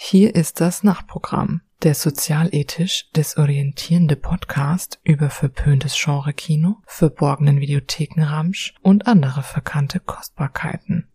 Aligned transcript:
Hier 0.00 0.36
ist 0.36 0.60
das 0.60 0.84
Nachtprogramm, 0.84 1.60
der 1.82 1.92
sozialethisch 1.92 3.10
desorientierende 3.16 4.14
Podcast 4.14 5.00
über 5.02 5.28
verpöntes 5.28 6.00
Genre-Kino, 6.00 6.76
verborgenen 6.86 7.58
Videothekenramsch 7.58 8.76
und 8.80 9.08
andere 9.08 9.42
verkannte 9.42 9.98
Kostbarkeiten. 9.98 11.08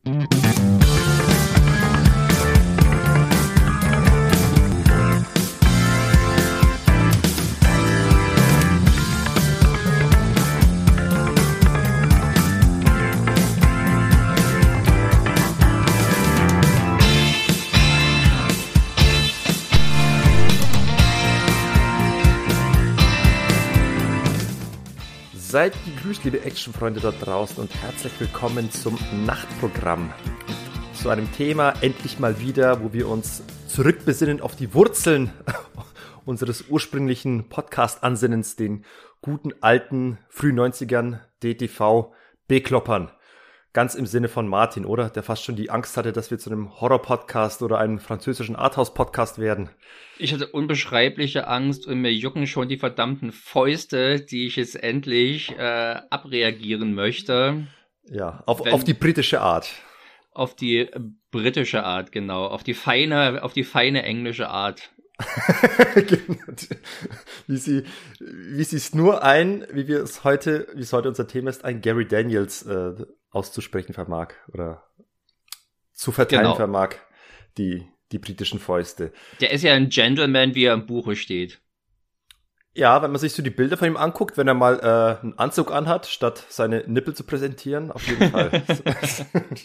Seid 25.54 25.76
gegrüßt, 25.86 26.24
liebe 26.24 26.42
Actionfreunde 26.42 27.00
da 27.00 27.12
draußen 27.12 27.58
und 27.62 27.76
herzlich 27.76 28.12
willkommen 28.18 28.72
zum 28.72 28.98
Nachtprogramm. 29.28 30.12
Zu 30.96 31.10
einem 31.10 31.32
Thema 31.32 31.76
endlich 31.82 32.18
mal 32.18 32.40
wieder, 32.40 32.84
wo 32.84 32.92
wir 32.92 33.08
uns 33.08 33.44
zurückbesinnen 33.68 34.42
auf 34.42 34.56
die 34.56 34.74
Wurzeln 34.74 35.32
unseres 36.26 36.70
ursprünglichen 36.70 37.50
Podcast-Ansinnens, 37.50 38.56
den 38.56 38.84
guten 39.22 39.52
alten 39.62 40.18
früh 40.28 40.50
90ern 40.50 41.20
DTV 41.44 42.16
B-Kloppern. 42.48 43.12
Ganz 43.74 43.96
im 43.96 44.06
Sinne 44.06 44.30
von 44.30 44.48
Martin, 44.48 44.86
oder? 44.86 45.10
Der 45.10 45.24
fast 45.24 45.44
schon 45.44 45.56
die 45.56 45.72
Angst 45.72 45.98
hatte, 45.98 46.12
dass 46.12 46.30
wir 46.30 46.38
zu 46.38 46.52
einem 46.52 46.80
Horror-Podcast 46.80 47.64
oder 47.64 47.80
einem 47.80 47.98
französischen 47.98 48.56
Arthouse-Podcast 48.56 49.40
werden. 49.40 49.72
Ich 50.20 50.32
hatte 50.32 50.46
unbeschreibliche 50.46 51.48
Angst 51.48 51.88
und 51.88 52.00
mir 52.00 52.14
jucken 52.14 52.46
schon 52.46 52.70
die 52.70 52.78
verdammten 52.78 53.32
Fäuste, 53.32 54.22
die 54.22 54.46
ich 54.46 54.58
jetzt 54.58 54.76
endlich 54.76 55.58
äh, 55.58 55.96
abreagieren 56.12 56.94
möchte. 56.94 57.66
Ja, 58.06 58.44
auf, 58.46 58.62
auf 58.62 58.84
die 58.84 58.94
britische 58.94 59.42
Art. 59.42 59.72
Auf 60.34 60.56
die 60.56 60.88
britische 61.32 61.84
Art, 61.84 62.12
genau. 62.12 62.46
Auf 62.46 62.64
die 62.64 62.76
feine, 62.76 63.42
auf 63.42 63.54
die 63.54 63.64
feine 63.64 64.04
englische 64.04 64.50
Art. 64.50 64.92
wie 67.48 67.58
sie, 67.58 67.84
wie 68.20 68.64
sie 68.64 68.76
es 68.78 68.94
nur 68.94 69.24
ein, 69.24 69.66
wie 69.72 69.88
wir 69.88 70.04
es 70.04 70.24
heute, 70.24 70.68
wie 70.76 70.82
es 70.82 70.94
heute 70.94 71.10
unser 71.10 71.28
Thema 71.28 71.50
ist, 71.50 71.66
ein 71.66 71.82
Gary 71.82 72.08
Daniels 72.08 72.64
äh, 72.64 72.94
auszusprechen 73.34 73.94
vermag 73.94 74.30
oder 74.52 74.84
zu 75.92 76.12
verteilen 76.12 76.44
genau. 76.44 76.56
vermag, 76.56 76.96
die, 77.58 77.88
die 78.12 78.20
britischen 78.20 78.60
Fäuste. 78.60 79.12
Der 79.42 79.52
ist 79.52 79.64
ja 79.64 79.74
ein 79.74 79.90
Gentleman, 79.90 80.56
wie 80.56 80.66
er 80.66 80.74
im 80.74 80.86
Buche 80.86 81.16
steht. 81.16 81.60
Ja, 82.76 83.04
wenn 83.04 83.12
man 83.12 83.20
sich 83.20 83.34
so 83.34 83.44
die 83.44 83.52
Bilder 83.52 83.78
von 83.78 83.88
ihm 83.88 83.98
anguckt, 83.98 84.36
wenn 84.36 84.48
er 84.48 84.56
mal 84.56 84.80
äh, 84.80 85.22
einen 85.22 85.38
Anzug 85.38 85.72
anhat, 85.72 86.08
statt 86.08 86.44
seine 86.50 86.84
Nippel 86.88 87.14
zu 87.14 87.24
präsentieren, 87.24 87.92
auf 87.92 88.08
jeden 88.08 88.32
Fall. 88.32 88.64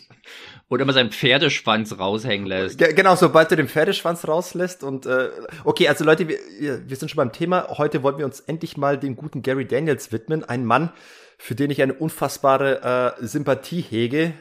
Oder 0.69 0.85
mal 0.85 0.93
seinen 0.93 1.11
Pferdeschwanz 1.11 1.99
raushängen 1.99 2.47
lässt. 2.47 2.79
Genau, 2.79 3.17
sobald 3.17 3.51
er 3.51 3.57
den 3.57 3.69
Pferdeschwanz 3.69 4.29
rauslässt 4.29 4.85
und 4.85 5.07
äh, 5.07 5.31
okay, 5.65 5.89
also 5.89 6.05
Leute, 6.05 6.29
wir, 6.29 6.37
wir 6.61 6.97
sind 6.97 7.09
schon 7.09 7.17
beim 7.17 7.33
Thema. 7.33 7.69
Heute 7.79 8.03
wollen 8.03 8.19
wir 8.19 8.27
uns 8.27 8.41
endlich 8.41 8.77
mal 8.77 8.99
den 8.99 9.17
guten 9.17 9.41
Gary 9.41 9.67
Daniels 9.67 10.13
widmen. 10.13 10.45
Ein 10.45 10.67
Mann, 10.67 10.93
für 11.39 11.55
den 11.55 11.71
ich 11.71 11.81
eine 11.81 11.95
unfassbare 11.95 13.17
äh, 13.21 13.25
Sympathie 13.27 13.81
hege, 13.81 14.35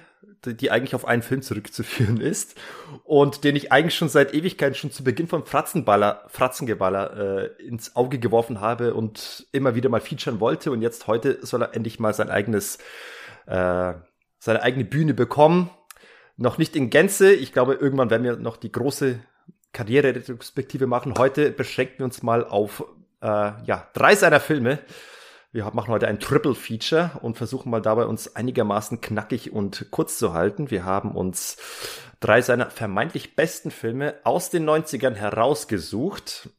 die 0.46 0.72
eigentlich 0.72 0.96
auf 0.96 1.06
einen 1.06 1.22
Film 1.22 1.42
zurückzuführen 1.42 2.20
ist 2.20 2.56
und 3.04 3.44
den 3.44 3.56
ich 3.56 3.72
eigentlich 3.72 3.96
schon 3.96 4.10
seit 4.10 4.34
Ewigkeiten 4.34 4.76
schon 4.76 4.92
zu 4.92 5.04
Beginn 5.04 5.28
von 5.28 5.46
Fratzenballer, 5.46 6.26
Fratzengeballer 6.28 7.56
äh, 7.60 7.64
ins 7.64 7.96
Auge 7.96 8.20
geworfen 8.20 8.60
habe 8.60 8.94
und 8.94 9.48
immer 9.52 9.76
wieder 9.76 9.90
mal 9.90 10.02
featuren 10.02 10.40
wollte 10.40 10.72
und 10.72 10.82
jetzt 10.82 11.08
heute 11.08 11.46
soll 11.46 11.62
er 11.62 11.76
endlich 11.76 12.00
mal 12.00 12.14
sein 12.14 12.30
eigenes 12.30 12.80
äh, 13.46 13.94
seine 14.40 14.62
eigene 14.64 14.86
Bühne 14.86 15.14
bekommen. 15.14 15.70
Noch 16.36 16.58
nicht 16.58 16.76
in 16.76 16.90
Gänze. 16.90 17.34
Ich 17.34 17.54
glaube, 17.54 17.74
irgendwann 17.74 18.10
werden 18.10 18.24
wir 18.24 18.36
noch 18.38 18.58
die 18.58 18.72
große 18.72 19.20
Karriere-Retrospektive 19.74 20.88
machen. 20.88 21.16
Heute 21.18 21.52
beschränken 21.52 22.00
wir 22.00 22.06
uns 22.06 22.22
mal 22.22 22.46
auf 22.46 22.84
äh, 23.22 23.28
ja 23.28 23.88
drei 23.94 24.16
seiner 24.16 24.40
Filme. 24.40 24.80
Wir 25.58 25.66
machen 25.74 25.88
heute 25.88 26.08
ein 26.08 26.20
Triple 26.20 26.54
Feature 26.54 27.18
und 27.24 27.36
versuchen 27.36 27.72
mal 27.72 27.82
dabei 27.82 28.06
uns 28.06 28.36
einigermaßen 28.36 29.02
knackig 29.02 29.54
und 29.54 29.88
kurz 29.90 30.20
zu 30.20 30.34
halten. 30.34 30.70
Wir 30.70 30.86
haben 30.86 31.16
uns 31.16 31.58
drei 32.20 32.44
seiner 32.44 32.70
vermeintlich 32.70 33.36
besten 33.36 33.72
Filme 33.72 34.20
aus 34.24 34.52
den 34.52 34.70
90ern 34.70 35.16
herausgesucht, 35.16 36.52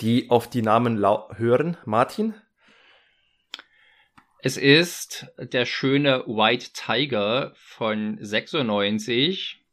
die 0.00 0.30
auf 0.30 0.48
die 0.48 0.62
Namen 0.62 1.04
hören. 1.36 1.78
Martin? 1.84 2.34
Es 4.40 4.56
ist 4.56 5.26
der 5.38 5.66
schöne 5.66 6.22
White 6.28 6.74
Tiger 6.74 7.54
von 7.56 8.18
96. 8.20 9.64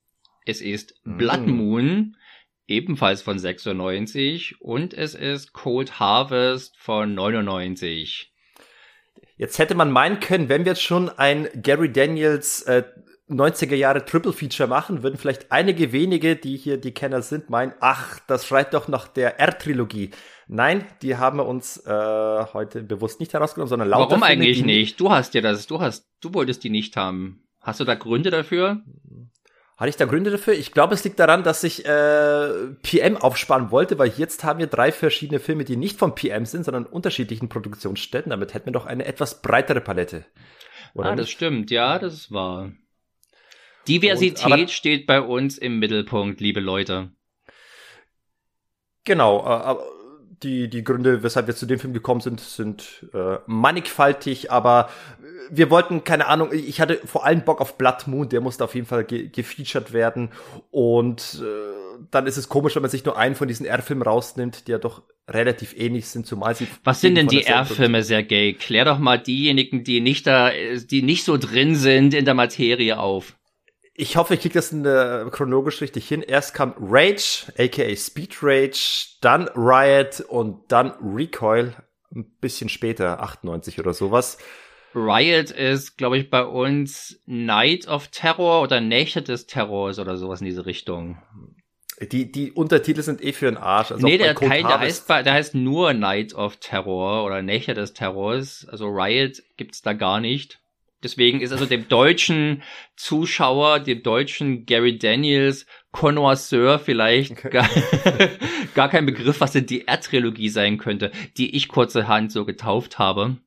Es 0.48 0.60
ist 0.60 1.00
Blood 1.04 1.46
mm. 1.46 1.52
Moon 1.52 2.18
ebenfalls 2.68 3.22
von 3.22 3.40
96 3.40 4.62
und 4.62 4.94
es 4.94 5.16
ist 5.16 5.54
Cold 5.54 6.00
Harvest 6.00 6.78
von 6.78 7.14
99. 7.14 8.34
Jetzt 9.38 9.60
hätte 9.60 9.76
man 9.76 9.92
meinen 9.92 10.20
können, 10.20 10.50
wenn 10.50 10.66
wir 10.66 10.74
jetzt 10.74 10.84
schon 10.84 11.10
ein 11.10 11.50
Gary 11.56 11.92
Daniels 11.92 12.62
äh, 12.64 12.84
90er 13.30 13.76
Jahre 13.76 14.06
Triple 14.06 14.34
Feature 14.34 14.68
machen, 14.68 15.02
würden 15.02 15.18
vielleicht 15.18 15.52
einige 15.52 15.92
wenige, 15.92 16.36
die 16.36 16.58
hier 16.58 16.78
die 16.78 16.94
Kenner 16.94 17.22
sind, 17.22 17.50
meinen, 17.50 17.74
ach, 17.80 18.20
das 18.28 18.46
schreit 18.46 18.74
doch 18.74 18.88
nach 18.88 19.08
der 19.08 19.40
R-Trilogie. 19.40 20.12
Nein, 20.48 20.86
die 21.02 21.16
haben 21.16 21.38
wir 21.38 21.46
uns 21.46 21.78
äh, 21.86 22.46
heute 22.54 22.84
bewusst 22.84 23.20
nicht 23.20 23.34
herausgenommen, 23.34 23.70
sondern 23.70 23.90
lauter 23.90 24.12
Warum 24.12 24.24
eigentlich 24.24 24.64
nicht? 24.64 25.00
Du 25.00 25.10
hast 25.10 25.34
ja 25.34 25.42
das, 25.42 25.68
du 25.68 25.80
hast, 25.80 26.08
du 26.22 26.34
wolltest 26.34 26.64
die 26.64 26.70
nicht 26.70 26.96
haben. 26.98 27.48
Hast 27.62 27.80
du 27.80 27.86
da 27.86 27.96
Gründe 27.96 28.30
dafür? 28.30 28.84
Hatte 29.78 29.90
ich 29.90 29.96
da 29.96 30.06
Gründe 30.06 30.30
dafür? 30.30 30.54
Ich 30.54 30.72
glaube, 30.72 30.94
es 30.94 31.04
liegt 31.04 31.20
daran, 31.20 31.44
dass 31.44 31.64
ich 31.64 31.86
äh, 31.86 32.68
PM 32.84 33.18
aufsparen 33.18 33.72
wollte, 33.72 33.98
weil 33.98 34.10
jetzt 34.18 34.44
haben 34.44 34.60
wir 34.60 34.68
drei 34.68 34.92
verschiedene 34.92 35.40
Filme, 35.40 35.66
die 35.66 35.78
nicht 35.78 35.98
von 35.98 36.14
PM 36.14 36.46
sind, 36.46 36.64
sondern 36.64 36.86
unterschiedlichen 36.86 37.50
Produktionsstätten. 37.50 38.30
Damit 38.30 38.54
hätten 38.54 38.68
wir 38.68 38.74
doch 38.74 38.86
eine 38.86 39.06
etwas 39.06 39.42
breitere 39.42 39.82
Palette. 39.82 40.26
Oder 40.94 41.12
ah, 41.12 41.16
das 41.16 41.30
stimmt, 41.30 41.72
ja, 41.72 41.98
das 41.98 42.14
ist 42.14 42.32
wahr. 42.32 42.72
Diversität 43.88 44.46
Und, 44.46 44.54
aber, 44.54 44.68
steht 44.68 45.08
bei 45.08 45.20
uns 45.20 45.58
im 45.58 45.80
Mittelpunkt, 45.80 46.40
liebe 46.40 46.60
Leute. 46.60 47.12
Genau, 49.04 49.46
äh, 49.46 49.76
die, 50.42 50.70
die 50.70 50.84
Gründe, 50.84 51.24
weshalb 51.24 51.48
wir 51.48 51.56
zu 51.56 51.66
dem 51.66 51.80
Film 51.80 51.94
gekommen 51.94 52.22
sind, 52.22 52.40
sind 52.40 53.08
äh, 53.14 53.38
mannigfaltig, 53.46 54.52
aber 54.52 54.90
wir 55.50 55.70
wollten, 55.70 56.04
keine 56.04 56.28
Ahnung, 56.28 56.50
ich 56.52 56.82
hatte 56.82 57.00
vor 57.06 57.26
allem 57.26 57.42
Bock 57.42 57.62
auf 57.62 57.78
Blood 57.78 58.08
Moon, 58.08 58.30
der 58.30 58.42
musste 58.42 58.64
auf 58.64 58.76
jeden 58.76 58.88
Fall 58.88 59.04
ge 59.04 59.28
gefeatured 59.28 59.94
werden. 59.94 60.30
Und 60.72 61.42
äh, 61.44 62.06
dann 62.12 62.28
ist 62.28 62.38
es 62.38 62.50
komisch, 62.50 62.76
wenn 62.76 62.82
man 62.82 62.92
sich 62.92 63.06
nur 63.06 63.18
einen 63.18 63.36
von 63.36 63.48
diesen 63.48 63.66
R-Filmen 63.66 64.04
rausnimmt, 64.04 64.68
die 64.68 64.72
ja 64.72 64.78
doch 64.78 65.04
relativ 65.30 65.76
ähnlich 65.78 66.08
sind, 66.08 66.26
zumal 66.26 66.56
sie. 66.56 66.68
Was 66.84 67.02
sind 67.02 67.16
denn 67.16 67.28
die 67.28 67.44
R-Filme, 67.44 68.04
Sergej? 68.04 68.54
Klär 68.54 68.86
doch 68.86 69.00
mal 69.00 69.18
diejenigen, 69.18 69.84
die 69.84 70.02
nicht 70.02 70.28
da, 70.28 70.52
die 70.52 71.02
nicht 71.02 71.24
so 71.24 71.38
drin 71.38 71.76
sind 71.76 72.14
in 72.14 72.26
der 72.26 72.34
Materie 72.34 72.98
auf. 72.98 73.36
Ich 73.96 74.18
hoffe, 74.18 74.34
ich 74.34 74.42
kriege 74.42 74.56
das 74.56 74.72
in 74.72 74.84
der 74.84 75.28
chronologisch 75.32 75.82
richtig 75.82 76.08
hin. 76.08 76.24
Erst 76.24 76.56
kam 76.56 76.74
Rage, 76.80 77.46
aka 77.58 77.96
Speed 77.96 78.38
Rage, 78.42 79.18
dann 79.22 79.48
Riot 79.56 80.22
und 80.22 80.72
dann 80.72 80.94
Recoil, 81.02 81.76
ein 82.14 82.26
bisschen 82.42 82.70
später, 82.70 83.22
98 83.22 83.80
oder 83.80 83.94
sowas. 83.94 84.40
Riot 84.96 85.52
ist, 85.52 85.98
glaube 85.98 86.18
ich, 86.18 86.30
bei 86.30 86.44
uns 86.44 87.20
Night 87.26 87.88
of 87.88 88.08
Terror 88.08 88.62
oder 88.62 88.82
Nächte 88.82 89.22
des 89.22 89.46
Terrors 89.46 90.00
oder 90.00 90.18
sowas 90.18 90.42
in 90.42 90.46
diese 90.46 90.66
Richtung. 90.66 91.18
Die, 92.02 92.32
die 92.32 92.52
Untertitel 92.52 93.02
sind 93.04 93.24
eh 93.24 93.34
für 93.34 93.46
den 93.46 93.58
Arsch. 93.58 93.92
Also 93.92 94.06
nee, 94.06 94.18
der 94.18 94.36
Teil, 94.36 94.64
der 94.64 94.80
heißt, 94.80 95.08
der 95.08 95.34
heißt 95.34 95.56
nur 95.56 95.94
Night 95.94 96.34
of 96.34 96.58
Terror 96.58 97.26
oder 97.26 97.42
Nächte 97.44 97.76
des 97.76 97.94
Terrors. 97.94 98.68
Also 98.70 98.88
Riot 98.88 99.44
gibt's 99.58 99.82
da 99.84 99.94
gar 99.94 100.20
nicht. 100.20 100.60
Deswegen 101.04 101.42
ist 101.42 101.52
also 101.52 101.66
dem 101.66 101.88
deutschen 101.88 102.64
Zuschauer, 102.96 103.80
dem 103.80 104.04
deutschen 104.04 104.66
Gary 104.66 104.98
Daniels 104.98 105.66
Connoisseur 105.92 106.80
vielleicht 106.80 107.32
okay. 107.32 107.50
gar, 107.50 107.70
gar 108.76 108.90
kein 108.90 109.06
Begriff, 109.06 109.42
was 109.42 109.52
denn 109.52 109.66
die 109.66 109.88
R-Trilogie 109.88 110.50
sein 110.50 110.78
könnte, 110.78 111.12
die 111.38 111.56
ich 111.56 111.68
kurzerhand 111.68 112.32
so 112.32 112.46
getauft 112.46 112.98
habe. 112.98 113.38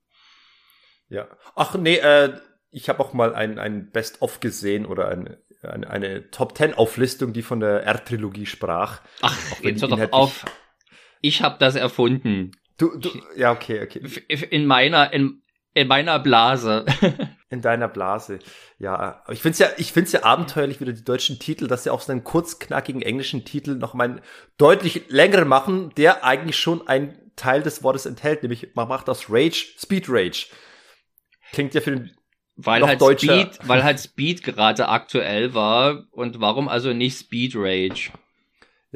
Ja. 1.08 1.26
Ach 1.54 1.74
nee, 1.74 1.96
äh, 1.96 2.34
ich 2.70 2.88
habe 2.88 3.00
auch 3.00 3.12
mal 3.12 3.34
ein, 3.34 3.58
ein 3.58 3.90
Best-of 3.90 4.40
gesehen 4.40 4.86
oder 4.86 5.08
ein, 5.08 5.36
eine, 5.62 5.90
eine 5.90 6.30
Top-10-Auflistung, 6.30 7.32
die 7.32 7.42
von 7.42 7.60
der 7.60 7.82
R-Trilogie 7.84 8.46
sprach. 8.46 9.00
Ach, 9.22 9.36
jetzt 9.62 9.82
hör 9.82 9.88
doch 9.88 10.12
auf. 10.12 10.44
Ich 11.20 11.42
habe 11.42 11.56
das 11.58 11.74
erfunden. 11.74 12.52
Du, 12.78 12.98
du, 12.98 13.10
ja, 13.36 13.52
okay, 13.52 13.82
okay. 13.82 14.00
In 14.50 14.66
meiner, 14.66 15.12
in, 15.12 15.42
In 15.76 15.88
meiner 15.88 16.18
Blase. 16.18 16.86
In 17.50 17.60
deiner 17.60 17.86
Blase. 17.86 18.38
Ja, 18.78 19.22
ich 19.28 19.42
find's 19.42 19.58
ja, 19.58 19.68
ich 19.76 19.92
find's 19.92 20.10
ja 20.10 20.22
abenteuerlich, 20.22 20.80
wieder 20.80 20.94
die 20.94 21.04
deutschen 21.04 21.38
Titel, 21.38 21.66
dass 21.66 21.84
sie 21.84 21.90
auch 21.90 22.00
so 22.00 22.12
einen 22.12 22.24
kurzknackigen 22.24 23.02
englischen 23.02 23.44
Titel 23.44 23.74
noch 23.74 23.92
mal 23.92 24.04
einen 24.04 24.20
deutlich 24.56 25.04
längeren 25.10 25.46
machen, 25.46 25.92
der 25.98 26.24
eigentlich 26.24 26.56
schon 26.56 26.88
einen 26.88 27.30
Teil 27.36 27.62
des 27.62 27.82
Wortes 27.82 28.06
enthält, 28.06 28.42
nämlich 28.42 28.74
man 28.74 28.88
macht 28.88 29.10
aus 29.10 29.26
Rage 29.28 29.66
Speed 29.78 30.06
Rage. 30.08 30.46
Klingt 31.52 31.74
ja 31.74 31.82
für 31.82 31.90
den 31.90 32.16
weil 32.56 32.80
noch 32.80 32.88
halt 32.88 33.02
deutscher. 33.02 33.38
Speed, 33.38 33.68
weil 33.68 33.84
halt 33.84 34.00
Speed 34.00 34.42
gerade 34.44 34.88
aktuell 34.88 35.52
war 35.52 36.04
und 36.10 36.40
warum 36.40 36.68
also 36.68 36.94
nicht 36.94 37.18
Speed 37.18 37.52
Rage? 37.54 38.12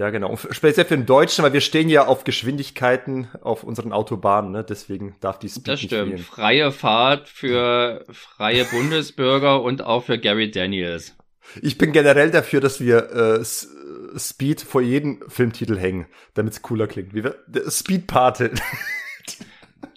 Ja, 0.01 0.09
genau. 0.09 0.31
Und 0.31 0.41
speziell 0.53 0.87
für 0.87 0.97
den 0.97 1.05
Deutschen, 1.05 1.45
weil 1.45 1.53
wir 1.53 1.61
stehen 1.61 1.91
ja 1.91 2.07
auf 2.07 2.25
Geschwindigkeiten 2.25 3.29
auf 3.43 3.65
unseren 3.65 3.93
Autobahnen, 3.93 4.51
ne? 4.51 4.65
deswegen 4.65 5.15
darf 5.21 5.39
die 5.39 5.51
Speed 5.51 5.69
Das 5.69 5.83
nicht 5.83 5.91
stimmt. 5.91 6.13
fehlen. 6.13 6.25
Freie 6.25 6.73
Fahrt 6.73 7.29
für 7.29 8.07
freie 8.11 8.65
Bundesbürger 8.65 9.61
und 9.61 9.83
auch 9.83 10.05
für 10.05 10.19
Gary 10.19 10.51
Daniels. 10.51 11.15
Ich 11.61 11.77
bin 11.77 11.93
generell 11.93 12.31
dafür, 12.31 12.63
dass 12.63 12.81
wir 12.81 13.11
äh, 13.13 13.45
Speed 14.19 14.63
vor 14.63 14.81
jedem 14.81 15.23
Filmtitel 15.29 15.77
hängen, 15.77 16.07
damit 16.33 16.55
es 16.55 16.63
cooler 16.63 16.87
klingt. 16.87 17.13
Wie 17.13 17.23
wir, 17.23 17.35
der 17.47 17.71
Speed-Pate. 17.71 18.53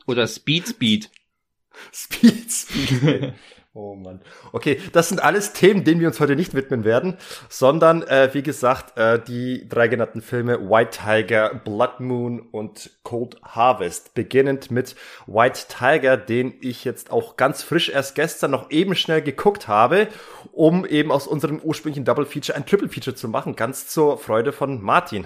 Oder 0.05 0.27
Speed 0.27 0.67
Speed. 0.67 1.11
Speed, 1.93 2.51
Speed. 2.51 3.33
Oh 3.75 3.95
Mann. 3.95 4.21
Okay, 4.51 4.79
das 4.91 5.09
sind 5.09 5.23
alles 5.23 5.51
Themen, 5.53 5.83
denen 5.83 5.99
wir 5.99 6.07
uns 6.07 6.19
heute 6.19 6.35
nicht 6.35 6.53
widmen 6.53 6.83
werden, 6.83 7.17
sondern 7.49 8.03
äh, 8.03 8.29
wie 8.33 8.43
gesagt, 8.43 8.95
äh, 8.99 9.19
die 9.19 9.67
drei 9.67 9.87
genannten 9.87 10.21
Filme 10.21 10.69
White 10.69 10.99
Tiger, 11.03 11.55
Blood 11.55 11.99
Moon 11.99 12.39
und 12.39 12.91
Cold 13.01 13.41
Harvest. 13.41 14.13
Beginnend 14.13 14.69
mit 14.69 14.95
White 15.25 15.61
Tiger, 15.69 16.17
den 16.17 16.53
ich 16.61 16.85
jetzt 16.85 17.09
auch 17.09 17.35
ganz 17.35 17.63
frisch 17.63 17.89
erst 17.89 18.13
gestern 18.13 18.51
noch 18.51 18.69
eben 18.69 18.93
schnell 18.93 19.23
geguckt 19.23 19.67
habe, 19.67 20.07
um 20.51 20.85
eben 20.85 21.11
aus 21.11 21.25
unserem 21.25 21.59
ursprünglichen 21.59 22.05
Double 22.05 22.27
Feature 22.27 22.55
ein 22.55 22.67
Triple 22.67 22.89
Feature 22.89 23.15
zu 23.15 23.27
machen, 23.27 23.55
ganz 23.55 23.87
zur 23.87 24.19
Freude 24.19 24.51
von 24.51 24.83
Martin. 24.83 25.25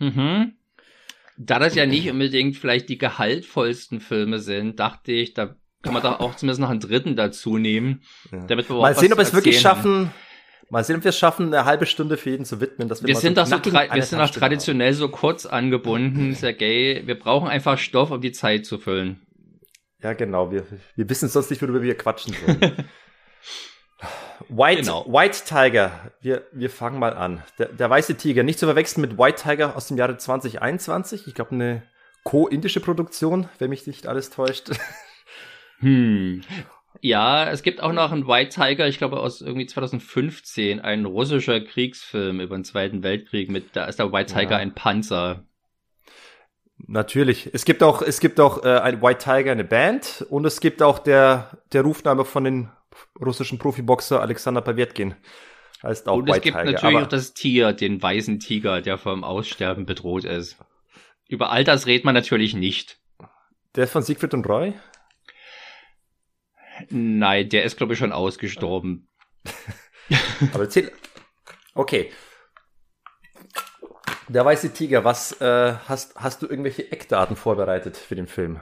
Mhm. 0.00 0.54
Da 1.36 1.60
das 1.60 1.76
ja 1.76 1.86
nicht 1.86 2.10
unbedingt 2.10 2.56
vielleicht 2.56 2.88
die 2.88 2.98
gehaltvollsten 2.98 4.00
Filme 4.00 4.40
sind, 4.40 4.80
dachte 4.80 5.12
ich, 5.12 5.34
da 5.34 5.54
kann 5.82 5.92
man 5.94 6.02
da 6.02 6.16
auch 6.16 6.34
zumindest 6.36 6.60
noch 6.60 6.70
einen 6.70 6.80
dritten 6.80 7.16
dazu 7.16 7.56
nehmen. 7.58 8.02
Ja. 8.30 8.44
Damit 8.46 8.68
wir 8.68 8.76
Mal 8.76 8.94
sehen, 8.94 9.12
ob 9.12 9.18
wir 9.18 9.22
es 9.22 9.32
wirklich 9.34 9.60
schaffen. 9.60 10.10
Mal 10.68 10.84
sehen, 10.84 10.96
ob 10.96 11.04
wir 11.04 11.08
es 11.08 11.18
schaffen, 11.18 11.46
eine 11.52 11.64
halbe 11.64 11.84
Stunde 11.86 12.16
für 12.16 12.30
jeden 12.30 12.44
zu 12.44 12.60
widmen. 12.60 12.88
Dass 12.88 13.02
wir, 13.02 13.08
Wir 13.08 13.14
mal 13.14 13.20
sind 13.20 13.34
so 13.36 13.40
doch 13.42 13.46
so 13.46 13.50
wir 13.50 13.62
sind 13.64 13.74
doch 13.74 14.02
Stunde 14.04 14.22
haben. 14.22 14.32
traditionell 14.32 14.92
so 14.94 15.08
kurz 15.08 15.46
angebunden, 15.46 16.34
Sergej. 16.34 17.06
Wir 17.06 17.18
brauchen 17.18 17.48
einfach 17.48 17.76
Stoff, 17.78 18.10
um 18.10 18.20
die 18.20 18.32
Zeit 18.32 18.66
zu 18.66 18.78
füllen. 18.78 19.20
Ja, 20.02 20.12
genau. 20.12 20.50
Wir, 20.52 20.64
wir 20.96 21.08
wissen 21.10 21.28
sonst 21.28 21.50
nicht, 21.50 21.60
worüber 21.60 21.82
wir 21.82 21.96
quatschen 21.96 22.34
sollen. 22.34 22.84
White, 24.48 24.82
Genau. 24.82 25.04
White 25.06 25.40
Tiger. 25.46 26.12
Wir, 26.22 26.46
wir 26.52 26.70
fangen 26.70 26.98
mal 26.98 27.14
an. 27.14 27.42
Der, 27.58 27.66
der 27.66 27.90
weiße 27.90 28.16
Tiger. 28.16 28.42
Nicht 28.42 28.58
zu 28.58 28.66
verwechseln 28.66 29.02
mit 29.02 29.18
White 29.18 29.42
Tiger 29.42 29.76
aus 29.76 29.88
dem 29.88 29.96
Jahre 29.98 30.16
2021. 30.16 31.26
Ich 31.26 31.34
glaube, 31.34 31.52
eine 31.52 31.82
co-indische 32.24 32.80
Produktion, 32.80 33.48
wenn 33.58 33.70
mich 33.70 33.86
nicht 33.86 34.06
alles 34.06 34.30
täuscht. 34.30 34.70
Hm. 35.80 36.42
Ja, 37.02 37.48
es 37.50 37.62
gibt 37.62 37.82
auch 37.82 37.92
noch 37.92 38.12
einen 38.12 38.26
White 38.26 38.50
Tiger, 38.60 38.86
ich 38.86 38.98
glaube 38.98 39.20
aus 39.20 39.40
irgendwie 39.40 39.66
2015, 39.66 40.80
ein 40.80 41.04
russischer 41.06 41.60
Kriegsfilm 41.60 42.40
über 42.40 42.56
den 42.56 42.64
Zweiten 42.64 43.02
Weltkrieg 43.02 43.50
mit, 43.50 43.74
da 43.74 43.86
ist 43.86 43.98
der 43.98 44.12
White 44.12 44.32
Tiger 44.34 44.52
Ja. 44.52 44.56
ein 44.58 44.74
Panzer. 44.74 45.44
Natürlich. 46.86 47.50
Es 47.52 47.64
gibt 47.64 47.82
auch, 47.82 48.02
es 48.02 48.20
gibt 48.20 48.40
auch 48.40 48.64
äh, 48.64 48.78
ein 48.78 49.02
White 49.02 49.24
Tiger, 49.24 49.52
eine 49.52 49.64
Band, 49.64 50.24
und 50.30 50.44
es 50.46 50.60
gibt 50.60 50.82
auch 50.82 50.98
der, 50.98 51.58
der 51.72 51.82
Rufname 51.82 52.24
von 52.24 52.44
den 52.44 52.70
russischen 53.20 53.58
Profiboxer 53.58 54.20
Alexander 54.20 54.60
Pawetkin. 54.62 55.14
Heißt 55.82 56.08
auch 56.08 56.16
Und 56.18 56.28
es 56.28 56.36
White 56.36 56.42
gibt 56.42 56.56
Tiger. 56.58 56.72
natürlich 56.72 56.96
auch 56.98 57.06
das 57.08 57.34
Tier, 57.34 57.72
den 57.72 58.02
weißen 58.02 58.40
Tiger, 58.40 58.80
der 58.82 58.98
vom 58.98 59.24
Aussterben 59.24 59.86
bedroht 59.86 60.24
ist. 60.24 60.56
Über 61.28 61.50
all 61.50 61.64
das 61.64 61.86
redet 61.86 62.04
man 62.04 62.14
natürlich 62.14 62.54
nicht. 62.54 62.98
der 63.76 63.84
ist 63.84 63.92
von 63.92 64.02
Siegfried 64.02 64.34
und 64.34 64.46
Roy? 64.48 64.74
Nein, 66.88 67.48
der 67.48 67.64
ist 67.64 67.76
glaube 67.76 67.92
ich 67.92 67.98
schon 67.98 68.12
ausgestorben. 68.12 69.08
Aber 70.54 70.64
erzähl. 70.64 70.90
Okay. 71.74 72.10
Der 74.28 74.44
weiße 74.44 74.72
Tiger, 74.72 75.04
was 75.04 75.40
äh, 75.40 75.74
hast, 75.88 76.14
hast 76.16 76.42
du 76.42 76.46
irgendwelche 76.46 76.90
Eckdaten 76.92 77.36
vorbereitet 77.36 77.96
für 77.96 78.14
den 78.14 78.26
Film? 78.28 78.60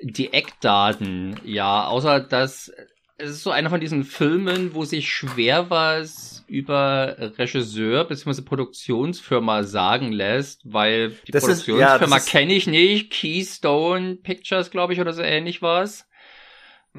Die 0.00 0.32
Eckdaten, 0.32 1.38
ja, 1.44 1.86
außer 1.86 2.20
dass 2.20 2.72
es 3.18 3.30
ist 3.30 3.42
so 3.42 3.50
einer 3.50 3.70
von 3.70 3.78
diesen 3.80 4.02
Filmen, 4.04 4.74
wo 4.74 4.84
sich 4.84 5.08
schwer 5.12 5.70
was 5.70 6.44
über 6.48 7.14
Regisseur 7.38 8.04
bzw. 8.04 8.42
Produktionsfirma 8.42 9.62
sagen 9.62 10.10
lässt, 10.12 10.62
weil 10.64 11.10
die 11.26 11.30
Das 11.30 11.44
ja, 11.44 11.48
Produktionsfirma 11.50 12.16
ist- 12.16 12.28
kenne 12.30 12.54
ich 12.54 12.66
nicht, 12.66 13.12
Keystone 13.12 14.16
Pictures, 14.16 14.70
glaube 14.70 14.94
ich, 14.94 15.00
oder 15.00 15.12
so 15.12 15.22
ähnlich 15.22 15.62
was. 15.62 16.08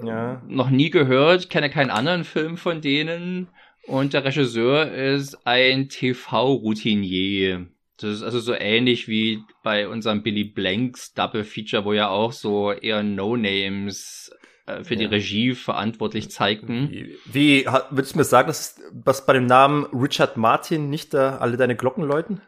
Ja. 0.02 0.42
Noch 0.48 0.70
nie 0.70 0.90
gehört, 0.90 1.50
kenne 1.50 1.70
keinen 1.70 1.92
anderen 1.92 2.24
Film 2.24 2.58
von 2.58 2.82
denen. 2.82 3.50
Und 3.86 4.14
der 4.14 4.24
Regisseur 4.24 4.92
ist 4.92 5.46
ein 5.46 5.90
TV-Routinier. 5.90 7.68
Das 7.98 8.16
ist 8.16 8.24
also 8.24 8.40
so 8.40 8.54
ähnlich 8.54 9.08
wie 9.08 9.42
bei 9.62 9.88
unserem 9.88 10.24
Billy 10.24 10.46
Blanks 10.46 11.14
Double 11.14 11.44
Feature, 11.44 11.86
wo 11.86 11.94
ja 11.94 12.10
auch 12.10 12.32
so 12.32 12.72
eher 12.72 13.04
No-Names 13.04 14.32
äh, 14.66 14.84
für 14.84 14.96
die 14.96 15.04
Ja. 15.04 15.10
Regie 15.10 15.54
verantwortlich 15.54 16.32
zeigten. 16.32 16.90
Wie, 16.90 17.18
wie 17.26 17.66
würdest 17.92 18.16
du 18.16 18.20
mir 18.20 18.24
sagen, 18.24 18.48
dass 18.48 18.82
was 18.92 19.26
bei 19.26 19.34
dem 19.34 19.46
Namen 19.46 19.86
Richard 19.94 20.38
Martin 20.38 20.90
nicht 20.90 21.14
da 21.14 21.38
alle 21.38 21.58
deine 21.58 21.76
Glocken 21.76 22.04
läuten? 22.04 22.42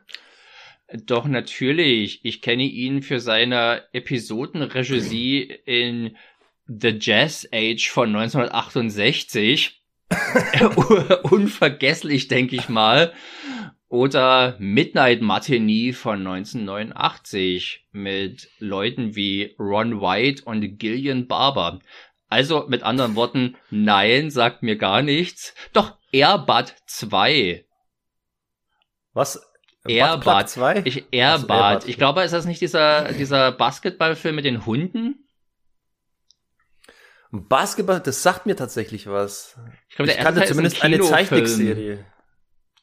Doch 1.06 1.28
natürlich, 1.28 2.22
ich 2.24 2.42
kenne 2.42 2.64
ihn 2.64 3.02
für 3.02 3.20
seine 3.20 3.84
Episodenregie 3.92 5.42
in 5.66 6.16
The 6.68 6.98
Jazz 7.00 7.48
Age 7.54 7.90
von 7.90 8.16
1968. 8.16 9.82
Unvergesslich, 11.24 12.28
denke 12.28 12.56
ich 12.56 12.70
mal. 12.70 13.14
Oder 13.88 14.56
Midnight 14.60 15.22
Matinee 15.22 15.94
von 15.94 16.26
1989 16.28 17.88
mit 17.92 18.50
Leuten 18.60 19.16
wie 19.16 19.56
Ron 19.60 20.02
White 20.02 20.44
und 20.46 20.80
Gillian 20.80 21.28
Barber. 21.28 21.80
Also 22.28 22.66
mit 22.68 22.84
anderen 22.84 23.16
Worten, 23.16 23.56
nein, 23.70 24.32
sagt 24.32 24.64
mir 24.64 24.78
gar 24.78 25.02
nichts. 25.02 25.54
Doch 25.72 25.98
Airbud 26.12 26.74
2. 26.88 27.66
Was? 29.14 29.42
Airbud. 29.88 30.24
Butt 30.24 30.50
2? 30.50 30.82
Ich, 30.86 31.06
Airbud. 31.12 31.52
Airbud. 31.52 31.88
Ich 31.88 31.98
glaube, 31.98 32.24
ist 32.24 32.34
das 32.34 32.46
nicht 32.46 32.62
dieser, 32.62 33.14
dieser 33.14 33.52
Basketballfilm 33.52 34.36
mit 34.36 34.46
den 34.46 34.66
Hunden? 34.66 35.25
Basketball, 37.32 38.00
das 38.00 38.24
sagt 38.24 38.46
mir 38.46 38.56
tatsächlich 38.56 39.08
was. 39.08 39.58
Ich 39.90 39.96
glaube, 39.96 40.12
Ich 40.12 40.18
der 40.18 40.18
erste 40.18 40.24
kannte 40.24 40.40
Teil 40.40 40.44
ist 40.44 40.50
zumindest 40.50 40.84
ein 40.84 40.94
eine. 40.94 41.04
Zeichentrickserie. 41.04 42.06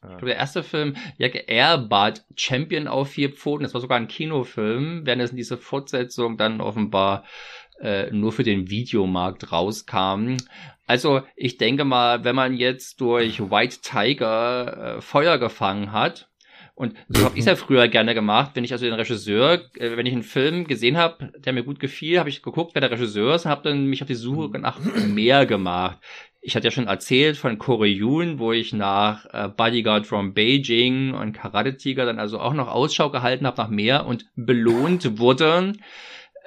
Ich 0.02 0.08
glaube, 0.08 0.26
der 0.26 0.37
erste 0.37 0.64
Film, 0.64 0.96
ja, 1.16 1.28
Airbud, 1.28 2.25
Champion 2.34 2.88
auf 2.88 3.11
vier 3.11 3.30
Pfoten, 3.30 3.62
das 3.62 3.72
war 3.72 3.80
sogar 3.80 3.99
ein 3.99 4.08
Kinofilm, 4.08 5.06
während 5.06 5.22
es 5.22 5.30
in 5.30 5.37
diese 5.37 5.56
Fortsetzung 5.56 6.37
dann 6.37 6.61
offenbar 6.61 7.25
äh, 7.80 8.11
nur 8.11 8.32
für 8.32 8.42
den 8.42 8.68
Videomarkt 8.68 9.52
rauskam. 9.52 10.38
Also, 10.88 11.22
ich 11.37 11.56
denke 11.56 11.84
mal, 11.84 12.25
wenn 12.25 12.34
man 12.34 12.54
jetzt 12.54 13.00
durch 13.00 13.40
White 13.40 13.78
Tiger 13.80 14.96
äh, 14.96 15.00
Feuer 15.00 15.38
gefangen 15.38 15.92
hat, 15.92 16.31
und 16.82 16.94
so 17.08 17.24
habe 17.24 17.38
ich 17.38 17.44
ja 17.44 17.54
früher 17.54 17.86
gerne 17.86 18.12
gemacht, 18.12 18.50
wenn 18.54 18.64
ich 18.64 18.72
also 18.72 18.84
den 18.84 18.94
Regisseur, 18.94 19.60
äh, 19.78 19.96
wenn 19.96 20.04
ich 20.04 20.12
einen 20.12 20.24
Film 20.24 20.66
gesehen 20.66 20.96
habe, 20.96 21.32
der 21.38 21.52
mir 21.52 21.62
gut 21.62 21.78
gefiel, 21.78 22.18
habe 22.18 22.28
ich 22.28 22.42
geguckt, 22.42 22.74
wer 22.74 22.80
der 22.80 22.90
Regisseur 22.90 23.36
ist 23.36 23.44
und 23.44 23.52
habe 23.52 23.62
dann 23.62 23.86
mich 23.86 24.02
auf 24.02 24.08
die 24.08 24.16
Suche 24.16 24.58
nach 24.58 24.80
mehr 25.06 25.46
gemacht. 25.46 25.98
Ich 26.40 26.56
hatte 26.56 26.66
ja 26.66 26.70
schon 26.72 26.88
erzählt 26.88 27.36
von 27.36 27.56
Koreun, 27.56 28.40
wo 28.40 28.50
ich 28.50 28.72
nach 28.72 29.26
äh, 29.32 29.48
Bodyguard 29.48 30.08
from 30.08 30.34
Beijing 30.34 31.14
und 31.14 31.34
Karate 31.34 31.76
Tiger 31.76 32.04
dann 32.04 32.18
also 32.18 32.40
auch 32.40 32.52
noch 32.52 32.66
Ausschau 32.66 33.10
gehalten 33.10 33.46
habe 33.46 33.62
nach 33.62 33.68
mehr 33.68 34.04
und 34.04 34.26
belohnt 34.34 35.20
wurde. 35.20 35.74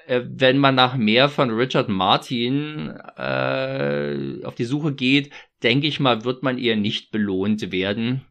Äh, 0.05 0.23
wenn 0.27 0.57
man 0.57 0.75
nach 0.75 0.97
mehr 0.97 1.29
von 1.29 1.49
Richard 1.49 1.87
Martin 1.87 2.89
äh, 3.15 4.43
auf 4.43 4.55
die 4.55 4.65
Suche 4.65 4.93
geht, 4.93 5.31
denke 5.63 5.87
ich 5.87 6.01
mal, 6.01 6.25
wird 6.25 6.43
man 6.43 6.57
eher 6.57 6.75
nicht 6.75 7.11
belohnt 7.11 7.71
werden. 7.71 8.25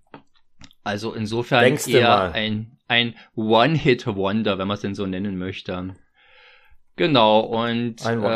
Also 0.84 1.12
insofern 1.14 1.64
Denkste 1.64 1.98
eher 1.98 2.32
ein, 2.32 2.78
ein 2.88 3.14
One-Hit-Wonder, 3.34 4.58
wenn 4.58 4.68
man 4.68 4.74
es 4.76 4.82
denn 4.82 4.94
so 4.94 5.06
nennen 5.06 5.38
möchte. 5.38 5.94
Genau, 6.96 7.40
und 7.40 8.06
Ein 8.06 8.22
äh, 8.22 8.26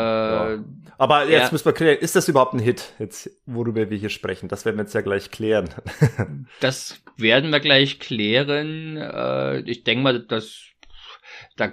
ja. 0.55 0.63
Aber 0.97 1.29
jetzt 1.29 1.43
Ja. 1.45 1.49
müssen 1.53 1.63
wir 1.65 1.71
klären, 1.73 1.97
ist 1.99 2.17
das 2.17 2.27
überhaupt 2.27 2.53
ein 2.53 2.59
Hit, 2.59 2.91
jetzt, 2.99 3.29
worüber 3.45 3.89
wir 3.89 3.97
hier 3.97 4.09
sprechen? 4.09 4.49
Das 4.49 4.65
werden 4.65 4.75
wir 4.75 4.83
jetzt 4.83 4.93
ja 4.93 4.99
gleich 5.01 5.31
klären. 5.31 5.69
Das 6.59 7.01
werden 7.15 7.51
wir 7.53 7.61
gleich 7.61 7.99
klären. 7.99 8.97
Äh, 8.97 9.59
ich 9.61 9.83
denke 9.85 10.03
mal, 10.03 10.19
dass 10.19 10.61
da 11.55 11.71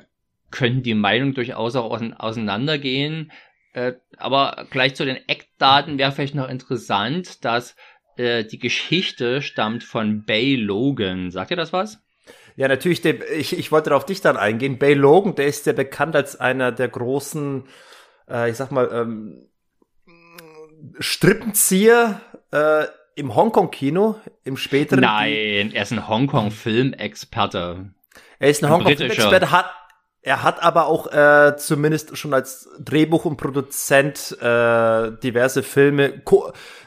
können 0.53 0.85
die 0.85 0.95
Meinungen 0.95 1.35
durchaus 1.35 1.75
auch 1.75 1.91
ausein- 1.93 2.15
auseinandergehen. 2.15 3.33
Äh, 3.73 3.95
aber 4.17 4.67
gleich 4.71 4.95
zu 4.95 5.05
den 5.05 5.19
Eckdaten 5.29 5.99
wäre 5.99 6.13
vielleicht 6.13 6.37
noch 6.37 6.49
interessant, 6.49 7.45
dass 7.45 7.75
äh, 8.17 8.45
die 8.45 8.59
Geschichte 8.59 9.43
stammt 9.43 9.85
von 9.85 10.25
Bay 10.25 10.57
Logan. 10.57 11.31
Sagt 11.31 11.51
ihr 11.51 11.57
das 11.57 11.73
was? 11.73 11.99
Ja, 12.57 12.69
natürlich, 12.69 13.03
der, 13.03 13.31
ich, 13.31 13.59
ich 13.59 13.71
wollte 13.71 13.95
auf 13.95 14.07
dich 14.07 14.23
dann 14.23 14.37
eingehen. 14.37 14.79
Bay 14.79 14.95
Logan, 14.95 15.35
der 15.35 15.47
ist 15.47 15.67
ja 15.67 15.73
bekannt 15.73 16.17
als 16.17 16.41
einer 16.41 16.73
der 16.73 16.89
großen, 16.89 17.65
äh, 18.31 18.51
ich 18.51 18.57
sag 18.57 18.71
mal, 18.71 18.89
ähm, 18.93 19.49
Strippenzieher 20.99 22.21
äh, 22.53 22.85
im 23.15 23.35
Hongkong-Kino, 23.35 24.21
im 24.45 24.57
späteren. 24.57 25.01
Nein, 25.01 25.73
er 25.73 25.83
ist 25.83 25.93
ein 25.93 26.09
Hongkong-Filmexperte. 26.09 27.91
Er 28.39 28.49
ist 28.49 28.63
ein, 28.63 28.67
ein 28.67 28.73
Hongkong-Filmexperte, 28.73 29.51
hat, 29.51 29.67
er 30.27 30.43
hat 30.43 30.61
aber 30.61 30.89
auch 30.89 31.07
äh, 31.13 31.57
zumindest 31.57 32.19
schon 32.19 32.35
als 32.35 32.69
Drehbuch 32.81 33.27
und 33.27 33.37
Produzent 33.37 34.37
äh, 34.43 35.13
diverse 35.23 35.63
Filme, 35.63 36.21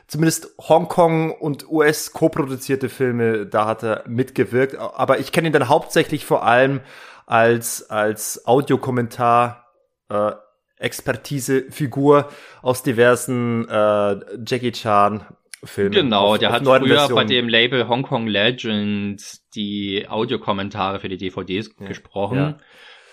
zumindest 0.08 0.50
Hongkong 0.60 1.32
und 1.32 1.66
US 1.70 2.12
co-produzierte 2.12 2.90
Filme, 2.90 3.46
da 3.46 3.66
hat 3.66 3.84
er 3.84 4.04
mitgewirkt. 4.10 4.76
Aber 4.78 5.20
ich 5.20 5.32
kenne 5.32 5.48
ihn 5.48 5.54
dann 5.54 5.70
hauptsächlich 5.70 6.26
vor 6.26 6.44
allem 6.44 6.82
als 7.28 7.90
als 7.90 8.46
Audiokommentar 8.46 9.68
äh, 10.10 10.32
Expertise-Figur 10.78 12.28
aus 12.62 12.84
diversen 12.84 13.70
äh, 13.70 14.20
Jackie 14.46 14.74
Chan 14.74 15.26
Filmen. 15.64 15.94
Genau, 15.94 16.34
auf, 16.34 16.40
der 16.40 16.50
auf 16.50 16.56
hat 16.56 16.64
früher 16.64 16.98
Versionen. 16.98 17.16
bei 17.16 17.24
dem 17.24 17.48
Label 17.48 17.88
Hong 17.88 18.04
Kong 18.04 18.28
Legends 18.28 19.48
die 19.56 20.08
Audiokommentare 20.10 21.00
für 21.00 21.08
die 21.08 21.18
DVDs 21.18 21.72
ja, 21.80 21.88
gesprochen. 21.88 22.38
Ja. 22.38 22.58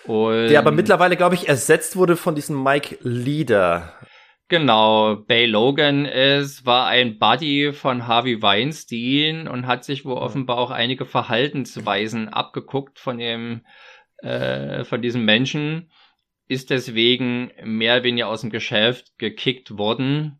Und 0.07 0.47
der 0.49 0.59
aber 0.59 0.71
mittlerweile, 0.71 1.17
glaube 1.17 1.35
ich, 1.35 1.47
ersetzt 1.47 1.95
wurde 1.95 2.15
von 2.15 2.35
diesem 2.35 2.61
Mike 2.63 2.97
Leader. 3.01 3.93
Genau, 4.49 5.17
Bay 5.17 5.45
Logan 5.45 6.05
ist, 6.05 6.65
war 6.65 6.87
ein 6.87 7.19
Buddy 7.19 7.73
von 7.73 8.07
Harvey 8.07 8.41
Weinstein 8.41 9.49
und 9.49 9.67
hat 9.67 9.83
sich 9.83 10.05
wohl 10.05 10.17
offenbar 10.17 10.57
auch 10.57 10.71
einige 10.71 11.05
Verhaltensweisen 11.05 12.29
abgeguckt 12.29 12.97
von 12.97 13.17
dem, 13.17 13.65
äh, 14.19 14.85
von 14.85 15.01
diesem 15.01 15.25
Menschen, 15.25 15.91
ist 16.47 16.69
deswegen 16.69 17.51
mehr 17.61 17.95
oder 17.95 18.03
weniger 18.05 18.29
aus 18.29 18.39
dem 18.39 18.49
Geschäft 18.49 19.17
gekickt 19.17 19.77
worden. 19.77 20.39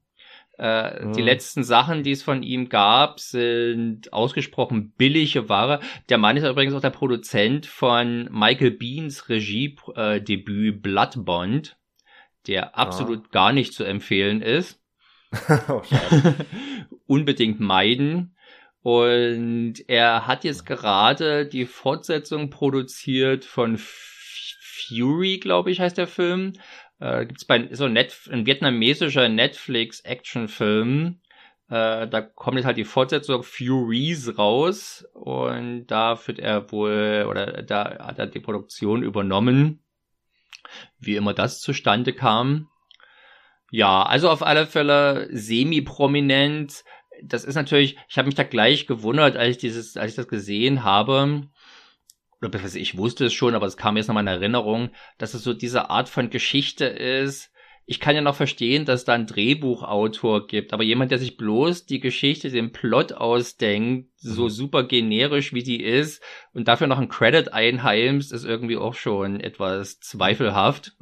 Äh, 0.57 1.05
mhm. 1.05 1.13
Die 1.13 1.21
letzten 1.21 1.63
Sachen, 1.63 2.03
die 2.03 2.11
es 2.11 2.23
von 2.23 2.41
ihm 2.41 2.69
gab, 2.69 3.19
sind 3.19 4.11
ausgesprochen 4.11 4.91
billige 4.97 5.49
Ware. 5.49 5.79
Der 6.09 6.17
Mann 6.17 6.37
ist 6.37 6.47
übrigens 6.47 6.73
auch 6.73 6.81
der 6.81 6.89
Produzent 6.89 7.67
von 7.67 8.27
Michael 8.31 8.71
Beans 8.71 9.29
Regiedebüt 9.29 10.75
äh, 10.75 10.79
Blood 10.79 11.25
Bond, 11.25 11.77
der 12.47 12.77
absolut 12.77 13.25
ja. 13.25 13.29
gar 13.31 13.53
nicht 13.53 13.73
zu 13.73 13.83
empfehlen 13.83 14.41
ist. 14.41 14.81
oh, 15.69 15.81
Unbedingt 17.05 17.59
meiden. 17.59 18.35
Und 18.81 19.75
er 19.87 20.25
hat 20.27 20.43
jetzt 20.43 20.65
gerade 20.65 21.45
die 21.45 21.65
Fortsetzung 21.65 22.49
produziert 22.49 23.45
von 23.45 23.77
Fury, 23.77 25.39
glaube 25.39 25.71
ich, 25.71 25.81
heißt 25.81 25.97
der 25.97 26.07
Film 26.07 26.53
äh, 26.99 27.25
gibt's 27.25 27.45
bei 27.45 27.69
so 27.71 27.87
Net 27.87 28.15
ein 28.31 28.45
vietnamesischer 28.45 29.29
Netflix-Actionfilm. 29.29 31.19
Äh, 31.69 32.07
da 32.07 32.21
kommt 32.21 32.57
jetzt 32.57 32.65
halt 32.65 32.77
die 32.77 32.85
Fortsetzung 32.85 33.43
Furies 33.43 34.37
raus 34.37 35.05
und 35.13 35.87
da 35.87 36.17
wird 36.27 36.39
er 36.39 36.71
wohl 36.71 37.25
oder 37.29 37.61
da 37.63 37.97
hat 37.99 38.19
er 38.19 38.27
die 38.27 38.39
Produktion 38.39 39.03
übernommen. 39.03 39.83
Wie 40.99 41.15
immer 41.15 41.33
das 41.33 41.61
zustande 41.61 42.13
kam. 42.13 42.69
Ja, 43.69 44.03
also 44.03 44.29
auf 44.29 44.43
alle 44.43 44.65
Fälle 44.65 45.27
semi-prominent. 45.31 46.83
Das 47.23 47.43
ist 47.43 47.55
natürlich, 47.55 47.97
ich 48.07 48.17
habe 48.17 48.27
mich 48.27 48.35
da 48.35 48.43
gleich 48.43 48.87
gewundert, 48.87 49.35
als 49.35 49.51
ich 49.51 49.57
dieses, 49.57 49.97
als 49.97 50.11
ich 50.11 50.15
das 50.15 50.27
gesehen 50.27 50.83
habe 50.83 51.49
oder 52.41 52.59
ich 52.75 52.97
wusste 52.97 53.25
es 53.25 53.33
schon, 53.33 53.55
aber 53.55 53.65
es 53.65 53.77
kam 53.77 53.97
jetzt 53.97 54.07
nochmal 54.07 54.23
in 54.23 54.27
Erinnerung, 54.27 54.89
dass 55.17 55.33
es 55.33 55.43
so 55.43 55.53
diese 55.53 55.89
Art 55.89 56.09
von 56.09 56.29
Geschichte 56.29 56.85
ist. 56.85 57.51
Ich 57.89 58.01
kann 58.01 58.15
ja 58.15 58.21
noch 58.21 58.35
verstehen, 58.35 58.83
dass 58.83 59.05
da 59.05 59.13
ein 59.13 59.27
Drehbuchautor 59.27 60.45
gibt, 60.45 60.73
aber 60.73 60.83
jemand, 60.83 61.11
der 61.11 61.19
sich 61.19 61.37
bloß 61.37 61.85
die 61.85 62.01
Geschichte, 62.01 62.49
den 62.49 62.73
Plot 62.73 63.13
ausdenkt, 63.13 64.09
so 64.17 64.43
mhm. 64.43 64.49
super 64.49 64.83
generisch 64.83 65.53
wie 65.53 65.63
die 65.63 65.81
ist 65.81 66.21
und 66.53 66.67
dafür 66.67 66.87
noch 66.87 66.97
einen 66.97 67.07
Credit 67.07 67.53
einheimst, 67.53 68.33
ist 68.33 68.43
irgendwie 68.43 68.77
auch 68.77 68.93
schon 68.93 69.39
etwas 69.39 69.99
zweifelhaft 69.99 70.97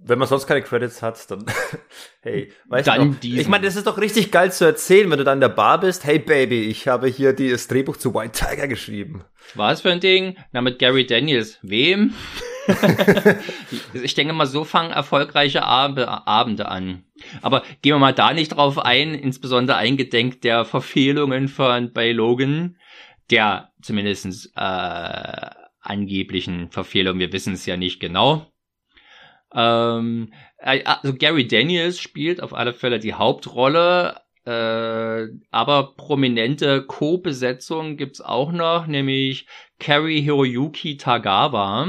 wenn 0.00 0.18
man 0.18 0.28
sonst 0.28 0.46
keine 0.46 0.62
Credits 0.62 1.02
hat, 1.02 1.30
dann 1.30 1.44
hey, 2.22 2.52
weißt 2.68 2.88
dann 2.88 3.18
du, 3.20 3.26
ich 3.26 3.48
meine, 3.48 3.66
das 3.66 3.76
ist 3.76 3.86
doch 3.86 3.98
richtig 3.98 4.30
geil 4.30 4.52
zu 4.52 4.64
erzählen, 4.64 5.10
wenn 5.10 5.18
du 5.18 5.24
dann 5.24 5.38
in 5.38 5.42
der 5.42 5.48
Bar 5.48 5.80
bist. 5.80 6.04
Hey 6.04 6.18
Baby, 6.18 6.64
ich 6.64 6.88
habe 6.88 7.08
hier 7.08 7.32
das 7.32 7.68
Drehbuch 7.68 7.96
zu 7.96 8.14
White 8.14 8.32
Tiger 8.32 8.68
geschrieben. 8.68 9.24
Was 9.54 9.82
für 9.82 9.90
ein 9.90 10.00
Ding? 10.00 10.36
Na 10.52 10.60
mit 10.60 10.78
Gary 10.78 11.06
Daniels. 11.06 11.58
Wem? 11.62 12.14
ich 13.94 14.14
denke 14.14 14.34
mal, 14.34 14.46
so 14.46 14.64
fangen 14.64 14.90
erfolgreiche 14.90 15.64
Ab 15.64 15.98
Abende 16.26 16.68
an. 16.68 17.04
Aber 17.42 17.62
gehen 17.82 17.94
wir 17.94 17.98
mal 17.98 18.12
da 18.12 18.32
nicht 18.32 18.50
drauf 18.50 18.78
ein, 18.78 19.14
insbesondere 19.14 19.78
eingedenk 19.78 20.42
der 20.42 20.64
Verfehlungen 20.64 21.48
von 21.48 21.92
bei 21.92 22.12
Logan, 22.12 22.76
der 23.30 23.72
zumindestens 23.82 24.52
äh, 24.54 25.50
angeblichen 25.80 26.70
Verfehlungen, 26.70 27.20
wir 27.20 27.32
wissen 27.32 27.54
es 27.54 27.66
ja 27.66 27.76
nicht 27.76 28.00
genau. 28.00 28.52
Ähm, 29.54 30.32
äh, 30.58 30.82
also 30.84 31.14
Gary 31.14 31.46
Daniels 31.46 32.00
spielt 32.00 32.42
auf 32.42 32.52
alle 32.52 32.72
Fälle 32.74 32.98
die 32.98 33.14
Hauptrolle, 33.14 34.20
äh, 34.44 35.26
aber 35.50 35.94
prominente 35.96 36.84
Co-Besetzungen 36.84 37.96
gibt's 37.96 38.20
auch 38.20 38.52
noch, 38.52 38.86
nämlich 38.86 39.46
Carrie 39.78 40.20
Hiroyuki 40.20 40.96
Tagawa. 40.96 41.88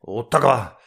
Oh, 0.00 0.22
Tagawa. 0.22 0.78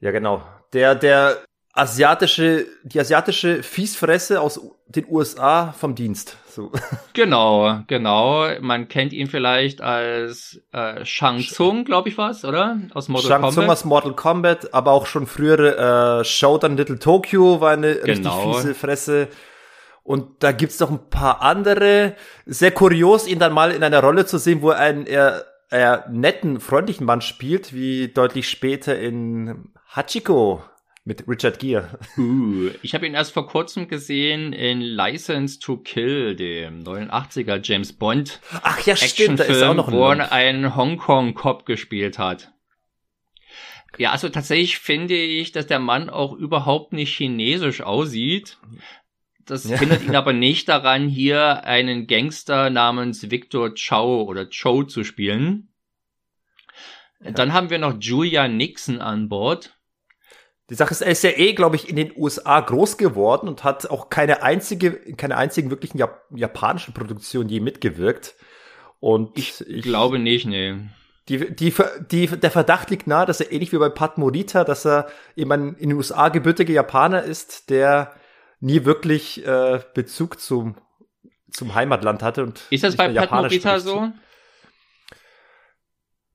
Ja, 0.00 0.10
genau. 0.10 0.42
Der, 0.72 0.94
der 0.94 1.44
asiatische, 1.72 2.66
die 2.82 2.98
asiatische 2.98 3.62
Fiesfresse 3.62 4.40
aus 4.40 4.60
den 4.86 5.06
USA 5.08 5.72
vom 5.72 5.94
Dienst. 5.94 6.36
So. 6.48 6.72
Genau, 7.12 7.80
genau. 7.86 8.48
Man 8.60 8.88
kennt 8.88 9.12
ihn 9.12 9.26
vielleicht 9.26 9.80
als 9.80 10.60
äh, 10.72 11.04
Shang 11.04 11.40
Tsung, 11.40 11.84
glaube 11.84 12.08
ich 12.08 12.18
was, 12.18 12.44
oder? 12.44 12.78
Aus 12.94 13.08
Mortal 13.08 13.28
Shang 13.28 13.40
Kombat. 13.40 13.54
Shang 13.54 13.62
Tsung 13.64 13.70
aus 13.70 13.84
Mortal 13.84 14.14
Kombat, 14.14 14.74
aber 14.74 14.92
auch 14.92 15.06
schon 15.06 15.26
frühere 15.26 16.20
äh, 16.20 16.24
Showdown 16.24 16.76
Little 16.76 16.98
Tokyo 16.98 17.60
war 17.60 17.72
eine 17.72 17.96
genau. 17.96 18.42
richtig 18.42 18.62
fiese 18.62 18.74
Fresse. 18.74 19.28
Und 20.02 20.42
da 20.42 20.52
gibt's 20.52 20.80
noch 20.80 20.90
ein 20.90 21.10
paar 21.10 21.42
andere. 21.42 22.14
Sehr 22.46 22.70
kurios, 22.70 23.26
ihn 23.26 23.38
dann 23.38 23.52
mal 23.52 23.70
in 23.70 23.82
einer 23.82 24.00
Rolle 24.00 24.24
zu 24.24 24.38
sehen, 24.38 24.62
wo 24.62 24.70
er 24.70 24.78
einen 24.78 25.06
eher, 25.06 25.44
eher 25.70 26.06
netten, 26.10 26.58
freundlichen 26.60 27.06
Mann 27.06 27.20
spielt, 27.20 27.74
wie 27.74 28.08
deutlich 28.08 28.48
später 28.48 28.98
in 28.98 29.72
Hachiko 29.94 30.62
mit 31.10 31.26
Richard 31.26 31.58
Gere. 31.58 31.98
Uh, 32.16 32.70
ich 32.82 32.94
habe 32.94 33.04
ihn 33.04 33.14
erst 33.14 33.32
vor 33.32 33.48
kurzem 33.48 33.88
gesehen 33.88 34.52
in 34.52 34.80
License 34.80 35.58
to 35.58 35.76
Kill, 35.76 36.36
dem 36.36 36.84
89er 36.84 37.58
James 37.60 37.92
Bond. 37.92 38.40
Ach 38.62 38.78
ja, 38.86 38.94
stimmt, 38.94 39.40
da 39.40 39.44
ist 39.44 39.60
auch 39.60 39.74
noch 39.74 39.88
ein 39.88 39.94
wo 39.94 40.08
er 40.08 40.30
einen 40.30 40.76
Hongkong-Cop 40.76 41.66
gespielt 41.66 42.20
hat. 42.20 42.52
Ja, 43.98 44.12
also 44.12 44.28
tatsächlich 44.28 44.78
finde 44.78 45.16
ich, 45.16 45.50
dass 45.50 45.66
der 45.66 45.80
Mann 45.80 46.10
auch 46.10 46.32
überhaupt 46.32 46.92
nicht 46.92 47.16
chinesisch 47.16 47.80
aussieht. 47.80 48.58
Das 49.46 49.68
ja. 49.68 49.80
hindert 49.80 50.04
ihn 50.04 50.14
aber 50.14 50.32
nicht 50.32 50.68
daran, 50.68 51.08
hier 51.08 51.64
einen 51.64 52.06
Gangster 52.06 52.70
namens 52.70 53.32
Victor 53.32 53.74
Chow 53.74 54.28
oder 54.28 54.46
Chow 54.46 54.86
zu 54.86 55.02
spielen. 55.02 55.70
Ja. 57.20 57.32
Dann 57.32 57.52
haben 57.52 57.68
wir 57.68 57.78
noch 57.78 57.96
Julia 57.98 58.46
Nixon 58.46 59.00
an 59.00 59.28
Bord. 59.28 59.74
Die 60.70 60.74
Sache 60.74 60.92
ist, 60.92 61.02
er 61.02 61.10
ist 61.10 61.24
ja 61.24 61.30
eh, 61.30 61.52
glaube 61.52 61.74
ich, 61.74 61.88
in 61.88 61.96
den 61.96 62.12
USA 62.16 62.60
groß 62.60 62.96
geworden 62.96 63.48
und 63.48 63.64
hat 63.64 63.90
auch 63.90 64.08
keine 64.08 64.42
einzige, 64.44 64.92
keine 65.16 65.36
einzigen 65.36 65.68
wirklichen 65.70 65.98
Jap 65.98 66.22
japanischen 66.32 66.94
Produktionen 66.94 67.48
je 67.48 67.58
mitgewirkt. 67.58 68.36
Und 69.00 69.36
ich, 69.36 69.60
ich 69.66 69.82
glaube 69.82 70.20
nicht, 70.20 70.46
nee. 70.46 70.76
Die, 71.28 71.54
die, 71.54 71.74
die, 72.10 72.26
der 72.26 72.50
Verdacht 72.50 72.90
liegt 72.90 73.06
nahe, 73.06 73.26
dass 73.26 73.40
er 73.40 73.50
ähnlich 73.50 73.72
wie 73.72 73.78
bei 73.78 73.88
Pat 73.88 74.16
Morita, 74.16 74.62
dass 74.62 74.86
er 74.86 75.08
eben 75.36 75.50
ein 75.52 75.74
in 75.74 75.90
den 75.90 75.98
USA 75.98 76.28
gebürtiger 76.28 76.72
Japaner 76.72 77.22
ist, 77.22 77.70
der 77.70 78.14
nie 78.60 78.84
wirklich 78.84 79.44
äh, 79.44 79.80
Bezug 79.94 80.40
zum, 80.40 80.76
zum 81.50 81.74
Heimatland 81.74 82.22
hatte. 82.22 82.44
Und 82.44 82.62
ist 82.70 82.84
das 82.84 82.96
bei 82.96 83.12
Pat 83.12 83.32
Morita 83.32 83.80
so? 83.80 84.12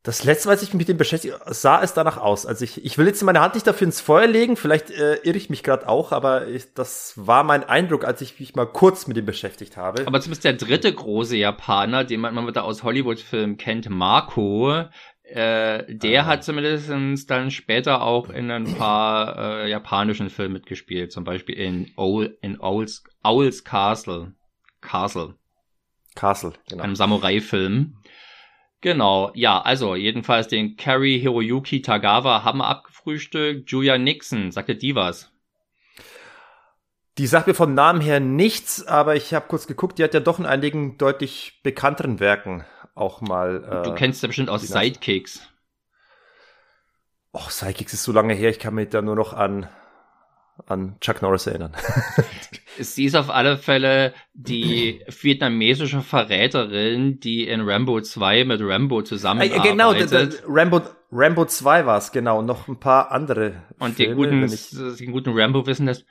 Das 0.06 0.24
letzte, 0.24 0.50
was 0.50 0.62
ich 0.62 0.70
mich 0.70 0.82
mit 0.82 0.88
dem 0.88 0.98
beschäftigt, 0.98 1.36
sah 1.48 1.82
es 1.82 1.96
danach 1.96 2.18
aus. 2.18 2.46
Also 2.46 2.64
ich, 2.64 2.86
ich 2.86 3.00
will 3.00 3.08
jetzt 3.08 3.24
meine 3.24 3.42
Hand 3.42 3.56
nicht 3.56 3.66
dafür 3.66 3.88
ins 3.88 4.00
Feuer 4.00 4.28
legen, 4.28 4.56
vielleicht 4.56 4.92
äh, 4.92 5.16
irre 5.24 5.36
ich 5.36 5.50
mich 5.50 5.64
gerade 5.64 5.90
auch, 5.90 6.12
aber 6.12 6.48
ich, 6.48 6.74
das 6.76 7.14
war 7.16 7.44
mein 7.44 7.64
Eindruck, 7.64 8.06
als 8.06 8.22
ich 8.22 8.40
mich 8.40 8.54
mal 8.54 8.68
kurz 8.68 9.08
mit 9.08 9.18
dem 9.18 9.26
beschäftigt 9.26 9.78
habe. 9.78 10.06
Aber 10.06 10.22
zumindest 10.22 10.44
der 10.46 10.54
dritte 10.54 10.94
große 10.94 11.36
Japaner, 11.36 12.04
den 12.04 12.22
man, 12.22 12.36
man 12.36 12.54
da 12.54 12.62
aus 12.62 12.84
Hollywood-Filmen 12.84 13.58
kennt, 13.58 13.90
Marco, 13.90 14.86
Äh, 15.24 15.96
der 15.96 16.22
ah. 16.22 16.26
hat 16.28 16.44
zumindest 16.44 17.32
dann 17.32 17.50
später 17.50 18.04
auch 18.04 18.30
in 18.30 18.52
ein 18.52 18.78
paar 18.78 19.64
äh, 19.64 19.70
japanischen 19.72 20.30
Filmen 20.30 20.54
mitgespielt, 20.54 21.12
zum 21.12 21.24
Beispiel 21.24 21.56
in, 21.56 21.92
Owl, 21.98 22.38
in 22.42 22.62
Owl's, 22.62 23.04
Owl's 23.24 23.64
Castle. 23.64 24.34
Castle. 24.82 25.34
Castle, 26.14 26.54
genau. 26.70 26.84
Einem 26.84 26.96
Samurai-Film. 26.96 27.98
Genau, 28.82 29.32
ja, 29.34 29.62
also 29.62 29.96
jedenfalls 29.96 30.48
den 30.48 30.76
Carrie 30.78 31.20
Hiroyuki 31.20 31.82
Tagawa 31.82 32.44
haben 32.44 32.60
wir 32.60 32.68
abgefrühstückt. 32.68 33.70
Julia 33.72 33.98
Nixon, 33.98 34.52
sagte 34.52 34.76
die 34.76 34.96
was? 34.96 35.32
Die 37.18 37.28
sagt 37.28 37.48
mir 37.48 37.54
vom 37.54 37.74
Namen 37.74 38.02
her 38.02 38.20
nichts, 38.20 38.86
aber 38.86 39.16
ich 39.16 39.34
habe 39.34 39.48
kurz 39.48 39.68
geguckt, 39.68 39.98
die 39.98 40.04
hat 40.04 40.14
ja 40.14 40.20
doch 40.20 40.38
in 40.38 40.46
einigen 40.46 40.98
deutlich 40.98 41.62
bekannteren 41.64 42.20
Werken 42.20 42.66
auch 42.94 43.22
mal. 43.22 43.64
Äh, 43.64 43.84
du 43.84 43.96
kennst 43.96 44.22
ja 44.22 44.28
bestimmt 44.28 44.50
aus 44.50 44.62
Sidekicks. 44.64 45.48
Och, 47.34 47.52
Sidekicks 47.52 47.94
ist 47.94 48.04
so 48.04 48.12
lange 48.12 48.34
her, 48.34 48.50
ich 48.50 48.60
kann 48.60 48.76
mich 48.76 48.90
da 48.90 49.02
nur 49.02 49.16
noch 49.16 49.34
an 49.34 49.70
an 50.68 50.96
Chuck 51.02 51.22
Norris 51.22 51.48
erinnern. 51.48 51.74
Sie 52.80 53.06
ist 53.06 53.16
auf 53.16 53.30
alle 53.30 53.58
Fälle 53.58 54.14
die 54.34 55.02
vietnamesische 55.08 56.02
Verräterin, 56.02 57.20
die 57.20 57.48
in 57.48 57.62
Rambo 57.62 58.02
2 58.02 58.46
mit 58.46 58.62
Rambo 58.62 59.02
zusammenarbeitet. 59.02 59.66
Äh, 59.66 59.70
genau, 59.70 59.94
Rambo, 60.48 60.82
Rambo 61.12 61.46
2 61.46 61.86
war 61.86 61.98
es, 61.98 62.12
genau. 62.12 62.40
Und 62.40 62.46
noch 62.46 62.68
ein 62.68 62.80
paar 62.80 63.12
andere 63.12 63.64
Und 63.80 63.96
Filme, 63.96 64.28
den 64.28 64.42
guten, 64.42 64.54
ich... 64.54 64.70
den 64.98 65.12
guten 65.12 65.38
Rambo 65.38 65.66
wissen 65.66 65.86
das. 65.86 66.06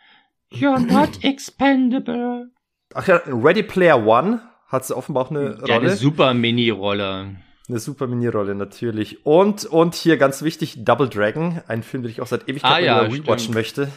You're 0.53 0.79
not 0.79 1.23
expendable. 1.23 2.51
Ach 2.95 3.07
ja, 3.09 3.21
Ready 3.27 3.63
Player 3.63 4.07
One 4.07 4.41
hat 4.69 4.85
sie 4.85 4.97
offenbar 4.97 5.27
auch 5.27 5.31
eine 5.31 5.59
ja, 5.67 5.77
Rolle. 5.77 5.89
Eine 5.89 5.97
super 5.97 6.33
Mini-Rolle. 6.35 7.37
Eine 7.69 7.79
super 7.79 8.07
Mini-Rolle, 8.07 8.55
natürlich. 8.55 9.25
Und, 9.25 9.65
und 9.65 9.95
hier 9.95 10.17
ganz 10.17 10.43
wichtig, 10.43 10.85
Double 10.85 11.09
Dragon, 11.09 11.61
ein 11.67 11.83
Film, 11.83 12.03
den 12.03 12.13
ich 12.13 12.21
auch 12.21 12.27
seit 12.27 12.49
Ewigkeit 12.49 12.73
ah, 12.73 12.79
ja, 12.79 12.99
rewatchen 13.01 13.55
möchte. 13.55 13.89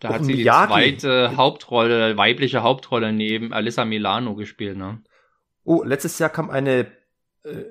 Da 0.00 0.14
hat 0.14 0.24
sie 0.24 0.34
die 0.34 0.44
zweite 0.44 1.36
Hauptrolle, 1.36 2.16
weibliche 2.16 2.62
Hauptrolle 2.62 3.12
neben 3.12 3.52
Alyssa 3.52 3.84
Milano 3.84 4.34
gespielt, 4.34 4.76
ne? 4.76 5.02
Oh, 5.62 5.82
letztes 5.84 6.18
Jahr 6.18 6.30
kam 6.30 6.48
eine 6.48 6.90
äh, 7.44 7.64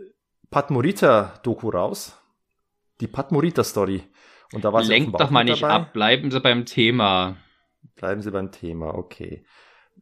Pat 0.51 0.69
Morita-Doku 0.69 1.69
raus. 1.69 2.15
Die 3.01 3.07
Pat 3.07 3.31
Morita-Story. 3.31 4.03
Und 4.53 4.63
da 4.63 4.73
war 4.73 4.83
sie 4.83 4.89
Lenkt 4.89 5.19
doch 5.19 5.31
mal 5.31 5.43
nicht 5.43 5.61
dabei. 5.63 5.73
ab, 5.73 5.93
bleiben 5.93 6.31
Sie 6.31 6.39
beim 6.39 6.65
Thema. 6.65 7.37
Bleiben 7.95 8.21
Sie 8.21 8.31
beim 8.31 8.51
Thema, 8.51 8.93
okay. 8.95 9.43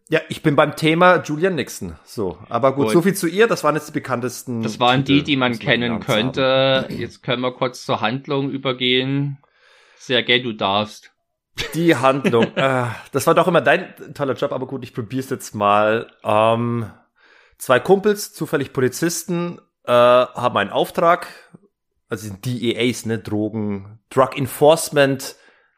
Ja, 0.09 0.21
ich 0.29 0.41
bin 0.41 0.55
beim 0.55 0.75
Thema 0.75 1.21
Julian 1.21 1.55
Nixon. 1.55 1.97
So, 2.05 2.37
aber 2.47 2.73
gut, 2.73 2.85
gut. 2.85 2.93
so 2.93 3.01
viel 3.01 3.13
zu 3.13 3.27
ihr. 3.27 3.47
Das 3.47 3.63
waren 3.63 3.75
jetzt 3.75 3.89
die 3.89 3.93
bekanntesten. 3.93 4.63
Das 4.63 4.79
waren 4.79 5.03
Titel, 5.03 5.19
die, 5.19 5.23
die 5.23 5.35
man 5.37 5.59
kennen 5.59 5.99
könnte. 5.99 6.85
Haben. 6.87 6.97
Jetzt 6.97 7.23
können 7.23 7.41
wir 7.41 7.51
kurz 7.51 7.85
zur 7.85 7.99
Handlung 7.99 8.49
übergehen. 8.49 9.37
Sehr 9.97 10.23
gay, 10.23 10.41
du 10.41 10.53
darfst. 10.53 11.11
Die 11.73 11.95
Handlung. 11.95 12.55
äh, 12.55 12.85
das 13.11 13.27
war 13.27 13.35
doch 13.35 13.47
immer 13.47 13.61
dein 13.61 14.13
toller 14.13 14.33
Job, 14.33 14.51
aber 14.51 14.67
gut, 14.67 14.83
ich 14.83 14.93
probier's 14.93 15.29
jetzt 15.29 15.55
mal. 15.55 16.11
Ähm, 16.23 16.89
zwei 17.57 17.79
Kumpels, 17.79 18.33
zufällig 18.33 18.73
Polizisten, 18.73 19.59
äh, 19.85 19.91
haben 19.91 20.57
einen 20.57 20.71
Auftrag. 20.71 21.27
Also 22.09 22.33
DEAs, 22.33 23.05
ne, 23.05 23.19
Drogen, 23.19 23.99
Drug 24.09 24.37
Enforcement 24.37 25.35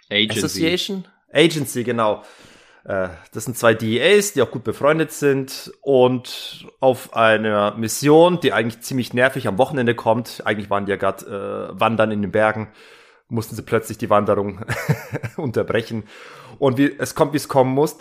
Agency. 0.10 0.40
Association. 0.40 1.06
Agency, 1.32 1.84
genau. 1.84 2.24
Äh, 2.84 3.10
das 3.34 3.46
sind 3.46 3.58
zwei 3.58 3.74
DEAs, 3.74 4.34
die 4.34 4.42
auch 4.42 4.52
gut 4.52 4.64
befreundet 4.64 5.12
sind 5.12 5.72
und 5.82 6.66
auf 6.80 7.14
einer 7.14 7.76
Mission, 7.76 8.40
die 8.40 8.54
eigentlich 8.54 8.82
ziemlich 8.82 9.14
nervig 9.14 9.48
am 9.48 9.58
Wochenende 9.58 9.96
kommt. 9.96 10.42
Eigentlich 10.46 10.70
waren 10.70 10.86
die 10.86 10.92
ja 10.92 10.98
gerade 10.98 11.72
äh, 11.76 11.80
wandern 11.80 12.12
in 12.12 12.22
den 12.22 12.32
Bergen, 12.32 12.70
mussten 13.30 13.56
sie 13.56 13.62
plötzlich 13.62 13.98
die 13.98 14.10
Wanderung 14.10 14.66
unterbrechen. 15.38 16.04
Und 16.58 16.78
wie 16.78 16.96
es 16.98 17.16
kommt, 17.16 17.34
wie 17.34 17.38
es 17.38 17.48
kommen 17.48 17.74
muss. 17.74 17.98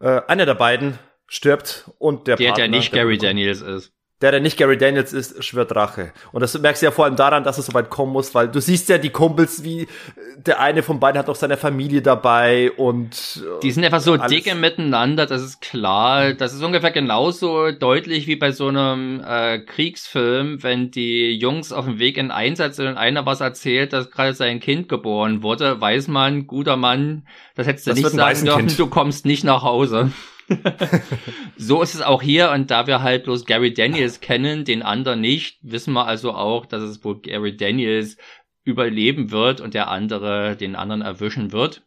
Äh, 0.00 0.22
einer 0.26 0.46
der 0.46 0.54
beiden 0.54 0.98
stirbt 1.26 1.90
und 1.98 2.26
der, 2.26 2.36
der 2.36 2.48
Partner, 2.48 2.64
der 2.64 2.68
nicht 2.68 2.92
Gary 2.92 3.18
Daniels 3.18 3.60
ist 3.60 3.92
der, 4.20 4.32
der 4.32 4.40
nicht 4.40 4.58
Gary 4.58 4.76
Daniels 4.76 5.12
ist, 5.12 5.42
schwört 5.42 5.74
Rache. 5.74 6.12
Und 6.32 6.42
das 6.42 6.58
merkst 6.58 6.82
du 6.82 6.86
ja 6.86 6.92
vor 6.92 7.06
allem 7.06 7.16
daran, 7.16 7.42
dass 7.42 7.56
es 7.56 7.66
so 7.66 7.74
weit 7.74 7.88
kommen 7.88 8.12
muss, 8.12 8.34
weil 8.34 8.48
du 8.48 8.60
siehst 8.60 8.88
ja 8.90 8.98
die 8.98 9.10
Kumpels, 9.10 9.64
wie 9.64 9.88
der 10.36 10.60
eine 10.60 10.82
von 10.82 11.00
beiden 11.00 11.18
hat 11.18 11.28
auch 11.28 11.36
seine 11.36 11.56
Familie 11.56 12.02
dabei 12.02 12.70
und 12.72 13.42
äh, 13.42 13.60
die 13.62 13.70
sind 13.70 13.84
einfach 13.84 14.00
so 14.00 14.12
alles. 14.12 14.30
dicke 14.30 14.54
miteinander, 14.54 15.26
das 15.26 15.42
ist 15.42 15.60
klar. 15.60 16.34
Das 16.34 16.52
ist 16.52 16.62
ungefähr 16.62 16.90
genauso 16.90 17.70
deutlich 17.70 18.26
wie 18.26 18.36
bei 18.36 18.52
so 18.52 18.68
einem 18.68 19.22
äh, 19.26 19.60
Kriegsfilm, 19.60 20.62
wenn 20.62 20.90
die 20.90 21.32
Jungs 21.32 21.72
auf 21.72 21.86
dem 21.86 21.98
Weg 21.98 22.18
in 22.18 22.30
Einsatz 22.30 22.76
sind 22.76 22.88
und 22.88 22.96
einer 22.98 23.24
was 23.24 23.40
erzählt, 23.40 23.92
dass 23.92 24.10
gerade 24.10 24.34
sein 24.34 24.60
Kind 24.60 24.88
geboren 24.88 25.42
wurde, 25.42 25.80
weiß 25.80 26.08
man, 26.08 26.46
guter 26.46 26.76
Mann, 26.76 27.26
das 27.54 27.66
hättest 27.66 27.86
du 27.86 27.90
das 27.90 27.98
nicht 27.98 28.10
sagen 28.10 28.44
dürfen, 28.44 28.76
du 28.76 28.86
kommst 28.86 29.24
nicht 29.24 29.44
nach 29.44 29.62
Hause. 29.62 30.12
so 31.56 31.82
ist 31.82 31.94
es 31.94 32.02
auch 32.02 32.22
hier 32.22 32.50
und 32.50 32.70
da 32.70 32.86
wir 32.86 33.02
halt 33.02 33.24
bloß 33.24 33.46
Gary 33.46 33.72
Daniels 33.72 34.20
kennen, 34.20 34.64
den 34.64 34.82
anderen 34.82 35.20
nicht, 35.20 35.58
wissen 35.62 35.94
wir 35.94 36.06
also 36.06 36.32
auch, 36.32 36.66
dass 36.66 36.82
es 36.82 37.02
wohl 37.04 37.20
Gary 37.20 37.56
Daniels 37.56 38.16
überleben 38.64 39.30
wird 39.30 39.60
und 39.60 39.74
der 39.74 39.88
andere 39.88 40.56
den 40.56 40.74
anderen 40.76 41.02
erwischen 41.02 41.52
wird. 41.52 41.82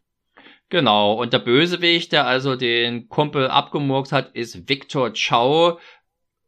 Genau, 0.69 1.13
und 1.13 1.33
der 1.33 1.39
Bösewicht, 1.39 2.13
der 2.13 2.25
also 2.25 2.55
den 2.55 3.09
Kumpel 3.09 3.47
abgemurkt 3.47 4.11
hat, 4.11 4.35
ist 4.35 4.67
Victor 4.67 5.13
Chow, 5.13 5.79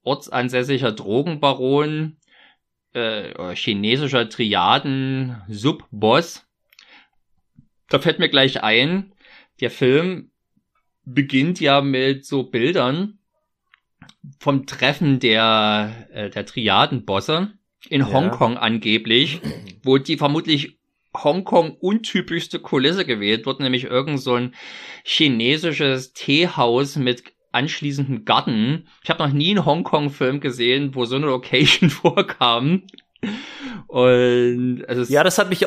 ortsansässiger 0.02 0.92
Drogenbaron, 0.92 2.18
äh, 2.94 3.56
chinesischer 3.56 4.28
Triaden-Subboss. 4.30 6.48
Da 7.90 8.00
fällt 8.00 8.20
mir 8.20 8.30
gleich 8.30 8.64
ein, 8.64 9.14
der 9.60 9.70
Film 9.70 10.32
beginnt 11.06 11.60
ja 11.60 11.82
mit 11.82 12.26
so 12.26 12.44
Bildern 12.44 13.20
vom 14.40 14.66
Treffen 14.66 15.20
der, 15.20 16.08
äh, 16.12 16.30
der 16.30 16.46
Triadenbosse 16.46 17.54
in 17.90 18.02
ja. 18.02 18.12
Hongkong 18.12 18.58
angeblich, 18.58 19.42
wo 19.84 19.98
die 19.98 20.18
vermutlich 20.18 20.80
Hongkong 21.16 21.78
untypischste 21.78 22.60
Kulisse 22.60 23.06
gewählt 23.06 23.46
wird, 23.46 23.60
nämlich 23.60 23.86
irgend 23.86 24.20
so 24.20 24.34
ein 24.34 24.54
chinesisches 25.04 26.14
Teehaus 26.14 26.98
mit 26.98 27.24
anschließendem 27.52 28.26
Garten. 28.26 28.88
Ich 29.04 29.10
habe 29.10 29.24
noch 29.24 29.34
nie 29.34 29.52
einen 29.52 29.66
Hongkong-Film 29.66 30.42
gesehen, 30.42 30.94
wo 30.94 31.06
so 31.06 31.16
eine 31.16 31.28
Location 31.28 31.90
vorkam. 31.90 32.84
Und 33.88 34.84
also 34.88 35.12
ja, 35.12 35.24
das 35.24 35.38
hat 35.38 35.50
mich 35.50 35.66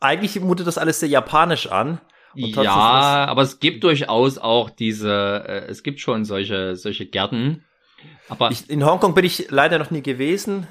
eigentlich 0.00 0.40
mutet 0.40 0.66
das 0.66 0.78
alles 0.78 1.00
sehr 1.00 1.08
japanisch 1.08 1.68
an. 1.68 2.00
Ja, 2.34 3.26
aber 3.26 3.42
es 3.42 3.60
gibt 3.60 3.84
durchaus 3.84 4.38
auch 4.38 4.70
diese, 4.70 5.44
äh, 5.46 5.70
es 5.70 5.82
gibt 5.82 6.00
schon 6.00 6.24
solche, 6.24 6.76
solche 6.76 7.06
Gärten. 7.06 7.64
Aber 8.28 8.50
ich, 8.50 8.68
in 8.70 8.84
Hongkong 8.84 9.14
bin 9.14 9.24
ich 9.24 9.50
leider 9.50 9.78
noch 9.78 9.90
nie 9.90 10.02
gewesen. 10.02 10.66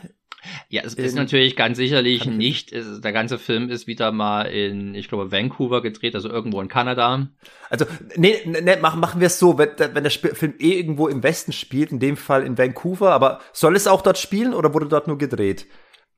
Ja, 0.70 0.84
es 0.84 0.94
ist 0.94 1.16
natürlich 1.16 1.56
ganz 1.56 1.78
sicherlich 1.78 2.26
nicht, 2.26 2.72
es, 2.72 3.02
der 3.02 3.12
ganze 3.12 3.40
Film 3.40 3.70
ist 3.70 3.88
wieder 3.88 4.12
mal 4.12 4.44
in, 4.44 4.94
ich 4.96 5.08
glaube, 5.10 5.32
Vancouver 5.32 5.82
gedreht, 5.82 6.16
also 6.16 6.30
irgendwo 6.30 6.62
in 6.62 6.68
Kanada. 6.68 7.28
Also, 7.70 7.86
nee, 8.16 8.40
nee 8.46 8.76
machen, 8.78 9.00
machen 9.00 9.20
wir 9.20 9.28
es 9.28 9.40
so, 9.40 9.58
wenn, 9.58 9.72
wenn 9.78 10.04
der 10.04 10.12
Sp 10.14 10.36
Film 10.36 10.54
eh 10.60 10.74
irgendwo 10.74 11.08
im 11.08 11.24
Westen 11.24 11.52
spielt, 11.52 11.92
in 11.92 12.00
dem 12.00 12.18
Fall 12.18 12.44
in 12.44 12.58
Vancouver, 12.58 13.12
aber 13.12 13.42
soll 13.52 13.76
es 13.76 13.88
auch 13.88 14.02
dort 14.02 14.18
spielen 14.18 14.54
oder 14.54 14.74
wurde 14.74 14.88
dort 14.88 15.08
nur 15.08 15.18
gedreht? 15.18 15.66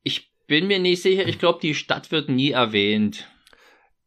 Ich 0.04 0.32
bin 0.48 0.68
mir 0.68 0.80
nicht 0.80 1.02
sicher, 1.02 1.28
ich 1.28 1.40
glaube, 1.40 1.60
die 1.62 1.76
Stadt 1.76 2.12
wird 2.12 2.30
nie 2.30 2.52
erwähnt. 2.52 3.28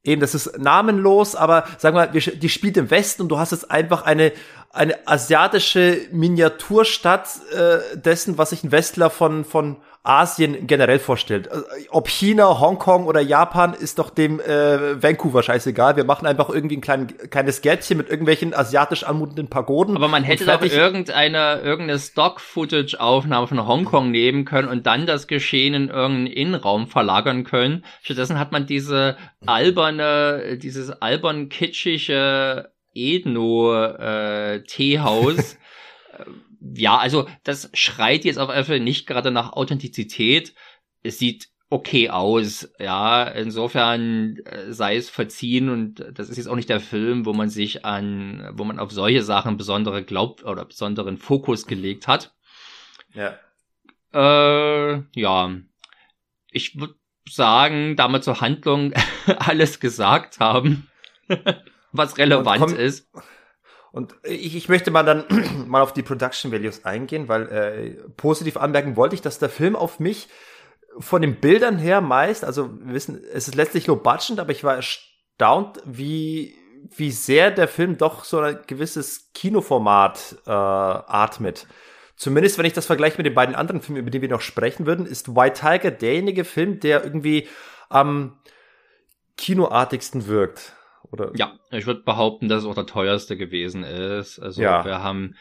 Eben, 0.05 0.21
das 0.21 0.35
ist 0.35 0.59
namenlos, 0.59 1.37
aber 1.37 1.65
sagen 1.79 1.97
wir, 1.97 2.07
die 2.09 2.49
spielt 2.49 2.77
im 2.77 2.91
Westen 2.91 3.23
und 3.23 3.29
du 3.29 3.39
hast 3.39 3.53
jetzt 3.53 3.71
einfach 3.71 4.03
eine, 4.03 4.33
eine 4.71 5.07
asiatische 5.07 6.09
Miniaturstadt 6.11 7.29
äh, 7.53 7.97
dessen, 7.97 8.37
was 8.37 8.51
sich 8.51 8.65
ein 8.65 8.73
Westler 8.73 9.11
von, 9.11 9.45
von 9.45 9.77
Asien 10.05 10.67
generell 10.67 10.99
vorstellt. 10.99 11.49
Also, 11.49 11.65
ob 11.91 12.09
China, 12.09 12.59
Hongkong 12.59 13.07
oder 13.07 13.21
Japan, 13.21 13.73
ist 13.73 14.01
doch 14.01 14.11
dem 14.11 14.41
äh, 14.41 15.01
Vancouver 15.01 15.45
scheißegal. 15.45 15.95
Wir 15.97 16.03
machen 16.03 16.27
einfach 16.27 16.49
irgendwie 16.49 16.77
ein 16.77 16.81
klein, 16.81 17.07
kleines 17.31 17.61
Gärtchen 17.61 17.99
mit 17.99 18.11
irgendwelchen 18.11 18.53
asiatisch 18.53 19.05
anmutenden 19.05 19.49
Pagoden. 19.49 19.97
Aber 19.97 20.09
man 20.09 20.25
hätte 20.25 20.45
doch 20.45 20.61
irgendeine, 20.61 21.61
irgendeine 21.61 22.01
Stock-Footage-Aufnahme 22.01 23.47
von 23.47 23.65
Hongkong 23.65 24.11
nehmen 24.11 24.45
können 24.45 24.69
und 24.69 24.87
dann 24.87 25.07
das 25.07 25.29
Geschehen 25.29 25.75
in 25.75 25.89
irgendeinen 25.89 26.27
Innenraum 26.27 26.89
verlagern 26.89 27.45
können. 27.45 27.85
Stattdessen 28.03 28.41
hat 28.41 28.51
man 28.51 28.67
diese 28.67 29.17
alberne, 29.47 30.59
dieses 30.59 30.91
albern 30.91 31.49
kitschige 31.49 32.73
Ethno-Teehaus. 32.93 35.55
Äh, 35.55 36.25
ja, 36.75 36.99
also 36.99 37.29
das 37.45 37.71
schreit 37.75 38.25
jetzt 38.25 38.39
auf 38.39 38.49
Fall 38.67 38.81
nicht 38.81 39.07
gerade 39.07 39.31
nach 39.31 39.53
Authentizität. 39.53 40.55
Es 41.03 41.19
sieht 41.19 41.49
okay 41.71 42.11
aus, 42.11 42.71
ja, 42.79 43.25
insofern 43.25 44.37
äh, 44.45 44.73
sei 44.73 44.97
es 44.97 45.09
verziehen 45.09 45.71
und 45.71 46.05
das 46.13 46.29
ist 46.29 46.37
jetzt 46.37 46.47
auch 46.47 46.55
nicht 46.55 46.69
der 46.69 46.81
Film, 46.81 47.25
wo 47.25 47.33
man 47.33 47.49
sich 47.49 47.87
an, 47.87 48.47
wo 48.53 48.65
man 48.65 48.79
auf 48.79 48.93
solche 48.93 49.23
Sachen 49.23 49.57
besondere 49.57 50.05
Glaub 50.05 50.45
oder 50.45 50.67
besonderen 50.67 51.17
Fokus 51.17 51.67
gelegt 51.67 52.09
hat. 52.09 52.35
Ja. 53.15 53.39
Äh, 54.13 55.03
ja. 55.15 55.57
ich 56.51 56.79
würde 56.79 56.95
sagen, 57.27 57.97
damit 57.97 58.25
zur 58.25 58.43
Handlung 58.43 58.93
alles 59.39 59.81
gesagt 59.81 60.41
haben, 60.41 60.89
was 61.93 62.19
relevant 62.19 62.61
komm, 62.61 62.77
ist. 62.77 63.11
Und 63.93 64.15
ich, 64.25 64.57
ich 64.57 64.69
möchte 64.69 64.91
mal 64.91 65.05
dann 65.05 65.25
mal 65.69 65.83
auf 65.83 65.93
die 65.93 66.03
Production 66.03 66.51
Values 66.51 66.85
eingehen, 66.85 67.29
weil 67.29 67.49
äh, 67.49 67.91
positiv 68.17 68.57
anmerken 68.57 68.97
wollte 68.97 69.15
ich, 69.15 69.21
dass 69.23 69.39
der 69.39 69.51
Film 69.51 69.77
auf 69.77 70.01
mich 70.01 70.29
von 70.99 71.23
den 71.23 71.41
Bildern 71.41 71.79
her 71.79 72.01
meist, 72.01 72.45
also 72.45 72.71
wir 72.81 72.95
wissen, 72.95 73.23
es 73.33 73.49
ist 73.49 73.55
letztlich 73.55 73.87
low 73.87 73.97
budget, 73.97 74.39
aber 74.39 74.53
ich 74.53 74.65
war 74.65 74.77
erstaunt, 74.77 75.81
wie 75.85 76.57
wie 76.97 77.13
sehr 77.13 77.51
der 77.51 77.69
Film 77.69 77.97
doch 77.97 78.25
so 78.25 78.41
ein 78.41 78.59
gewisses 78.67 79.31
Kinoformat 79.35 80.37
äh, 80.47 80.51
atmet. 80.51 81.67
Zumindest 82.17 82.59
wenn 82.59 82.67
ich 82.67 82.73
das 82.73 82.87
vergleiche 82.87 83.17
mit 83.19 83.27
den 83.27 83.35
beiden 83.35 83.55
anderen 83.55 83.81
Filmen, 83.81 84.01
über 84.01 84.11
die 84.11 84.21
wir 84.21 84.29
noch 84.29 84.41
sprechen 84.41 84.87
würden, 84.87 85.07
ist 85.07 85.35
White 85.35 85.61
Tiger 85.61 85.91
derjenige 85.91 86.45
Film, 86.45 86.81
der 86.81 87.05
irgendwie 87.05 87.49
am 87.89 88.39
kinoartigsten 89.37 90.27
wirkt. 90.27 90.73
Oder? 91.13 91.31
Ja, 91.37 91.59
ich 91.71 91.87
würde 91.87 92.03
behaupten, 92.03 92.49
dass 92.49 92.63
es 92.63 92.69
auch 92.69 92.75
der 92.75 92.87
teuerste 92.87 93.37
gewesen 93.37 93.85
ist. 93.85 94.39
Also 94.39 94.63
ja. 94.63 94.85
wir 94.85 95.03
haben 95.03 95.37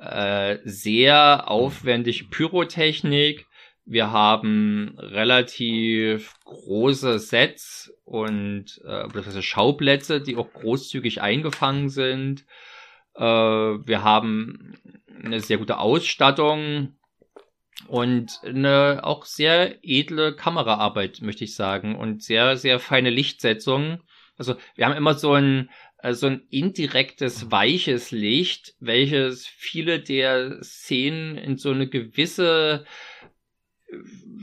äh, 0.00 0.58
sehr 0.64 1.50
aufwendig 1.50 2.30
Pyrotechnik. 2.30 3.46
Wir 3.86 4.12
haben 4.12 4.96
relativ 4.98 6.34
große 6.44 7.18
Sets 7.18 7.92
und 8.04 8.80
äh, 8.84 9.42
Schauplätze, 9.42 10.20
die 10.20 10.36
auch 10.36 10.52
großzügig 10.52 11.22
eingefangen 11.22 11.88
sind. 11.88 12.44
Äh, 13.14 13.22
wir 13.22 14.02
haben 14.02 14.78
eine 15.22 15.40
sehr 15.40 15.58
gute 15.58 15.78
Ausstattung 15.78 16.96
und 17.88 18.40
eine 18.44 19.00
auch 19.02 19.24
sehr 19.24 19.76
edle 19.82 20.34
Kameraarbeit, 20.34 21.20
möchte 21.22 21.44
ich 21.44 21.54
sagen, 21.54 21.96
und 21.96 22.22
sehr, 22.22 22.56
sehr 22.56 22.78
feine 22.78 23.10
Lichtsetzung. 23.10 24.00
Also 24.36 24.56
wir 24.74 24.86
haben 24.86 24.96
immer 24.96 25.14
so 25.14 25.32
ein, 25.32 25.70
äh, 25.98 26.12
so 26.12 26.26
ein 26.26 26.42
indirektes, 26.50 27.50
weiches 27.50 28.10
Licht, 28.10 28.74
welches 28.80 29.46
viele 29.46 30.00
der 30.00 30.62
Szenen 30.62 31.36
in 31.36 31.56
so 31.56 31.70
eine 31.70 31.88
gewisse 31.88 32.84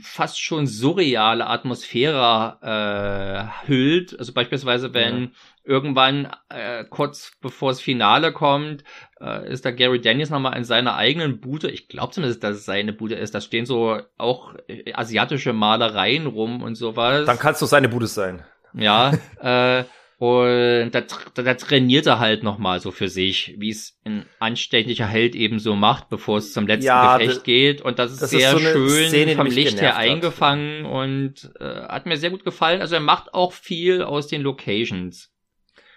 fast 0.00 0.40
schon 0.40 0.66
surreale 0.66 1.46
Atmosphäre 1.46 2.58
äh, 2.62 3.68
hüllt. 3.68 4.18
Also 4.18 4.32
beispielsweise, 4.32 4.94
wenn 4.94 5.22
ja. 5.22 5.30
irgendwann 5.64 6.32
äh, 6.48 6.84
kurz 6.84 7.32
bevor 7.40 7.70
das 7.70 7.80
Finale 7.80 8.32
kommt, 8.32 8.84
äh, 9.20 9.50
ist 9.50 9.64
da 9.64 9.70
Gary 9.70 10.00
Daniels 10.00 10.30
nochmal 10.30 10.56
in 10.56 10.64
seiner 10.64 10.96
eigenen 10.96 11.40
Bude. 11.40 11.70
Ich 11.70 11.88
glaube 11.88 12.12
zumindest, 12.12 12.42
dass 12.42 12.56
es 12.56 12.64
seine 12.64 12.92
Bude 12.92 13.14
ist. 13.14 13.34
Da 13.34 13.40
stehen 13.40 13.66
so 13.66 14.00
auch 14.18 14.54
äh, 14.68 14.92
asiatische 14.94 15.52
Malereien 15.52 16.26
rum 16.26 16.62
und 16.62 16.74
sowas. 16.74 17.26
Dann 17.26 17.38
kann 17.38 17.52
es 17.52 17.60
doch 17.60 17.68
seine 17.68 17.88
Bude 17.88 18.06
sein. 18.06 18.44
Ja, 18.74 19.12
äh, 19.40 19.84
und 20.22 20.92
da, 20.92 21.02
da 21.34 21.54
trainiert 21.54 22.06
er 22.06 22.20
halt 22.20 22.44
nochmal 22.44 22.78
so 22.78 22.92
für 22.92 23.08
sich, 23.08 23.56
wie 23.58 23.70
es 23.70 23.98
ein 24.04 24.24
anständiger 24.38 25.04
Held 25.04 25.34
eben 25.34 25.58
so 25.58 25.74
macht, 25.74 26.10
bevor 26.10 26.38
es 26.38 26.52
zum 26.52 26.68
letzten 26.68 26.86
ja, 26.86 27.18
Gefecht 27.18 27.42
geht. 27.42 27.82
Und 27.82 27.98
das 27.98 28.12
ist 28.12 28.22
das 28.22 28.30
sehr 28.30 28.52
ist 28.54 28.62
so 28.62 28.70
schön 28.70 29.08
Szene, 29.08 29.34
vom 29.34 29.46
Licht 29.46 29.80
her 29.80 29.96
eingefangen 29.96 30.84
hat. 30.84 30.92
und 30.92 31.50
äh, 31.58 31.88
hat 31.88 32.06
mir 32.06 32.16
sehr 32.16 32.30
gut 32.30 32.44
gefallen. 32.44 32.80
Also 32.80 32.94
er 32.94 33.00
macht 33.00 33.34
auch 33.34 33.52
viel 33.52 34.00
aus 34.00 34.28
den 34.28 34.42
Locations. 34.42 35.32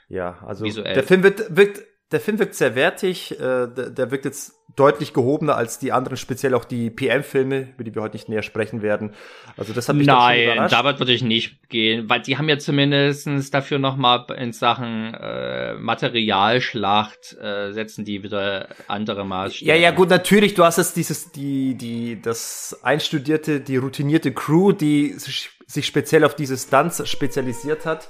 Ja, 0.09 0.39
also 0.43 0.65
visuell. 0.65 0.95
der 0.95 1.03
Film 1.03 1.21
wird, 1.21 1.55
wirkt 1.55 1.83
der 2.15 2.21
Film 2.21 2.39
wirkt 2.39 2.55
sehr 2.55 2.75
wertig, 2.75 3.37
äh, 3.37 3.67
der, 3.67 3.89
der 3.89 4.09
wirkt 4.09 4.23
jetzt 4.23 4.53
deutlich 4.77 5.11
gehobener 5.11 5.57
als 5.57 5.79
die 5.79 5.91
anderen, 5.91 6.15
speziell 6.15 6.53
auch 6.53 6.63
die 6.63 6.89
PM-Filme, 6.89 7.73
über 7.73 7.83
die 7.83 7.93
wir 7.93 8.01
heute 8.01 8.15
nicht 8.15 8.29
näher 8.29 8.41
sprechen 8.41 8.81
werden. 8.81 9.13
Also 9.57 9.73
das 9.73 9.89
hat 9.89 9.97
mich 9.97 10.07
Nein, 10.07 10.67
damit 10.69 10.99
würde 10.99 11.11
ich 11.11 11.23
nicht 11.23 11.67
gehen, 11.67 12.09
weil 12.09 12.21
die 12.21 12.37
haben 12.37 12.47
ja 12.47 12.57
zumindestens 12.57 13.51
dafür 13.51 13.79
nochmal 13.79 14.25
in 14.37 14.53
Sachen 14.53 15.13
äh, 15.13 15.73
Materialschlacht 15.73 17.35
äh, 17.37 17.73
setzen 17.73 18.05
die 18.05 18.23
wieder 18.23 18.69
andere 18.87 19.25
Maßstäbe. 19.25 19.69
Ja, 19.69 19.75
ja, 19.75 19.91
gut, 19.91 20.09
natürlich, 20.09 20.53
du 20.53 20.63
hast 20.63 20.77
jetzt 20.77 20.95
dieses, 20.95 21.33
die, 21.33 21.75
die, 21.75 22.21
das 22.21 22.79
einstudierte, 22.81 23.59
die 23.59 23.75
routinierte 23.75 24.31
Crew, 24.33 24.71
die 24.71 25.11
sich, 25.13 25.49
sich 25.67 25.85
speziell 25.85 26.23
auf 26.23 26.33
diese 26.33 26.57
Stunts 26.57 27.05
spezialisiert 27.09 27.85
hat. 27.85 28.09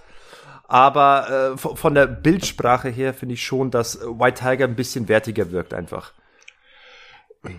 Aber 0.67 1.53
äh, 1.53 1.57
von 1.57 1.93
der 1.93 2.07
Bildsprache 2.07 2.89
her 2.89 3.13
finde 3.13 3.35
ich 3.35 3.43
schon, 3.43 3.71
dass 3.71 3.99
White 4.01 4.41
Tiger 4.41 4.65
ein 4.65 4.75
bisschen 4.75 5.07
wertiger 5.07 5.51
wirkt 5.51 5.73
einfach. 5.73 6.13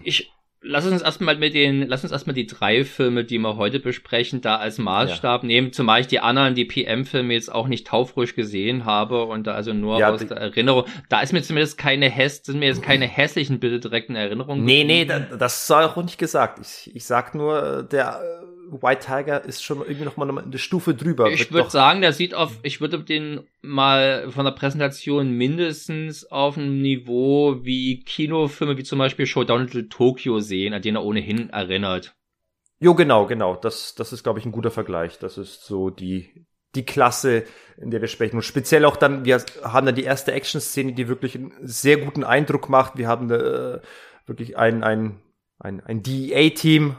Ich 0.02 0.32
lass 0.66 0.86
uns 0.86 1.02
erstmal 1.02 1.36
mit 1.36 1.54
den, 1.54 1.86
lass 1.86 2.02
uns 2.02 2.12
erstmal 2.12 2.34
die 2.34 2.46
drei 2.46 2.84
Filme, 2.84 3.24
die 3.24 3.38
wir 3.38 3.56
heute 3.56 3.80
besprechen, 3.80 4.40
da 4.40 4.56
als 4.56 4.78
Maßstab 4.78 5.42
ja. 5.42 5.46
nehmen. 5.46 5.72
Zumal 5.72 6.00
ich 6.00 6.06
die 6.06 6.20
anderen, 6.20 6.54
die 6.54 6.64
PM-Filme 6.64 7.34
jetzt 7.34 7.52
auch 7.52 7.68
nicht 7.68 7.86
taufrisch 7.86 8.34
gesehen 8.34 8.84
habe 8.84 9.24
und 9.24 9.46
da 9.46 9.54
also 9.54 9.72
nur 9.72 9.98
ja, 9.98 10.10
aus 10.10 10.26
der 10.26 10.36
Erinnerung. 10.36 10.84
Da 11.08 11.20
ist 11.20 11.32
mir 11.32 11.42
zumindest 11.42 11.78
keine 11.78 12.10
häss, 12.10 12.42
sind 12.44 12.58
mir 12.58 12.66
jetzt 12.66 12.82
keine 12.82 13.06
hässlichen 13.06 13.60
Bilder 13.60 13.78
direkt 13.78 14.08
in 14.08 14.16
Erinnerung. 14.16 14.64
Nee, 14.64 14.84
nee, 14.84 15.04
da, 15.04 15.20
das 15.20 15.66
sei 15.66 15.84
auch 15.84 15.96
nicht 15.96 16.18
gesagt. 16.18 16.58
Ich, 16.60 16.94
ich 16.94 17.04
sag 17.04 17.34
nur, 17.34 17.82
der 17.84 18.20
White 18.68 19.06
Tiger 19.06 19.44
ist 19.44 19.62
schon 19.62 19.78
irgendwie 19.78 20.04
noch 20.04 20.16
mal 20.16 20.38
eine 20.38 20.58
Stufe 20.58 20.94
drüber. 20.94 21.30
Ich 21.30 21.52
würde 21.52 21.70
sagen, 21.70 22.00
der 22.00 22.12
sieht 22.12 22.34
auf, 22.34 22.58
ich 22.62 22.80
würde 22.80 23.02
den 23.02 23.40
mal 23.62 24.30
von 24.30 24.44
der 24.44 24.52
Präsentation 24.52 25.32
mindestens 25.32 26.30
auf 26.30 26.58
einem 26.58 26.80
Niveau 26.80 27.64
wie 27.64 28.02
Kinofilme 28.02 28.76
wie 28.76 28.84
zum 28.84 28.98
Beispiel 28.98 29.26
Showdown 29.26 29.62
Little 29.62 29.88
Tokyo 29.88 30.40
sehen, 30.40 30.74
an 30.74 30.82
den 30.82 30.96
er 30.96 31.04
ohnehin 31.04 31.50
erinnert. 31.50 32.14
Jo, 32.78 32.94
genau, 32.94 33.26
genau. 33.26 33.56
Das, 33.56 33.94
das 33.94 34.12
ist, 34.12 34.22
glaube 34.22 34.38
ich, 34.38 34.44
ein 34.44 34.52
guter 34.52 34.70
Vergleich. 34.70 35.18
Das 35.18 35.38
ist 35.38 35.64
so 35.64 35.90
die, 35.90 36.46
die 36.74 36.84
Klasse, 36.84 37.44
in 37.78 37.90
der 37.90 38.00
wir 38.00 38.08
sprechen. 38.08 38.36
Und 38.36 38.42
speziell 38.42 38.84
auch 38.84 38.96
dann, 38.96 39.24
wir 39.24 39.42
haben 39.62 39.86
dann 39.86 39.94
die 39.94 40.04
erste 40.04 40.32
Action-Szene, 40.32 40.92
die 40.92 41.08
wirklich 41.08 41.36
einen 41.36 41.52
sehr 41.62 41.96
guten 41.96 42.24
Eindruck 42.24 42.68
macht. 42.68 42.98
Wir 42.98 43.08
haben 43.08 43.30
äh, 43.30 43.80
wirklich 44.26 44.58
ein, 44.58 44.84
ein 44.84 45.20
ein, 45.58 45.82
ein 45.84 46.02
DEA-Team, 46.02 46.96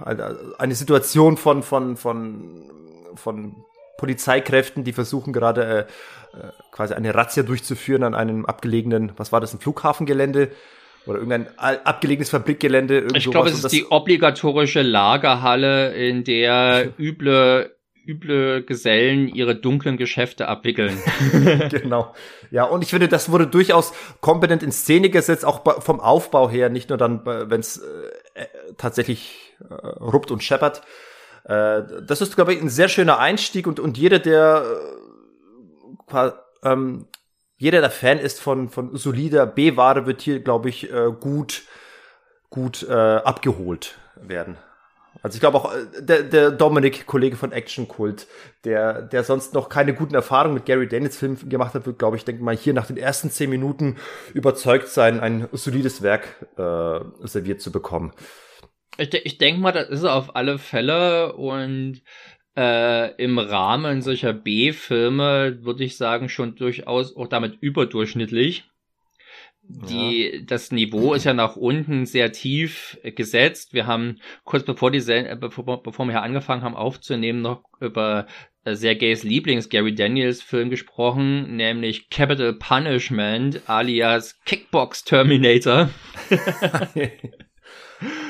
eine 0.58 0.76
Situation 0.76 1.38
von, 1.38 1.64
von, 1.64 1.98
von, 1.98 2.70
von 3.16 3.56
Polizeikräften, 3.98 4.84
die 4.84 4.94
versuchen 4.94 5.34
gerade 5.34 5.88
äh, 6.34 6.38
äh, 6.38 6.52
quasi 6.72 6.94
eine 6.94 7.14
Razzia 7.16 7.44
durchzuführen 7.44 8.04
an 8.04 8.16
einem 8.16 8.46
abgelegenen, 8.46 9.12
was 9.18 9.32
war 9.32 9.42
das, 9.42 9.54
ein 9.54 9.60
Flughafengelände 9.60 10.52
oder 11.06 11.20
irgendein 11.20 11.48
abgelegenes 11.58 12.30
Fabrikgelände. 12.30 13.08
Ich 13.16 13.30
glaube, 13.32 13.50
es 13.50 13.64
ist 13.64 13.72
die 13.72 13.86
obligatorische 13.90 14.82
Lagerhalle, 14.82 15.94
in 15.94 16.24
der 16.24 16.94
üble 17.00 17.74
üble 18.06 18.64
Gesellen 18.64 19.28
ihre 19.28 19.56
dunklen 19.56 19.98
Geschäfte 19.98 20.48
abwickeln. 20.48 20.98
genau. 21.70 22.14
Ja, 22.52 22.64
und 22.64 22.82
ich 22.82 22.90
finde, 22.90 23.10
das 23.10 23.30
wurde 23.30 23.48
durchaus 23.48 23.94
kompetent 24.22 24.64
in 24.64 24.72
Szene 24.72 25.10
gesetzt, 25.10 25.44
auch 25.44 25.82
vom 25.84 26.00
Aufbau 26.00 26.50
her, 26.50 26.70
nicht 26.70 26.88
nur 26.88 26.98
dann, 26.98 27.26
wenn 27.26 27.60
es 27.60 27.78
äh, 27.78 27.84
äh, 27.84 28.27
tatsächlich 28.78 29.56
äh, 29.70 29.74
ruppt 29.74 30.32
und 30.32 30.44
scheppert. 30.44 30.82
Äh, 31.46 31.84
das 32.06 32.22
ist, 32.22 32.36
glaube 32.36 32.54
ich, 32.54 32.62
ein 32.62 32.70
sehr 32.70 32.90
schöner 32.90 33.20
Einstieg 33.20 33.68
und, 33.68 33.80
und 33.80 33.98
jeder, 33.98 34.20
der 34.20 34.66
äh, 36.12 36.32
ähm, 36.64 37.08
jeder, 37.58 37.82
der 37.82 37.90
Fan 37.90 38.20
ist 38.20 38.40
von, 38.40 38.70
von 38.70 38.96
solider 38.96 39.48
B-Ware, 39.48 40.06
wird 40.06 40.22
hier, 40.22 40.42
glaube 40.42 40.70
ich, 40.70 40.92
äh, 40.92 41.12
gut, 41.20 41.64
gut 42.50 42.84
äh, 42.88 42.94
abgeholt 42.94 43.98
werden. 44.16 44.58
Also 45.22 45.36
ich 45.36 45.40
glaube 45.40 45.58
auch 45.58 45.74
äh, 45.74 46.02
der, 46.02 46.24
der 46.24 46.52
Dominik, 46.52 47.06
Kollege 47.06 47.36
von 47.36 47.52
Action 47.52 47.88
Cult, 47.88 48.28
der, 48.64 49.02
der 49.02 49.24
sonst 49.24 49.54
noch 49.54 49.70
keine 49.70 49.94
guten 49.94 50.16
Erfahrungen 50.16 50.56
mit 50.56 50.66
Gary 50.66 50.88
Daniels 50.88 51.18
Film 51.18 51.38
gemacht 51.50 51.74
hat, 51.74 51.86
wird, 51.86 52.00
glaube 52.00 52.18
ich, 52.18 52.26
denke 52.26 52.44
mal, 52.44 52.56
hier 52.56 52.74
nach 52.74 52.88
den 52.88 52.98
ersten 52.98 53.30
zehn 53.30 53.50
Minuten 53.50 53.98
überzeugt 54.34 54.90
sein, 54.90 55.20
ein 55.20 55.48
solides 55.52 56.02
Werk 56.02 56.48
äh, 56.58 57.28
serviert 57.28 57.62
zu 57.62 57.72
bekommen. 57.72 58.14
Ich, 58.98 59.14
ich 59.14 59.38
denke 59.38 59.62
mal, 59.62 59.72
das 59.72 59.90
ist 59.90 60.06
auf 60.06 60.36
alle 60.36 60.58
Fälle 60.58 61.34
und 61.34 62.02
äh, 62.58 63.14
im 63.24 63.38
Rahmen 63.38 64.02
solcher 64.02 64.34
B-Filme 64.34 65.60
würde 65.64 65.84
ich 65.84 65.98
sagen 65.98 66.28
schon 66.28 66.56
durchaus 66.56 67.16
auch 67.16 67.28
damit 67.28 67.58
überdurchschnittlich. 67.62 68.66
Die, 69.70 70.32
ja. 70.34 70.42
das 70.46 70.72
Niveau 70.72 71.14
ist 71.14 71.26
ja 71.26 71.34
nach 71.34 71.58
unten 71.58 72.06
sehr 72.06 72.32
tief 72.32 72.98
gesetzt. 73.04 73.74
Wir 73.74 73.86
haben 73.86 74.20
kurz 74.46 74.64
bevor 74.64 74.92
die, 74.92 75.00
äh, 75.12 75.36
bevor, 75.40 75.84
bevor 75.84 76.06
wir 76.06 76.14
hier 76.14 76.22
angefangen 76.22 76.62
haben 76.62 76.76
aufzunehmen, 76.76 77.42
noch 77.42 77.64
über 77.82 78.28
äh, 78.64 78.76
Sergejs 78.76 79.24
Lieblings 79.24 79.68
Gary 79.68 79.94
Daniels 79.94 80.42
Film 80.42 80.70
gesprochen, 80.70 81.58
nämlich 81.58 82.10
Capital 82.10 82.54
Punishment 82.54 83.62
alias 83.68 84.40
Kickbox 84.46 85.04
Terminator. 85.04 85.90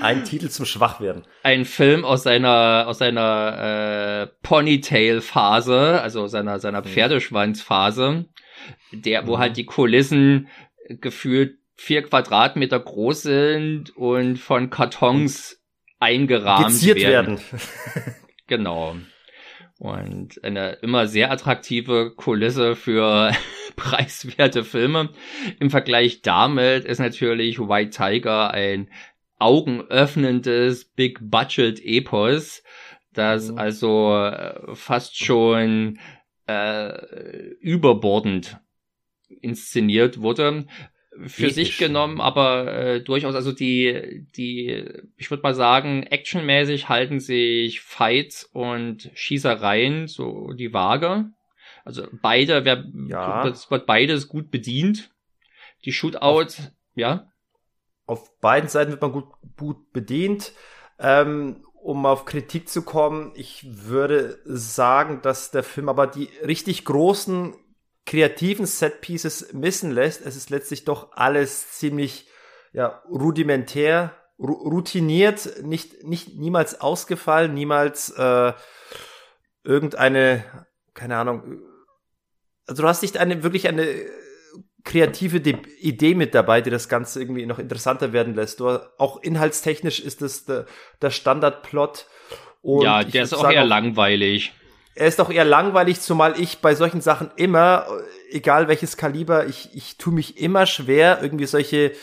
Ein 0.02 0.24
Titel 0.24 0.50
zum 0.50 0.66
Schwachwerden. 0.66 1.26
Ein 1.44 1.66
Film 1.66 2.06
aus 2.06 2.24
seiner 2.24 2.86
aus 2.88 3.00
seiner 3.00 4.24
äh, 4.24 4.28
Ponytail-Phase, 4.42 6.02
also 6.02 6.28
seiner 6.28 6.60
seiner 6.60 6.82
mhm. 6.82 6.86
Pferdeschwanz-Phase, 6.86 8.26
der 8.92 9.28
wo 9.28 9.36
mhm. 9.36 9.40
halt 9.40 9.58
die 9.58 9.66
Kulissen 9.66 10.48
gefühlt 10.90 11.58
vier 11.76 12.04
Quadratmeter 12.04 12.80
groß 12.80 13.22
sind 13.24 13.96
und 13.96 14.38
von 14.38 14.70
Kartons 14.70 15.62
eingerahmt 16.00 16.68
Geziert 16.68 17.00
werden. 17.00 17.40
genau. 18.48 18.96
und 19.80 20.44
eine 20.44 20.74
immer 20.82 21.08
sehr 21.08 21.32
attraktive 21.32 22.14
Kulisse 22.16 22.76
für 22.76 23.32
preiswerte 23.76 24.64
Filme. 24.64 25.10
Im 25.60 25.70
Vergleich 25.70 26.22
damit 26.22 26.86
ist 26.86 27.00
natürlich 27.00 27.60
White 27.60 27.92
Tiger 27.92 28.52
ein 28.52 28.90
augenöffnendes 29.40 30.86
Big-Budget-Epos, 30.86 32.64
das 33.14 33.52
mhm. 33.52 33.58
also 33.60 34.16
äh, 34.16 34.76
fast 34.76 35.24
schon 35.24 36.00
äh, 36.48 36.98
überbordend 37.60 38.60
inszeniert 39.42 40.22
wurde 40.22 40.66
für 41.26 41.44
Episch. 41.44 41.56
sich 41.56 41.78
genommen, 41.78 42.22
aber 42.22 42.72
äh, 42.72 43.02
durchaus, 43.02 43.36
also 43.36 43.52
die, 43.52 44.28
die, 44.36 44.86
ich 45.16 45.32
würde 45.32 45.44
mal 45.44 45.56
sagen, 45.56 46.04
actionmäßig 46.04 46.90
halten 46.90 47.20
sich 47.20 47.82
Fights 47.82 48.44
und 48.54 49.10
Schießereien 49.16 50.08
so 50.08 50.54
die 50.54 50.74
Waage. 50.74 51.32
Also 51.84 52.08
beide, 52.22 52.66
wer, 52.66 52.86
ja. 53.08 53.44
das 53.44 53.72
wird 53.72 53.86
beides 53.86 54.28
gut 54.28 54.52
bedient. 54.52 55.10
Die 55.86 55.92
Shootouts, 55.92 56.60
auf, 56.60 56.72
ja. 56.96 57.32
Auf 58.06 58.40
beiden 58.40 58.70
Seiten 58.70 58.92
wird 58.92 59.02
man 59.02 59.12
gut, 59.12 59.26
gut 59.58 59.92
bedient. 59.94 60.54
Ähm, 61.00 61.64
um 61.74 62.06
auf 62.06 62.26
Kritik 62.26 62.68
zu 62.68 62.82
kommen, 62.82 63.32
ich 63.36 63.66
würde 63.88 64.40
sagen, 64.46 65.22
dass 65.22 65.52
der 65.52 65.64
Film 65.64 65.88
aber 65.88 66.08
die 66.08 66.30
richtig 66.46 66.84
großen 66.84 67.56
kreativen 68.08 68.66
Set-Pieces 68.66 69.54
missen 69.54 69.92
lässt. 69.92 70.26
Es 70.26 70.36
ist 70.36 70.50
letztlich 70.50 70.86
doch 70.86 71.12
alles 71.12 71.72
ziemlich 71.74 72.28
ja, 72.74 73.04
rudimentär, 73.10 74.16
routiniert, 74.40 75.64
nicht, 75.64 76.04
nicht 76.04 76.36
niemals 76.36 76.80
ausgefallen, 76.80 77.54
niemals 77.54 78.10
äh, 78.12 78.54
irgendeine, 79.64 80.44
keine 80.94 81.18
Ahnung, 81.18 81.62
also 82.66 82.84
du 82.84 82.88
hast 82.88 83.02
nicht 83.02 83.18
eine 83.18 83.44
wirklich 83.44 83.68
eine 83.68 83.88
kreative 84.84 85.42
De 85.42 85.58
Idee 85.80 86.16
mit 86.16 86.34
dabei, 86.34 86.62
die 86.62 86.70
das 86.70 86.88
Ganze 86.88 87.20
irgendwie 87.20 87.46
noch 87.46 87.60
interessanter 87.60 88.14
werden 88.14 88.36
lässt. 88.36 88.60
Du, 88.60 88.80
auch 88.98 89.22
inhaltstechnisch 89.22 90.00
ist 90.00 90.22
das 90.22 90.46
der, 90.46 90.66
der 91.02 91.10
Standardplot. 91.10 92.08
Und 92.62 92.84
ja, 92.84 93.04
der 93.04 93.24
ist 93.24 93.34
auch 93.34 93.42
sagen, 93.42 93.56
eher 93.56 93.66
langweilig 93.66 94.54
er 94.98 95.08
ist 95.08 95.22
auch 95.22 95.30
eher 95.30 95.46
langweilig, 95.46 96.02
zumal 96.02 96.40
ich 96.40 96.60
bei 96.60 96.76
solchen 96.76 97.02
Sachen 97.02 97.32
immer, 97.36 97.88
egal 98.32 98.68
welches 98.68 98.98
Kaliber, 98.98 99.46
ich, 99.46 99.70
ich 99.74 99.98
tue 99.98 100.14
mich 100.14 100.42
immer 100.42 100.66
schwer, 100.66 101.20
irgendwie 101.22 101.46
solche 101.46 101.94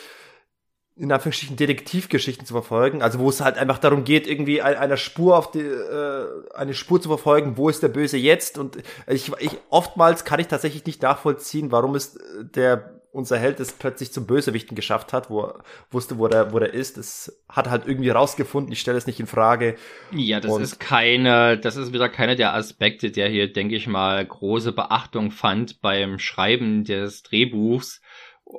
in 0.96 1.10
Anführungsstrichen 1.10 1.56
Detektivgeschichten 1.56 2.46
zu 2.46 2.54
verfolgen, 2.54 3.02
also 3.02 3.18
wo 3.18 3.28
es 3.28 3.40
halt 3.40 3.58
einfach 3.58 3.78
darum 3.78 4.04
geht, 4.04 4.28
irgendwie 4.28 4.62
einer 4.62 4.96
Spur 4.96 5.36
auf 5.36 5.50
die, 5.50 5.58
äh, 5.58 6.26
eine 6.54 6.72
Spur 6.72 7.02
zu 7.02 7.08
verfolgen, 7.08 7.56
wo 7.56 7.68
ist 7.68 7.82
der 7.82 7.88
Böse 7.88 8.16
jetzt? 8.16 8.58
Und 8.58 8.78
ich, 9.08 9.32
ich 9.40 9.58
oftmals 9.70 10.24
kann 10.24 10.38
ich 10.38 10.46
tatsächlich 10.46 10.86
nicht 10.86 11.02
nachvollziehen, 11.02 11.72
warum 11.72 11.96
ist 11.96 12.20
der 12.40 13.00
unser 13.14 13.38
Held 13.38 13.60
es 13.60 13.72
plötzlich 13.72 14.12
zum 14.12 14.26
Bösewichten 14.26 14.74
geschafft 14.74 15.12
hat, 15.12 15.30
wo 15.30 15.42
er 15.42 15.62
wusste, 15.90 16.18
wo 16.18 16.26
er, 16.26 16.52
wo 16.52 16.58
er 16.58 16.74
ist. 16.74 16.98
Das 16.98 17.40
hat 17.48 17.70
halt 17.70 17.86
irgendwie 17.86 18.10
rausgefunden. 18.10 18.72
Ich 18.72 18.80
stelle 18.80 18.98
es 18.98 19.06
nicht 19.06 19.20
in 19.20 19.28
Frage. 19.28 19.76
Ja, 20.10 20.40
das 20.40 20.50
Und 20.50 20.62
ist 20.62 20.80
keine, 20.80 21.56
das 21.56 21.76
ist 21.76 21.92
wieder 21.92 22.08
keiner 22.08 22.34
der 22.34 22.54
Aspekte, 22.54 23.12
der 23.12 23.28
hier, 23.28 23.52
denke 23.52 23.76
ich 23.76 23.86
mal, 23.86 24.24
große 24.26 24.72
Beachtung 24.72 25.30
fand 25.30 25.80
beim 25.80 26.18
Schreiben 26.18 26.82
des 26.82 27.22
Drehbuchs. 27.22 28.02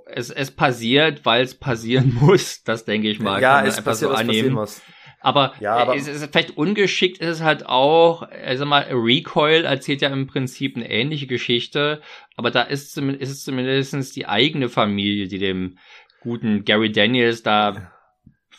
Es, 0.05 0.29
es 0.29 0.51
passiert, 0.51 1.25
weil 1.25 1.43
es 1.43 1.55
passieren 1.55 2.13
muss. 2.21 2.63
Das 2.63 2.85
denke 2.85 3.09
ich 3.09 3.19
mal. 3.19 3.41
Ja, 3.41 3.65
es 3.65 3.81
passiert, 3.81 4.11
so 4.11 4.15
annehmen. 4.17 4.55
Was 4.55 4.81
aber, 5.25 5.53
ja, 5.59 5.75
aber 5.75 5.95
es 5.95 6.07
ist 6.07 6.23
vielleicht 6.31 6.55
ungeschickt, 6.55 7.17
ist 7.17 7.27
es 7.27 7.41
halt 7.41 7.65
auch, 7.65 8.21
also 8.21 8.65
mal, 8.65 8.85
Recoil 8.91 9.65
erzählt 9.65 10.03
ja 10.03 10.09
im 10.09 10.27
Prinzip 10.27 10.75
eine 10.75 10.87
ähnliche 10.87 11.25
Geschichte, 11.25 12.01
aber 12.37 12.51
da 12.51 12.61
ist, 12.61 12.95
ist 12.95 13.31
es 13.31 13.43
zumindest 13.43 14.15
die 14.15 14.27
eigene 14.27 14.69
Familie, 14.69 15.27
die 15.27 15.39
dem 15.39 15.79
guten 16.21 16.63
Gary 16.63 16.91
Daniels 16.91 17.41
da 17.41 17.91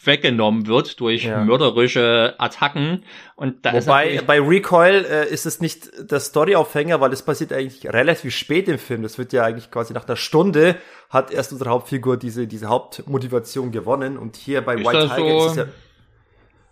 weggenommen 0.03 0.67
wird 0.67 0.99
durch 1.01 1.25
ja. 1.25 1.45
mörderische 1.45 2.35
Attacken. 2.39 3.05
Und 3.37 3.65
da 3.65 3.73
Wobei, 3.73 4.21
bei 4.27 4.41
Recoil 4.41 5.05
äh, 5.05 5.29
ist 5.29 5.47
es 5.47 5.61
nicht 5.61 5.91
der 6.11 6.21
Storyaufhänger, 6.21 7.01
weil 7.01 7.13
es 7.13 7.23
passiert 7.23 7.53
eigentlich 7.53 7.87
relativ 7.93 8.35
spät 8.35 8.69
im 8.69 8.79
Film. 8.79 9.03
Das 9.03 9.19
wird 9.19 9.33
ja 9.33 9.45
eigentlich 9.45 9.71
quasi 9.71 9.95
nach 9.95 10.07
einer 10.07 10.17
Stunde 10.17 10.77
hat 11.11 11.31
erst 11.33 11.53
unsere 11.53 11.71
Hauptfigur 11.71 12.17
diese, 12.17 12.47
diese 12.47 12.69
Hauptmotivation 12.69 13.71
gewonnen. 13.71 14.17
Und 14.17 14.37
hier 14.37 14.63
bei 14.63 14.75
ist 14.75 14.87
White 14.87 15.09
Tiger 15.15 15.41
so? 15.41 15.47
ist 15.47 15.51
es 15.53 15.57
ja 15.57 15.67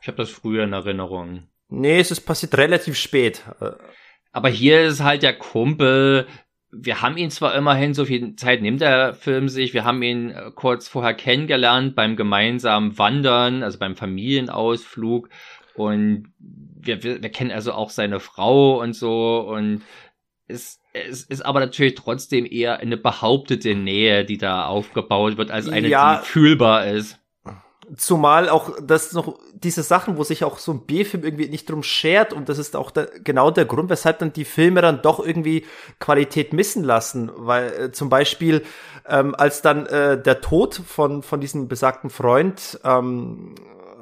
ich 0.04 0.08
habe 0.08 0.18
das 0.18 0.28
früher 0.28 0.64
in 0.64 0.74
Erinnerung. 0.74 1.44
Nee, 1.70 1.98
es 1.98 2.10
ist 2.10 2.26
passiert 2.26 2.58
relativ 2.58 2.94
spät. 2.94 3.42
Aber 4.32 4.50
hier 4.50 4.82
ist 4.82 5.02
halt 5.02 5.22
der 5.22 5.32
Kumpel. 5.32 6.26
Wir 6.70 7.00
haben 7.00 7.16
ihn 7.16 7.30
zwar 7.30 7.54
immerhin, 7.54 7.94
so 7.94 8.04
viel 8.04 8.36
Zeit 8.36 8.60
nimmt 8.60 8.82
der 8.82 9.14
Film 9.14 9.48
sich, 9.48 9.72
wir 9.72 9.86
haben 9.86 10.02
ihn 10.02 10.28
äh, 10.28 10.50
kurz 10.54 10.88
vorher 10.88 11.14
kennengelernt 11.14 11.94
beim 11.94 12.16
gemeinsamen 12.16 12.98
Wandern, 12.98 13.62
also 13.62 13.78
beim 13.78 13.96
Familienausflug. 13.96 15.30
Und 15.74 16.34
wir, 16.38 17.02
wir, 17.02 17.22
wir 17.22 17.30
kennen 17.30 17.50
also 17.50 17.72
auch 17.72 17.88
seine 17.88 18.20
Frau 18.20 18.82
und 18.82 18.92
so. 18.92 19.38
Und 19.40 19.80
es, 20.48 20.80
es 20.92 21.22
ist 21.22 21.40
aber 21.40 21.60
natürlich 21.60 21.94
trotzdem 21.94 22.44
eher 22.44 22.78
eine 22.78 22.98
behauptete 22.98 23.74
Nähe, 23.74 24.26
die 24.26 24.36
da 24.36 24.66
aufgebaut 24.66 25.38
wird, 25.38 25.50
als 25.50 25.66
eine, 25.66 25.88
ja, 25.88 26.18
die 26.18 26.26
fühlbar 26.26 26.88
ist. 26.88 27.18
Zumal 27.96 28.48
auch 28.48 28.70
das 28.82 29.12
noch 29.12 29.38
diese 29.52 29.82
Sachen, 29.82 30.16
wo 30.16 30.24
sich 30.24 30.44
auch 30.44 30.58
so 30.58 30.72
ein 30.72 30.86
B-Film 30.86 31.24
irgendwie 31.24 31.48
nicht 31.48 31.70
drum 31.70 31.82
schert 31.82 32.32
und 32.32 32.48
das 32.48 32.58
ist 32.58 32.76
auch 32.76 32.90
der, 32.90 33.08
genau 33.22 33.50
der 33.50 33.64
Grund, 33.64 33.90
weshalb 33.90 34.18
dann 34.18 34.32
die 34.32 34.44
Filme 34.44 34.80
dann 34.80 35.02
doch 35.02 35.24
irgendwie 35.24 35.64
Qualität 36.00 36.52
missen 36.52 36.84
lassen, 36.84 37.30
weil 37.34 37.72
äh, 37.72 37.92
zum 37.92 38.08
Beispiel 38.08 38.62
ähm, 39.08 39.34
als 39.34 39.62
dann 39.62 39.86
äh, 39.86 40.20
der 40.20 40.40
Tod 40.40 40.80
von 40.86 41.22
von 41.22 41.40
diesem 41.40 41.68
besagten 41.68 42.10
Freund 42.10 42.80
ähm, 42.84 43.54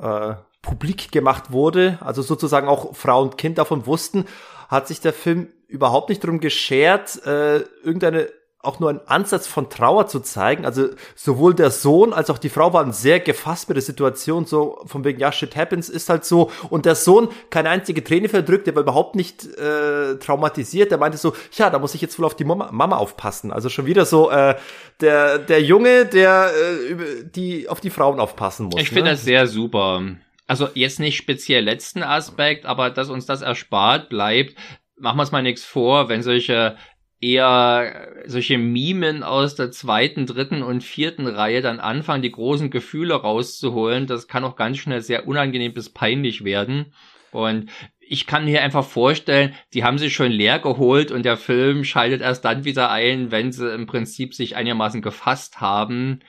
äh, 0.03 0.35
publik 0.63 1.11
gemacht 1.13 1.51
wurde, 1.51 1.99
also 2.01 2.23
sozusagen 2.23 2.69
auch 2.69 2.95
Frau 2.95 3.23
und 3.23 3.37
Kind 3.37 3.59
davon 3.59 3.87
wussten, 3.87 4.27
hat 4.69 4.89
sich 4.89 5.01
der 5.01 5.13
Film 5.13 5.49
überhaupt 5.69 6.09
nicht 6.09 6.25
drum 6.25 6.41
geschert, 6.41 7.25
äh, 7.27 7.61
irgendeine 7.83 8.29
auch 8.63 8.79
nur 8.79 8.91
einen 8.91 9.01
Ansatz 9.07 9.49
von 9.49 9.69
Trauer 9.69 10.07
zu 10.07 10.21
zeigen. 10.21 10.65
Also 10.65 10.91
sowohl 11.17 11.53
der 11.53 11.73
Sohn 11.73 12.13
als 12.13 12.31
auch 12.31 12.39
die 12.39 12.49
Frau 12.49 12.73
waren 12.73 12.93
sehr 12.93 13.19
gefasst 13.19 13.69
mit 13.69 13.77
der 13.77 13.83
Situation, 13.83 14.47
so 14.47 14.81
von 14.87 15.05
wegen, 15.05 15.19
ja, 15.19 15.33
shit 15.33 15.57
happens, 15.57 15.89
ist 15.89 16.09
halt 16.09 16.25
so. 16.25 16.51
Und 16.71 16.87
der 16.87 16.95
Sohn 16.95 17.29
keine 17.51 17.71
einzige 17.71 18.05
Träne 18.05 18.29
verdrückt, 18.29 18.69
der 18.69 18.77
war 18.77 18.83
überhaupt 18.83 19.17
nicht 19.17 19.45
äh, 19.45 20.15
traumatisiert. 20.21 20.93
Der 20.93 20.99
meinte 20.99 21.19
so, 21.19 21.35
ja, 21.55 21.71
da 21.71 21.81
muss 21.81 21.95
ich 21.97 22.01
jetzt 22.01 22.17
wohl 22.21 22.25
auf 22.25 22.37
die 22.37 22.45
Mama, 22.45 22.71
Mama 22.71 22.99
aufpassen. 22.99 23.53
Also 23.53 23.69
schon 23.69 23.87
wieder 23.87 24.07
so 24.07 24.31
äh, 24.31 24.55
der, 25.01 25.39
der 25.39 25.61
Junge, 25.61 26.07
der 26.07 26.53
äh, 26.55 27.25
die 27.25 27.69
auf 27.69 27.81
die 27.81 27.91
Frauen 27.91 28.21
aufpassen 28.21 28.67
muss. 28.67 28.81
Ich 28.81 28.93
ne? 28.93 28.95
finde 28.95 29.11
das 29.11 29.25
sehr 29.25 29.49
super. 29.49 30.03
Also 30.47 30.69
jetzt 30.75 31.01
nicht 31.01 31.17
speziell 31.17 31.65
letzten 31.65 32.05
Aspekt, 32.05 32.65
aber 32.65 32.91
dass 32.91 33.11
uns 33.11 33.27
das 33.27 33.43
erspart 33.43 34.09
bleibt, 34.09 34.55
machen 34.97 35.17
wir 35.17 35.23
es 35.25 35.33
mal 35.33 35.43
nichts 35.43 35.65
vor, 35.65 36.09
wenn 36.09 36.23
solche 36.23 36.77
eher 37.23 38.09
solche 38.27 38.59
Mimen 38.59 39.23
aus 39.23 39.55
der 39.55 39.71
zweiten, 39.71 40.27
dritten 40.27 40.63
und 40.63 40.83
vierten 40.83 41.27
Reihe 41.27 41.63
dann 41.63 41.81
anfangen, 41.81 42.23
die 42.23 42.33
großen 42.33 42.69
Gefühle 42.69 43.15
rauszuholen. 43.15 44.07
Das 44.07 44.27
kann 44.29 44.45
auch 44.45 44.57
ganz 44.57 44.79
schnell 44.79 45.01
sehr 45.01 45.27
unangenehm 45.29 45.73
bis 45.73 45.89
peinlich 45.89 46.45
werden. 46.45 46.93
Und 47.31 47.71
ich 48.01 48.27
kann 48.27 48.45
mir 48.45 48.63
einfach 48.63 48.85
vorstellen, 48.85 49.55
die 49.73 49.85
haben 49.85 49.99
sich 49.99 50.13
schon 50.13 50.33
leer 50.33 50.59
geholt 50.59 51.13
und 51.13 51.25
der 51.25 51.37
Film 51.37 51.85
schaltet 51.85 52.21
erst 52.21 52.45
dann 52.45 52.65
wieder 52.65 52.91
ein, 52.91 53.31
wenn 53.31 53.53
sie 53.53 53.73
im 53.73 53.87
Prinzip 53.87 54.35
sich 54.35 54.57
einigermaßen 54.57 55.01
gefasst 55.01 55.61
haben. 55.61 56.21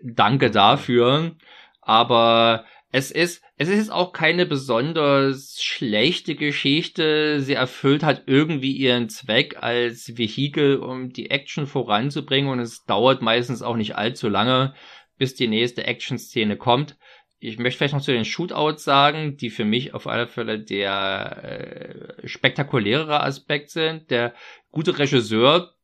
Danke 0.00 0.50
dafür. 0.50 1.32
Aber 1.82 2.64
es 2.92 3.10
ist, 3.10 3.42
es 3.60 3.68
ist 3.68 3.76
jetzt 3.76 3.92
auch 3.92 4.14
keine 4.14 4.46
besonders 4.46 5.62
schlechte 5.62 6.34
Geschichte. 6.34 7.42
Sie 7.42 7.52
erfüllt 7.52 8.02
halt 8.02 8.22
irgendwie 8.24 8.72
ihren 8.72 9.10
Zweck 9.10 9.62
als 9.62 10.16
Vehikel, 10.16 10.78
um 10.78 11.12
die 11.12 11.30
Action 11.30 11.66
voranzubringen 11.66 12.50
und 12.50 12.60
es 12.60 12.86
dauert 12.86 13.20
meistens 13.20 13.60
auch 13.60 13.76
nicht 13.76 13.96
allzu 13.96 14.30
lange, 14.30 14.72
bis 15.18 15.34
die 15.34 15.46
nächste 15.46 15.84
Action-Szene 15.84 16.56
kommt. 16.56 16.96
Ich 17.38 17.58
möchte 17.58 17.76
vielleicht 17.76 17.92
noch 17.92 18.00
zu 18.00 18.12
den 18.12 18.24
Shootouts 18.24 18.82
sagen, 18.82 19.36
die 19.36 19.50
für 19.50 19.66
mich 19.66 19.92
auf 19.92 20.06
alle 20.06 20.26
Fälle 20.26 20.58
der 20.58 21.44
äh, 22.22 22.26
spektakulärere 22.26 23.22
Aspekt 23.22 23.68
sind. 23.68 24.10
Der 24.10 24.32
gute 24.70 24.98
Regisseur 24.98 25.74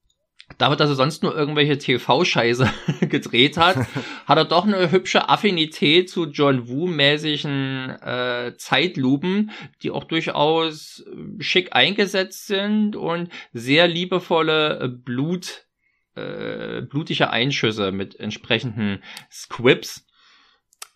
Dafür, 0.59 0.77
dass 0.77 0.89
er 0.89 0.97
sonst 0.97 1.23
nur 1.23 1.37
irgendwelche 1.37 1.77
TV-Scheiße 1.77 2.71
gedreht 3.09 3.57
hat, 3.59 3.77
hat 4.27 4.39
er 4.39 4.45
doch 4.45 4.67
eine 4.67 4.91
hübsche 4.91 5.29
Affinität 5.29 6.09
zu 6.09 6.27
John 6.27 6.69
Woo-mäßigen 6.69 7.91
äh, 7.91 8.55
Zeitlupen, 8.57 9.51
die 9.83 9.91
auch 9.91 10.05
durchaus 10.05 11.05
äh, 11.07 11.43
schick 11.43 11.75
eingesetzt 11.75 12.47
sind 12.47 12.97
und 12.97 13.31
sehr 13.53 13.87
liebevolle 13.87 14.81
äh, 14.81 14.89
Blut, 14.89 15.67
äh, 16.15 16.81
blutige 16.83 17.31
Einschüsse 17.31 17.93
mit 17.93 18.19
entsprechenden 18.19 19.03
Squibs. 19.31 20.07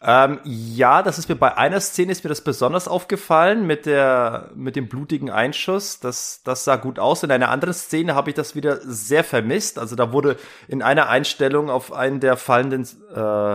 Ähm, 0.03 0.41
ja, 0.45 1.03
das 1.03 1.19
ist 1.19 1.29
mir 1.29 1.37
bei 1.37 1.59
einer 1.59 1.79
Szene 1.81 2.13
ist 2.13 2.25
mir 2.25 2.31
das 2.31 2.43
besonders 2.43 2.89
aufgefallen 2.89 3.67
mit 3.67 3.85
der 3.85 4.51
mit 4.55 4.75
dem 4.75 4.89
blutigen 4.89 5.29
Einschuss. 5.31 6.01
Das 6.01 6.43
das 6.43 6.65
sah 6.65 6.77
gut 6.77 6.99
aus. 6.99 7.23
In 7.23 7.31
einer 7.31 7.51
anderen 7.51 7.75
Szene 7.75 8.15
habe 8.15 8.31
ich 8.31 8.37
das 8.37 8.55
wieder 8.55 8.79
sehr 8.81 9.25
vermisst. 9.25 9.79
Also 9.79 9.97
da 9.97 10.13
wurde 10.13 10.37
in 10.69 10.83
einer 10.83 11.11
Einstellung 11.11 11.69
auf 11.69 11.93
einen 11.93 12.21
der 12.21 12.39
fallenden 12.39 12.89
äh, 13.15 13.55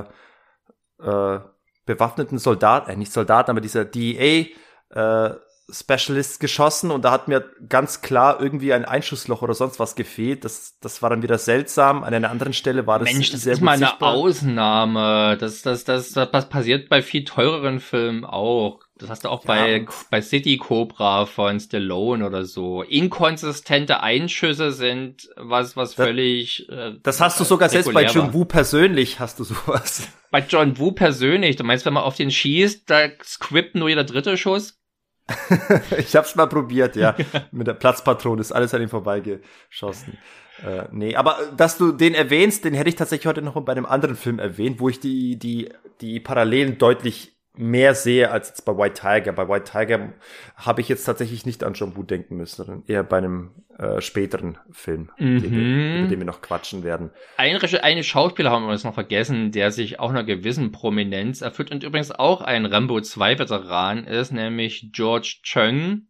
äh, 1.03 1.39
bewaffneten 1.86 2.38
Soldaten, 2.38 2.91
äh, 2.91 2.95
nicht 2.95 3.12
Soldaten, 3.12 3.49
aber 3.49 3.62
dieser 3.62 3.86
DEA 3.86 4.47
äh, 4.91 5.36
Specialist 5.71 6.39
geschossen 6.39 6.91
und 6.91 7.04
da 7.06 7.12
hat 7.12 7.28
mir 7.28 7.43
ganz 7.67 8.01
klar 8.01 8.39
irgendwie 8.39 8.71
ein 8.71 8.86
Einschussloch 8.86 9.41
oder 9.41 9.56
sonst 9.56 9.80
was 9.80 9.95
gefehlt. 9.95 10.45
Das, 10.45 10.78
das 10.80 11.01
war 11.01 11.10
dann 11.10 11.23
wieder 11.23 11.39
seltsam. 11.39 12.04
An 12.04 12.13
einer 12.13 12.30
anderen 12.30 12.54
Stelle 12.54 12.86
war 12.86 12.99
das 12.99 13.12
Mensch, 13.12 13.32
das 13.32 13.41
sehr 13.41 13.54
ist 13.54 13.62
mal 13.62 13.71
eine 13.71 13.88
sichtbar. 13.88 14.13
Ausnahme. 14.13 15.38
Das, 15.39 15.63
das, 15.63 15.84
das, 15.84 16.12
das 16.12 16.49
passiert 16.49 16.88
bei 16.88 17.01
viel 17.01 17.25
teureren 17.25 17.80
Filmen 17.80 18.25
auch. 18.25 18.82
Das 18.97 19.10
hast 19.10 19.25
du 19.25 19.30
auch 19.30 19.43
ja, 19.43 19.47
bei, 19.47 19.86
bei 20.12 20.21
City 20.21 20.58
Cobra 20.58 21.25
von 21.25 21.60
Stallone 21.60 22.25
oder 22.25 22.45
so. 22.45 22.84
Inkonsistente 22.84 24.01
Einschüsse 24.01 24.71
sind 24.71 25.28
was, 25.36 25.75
was 25.75 25.95
das, 25.95 26.06
völlig. 26.06 26.69
Äh, 26.69 26.93
das 27.01 27.19
hast 27.19 27.39
du 27.39 27.43
sogar 27.43 27.69
selbst 27.69 27.91
bei 27.91 28.06
John 28.06 28.34
Woo 28.34 28.45
persönlich 28.45 29.19
hast 29.19 29.39
du 29.39 29.43
sowas. 29.43 30.08
Bei 30.30 30.45
John 30.47 30.78
Woo 30.78 30.91
persönlich. 30.91 31.56
Du 31.56 31.63
meinst, 31.63 31.86
wenn 31.86 31.93
man 31.93 32.04
auf 32.04 32.15
den 32.15 32.30
schießt, 32.30 32.89
da 32.89 33.08
script 33.23 33.75
nur 33.75 33.89
jeder 33.89 34.04
dritte 34.04 34.38
Schuss? 34.38 34.80
ich 35.97 36.15
hab's 36.15 36.35
mal 36.35 36.47
probiert, 36.47 36.95
ja. 36.95 37.15
Mit 37.51 37.67
der 37.67 37.73
Platzpatrone 37.73 38.41
ist 38.41 38.51
alles 38.51 38.73
an 38.73 38.81
ihm 38.81 38.89
vorbeigeschossen. 38.89 40.17
Äh, 40.63 40.83
nee, 40.91 41.15
aber 41.15 41.38
dass 41.57 41.77
du 41.77 41.91
den 41.91 42.13
erwähnst, 42.13 42.63
den 42.63 42.73
hätte 42.73 42.89
ich 42.89 42.95
tatsächlich 42.95 43.27
heute 43.27 43.41
noch 43.41 43.59
bei 43.61 43.73
einem 43.73 43.85
anderen 43.85 44.15
Film 44.15 44.39
erwähnt, 44.39 44.79
wo 44.79 44.88
ich 44.89 44.99
die, 44.99 45.38
die, 45.38 45.69
die 46.01 46.19
Parallelen 46.19 46.77
deutlich 46.77 47.35
mehr 47.57 47.95
sehe 47.95 48.31
als 48.31 48.49
jetzt 48.49 48.65
bei 48.65 48.77
White 48.77 49.01
Tiger. 49.01 49.31
Bei 49.33 49.47
White 49.47 49.71
Tiger 49.71 50.13
habe 50.55 50.81
ich 50.81 50.89
jetzt 50.89 51.05
tatsächlich 51.05 51.45
nicht 51.45 51.63
an 51.63 51.73
John 51.73 51.95
Woo 51.95 52.03
denken 52.03 52.37
müssen, 52.37 52.63
sondern 52.63 52.83
eher 52.87 53.03
bei 53.03 53.17
einem 53.17 53.51
äh, 53.77 54.01
späteren 54.01 54.57
Film, 54.71 55.11
mhm. 55.17 55.41
den 55.41 55.51
wir, 55.51 55.99
über 55.99 56.07
den 56.07 56.19
wir 56.19 56.25
noch 56.25 56.41
quatschen 56.41 56.83
werden. 56.83 57.11
Ein, 57.37 57.57
eine 57.57 58.03
Schauspieler 58.03 58.51
haben 58.51 58.65
wir 58.65 58.71
uns 58.71 58.83
noch 58.83 58.93
vergessen, 58.93 59.51
der 59.51 59.71
sich 59.71 59.99
auch 59.99 60.09
einer 60.09 60.23
gewissen 60.23 60.71
Prominenz 60.71 61.41
erfüllt 61.41 61.71
und 61.71 61.83
übrigens 61.83 62.11
auch 62.11 62.41
ein 62.41 62.65
Rambo 62.65 63.01
2 63.01 63.39
Veteran 63.39 64.05
ist, 64.05 64.31
nämlich 64.31 64.89
George 64.91 65.37
Chung, 65.43 66.07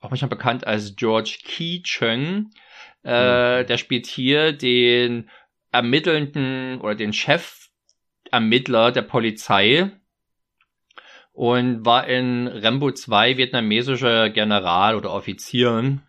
auch 0.00 0.10
manchmal 0.10 0.28
bekannt 0.28 0.66
als 0.66 0.96
George 0.96 1.38
Key 1.44 1.82
Chung. 1.82 2.50
Äh, 3.04 3.62
mhm. 3.62 3.66
Der 3.66 3.78
spielt 3.78 4.06
hier 4.06 4.52
den 4.52 5.28
ermittelnden 5.72 6.80
oder 6.80 6.94
den 6.94 7.12
Chefermittler 7.12 8.92
der 8.92 9.02
Polizei 9.02 9.90
und 11.32 11.84
war 11.84 12.06
in 12.06 12.46
Rambo 12.46 12.92
2 12.92 13.36
vietnamesischer 13.36 14.30
General 14.30 14.96
oder 14.96 15.12
Offizier 15.12 16.00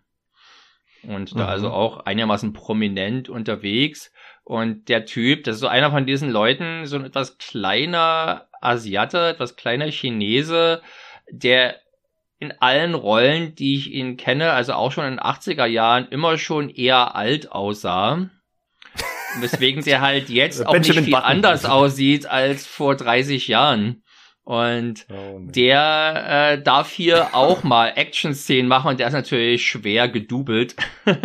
und 1.06 1.38
da 1.38 1.46
also 1.46 1.68
mhm. 1.68 1.74
auch 1.74 1.98
einigermaßen 2.00 2.52
prominent 2.52 3.28
unterwegs. 3.28 4.12
Und 4.42 4.88
der 4.88 5.06
Typ, 5.06 5.44
das 5.44 5.56
ist 5.56 5.60
so 5.60 5.68
einer 5.68 5.90
von 5.90 6.06
diesen 6.06 6.30
Leuten, 6.30 6.86
so 6.86 6.96
ein 6.96 7.04
etwas 7.04 7.38
kleiner 7.38 8.48
Asiate, 8.60 9.28
etwas 9.28 9.56
kleiner 9.56 9.90
Chinese, 9.90 10.82
der 11.30 11.76
in 12.38 12.52
allen 12.60 12.94
Rollen, 12.94 13.54
die 13.54 13.76
ich 13.76 13.90
ihn 13.90 14.16
kenne, 14.16 14.52
also 14.52 14.74
auch 14.74 14.92
schon 14.92 15.04
in 15.04 15.12
den 15.14 15.20
80er 15.20 15.66
Jahren, 15.66 16.08
immer 16.08 16.36
schon 16.36 16.68
eher 16.68 17.14
alt 17.14 17.52
aussah. 17.52 18.28
Weswegen 19.40 19.82
der 19.82 20.00
halt 20.00 20.28
jetzt 20.28 20.66
auch 20.66 20.74
nicht 20.74 20.92
viel 20.92 21.14
anders 21.14 21.64
aussieht 21.64 22.26
als 22.26 22.66
vor 22.66 22.96
30 22.96 23.48
Jahren. 23.48 24.03
Und 24.44 25.06
oh, 25.10 25.40
der 25.40 26.52
äh, 26.52 26.62
darf 26.62 26.90
hier 26.90 27.34
auch 27.34 27.62
mal 27.64 27.92
Action-Szenen 27.96 28.68
machen 28.68 28.90
und 28.90 29.00
der 29.00 29.08
ist 29.08 29.14
natürlich 29.14 29.66
schwer 29.66 30.08
gedoubelt. 30.08 30.76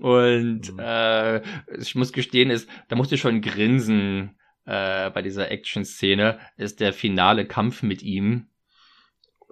und 0.00 0.72
mhm. 0.72 0.78
äh, 0.78 1.40
ich 1.78 1.94
muss 1.94 2.12
gestehen, 2.12 2.50
ist, 2.50 2.68
da 2.88 2.96
musste 2.96 3.14
ich 3.14 3.20
schon 3.20 3.40
grinsen 3.40 4.36
äh, 4.66 5.10
bei 5.10 5.22
dieser 5.22 5.50
Action-Szene. 5.52 6.40
Ist 6.56 6.80
der 6.80 6.92
finale 6.92 7.46
Kampf 7.46 7.82
mit 7.84 8.02
ihm. 8.02 8.48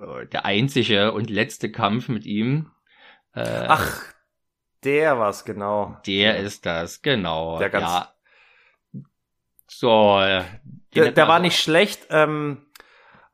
Äh, 0.01 0.27
der 0.27 0.45
einzige 0.45 1.13
und 1.13 1.31
letzte 1.31 1.71
Kampf 1.71 2.09
mit 2.09 2.27
ihm. 2.27 2.73
Äh, 3.35 3.67
Ach, 3.69 4.03
der 4.83 5.17
war's, 5.17 5.45
genau. 5.45 5.97
Der 6.07 6.39
ist 6.39 6.67
das, 6.67 7.03
genau. 7.03 7.59
Der 7.61 7.71
ganz 7.71 7.85
ja. 7.87 8.15
So. 9.69 10.21
Äh, 10.21 10.43
der, 10.95 11.13
der 11.13 11.29
war 11.29 11.39
nicht 11.39 11.61
schlecht. 11.61 12.09
Ähm, 12.11 12.67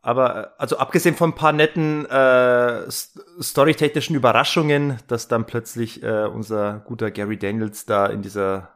aber 0.06 0.36
äh, 0.36 0.48
also 0.58 0.78
abgesehen 0.78 1.16
von 1.16 1.30
ein 1.30 1.34
paar 1.34 1.52
netten 1.52 2.06
äh, 2.06 2.88
storytechnischen 2.88 4.14
Überraschungen, 4.14 4.98
dass 5.08 5.26
dann 5.26 5.46
plötzlich 5.46 6.02
äh, 6.02 6.26
unser 6.26 6.84
guter 6.86 7.10
Gary 7.10 7.36
Daniels 7.36 7.86
da 7.86 8.06
in 8.06 8.22
dieser 8.22 8.70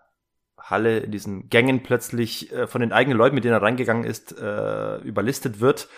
Halle, 0.58 0.98
in 0.98 1.12
diesen 1.12 1.48
Gängen 1.48 1.84
plötzlich 1.84 2.52
äh, 2.52 2.66
von 2.66 2.80
den 2.80 2.92
eigenen 2.92 3.16
Leuten, 3.16 3.36
mit 3.36 3.44
denen 3.44 3.54
er 3.54 3.62
reingegangen 3.62 4.02
ist, 4.02 4.36
äh, 4.38 4.96
überlistet 4.98 5.60
wird 5.60 5.88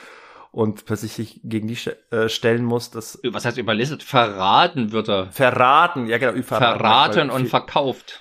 und 0.50 0.84
plötzlich 0.84 1.14
sich 1.14 1.40
gegen 1.44 1.66
die 1.66 1.78
äh, 2.10 2.28
stellen 2.28 2.64
muss. 2.64 2.90
Das 2.90 3.18
Was 3.24 3.46
heißt 3.46 3.56
überlistet? 3.56 4.02
Verraten 4.02 4.92
wird 4.92 5.08
er. 5.08 5.32
Verraten, 5.32 6.08
ja 6.08 6.18
genau. 6.18 6.32
Verraten, 6.42 6.78
verraten 6.78 7.30
und 7.30 7.48
verkauft 7.48 8.20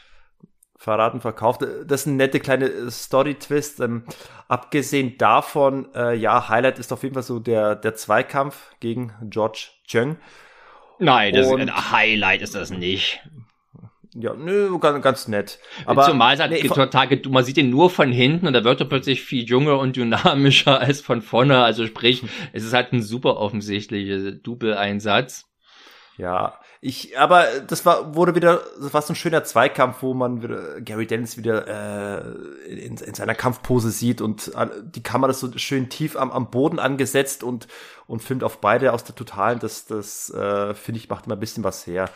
verraten, 0.81 1.21
verkauft. 1.21 1.61
Das 1.85 2.01
ist 2.01 2.07
eine 2.07 2.15
nette 2.15 2.39
kleine 2.39 2.89
Story-Twist. 2.89 3.81
Ähm, 3.81 4.03
abgesehen 4.47 5.15
davon, 5.19 5.93
äh, 5.93 6.15
ja, 6.15 6.49
Highlight 6.49 6.79
ist 6.79 6.91
auf 6.91 7.03
jeden 7.03 7.13
Fall 7.13 7.21
so 7.21 7.37
der, 7.37 7.75
der 7.75 7.93
Zweikampf 7.93 8.71
gegen 8.79 9.13
George 9.29 9.67
Chung. 9.85 10.17
Nein, 10.97 11.35
das 11.35 11.47
Und, 11.47 11.61
ist, 11.61 11.69
ein 11.69 11.91
Highlight 11.91 12.41
ist 12.41 12.55
das 12.55 12.71
nicht. 12.71 13.21
Ja, 14.15 14.33
nö, 14.33 14.75
ganz, 14.79 15.03
ganz 15.03 15.27
nett. 15.27 15.59
Aber 15.85 16.03
zumal 16.03 16.37
halt 16.39 16.51
nee, 16.51 16.67
total, 16.67 17.21
man 17.29 17.45
sieht 17.45 17.57
ihn 17.59 17.69
nur 17.69 17.91
von 17.91 18.11
hinten 18.11 18.47
und 18.47 18.53
da 18.53 18.63
wird 18.63 18.81
er 18.81 18.87
plötzlich 18.87 19.21
viel 19.21 19.47
jünger 19.47 19.77
und 19.77 19.95
dynamischer 19.95 20.79
als 20.81 20.99
von 20.99 21.21
vorne. 21.21 21.63
Also 21.63 21.85
sprich, 21.85 22.23
es 22.53 22.63
ist 22.63 22.73
halt 22.73 22.91
ein 22.91 23.03
super 23.03 23.37
offensichtlicher 23.37 24.31
Double-Einsatz. 24.31 25.45
Ja, 26.17 26.59
ich, 26.83 27.15
aber 27.15 27.45
das 27.67 27.85
war, 27.85 28.15
wurde 28.15 28.33
wieder, 28.33 28.63
das 28.81 28.91
war 28.91 29.03
so 29.03 29.13
ein 29.13 29.15
schöner 29.15 29.43
Zweikampf, 29.43 30.01
wo 30.01 30.15
man 30.15 30.41
wieder 30.41 30.81
Gary 30.81 31.05
Dennis 31.05 31.37
wieder 31.37 31.67
äh, 31.67 32.73
in, 32.73 32.97
in 32.97 33.13
seiner 33.13 33.35
Kampfpose 33.35 33.91
sieht 33.91 34.19
und 34.19 34.51
die 34.95 35.03
Kamera 35.03 35.29
ist 35.29 35.41
so 35.41 35.55
schön 35.59 35.89
tief 35.89 36.15
am, 36.15 36.31
am 36.31 36.49
Boden 36.49 36.79
angesetzt 36.79 37.43
und, 37.43 37.67
und 38.07 38.23
filmt 38.23 38.43
auf 38.43 38.61
beide 38.61 38.93
aus 38.93 39.03
der 39.03 39.13
Totalen. 39.13 39.59
Das, 39.59 39.85
das 39.85 40.31
äh, 40.31 40.73
finde 40.73 40.97
ich, 40.99 41.07
macht 41.07 41.27
immer 41.27 41.35
ein 41.35 41.39
bisschen 41.39 41.63
was 41.63 41.85
her. 41.85 42.09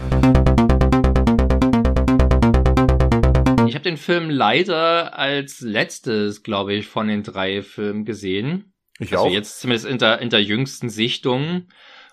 Ich 3.67 3.75
habe 3.75 3.83
den 3.83 3.97
Film 3.97 4.31
leider 4.31 5.15
als 5.15 5.59
letztes, 5.61 6.41
glaube 6.41 6.73
ich, 6.73 6.87
von 6.87 7.07
den 7.07 7.21
drei 7.21 7.61
Filmen 7.61 8.03
gesehen. 8.03 8.73
Ich 8.97 9.11
also 9.11 9.25
auch. 9.25 9.31
jetzt 9.31 9.59
zumindest 9.59 9.85
in 9.85 9.99
der, 9.99 10.21
in 10.21 10.31
der 10.31 10.41
jüngsten 10.41 10.89
Sichtung. 10.89 11.67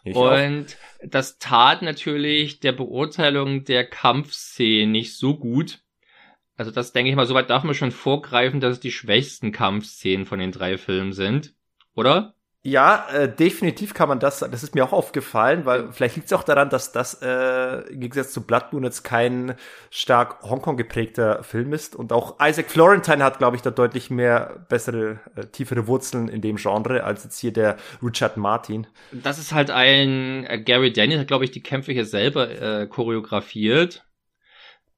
Ich 0.05 0.17
und 0.17 0.77
auch. 0.77 1.09
das 1.09 1.39
tat 1.39 1.83
natürlich 1.83 2.61
der 2.61 2.73
Beurteilung 2.73 3.65
der 3.65 3.87
Kampfszene 3.87 4.91
nicht 4.91 5.17
so 5.17 5.37
gut. 5.37 5.81
Also 6.57 6.71
das 6.71 6.93
denke 6.93 7.11
ich 7.11 7.17
mal, 7.17 7.27
soweit 7.27 7.51
darf 7.51 7.65
man 7.65 7.75
schon 7.75 7.93
vorgreifen, 7.93 8.61
dass 8.61 8.75
es 8.75 8.81
die 8.81 8.93
schwächsten 8.93 9.53
Kampfszenen 9.53 10.27
von 10.27 10.39
den 10.39 10.53
drei 10.53 10.77
Filmen 10.77 11.13
sind, 11.13 11.55
oder? 11.95 12.35
Ja, 12.65 13.09
äh, 13.11 13.29
definitiv 13.35 13.93
kann 13.93 14.09
man 14.09 14.21
das 14.21 14.39
sagen. 14.39 14.53
Das 14.53 14.63
ist 14.63 14.77
mir 14.77 14.85
auch 14.85 14.93
aufgefallen, 14.93 15.65
weil 15.65 15.93
vielleicht 15.93 16.15
liegt 16.15 16.27
es 16.27 16.33
auch 16.33 16.45
daran, 16.45 16.71
dass 16.71 16.93
das 16.93 17.21
äh, 17.21 17.81
im 17.91 17.99
Gegensatz 17.99 18.33
zu 18.33 18.47
Blood 18.47 18.73
Moon 18.73 18.85
jetzt 18.85 19.03
kein 19.03 19.57
stark 19.91 20.43
Hongkong 20.43 20.77
geprägter 20.77 21.43
Film 21.43 21.73
ist. 21.73 21.97
Und 21.97 22.13
auch 22.13 22.37
Isaac 22.41 22.71
Florentine 22.71 23.25
hat, 23.25 23.39
glaube 23.39 23.57
ich, 23.57 23.63
da 23.63 23.73
deutlich 23.73 24.11
mehr 24.11 24.65
bessere, 24.69 25.19
äh, 25.35 25.47
tiefere 25.47 25.89
Wurzeln 25.89 26.29
in 26.29 26.41
dem 26.41 26.55
Genre 26.55 27.03
als 27.03 27.25
jetzt 27.25 27.41
hier 27.41 27.53
der 27.53 27.79
Richard 28.01 28.37
Martin. 28.37 28.87
Das 29.11 29.41
ist 29.41 29.53
halt 29.53 29.73
ein 29.73 30.47
äh, 30.47 30.63
Gary 30.65 30.93
Daniels 30.93 31.23
hat, 31.23 31.29
glaube 31.29 31.45
ich, 31.45 31.51
die 31.51 31.65
Kämpfe 31.65 31.91
hier 31.91 32.07
selber 32.07 32.49
äh, 32.49 32.87
choreografiert. 32.87 34.05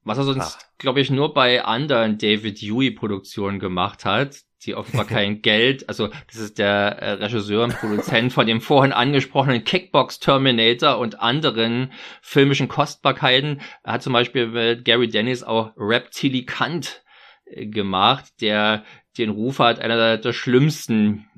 Was 0.03 0.19
er 0.19 0.25
sonst, 0.25 0.69
glaube 0.77 1.01
ich, 1.01 1.09
nur 1.09 1.33
bei 1.33 1.65
anderen 1.65 2.19
David 2.19 2.59
Huey-Produktionen 2.59 3.59
gemacht 3.59 4.05
hat 4.05 4.44
die 4.67 4.75
offenbar 4.75 5.07
kein 5.07 5.43
Geld, 5.43 5.89
also 5.89 6.09
das 6.29 6.37
ist 6.37 6.59
der 6.59 6.99
äh, 7.01 7.11
Regisseur 7.13 7.65
und 7.65 7.79
Produzent 7.79 8.33
von 8.33 8.47
dem 8.47 8.61
vorhin 8.61 8.93
angesprochenen 8.93 9.65
Kickbox 9.65 10.19
Terminator 10.19 10.99
und 10.99 11.21
anderen 11.21 11.93
filmischen 12.23 12.69
Kostbarkeiten. 12.69 13.61
Er 13.83 13.95
hat 13.95 14.03
zum 14.03 14.13
Beispiel 14.13 14.49
mit 14.49 14.85
Gary 14.85 15.09
Dennis 15.09 15.43
auch 15.43 15.73
Reptilicant 15.77 17.03
äh, 17.45 17.67
gemacht, 17.67 18.25
der 18.41 18.85
den 19.19 19.31
Ruf 19.31 19.59
hat, 19.59 19.79
einer 19.79 20.19
der 20.19 20.33
schlimmsten 20.33 21.29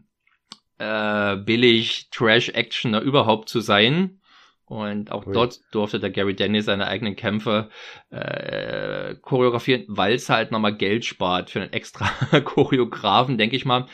äh, 0.78 1.36
billig 1.36 2.08
Trash-Actioner 2.10 3.00
überhaupt 3.00 3.48
zu 3.48 3.60
sein. 3.60 4.20
Und 4.68 5.12
auch 5.12 5.26
Ui. 5.26 5.32
dort 5.32 5.60
durfte 5.70 6.00
der 6.00 6.10
Gary 6.10 6.34
Dennis 6.34 6.64
seine 6.64 6.88
eigenen 6.88 7.14
Kämpfe 7.14 7.70
äh, 8.10 9.14
choreografieren, 9.14 9.84
weil 9.86 10.14
es 10.14 10.28
halt 10.28 10.50
nochmal 10.50 10.74
Geld 10.76 11.04
spart 11.04 11.50
für 11.50 11.60
einen 11.60 11.72
extra 11.72 12.06
Choreografen, 12.40 13.38
denke 13.38 13.54
ich 13.54 13.64
mal. 13.64 13.86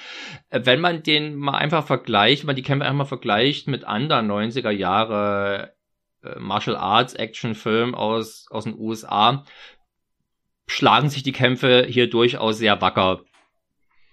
Wenn 0.50 0.80
man 0.80 1.02
den 1.02 1.36
mal 1.36 1.58
einfach 1.58 1.86
vergleicht, 1.86 2.42
wenn 2.42 2.46
man 2.46 2.56
die 2.56 2.62
Kämpfe 2.62 2.86
einfach 2.86 2.98
mal 2.98 3.04
vergleicht 3.04 3.68
mit 3.68 3.84
anderen 3.84 4.30
90er 4.30 4.70
Jahre 4.70 5.74
äh, 6.22 6.38
Martial 6.38 6.76
Arts 6.76 7.12
Actionfilmen 7.12 7.94
aus, 7.94 8.46
aus 8.48 8.64
den 8.64 8.78
USA, 8.78 9.44
schlagen 10.66 11.10
sich 11.10 11.22
die 11.22 11.32
Kämpfe 11.32 11.84
hier 11.86 12.08
durchaus 12.08 12.56
sehr 12.56 12.80
wacker. 12.80 13.20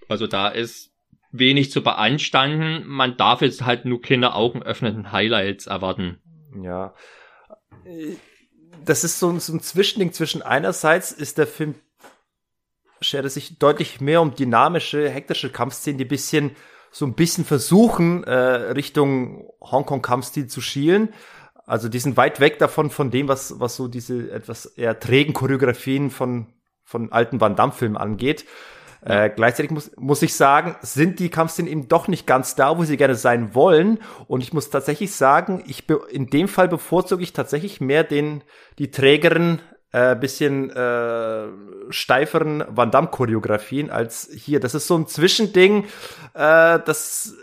Also 0.10 0.28
da 0.28 0.50
ist 0.50 0.92
wenig 1.32 1.72
zu 1.72 1.84
beanstanden. 1.84 2.86
Man 2.86 3.16
darf 3.16 3.42
jetzt 3.42 3.66
halt 3.66 3.86
nur 3.86 4.02
keine 4.02 4.36
Augen 4.36 4.62
öffnenden 4.62 5.14
Highlights 5.14 5.68
erwarten. 5.68 6.20
Ja. 6.62 6.94
Das 8.86 9.04
ist 9.04 9.20
so 9.20 9.30
ein, 9.30 9.40
so 9.40 9.54
ein 9.54 9.62
Zwischending 9.62 10.14
zwischen 10.14 10.42
einerseits 10.42 11.12
ist 11.12 11.38
der 11.38 11.48
Film 11.48 11.76
schert 13.02 13.30
sich 13.32 13.60
deutlich 13.60 14.02
mehr 14.02 14.22
um 14.22 14.36
dynamische, 14.36 15.10
hektische 15.10 15.50
Kampfszenen, 15.50 15.98
die 15.98 16.06
bisschen 16.06 16.56
so 16.92 17.06
ein 17.06 17.14
bisschen 17.14 17.46
versuchen, 17.46 18.24
äh, 18.24 18.34
Richtung 18.34 19.48
Hongkong-Kampfstil 19.62 20.48
zu 20.48 20.60
schielen. 20.60 21.14
Also 21.66 21.88
die 21.88 22.00
sind 22.00 22.18
weit 22.18 22.40
weg 22.40 22.58
davon, 22.58 22.90
von 22.90 23.12
dem, 23.12 23.28
was, 23.28 23.60
was 23.60 23.76
so 23.76 23.88
diese 23.88 24.32
etwas 24.32 24.66
eher 24.66 25.00
trägen 25.00 25.34
Choreografien 25.34 26.10
von, 26.10 26.48
von 26.84 27.12
alten 27.12 27.40
Van 27.40 27.56
Damme-Filmen 27.56 27.98
angeht. 27.98 28.46
Äh, 29.06 29.30
gleichzeitig 29.30 29.72
muss, 29.72 29.92
muss 29.98 30.22
ich 30.22 30.36
sagen, 30.36 30.76
sind 30.82 31.20
die 31.20 31.30
Kampfszenen 31.30 31.72
eben 31.72 31.88
doch 31.88 32.08
nicht 32.08 32.28
ganz 32.28 32.56
da, 32.56 32.78
wo 32.78 32.84
sie 32.84 32.98
gerne 32.98 33.16
sein 33.16 33.56
wollen. 33.56 34.00
Und 34.28 34.42
ich 34.42 34.54
muss 34.54 34.70
tatsächlich 34.70 35.16
sagen, 35.16 35.64
ich 35.68 35.86
in 36.12 36.28
dem 36.28 36.48
Fall 36.48 36.68
bevorzuge 36.68 37.24
ich 37.24 37.34
tatsächlich 37.34 37.80
mehr 37.80 38.04
den, 38.04 38.44
die 38.78 38.92
trägeren, 38.92 39.62
äh, 39.92 40.16
bisschen 40.16 40.70
äh, 40.70 41.48
steiferen 41.90 42.64
Van 42.70 42.92
Damme-Choreografien 42.92 43.90
als 43.90 44.30
hier. 44.32 44.60
Das 44.60 44.76
ist 44.76 44.88
so 44.88 44.98
ein 44.98 45.08
Zwischending, 45.08 45.86
äh, 46.34 46.80
das 46.86 47.34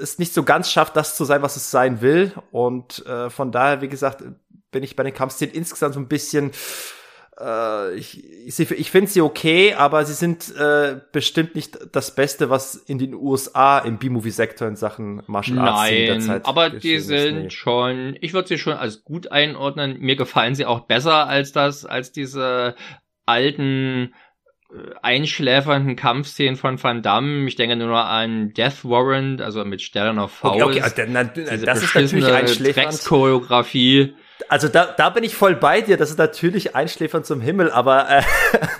es 0.00 0.18
nicht 0.18 0.32
so 0.32 0.42
ganz 0.42 0.70
schafft, 0.70 0.96
das 0.96 1.14
zu 1.14 1.24
sein, 1.24 1.42
was 1.42 1.56
es 1.56 1.70
sein 1.70 2.00
will. 2.00 2.32
Und 2.50 3.04
äh, 3.06 3.30
von 3.30 3.52
daher, 3.52 3.82
wie 3.82 3.88
gesagt, 3.88 4.24
bin 4.70 4.82
ich 4.82 4.96
bei 4.96 5.02
den 5.02 5.14
Kampfszenen 5.14 5.54
insgesamt 5.54 5.94
so 5.94 6.00
ein 6.00 6.08
bisschen 6.08 6.52
äh, 7.40 7.94
ich, 7.94 8.22
ich, 8.46 8.70
ich 8.70 8.90
finde 8.90 9.10
sie 9.10 9.20
okay, 9.20 9.74
aber 9.74 10.04
sie 10.04 10.12
sind 10.12 10.54
äh, 10.56 11.00
bestimmt 11.12 11.54
nicht 11.54 11.78
das 11.92 12.14
Beste, 12.14 12.50
was 12.50 12.74
in 12.74 12.98
den 12.98 13.14
USA 13.14 13.78
im 13.78 13.98
B-Movie-Sektor 13.98 14.68
in 14.68 14.76
Sachen 14.76 15.22
Martial 15.26 15.58
Arts 15.58 15.90
Nein, 15.90 16.06
derzeit 16.06 16.46
aber 16.46 16.70
die 16.70 16.98
sind 16.98 17.42
nee. 17.42 17.50
schon, 17.50 18.16
ich 18.20 18.32
würde 18.32 18.48
sie 18.48 18.58
schon 18.58 18.74
als 18.74 19.04
gut 19.04 19.32
einordnen. 19.32 19.98
Mir 20.00 20.16
gefallen 20.16 20.54
sie 20.54 20.66
auch 20.66 20.80
besser 20.80 21.26
als 21.26 21.52
das, 21.52 21.86
als 21.86 22.12
diese 22.12 22.74
alten 23.24 24.14
äh, 24.70 24.76
einschläfernden 25.02 25.96
Kampfszenen 25.96 26.56
von 26.56 26.82
Van 26.82 27.02
Damme. 27.02 27.46
Ich 27.46 27.56
denke 27.56 27.76
nur 27.76 28.04
an 28.04 28.52
Death 28.52 28.84
Warrant, 28.84 29.40
also 29.40 29.64
mit 29.64 29.80
Sternen 29.80 30.18
auf 30.18 30.32
Faust. 30.32 30.62
Okay, 30.62 30.82
okay, 30.86 31.06
na, 31.08 31.24
das 31.24 31.82
ist 31.82 31.94
natürlich 31.94 32.26
einschläfernd. 32.26 33.02
Choreografie 33.04 34.14
also 34.48 34.68
da, 34.68 34.86
da 34.86 35.10
bin 35.10 35.24
ich 35.24 35.34
voll 35.34 35.54
bei 35.54 35.80
dir. 35.80 35.96
Das 35.96 36.10
ist 36.10 36.18
natürlich 36.18 36.74
Einschläfern 36.74 37.24
zum 37.24 37.40
Himmel, 37.40 37.70
aber 37.70 38.08
äh, 38.08 38.22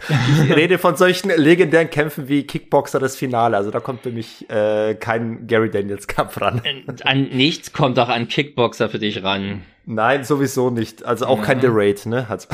ich 0.45 0.57
rede 0.57 0.79
von 0.79 0.97
solchen 0.97 1.31
legendären 1.31 1.91
Kämpfen 1.91 2.29
wie 2.29 2.47
Kickboxer 2.47 2.99
das 2.99 3.17
Finale. 3.17 3.57
Also 3.57 3.71
da 3.71 3.81
kommt 3.81 4.03
für 4.03 4.11
mich 4.11 4.49
äh, 4.51 4.95
kein 4.95 5.47
Gary 5.47 5.71
Daniels 5.71 6.07
Kampf 6.07 6.41
ran. 6.41 6.63
An 7.05 7.23
nichts 7.23 7.73
kommt 7.73 7.99
auch 7.99 8.09
an 8.09 8.29
Kickboxer 8.29 8.89
für 8.89 8.99
dich 8.99 9.23
ran. 9.23 9.63
Nein, 9.87 10.25
sowieso 10.25 10.71
nicht. 10.71 11.05
Also 11.05 11.27
auch 11.27 11.39
ja. 11.39 11.45
kein 11.45 11.61
The 11.61 11.69
Raid, 11.71 12.07
ne? 12.07 12.27
Also 12.29 12.49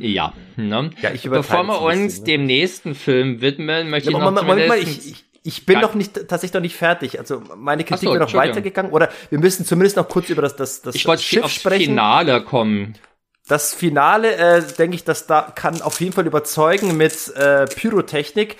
ja, 0.00 0.32
ne? 0.56 0.90
ja 1.02 1.10
ich 1.12 1.22
Bevor 1.28 1.64
wir 1.64 1.82
uns 1.82 1.96
bisschen, 1.96 2.20
ne? 2.20 2.26
dem 2.26 2.46
nächsten 2.46 2.94
Film 2.94 3.40
widmen, 3.40 3.90
möchte 3.90 4.10
ja, 4.10 4.16
ich 4.16 4.22
noch 4.22 4.30
Moment, 4.30 4.46
Moment 4.46 4.68
mal, 4.68 4.78
ich, 4.78 5.10
ich, 5.10 5.24
ich 5.48 5.64
bin 5.64 5.80
noch 5.80 5.94
nicht 5.94 6.12
tatsächlich 6.14 6.52
noch 6.52 6.60
nicht 6.60 6.76
fertig. 6.76 7.18
Also 7.18 7.42
meine 7.56 7.82
Kritik 7.82 8.08
so, 8.08 8.12
wäre 8.14 8.22
noch 8.22 8.34
weitergegangen. 8.34 8.92
Oder 8.92 9.08
wir 9.30 9.38
müssen 9.38 9.64
zumindest 9.64 9.96
noch 9.96 10.06
kurz 10.06 10.28
über 10.28 10.42
das, 10.42 10.56
das, 10.56 10.82
das 10.82 10.94
ich 10.94 11.02
Schiff 11.02 11.42
aufs 11.42 11.54
sprechen. 11.54 11.86
Finale 11.86 12.44
kommen. 12.44 12.94
Das 13.48 13.72
Finale, 13.72 14.36
äh, 14.36 14.62
denke 14.62 14.96
ich, 14.96 15.04
dass 15.04 15.26
da 15.26 15.40
kann 15.40 15.80
auf 15.80 16.02
jeden 16.02 16.12
Fall 16.12 16.26
überzeugen 16.26 16.98
mit 16.98 17.34
äh, 17.34 17.64
Pyrotechnik 17.64 18.58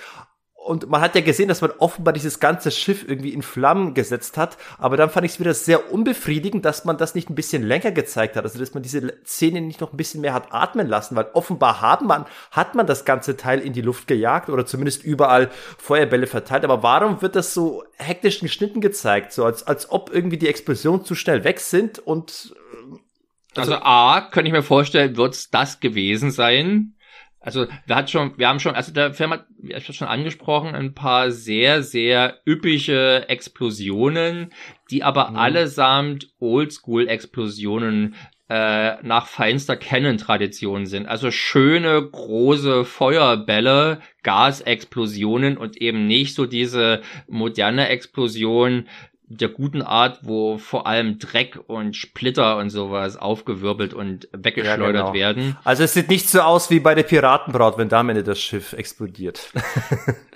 und 0.69 0.87
man 0.87 1.01
hat 1.01 1.15
ja 1.15 1.21
gesehen, 1.21 1.47
dass 1.47 1.61
man 1.61 1.71
offenbar 1.79 2.13
dieses 2.13 2.39
ganze 2.39 2.69
Schiff 2.69 3.03
irgendwie 3.07 3.33
in 3.33 3.41
Flammen 3.41 3.95
gesetzt 3.95 4.37
hat. 4.37 4.55
Aber 4.77 4.97
dann 4.97 5.09
fand 5.09 5.25
ich 5.25 5.31
es 5.31 5.39
wieder 5.39 5.55
sehr 5.55 5.91
unbefriedigend, 5.91 6.63
dass 6.63 6.85
man 6.85 6.95
das 6.95 7.15
nicht 7.15 7.27
ein 7.27 7.33
bisschen 7.33 7.63
länger 7.63 7.91
gezeigt 7.91 8.35
hat. 8.35 8.43
Also, 8.43 8.59
dass 8.59 8.75
man 8.75 8.83
diese 8.83 9.15
Szene 9.25 9.61
nicht 9.61 9.81
noch 9.81 9.91
ein 9.91 9.97
bisschen 9.97 10.21
mehr 10.21 10.35
hat 10.35 10.53
atmen 10.53 10.87
lassen, 10.87 11.15
weil 11.15 11.25
offenbar 11.33 11.81
haben 11.81 12.05
man, 12.05 12.25
hat 12.51 12.75
man 12.75 12.85
das 12.85 13.03
ganze 13.03 13.35
Teil 13.35 13.61
in 13.61 13.73
die 13.73 13.81
Luft 13.81 14.05
gejagt 14.05 14.47
oder 14.47 14.63
zumindest 14.63 15.03
überall 15.03 15.49
Feuerbälle 15.79 16.27
verteilt. 16.27 16.63
Aber 16.63 16.83
warum 16.83 17.23
wird 17.23 17.35
das 17.35 17.55
so 17.55 17.83
hektisch 17.97 18.39
geschnitten 18.39 18.79
gezeigt? 18.79 19.33
So 19.33 19.45
als, 19.45 19.63
als 19.63 19.89
ob 19.89 20.13
irgendwie 20.13 20.37
die 20.37 20.49
Explosionen 20.49 21.03
zu 21.03 21.15
schnell 21.15 21.43
weg 21.45 21.61
sind 21.61 21.97
und, 21.97 22.53
äh, 22.53 23.59
also, 23.59 23.73
also 23.73 23.83
A, 23.83 24.21
könnte 24.21 24.49
ich 24.49 24.53
mir 24.53 24.61
vorstellen, 24.61 25.17
wird's 25.17 25.49
das 25.49 25.79
gewesen 25.79 26.29
sein? 26.29 26.93
Also 27.41 27.67
wir 27.85 27.95
hat 27.95 28.09
schon, 28.09 28.37
wir 28.37 28.49
haben 28.49 28.59
schon, 28.59 28.75
also 28.75 28.91
der 28.91 29.13
Film 29.13 29.31
hat, 29.31 29.45
ich 29.61 29.95
schon 29.95 30.07
angesprochen, 30.07 30.75
ein 30.75 30.93
paar 30.93 31.31
sehr, 31.31 31.83
sehr 31.83 32.39
üppige 32.45 33.29
Explosionen, 33.29 34.51
die 34.91 35.03
aber 35.03 35.31
mhm. 35.31 35.37
allesamt 35.37 36.27
Oldschool-Explosionen 36.39 38.15
äh, 38.49 39.01
nach 39.03 39.27
feinster 39.27 39.77
Canon-Tradition 39.77 40.87
sind. 40.87 41.05
Also 41.05 41.29
schöne, 41.29 42.01
große 42.01 42.83
Feuerbälle, 42.83 44.01
Gasexplosionen 44.23 45.55
und 45.55 45.77
eben 45.77 46.07
nicht 46.07 46.35
so 46.35 46.45
diese 46.45 47.01
moderne 47.27 47.89
Explosion, 47.89 48.87
der 49.31 49.49
guten 49.49 49.83
Art, 49.83 50.21
wo 50.23 50.57
vor 50.57 50.87
allem 50.87 51.19
Dreck 51.19 51.59
und 51.67 51.95
Splitter 51.95 52.57
und 52.57 52.71
sowas 52.71 53.15
aufgewirbelt 53.15 53.93
und 53.93 54.27
weggeschleudert 54.33 54.95
ja, 54.95 55.01
genau. 55.01 55.13
werden. 55.13 55.57
Also 55.63 55.83
es 55.83 55.93
sieht 55.93 56.09
nicht 56.09 56.27
so 56.27 56.41
aus 56.41 56.71
wie 56.71 56.79
bei 56.79 56.95
der 56.95 57.03
Piratenbraut, 57.03 57.77
wenn 57.77 57.89
da 57.89 57.99
am 57.99 58.09
Ende 58.09 58.23
das 58.23 58.41
Schiff 58.41 58.73
explodiert. 58.73 59.51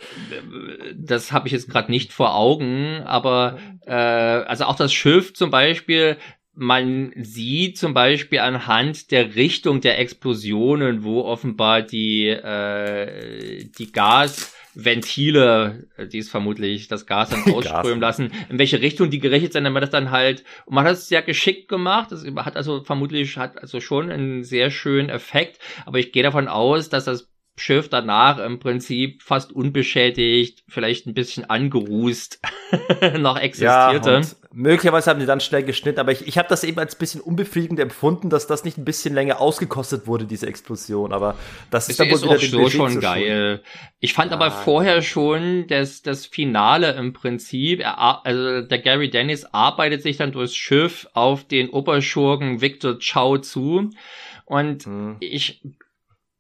das 0.95 1.31
habe 1.31 1.47
ich 1.47 1.53
jetzt 1.53 1.69
gerade 1.69 1.89
nicht 1.89 2.13
vor 2.13 2.35
Augen, 2.35 3.01
aber 3.03 3.57
äh, 3.87 3.93
also 3.93 4.65
auch 4.65 4.75
das 4.75 4.93
Schiff 4.93 5.33
zum 5.33 5.49
Beispiel, 5.49 6.17
man 6.53 7.13
sieht 7.15 7.79
zum 7.79 7.95
Beispiel 7.95 8.39
anhand 8.39 9.09
der 9.09 9.33
Richtung 9.33 9.81
der 9.81 9.97
Explosionen, 9.97 11.03
wo 11.03 11.21
offenbar 11.21 11.81
die, 11.81 12.27
äh, 12.27 13.65
die 13.75 13.91
Gas 13.91 14.53
Ventile, 14.76 15.88
äh, 15.97 16.07
die 16.07 16.19
es 16.19 16.30
vermutlich 16.30 16.88
das 16.88 17.05
Gas 17.05 17.30
dann 17.30 17.43
ausströmen 17.53 17.99
lassen, 17.99 18.32
in 18.49 18.59
welche 18.59 18.82
Richtung 18.82 19.09
die 19.09 19.19
gerichtet 19.19 19.53
sind, 19.53 19.63
wird 19.63 19.84
das 19.84 19.89
dann 19.89 20.11
halt, 20.11 20.43
und 20.65 20.76
man 20.76 20.86
hat 20.86 20.93
es 20.93 21.07
sehr 21.07 21.21
geschickt 21.21 21.67
gemacht, 21.67 22.11
das 22.11 22.26
hat 22.26 22.55
also 22.55 22.84
vermutlich, 22.84 23.38
hat 23.38 23.59
also 23.59 23.80
schon 23.80 24.11
einen 24.11 24.43
sehr 24.43 24.71
schönen 24.71 25.09
Effekt, 25.09 25.59
aber 25.86 25.99
ich 25.99 26.11
gehe 26.11 26.24
davon 26.24 26.47
aus, 26.47 26.89
dass 26.89 27.05
das 27.05 27.30
Schiff 27.55 27.88
danach 27.88 28.39
im 28.39 28.59
Prinzip 28.59 29.21
fast 29.21 29.51
unbeschädigt, 29.51 30.63
vielleicht 30.67 31.05
ein 31.05 31.13
bisschen 31.13 31.47
angerußt 31.47 32.39
noch 33.19 33.38
existierte. 33.38 34.11
Ja, 34.11 34.21
möglicherweise 34.54 35.10
haben 35.10 35.20
die 35.20 35.26
dann 35.26 35.39
schnell 35.39 35.64
geschnitten, 35.64 35.99
aber 35.99 36.12
ich, 36.12 36.28
ich 36.28 36.38
habe 36.38 36.47
das 36.47 36.64
eben 36.64 36.78
als 36.78 36.95
bisschen 36.95 37.22
unbefriedigend 37.22 37.80
empfunden, 37.80 38.30
dass 38.30 38.45
das 38.47 38.64
nicht 38.64 38.78
ein 38.78 38.86
bisschen 38.86 39.14
länger 39.14 39.41
ausgekostet 39.41 40.06
wurde, 40.06 40.26
diese 40.26 40.47
Explosion. 40.47 41.12
Aber 41.12 41.36
das 41.72 41.86
ist, 41.86 41.91
ist 41.91 41.99
dann 41.99 42.12
wohl 42.12 42.22
wieder 42.22 42.36
auch 42.36 42.70
so 42.70 42.70
schon 42.70 42.99
geil. 42.99 43.64
Ich 43.99 44.14
fand 44.14 44.32
ja. 44.32 44.38
aber 44.38 44.51
vorher 44.51 45.01
schon 45.01 45.66
das, 45.68 46.04
das 46.04 46.28
Finale 46.28 46.91
im 46.93 47.14
Prinzip, 47.14 47.80
er, 47.80 48.26
also 48.26 48.62
der 48.62 48.80
Gary 48.80 49.10
Dennis 49.10 49.45
arbeitet 49.45 50.04
sich 50.04 50.18
dann 50.18 50.32
durchs 50.32 50.56
Schiff 50.56 51.08
auf 51.14 51.43
den 51.43 51.70
Oberschurken 51.70 52.62
Victor 52.62 52.99
Chow 52.99 53.41
zu. 53.41 53.89
Und 54.45 54.86
hm. 54.86 55.18
ich 55.20 55.64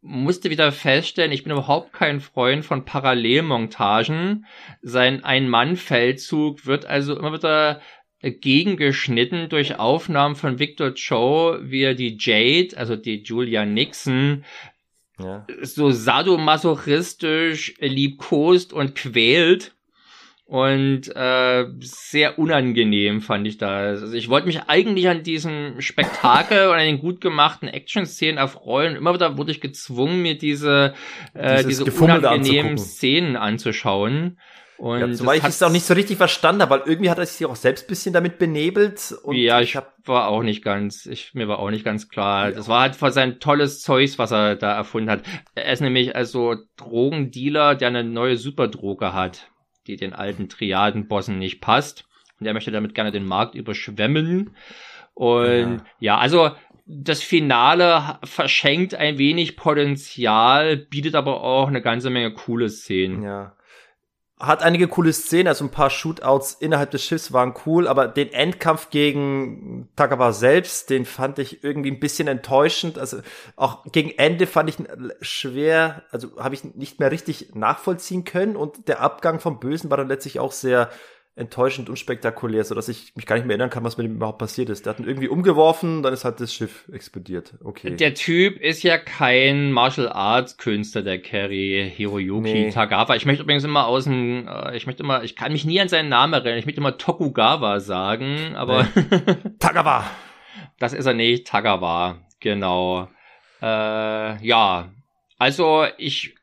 musste 0.01 0.49
wieder 0.49 0.71
feststellen, 0.71 1.31
ich 1.31 1.43
bin 1.43 1.53
überhaupt 1.53 1.93
kein 1.93 2.19
Freund 2.19 2.65
von 2.65 2.85
Parallelmontagen. 2.85 4.45
Sein 4.81 5.23
Ein-Mann-Feldzug 5.23 6.65
wird 6.65 6.85
also 6.85 7.17
immer 7.17 7.33
wieder 7.33 7.81
gegengeschnitten 8.23 9.49
durch 9.49 9.77
Aufnahmen 9.77 10.35
von 10.35 10.59
Victor 10.59 10.93
Cho, 10.95 11.57
wie 11.61 11.81
er 11.81 11.93
die 11.93 12.17
Jade, 12.19 12.77
also 12.77 12.95
die 12.95 13.21
Julia 13.23 13.65
Nixon, 13.65 14.45
ja. 15.19 15.45
so 15.61 15.91
sadomasochistisch 15.91 17.75
liebkost 17.79 18.73
und 18.73 18.95
quält. 18.95 19.73
Und 20.45 21.07
äh, 21.15 21.65
sehr 21.79 22.37
unangenehm 22.37 23.21
fand 23.21 23.47
ich 23.47 23.57
das. 23.57 24.01
Also 24.01 24.13
ich 24.13 24.29
wollte 24.29 24.47
mich 24.47 24.61
eigentlich 24.67 25.07
an 25.07 25.23
diesem 25.23 25.81
Spektakel 25.81 26.67
und 26.67 26.75
an 26.75 26.85
den 26.85 26.99
gut 26.99 27.21
gemachten 27.21 27.67
Action-Szenen 27.69 28.37
erfreuen. 28.37 28.95
Immer 28.95 29.13
wieder 29.13 29.37
wurde 29.37 29.51
ich 29.51 29.61
gezwungen, 29.61 30.21
mir 30.21 30.37
diese, 30.37 30.93
äh, 31.33 31.63
diese 31.63 31.85
unangenehmen 31.85 32.77
Szenen 32.77 33.35
anzuschauen. 33.35 34.37
Und 34.77 34.99
ja, 34.99 35.11
zumal 35.11 35.37
ich 35.37 35.43
es 35.43 35.63
auch 35.63 35.71
nicht 35.71 35.85
so 35.85 35.93
richtig 35.93 36.17
verstanden 36.17 36.61
habe, 36.61 36.71
weil 36.71 36.87
irgendwie 36.87 37.09
hat 37.09 37.17
er 37.17 37.25
sich 37.25 37.45
auch 37.45 37.55
selbst 37.55 37.87
bisschen 37.87 38.13
damit 38.13 38.37
benebelt. 38.37 39.13
Und 39.23 39.35
ja, 39.35 39.61
ich, 39.61 39.75
hab, 39.75 39.95
war 40.05 40.27
auch 40.27 40.43
nicht 40.43 40.63
ganz, 40.63 41.05
ich, 41.05 41.33
mir 41.33 41.47
war 41.47 41.59
auch 41.59 41.69
nicht 41.69 41.85
ganz 41.85 42.09
klar. 42.09 42.49
Ja. 42.49 42.55
Das 42.55 42.67
war 42.67 42.81
halt 42.81 42.95
sein 43.13 43.39
tolles 43.39 43.81
Zeugs, 43.81 44.17
was 44.19 44.31
er 44.31 44.55
da 44.55 44.73
erfunden 44.73 45.09
hat. 45.09 45.23
Er 45.55 45.71
ist 45.71 45.81
nämlich 45.81 46.15
also 46.15 46.55
Drogendealer, 46.77 47.75
der 47.75 47.89
eine 47.89 48.03
neue 48.03 48.37
Superdroge 48.37 49.13
hat, 49.13 49.51
die 49.87 49.95
den 49.95 50.13
alten 50.13 50.49
Triadenbossen 50.49 51.37
nicht 51.39 51.61
passt. 51.61 52.05
Und 52.39 52.47
er 52.47 52.53
möchte 52.53 52.71
damit 52.71 52.95
gerne 52.95 53.11
den 53.11 53.25
Markt 53.25 53.55
überschwemmen. 53.55 54.55
Und 55.13 55.77
ja, 55.99 56.15
ja 56.15 56.17
also 56.17 56.51
das 56.85 57.21
Finale 57.21 58.19
verschenkt 58.23 58.95
ein 58.95 59.17
wenig 59.17 59.55
Potenzial, 59.55 60.77
bietet 60.77 61.15
aber 61.15 61.41
auch 61.41 61.67
eine 61.67 61.81
ganze 61.81 62.09
Menge 62.09 62.33
coole 62.33 62.69
Szenen. 62.69 63.23
Ja. 63.23 63.55
Hat 64.45 64.61
einige 64.61 64.89
coole 64.89 65.13
Szenen, 65.13 65.47
also 65.47 65.63
ein 65.63 65.71
paar 65.71 65.89
Shootouts 65.89 66.55
innerhalb 66.59 66.91
des 66.91 67.01
Schiffs 67.01 67.31
waren 67.31 67.53
cool, 67.65 67.87
aber 67.87 68.09
den 68.09 68.33
Endkampf 68.33 68.89
gegen 68.89 69.87
Tagawa 69.95 70.33
selbst, 70.33 70.89
den 70.89 71.05
fand 71.05 71.39
ich 71.39 71.63
irgendwie 71.63 71.89
ein 71.89 72.01
bisschen 72.01 72.27
enttäuschend. 72.27 72.99
Also 72.99 73.19
auch 73.55 73.85
gegen 73.93 74.09
Ende 74.17 74.45
fand 74.45 74.69
ich 74.69 74.75
schwer, 75.21 76.03
also 76.11 76.27
habe 76.37 76.55
ich 76.55 76.65
nicht 76.75 76.99
mehr 76.99 77.09
richtig 77.09 77.55
nachvollziehen 77.55 78.25
können 78.25 78.57
und 78.57 78.89
der 78.89 78.99
Abgang 78.99 79.39
vom 79.39 79.61
Bösen 79.61 79.89
war 79.89 79.95
dann 79.95 80.09
letztlich 80.09 80.41
auch 80.41 80.51
sehr 80.51 80.89
enttäuschend 81.35 81.89
unspektakulär, 81.89 82.63
so 82.63 82.75
dass 82.75 82.89
ich 82.89 83.15
mich 83.15 83.25
gar 83.25 83.35
nicht 83.35 83.45
mehr 83.45 83.55
erinnern 83.55 83.71
kann, 83.71 83.83
was 83.83 83.97
mit 83.97 84.05
ihm 84.05 84.15
überhaupt 84.15 84.37
passiert 84.37 84.69
ist. 84.69 84.85
Der 84.85 84.93
hat 84.93 84.99
ihn 84.99 85.07
irgendwie 85.07 85.27
umgeworfen, 85.27 86.03
dann 86.03 86.13
ist 86.13 86.25
halt 86.25 86.39
das 86.39 86.53
Schiff 86.53 86.87
explodiert. 86.91 87.55
Okay. 87.63 87.95
Der 87.95 88.13
Typ 88.13 88.59
ist 88.59 88.83
ja 88.83 88.99
kein 88.99 89.71
Martial 89.71 90.09
Arts 90.09 90.57
Künstler, 90.57 91.01
der 91.01 91.19
Kerry 91.19 91.91
Hiroyuki 91.95 92.53
nee. 92.53 92.69
Tagawa. 92.69 93.15
Ich 93.15 93.25
möchte 93.25 93.43
übrigens 93.43 93.63
immer 93.63 93.87
aus 93.87 94.03
dem, 94.03 94.47
äh, 94.47 94.77
ich 94.77 94.85
möchte 94.85 95.01
immer, 95.01 95.23
ich 95.23 95.35
kann 95.35 95.51
mich 95.51 95.65
nie 95.65 95.81
an 95.81 95.89
seinen 95.89 96.09
Namen 96.09 96.33
erinnern. 96.33 96.59
Ich 96.59 96.65
möchte 96.65 96.81
immer 96.81 96.97
Tokugawa 96.97 97.79
sagen, 97.79 98.55
aber 98.55 98.87
nee. 98.95 99.35
Tagawa. 99.59 100.05
Das 100.77 100.93
ist 100.93 101.05
er 101.05 101.13
nicht, 101.13 101.47
Tagawa. 101.47 102.19
Genau. 102.41 103.07
Äh, 103.61 104.45
ja. 104.45 104.91
Also 105.39 105.85
ich 105.97 106.35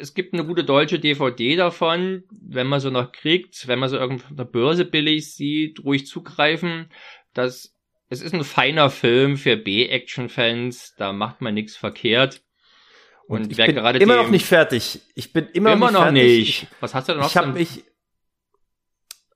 es 0.00 0.14
gibt 0.14 0.34
eine 0.34 0.44
gute 0.44 0.64
deutsche 0.64 0.98
DVD 0.98 1.56
davon, 1.56 2.24
wenn 2.30 2.66
man 2.66 2.80
so 2.80 2.90
noch 2.90 3.12
kriegt, 3.12 3.68
wenn 3.68 3.78
man 3.78 3.88
so 3.88 3.96
irgendwo 3.96 4.24
auf 4.26 4.36
der 4.36 4.44
Börse 4.44 4.84
billig 4.84 5.34
sieht, 5.34 5.84
ruhig 5.84 6.06
zugreifen. 6.06 6.90
Das, 7.34 7.74
es 8.08 8.22
ist 8.22 8.34
ein 8.34 8.44
feiner 8.44 8.90
Film 8.90 9.36
für 9.36 9.56
B-Action-Fans, 9.56 10.94
da 10.96 11.12
macht 11.12 11.40
man 11.40 11.54
nichts 11.54 11.76
verkehrt. 11.76 12.42
Und, 13.26 13.42
Und 13.42 13.52
ich 13.52 13.58
bin 13.58 13.76
gerade 13.76 13.98
immer 14.00 14.16
noch 14.16 14.28
nicht 14.28 14.46
fertig. 14.46 15.00
Ich 15.14 15.32
bin 15.32 15.46
immer, 15.52 15.72
immer 15.72 15.92
noch, 15.92 16.10
nicht, 16.10 16.38
nicht. 16.38 16.66
Was 16.80 16.94
hast 16.94 17.08
du 17.08 17.12
denn 17.12 17.20
noch? 17.20 17.28
Ich 17.28 17.36
habe 17.36 17.52
mich 17.52 17.84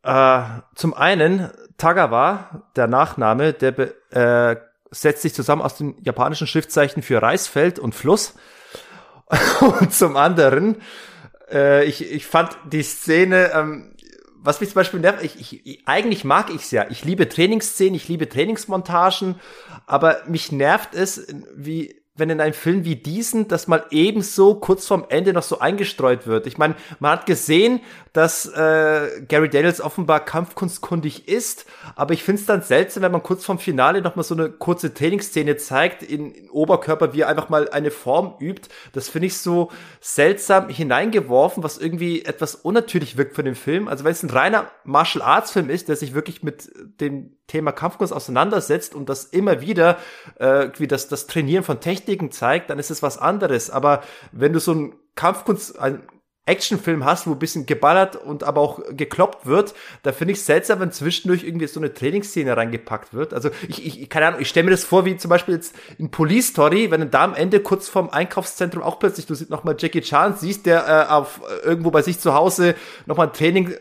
äh, 0.02 0.60
zum 0.74 0.94
einen 0.94 1.50
Tagawa, 1.78 2.70
der 2.76 2.88
Nachname, 2.88 3.52
der 3.52 3.78
äh, 4.10 4.56
setzt 4.90 5.22
sich 5.22 5.34
zusammen 5.34 5.62
aus 5.62 5.76
den 5.76 5.96
japanischen 6.02 6.46
Schriftzeichen 6.46 7.02
für 7.02 7.22
Reisfeld 7.22 7.78
und 7.78 7.94
Fluss. 7.94 8.34
und 9.80 9.92
zum 9.92 10.16
anderen, 10.16 10.76
äh, 11.50 11.84
ich, 11.84 12.10
ich 12.10 12.26
fand 12.26 12.56
die 12.70 12.82
Szene, 12.82 13.52
ähm, 13.54 13.94
was 14.36 14.60
mich 14.60 14.70
zum 14.70 14.76
Beispiel 14.76 15.00
nervt, 15.00 15.22
ich, 15.22 15.40
ich, 15.40 15.66
ich, 15.66 15.82
eigentlich 15.86 16.24
mag 16.24 16.50
ich's 16.54 16.70
ja. 16.70 16.86
Ich 16.90 17.04
liebe 17.04 17.28
Trainingsszenen, 17.28 17.94
ich 17.94 18.08
liebe 18.08 18.28
Trainingsmontagen, 18.28 19.40
aber 19.86 20.18
mich 20.26 20.52
nervt 20.52 20.94
es, 20.94 21.26
wie 21.54 22.03
wenn 22.16 22.30
in 22.30 22.40
einem 22.40 22.54
Film 22.54 22.84
wie 22.84 22.94
diesen 22.94 23.48
das 23.48 23.66
mal 23.66 23.84
ebenso 23.90 24.54
kurz 24.54 24.86
vorm 24.86 25.04
Ende 25.08 25.32
noch 25.32 25.42
so 25.42 25.58
eingestreut 25.58 26.28
wird. 26.28 26.46
Ich 26.46 26.58
meine, 26.58 26.76
man 27.00 27.12
hat 27.12 27.26
gesehen, 27.26 27.80
dass 28.12 28.46
äh, 28.46 29.22
Gary 29.26 29.50
Daniels 29.50 29.80
offenbar 29.80 30.24
kampfkunstkundig 30.24 31.26
ist, 31.26 31.66
aber 31.96 32.14
ich 32.14 32.22
finde 32.22 32.40
es 32.40 32.46
dann 32.46 32.62
seltsam, 32.62 33.02
wenn 33.02 33.10
man 33.10 33.24
kurz 33.24 33.44
vorm 33.44 33.58
Finale 33.58 34.00
noch 34.00 34.14
mal 34.14 34.22
so 34.22 34.34
eine 34.34 34.48
kurze 34.48 34.94
Trainingsszene 34.94 35.56
zeigt 35.56 36.04
in, 36.04 36.30
in 36.32 36.50
Oberkörper, 36.50 37.14
wie 37.14 37.22
er 37.22 37.28
einfach 37.28 37.48
mal 37.48 37.68
eine 37.70 37.90
Form 37.90 38.36
übt. 38.40 38.68
Das 38.92 39.08
finde 39.08 39.26
ich 39.26 39.38
so 39.38 39.72
seltsam 40.00 40.68
hineingeworfen, 40.68 41.64
was 41.64 41.78
irgendwie 41.78 42.24
etwas 42.24 42.54
unnatürlich 42.54 43.16
wirkt 43.16 43.34
für 43.34 43.42
den 43.42 43.56
Film. 43.56 43.88
Also 43.88 44.04
wenn 44.04 44.12
es 44.12 44.22
ein 44.22 44.30
reiner 44.30 44.70
Martial 44.84 45.22
Arts 45.22 45.50
Film 45.50 45.68
ist, 45.68 45.88
der 45.88 45.96
sich 45.96 46.14
wirklich 46.14 46.44
mit 46.44 46.70
dem 47.00 47.36
Thema 47.46 47.72
Kampfkunst 47.72 48.12
auseinandersetzt 48.12 48.94
und 48.94 49.08
das 49.08 49.24
immer 49.24 49.60
wieder 49.60 49.98
äh, 50.38 50.68
wie 50.76 50.86
das 50.86 51.08
das 51.08 51.26
Trainieren 51.26 51.64
von 51.64 51.80
Techniken 51.80 52.30
zeigt, 52.30 52.70
dann 52.70 52.78
ist 52.78 52.90
es 52.90 53.02
was 53.02 53.18
anderes. 53.18 53.70
Aber 53.70 54.02
wenn 54.32 54.52
du 54.52 54.60
so 54.60 54.72
ein 54.72 54.94
Kampfkunst, 55.14 55.78
ein 55.78 56.02
Actionfilm 56.46 57.06
hast, 57.06 57.26
wo 57.26 57.32
ein 57.32 57.38
bisschen 57.38 57.64
geballert 57.64 58.16
und 58.16 58.44
aber 58.44 58.60
auch 58.60 58.80
gekloppt 58.90 59.46
wird, 59.46 59.74
da 60.02 60.12
finde 60.12 60.32
ich 60.32 60.38
es 60.38 60.46
seltsam, 60.46 60.80
wenn 60.80 60.92
zwischendurch 60.92 61.42
irgendwie 61.42 61.66
so 61.66 61.80
eine 61.80 61.94
Trainingsszene 61.94 62.54
reingepackt 62.54 63.14
wird. 63.14 63.32
Also 63.32 63.48
ich, 63.66 63.86
ich 63.86 64.10
keine 64.10 64.26
Ahnung, 64.26 64.40
ich 64.40 64.48
stelle 64.48 64.64
mir 64.64 64.70
das 64.70 64.84
vor, 64.84 65.06
wie 65.06 65.16
zum 65.16 65.30
Beispiel 65.30 65.54
jetzt 65.54 65.74
in 65.96 66.10
Police 66.10 66.48
Story, 66.48 66.90
wenn 66.90 67.00
du 67.00 67.06
da 67.06 67.24
am 67.24 67.34
Ende 67.34 67.60
kurz 67.60 67.88
vorm 67.88 68.10
Einkaufszentrum 68.10 68.82
auch 68.82 68.98
plötzlich, 68.98 69.24
du 69.24 69.34
nochmal 69.48 69.76
Jackie 69.78 70.02
Chan 70.02 70.36
siehst, 70.36 70.66
der 70.66 70.86
äh, 70.86 71.12
auf 71.12 71.40
irgendwo 71.62 71.90
bei 71.90 72.02
sich 72.02 72.20
zu 72.20 72.34
Hause 72.34 72.74
nochmal 73.06 73.28
ein 73.28 73.32
Training 73.32 73.74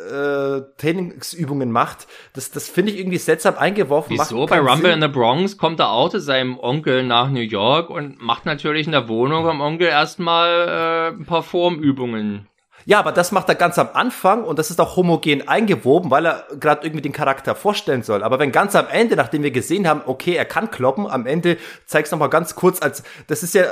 äh, 0.00 0.62
Trainingsübungen 0.78 1.70
macht. 1.70 2.06
Das, 2.32 2.50
das 2.50 2.68
finde 2.68 2.92
ich 2.92 2.98
irgendwie 2.98 3.18
seltsam 3.18 3.56
eingeworfen. 3.56 4.16
Wieso? 4.18 4.46
Bei 4.46 4.58
Rumble 4.58 4.92
Sinn. 4.92 5.02
in 5.02 5.02
the 5.02 5.08
Bronx 5.08 5.56
kommt 5.56 5.80
er 5.80 5.90
auch 5.90 6.08
zu 6.08 6.20
seinem 6.20 6.58
Onkel 6.58 7.04
nach 7.04 7.30
New 7.30 7.40
York 7.40 7.90
und 7.90 8.20
macht 8.20 8.46
natürlich 8.46 8.86
in 8.86 8.92
der 8.92 9.08
Wohnung 9.08 9.44
vom 9.44 9.60
Onkel 9.60 9.88
erstmal 9.88 11.12
äh, 11.12 11.16
ein 11.16 11.26
paar 11.26 11.42
Formübungen. 11.42 12.46
Ja, 12.86 12.98
aber 12.98 13.12
das 13.12 13.30
macht 13.30 13.48
er 13.48 13.54
ganz 13.54 13.78
am 13.78 13.90
Anfang 13.92 14.44
und 14.44 14.58
das 14.58 14.70
ist 14.70 14.80
auch 14.80 14.96
homogen 14.96 15.46
eingewoben, 15.46 16.10
weil 16.10 16.26
er 16.26 16.46
gerade 16.58 16.86
irgendwie 16.86 17.02
den 17.02 17.12
Charakter 17.12 17.54
vorstellen 17.54 18.02
soll. 18.02 18.22
Aber 18.22 18.38
wenn 18.38 18.52
ganz 18.52 18.74
am 18.74 18.86
Ende, 18.88 19.16
nachdem 19.16 19.42
wir 19.42 19.50
gesehen 19.50 19.86
haben, 19.86 20.02
okay, 20.06 20.34
er 20.34 20.46
kann 20.46 20.70
kloppen, 20.70 21.06
am 21.06 21.26
Ende 21.26 21.58
zeigst 21.86 22.10
du 22.10 22.16
noch 22.16 22.20
mal 22.20 22.28
ganz 22.28 22.54
kurz 22.54 22.80
als, 22.80 23.02
das 23.26 23.42
ist 23.42 23.54
ja 23.54 23.64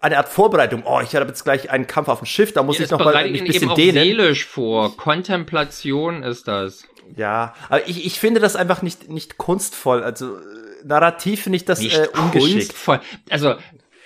eine 0.00 0.18
Art 0.18 0.28
Vorbereitung. 0.28 0.82
Oh, 0.84 1.00
ich 1.02 1.14
habe 1.14 1.26
jetzt 1.26 1.44
gleich 1.44 1.70
einen 1.70 1.86
Kampf 1.86 2.08
auf 2.08 2.20
dem 2.20 2.26
Schiff, 2.26 2.52
da 2.52 2.62
muss 2.62 2.78
ja, 2.78 2.84
ich 2.84 2.90
noch 2.90 2.98
mal 2.98 3.16
ein 3.16 3.32
bisschen 3.32 3.46
eben 3.46 3.74
dehnen. 3.74 3.94
seelisch 3.94 4.44
vor. 4.44 4.96
Kontemplation 4.96 6.22
ist 6.22 6.48
das. 6.48 6.84
Ja, 7.14 7.54
aber 7.68 7.88
ich, 7.88 8.04
ich 8.04 8.18
finde 8.18 8.40
das 8.40 8.56
einfach 8.56 8.82
nicht 8.82 9.08
nicht 9.08 9.38
kunstvoll. 9.38 10.02
Also 10.02 10.38
narrativ 10.84 11.42
finde 11.42 11.56
ich 11.56 11.64
das 11.64 11.80
nicht 11.80 11.96
äh, 11.96 12.08
ungeschickt. 12.18 12.54
Kunstvoll. 12.54 13.00
Also 13.30 13.50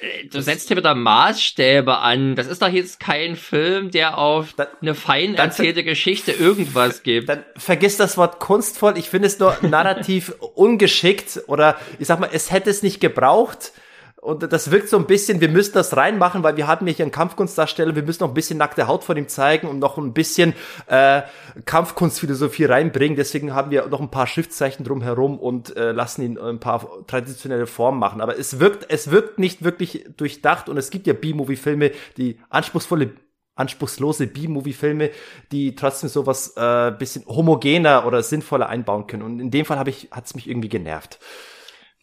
äh, 0.00 0.26
du 0.30 0.42
setzt 0.42 0.68
hier 0.68 0.76
wieder 0.76 0.94
Maßstäbe 0.94 1.98
an. 1.98 2.34
Das 2.34 2.46
ist 2.46 2.62
doch 2.62 2.68
jetzt 2.68 3.00
kein 3.00 3.36
Film, 3.36 3.90
der 3.90 4.18
auf 4.18 4.52
dann, 4.54 4.68
eine 4.80 4.94
fein 4.94 5.34
erzählte 5.34 5.84
Geschichte 5.84 6.32
irgendwas 6.32 7.02
gibt. 7.02 7.28
Dann 7.28 7.44
vergiss 7.56 7.96
das 7.96 8.16
Wort 8.16 8.40
kunstvoll. 8.40 8.98
Ich 8.98 9.08
finde 9.08 9.28
es 9.28 9.38
nur 9.38 9.56
narrativ 9.62 10.34
ungeschickt 10.54 11.42
oder 11.46 11.78
ich 11.98 12.06
sag 12.06 12.20
mal, 12.20 12.30
es 12.32 12.50
hätte 12.50 12.70
es 12.70 12.82
nicht 12.82 13.00
gebraucht. 13.00 13.72
Und 14.20 14.52
das 14.52 14.70
wirkt 14.70 14.90
so 14.90 14.98
ein 14.98 15.06
bisschen, 15.06 15.40
wir 15.40 15.48
müssen 15.48 15.72
das 15.72 15.96
reinmachen, 15.96 16.42
weil 16.42 16.58
wir 16.58 16.66
hatten 16.66 16.86
hier 16.86 17.04
einen 17.04 17.10
Kampfkunstdarsteller, 17.10 17.96
wir 17.96 18.02
müssen 18.02 18.22
noch 18.22 18.30
ein 18.30 18.34
bisschen 18.34 18.58
nackte 18.58 18.86
Haut 18.86 19.02
von 19.02 19.16
ihm 19.16 19.28
zeigen 19.28 19.66
und 19.66 19.78
noch 19.78 19.96
ein 19.96 20.12
bisschen 20.12 20.52
äh, 20.88 21.22
Kampfkunstphilosophie 21.64 22.66
reinbringen. 22.66 23.16
Deswegen 23.16 23.54
haben 23.54 23.70
wir 23.70 23.86
noch 23.88 24.00
ein 24.00 24.10
paar 24.10 24.26
Schriftzeichen 24.26 24.84
drumherum 24.84 25.38
und 25.38 25.74
äh, 25.74 25.92
lassen 25.92 26.22
ihn 26.22 26.38
ein 26.38 26.60
paar 26.60 26.86
traditionelle 27.06 27.66
Formen 27.66 27.98
machen. 27.98 28.20
Aber 28.20 28.38
es 28.38 28.60
wirkt, 28.60 28.86
es 28.90 29.10
wirkt 29.10 29.38
nicht 29.38 29.64
wirklich 29.64 30.04
durchdacht 30.18 30.68
und 30.68 30.76
es 30.76 30.90
gibt 30.90 31.06
ja 31.06 31.14
B-Movie-Filme, 31.14 31.92
die 32.18 32.38
anspruchsvolle 32.50 33.12
anspruchslose 33.54 34.26
B-Movie-Filme, 34.26 35.10
die 35.52 35.74
trotzdem 35.74 36.08
sowas 36.08 36.54
äh, 36.56 36.92
bisschen 36.92 37.26
homogener 37.26 38.06
oder 38.06 38.22
sinnvoller 38.22 38.68
einbauen 38.68 39.06
können. 39.06 39.22
Und 39.22 39.40
in 39.40 39.50
dem 39.50 39.66
Fall 39.66 39.78
habe 39.78 39.90
ich, 39.90 40.08
hat 40.10 40.26
es 40.26 40.34
mich 40.34 40.48
irgendwie 40.48 40.70
genervt. 40.70 41.18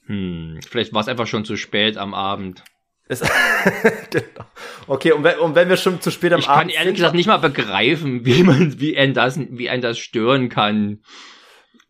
Hm, 0.08 0.60
vielleicht 0.68 0.94
war 0.94 1.02
es 1.02 1.08
einfach 1.08 1.28
schon 1.28 1.46
zu 1.46 1.58
spät 1.58 1.98
am 1.98 2.14
Abend. 2.14 2.64
genau. 4.10 4.46
Okay, 4.88 5.12
und 5.14 5.24
wenn, 5.24 5.40
und 5.40 5.56
wenn, 5.56 5.70
wir 5.70 5.78
schon 5.78 6.02
zu 6.02 6.12
spät 6.12 6.34
am 6.34 6.40
ich 6.40 6.50
Abend. 6.50 6.72
Ich 6.72 6.76
kann 6.76 6.86
ehrlich 6.86 6.98
gesagt 6.98 7.16
nicht 7.16 7.28
mal 7.28 7.38
begreifen, 7.38 8.26
wie 8.26 8.44
man, 8.44 8.80
wie 8.80 8.98
ein 8.98 9.14
das, 9.14 9.40
wie 9.40 9.70
ein 9.70 9.82
das 9.82 9.98
stören 9.98 10.50
kann. 10.50 11.02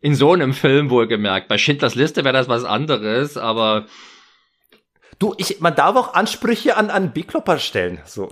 In 0.00 0.14
so 0.14 0.32
einem 0.32 0.52
Film 0.52 0.90
wohlgemerkt. 0.90 1.48
Bei 1.48 1.58
Schindlers 1.58 1.96
Liste 1.96 2.22
wäre 2.22 2.34
das 2.34 2.48
was 2.48 2.64
anderes, 2.64 3.36
aber. 3.36 3.86
Du, 5.18 5.34
ich, 5.36 5.58
man 5.58 5.74
darf 5.74 5.96
auch 5.96 6.14
Ansprüche 6.14 6.76
an, 6.76 6.90
an 6.90 7.12
B-Klopper 7.12 7.58
stellen, 7.58 7.98
so. 8.04 8.28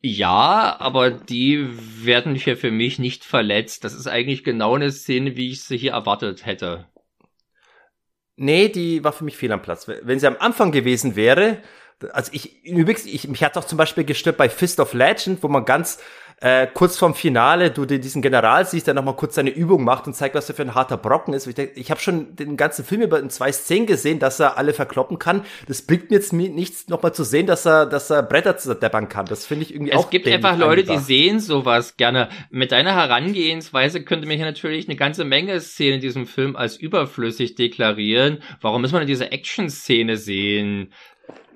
Ja, 0.00 0.76
aber 0.78 1.10
die 1.10 1.66
werden 2.04 2.36
hier 2.36 2.56
für 2.56 2.70
mich 2.70 3.00
nicht 3.00 3.24
verletzt. 3.24 3.82
Das 3.82 3.92
ist 3.92 4.06
eigentlich 4.06 4.44
genau 4.44 4.76
eine 4.76 4.92
Szene, 4.92 5.34
wie 5.34 5.50
ich 5.50 5.64
sie 5.64 5.76
hier 5.76 5.92
erwartet 5.92 6.46
hätte. 6.46 6.86
Nee, 8.42 8.70
die 8.70 9.04
war 9.04 9.12
für 9.12 9.22
mich 9.22 9.36
fehl 9.36 9.52
am 9.52 9.62
Platz. 9.62 9.86
Wenn 9.86 10.18
sie 10.18 10.26
am 10.26 10.36
Anfang 10.40 10.72
gewesen 10.72 11.14
wäre, 11.14 11.58
also 12.12 12.32
ich, 12.34 12.64
übrigens, 12.64 13.06
ich, 13.06 13.28
mich 13.28 13.44
hat 13.44 13.56
auch 13.56 13.64
zum 13.64 13.78
Beispiel 13.78 14.02
gestört 14.02 14.36
bei 14.36 14.48
Fist 14.48 14.80
of 14.80 14.94
Legend, 14.94 15.44
wo 15.44 15.48
man 15.48 15.64
ganz 15.64 16.00
äh, 16.42 16.66
kurz 16.66 16.98
vorm 16.98 17.14
Finale 17.14 17.70
du 17.70 17.86
diesen 17.86 18.20
General 18.20 18.66
siehst, 18.66 18.88
der 18.88 18.94
nochmal 18.94 19.14
kurz 19.14 19.36
seine 19.36 19.50
Übung 19.50 19.84
macht 19.84 20.08
und 20.08 20.14
zeigt, 20.14 20.34
was 20.34 20.48
er 20.48 20.56
für 20.56 20.62
ein 20.62 20.74
harter 20.74 20.96
Brocken 20.96 21.34
ist. 21.34 21.46
Ich, 21.46 21.54
denk, 21.54 21.70
ich 21.76 21.92
habe 21.92 22.00
schon 22.00 22.34
den 22.34 22.56
ganzen 22.56 22.84
Film 22.84 23.02
über 23.02 23.20
in 23.20 23.30
zwei 23.30 23.52
Szenen 23.52 23.86
gesehen, 23.86 24.18
dass 24.18 24.40
er 24.40 24.58
alle 24.58 24.74
verkloppen 24.74 25.20
kann. 25.20 25.44
Das 25.68 25.82
bringt 25.82 26.10
mir 26.10 26.16
jetzt 26.16 26.32
nichts, 26.32 26.88
nochmal 26.88 27.14
zu 27.14 27.22
sehen, 27.22 27.46
dass 27.46 27.64
er, 27.64 27.86
dass 27.86 28.10
er 28.10 28.24
Bretter 28.24 28.56
zerdeppern 28.56 29.08
kann. 29.08 29.26
Das 29.26 29.46
finde 29.46 29.66
ich 29.66 29.72
irgendwie 29.72 29.92
es 29.92 29.98
auch 29.98 30.06
Es 30.06 30.10
gibt 30.10 30.26
einfach 30.26 30.58
Leute, 30.58 30.82
die 30.82 30.98
sehen 30.98 31.38
sowas 31.38 31.96
gerne. 31.96 32.28
Mit 32.50 32.72
deiner 32.72 32.92
Herangehensweise 32.92 34.02
könnte 34.02 34.26
mir 34.26 34.34
hier 34.34 34.44
natürlich 34.44 34.88
eine 34.88 34.96
ganze 34.96 35.24
Menge 35.24 35.60
Szenen 35.60 35.94
in 35.94 36.00
diesem 36.00 36.26
Film 36.26 36.56
als 36.56 36.76
überflüssig 36.76 37.54
deklarieren. 37.54 38.42
Warum 38.60 38.82
muss 38.82 38.90
man 38.90 39.02
denn 39.02 39.08
diese 39.08 39.30
Action-Szene 39.30 40.16
sehen? 40.16 40.92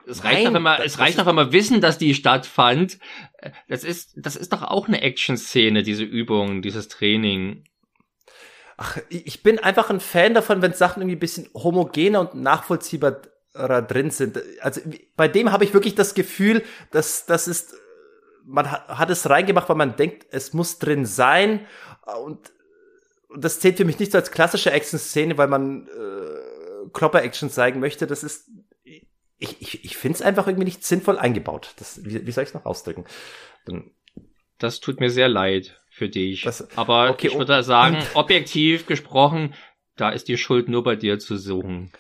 Es 0.09 0.23
reicht 0.23 0.45
Nein, 0.45 0.45
doch, 0.45 0.55
wenn 0.55 0.63
wir, 0.63 0.85
es 0.85 0.99
reicht 1.01 1.19
doch, 1.19 1.27
wenn 1.27 1.35
wir 1.35 1.53
wissen, 1.53 1.81
dass 1.81 1.99
die 1.99 2.15
stattfand. 2.15 2.99
Das 3.69 3.85
ist, 3.85 4.13
das 4.17 4.37
ist 4.37 4.53
doch 4.53 4.63
auch 4.63 4.89
eine 4.89 5.03
Action-Szene, 5.03 5.83
diese 5.83 6.05
Übung, 6.05 6.63
dieses 6.63 6.89
Training. 6.89 7.65
Ach, 8.77 8.99
ich 9.09 9.43
bin 9.43 9.59
einfach 9.59 9.91
ein 9.91 10.01
Fan 10.01 10.35
davon, 10.35 10.61
wenn 10.63 10.73
Sachen 10.73 11.03
irgendwie 11.03 11.17
ein 11.17 11.21
bisschen 11.21 11.49
homogener 11.55 12.21
und 12.21 12.35
nachvollziehbarer 12.35 13.83
drin 13.83 14.11
sind. 14.11 14.41
Also 14.61 14.81
bei 15.17 15.29
dem 15.29 15.51
habe 15.51 15.65
ich 15.65 15.73
wirklich 15.73 15.95
das 15.95 16.15
Gefühl, 16.15 16.63
dass 16.91 17.27
das 17.27 17.49
ist, 17.49 17.75
man 18.45 18.71
hat 18.71 19.11
es 19.11 19.29
reingemacht, 19.29 19.69
weil 19.69 19.77
man 19.77 19.97
denkt, 19.97 20.27
es 20.31 20.53
muss 20.53 20.79
drin 20.79 21.07
sein 21.07 21.67
und 22.25 22.53
das 23.35 23.61
zählt 23.61 23.77
für 23.77 23.85
mich 23.85 23.99
nicht 23.99 24.13
so 24.13 24.19
als 24.19 24.31
klassische 24.31 24.71
Action-Szene, 24.71 25.37
weil 25.37 25.49
man 25.49 25.87
äh, 25.89 26.91
Klopper-Action 26.93 27.51
zeigen 27.51 27.81
möchte. 27.81 28.07
Das 28.07 28.23
ist 28.23 28.49
ich, 29.39 29.61
ich, 29.61 29.85
ich 29.85 29.97
finde 29.97 30.17
es 30.17 30.23
einfach 30.23 30.47
irgendwie 30.47 30.65
nicht 30.65 30.85
sinnvoll 30.85 31.19
eingebaut. 31.19 31.75
Das, 31.79 32.05
wie, 32.05 32.27
wie 32.27 32.31
soll 32.33 32.45
ich 32.45 32.51
es 32.51 32.55
noch 32.55 32.65
ausdrücken? 32.65 33.05
Dann, 33.67 33.91
das 34.59 34.81
tut 34.81 35.01
mir 35.01 35.11
sehr 35.11 35.29
leid 35.29 35.81
für 35.91 36.09
dich. 36.09 36.43
Das, 36.43 36.77
Aber 36.77 37.11
okay, 37.11 37.29
ich 37.29 37.39
würde 37.39 37.63
sagen, 37.63 37.99
objektiv 38.15 38.87
gesprochen, 38.87 39.55
da 39.97 40.11
ist 40.11 40.29
die 40.29 40.39
Schuld 40.39 40.69
nur 40.69 40.83
bei 40.83 40.97
dir 40.97 41.19
zu 41.19 41.37
suchen. 41.37 41.93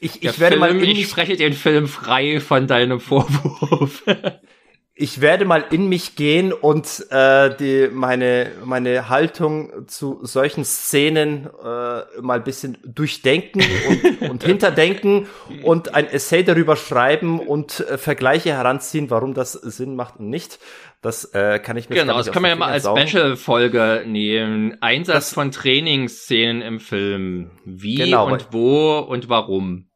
Ich, 0.00 0.22
ich 0.22 0.38
werde 0.38 0.58
Film, 0.58 0.78
mal 0.78 0.82
ich 0.84 1.08
spreche 1.08 1.36
den 1.36 1.54
Film 1.54 1.88
frei 1.88 2.40
von 2.40 2.66
deinem 2.66 3.00
Vorwurf. 3.00 4.04
ich 4.96 5.20
werde 5.20 5.44
mal 5.44 5.64
in 5.72 5.88
mich 5.88 6.14
gehen 6.14 6.52
und 6.52 7.06
äh, 7.10 7.56
die 7.56 7.88
meine 7.92 8.52
meine 8.64 9.08
Haltung 9.08 9.88
zu 9.88 10.20
solchen 10.22 10.64
Szenen 10.64 11.46
äh, 11.46 12.20
mal 12.20 12.38
ein 12.38 12.44
bisschen 12.44 12.78
durchdenken 12.84 13.60
und, 13.88 14.22
und 14.30 14.44
hinterdenken 14.44 15.26
und 15.64 15.94
ein 15.94 16.06
Essay 16.06 16.44
darüber 16.44 16.76
schreiben 16.76 17.40
und 17.40 17.80
äh, 17.80 17.98
Vergleiche 17.98 18.52
heranziehen, 18.52 19.10
warum 19.10 19.34
das 19.34 19.52
Sinn 19.52 19.96
macht 19.96 20.20
und 20.20 20.30
nicht. 20.30 20.60
Das 21.02 21.24
äh, 21.34 21.58
kann 21.58 21.76
ich 21.76 21.88
mir 21.88 21.96
Genau, 21.96 22.16
das 22.16 22.30
können 22.30 22.44
wir 22.44 22.50
ja 22.50 22.56
mal 22.56 22.70
als 22.70 22.84
Special-Folge 22.84 24.04
nehmen. 24.06 24.78
Einsatz 24.80 25.16
das, 25.16 25.34
von 25.34 25.50
Trainingsszenen 25.50 26.62
im 26.62 26.78
Film. 26.78 27.50
Wie 27.64 27.96
genau, 27.96 28.30
und 28.30 28.52
wo 28.52 29.00
und 29.00 29.28
warum. 29.28 29.88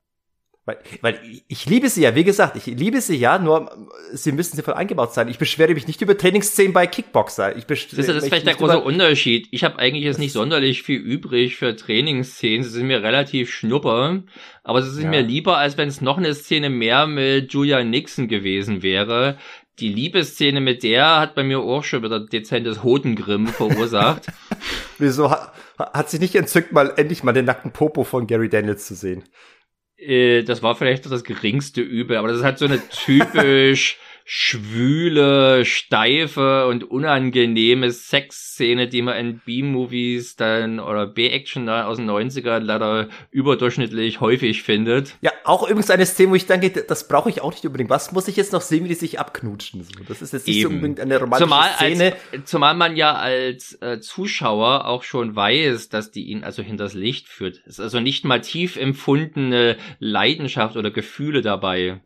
Weil, 0.68 0.76
weil 1.00 1.18
ich 1.48 1.64
liebe 1.64 1.88
sie 1.88 2.02
ja, 2.02 2.14
wie 2.14 2.24
gesagt, 2.24 2.54
ich 2.56 2.66
liebe 2.66 3.00
sie 3.00 3.16
ja, 3.16 3.38
nur 3.38 3.70
sie 4.12 4.32
müssen 4.32 4.54
sie 4.54 4.62
voll 4.62 4.74
eingebaut 4.74 5.14
sein. 5.14 5.28
Ich 5.28 5.38
beschwere 5.38 5.72
mich 5.72 5.86
nicht 5.86 6.02
über 6.02 6.14
Trainingsszenen 6.14 6.74
bei 6.74 6.86
Kickboxer. 6.86 7.56
Ich 7.56 7.64
das 7.64 7.84
ist, 7.84 7.94
das 7.94 8.08
ist 8.08 8.26
vielleicht 8.26 8.46
der 8.46 8.54
große 8.54 8.78
Unterschied. 8.78 9.48
Ich 9.50 9.64
habe 9.64 9.78
eigentlich 9.78 10.04
jetzt 10.04 10.18
nicht 10.18 10.32
sonderlich 10.32 10.82
viel 10.82 11.00
übrig 11.00 11.56
für 11.56 11.74
Trainingsszenen. 11.74 12.64
Sie 12.64 12.68
sind 12.68 12.86
mir 12.86 13.02
relativ 13.02 13.50
schnupper, 13.50 14.22
aber 14.62 14.82
sie 14.82 14.90
sind 14.90 15.04
ja. 15.04 15.10
mir 15.10 15.22
lieber, 15.22 15.56
als 15.56 15.78
wenn 15.78 15.88
es 15.88 16.02
noch 16.02 16.18
eine 16.18 16.34
Szene 16.34 16.68
mehr 16.68 17.06
mit 17.06 17.50
Julia 17.50 17.82
Nixon 17.82 18.28
gewesen 18.28 18.82
wäre. 18.82 19.38
Die 19.78 19.88
Liebesszene 19.88 20.60
mit 20.60 20.82
der 20.82 21.18
hat 21.18 21.34
bei 21.34 21.44
mir 21.44 21.60
auch 21.60 21.84
schon 21.84 22.02
wieder 22.02 22.20
dezentes 22.20 22.82
Hodengrimm 22.82 23.46
verursacht. 23.46 24.26
Wieso 24.98 25.30
hat, 25.30 25.54
hat 25.78 26.10
sich 26.10 26.20
nicht 26.20 26.34
entzückt, 26.34 26.72
mal 26.72 26.92
endlich 26.96 27.22
mal 27.22 27.32
den 27.32 27.46
nackten 27.46 27.72
Popo 27.72 28.04
von 28.04 28.26
Gary 28.26 28.50
Daniels 28.50 28.86
zu 28.86 28.94
sehen? 28.94 29.24
Äh, 29.98 30.44
das 30.44 30.62
war 30.62 30.76
vielleicht 30.76 31.10
das 31.10 31.24
geringste 31.24 31.80
Übel, 31.80 32.16
aber 32.16 32.28
das 32.28 32.38
ist 32.38 32.44
halt 32.44 32.58
so 32.58 32.66
eine 32.66 32.80
typisch 32.88 33.98
schwüle, 34.30 35.64
steife 35.64 36.66
und 36.66 36.84
unangenehme 36.84 37.90
Sexszene, 37.90 38.86
die 38.86 39.00
man 39.00 39.16
in 39.16 39.38
B-Movies 39.38 40.36
dann 40.36 40.80
oder 40.80 41.06
B-Action 41.06 41.66
aus 41.70 41.96
den 41.96 42.10
90ern 42.10 42.58
leider 42.58 43.08
überdurchschnittlich 43.30 44.20
häufig 44.20 44.62
findet. 44.62 45.14
Ja, 45.22 45.32
auch 45.44 45.62
übrigens 45.62 45.90
eine 45.90 46.04
Szene, 46.04 46.32
wo 46.32 46.34
ich 46.34 46.44
denke, 46.44 46.68
das 46.68 47.08
brauche 47.08 47.30
ich 47.30 47.40
auch 47.40 47.52
nicht 47.52 47.64
unbedingt. 47.64 47.88
Was 47.88 48.12
muss 48.12 48.28
ich 48.28 48.36
jetzt 48.36 48.52
noch 48.52 48.60
sehen, 48.60 48.84
wie 48.84 48.88
die 48.88 48.94
sich 48.96 49.18
abknutschen? 49.18 49.86
Das 50.06 50.20
ist 50.20 50.34
jetzt 50.34 50.46
nicht 50.46 50.58
Eben. 50.58 50.68
so 50.68 50.74
unbedingt 50.74 51.00
eine 51.00 51.20
romantische 51.20 51.48
zumal 51.48 51.70
Szene. 51.76 52.14
Als, 52.30 52.50
zumal 52.50 52.74
man 52.74 52.96
ja 52.96 53.14
als 53.14 53.80
äh, 53.80 53.98
Zuschauer 54.00 54.88
auch 54.88 55.04
schon 55.04 55.36
weiß, 55.36 55.88
dass 55.88 56.10
die 56.10 56.24
ihn 56.24 56.44
also 56.44 56.62
hinters 56.62 56.92
Licht 56.92 57.28
führt. 57.28 57.62
Es 57.64 57.78
ist 57.78 57.80
also 57.80 57.98
nicht 57.98 58.26
mal 58.26 58.42
tief 58.42 58.76
empfundene 58.76 59.78
Leidenschaft 60.00 60.76
oder 60.76 60.90
Gefühle 60.90 61.40
dabei 61.40 62.02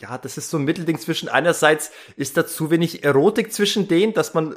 ja, 0.00 0.18
das 0.18 0.36
ist 0.36 0.50
so 0.50 0.58
ein 0.58 0.64
Mittelding 0.64 0.98
zwischen 0.98 1.28
einerseits 1.28 1.90
ist 2.16 2.36
da 2.36 2.46
zu 2.46 2.70
wenig 2.70 3.04
Erotik 3.04 3.52
zwischen 3.52 3.88
denen, 3.88 4.12
dass 4.12 4.34
man 4.34 4.52
äh, 4.52 4.56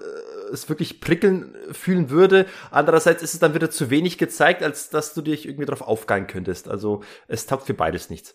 es 0.51 0.67
wirklich 0.67 0.99
prickeln 0.99 1.55
fühlen 1.71 2.09
würde. 2.09 2.45
Andererseits 2.71 3.23
ist 3.23 3.35
es 3.35 3.39
dann 3.39 3.53
wieder 3.53 3.69
zu 3.69 3.89
wenig 3.89 4.17
gezeigt, 4.17 4.63
als 4.63 4.89
dass 4.89 5.13
du 5.13 5.21
dich 5.21 5.45
irgendwie 5.45 5.65
darauf 5.65 5.81
aufgeilen 5.81 6.27
könntest. 6.27 6.67
Also 6.67 7.03
es 7.27 7.45
taugt 7.45 7.67
für 7.67 7.73
beides 7.73 8.09
nichts. 8.09 8.33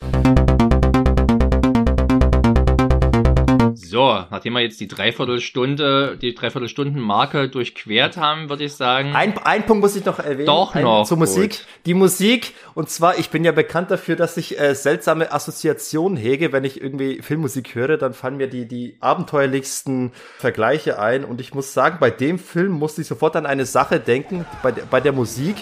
So, 3.95 4.24
nachdem 4.28 4.55
wir 4.55 4.61
jetzt 4.61 4.80
die 4.80 4.88
Dreiviertelstunde, 4.88 6.18
die 6.20 6.34
Dreiviertelstunden-Marke 6.34 7.49
durchquert 7.49 8.16
haben, 8.16 8.49
würde 8.49 8.64
ich 8.64 8.72
sagen. 8.72 9.14
Ein, 9.14 9.38
ein 9.38 9.64
Punkt 9.66 9.84
muss 9.84 9.95
ich 9.95 10.05
noch 10.05 10.18
erwähnen. 10.18 10.47
Doch 10.47 10.74
noch. 10.74 11.07
Zur 11.07 11.16
Musik. 11.16 11.51
Gut. 11.51 11.66
Die 11.86 11.95
Musik, 11.95 12.55
und 12.74 12.90
zwar, 12.90 13.20
ich 13.20 13.30
bin 13.30 13.45
ja 13.45 13.53
bekannt 13.53 13.92
dafür, 13.92 14.16
dass 14.16 14.36
ich 14.36 14.59
äh, 14.59 14.74
seltsame 14.74 15.30
Assoziationen 15.30 16.18
hege. 16.18 16.53
Wenn 16.53 16.64
ich 16.64 16.82
irgendwie 16.82 17.22
Filmmusik 17.22 17.76
höre, 17.76 17.97
dann 17.97 18.14
fallen 18.14 18.36
mir 18.36 18.49
die, 18.49 18.66
die 18.66 18.97
abenteuerlichsten 18.99 20.11
Vergleiche 20.38 20.99
ein. 20.99 21.24
Und 21.24 21.40
ich 21.40 21.55
muss 21.55 21.72
sagen, 21.72 21.99
bei 22.01 22.11
dem 22.11 22.40
Film 22.40 22.72
musste 22.72 23.03
ich 23.03 23.07
sofort 23.07 23.36
an 23.36 23.47
eine 23.47 23.64
Sache 23.64 24.01
denken, 24.01 24.45
bei, 24.64 24.72
bei 24.72 25.01
der 25.01 25.12
Musik. 25.12 25.55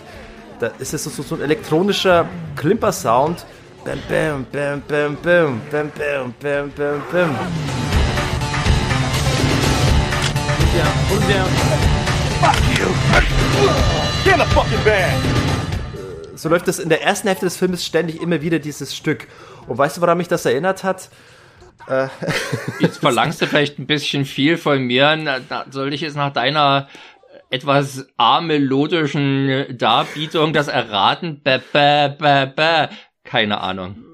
Da 0.59 0.69
ist 0.79 0.95
es 0.95 1.05
so, 1.05 1.23
so 1.23 1.35
ein 1.35 1.43
elektronischer 1.43 2.27
Klimper-Sound. 2.57 3.45
Bam, 3.85 3.99
bam, 4.09 4.47
bam, 4.51 4.83
bam, 4.89 5.19
bam, 5.23 5.61
bam, 5.71 5.93
bam, 5.99 6.35
bam, 6.41 6.73
bam, 6.75 7.03
bam. 7.13 7.92
Ja, 10.77 10.87
und 11.15 11.29
der. 11.29 11.45
Fuck 12.41 12.57
you! 12.79 12.89
Get 14.25 14.37
the 14.39 14.55
fucking 14.55 14.83
band! 14.85 15.23
So 16.35 16.49
läuft 16.49 16.67
es 16.67 16.79
in 16.79 16.89
der 16.89 17.03
ersten 17.03 17.29
Hälfte 17.29 17.45
des 17.45 17.59
Films 17.59 17.85
ständig 17.85 18.23
immer 18.23 18.41
wieder 18.41 18.59
dieses 18.59 18.97
Stück. 18.97 19.29
Und 19.67 19.77
weißt 19.77 19.99
du, 19.99 20.01
woran 20.01 20.17
mich 20.17 20.29
das 20.29 20.47
erinnert 20.47 20.83
hat? 20.83 21.11
Äh, 21.89 22.09
jetzt 22.81 22.99
verlangst 22.99 23.43
du 23.43 23.47
vielleicht 23.47 23.79
ein 23.79 23.87
bisschen 23.87 24.25
viel 24.25 24.57
von 24.57 24.83
mir. 24.83 25.43
soll 25.71 25.93
ich 25.93 26.01
jetzt 26.01 26.17
nach 26.17 26.33
deiner 26.33 26.89
etwas 27.51 28.07
amelodischen 28.17 29.77
Darbietung 29.77 30.55
das 30.55 30.69
erraten? 30.69 31.43
Bäh, 31.43 31.61
bäh, 31.73 32.09
bäh, 32.19 32.47
bäh. 32.47 32.89
Keine 33.25 33.61
Ahnung. 33.61 34.12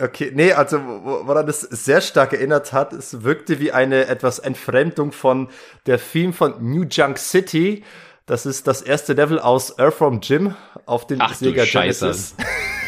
Okay, 0.00 0.30
nee, 0.32 0.52
also 0.52 0.78
woran 0.78 1.46
das 1.46 1.60
sehr 1.60 2.00
stark 2.00 2.32
erinnert 2.32 2.72
hat, 2.72 2.92
es 2.92 3.22
wirkte 3.24 3.58
wie 3.58 3.72
eine 3.72 4.06
etwas 4.06 4.38
Entfremdung 4.38 5.12
von 5.12 5.48
der 5.86 5.98
Theme 5.98 6.32
von 6.32 6.54
New 6.60 6.84
Junk 6.84 7.18
City. 7.18 7.84
Das 8.26 8.44
ist 8.46 8.66
das 8.66 8.82
erste 8.82 9.14
Level 9.14 9.38
aus 9.40 9.78
Earthworm 9.78 10.20
Jim 10.22 10.54
auf 10.86 11.06
dem 11.06 11.20
Ach, 11.20 11.34
Sega 11.34 11.64
Genesis. 11.64 12.34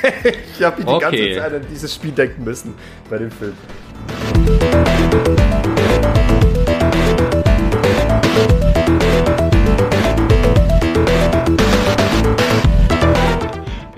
ich 0.57 0.63
habe 0.63 0.83
die 0.83 0.89
okay. 0.89 1.01
ganze 1.01 1.41
Zeit 1.41 1.55
an 1.55 1.67
dieses 1.71 1.95
Spiel 1.95 2.13
denken 2.13 2.45
müssen 2.45 2.75
bei 3.09 3.19
dem 3.19 3.31
Film. 3.31 3.57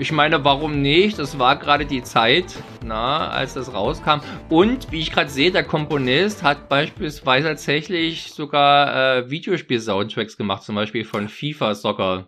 Ich 0.03 0.11
meine, 0.11 0.43
warum 0.43 0.81
nicht? 0.81 1.17
Das 1.17 1.39
war 1.39 1.57
gerade 1.57 1.85
die 1.85 2.03
Zeit, 2.03 2.55
na, 2.83 3.29
als 3.29 3.53
das 3.53 3.73
rauskam. 3.73 4.19
Und 4.49 4.91
wie 4.91 4.99
ich 4.99 5.13
gerade 5.13 5.29
sehe, 5.29 5.49
der 5.49 5.63
Komponist 5.63 6.43
hat 6.43 6.67
beispielsweise 6.67 7.47
tatsächlich 7.47 8.33
sogar 8.33 9.19
äh, 9.19 9.29
Videospiel-Soundtracks 9.29 10.35
gemacht, 10.35 10.63
zum 10.63 10.75
Beispiel 10.75 11.05
von 11.05 11.29
FIFA 11.29 11.73
Soccer. 11.73 12.27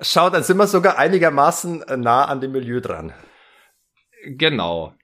Schau, 0.00 0.30
dann 0.30 0.44
sind 0.44 0.58
wir 0.58 0.68
sogar 0.68 0.96
einigermaßen 0.96 1.82
äh, 1.82 1.96
nah 1.96 2.26
an 2.26 2.40
dem 2.40 2.52
Milieu 2.52 2.78
dran. 2.78 3.12
Genau. 4.24 4.94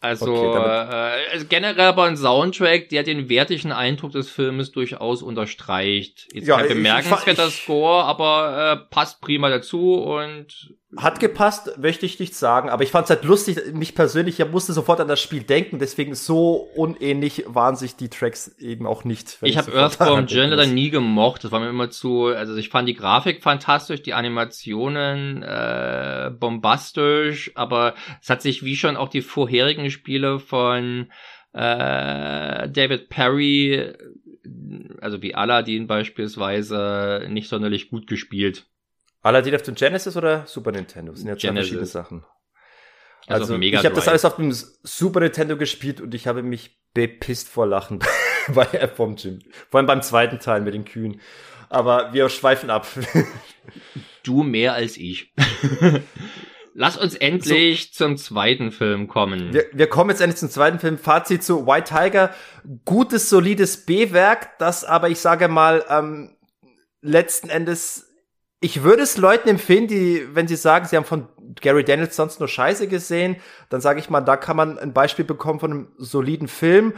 Also, 0.00 0.34
okay, 0.34 1.38
äh, 1.38 1.44
generell 1.44 1.86
aber 1.86 2.04
ein 2.04 2.18
Soundtrack, 2.18 2.90
der 2.90 3.04
den 3.04 3.30
wertigen 3.30 3.72
Eindruck 3.72 4.12
des 4.12 4.28
Filmes 4.28 4.70
durchaus 4.70 5.22
unterstreicht. 5.22 6.28
Jetzt 6.34 6.46
ja, 6.46 6.58
kein 6.58 6.68
bemerkenswerter 6.68 7.48
Score, 7.48 8.04
aber 8.04 8.72
äh, 8.72 8.94
passt 8.94 9.22
prima 9.22 9.48
dazu 9.48 9.94
und 9.94 10.74
hat 10.96 11.20
gepasst, 11.20 11.78
möchte 11.78 12.04
ich 12.04 12.20
nicht 12.20 12.34
sagen, 12.34 12.68
aber 12.68 12.82
ich 12.82 12.90
fand 12.90 13.04
es 13.04 13.10
halt 13.10 13.24
lustig, 13.24 13.72
mich 13.72 13.94
persönlich, 13.94 14.38
ich 14.38 14.50
musste 14.50 14.74
sofort 14.74 15.00
an 15.00 15.08
das 15.08 15.20
Spiel 15.20 15.42
denken, 15.42 15.78
deswegen 15.78 16.14
so 16.14 16.68
unähnlich 16.76 17.44
waren 17.46 17.76
sich 17.76 17.96
die 17.96 18.10
Tracks 18.10 18.48
eben 18.58 18.86
auch 18.86 19.04
nicht. 19.04 19.38
Ich 19.40 19.56
habe 19.56 19.72
Earthbound 19.72 20.30
Janitor 20.30 20.66
nie 20.66 20.90
gemocht, 20.90 21.44
das 21.44 21.50
war 21.50 21.60
mir 21.60 21.70
immer 21.70 21.88
zu, 21.88 22.26
also 22.26 22.54
ich 22.56 22.68
fand 22.68 22.88
die 22.88 22.94
Grafik 22.94 23.42
fantastisch, 23.42 24.02
die 24.02 24.12
Animationen 24.12 25.42
äh, 25.42 26.30
bombastisch, 26.38 27.52
aber 27.54 27.94
es 28.20 28.28
hat 28.28 28.42
sich 28.42 28.62
wie 28.62 28.76
schon 28.76 28.96
auch 28.96 29.08
die 29.08 29.22
vorherigen 29.22 29.90
Spiele 29.90 30.40
von 30.40 31.10
äh, 31.54 32.68
David 32.68 33.08
Perry, 33.08 33.92
also 35.00 35.22
wie 35.22 35.34
Aladdin 35.34 35.86
beispielsweise, 35.86 37.26
nicht 37.30 37.48
sonderlich 37.48 37.88
gut 37.88 38.06
gespielt. 38.06 38.66
Aladdin 39.22 39.54
auf 39.54 39.62
dem 39.62 39.74
Genesis 39.74 40.16
oder 40.16 40.46
Super 40.46 40.72
Nintendo? 40.72 41.12
Das 41.12 41.20
sind 41.20 41.28
ja 41.28 41.36
zwei 41.36 41.52
verschiedene 41.52 41.86
Sachen. 41.86 42.24
Also, 43.28 43.54
also 43.54 43.62
ich 43.62 43.76
habe 43.76 43.94
das 43.94 44.08
alles 44.08 44.24
auf 44.24 44.36
dem 44.36 44.52
Super 44.52 45.20
Nintendo 45.20 45.56
gespielt 45.56 46.00
und 46.00 46.12
ich 46.14 46.26
habe 46.26 46.42
mich 46.42 46.80
bepisst 46.92 47.48
vor 47.48 47.66
Lachen 47.66 48.00
bei 48.48 48.66
App 48.72 48.96
vom 48.96 49.16
Gym. 49.16 49.40
Vor 49.70 49.78
allem 49.78 49.86
beim 49.86 50.02
zweiten 50.02 50.40
Teil 50.40 50.60
mit 50.60 50.74
den 50.74 50.84
Kühen. 50.84 51.20
Aber 51.68 52.12
wir 52.12 52.28
schweifen 52.28 52.68
ab. 52.68 52.86
du 54.24 54.42
mehr 54.42 54.74
als 54.74 54.96
ich. 54.96 55.32
Lass 56.74 56.96
uns 56.96 57.14
endlich 57.14 57.90
so, 57.92 58.04
zum 58.04 58.16
zweiten 58.16 58.72
Film 58.72 59.06
kommen. 59.06 59.52
Wir, 59.52 59.66
wir 59.72 59.88
kommen 59.88 60.10
jetzt 60.10 60.20
endlich 60.20 60.38
zum 60.38 60.50
zweiten 60.50 60.78
Film. 60.78 60.98
Fazit 60.98 61.44
zu 61.44 61.66
White 61.66 61.94
Tiger. 61.94 62.34
Gutes, 62.84 63.28
solides 63.28 63.84
B-Werk, 63.84 64.58
das 64.58 64.84
aber, 64.84 65.10
ich 65.10 65.18
sage 65.18 65.48
mal, 65.48 65.84
ähm, 65.88 66.36
letzten 67.02 67.50
Endes 67.50 68.11
ich 68.62 68.84
würde 68.84 69.02
es 69.02 69.18
Leuten 69.18 69.48
empfehlen, 69.48 69.88
die, 69.88 70.24
wenn 70.32 70.46
sie 70.46 70.56
sagen, 70.56 70.86
sie 70.86 70.96
haben 70.96 71.04
von 71.04 71.28
Gary 71.60 71.84
Daniels 71.84 72.14
sonst 72.14 72.38
nur 72.38 72.48
Scheiße 72.48 72.86
gesehen, 72.86 73.36
dann 73.68 73.80
sage 73.80 73.98
ich 73.98 74.08
mal, 74.08 74.20
da 74.20 74.36
kann 74.36 74.56
man 74.56 74.78
ein 74.78 74.92
Beispiel 74.92 75.24
bekommen 75.24 75.60
von 75.60 75.70
einem 75.70 75.88
soliden 75.98 76.46
Film. 76.48 76.94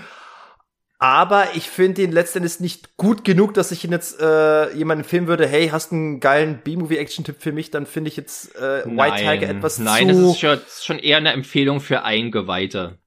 Aber 0.98 1.48
ich 1.54 1.68
finde 1.68 2.02
ihn 2.02 2.12
letztendlich 2.12 2.60
nicht 2.60 2.96
gut 2.96 3.24
genug, 3.24 3.54
dass 3.54 3.72
ich 3.72 3.82
ihn 3.82 3.92
jetzt 3.92 4.20
äh, 4.20 4.72
jemanden 4.74 5.04
empfehlen 5.04 5.26
würde, 5.26 5.46
hey, 5.46 5.68
hast 5.68 5.90
einen 5.90 6.20
geilen 6.20 6.60
B-Movie-Action-Tipp 6.62 7.36
für 7.40 7.52
mich, 7.52 7.70
dann 7.70 7.86
finde 7.86 8.08
ich 8.08 8.16
jetzt 8.16 8.54
äh, 8.56 8.84
White 8.84 9.16
Tiger 9.16 9.48
etwas 9.48 9.78
nein, 9.78 10.08
zu... 10.08 10.14
Nein, 10.14 10.22
das 10.22 10.32
ist 10.32 10.40
schon, 10.40 10.60
schon 10.82 10.98
eher 10.98 11.16
eine 11.16 11.32
Empfehlung 11.32 11.80
für 11.80 12.04
Eingeweihte. 12.04 12.98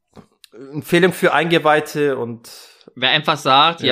Empfehlung 0.73 1.13
für 1.13 1.33
Eingeweihte 1.33 2.17
und 2.17 2.49
Wer 2.95 3.09
einfach 3.09 3.37
sagt, 3.37 3.81
ja, 3.81 3.87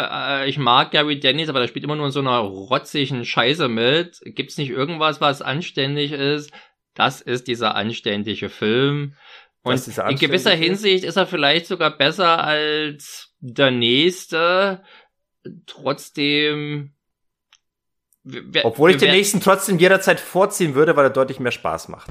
ja 0.00 0.42
äh, 0.42 0.48
ich 0.48 0.58
mag 0.58 0.90
Gary 0.90 1.20
Dennis, 1.20 1.48
aber 1.48 1.60
der 1.60 1.68
spielt 1.68 1.84
immer 1.84 1.96
nur 1.96 2.06
in 2.06 2.12
so 2.12 2.20
einer 2.20 2.38
rotzigen 2.38 3.24
Scheiße 3.24 3.68
mit. 3.68 4.20
Gibt's 4.24 4.58
nicht 4.58 4.70
irgendwas, 4.70 5.20
was 5.20 5.42
anständig 5.42 6.12
ist? 6.12 6.50
Das 6.94 7.20
ist 7.20 7.48
dieser 7.48 7.74
anständige 7.74 8.48
Film. 8.48 9.14
Und 9.62 9.86
in 9.86 10.16
gewisser 10.16 10.52
Hinsicht 10.52 11.04
ist 11.04 11.16
er 11.16 11.26
vielleicht 11.26 11.66
sogar 11.66 11.96
besser 11.96 12.42
als 12.42 13.34
der 13.40 13.70
nächste. 13.70 14.82
Trotzdem. 15.66 16.94
Wir, 18.22 18.64
Obwohl 18.64 18.90
ich 18.90 18.96
den 18.96 19.12
nächsten 19.12 19.40
trotzdem 19.40 19.78
jederzeit 19.78 20.20
vorziehen 20.20 20.74
würde, 20.74 20.96
weil 20.96 21.06
er 21.06 21.10
deutlich 21.10 21.40
mehr 21.40 21.52
Spaß 21.52 21.88
macht. 21.88 22.10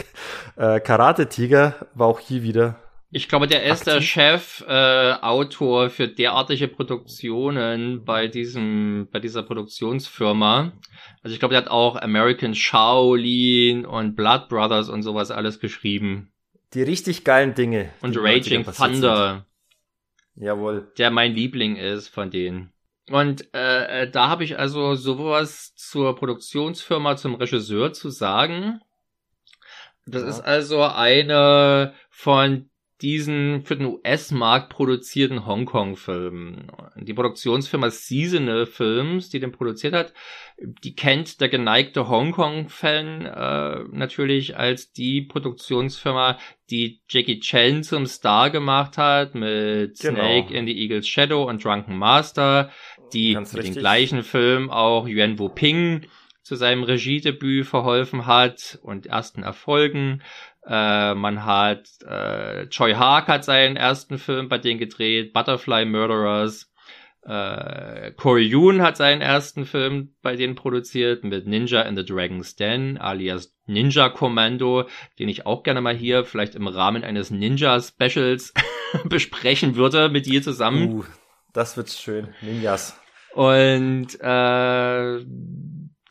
äh, 0.56 0.78
Karate 0.80 1.30
Tiger, 1.30 1.74
war 1.94 2.06
auch 2.06 2.20
hier 2.20 2.42
wieder 2.42 2.76
ich 3.10 3.28
glaube, 3.28 3.46
der 3.46 3.62
ist 3.64 3.86
der 3.86 4.02
Chef, 4.02 4.60
äh, 4.66 5.88
für 5.88 6.08
derartige 6.08 6.68
Produktionen 6.68 8.04
bei 8.04 8.28
diesem, 8.28 9.08
bei 9.10 9.18
dieser 9.18 9.42
Produktionsfirma. 9.42 10.72
Also 11.22 11.32
ich 11.32 11.38
glaube, 11.38 11.54
der 11.54 11.62
hat 11.62 11.70
auch 11.70 11.96
American 11.96 12.54
Shaolin 12.54 13.86
und 13.86 14.14
Blood 14.14 14.48
Brothers 14.48 14.90
und 14.90 15.02
sowas 15.02 15.30
alles 15.30 15.58
geschrieben. 15.58 16.32
Die 16.74 16.82
richtig 16.82 17.24
geilen 17.24 17.54
Dinge. 17.54 17.90
Und 18.02 18.16
Raging 18.18 18.64
Thunder. 18.64 19.46
Sind. 20.36 20.44
Jawohl. 20.44 20.92
Der 20.98 21.10
mein 21.10 21.34
Liebling 21.34 21.76
ist 21.76 22.08
von 22.08 22.30
denen. 22.30 22.72
Und 23.10 23.48
äh, 23.54 24.02
äh, 24.02 24.10
da 24.10 24.28
habe 24.28 24.44
ich 24.44 24.58
also 24.58 24.94
sowas 24.94 25.74
zur 25.74 26.14
Produktionsfirma, 26.14 27.16
zum 27.16 27.36
Regisseur 27.36 27.94
zu 27.94 28.10
sagen. 28.10 28.82
Das 30.04 30.22
ja. 30.22 30.28
ist 30.28 30.40
also 30.40 30.82
eine 30.82 31.94
von 32.10 32.67
diesen 33.00 33.62
für 33.62 33.76
den 33.76 33.86
US-Markt 33.86 34.70
produzierten 34.70 35.46
Hongkong-Film. 35.46 36.66
Die 36.96 37.14
Produktionsfirma 37.14 37.90
Seasonal 37.90 38.66
Films, 38.66 39.30
die 39.30 39.38
den 39.38 39.52
produziert 39.52 39.94
hat, 39.94 40.12
die 40.58 40.96
kennt 40.96 41.40
der 41.40 41.48
geneigte 41.48 42.08
Hongkong-Fan 42.08 43.26
äh, 43.26 43.84
natürlich 43.92 44.56
als 44.56 44.92
die 44.92 45.22
Produktionsfirma, 45.22 46.38
die 46.70 47.00
Jackie 47.08 47.38
Chan 47.38 47.84
zum 47.84 48.06
Star 48.06 48.50
gemacht 48.50 48.98
hat 48.98 49.34
mit 49.34 50.00
genau. 50.00 50.20
Snake 50.20 50.52
in 50.52 50.66
the 50.66 50.76
Eagle's 50.76 51.06
Shadow 51.06 51.48
und 51.48 51.64
Drunken 51.64 51.96
Master, 51.96 52.70
die 53.12 53.34
Ganz 53.34 53.52
mit 53.52 53.66
den 53.66 53.74
gleichen 53.74 54.22
Film 54.24 54.70
auch 54.70 55.06
Yuan 55.06 55.38
Wu 55.38 55.48
Ping 55.48 56.06
zu 56.48 56.56
seinem 56.56 56.82
Regiedebüt 56.82 57.66
verholfen 57.66 58.24
hat 58.24 58.78
und 58.82 59.04
ersten 59.04 59.42
Erfolgen. 59.42 60.22
Äh, 60.68 61.14
man 61.14 61.46
hat 61.46 61.88
äh, 62.06 62.66
Choi 62.68 62.92
Haak 62.92 63.28
hat 63.28 63.44
seinen 63.44 63.76
ersten 63.76 64.18
Film 64.18 64.48
bei 64.48 64.58
denen 64.58 64.78
gedreht, 64.78 65.32
Butterfly 65.32 65.86
Murderers. 65.86 66.70
Äh, 67.22 68.12
Corey 68.12 68.44
Yoon 68.44 68.82
hat 68.82 68.96
seinen 68.98 69.22
ersten 69.22 69.64
Film 69.64 70.14
bei 70.20 70.36
denen 70.36 70.54
produziert 70.54 71.24
mit 71.24 71.46
Ninja 71.46 71.82
in 71.82 71.96
the 71.96 72.04
Dragon's 72.04 72.54
Den, 72.54 72.98
alias 72.98 73.54
Ninja 73.66 74.10
Commando, 74.10 74.88
den 75.18 75.28
ich 75.28 75.46
auch 75.46 75.62
gerne 75.62 75.80
mal 75.80 75.96
hier 75.96 76.24
vielleicht 76.24 76.54
im 76.54 76.66
Rahmen 76.66 77.02
eines 77.02 77.30
Ninja 77.30 77.80
Specials 77.80 78.52
besprechen 79.04 79.76
würde 79.76 80.10
mit 80.10 80.26
dir 80.26 80.42
zusammen. 80.42 80.90
Uh, 80.90 81.04
das 81.54 81.76
wird 81.78 81.88
schön, 81.90 82.28
Ninjas. 82.42 82.98
Und 83.34 84.20
äh, 84.20 85.24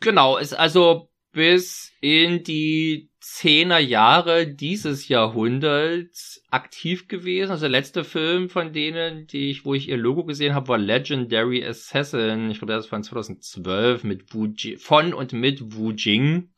genau, 0.00 0.36
ist 0.36 0.54
also 0.54 1.10
bis 1.38 1.92
in 2.00 2.42
die 2.42 3.10
zehner 3.20 3.78
Jahre 3.78 4.48
dieses 4.48 5.06
Jahrhunderts 5.06 6.44
aktiv 6.50 7.06
gewesen. 7.06 7.52
Also 7.52 7.60
der 7.60 7.70
letzte 7.70 8.02
Film 8.02 8.50
von 8.50 8.72
denen, 8.72 9.28
die 9.28 9.50
ich, 9.50 9.64
wo 9.64 9.72
ich 9.72 9.88
ihr 9.88 9.96
Logo 9.96 10.24
gesehen 10.24 10.56
habe, 10.56 10.66
war 10.66 10.78
Legendary 10.78 11.64
Assassin. 11.64 12.50
Ich 12.50 12.58
glaube, 12.58 12.72
das 12.72 12.86
war 12.86 12.98
von 12.98 13.04
2012 13.04 14.02
mit 14.02 14.34
Wu 14.34 14.46
Jing, 14.46 14.78
von 14.78 15.14
und 15.14 15.32
mit 15.32 15.76
Wu 15.76 15.92
Jing. 15.92 16.50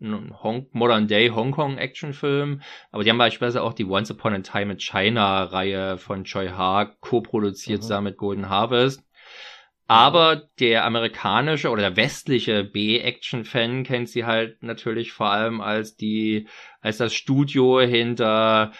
Ein 0.00 0.34
Hong 0.42 0.66
Modern 0.72 1.06
Day 1.06 1.28
Hongkong 1.28 1.78
Actionfilm. 1.78 2.60
Aber 2.90 3.04
die 3.04 3.10
haben 3.10 3.18
beispielsweise 3.18 3.62
auch 3.62 3.72
die 3.72 3.84
Once 3.84 4.10
Upon 4.10 4.34
a 4.34 4.40
Time 4.40 4.72
in 4.72 4.78
China 4.80 5.44
Reihe 5.44 5.96
von 5.96 6.24
Choi 6.24 6.48
Ha 6.48 6.86
co-produziert 7.00 7.82
zusammen 7.82 8.06
mit 8.06 8.16
Golden 8.16 8.48
Harvest. 8.48 9.04
Aber 9.86 10.48
der 10.60 10.84
amerikanische 10.84 11.68
oder 11.68 11.82
der 11.82 11.96
westliche 11.96 12.64
B-Action-Fan 12.64 13.84
kennt 13.84 14.08
sie 14.08 14.24
halt 14.24 14.62
natürlich 14.62 15.12
vor 15.12 15.28
allem 15.28 15.60
als 15.60 15.96
die, 15.96 16.48
als 16.80 16.98
das 16.98 17.12
Studio 17.14 17.80
hinter 17.80 18.72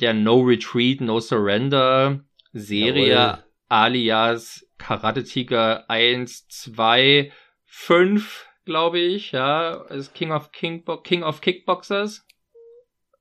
der 0.00 0.14
No 0.14 0.40
Retreat, 0.40 1.00
No 1.00 1.20
Surrender 1.20 2.20
Serie. 2.52 3.08
Jawohl. 3.08 3.44
alias 3.68 4.66
Karate 4.78 5.24
Tiger 5.24 5.88
1, 5.88 6.48
2, 6.48 7.30
5, 7.66 8.48
glaube 8.64 8.98
ich, 8.98 9.32
ja, 9.32 9.74
ist 9.90 10.14
King 10.14 10.32
of 10.32 10.52
King, 10.52 10.84
King 11.04 11.22
of 11.22 11.40
Kickboxers. 11.40 12.26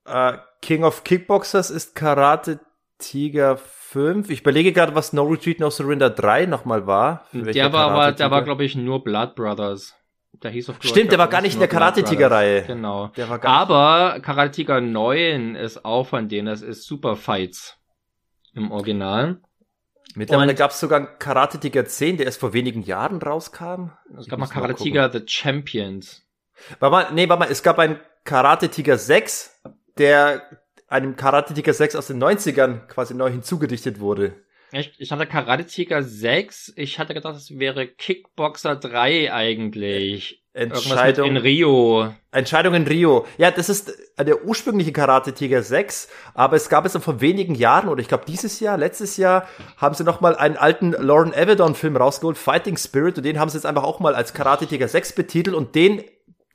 Uh, 0.07 0.37
King 0.61 0.83
of 0.83 1.03
Kickboxers 1.03 1.69
ist 1.69 1.95
Karate 1.95 2.59
Tiger 2.99 3.57
5. 3.57 4.29
Ich 4.29 4.41
überlege 4.41 4.71
gerade, 4.71 4.93
was 4.93 5.13
No 5.13 5.23
Retreat, 5.23 5.59
No 5.59 5.69
Surrender 5.69 6.09
3 6.09 6.45
nochmal 6.45 6.85
war. 6.85 7.25
Der 7.33 7.73
war 7.73 7.91
aber, 7.91 8.11
der 8.11 8.29
war, 8.29 8.43
glaube 8.43 8.63
ich, 8.63 8.75
nur 8.75 9.03
Blood 9.03 9.35
Brothers. 9.35 9.95
Der 10.43 10.51
hieß 10.51 10.69
auf 10.69 10.77
Stimmt, 10.81 11.11
der 11.11 11.17
war 11.17 11.27
gar 11.27 11.41
nicht 11.41 11.55
in 11.55 11.59
der 11.59 11.67
Karate-Tiger-Reihe. 11.67 12.63
Genau. 12.63 13.07
Der 13.17 13.29
war 13.29 13.39
gar 13.39 13.51
aber 13.51 14.19
Karate 14.21 14.51
Tiger 14.51 14.79
9 14.79 15.55
ist 15.55 15.83
auch 15.83 16.05
von 16.05 16.29
denen, 16.29 16.45
das 16.45 16.61
ist 16.61 16.85
Super 16.85 17.15
Fights 17.15 17.77
im 18.53 18.71
Original. 18.71 19.41
Mittlerweile 20.15 20.55
gab 20.55 20.71
es 20.71 20.79
sogar 20.79 20.99
einen 20.99 21.19
Karate 21.19 21.59
Tiger 21.59 21.85
10, 21.85 22.17
der 22.17 22.25
erst 22.25 22.39
vor 22.39 22.53
wenigen 22.53 22.81
Jahren 22.81 23.21
rauskam. 23.21 23.91
Es 24.17 24.27
gab 24.27 24.39
mal 24.39 24.47
Karate 24.47 24.75
Tiger 24.75 25.11
The 25.11 25.23
Champions. 25.25 26.23
War 26.79 26.89
mal, 26.89 27.07
nee, 27.13 27.27
war 27.27 27.37
mal, 27.37 27.49
es 27.49 27.63
gab 27.63 27.79
einen 27.79 27.99
Karate 28.23 28.69
Tiger 28.69 28.97
6, 28.97 29.61
der 29.97 30.41
einem 30.89 31.15
Karate 31.15 31.53
Tiger 31.53 31.73
6 31.73 31.95
aus 31.95 32.07
den 32.07 32.21
90ern 32.21 32.87
quasi 32.87 33.13
neu 33.13 33.29
hinzugedichtet 33.29 33.99
wurde. 33.99 34.33
Ich, 34.71 34.93
ich 34.99 35.11
hatte 35.11 35.25
Karate 35.25 35.65
Tiger 35.65 36.03
6, 36.03 36.73
ich 36.75 36.99
hatte 36.99 37.13
gedacht, 37.13 37.35
es 37.35 37.57
wäre 37.57 37.87
Kickboxer 37.87 38.75
3 38.75 39.33
eigentlich. 39.33 40.43
Entscheidung 40.53 41.29
in 41.29 41.37
Rio. 41.37 42.13
Entscheidung 42.31 42.73
in 42.73 42.85
Rio. 42.85 43.25
Ja, 43.37 43.49
das 43.49 43.69
ist 43.69 43.93
der 44.19 44.43
ursprüngliche 44.43 44.91
Karate 44.91 45.33
Tiger 45.33 45.63
6, 45.63 46.09
aber 46.33 46.55
es 46.55 46.69
gab 46.69 46.85
es 46.85 46.97
vor 46.97 47.21
wenigen 47.21 47.55
Jahren 47.55 47.87
oder 47.87 48.01
ich 48.01 48.07
glaube 48.07 48.25
dieses 48.27 48.59
Jahr, 48.59 48.77
letztes 48.77 49.17
Jahr 49.17 49.47
haben 49.77 49.95
sie 49.95 50.03
noch 50.03 50.21
mal 50.21 50.35
einen 50.35 50.57
alten 50.57 50.91
Lauren 50.91 51.33
Avedon 51.33 51.75
Film 51.75 51.95
rausgeholt, 51.95 52.37
Fighting 52.37 52.77
Spirit 52.77 53.17
und 53.17 53.23
den 53.23 53.39
haben 53.39 53.49
sie 53.49 53.57
jetzt 53.57 53.65
einfach 53.65 53.83
auch 53.83 53.99
mal 53.99 54.15
als 54.15 54.33
Karate 54.33 54.67
Tiger 54.67 54.87
6 54.87 55.13
betitelt 55.13 55.55
und 55.55 55.75
den 55.75 56.03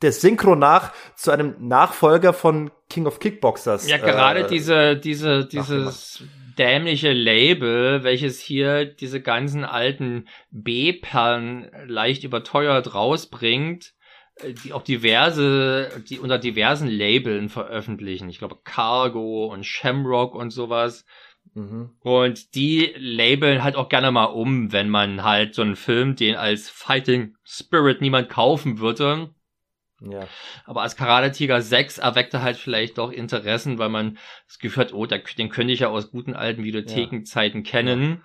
der 0.05 0.13
Synchro 0.13 0.55
nach 0.55 0.93
zu 1.15 1.31
einem 1.31 1.55
Nachfolger 1.59 2.31
von 2.31 2.71
King 2.89 3.07
of 3.07 3.19
Kickboxers. 3.19 3.89
Ja, 3.89 3.97
gerade 3.97 4.41
äh, 4.41 4.47
diese 4.47 4.95
diese 4.95 5.45
dieses 5.45 6.23
dämliche 6.57 7.11
Label, 7.11 8.03
welches 8.03 8.39
hier 8.39 8.85
diese 8.85 9.21
ganzen 9.21 9.65
alten 9.65 10.27
B-Perlen 10.51 11.69
leicht 11.87 12.23
überteuert 12.23 12.93
rausbringt, 12.93 13.93
äh, 14.35 14.53
die 14.53 14.73
auch 14.73 14.83
diverse, 14.83 15.89
die 16.09 16.19
unter 16.19 16.37
diversen 16.37 16.87
Labeln 16.87 17.49
veröffentlichen. 17.49 18.29
Ich 18.29 18.39
glaube 18.39 18.59
Cargo 18.63 19.47
und 19.47 19.65
Shamrock 19.65 20.35
und 20.35 20.51
sowas. 20.51 21.05
Mhm. 21.53 21.91
Und 22.01 22.55
die 22.55 22.93
labeln 22.97 23.63
halt 23.63 23.75
auch 23.75 23.89
gerne 23.89 24.11
mal 24.11 24.25
um, 24.25 24.71
wenn 24.71 24.89
man 24.89 25.23
halt 25.23 25.55
so 25.55 25.61
einen 25.61 25.75
Film, 25.75 26.15
den 26.15 26.35
als 26.35 26.69
Fighting 26.69 27.35
Spirit 27.43 28.01
niemand 28.01 28.29
kaufen 28.29 28.79
würde, 28.79 29.29
ja. 30.01 30.27
Aber 30.65 30.81
als 30.81 30.95
Karate 30.95 31.31
Tiger 31.31 31.61
6 31.61 31.99
erweckte 31.99 32.41
halt 32.41 32.57
vielleicht 32.57 32.97
doch 32.97 33.11
Interessen, 33.11 33.77
weil 33.77 33.89
man 33.89 34.17
das 34.47 34.59
Gefühl 34.59 34.85
hat, 34.85 34.93
oh, 34.93 35.05
den 35.05 35.49
könnte 35.49 35.73
ich 35.73 35.79
ja 35.79 35.89
aus 35.89 36.11
guten 36.11 36.33
alten 36.33 36.63
Videothekenzeiten 36.63 37.63
ja. 37.63 37.69
kennen. 37.69 38.23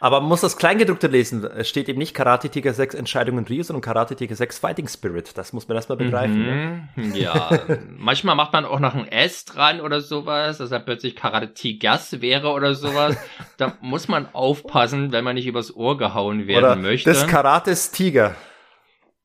Aber 0.00 0.20
man 0.20 0.28
muss 0.28 0.42
das 0.42 0.56
Kleingedruckte 0.56 1.08
lesen. 1.08 1.44
Es 1.44 1.68
steht 1.68 1.88
eben 1.88 1.98
nicht 1.98 2.14
Karate 2.14 2.48
Tiger 2.48 2.72
6 2.72 2.94
Entscheidungen 2.94 3.44
Rio, 3.46 3.62
sondern 3.62 3.80
Karate 3.80 4.14
Tiger 4.14 4.36
6 4.36 4.58
Fighting 4.58 4.86
Spirit. 4.86 5.36
Das 5.36 5.52
muss 5.52 5.66
man 5.66 5.76
erstmal 5.76 5.98
begreifen. 5.98 6.88
Mhm, 6.94 7.08
ne? 7.10 7.18
Ja, 7.18 7.58
manchmal 7.96 8.36
macht 8.36 8.52
man 8.52 8.64
auch 8.64 8.80
noch 8.80 8.94
ein 8.94 9.08
S 9.08 9.44
dran 9.44 9.80
oder 9.80 10.00
sowas, 10.00 10.58
dass 10.58 10.70
er 10.70 10.80
plötzlich 10.80 11.16
Karate 11.16 11.52
Tigers 11.52 12.20
wäre 12.20 12.50
oder 12.50 12.74
sowas. 12.74 13.16
da 13.56 13.76
muss 13.80 14.08
man 14.08 14.32
aufpassen, 14.32 15.10
wenn 15.10 15.24
man 15.24 15.34
nicht 15.34 15.46
übers 15.46 15.74
Ohr 15.74 15.98
gehauen 15.98 16.46
werden 16.46 16.64
oder 16.64 16.76
möchte. 16.76 17.10
Des 17.10 17.26
Karates 17.26 17.90
Tiger. 17.90 18.36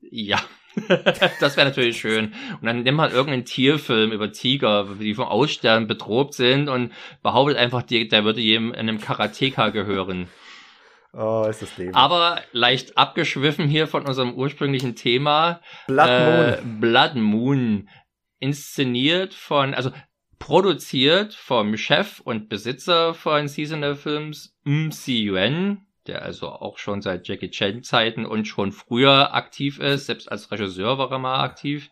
Ja. 0.02 0.40
das 1.40 1.58
wäre 1.58 1.68
natürlich 1.68 1.98
schön. 2.00 2.34
Und 2.60 2.66
dann 2.66 2.84
nimmt 2.84 2.98
man 2.98 3.12
irgendeinen 3.12 3.46
Tierfilm 3.46 4.12
über 4.12 4.32
Tiger, 4.32 4.88
die 5.00 5.14
vom 5.14 5.26
Aussterben 5.26 5.88
bedroht 5.88 6.34
sind 6.34 6.70
und 6.70 6.92
behauptet 7.22 7.58
einfach, 7.58 7.84
der 7.84 8.24
würde 8.24 8.42
jedem 8.42 8.74
in 8.74 8.80
einem 8.80 9.00
Karateka 9.00 9.70
gehören. 9.70 10.28
Oh, 11.14 11.46
ist 11.48 11.62
das 11.62 11.78
Leben. 11.78 11.94
Aber 11.94 12.42
leicht 12.54 12.98
abgeschwiffen 12.98 13.68
hier 13.68 13.88
von 13.88 14.06
unserem 14.08 14.34
ursprünglichen 14.34 14.96
Thema. 14.96 15.62
Blood 15.88 16.10
äh, 16.10 16.62
Moon. 16.62 16.80
Blood 16.80 17.16
Moon. 17.16 17.90
Inszeniert 18.40 19.34
von, 19.34 19.74
also 19.74 19.92
produziert 20.40 21.34
vom 21.34 21.78
Chef 21.78 22.20
und 22.20 22.50
Besitzer 22.50 23.14
von 23.14 23.48
Seasonal 23.48 23.96
Films, 23.96 24.58
M. 24.66 24.92
Si 24.92 25.30
Yuan, 25.30 25.86
der 26.08 26.22
also 26.22 26.50
auch 26.50 26.78
schon 26.78 27.02
seit 27.02 27.28
Jackie 27.28 27.50
Chan 27.50 27.84
Zeiten 27.84 28.26
und 28.26 28.48
schon 28.48 28.72
früher 28.72 29.34
aktiv 29.34 29.80
ist. 29.80 30.08
Selbst 30.08 30.32
als 30.32 30.52
Regisseur 30.52 30.98
war 30.98 31.12
er 31.12 31.20
mal 31.20 31.44
aktiv. 31.44 31.90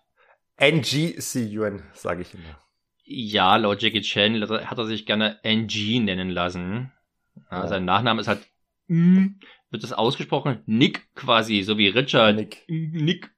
NG 0.57 1.15
Yuan, 1.35 1.83
sage 1.93 2.21
ich 2.21 2.33
immer. 2.33 2.59
Ja, 3.03 3.55
laut 3.55 3.81
Jackie 3.81 4.01
Chan 4.01 4.41
hat 4.41 4.77
er 4.77 4.85
sich 4.85 5.05
gerne 5.05 5.39
NG 5.43 5.99
nennen 5.99 6.29
lassen. 6.29 6.91
Ja, 7.49 7.61
ja. 7.61 7.67
Sein 7.67 7.85
Nachname 7.85 8.21
ist 8.21 8.27
halt 8.27 8.45
mm, 8.87 9.27
wird 9.71 9.83
das 9.83 9.93
ausgesprochen? 9.93 10.61
Nick 10.65 11.13
quasi, 11.15 11.63
so 11.63 11.77
wie 11.77 11.87
Richard. 11.87 12.35
Nick. 12.35 12.63
Nick. 12.67 13.31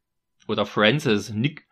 Oder 0.47 0.65
Francis. 0.65 1.32
Nick. 1.32 1.67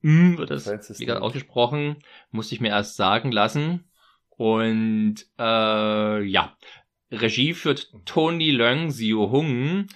Mm, 0.00 0.38
wird 0.38 0.50
das 0.50 0.64
Francis 0.64 0.98
wieder 0.98 1.22
ausgesprochen. 1.22 1.96
Musste 2.30 2.54
ich 2.54 2.62
mir 2.62 2.70
erst 2.70 2.96
sagen 2.96 3.30
lassen. 3.30 3.84
Und 4.30 5.16
äh, 5.38 6.22
ja, 6.22 6.56
Regie 7.10 7.54
führt 7.54 7.92
Tony 8.04 8.50
Leung 8.50 8.90
Siu 8.90 9.30
Hung, 9.30 9.86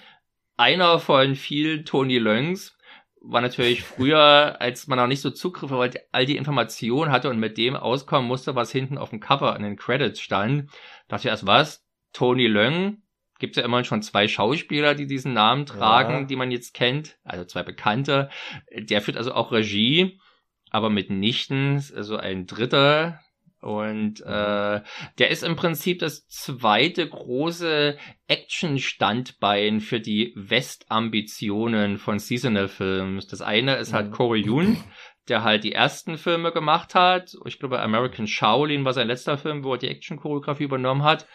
einer 0.57 0.99
von 0.99 1.35
vielen 1.35 1.85
Tony 1.85 2.17
Leungs, 2.17 2.77
war 3.21 3.41
natürlich 3.41 3.83
früher, 3.83 4.57
als 4.59 4.87
man 4.87 4.97
noch 4.97 5.07
nicht 5.07 5.21
so 5.21 5.31
Zugriff 5.31 5.71
auf 5.71 5.89
all 6.11 6.25
die 6.25 6.37
Informationen 6.37 7.11
hatte 7.11 7.29
und 7.29 7.39
mit 7.39 7.57
dem 7.57 7.75
auskommen 7.75 8.27
musste, 8.27 8.55
was 8.55 8.71
hinten 8.71 8.97
auf 8.97 9.09
dem 9.09 9.19
Cover 9.19 9.53
an 9.53 9.63
den 9.63 9.75
Credits 9.77 10.19
stand, 10.19 10.69
dachte 11.07 11.27
ich 11.27 11.31
erst, 11.31 11.45
was? 11.45 11.85
Tony 12.13 12.47
Leung? 12.47 13.01
Gibt 13.37 13.57
ja 13.57 13.63
immerhin 13.63 13.83
schon 13.83 14.01
zwei 14.01 14.29
Schauspieler, 14.29 14.95
die 14.95 15.07
diesen 15.07 15.33
Namen 15.33 15.65
tragen, 15.65 16.13
ja. 16.13 16.23
die 16.23 16.37
man 16.37 16.51
jetzt 16.51 16.73
kennt, 16.73 17.17
also 17.25 17.43
zwei 17.43 17.63
Bekannte. 17.63 18.29
Der 18.71 19.01
führt 19.01 19.17
also 19.17 19.33
auch 19.33 19.51
Regie, 19.51 20.21
aber 20.69 20.89
mitnichten, 20.89 21.83
also 21.93 22.15
ein 22.15 22.47
dritter, 22.47 23.19
und 23.65 24.23
mhm. 24.23 24.31
äh, 24.31 24.81
der 25.17 25.29
ist 25.31 25.43
im 25.43 25.55
Prinzip 25.55 25.99
das 25.99 26.27
zweite 26.27 27.09
große 27.09 27.97
Action-Standbein 28.27 29.79
für 29.79 29.99
die 29.99 30.33
Westambitionen 30.35 31.97
von 31.97 32.19
Seasonal 32.19 32.67
Films. 32.67 33.25
Das 33.25 33.41
eine 33.41 33.77
ist 33.77 33.91
halt 33.91 34.09
mhm. 34.09 34.11
Corey 34.11 34.41
Yun, 34.41 34.77
der 35.29 35.43
halt 35.43 35.63
die 35.63 35.71
ersten 35.71 36.17
Filme 36.17 36.51
gemacht 36.51 36.93
hat. 36.93 37.35
Ich 37.45 37.57
glaube, 37.57 37.81
American 37.81 38.27
Shaolin 38.27 38.85
war 38.85 38.93
sein 38.93 39.07
letzter 39.07 39.37
Film, 39.39 39.63
wo 39.63 39.73
er 39.73 39.79
die 39.79 39.89
Action-Choreografie 39.89 40.65
übernommen 40.65 41.03
hat. 41.03 41.27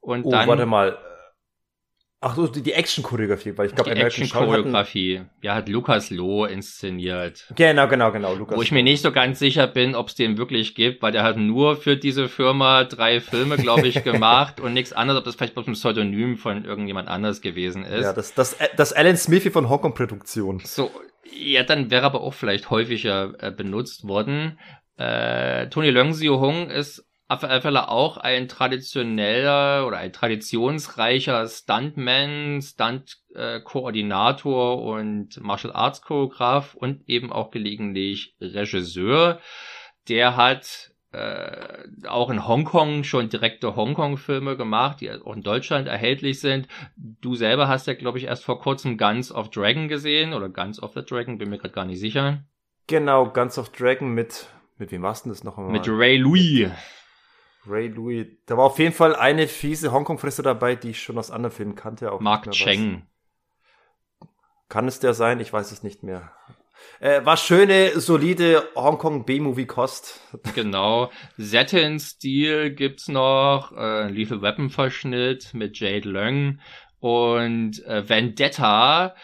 Und 0.00 0.24
oh, 0.24 0.30
dann, 0.30 0.48
warte 0.48 0.66
mal. 0.66 0.98
Ach 2.20 2.34
so, 2.34 2.48
die, 2.48 2.62
die 2.62 2.72
Action-Choreografie, 2.72 3.56
weil 3.56 3.66
ich 3.66 3.74
glaube, 3.76 3.94
die 3.94 4.00
Action-Choreografie. 4.00 5.22
Ja, 5.40 5.54
hat 5.54 5.68
Lukas 5.68 6.10
Loh 6.10 6.46
inszeniert. 6.46 7.46
Genau, 7.54 7.86
genau, 7.86 8.10
genau. 8.10 8.34
Lukas 8.34 8.58
Wo 8.58 8.62
ich 8.62 8.72
mir 8.72 8.82
nicht 8.82 9.02
so 9.02 9.12
ganz 9.12 9.38
sicher 9.38 9.68
bin, 9.68 9.94
ob 9.94 10.08
es 10.08 10.16
den 10.16 10.36
wirklich 10.36 10.74
gibt, 10.74 11.00
weil 11.00 11.12
der 11.12 11.22
hat 11.22 11.36
nur 11.36 11.76
für 11.76 11.96
diese 11.96 12.28
Firma 12.28 12.82
drei 12.84 13.20
Filme, 13.20 13.56
glaube 13.56 13.86
ich, 13.86 14.02
gemacht 14.04 14.58
und 14.58 14.74
nichts 14.74 14.92
anderes, 14.92 15.20
ob 15.20 15.24
das 15.26 15.36
vielleicht 15.36 15.54
bloß 15.54 15.68
ein 15.68 15.74
Pseudonym 15.74 16.36
von 16.36 16.64
irgendjemand 16.64 17.08
anders 17.08 17.40
gewesen 17.40 17.84
ist. 17.84 18.02
Ja, 18.02 18.12
das, 18.12 18.34
das, 18.34 18.56
das 18.76 18.92
Alan 18.92 19.16
Smithy 19.16 19.52
von 19.52 19.68
Hongkong 19.68 19.94
Produktion. 19.94 20.60
So, 20.64 20.90
ja, 21.32 21.62
dann 21.62 21.88
wäre 21.92 22.04
aber 22.04 22.22
auch 22.22 22.34
vielleicht 22.34 22.68
häufiger 22.70 23.34
äh, 23.38 23.52
benutzt 23.52 24.08
worden. 24.08 24.58
Äh, 24.96 25.68
Tony 25.68 25.90
Leung 25.90 26.12
Seo 26.12 26.40
Hong 26.40 26.68
ist 26.70 27.07
auf 27.28 27.44
alle 27.44 27.60
Fälle 27.60 27.88
auch 27.90 28.16
ein 28.16 28.48
traditioneller 28.48 29.86
oder 29.86 29.98
ein 29.98 30.14
traditionsreicher 30.14 31.46
Stuntman, 31.46 32.62
Stunt-Koordinator 32.62 34.82
und 34.82 35.38
Martial 35.42 35.74
Arts 35.74 36.00
Choreograf 36.00 36.74
und 36.74 37.06
eben 37.06 37.30
auch 37.30 37.50
gelegentlich 37.50 38.34
Regisseur. 38.40 39.40
Der 40.08 40.36
hat 40.36 40.94
äh, 41.12 41.84
auch 42.06 42.30
in 42.30 42.48
Hongkong 42.48 43.04
schon 43.04 43.28
direkte 43.28 43.76
Hongkong-Filme 43.76 44.56
gemacht, 44.56 45.02
die 45.02 45.10
auch 45.10 45.36
in 45.36 45.42
Deutschland 45.42 45.86
erhältlich 45.86 46.40
sind. 46.40 46.66
Du 46.96 47.34
selber 47.34 47.68
hast 47.68 47.86
ja, 47.86 47.92
glaube 47.92 48.16
ich, 48.16 48.24
erst 48.24 48.44
vor 48.44 48.58
kurzem 48.58 48.96
Guns 48.96 49.30
of 49.30 49.50
Dragon 49.50 49.88
gesehen 49.88 50.32
oder 50.32 50.48
Guns 50.48 50.82
of 50.82 50.94
the 50.94 51.04
Dragon, 51.04 51.36
bin 51.36 51.50
mir 51.50 51.58
gerade 51.58 51.74
gar 51.74 51.84
nicht 51.84 52.00
sicher. 52.00 52.42
Genau, 52.86 53.28
Guns 53.28 53.58
of 53.58 53.70
Dragon 53.70 54.14
mit, 54.14 54.46
mit 54.78 54.92
wem 54.92 55.02
warst 55.02 55.26
du 55.26 55.28
das 55.28 55.44
noch 55.44 55.58
einmal? 55.58 55.72
Mit 55.72 55.86
Ray 55.88 56.16
Louis. 56.16 56.70
Ray 57.68 57.88
Louis. 57.88 58.26
Da 58.46 58.56
war 58.56 58.64
auf 58.64 58.78
jeden 58.78 58.94
Fall 58.94 59.14
eine 59.14 59.48
fiese 59.48 59.92
Hongkong-Fresse 59.92 60.42
dabei, 60.42 60.74
die 60.74 60.90
ich 60.90 61.02
schon 61.02 61.18
aus 61.18 61.30
anderen 61.30 61.54
Filmen 61.54 61.74
kannte. 61.74 62.12
Auch 62.12 62.20
Mark 62.20 62.50
Cheng. 62.50 63.06
Kann 64.68 64.86
es 64.86 65.00
der 65.00 65.14
sein? 65.14 65.40
Ich 65.40 65.52
weiß 65.52 65.72
es 65.72 65.82
nicht 65.82 66.02
mehr. 66.02 66.32
Äh, 67.00 67.24
war 67.24 67.36
schöne, 67.36 67.98
solide 68.00 68.68
Hongkong 68.74 69.24
B-Movie-Kost. 69.24 70.20
Genau. 70.54 71.10
Satin-Stil 71.36 72.70
gibt's 72.70 73.08
noch, 73.08 73.72
äh, 73.76 74.08
Lethal 74.08 74.42
Weapon-Verschnitt 74.42 75.54
mit 75.54 75.78
Jade 75.78 76.08
Leung 76.08 76.60
und 77.00 77.84
äh, 77.86 78.08
Vendetta 78.08 79.14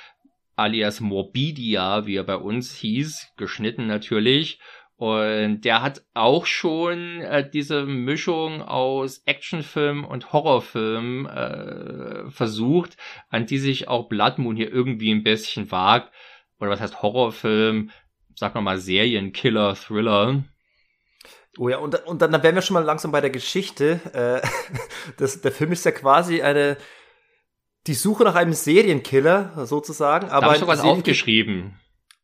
alias 0.56 1.00
Morbidia, 1.00 2.06
wie 2.06 2.16
er 2.16 2.24
bei 2.24 2.36
uns 2.36 2.74
hieß, 2.74 3.32
geschnitten 3.36 3.86
natürlich. 3.86 4.60
Und 5.04 5.66
der 5.66 5.82
hat 5.82 6.02
auch 6.14 6.46
schon 6.46 7.20
äh, 7.20 7.46
diese 7.46 7.84
Mischung 7.84 8.62
aus 8.62 9.18
Actionfilm 9.26 10.02
und 10.02 10.32
Horrorfilm 10.32 11.26
äh, 11.26 12.30
versucht, 12.30 12.96
an 13.28 13.44
die 13.44 13.58
sich 13.58 13.86
auch 13.86 14.08
Blood 14.08 14.38
Moon 14.38 14.56
hier 14.56 14.72
irgendwie 14.72 15.10
ein 15.10 15.22
bisschen 15.22 15.70
wagt. 15.70 16.10
Oder 16.58 16.70
was 16.70 16.80
heißt 16.80 17.02
Horrorfilm? 17.02 17.90
Sag 18.34 18.54
mal 18.54 18.78
Serienkiller, 18.78 19.74
Thriller. 19.74 20.42
Oh 21.58 21.68
ja, 21.68 21.76
und, 21.76 22.02
und 22.06 22.22
dann, 22.22 22.32
dann 22.32 22.42
wären 22.42 22.54
wir 22.54 22.62
schon 22.62 22.72
mal 22.72 22.82
langsam 22.82 23.12
bei 23.12 23.20
der 23.20 23.28
Geschichte. 23.28 24.00
Äh, 24.14 24.48
das, 25.18 25.42
der 25.42 25.52
Film 25.52 25.72
ist 25.72 25.84
ja 25.84 25.92
quasi 25.92 26.40
eine 26.40 26.78
die 27.86 27.92
Suche 27.92 28.24
nach 28.24 28.36
einem 28.36 28.54
Serienkiller 28.54 29.66
sozusagen. 29.66 30.30
Aber 30.30 30.40
da 30.40 30.46
habe 30.46 30.56
ich 30.56 30.66
was 30.66 30.80
aufgeschrieben. 30.80 31.78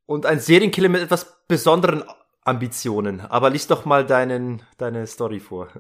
Und 0.07 0.25
ein 0.25 0.41
Serienkiller 0.41 0.89
mit 0.89 1.03
etwas 1.03 1.45
besonderen 1.47 2.05
Ambitionen. 2.51 3.21
Aber 3.21 3.51
lies 3.51 3.67
doch 3.67 3.85
mal 3.85 4.05
deinen, 4.05 4.63
deine 4.77 5.07
Story 5.07 5.41
vor. 5.41 5.69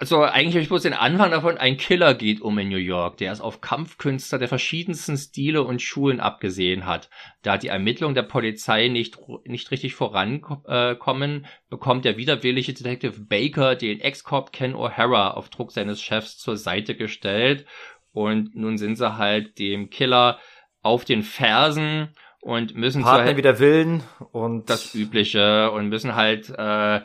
Also 0.00 0.22
eigentlich 0.22 0.54
habe 0.54 0.62
ich 0.62 0.68
bloß 0.68 0.82
den 0.82 0.92
Anfang 0.92 1.32
davon, 1.32 1.58
ein 1.58 1.76
Killer 1.76 2.14
geht 2.14 2.40
um 2.40 2.56
in 2.60 2.68
New 2.68 2.76
York, 2.76 3.16
der 3.16 3.32
es 3.32 3.40
auf 3.40 3.60
Kampfkünstler 3.60 4.38
der 4.38 4.46
verschiedensten 4.46 5.16
Stile 5.16 5.64
und 5.64 5.82
Schulen 5.82 6.20
abgesehen 6.20 6.86
hat. 6.86 7.10
Da 7.42 7.58
die 7.58 7.66
Ermittlungen 7.66 8.14
der 8.14 8.22
Polizei 8.22 8.86
nicht, 8.86 9.18
nicht 9.44 9.72
richtig 9.72 9.96
vorankommen, 9.96 11.46
bekommt 11.68 12.04
der 12.04 12.16
widerwillige 12.16 12.74
Detective 12.74 13.20
Baker 13.22 13.74
den 13.74 14.00
Ex-Cop 14.00 14.52
Ken 14.52 14.76
O'Hara 14.76 15.32
auf 15.32 15.48
Druck 15.48 15.72
seines 15.72 16.00
Chefs 16.00 16.38
zur 16.38 16.56
Seite 16.56 16.94
gestellt. 16.94 17.66
Und 18.12 18.54
nun 18.54 18.78
sind 18.78 18.94
sie 18.94 19.18
halt 19.18 19.58
dem 19.58 19.90
Killer 19.90 20.38
auf 20.80 21.04
den 21.04 21.24
Fersen 21.24 22.10
und 22.40 22.74
müssen 22.74 23.02
Partner 23.02 23.36
wieder 23.36 23.58
Willen 23.58 24.02
und 24.32 24.70
das 24.70 24.94
Übliche 24.94 25.70
und 25.70 25.88
müssen 25.88 26.14
halt 26.14 26.50
äh, 26.50 27.00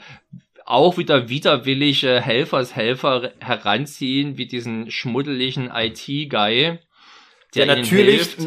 auch 0.66 0.98
wieder 0.98 1.30
widerwillige 1.30 2.22
Helfershelfer 2.22 3.32
heranziehen, 3.40 4.38
wie 4.38 4.46
diesen 4.46 4.92
schmuddeligen 4.92 5.72
IT-Guy. 5.74 6.80
Der, 7.56 7.66
der 7.66 7.76
natürlich 7.76 8.38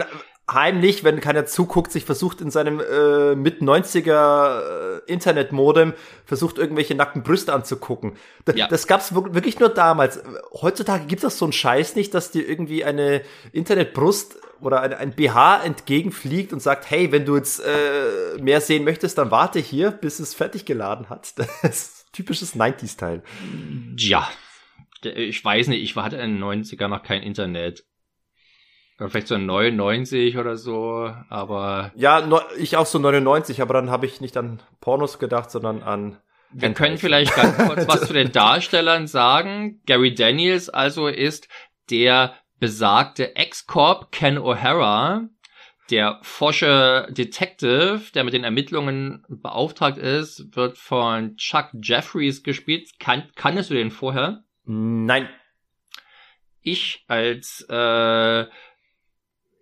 heimlich, 0.51 1.03
wenn 1.03 1.20
keiner 1.20 1.47
zuguckt, 1.47 1.90
sich 1.90 2.05
versucht 2.05 2.40
in 2.40 2.51
seinem 2.51 2.80
äh, 2.80 3.34
mit 3.34 3.61
90er 3.61 4.61
äh, 4.61 5.12
Internetmodem 5.12 5.94
versucht 6.24 6.59
irgendwelche 6.59 6.94
nackten 6.94 7.22
Brüste 7.22 7.53
anzugucken. 7.53 8.12
Da, 8.44 8.53
ja. 8.53 8.68
Das 8.68 8.86
gab's 8.86 9.14
wirklich 9.14 9.59
nur 9.59 9.70
damals. 9.70 10.22
Heutzutage 10.53 11.07
gibt 11.07 11.24
es 11.24 11.38
so 11.38 11.47
einen 11.47 11.53
Scheiß 11.53 11.97
nicht, 11.97 12.14
dass 12.14 12.30
dir 12.30 12.49
irgendwie 12.49 12.84
eine 12.84 13.22
Internetbrust 13.53 14.36
oder 14.61 14.82
ein, 14.82 14.92
ein 14.92 15.12
BH 15.12 15.64
entgegenfliegt 15.64 16.53
und 16.53 16.61
sagt, 16.61 16.90
hey, 16.90 17.11
wenn 17.11 17.24
du 17.24 17.36
jetzt 17.36 17.61
äh, 17.61 18.40
mehr 18.40 18.61
sehen 18.61 18.84
möchtest, 18.84 19.18
dann 19.18 19.32
warte 19.32 19.59
hier, 19.59 19.90
bis 19.90 20.20
es 20.20 20.34
fertig 20.34 20.64
geladen 20.64 21.09
hat. 21.11 21.34
Das 21.62 21.76
ist 21.76 22.12
typisches 22.12 22.55
90s-Teil. 22.55 23.22
Ja. 23.97 24.30
Ich 25.03 25.44
weiß 25.44 25.68
nicht, 25.68 25.82
ich 25.82 25.97
hatte 25.97 26.16
in 26.16 26.36
den 26.36 26.42
90er 26.42 26.88
noch 26.88 27.03
kein 27.03 27.22
Internet. 27.22 27.84
Vielleicht 28.99 29.28
so 29.28 29.36
99 29.36 30.38
oder 30.38 30.57
so, 30.57 31.12
aber. 31.28 31.92
Ja, 31.97 32.26
ich 32.59 32.76
auch 32.76 32.86
so 32.86 32.99
99, 32.99 33.61
aber 33.61 33.74
dann 33.74 33.90
habe 33.90 34.07
ich 34.07 34.20
nicht 34.20 34.36
an 34.36 34.62
Pornos 34.80 35.18
gedacht, 35.18 35.51
sondern 35.51 35.82
an. 35.82 36.18
Wir 36.53 36.72
können 36.72 36.97
vielleicht 36.97 37.34
ganz 37.34 37.57
kurz 37.66 37.86
was 37.86 38.07
zu 38.07 38.14
den 38.14 38.32
Darstellern 38.32 39.07
sagen. 39.07 39.82
Gary 39.84 40.14
Daniels 40.14 40.70
also 40.70 41.09
ist 41.09 41.49
der 41.90 42.34
besagte 42.59 43.36
Ex-Corp 43.36 44.11
Ken 44.12 44.38
O'Hara, 44.38 45.28
der 45.90 46.18
forsche 46.22 47.07
Detective, 47.11 48.01
der 48.14 48.24
mit 48.24 48.34
den 48.34 48.44
Ermittlungen 48.44 49.24
beauftragt 49.28 49.99
ist, 49.99 50.57
wird 50.57 50.78
von 50.78 51.36
Chuck 51.36 51.70
Jeffries 51.80 52.42
gespielt. 52.42 52.99
Kan 52.99 53.30
kanntest 53.36 53.70
du 53.70 53.74
den 53.74 53.90
vorher? 53.90 54.42
Nein. 54.64 55.28
Ich 56.61 57.05
als 57.07 57.64
äh, 57.68 58.47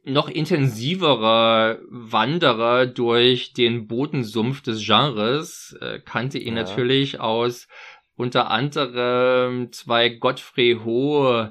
noch 0.05 0.29
intensiverer 0.29 1.79
Wanderer 1.89 2.87
durch 2.87 3.53
den 3.53 3.87
Bodensumpf 3.87 4.63
des 4.63 4.85
Genres 4.85 5.77
äh, 5.81 5.99
kannte 6.01 6.39
ihn 6.39 6.57
ja. 6.57 6.63
natürlich 6.63 7.21
aus 7.21 7.69
unter 8.17 8.51
anderem 8.51 9.73
zwei 9.73 10.09
Godfrey 10.11 10.79
Ho 10.85 11.49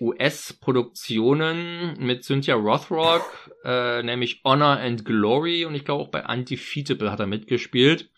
US-Produktionen 0.00 1.96
mit 1.98 2.24
Cynthia 2.24 2.54
Rothrock, 2.54 3.50
äh, 3.64 4.02
nämlich 4.02 4.42
Honor 4.44 4.78
and 4.78 5.04
Glory 5.04 5.64
und 5.64 5.74
ich 5.74 5.84
glaube 5.84 6.04
auch 6.04 6.10
bei 6.10 6.24
Undefeatable 6.24 7.10
hat 7.10 7.20
er 7.20 7.26
mitgespielt 7.26 8.10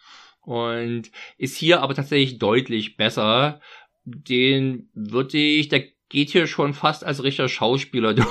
und 0.43 1.11
ist 1.39 1.57
hier 1.57 1.83
aber 1.83 1.95
tatsächlich 1.95 2.39
deutlich 2.39 2.97
besser. 2.97 3.61
Den 4.05 4.91
würde 4.95 5.39
ich, 5.39 5.69
der 5.69 5.85
geht 6.11 6.31
hier 6.31 6.47
schon 6.49 6.75
fast 6.75 7.05
als 7.07 7.23
richtiger 7.23 7.49
Schauspieler 7.49 8.13
durch, 8.15 8.29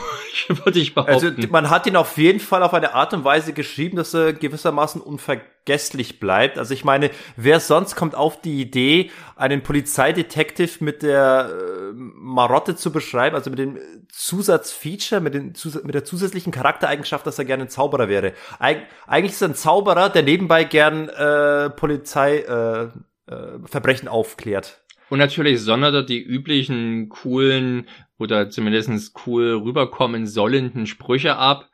würde 0.48 0.80
ich 0.80 0.94
behaupten. 0.94 1.36
Also 1.38 1.48
man 1.50 1.70
hat 1.70 1.88
ihn 1.88 1.96
auf 1.96 2.18
jeden 2.18 2.40
Fall 2.40 2.62
auf 2.62 2.74
eine 2.74 2.94
Art 2.94 3.14
und 3.14 3.24
Weise 3.24 3.54
geschrieben, 3.54 3.98
dass 3.98 4.14
er 4.14 4.34
gewissermaßen 4.34 5.02
unvergesslich 5.02 6.20
bleibt. 6.20 6.60
Also 6.60 6.74
ich 6.74 6.84
meine, 6.84 7.10
wer 7.38 7.60
sonst 7.60 7.96
kommt 7.96 8.16
auf 8.16 8.42
die 8.42 8.62
Idee, 8.62 9.10
einen 9.36 9.64
Polizeidetektiv 9.64 10.82
mit 10.82 11.02
der 11.02 11.50
äh, 11.52 11.94
Marotte 11.96 12.76
zu 12.76 12.92
beschreiben, 12.92 13.36
also 13.36 13.50
mit 13.50 13.60
dem 13.60 13.80
Zusatzfeature, 14.12 15.22
mit, 15.22 15.34
den, 15.34 15.54
mit 15.84 15.96
der 15.96 16.04
zusätzlichen 16.04 16.52
Charaktereigenschaft, 16.52 17.26
dass 17.26 17.40
er 17.40 17.46
gerne 17.46 17.64
ein 17.64 17.70
Zauberer 17.70 18.10
wäre. 18.10 18.34
Eig 18.60 18.88
eigentlich 19.08 19.32
ist 19.32 19.42
er 19.42 19.50
ein 19.50 19.56
Zauberer, 19.56 20.10
der 20.10 20.24
nebenbei 20.24 20.66
gern 20.66 21.08
äh, 21.08 21.70
Polizei 21.70 22.40
äh, 22.40 22.90
äh, 23.32 23.60
Verbrechen 23.66 24.10
aufklärt. 24.10 24.79
Und 25.10 25.20
natürlich 25.20 25.62
sondert 25.62 25.94
er 25.94 26.04
die 26.04 26.22
üblichen 26.22 27.10
coolen 27.10 27.88
oder 28.18 28.50
zumindest 28.50 29.14
cool 29.26 29.62
rüberkommen 29.64 30.28
sollenden 30.28 30.86
Sprüche 30.86 31.36
ab. 31.38 31.70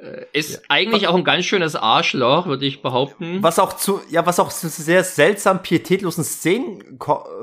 Äh, 0.00 0.26
ist 0.32 0.54
ja. 0.54 0.60
eigentlich 0.68 1.08
auch 1.08 1.16
ein 1.16 1.24
ganz 1.24 1.44
schönes 1.44 1.74
Arschloch, 1.74 2.46
würde 2.46 2.66
ich 2.66 2.82
behaupten. 2.82 3.42
Was 3.42 3.58
auch 3.58 3.72
zu, 3.72 4.00
ja, 4.10 4.24
was 4.26 4.38
auch 4.38 4.52
zu 4.52 4.68
sehr 4.68 5.02
seltsam 5.02 5.62
pietätlosen 5.62 6.22
Szenen 6.22 6.98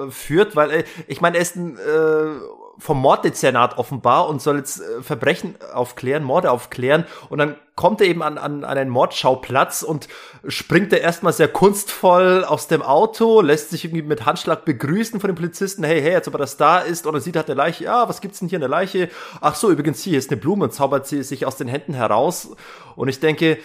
führt, 0.09 0.55
weil, 0.55 0.71
äh, 0.71 0.83
ich 1.07 1.19
meine, 1.19 1.37
er 1.37 1.41
ist 1.41 1.57
ein, 1.57 1.77
äh, 1.77 2.39
vom 2.77 2.99
Morddezernat 2.99 3.77
offenbar 3.77 4.27
und 4.27 4.41
soll 4.41 4.57
jetzt 4.57 4.81
äh, 4.81 5.01
Verbrechen 5.01 5.55
aufklären, 5.73 6.23
Morde 6.23 6.51
aufklären. 6.51 7.05
Und 7.29 7.37
dann 7.39 7.55
kommt 7.75 8.01
er 8.01 8.07
eben 8.07 8.21
an, 8.21 8.37
an, 8.37 8.63
an 8.63 8.77
einen 8.77 8.89
Mordschauplatz 8.89 9.83
und 9.83 10.07
springt 10.47 10.93
er 10.93 11.01
erstmal 11.01 11.33
sehr 11.33 11.47
kunstvoll 11.47 12.43
aus 12.45 12.67
dem 12.67 12.81
Auto, 12.81 13.41
lässt 13.41 13.69
sich 13.69 13.85
irgendwie 13.85 14.03
mit 14.03 14.25
Handschlag 14.25 14.65
begrüßen 14.65 15.19
von 15.19 15.29
den 15.29 15.35
Polizisten. 15.35 15.83
Hey, 15.83 16.01
hey, 16.01 16.15
als 16.15 16.27
ob 16.27 16.35
er 16.35 16.39
das 16.39 16.57
da 16.57 16.79
ist. 16.79 17.05
Und 17.05 17.13
dann 17.13 17.21
sieht 17.21 17.35
er 17.35 17.45
eine 17.45 17.53
Leiche. 17.53 17.85
Ja, 17.85 18.07
was 18.07 18.21
gibt's 18.21 18.39
denn 18.39 18.49
hier 18.49 18.57
in 18.57 18.61
der 18.61 18.69
Leiche? 18.69 19.09
Ach 19.41 19.55
so, 19.55 19.71
übrigens 19.71 20.01
hier 20.01 20.17
ist 20.17 20.31
eine 20.31 20.39
Blume 20.39 20.65
und 20.65 20.73
zaubert 20.73 21.07
sie 21.07 21.23
sich 21.23 21.45
aus 21.45 21.57
den 21.57 21.67
Händen 21.67 21.93
heraus. 21.93 22.49
Und 22.95 23.07
ich 23.07 23.19
denke, 23.19 23.57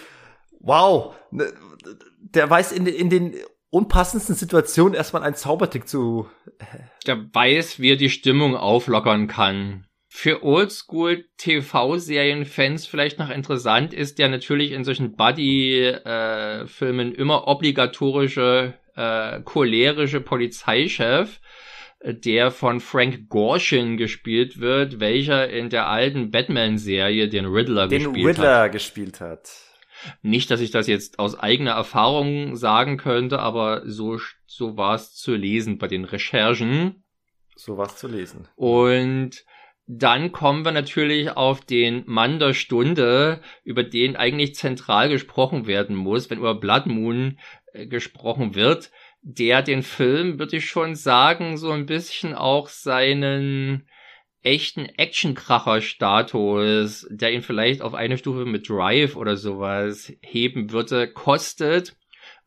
wow, 0.59 1.15
ne, 1.31 1.51
der 2.19 2.49
weiß 2.49 2.71
in, 2.71 2.85
in 2.85 3.09
den 3.09 3.35
unpassendsten 3.71 4.35
Situation 4.35 4.93
erstmal 4.93 5.23
einen 5.23 5.33
Zaubertrick 5.35 5.87
zu. 5.87 6.29
Der 7.07 7.25
weiß, 7.33 7.79
wie 7.79 7.93
er 7.93 7.97
die 7.97 8.11
Stimmung 8.11 8.55
auflockern 8.55 9.27
kann. 9.27 9.87
Für 10.07 10.43
Oldschool-TV-Serien-Fans 10.43 12.85
vielleicht 12.85 13.17
noch 13.17 13.29
interessant 13.29 13.93
ist 13.93 14.19
der 14.19 14.27
natürlich 14.27 14.73
in 14.73 14.83
solchen 14.83 15.15
Buddy-Filmen 15.15 17.15
immer 17.15 17.47
obligatorische, 17.47 18.73
äh, 18.95 19.39
cholerische 19.41 20.19
Polizeichef, 20.19 21.39
der 22.03 22.51
von 22.51 22.81
Frank 22.81 23.29
Gorshin 23.29 23.95
gespielt 23.95 24.59
wird, 24.59 24.99
welcher 24.99 25.49
in 25.49 25.69
der 25.69 25.87
alten 25.87 26.29
Batman-Serie 26.29 27.29
den 27.29 27.45
Riddler 27.45 27.87
den 27.87 28.03
gespielt 28.03 28.27
Riddler 28.27 28.63
hat. 28.63 28.73
gespielt 28.73 29.21
hat. 29.21 29.70
Nicht, 30.21 30.51
dass 30.51 30.61
ich 30.61 30.71
das 30.71 30.87
jetzt 30.87 31.19
aus 31.19 31.37
eigener 31.37 31.71
Erfahrung 31.71 32.55
sagen 32.55 32.97
könnte, 32.97 33.39
aber 33.39 33.83
so, 33.85 34.19
so 34.45 34.77
war 34.77 34.95
es 34.95 35.15
zu 35.15 35.35
lesen 35.35 35.77
bei 35.77 35.87
den 35.87 36.05
Recherchen. 36.05 37.03
So 37.55 37.77
war 37.77 37.87
es 37.87 37.97
zu 37.97 38.07
lesen. 38.07 38.47
Und 38.55 39.45
dann 39.87 40.31
kommen 40.31 40.63
wir 40.63 40.71
natürlich 40.71 41.31
auf 41.31 41.61
den 41.61 42.03
Mann 42.05 42.39
der 42.39 42.53
Stunde, 42.53 43.41
über 43.63 43.83
den 43.83 44.15
eigentlich 44.15 44.55
zentral 44.55 45.09
gesprochen 45.09 45.67
werden 45.67 45.95
muss, 45.95 46.29
wenn 46.29 46.37
über 46.37 46.55
Blood 46.55 46.85
Moon 46.85 47.39
äh, 47.73 47.87
gesprochen 47.87 48.55
wird, 48.55 48.91
der 49.21 49.61
den 49.61 49.83
Film, 49.83 50.39
würde 50.39 50.57
ich 50.57 50.69
schon 50.69 50.95
sagen, 50.95 51.57
so 51.57 51.71
ein 51.71 51.85
bisschen 51.85 52.33
auch 52.33 52.69
seinen 52.69 53.87
echten 54.43 54.85
Actionkracher-Status, 54.85 57.07
der 57.09 57.31
ihn 57.31 57.43
vielleicht 57.43 57.81
auf 57.81 57.93
eine 57.93 58.17
Stufe 58.17 58.45
mit 58.45 58.69
Drive 58.69 59.15
oder 59.15 59.37
sowas 59.37 60.11
heben 60.21 60.71
würde, 60.71 61.07
kostet, 61.11 61.95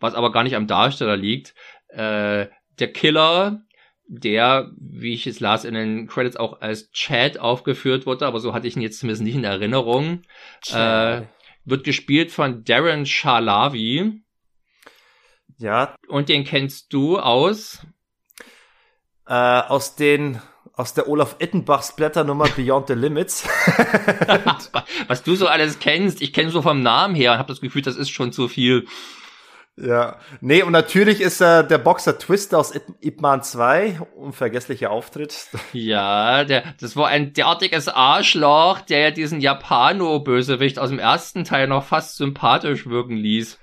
was 0.01 0.15
aber 0.15 0.33
gar 0.33 0.43
nicht 0.43 0.57
am 0.57 0.67
Darsteller 0.67 1.17
liegt. 1.17 1.55
Äh, 1.89 2.49
der 2.79 2.93
Killer, 2.93 3.63
der, 4.07 4.71
wie 4.77 5.15
ich 5.15 5.27
es 5.27 5.41
las 5.41 5.65
in 5.65 5.75
den 5.75 6.07
Credits, 6.09 6.37
auch 6.37 6.61
als 6.61 6.91
Chad 6.91 7.39
aufgeführt 7.39 8.07
wurde, 8.07 8.27
aber 8.27 8.41
so 8.41 8.53
hatte 8.53 8.67
ich 8.67 8.77
ihn 8.77 8.83
jetzt 8.83 8.99
zumindest 8.99 9.23
nicht 9.23 9.37
in 9.37 9.45
Erinnerung, 9.45 10.23
äh, 10.73 11.23
wird 11.65 11.85
gespielt 11.85 12.33
von 12.33 12.65
Darren 12.65 13.07
Shalavi. 13.07 14.21
Ja. 15.59 15.95
Und 16.09 16.29
den 16.29 16.45
kennst 16.45 16.93
du 16.93 17.19
aus? 17.19 17.87
Äh, 19.27 19.33
aus 19.33 19.97
den 19.97 20.43
aus 20.77 20.95
der 20.95 21.09
Olaf 21.09 21.37
Ettenbachs 21.39 21.95
Blätternummer 21.95 22.49
Beyond 22.57 22.89
the 22.89 22.95
Limits. 22.95 23.47
Was 25.09 25.23
du 25.23 25.37
so 25.37 25.47
alles 25.47 25.79
kennst, 25.79 26.23
ich 26.23 26.33
kenne 26.33 26.51
so 26.51 26.63
vom 26.63 26.83
Namen 26.83 27.15
her 27.15 27.33
und 27.33 27.39
habe 27.39 27.53
das 27.53 27.61
Gefühl, 27.61 27.83
das 27.83 27.97
ist 27.97 28.11
schon 28.11 28.33
zu 28.33 28.49
viel. 28.49 28.87
Ja, 29.77 30.21
nee, 30.41 30.63
und 30.63 30.71
natürlich 30.71 31.21
ist 31.21 31.41
äh, 31.41 31.67
der 31.67 31.79
Boxer 31.79 32.17
Twister 32.17 32.59
aus 32.59 32.73
Ip 33.01 33.21
Man 33.21 33.43
2, 33.43 34.03
unvergesslicher 34.15 34.91
Auftritt. 34.91 35.49
Ja, 35.73 36.45
der, 36.45 36.63
das 36.81 36.95
war 36.95 37.09
ein 37.09 37.33
derartiges 37.33 37.89
Arschloch, 37.89 38.81
der 38.83 39.01
ja 39.01 39.11
diesen 39.11 39.41
Japano-Bösewicht 39.41 40.79
aus 40.79 40.91
dem 40.91 41.01
ersten 41.01 41.43
Teil 41.43 41.67
noch 41.67 41.85
fast 41.85 42.17
sympathisch 42.17 42.87
wirken 42.87 43.17
ließ. 43.17 43.59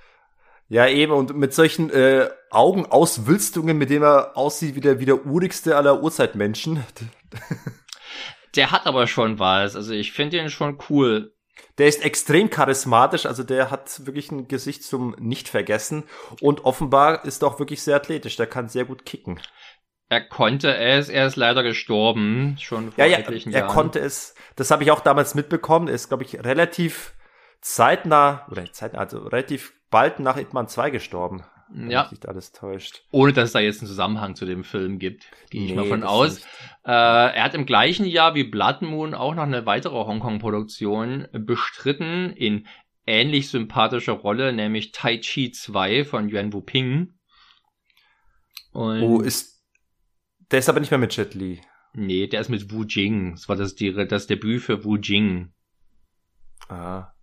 Ja, 0.71 0.87
eben, 0.87 1.11
und 1.11 1.35
mit 1.35 1.53
solchen 1.53 1.89
äh, 1.89 2.29
Augenauswülstungen, 2.49 3.77
mit 3.77 3.89
dem 3.89 4.03
er 4.03 4.37
aussieht 4.37 4.73
wie 4.73 4.79
der, 4.79 5.01
wie 5.01 5.05
der 5.05 5.25
urigste 5.25 5.75
aller 5.75 6.01
Urzeitmenschen. 6.01 6.81
Der 8.55 8.71
hat 8.71 8.85
aber 8.85 9.07
schon 9.07 9.39
was, 9.39 9.77
also 9.77 9.93
ich 9.93 10.11
finde 10.11 10.37
ihn 10.37 10.49
schon 10.49 10.77
cool. 10.89 11.33
Der 11.77 11.87
ist 11.87 12.03
extrem 12.03 12.49
charismatisch, 12.49 13.25
also 13.25 13.43
der 13.43 13.71
hat 13.71 14.05
wirklich 14.05 14.29
ein 14.29 14.49
Gesicht 14.49 14.83
zum 14.83 15.15
Nicht-Vergessen 15.19 16.03
und 16.41 16.65
offenbar 16.65 17.23
ist 17.23 17.43
er 17.43 17.47
auch 17.47 17.59
wirklich 17.59 17.81
sehr 17.81 17.95
athletisch, 17.95 18.35
der 18.35 18.47
kann 18.47 18.67
sehr 18.67 18.83
gut 18.83 19.05
kicken. 19.05 19.39
Er 20.09 20.19
konnte 20.19 20.75
es, 20.75 21.07
er 21.07 21.27
ist 21.27 21.37
leider 21.37 21.63
gestorben, 21.63 22.57
schon 22.59 22.91
vor 22.91 23.05
ja, 23.05 23.09
ja, 23.09 23.19
etlichen 23.19 23.53
er 23.53 23.59
Jahren. 23.59 23.69
Er 23.69 23.73
konnte 23.73 23.99
es, 23.99 24.35
das 24.57 24.69
habe 24.69 24.83
ich 24.83 24.91
auch 24.91 24.99
damals 24.99 25.33
mitbekommen, 25.33 25.87
er 25.87 25.95
ist, 25.95 26.09
glaube 26.09 26.25
ich, 26.25 26.37
relativ 26.43 27.13
zeitnah, 27.61 28.47
oder 28.49 28.71
zeitnah, 28.71 28.99
also 28.99 29.19
relativ 29.19 29.73
bald 29.89 30.19
nach 30.19 30.37
Hitman 30.37 30.67
2 30.67 30.89
gestorben. 30.89 31.43
Ja. 31.73 32.09
Sich 32.09 32.27
alles 32.27 32.51
täuscht. 32.51 33.03
Ohne 33.11 33.31
dass 33.31 33.45
es 33.45 33.53
da 33.53 33.59
jetzt 33.59 33.79
einen 33.79 33.87
Zusammenhang 33.87 34.35
zu 34.35 34.45
dem 34.45 34.65
Film 34.65 34.99
gibt, 34.99 35.31
gehe 35.49 35.65
ich 35.65 35.73
mal 35.73 35.85
von 35.85 36.03
aus. 36.03 36.39
Äh, 36.83 36.91
er 36.91 37.43
hat 37.43 37.53
im 37.53 37.65
gleichen 37.65 38.05
Jahr 38.05 38.35
wie 38.35 38.43
Blood 38.43 38.81
Moon 38.81 39.13
auch 39.13 39.35
noch 39.35 39.43
eine 39.43 39.65
weitere 39.65 39.95
Hongkong-Produktion 39.95 41.29
bestritten 41.31 42.31
in 42.31 42.67
ähnlich 43.05 43.49
sympathischer 43.49 44.13
Rolle, 44.13 44.51
nämlich 44.51 44.91
Tai 44.91 45.17
Chi 45.19 45.51
2 45.51 46.03
von 46.03 46.29
Yuan 46.29 46.51
Wu 46.51 46.59
Ping. 46.59 47.13
Und 48.73 49.01
oh, 49.01 49.21
ist 49.21 49.51
der 50.51 50.59
ist 50.59 50.69
aber 50.69 50.81
nicht 50.81 50.91
mehr 50.91 50.97
mit 50.97 51.15
Jet 51.15 51.33
Li. 51.33 51.61
Nee, 51.93 52.27
der 52.27 52.41
ist 52.41 52.49
mit 52.49 52.71
Wu 52.71 52.83
Jing. 52.83 53.31
Das 53.31 53.49
war 53.49 53.55
das, 53.55 53.75
die, 53.75 53.93
das 53.93 54.27
Debüt 54.27 54.61
für 54.61 54.83
Wu 54.83 54.97
Jing. 54.97 55.53
Ah. 56.67 57.13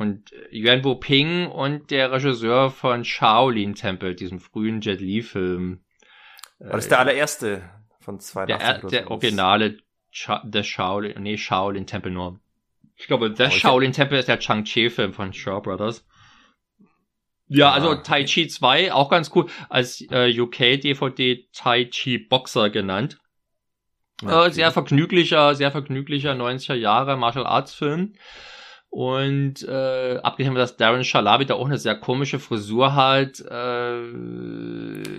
Und 0.00 0.32
Yuan 0.50 0.82
Wu 0.82 0.94
Ping 0.94 1.46
und 1.48 1.90
der 1.90 2.10
Regisseur 2.10 2.70
von 2.70 3.04
Shaolin 3.04 3.74
Temple, 3.74 4.14
diesem 4.14 4.40
frühen 4.40 4.80
Jet 4.80 4.98
Li 4.98 5.20
Film. 5.20 5.80
War 6.58 6.76
das 6.76 6.88
der 6.88 7.00
allererste 7.00 7.68
von 8.00 8.18
2018? 8.18 8.88
Der, 8.88 9.00
der 9.02 9.10
originale 9.10 9.76
Cha 10.10 10.42
The 10.50 10.64
Shaolin, 10.64 11.22
nee, 11.22 11.36
Shaolin 11.36 11.86
Temple 11.86 12.12
nur. 12.12 12.40
Ich 12.96 13.08
glaube, 13.08 13.34
The 13.36 13.44
oh, 13.44 13.50
Shaolin 13.50 13.92
Temple 13.92 14.18
ist 14.18 14.28
der 14.28 14.38
Chang-Chi 14.38 14.88
Film 14.88 15.12
von 15.12 15.34
Shaw 15.34 15.60
Brothers. 15.60 16.06
Ja, 17.48 17.58
ja, 17.58 17.72
also 17.72 17.94
Tai 17.96 18.24
Chi 18.24 18.48
2, 18.48 18.94
auch 18.94 19.10
ganz 19.10 19.30
cool, 19.34 19.50
als 19.68 20.00
äh, 20.10 20.34
UK-DVD 20.40 21.46
Tai 21.52 21.84
Chi 21.84 22.16
Boxer 22.16 22.70
genannt. 22.70 23.18
Okay. 24.22 24.46
Äh, 24.46 24.50
sehr 24.50 24.72
vergnüglicher, 24.72 25.54
sehr 25.54 25.70
vergnüglicher 25.70 26.32
90er 26.32 26.72
Jahre 26.72 27.18
Martial 27.18 27.44
Arts 27.44 27.74
Film. 27.74 28.14
Und 28.90 29.62
äh, 29.68 30.18
abgesehen 30.22 30.56
dass 30.56 30.76
Darren 30.76 31.04
Shalabi 31.04 31.46
da 31.46 31.54
auch 31.54 31.66
eine 31.66 31.78
sehr 31.78 31.94
komische 31.94 32.40
Frisur 32.40 32.96
hat. 32.96 33.38
Äh, 33.38 34.12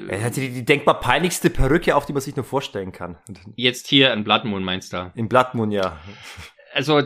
er 0.10 0.24
hatte 0.24 0.42
die, 0.42 0.50
die 0.50 0.66
denkbar 0.66 1.00
peinlichste 1.00 1.50
Perücke, 1.50 1.96
auf 1.96 2.06
die 2.06 2.12
man 2.12 2.22
sich 2.22 2.36
nur 2.36 2.44
vorstellen 2.44 2.92
kann. 2.92 3.18
Jetzt 3.56 3.88
hier 3.88 4.12
in 4.12 4.26
Blood 4.26 4.44
Moon 4.44 4.64
meinst 4.64 4.92
du? 4.92 5.10
In 5.16 5.30
Blood 5.30 5.54
Moon, 5.54 5.72
ja. 5.72 5.98
Also, 6.74 7.00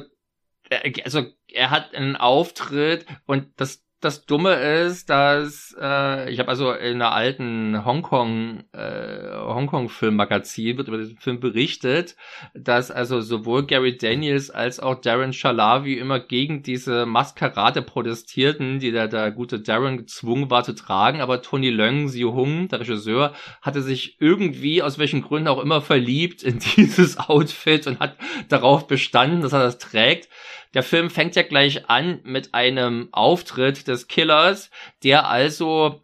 äh, 0.70 0.92
also 1.04 1.26
er 1.54 1.70
hat 1.70 1.94
einen 1.94 2.16
Auftritt 2.16 3.06
und 3.28 3.48
das 3.58 3.85
das 4.06 4.26
Dumme 4.28 4.54
ist, 4.54 5.10
dass 5.10 5.76
äh, 5.82 6.32
ich 6.32 6.38
habe 6.40 6.50
also 6.50 6.72
in 6.72 7.02
einer 7.02 7.12
alten 7.12 7.84
Hongkong 7.84 8.64
äh, 8.72 9.32
Hongkong 9.34 9.90
Filmmagazin 9.90 10.78
wird 10.78 10.88
über 10.88 11.00
den 11.00 11.18
Film 11.18 11.40
berichtet, 11.40 12.16
dass 12.54 12.92
also 12.92 13.22
sowohl 13.22 13.66
Gary 13.66 13.98
Daniels 13.98 14.52
als 14.52 14.80
auch 14.80 15.02
Darren 15.02 15.34
Shalavi 15.34 15.96
immer 15.96 16.20
gegen 16.20 16.62
diese 16.62 17.08
Maskerade 17.08 17.82
protestierten, 17.82 18.80
die 18.80 18.92
der, 18.92 19.08
der 19.08 19.32
gute 19.32 19.60
Darren 19.60 19.98
gezwungen 19.98 20.52
war 20.52 20.64
zu 20.64 20.74
tragen, 20.74 21.22
aber 21.22 21.42
Tony 21.42 21.72
Leung 21.72 22.08
Siu 22.08 22.34
Hung, 22.34 22.68
der 22.68 22.82
Regisseur, 22.82 23.34
hatte 23.64 23.82
sich 23.82 24.18
irgendwie 24.20 24.84
aus 24.84 25.00
welchen 25.00 25.24
Gründen 25.24 25.48
auch 25.48 25.62
immer 25.62 25.82
verliebt 25.82 26.44
in 26.44 26.60
dieses 26.78 27.18
Outfit 27.18 27.88
und 27.88 28.00
hat 28.00 28.18
darauf 28.50 28.86
bestanden, 28.86 29.42
dass 29.42 29.54
er 29.54 29.64
das 29.64 29.80
trägt. 29.80 30.30
Der 30.76 30.84
Film 30.84 31.10
fängt 31.10 31.36
ja 31.36 31.42
gleich 31.42 31.90
an 31.90 32.20
mit 32.24 32.54
einem 32.54 33.08
Auftritt 33.14 33.88
des 33.88 34.08
Killers, 34.08 34.70
der 35.04 35.28
also 35.28 36.04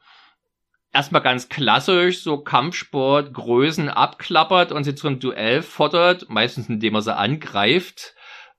erstmal 0.94 1.22
ganz 1.22 1.50
klassisch 1.50 2.24
so 2.24 2.38
Kampfsport 2.38 3.34
Größen 3.34 3.90
abklappert 3.90 4.72
und 4.72 4.86
sie 4.86 4.96
zum 4.96 5.20
Duell 5.20 5.62
fordert, 5.62 6.30
meistens 6.30 6.70
indem 6.70 6.96
er 6.96 7.02
sie 7.02 7.16
angreift. 7.16 8.16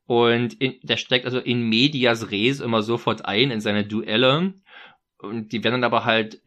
Und 0.06 0.54
in, 0.54 0.78
der 0.82 0.98
steckt 0.98 1.24
also 1.24 1.38
in 1.38 1.62
medias 1.62 2.30
res 2.30 2.60
immer 2.60 2.82
sofort 2.82 3.24
ein 3.24 3.50
in 3.50 3.62
seine 3.62 3.84
Duelle. 3.84 4.52
Und 5.18 5.52
die 5.52 5.64
werden 5.64 5.80
dann 5.80 5.84
aber 5.84 6.04
halt 6.04 6.42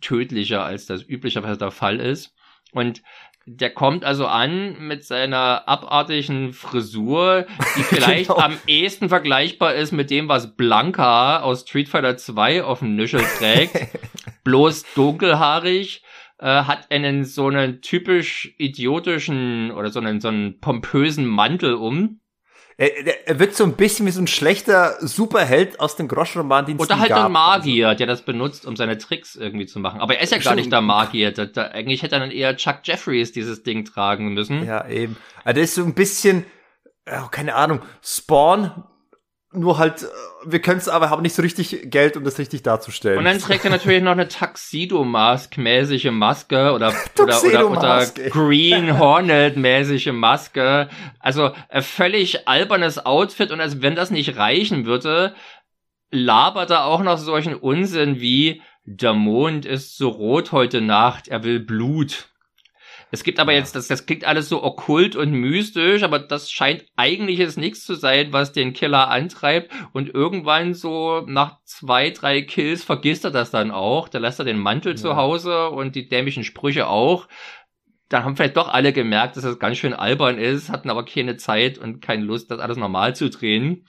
tödlicher, 0.00 0.64
als 0.64 0.86
das 0.86 1.06
üblicherweise 1.06 1.58
der 1.58 1.72
Fall 1.72 2.00
ist. 2.00 2.34
Und 2.72 3.02
der 3.56 3.70
kommt 3.70 4.04
also 4.04 4.26
an 4.26 4.76
mit 4.78 5.04
seiner 5.04 5.68
abartigen 5.68 6.52
Frisur, 6.52 7.46
die 7.76 7.82
vielleicht 7.82 8.28
genau. 8.28 8.40
am 8.40 8.56
ehesten 8.66 9.08
vergleichbar 9.08 9.74
ist 9.74 9.92
mit 9.92 10.10
dem, 10.10 10.28
was 10.28 10.56
Blanca 10.56 11.40
aus 11.40 11.62
Street 11.62 11.88
Fighter 11.88 12.16
2 12.16 12.62
auf 12.62 12.78
dem 12.78 12.94
Nüschel 12.94 13.22
trägt. 13.38 13.74
Bloß 14.44 14.84
dunkelhaarig, 14.94 16.02
äh, 16.38 16.46
hat 16.46 16.90
einen 16.90 17.24
so 17.24 17.48
einen 17.48 17.82
typisch 17.82 18.54
idiotischen 18.56 19.72
oder 19.72 19.90
so 19.90 20.00
einen, 20.00 20.20
so 20.20 20.28
einen 20.28 20.60
pompösen 20.60 21.26
Mantel 21.26 21.74
um 21.74 22.19
er, 22.80 23.28
er 23.28 23.38
wirkt 23.38 23.56
so 23.56 23.64
ein 23.64 23.74
bisschen 23.74 24.06
wie 24.06 24.10
so 24.10 24.22
ein 24.22 24.26
schlechter 24.26 24.96
Superheld 25.00 25.78
aus 25.80 25.96
dem 25.96 26.08
Groschenroman, 26.08 26.64
den 26.64 26.78
Oder 26.78 26.98
halt 26.98 27.10
gab. 27.10 27.26
ein 27.26 27.32
Magier, 27.32 27.94
der 27.94 28.06
das 28.06 28.22
benutzt, 28.22 28.64
um 28.64 28.74
seine 28.74 28.96
Tricks 28.96 29.36
irgendwie 29.36 29.66
zu 29.66 29.80
machen. 29.80 30.00
Aber 30.00 30.16
er 30.16 30.22
ist 30.22 30.32
ja 30.32 30.38
gar 30.38 30.54
nicht 30.54 30.72
der 30.72 30.80
Magier. 30.80 31.30
Da, 31.32 31.44
da, 31.44 31.64
eigentlich 31.66 32.02
hätte 32.02 32.16
er 32.16 32.20
dann 32.20 32.30
eher 32.30 32.56
Chuck 32.56 32.78
Jeffries 32.84 33.32
dieses 33.32 33.62
Ding 33.62 33.84
tragen 33.84 34.32
müssen. 34.32 34.64
Ja, 34.64 34.88
eben. 34.88 35.18
Also 35.44 35.56
der 35.56 35.64
ist 35.64 35.74
so 35.74 35.84
ein 35.84 35.92
bisschen, 35.92 36.46
oh, 37.06 37.28
keine 37.30 37.54
Ahnung, 37.54 37.80
Spawn 38.02 38.84
nur 39.52 39.78
halt, 39.78 40.02
äh, 40.02 40.06
wir 40.44 40.60
können 40.60 40.78
es 40.78 40.88
aber 40.88 41.10
haben 41.10 41.22
nicht 41.22 41.34
so 41.34 41.42
richtig 41.42 41.90
Geld, 41.90 42.16
um 42.16 42.24
das 42.24 42.38
richtig 42.38 42.62
darzustellen. 42.62 43.18
Und 43.18 43.24
dann 43.24 43.38
trägt 43.38 43.64
er 43.64 43.70
natürlich 43.70 44.02
noch 44.02 44.12
eine 44.12 44.28
Tuxedo-Mask-mäßige 44.28 46.10
Maske 46.12 46.72
oder, 46.72 46.94
oder, 47.18 47.42
oder, 47.42 47.70
oder 47.70 48.06
Green 48.30 48.98
Hornet-mäßige 48.98 50.12
Maske. 50.12 50.88
Also 51.18 51.50
ein 51.68 51.82
völlig 51.82 52.48
albernes 52.48 53.04
Outfit 53.04 53.50
und 53.50 53.60
als 53.60 53.82
wenn 53.82 53.96
das 53.96 54.10
nicht 54.10 54.36
reichen 54.36 54.86
würde, 54.86 55.34
labert 56.10 56.70
er 56.70 56.84
auch 56.84 57.02
noch 57.02 57.18
solchen 57.18 57.54
Unsinn 57.54 58.20
wie 58.20 58.62
der 58.84 59.12
Mond 59.12 59.66
ist 59.66 59.96
so 59.96 60.08
rot 60.08 60.52
heute 60.52 60.80
Nacht, 60.80 61.28
er 61.28 61.44
will 61.44 61.60
Blut. 61.60 62.29
Es 63.10 63.24
gibt 63.24 63.40
aber 63.40 63.52
ja. 63.52 63.58
jetzt, 63.58 63.74
das, 63.74 63.88
das 63.88 64.06
klingt 64.06 64.24
alles 64.24 64.48
so 64.48 64.62
okkult 64.62 65.16
und 65.16 65.32
mystisch, 65.32 66.02
aber 66.02 66.18
das 66.18 66.50
scheint 66.50 66.84
eigentlich 66.96 67.38
jetzt 67.38 67.58
nichts 67.58 67.84
zu 67.84 67.94
sein, 67.94 68.32
was 68.32 68.52
den 68.52 68.72
Killer 68.72 69.08
antreibt. 69.08 69.72
Und 69.92 70.14
irgendwann 70.14 70.74
so 70.74 71.22
nach 71.26 71.58
zwei, 71.64 72.10
drei 72.10 72.42
Kills 72.42 72.84
vergisst 72.84 73.24
er 73.24 73.30
das 73.30 73.50
dann 73.50 73.70
auch. 73.70 74.08
Da 74.08 74.18
lässt 74.18 74.38
er 74.38 74.44
den 74.44 74.58
Mantel 74.58 74.92
ja. 74.92 74.96
zu 74.96 75.16
Hause 75.16 75.70
und 75.70 75.94
die 75.96 76.08
dämlichen 76.08 76.44
Sprüche 76.44 76.86
auch. 76.86 77.28
Dann 78.08 78.24
haben 78.24 78.36
vielleicht 78.36 78.56
doch 78.56 78.68
alle 78.68 78.92
gemerkt, 78.92 79.36
dass 79.36 79.44
das 79.44 79.58
ganz 79.58 79.78
schön 79.78 79.94
albern 79.94 80.38
ist, 80.38 80.68
hatten 80.68 80.90
aber 80.90 81.04
keine 81.04 81.36
Zeit 81.36 81.78
und 81.78 82.00
keine 82.00 82.24
Lust, 82.24 82.50
das 82.50 82.58
alles 82.58 82.76
normal 82.76 83.14
zu 83.14 83.30
drehen. 83.30 83.86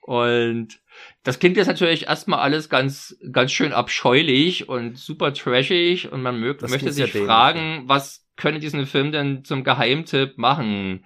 Und 0.00 0.80
das 1.22 1.38
klingt 1.38 1.56
jetzt 1.56 1.66
natürlich 1.66 2.06
erstmal 2.06 2.40
alles 2.40 2.68
ganz, 2.68 3.16
ganz 3.32 3.52
schön 3.52 3.72
abscheulich 3.72 4.68
und 4.68 4.98
super 4.98 5.32
trashig 5.32 6.12
und 6.12 6.22
man 6.22 6.38
mög- 6.40 6.68
möchte 6.68 6.92
sich 6.92 7.14
ja 7.14 7.24
fragen, 7.24 7.84
was 7.86 8.23
könne 8.36 8.58
diesen 8.58 8.86
Film 8.86 9.12
denn 9.12 9.44
zum 9.44 9.64
Geheimtipp 9.64 10.38
machen? 10.38 11.04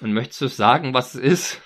Und 0.00 0.12
möchtest 0.12 0.40
du 0.40 0.48
sagen, 0.48 0.94
was 0.94 1.14
es 1.14 1.20
ist? 1.20 1.62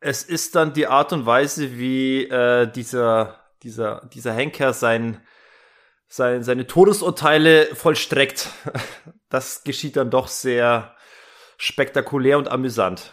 Es 0.00 0.22
ist 0.22 0.54
dann 0.54 0.72
die 0.74 0.86
Art 0.86 1.12
und 1.12 1.26
Weise, 1.26 1.78
wie 1.78 2.24
äh, 2.24 2.70
dieser, 2.70 3.40
dieser, 3.62 4.08
dieser 4.12 4.34
Henker 4.34 4.72
sein, 4.72 5.22
sein, 6.08 6.42
seine 6.42 6.66
Todesurteile 6.66 7.74
vollstreckt. 7.74 8.50
Das 9.28 9.64
geschieht 9.64 9.96
dann 9.96 10.08
doch 10.08 10.28
sehr 10.28 10.94
spektakulär 11.58 12.38
und 12.38 12.46
amüsant. 12.46 13.12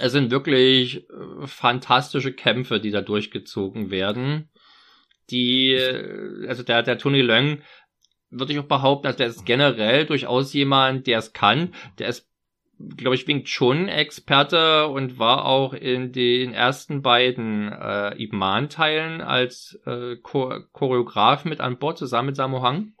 Es 0.00 0.10
sind 0.10 0.32
wirklich 0.32 1.08
äh, 1.08 1.46
fantastische 1.46 2.32
Kämpfe, 2.32 2.80
die 2.80 2.90
da 2.90 3.00
durchgezogen 3.00 3.92
werden. 3.92 4.50
Die, 5.30 5.74
äh, 5.74 6.48
also 6.48 6.64
der, 6.64 6.82
der 6.82 6.98
Tony 6.98 7.20
Leung 7.20 7.62
würde 8.30 8.52
ich 8.52 8.58
auch 8.58 8.64
behaupten, 8.64 9.06
also 9.06 9.18
der 9.18 9.28
ist 9.28 9.46
generell 9.46 10.06
durchaus 10.06 10.52
jemand, 10.52 11.06
der 11.06 11.18
es 11.18 11.32
kann. 11.32 11.74
Der 11.98 12.08
ist 12.08 12.28
glaube 12.96 13.16
ich, 13.16 13.26
Wing 13.26 13.44
Chun-Experte 13.44 14.86
und 14.86 15.18
war 15.18 15.44
auch 15.44 15.74
in 15.74 16.12
den 16.12 16.52
ersten 16.52 17.02
beiden 17.02 17.72
äh, 17.72 18.22
Ip 18.22 18.32
Man-Teilen 18.32 19.20
als 19.20 19.80
äh, 19.84 20.16
Cho 20.22 20.60
Choreograf 20.72 21.44
mit 21.44 21.60
an 21.60 21.78
Bord, 21.78 21.98
zusammen 21.98 22.26
mit 22.26 22.36
Sammo 22.36 22.62
Hang. 22.62 22.92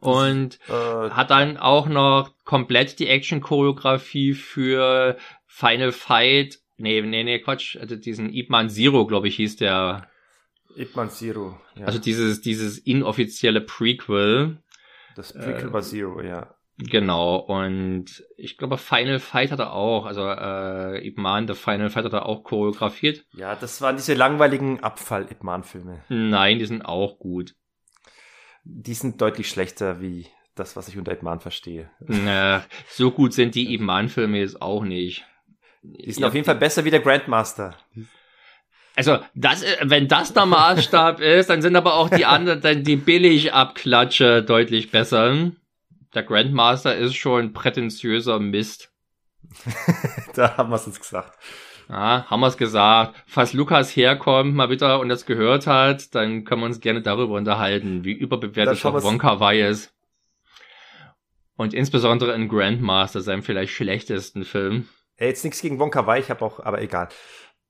Und 0.00 0.60
äh, 0.68 1.10
hat 1.10 1.30
dann 1.30 1.56
auch 1.56 1.88
noch 1.88 2.32
komplett 2.44 3.00
die 3.00 3.08
Action-Choreografie 3.08 4.34
für 4.34 5.16
Final 5.46 5.90
Fight, 5.90 6.60
nee, 6.76 7.00
nee, 7.00 7.24
nee, 7.24 7.40
Quatsch, 7.40 7.76
also 7.76 7.96
diesen 7.96 8.32
Ip 8.32 8.48
Man 8.48 8.70
Zero, 8.70 9.06
glaube 9.06 9.28
ich, 9.28 9.36
hieß 9.36 9.56
der. 9.56 10.08
Ip 10.78 10.96
Man 10.96 11.10
Zero, 11.10 11.60
ja. 11.74 11.86
Also 11.86 11.98
dieses, 11.98 12.40
dieses 12.40 12.78
inoffizielle 12.78 13.60
Prequel. 13.60 14.58
Das 15.16 15.32
Prequel 15.32 15.68
äh, 15.68 15.72
war 15.72 15.82
Zero, 15.82 16.22
ja. 16.22 16.54
Genau, 16.80 17.36
und 17.38 18.24
ich 18.36 18.56
glaube, 18.56 18.78
Final 18.78 19.18
Fight 19.18 19.50
hat 19.50 19.58
er 19.58 19.72
auch, 19.72 20.06
also 20.06 20.28
äh, 20.28 21.04
Ip 21.08 21.18
Man, 21.18 21.48
The 21.48 21.54
Final 21.54 21.90
Fight 21.90 22.04
hat 22.04 22.12
er 22.12 22.26
auch 22.26 22.44
choreografiert. 22.44 23.24
Ja, 23.32 23.56
das 23.56 23.80
waren 23.80 23.96
diese 23.96 24.14
langweiligen 24.14 24.78
Abfall-Ip 24.80 25.42
Man-Filme. 25.42 26.04
Nein, 26.08 26.60
die 26.60 26.66
sind 26.66 26.82
auch 26.82 27.18
gut. 27.18 27.56
Die 28.62 28.94
sind 28.94 29.20
deutlich 29.20 29.48
schlechter 29.48 30.00
wie 30.00 30.28
das, 30.54 30.76
was 30.76 30.86
ich 30.88 30.96
unter 30.96 31.10
Ip 31.10 31.24
Man 31.24 31.40
verstehe. 31.40 31.90
Na, 31.98 32.64
so 32.88 33.10
gut 33.10 33.32
sind 33.32 33.56
die 33.56 33.74
Ip 33.74 33.80
Man-Filme 33.80 34.38
jetzt 34.38 34.62
auch 34.62 34.84
nicht. 34.84 35.26
Die 35.82 36.12
sind 36.12 36.22
ja, 36.22 36.28
auf 36.28 36.34
jeden 36.34 36.46
Fall 36.46 36.56
besser 36.56 36.84
wie 36.84 36.90
der 36.90 37.00
Grandmaster. 37.00 37.76
Also, 38.98 39.18
das, 39.34 39.64
wenn 39.80 40.08
das 40.08 40.34
der 40.34 40.44
Maßstab 40.44 41.20
ist, 41.38 41.48
dann 41.48 41.62
sind 41.62 41.76
aber 41.76 41.94
auch 41.94 42.10
die 42.10 42.26
anderen, 42.26 42.60
dann 42.60 42.82
die 42.84 42.96
Billig-Abklatsche 42.96 44.42
deutlich 44.42 44.90
besser 44.90 45.52
der 46.14 46.22
Grandmaster 46.22 46.96
ist 46.96 47.14
schon 47.16 47.52
prätentiöser 47.52 48.38
Mist. 48.38 48.90
da 50.34 50.56
haben 50.56 50.70
wir 50.70 50.76
es 50.76 50.86
uns 50.86 51.00
gesagt. 51.00 51.38
Ja, 51.88 52.26
haben 52.28 52.40
wir 52.40 52.48
es 52.48 52.56
gesagt. 52.56 53.14
Falls 53.26 53.52
Lukas 53.52 53.94
herkommt 53.94 54.54
mal 54.54 54.68
wieder 54.68 55.00
und 55.00 55.08
das 55.08 55.26
gehört 55.26 55.66
hat, 55.66 56.14
dann 56.14 56.44
können 56.44 56.62
wir 56.62 56.66
uns 56.66 56.80
gerne 56.80 57.02
darüber 57.02 57.34
unterhalten, 57.34 58.04
wie 58.04 58.12
überbewertet 58.12 58.84
auch 58.84 59.02
Wonka 59.02 59.40
Wai 59.40 59.68
ist. 59.68 59.94
Und 61.56 61.74
insbesondere 61.74 62.34
in 62.34 62.48
Grandmaster, 62.48 63.20
seinem 63.20 63.42
vielleicht 63.42 63.72
schlechtesten 63.72 64.44
Film. 64.44 64.88
Ey, 65.16 65.28
jetzt 65.28 65.44
nichts 65.44 65.60
gegen 65.60 65.78
Wonka 65.78 66.06
Wai, 66.06 66.20
ich 66.20 66.30
habe 66.30 66.44
auch, 66.44 66.60
aber 66.60 66.82
egal. 66.82 67.08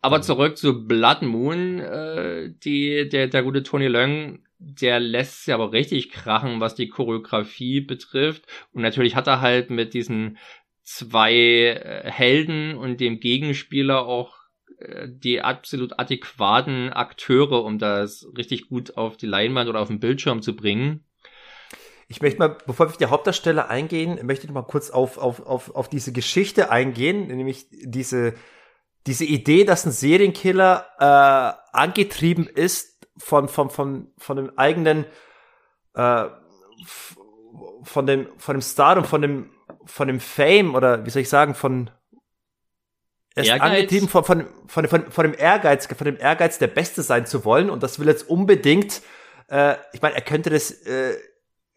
Aber 0.01 0.23
zurück 0.23 0.57
zu 0.57 0.87
Blood 0.87 1.23
Moon, 1.23 1.81
äh, 1.81 2.51
die, 2.65 3.09
der, 3.09 3.29
der 3.29 3.43
gute 3.43 3.63
Tony 3.63 3.89
Leung 3.89 4.41
der 4.59 4.99
lässt 4.99 5.45
sich 5.45 5.55
aber 5.55 5.73
richtig 5.73 6.11
krachen, 6.11 6.61
was 6.61 6.75
die 6.75 6.89
Choreografie 6.89 7.81
betrifft. 7.81 8.45
Und 8.73 8.83
natürlich 8.83 9.15
hat 9.15 9.27
er 9.29 9.41
halt 9.41 9.71
mit 9.71 9.95
diesen 9.95 10.39
zwei 10.83 11.33
äh, 11.35 12.11
Helden 12.11 12.77
und 12.77 13.01
dem 13.01 13.21
Gegenspieler 13.21 14.05
auch 14.07 14.37
äh, 14.79 15.07
die 15.09 15.43
absolut 15.43 15.99
adäquaten 15.99 16.93
Akteure, 16.93 17.65
um 17.65 17.79
das 17.79 18.27
richtig 18.37 18.69
gut 18.69 18.97
auf 18.97 19.17
die 19.17 19.27
Leinwand 19.27 19.69
oder 19.69 19.81
auf 19.81 19.89
den 19.89 20.01
Bildschirm 20.01 20.43
zu 20.43 20.57
bringen. 20.57 21.05
Ich 22.09 22.23
möchte 22.23 22.39
mal, 22.39 22.57
bevor 22.67 22.87
wir 22.87 22.91
auf 22.91 22.97
die 22.97 23.07
Hauptdarsteller 23.07 23.69
eingehen, 23.69 24.19
möchte 24.25 24.47
ich 24.47 24.53
mal 24.53 24.63
kurz 24.63 24.91
auf, 24.91 25.19
auf, 25.19 25.41
auf, 25.47 25.75
auf 25.75 25.89
diese 25.91 26.13
Geschichte 26.13 26.71
eingehen, 26.71 27.27
nämlich 27.29 27.67
diese, 27.71 28.35
diese 29.07 29.25
Idee, 29.25 29.65
dass 29.65 29.87
ein 29.87 29.93
Serienkiller 29.93 30.87
äh, 30.99 31.77
angetrieben 31.77 32.47
ist 32.47 33.07
von, 33.17 33.49
von, 33.49 33.71
von, 33.71 34.13
von 34.19 34.37
dem 34.37 34.59
eigenen, 34.59 35.07
äh, 35.95 36.25
von 37.83 38.07
dem, 38.07 38.29
von 38.39 38.57
dem 38.57 38.63
Stardom, 38.63 39.05
von 39.05 39.23
dem, 39.23 39.51
von 39.85 40.09
dem 40.09 40.21
Fame 40.21 40.75
oder 40.75 41.05
wie 41.07 41.11
soll 41.11 41.23
ich 41.23 41.29
sagen, 41.29 41.55
von, 41.55 41.91
er 43.35 43.43
ist 43.43 43.49
Ehrgeiz? 43.51 43.71
angetrieben 43.71 44.09
von, 44.09 44.25
von, 44.25 44.47
von, 44.67 44.89
von, 44.89 45.11
von 45.11 45.25
dem 45.25 45.35
Ehrgeiz, 45.39 45.87
von 45.87 46.05
dem 46.05 46.19
Ehrgeiz, 46.19 46.59
der 46.59 46.67
Beste 46.67 47.03
sein 47.03 47.27
zu 47.27 47.45
wollen 47.45 47.71
und 47.71 47.83
das 47.83 47.99
will 47.99 48.09
jetzt 48.09 48.29
unbedingt, 48.29 49.03
äh, 49.49 49.77
ich 49.93 50.03
meine, 50.03 50.17
er 50.17 50.23
könnte 50.23 50.51
das, 50.51 50.71
äh, 50.71 51.17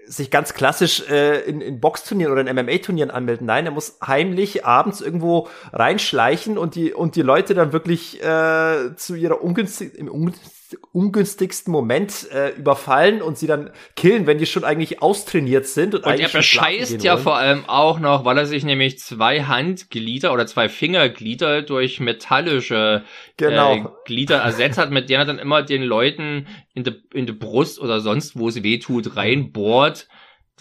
sich 0.07 0.29
ganz 0.31 0.53
klassisch 0.53 1.07
äh, 1.09 1.41
in, 1.41 1.61
in 1.61 1.79
Boxturnieren 1.79 2.31
oder 2.31 2.41
in 2.41 2.55
MMA-Turnieren 2.55 3.11
anmelden. 3.11 3.47
Nein, 3.47 3.65
er 3.65 3.71
muss 3.71 3.97
heimlich 4.05 4.65
abends 4.65 5.01
irgendwo 5.01 5.47
reinschleichen 5.73 6.57
und 6.57 6.75
die 6.75 6.93
und 6.93 7.15
die 7.15 7.21
Leute 7.21 7.53
dann 7.53 7.73
wirklich 7.73 8.21
äh, 8.23 8.95
zu 8.95 9.15
ihrer 9.15 9.41
ungünstig, 9.41 9.95
im 9.95 10.09
ungünstig 10.09 10.60
ungünstigsten 10.91 11.71
Moment 11.71 12.29
äh, 12.31 12.49
überfallen 12.49 13.21
und 13.21 13.37
sie 13.37 13.47
dann 13.47 13.71
killen, 13.95 14.27
wenn 14.27 14.37
die 14.37 14.45
schon 14.45 14.63
eigentlich 14.63 15.01
austrainiert 15.01 15.67
sind. 15.67 15.95
Und, 15.95 16.05
und 16.05 16.19
er 16.19 16.29
bescheißt 16.29 17.03
ja 17.03 17.17
vor 17.17 17.37
allem 17.37 17.65
auch 17.67 17.99
noch, 17.99 18.25
weil 18.25 18.37
er 18.37 18.45
sich 18.45 18.63
nämlich 18.63 18.99
zwei 18.99 19.43
Handglieder 19.43 20.33
oder 20.33 20.47
zwei 20.47 20.69
Fingerglieder 20.69 21.61
durch 21.61 21.99
metallische 21.99 23.03
genau. 23.37 23.75
äh, 23.75 23.83
Glieder 24.05 24.37
ersetzt 24.37 24.77
hat, 24.77 24.91
mit 24.91 25.09
denen 25.09 25.21
er 25.21 25.25
dann 25.25 25.39
immer 25.39 25.63
den 25.63 25.83
Leuten 25.83 26.47
in 26.73 26.83
die, 26.83 27.01
in 27.13 27.25
die 27.25 27.33
Brust 27.33 27.79
oder 27.79 27.99
sonst 27.99 28.37
wo 28.37 28.47
es 28.49 28.63
weh 28.63 28.79
tut, 28.79 29.15
reinbohrt. 29.15 30.07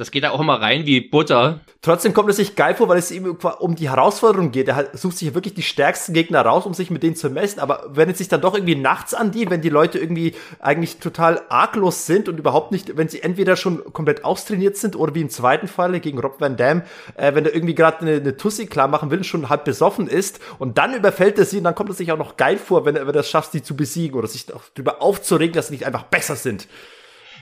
Das 0.01 0.10
geht 0.10 0.24
da 0.24 0.31
auch 0.31 0.40
immer 0.40 0.62
rein 0.62 0.86
wie 0.86 1.02
Butter. 1.02 1.60
Trotzdem 1.82 2.14
kommt 2.14 2.31
es 2.31 2.36
sich 2.36 2.56
geil 2.56 2.74
vor, 2.74 2.89
weil 2.89 2.97
es 2.97 3.10
ihm 3.10 3.36
um 3.59 3.77
die 3.77 3.90
Herausforderung 3.90 4.51
geht. 4.51 4.66
Er 4.68 4.89
sucht 4.94 5.18
sich 5.18 5.35
wirklich 5.35 5.52
die 5.52 5.62
stärksten 5.62 6.14
Gegner 6.14 6.40
raus, 6.40 6.64
um 6.64 6.72
sich 6.72 6.90
mit 6.90 7.02
denen 7.02 7.16
zu 7.16 7.28
messen. 7.28 7.60
Aber 7.60 7.85
wenn 7.90 8.09
es 8.09 8.16
sich 8.16 8.28
dann 8.28 8.40
doch 8.40 8.55
irgendwie 8.55 8.77
nachts 8.77 9.12
an 9.12 9.31
die, 9.31 9.51
wenn 9.51 9.60
die 9.60 9.68
Leute 9.68 9.98
irgendwie 9.98 10.35
eigentlich 10.59 11.01
total 11.01 11.43
arglos 11.51 12.06
sind 12.06 12.31
und 12.31 12.39
überhaupt 12.39 12.72
nicht, 12.72 12.97
wenn 12.97 13.10
sie 13.10 13.22
entweder 13.22 13.56
schon 13.56 13.93
komplett 13.93 14.24
austrainiert 14.24 14.78
sind 14.78 14.97
oder 14.97 15.14
wie 15.14 15.20
im 15.20 15.28
zweiten 15.28 15.68
Falle 15.68 16.01
gegen 16.01 16.18
Rob 16.18 16.40
Van 16.40 16.56
Dam, 16.56 16.81
äh, 17.16 17.35
wenn 17.35 17.44
er 17.44 17.55
irgendwie 17.55 17.74
gerade 17.74 18.01
eine, 18.01 18.12
eine 18.12 18.39
Tussi 18.39 18.68
klar 18.68 18.89
machen 18.89 19.10
will 19.10 19.18
und 19.18 19.24
schon 19.24 19.51
halb 19.51 19.66
besoffen 19.66 20.09
ist 20.09 20.40
und 20.59 20.78
dann 20.78 20.94
überfällt 20.94 21.39
er 21.39 21.44
sie 21.44 21.59
und 21.59 21.64
dann 21.64 21.74
kommt 21.74 21.90
es 21.90 21.98
sich 21.98 22.10
auch 22.10 22.16
noch 22.16 22.39
geil 22.39 22.56
vor, 22.56 22.86
wenn 22.86 22.97
er, 22.97 23.06
es 23.06 23.28
schafft, 23.28 23.52
sie 23.52 23.62
zu 23.62 23.77
besiegen 23.77 24.18
oder 24.18 24.28
sich 24.28 24.47
darüber 24.47 25.02
aufzuregen, 25.02 25.52
dass 25.52 25.66
sie 25.66 25.74
nicht 25.74 25.85
einfach 25.85 26.05
besser 26.05 26.36
sind. 26.36 26.68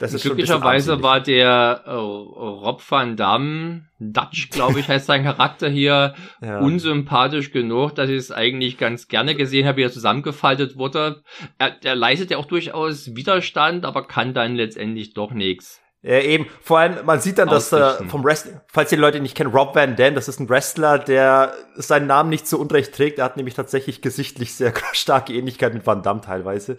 Das 0.01 0.15
ist 0.15 0.23
Glücklicherweise 0.23 1.03
war 1.03 1.21
der 1.21 1.83
äh, 1.87 1.91
Rob 1.91 2.83
van 2.89 3.17
Dam, 3.17 3.87
Dutch, 3.99 4.51
glaube 4.51 4.81
ich, 4.81 4.89
heißt 4.89 5.07
sein 5.07 5.25
Charakter 5.25 5.69
hier, 5.69 6.15
ja. 6.41 6.61
unsympathisch 6.61 7.51
genug, 7.51 7.95
dass 7.95 8.09
ich 8.09 8.17
es 8.17 8.33
eigentlich 8.33 8.79
ganz 8.79 9.09
gerne 9.09 9.35
gesehen 9.35 9.67
habe, 9.67 9.79
wie 9.79 9.83
er 9.83 9.93
zusammengefaltet 9.93 10.77
wurde. 10.77 11.23
Er, 11.59 11.77
er 11.83 11.97
leistet 11.97 12.31
ja 12.31 12.39
auch 12.39 12.47
durchaus 12.47 13.15
Widerstand, 13.17 13.85
aber 13.85 14.07
kann 14.07 14.35
dann 14.35 14.55
letztendlich 14.55 15.15
doch 15.15 15.33
nichts. 15.33 15.81
Ja, 16.03 16.21
eben. 16.21 16.47
Vor 16.63 16.79
allem, 16.79 17.05
man 17.05 17.21
sieht 17.21 17.39
dann, 17.39 17.49
dass 17.49 17.73
äh, 17.73 18.05
vom 18.07 18.23
Wrestling, 18.23 18.61
falls 18.69 18.91
die 18.91 18.97
Leute 18.97 19.19
nicht 19.19 19.37
kennen, 19.37 19.51
Rob 19.51 19.75
Van 19.75 19.97
Dam, 19.97 20.15
das 20.15 20.29
ist 20.29 20.39
ein 20.39 20.49
Wrestler, 20.49 20.99
der 20.99 21.55
seinen 21.75 22.07
Namen 22.07 22.31
nicht 22.31 22.47
so 22.47 22.59
unrecht 22.59 22.95
trägt. 22.95 23.19
Er 23.19 23.25
hat 23.25 23.37
nämlich 23.37 23.55
tatsächlich 23.55 24.01
gesichtlich 24.01 24.55
sehr 24.55 24.73
starke 24.93 25.33
Ähnlichkeit 25.33 25.75
mit 25.75 25.87
Van 25.87 26.03
Damme 26.03 26.21
teilweise. 26.21 26.79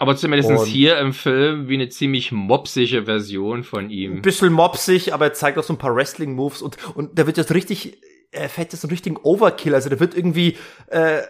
Aber 0.00 0.16
zumindest 0.16 0.64
hier 0.64 0.98
im 0.98 1.12
Film 1.12 1.68
wie 1.68 1.74
eine 1.74 1.90
ziemlich 1.90 2.32
mopsige 2.32 3.04
Version 3.04 3.64
von 3.64 3.90
ihm. 3.90 4.14
Ein 4.14 4.22
bisschen 4.22 4.50
mopsig, 4.50 5.12
aber 5.12 5.26
er 5.26 5.32
zeigt 5.34 5.58
auch 5.58 5.62
so 5.62 5.74
ein 5.74 5.78
paar 5.78 5.94
Wrestling-Moves 5.94 6.62
und, 6.62 6.78
und 6.96 7.18
da 7.18 7.26
wird 7.26 7.36
jetzt 7.36 7.52
richtig, 7.52 8.00
er 8.30 8.48
fällt 8.48 8.72
jetzt 8.72 8.80
so 8.80 8.88
einen 8.88 8.92
richtigen 8.92 9.18
Overkill. 9.18 9.74
Also 9.74 9.90
der 9.90 10.00
wird 10.00 10.16
irgendwie, 10.16 10.56
äh, 10.86 11.20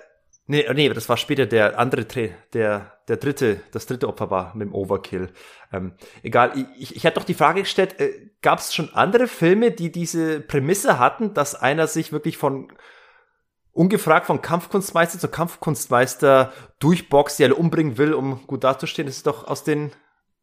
nee, 0.47 0.65
nee, 0.73 0.89
das 0.89 1.09
war 1.09 1.17
später 1.17 1.47
der 1.47 1.81
andere, 1.81 2.07
der, 2.55 2.93
der 3.09 3.17
dritte, 3.17 3.61
das 3.73 3.87
dritte 3.87 4.07
Opfer 4.07 4.31
war 4.31 4.55
mit 4.55 4.69
dem 4.69 4.75
Overkill. 4.75 5.31
Ähm, 5.73 5.95
egal, 6.23 6.53
ich, 6.79 6.95
ich 6.95 7.05
hatte 7.05 7.19
doch 7.19 7.27
die 7.27 7.35
Frage 7.35 7.63
gestellt, 7.63 7.99
äh, 7.99 8.31
gab 8.41 8.61
es 8.61 8.73
schon 8.73 8.95
andere 8.95 9.27
Filme, 9.27 9.73
die 9.73 9.91
diese 9.91 10.39
Prämisse 10.39 11.01
hatten, 11.01 11.35
dass 11.35 11.57
einer 11.57 11.89
sich 11.89 12.13
wirklich 12.13 12.37
von 12.37 12.69
ungefragt 13.81 14.27
von 14.27 14.43
Kampfkunstmeister 14.43 15.19
zu 15.19 15.28
Kampfkunstmeister 15.28 16.52
durchboxt, 16.81 17.39
die 17.39 17.44
alle 17.44 17.55
umbringen 17.55 17.97
will, 17.97 18.12
um 18.12 18.47
gut 18.47 18.62
dazustehen. 18.62 19.07
Das 19.07 19.16
ist 19.16 19.27
doch 19.27 19.48
aus 19.48 19.65
den 19.65 19.93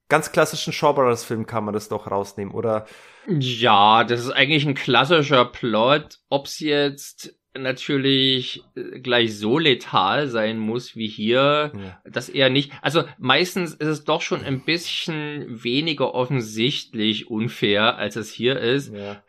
ganz 0.10 0.32
klassischen 0.32 0.74
Shaw 0.74 0.94
Brothers 0.94 1.24
Filmen 1.24 1.46
kann 1.46 1.64
man 1.64 1.76
das 1.76 1.88
doch 1.88 2.10
rausnehmen, 2.10 2.52
oder? 2.52 2.88
Ja, 3.28 4.04
das 4.06 4.22
ist 4.22 4.32
eigentlich 4.32 4.66
ein 4.66 4.74
klassischer 4.74 5.46
Plot. 5.46 6.18
Ob's 6.30 6.60
jetzt 6.60 7.38
natürlich 7.54 8.64
äh, 8.76 9.00
gleich 9.00 9.38
so 9.38 9.60
letal 9.60 10.28
sein 10.30 10.58
muss 10.58 10.96
wie 10.96 11.08
hier, 11.08 11.72
ja. 11.76 12.02
dass 12.10 12.30
er 12.30 12.50
nicht, 12.50 12.72
also 12.82 13.04
meistens 13.20 13.76
ist 13.76 13.88
es 13.88 14.04
doch 14.04 14.22
schon 14.22 14.44
ein 14.44 14.64
bisschen 14.66 15.64
weniger 15.64 16.16
offensichtlich 16.16 17.30
unfair, 17.30 17.98
als 17.98 18.16
es 18.16 18.32
hier 18.32 18.60
ist. 18.60 18.94
Ja. 18.94 19.22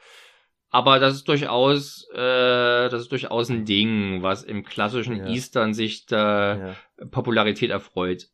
Aber 0.70 0.98
das 0.98 1.14
ist 1.14 1.28
durchaus, 1.28 2.06
äh, 2.12 2.88
das 2.88 3.02
ist 3.02 3.12
durchaus 3.12 3.48
ein 3.48 3.64
Ding, 3.64 4.22
was 4.22 4.42
im 4.42 4.64
klassischen 4.64 5.16
ja. 5.16 5.26
Eastern 5.26 5.72
sich 5.72 6.06
der 6.06 6.76
ja. 7.00 7.06
Popularität 7.06 7.70
erfreut. 7.70 8.28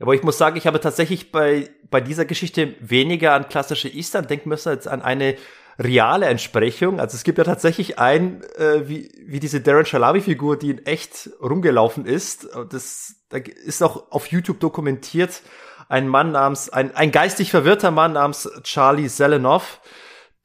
Aber 0.00 0.14
ich 0.14 0.22
muss 0.22 0.38
sagen, 0.38 0.56
ich 0.56 0.66
habe 0.66 0.80
tatsächlich 0.80 1.30
bei, 1.30 1.68
bei 1.90 2.00
dieser 2.00 2.24
Geschichte 2.24 2.74
weniger 2.80 3.34
an 3.34 3.48
klassische 3.48 3.88
Eastern 3.88 4.26
denken 4.26 4.48
müssen 4.48 4.70
als 4.70 4.86
an 4.86 5.02
eine 5.02 5.36
reale 5.78 6.26
Entsprechung. 6.26 6.98
Also 6.98 7.16
es 7.16 7.24
gibt 7.24 7.36
ja 7.36 7.44
tatsächlich 7.44 7.98
ein, 7.98 8.42
äh, 8.56 8.88
wie, 8.88 9.10
wie 9.26 9.40
diese 9.40 9.60
Darren 9.60 9.84
Shalawi-Figur, 9.84 10.58
die 10.58 10.70
in 10.70 10.86
echt 10.86 11.30
rumgelaufen 11.42 12.06
ist. 12.06 12.48
Das 12.70 13.16
da 13.30 13.38
ist 13.38 13.82
auch 13.82 14.10
auf 14.10 14.26
YouTube 14.26 14.60
dokumentiert. 14.60 15.42
Ein 15.88 16.08
Mann 16.08 16.32
namens, 16.32 16.68
ein, 16.68 16.94
ein 16.94 17.10
geistig 17.12 17.50
verwirrter 17.50 17.90
Mann 17.90 18.12
namens 18.12 18.48
Charlie 18.62 19.08
Zelenov, 19.08 19.80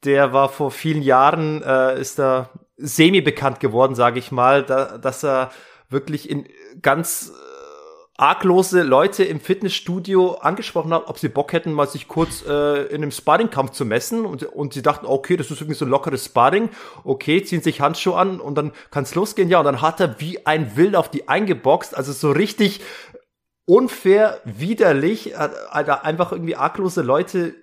der 0.04 0.32
war 0.32 0.48
vor 0.48 0.70
vielen 0.70 1.02
Jahren, 1.02 1.62
äh, 1.62 2.00
ist 2.00 2.18
da 2.18 2.50
semi-bekannt 2.76 3.60
geworden, 3.60 3.94
sage 3.94 4.18
ich 4.18 4.30
mal, 4.30 4.62
da, 4.62 4.98
dass 4.98 5.24
er 5.24 5.50
wirklich 5.88 6.28
in 6.28 6.46
ganz 6.82 7.30
äh, 7.30 7.56
arglose 8.18 8.82
Leute 8.82 9.24
im 9.24 9.40
Fitnessstudio 9.40 10.34
angesprochen 10.34 10.92
hat, 10.92 11.08
ob 11.08 11.18
sie 11.18 11.28
Bock 11.28 11.52
hätten, 11.52 11.72
mal 11.72 11.86
sich 11.86 12.08
kurz 12.08 12.44
äh, 12.46 12.84
in 12.86 13.02
einem 13.02 13.10
Sparringkampf 13.10 13.72
zu 13.72 13.84
messen. 13.84 14.24
Und, 14.26 14.42
und 14.44 14.72
sie 14.74 14.82
dachten, 14.82 15.06
okay, 15.06 15.36
das 15.36 15.50
ist 15.50 15.60
irgendwie 15.60 15.78
so 15.78 15.84
ein 15.84 15.90
lockeres 15.90 16.26
Sparring, 16.26 16.70
okay, 17.04 17.42
ziehen 17.42 17.62
sich 17.62 17.80
Handschuhe 17.80 18.16
an 18.16 18.40
und 18.40 18.56
dann 18.56 18.72
kann's 18.90 19.14
losgehen, 19.14 19.48
ja, 19.48 19.58
und 19.58 19.64
dann 19.64 19.82
hat 19.82 20.00
er 20.00 20.20
wie 20.20 20.46
ein 20.46 20.76
Wild 20.76 20.96
auf 20.96 21.10
die 21.10 21.28
eingeboxt, 21.28 21.96
also 21.96 22.12
so 22.12 22.30
richtig 22.30 22.80
unfair, 23.66 24.40
widerlich, 24.44 25.36
hat, 25.36 25.52
hat 25.70 26.04
einfach 26.04 26.32
irgendwie 26.32 26.56
arglose 26.56 27.02
Leute 27.02 27.54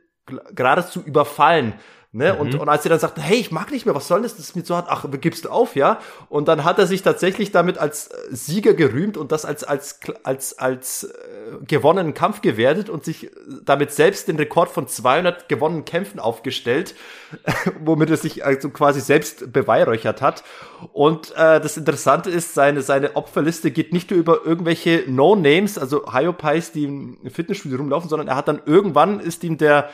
geradezu 0.54 1.02
überfallen. 1.02 1.74
Ne? 2.15 2.31
Mhm. 2.31 2.40
Und, 2.40 2.56
und 2.60 2.69
als 2.69 2.84
sie 2.84 2.90
dann 2.90 2.99
sagten, 2.99 3.22
hey, 3.22 3.38
ich 3.38 3.49
mag 3.49 3.72
nicht 3.72 3.88
mehr, 3.88 3.95
was 3.95 4.07
soll 4.07 4.22
das? 4.22 4.38
Das 4.38 4.45
ist 4.45 4.56
mir 4.56 4.64
so 4.64 4.76
hart, 4.76 4.85
ach, 4.88 5.03
gibst 5.19 5.45
du 5.45 5.49
auf, 5.49 5.76
ja? 5.76 5.99
Und 6.30 6.48
dann 6.48 6.64
hat 6.64 6.77
er 6.77 6.85
sich 6.85 7.02
tatsächlich 7.02 7.52
damit 7.52 7.80
als 7.80 8.10
äh, 8.10 8.18
Sieger 8.30 8.76
gerühmt 8.76 9.18
und 9.18 9.31
das 9.31 9.45
als, 9.45 9.64
als, 9.64 9.99
als, 10.22 10.60
als 10.60 11.06
äh, 11.06 11.65
gewonnenen 11.65 12.14
Kampf 12.14 12.41
gewertet 12.41 12.91
und 12.91 13.03
sich 13.03 13.31
damit 13.65 13.91
selbst 13.91 14.27
den 14.27 14.35
Rekord 14.35 14.69
von 14.69 14.88
200 14.88 15.49
gewonnenen 15.49 15.85
Kämpfen 15.85 16.19
aufgestellt, 16.19 16.94
womit 17.84 18.11
er 18.11 18.18
sich 18.18 18.45
also 18.45 18.69
quasi 18.69 19.02
selbst 19.02 19.52
beweihräuchert 19.52 20.22
hat. 20.22 20.44
Und 20.91 21.31
äh, 21.31 21.60
das 21.60 21.77
Interessante 21.77 22.30
ist, 22.30 22.53
seine, 22.53 22.84
seine 22.84 23.15
Opferliste 23.15 23.72
geht 23.72 23.91
nicht 23.91 24.11
nur 24.11 24.19
über 24.19 24.45
irgendwelche 24.45 25.03
No-Names, 25.07 25.80
also 25.80 26.14
Hyopies, 26.14 26.73
die 26.73 26.84
im 26.84 27.18
Fitnessstudio 27.31 27.80
rumlaufen, 27.80 28.07
sondern 28.07 28.27
er 28.27 28.35
hat 28.35 28.48
dann 28.48 28.61
irgendwann 28.68 29.19
ist 29.19 29.44
ihm 29.44 29.57
der 29.57 29.90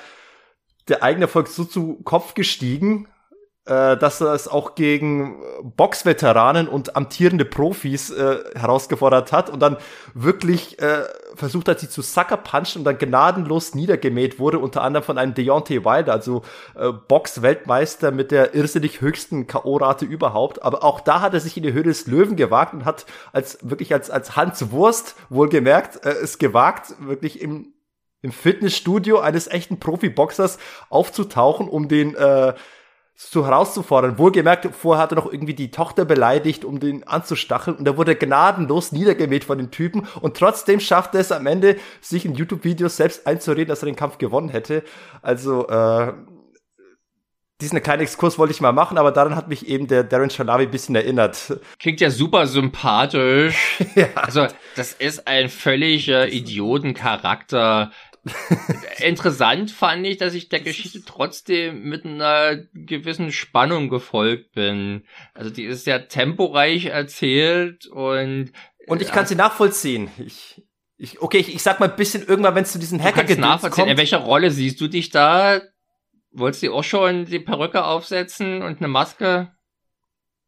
der 0.90 1.04
eigene 1.04 1.26
Erfolg 1.26 1.48
so 1.48 1.64
zu 1.64 2.02
Kopf 2.04 2.34
gestiegen, 2.34 3.08
äh, 3.70 3.98
dass 3.98 4.20
er 4.20 4.34
es 4.34 4.48
auch 4.48 4.74
gegen 4.74 5.44
Boxveteranen 5.62 6.68
und 6.68 6.96
amtierende 6.96 7.46
Profis 7.46 8.10
äh, 8.10 8.40
herausgefordert 8.56 9.32
hat 9.32 9.52
und 9.52 9.60
dann 9.60 9.78
wirklich 10.16 10.80
äh, 10.80 11.04
versucht 11.36 11.68
hat, 11.68 11.80
sie 11.80 11.88
zu 11.88 12.02
suckerpunchen 12.02 12.80
und 12.80 12.86
dann 12.86 12.98
gnadenlos 12.98 13.76
niedergemäht 13.76 14.40
wurde, 14.40 14.58
unter 14.58 14.82
anderem 14.82 15.04
von 15.04 15.20
einem 15.20 15.36
Deontay 15.36 15.86
Wilder, 15.86 16.14
also 16.14 16.42
äh, 16.76 16.92
Box-Weltmeister 16.92 18.10
mit 18.12 18.32
der 18.32 18.56
irrsinnig 18.56 19.02
höchsten 19.02 19.46
K.O.-Rate 19.46 20.06
überhaupt. 20.06 20.64
Aber 20.64 20.84
auch 20.84 21.00
da 21.00 21.22
hat 21.22 21.36
er 21.36 21.40
sich 21.40 21.56
in 21.56 21.64
die 21.64 21.74
Höhe 21.74 21.84
des 21.84 22.08
Löwen 22.08 22.36
gewagt 22.38 22.74
und 22.74 22.86
hat 22.86 23.06
als 23.34 23.60
wirklich 23.62 23.94
als, 23.94 24.10
als 24.10 24.36
Hans 24.36 24.72
Wurst 24.72 25.16
wohlgemerkt 25.30 26.04
äh, 26.06 26.10
es 26.10 26.40
gewagt, 26.40 26.96
wirklich 27.00 27.40
im 27.40 27.74
im 28.22 28.32
Fitnessstudio 28.32 29.20
eines 29.20 29.48
echten 29.48 29.80
Profiboxers 29.80 30.58
aufzutauchen, 30.90 31.68
um 31.70 31.88
den 31.88 32.16
äh, 32.16 32.54
so 33.16 33.46
herauszufordern. 33.46 34.18
Wohlgemerkt, 34.18 34.70
vorher 34.74 35.04
hat 35.04 35.12
er 35.12 35.18
noch 35.18 35.32
irgendwie 35.32 35.54
die 35.54 35.72
Tochter 35.72 36.06
beleidigt, 36.06 36.64
um 36.64 36.80
den 36.80 37.06
anzustacheln 37.06 37.76
und 37.76 37.86
da 37.86 37.98
wurde 37.98 38.12
er 38.12 38.16
gnadenlos 38.16 38.94
niedergemäht 38.94 39.44
von 39.44 39.58
den 39.58 39.72
Typen 39.72 40.08
und 40.22 40.38
trotzdem 40.38 40.80
schafft 40.80 41.16
er 41.16 41.22
es 41.22 41.34
am 41.34 41.46
Ende, 41.46 41.76
sich 42.00 42.24
in 42.24 42.36
YouTube-Videos 42.36 42.96
selbst 42.96 43.28
einzureden, 43.28 43.68
dass 43.68 43.84
er 43.84 43.88
den 43.88 43.98
Kampf 43.98 44.20
gewonnen 44.20 44.48
hätte. 44.48 44.84
Also, 45.22 45.68
äh, 45.68 46.14
diesen 47.62 47.84
kleinen 47.84 48.04
Exkurs 48.04 48.40
wollte 48.40 48.54
ich 48.54 48.62
mal 48.62 48.72
machen, 48.72 48.98
aber 48.98 49.12
daran 49.12 49.36
hat 49.36 49.50
mich 49.50 49.68
eben 49.68 49.88
der 49.88 50.06
Darren 50.06 50.30
Shalavi 50.30 50.64
ein 50.64 50.72
bisschen 50.72 50.96
erinnert. 50.96 51.60
Klingt 51.78 52.00
ja 52.00 52.10
super 52.10 52.48
sympathisch. 52.48 53.82
ja. 53.96 54.08
Also, 54.16 54.48
das 54.78 54.94
ist 54.94 55.28
ein 55.28 55.50
völliger 55.50 56.30
Idiotencharakter, 56.30 57.92
Interessant 59.00 59.72
fand 59.72 60.06
ich, 60.06 60.18
dass 60.18 60.34
ich 60.34 60.50
der 60.50 60.60
Geschichte 60.60 61.04
trotzdem 61.06 61.84
mit 61.84 62.06
einer 62.06 62.58
gewissen 62.74 63.32
Spannung 63.32 63.90
gefolgt 63.90 64.52
bin. 64.54 65.06
Also 65.34 65.50
die 65.50 65.64
ist 65.64 65.86
sehr 65.86 66.08
temporeich 66.08 66.86
erzählt 66.86 67.88
und 67.88 68.52
und 68.88 69.02
ich 69.02 69.12
kann 69.12 69.26
sie 69.26 69.36
nachvollziehen. 69.36 70.10
Ich, 70.18 70.64
ich 70.98 71.22
okay, 71.22 71.38
ich, 71.38 71.54
ich 71.54 71.62
sag 71.62 71.80
mal 71.80 71.90
ein 71.90 71.96
bisschen 71.96 72.26
irgendwann, 72.26 72.56
wenn 72.56 72.64
es 72.64 72.72
zu 72.72 72.80
diesen 72.80 73.02
hacker 73.02 73.24
nachvollziehen. 73.36 73.72
kommt. 73.72 73.92
In 73.92 73.98
welcher 73.98 74.18
Rolle 74.18 74.52
siehst 74.52 74.82
du 74.82 74.88
dich 74.88 75.10
da? 75.10 75.62
Wolltest 76.32 76.64
du 76.64 76.74
auch 76.74 76.84
schon 76.84 77.26
die 77.26 77.40
Perücke 77.40 77.86
aufsetzen 77.86 78.62
und 78.62 78.80
eine 78.80 78.88
Maske? 78.88 79.52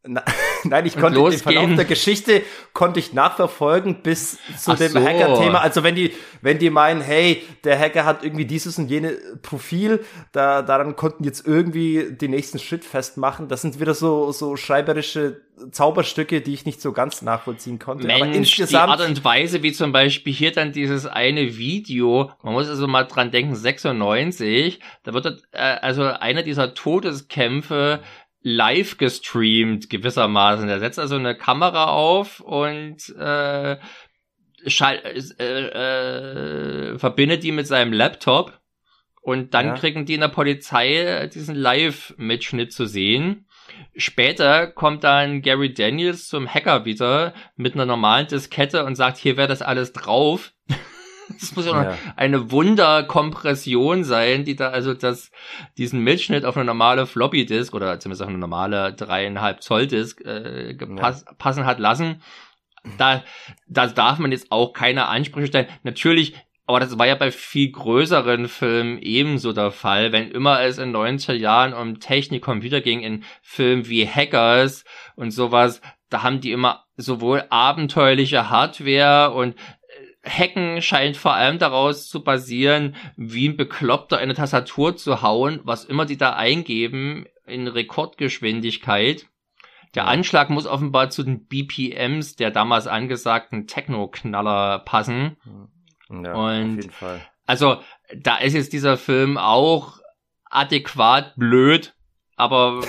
Nein, 0.69 0.85
ich 0.85 0.97
konnte 0.97 1.19
losgehen. 1.19 1.39
den 1.39 1.43
Verlauf 1.43 1.75
der 1.75 1.85
Geschichte 1.85 2.43
konnte 2.73 2.99
ich 2.99 3.13
nachverfolgen 3.13 4.01
bis 4.01 4.37
zu 4.57 4.71
Ach 4.71 4.77
dem 4.77 4.91
so. 4.91 4.99
Hacker-Thema. 4.99 5.61
Also 5.61 5.83
wenn 5.83 5.95
die, 5.95 6.13
wenn 6.41 6.59
die 6.59 6.69
meinen, 6.69 7.01
hey, 7.01 7.43
der 7.63 7.77
Hacker 7.77 8.05
hat 8.05 8.23
irgendwie 8.23 8.45
dieses 8.45 8.77
und 8.77 8.89
jene 8.89 9.17
Profil, 9.41 10.03
da, 10.31 10.61
daran 10.61 10.95
konnten 10.95 11.23
jetzt 11.23 11.45
irgendwie 11.45 12.11
den 12.11 12.31
nächsten 12.31 12.59
Schritt 12.59 12.85
festmachen. 12.85 13.47
Das 13.47 13.61
sind 13.61 13.79
wieder 13.79 13.93
so, 13.93 14.31
so 14.31 14.55
schreiberische 14.55 15.41
Zauberstücke, 15.71 16.41
die 16.41 16.53
ich 16.53 16.65
nicht 16.65 16.81
so 16.81 16.91
ganz 16.91 17.21
nachvollziehen 17.21 17.77
konnte. 17.77 18.07
Mensch, 18.07 18.21
Aber 18.21 18.31
insgesamt 18.31 18.71
die 18.71 19.01
Art 19.01 19.09
und 19.09 19.23
Weise, 19.23 19.61
wie 19.61 19.71
zum 19.71 19.91
Beispiel 19.91 20.33
hier 20.33 20.51
dann 20.51 20.71
dieses 20.71 21.05
eine 21.05 21.57
Video, 21.57 22.31
man 22.41 22.53
muss 22.53 22.67
also 22.67 22.87
mal 22.87 23.03
dran 23.03 23.31
denken, 23.31 23.55
96, 23.55 24.79
da 25.03 25.13
wird 25.13 25.43
äh, 25.51 25.57
also 25.57 26.03
einer 26.03 26.43
dieser 26.43 26.73
Todeskämpfe 26.73 28.01
live 28.41 28.97
gestreamt 28.97 29.89
gewissermaßen. 29.89 30.67
Der 30.67 30.79
setzt 30.79 30.99
also 30.99 31.15
eine 31.15 31.35
Kamera 31.35 31.85
auf 31.85 32.39
und 32.39 33.09
äh, 33.17 33.77
schall, 34.67 35.01
äh, 35.39 36.93
äh, 36.93 36.99
verbindet 36.99 37.43
die 37.43 37.51
mit 37.51 37.67
seinem 37.67 37.93
Laptop 37.93 38.59
und 39.21 39.53
dann 39.53 39.67
ja. 39.67 39.73
kriegen 39.75 40.05
die 40.05 40.15
in 40.15 40.21
der 40.21 40.27
Polizei 40.29 41.29
diesen 41.33 41.55
Live-Mitschnitt 41.55 42.73
zu 42.73 42.85
sehen. 42.85 43.47
Später 43.95 44.67
kommt 44.67 45.03
dann 45.03 45.41
Gary 45.41 45.73
Daniels 45.73 46.27
zum 46.27 46.47
Hacker 46.47 46.85
wieder 46.85 47.33
mit 47.55 47.75
einer 47.75 47.85
normalen 47.85 48.27
Diskette 48.27 48.83
und 48.85 48.95
sagt, 48.95 49.17
hier 49.17 49.37
wäre 49.37 49.47
das 49.47 49.61
alles 49.61 49.93
drauf. 49.93 50.53
Das 51.39 51.55
muss 51.55 51.65
ja, 51.65 51.83
ja. 51.83 51.97
eine 52.15 52.51
Wunderkompression 52.51 54.03
sein, 54.03 54.45
die 54.45 54.55
da 54.55 54.69
also 54.69 54.93
das, 54.93 55.31
diesen 55.77 56.03
Mitschnitt 56.03 56.45
auf 56.45 56.57
eine 56.57 56.65
normale 56.65 57.05
Floppy 57.05 57.45
Disk 57.45 57.73
oder 57.73 57.99
zumindest 57.99 58.21
auf 58.23 58.29
eine 58.29 58.37
normale 58.37 58.93
dreieinhalb 58.93 59.61
Zoll 59.63 59.87
Disk 59.87 60.21
äh, 60.21 60.73
gepass, 60.73 61.25
ja. 61.27 61.33
passen 61.33 61.65
hat 61.65 61.79
lassen. 61.79 62.21
Da, 62.97 63.23
da 63.67 63.87
darf 63.87 64.17
man 64.17 64.31
jetzt 64.31 64.51
auch 64.51 64.73
keine 64.73 65.07
Ansprüche 65.07 65.47
stellen. 65.47 65.67
Natürlich 65.83 66.35
aber 66.71 66.79
das 66.79 66.97
war 66.97 67.05
ja 67.05 67.15
bei 67.15 67.31
viel 67.31 67.69
größeren 67.69 68.47
Filmen 68.47 68.97
ebenso 68.99 69.51
der 69.51 69.71
Fall. 69.71 70.13
Wenn 70.13 70.31
immer 70.31 70.61
es 70.61 70.77
in 70.77 70.95
90er 70.95 71.33
Jahren 71.33 71.73
um 71.73 71.99
Technik, 71.99 72.41
Computer 72.43 72.79
ging, 72.79 73.01
in 73.01 73.25
Filmen 73.41 73.89
wie 73.89 74.07
Hackers 74.07 74.85
und 75.17 75.31
sowas, 75.31 75.81
da 76.09 76.23
haben 76.23 76.39
die 76.39 76.53
immer 76.53 76.85
sowohl 76.95 77.43
abenteuerliche 77.49 78.49
Hardware 78.49 79.31
und 79.31 79.55
Hacken 80.23 80.81
scheint 80.81 81.17
vor 81.17 81.33
allem 81.33 81.57
daraus 81.57 82.07
zu 82.07 82.23
basieren, 82.23 82.95
wie 83.15 83.49
ein 83.49 83.57
Bekloppter 83.57 84.17
eine 84.17 84.35
Tastatur 84.35 84.95
zu 84.95 85.21
hauen, 85.21 85.61
was 85.63 85.85
immer 85.85 86.05
die 86.05 86.17
da 86.17 86.33
eingeben, 86.33 87.25
in 87.45 87.67
Rekordgeschwindigkeit. 87.67 89.27
Der 89.95 90.07
Anschlag 90.07 90.49
muss 90.49 90.67
offenbar 90.67 91.09
zu 91.09 91.23
den 91.23 91.47
BPMs 91.47 92.35
der 92.35 92.51
damals 92.51 92.87
angesagten 92.87 93.67
Techno-Knaller 93.67 94.79
passen. 94.79 95.37
Ja, 96.09 96.33
Und 96.33 96.35
auf 96.35 96.75
jeden 96.75 96.91
Fall. 96.91 97.21
Also, 97.45 97.81
da 98.15 98.37
ist 98.37 98.53
jetzt 98.53 98.73
dieser 98.73 98.97
Film 98.97 99.37
auch 99.37 99.99
adäquat 100.45 101.35
blöd, 101.35 101.93
aber 102.41 102.81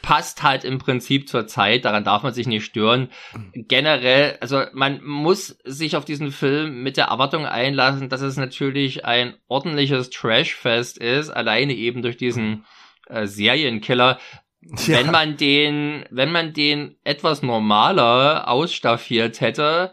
passt 0.00 0.42
halt 0.42 0.64
im 0.64 0.78
Prinzip 0.78 1.28
zur 1.28 1.46
Zeit, 1.46 1.84
daran 1.84 2.04
darf 2.04 2.22
man 2.22 2.32
sich 2.32 2.46
nicht 2.46 2.64
stören. 2.64 3.10
Generell, 3.52 4.38
also 4.40 4.62
man 4.72 5.02
muss 5.04 5.58
sich 5.64 5.96
auf 5.96 6.04
diesen 6.04 6.30
Film 6.30 6.82
mit 6.82 6.96
der 6.96 7.06
Erwartung 7.06 7.46
einlassen, 7.46 8.08
dass 8.08 8.20
es 8.20 8.36
natürlich 8.36 9.04
ein 9.04 9.34
ordentliches 9.48 10.10
Trashfest 10.10 10.98
ist, 10.98 11.30
alleine 11.30 11.74
eben 11.74 12.02
durch 12.02 12.16
diesen 12.16 12.64
äh, 13.08 13.26
Serienkiller. 13.26 14.18
Ja. 14.62 14.98
Wenn 14.98 15.10
man 15.10 15.36
den, 15.36 16.04
wenn 16.10 16.30
man 16.30 16.52
den 16.52 16.96
etwas 17.02 17.42
normaler 17.42 18.46
ausstaffiert 18.48 19.40
hätte, 19.40 19.92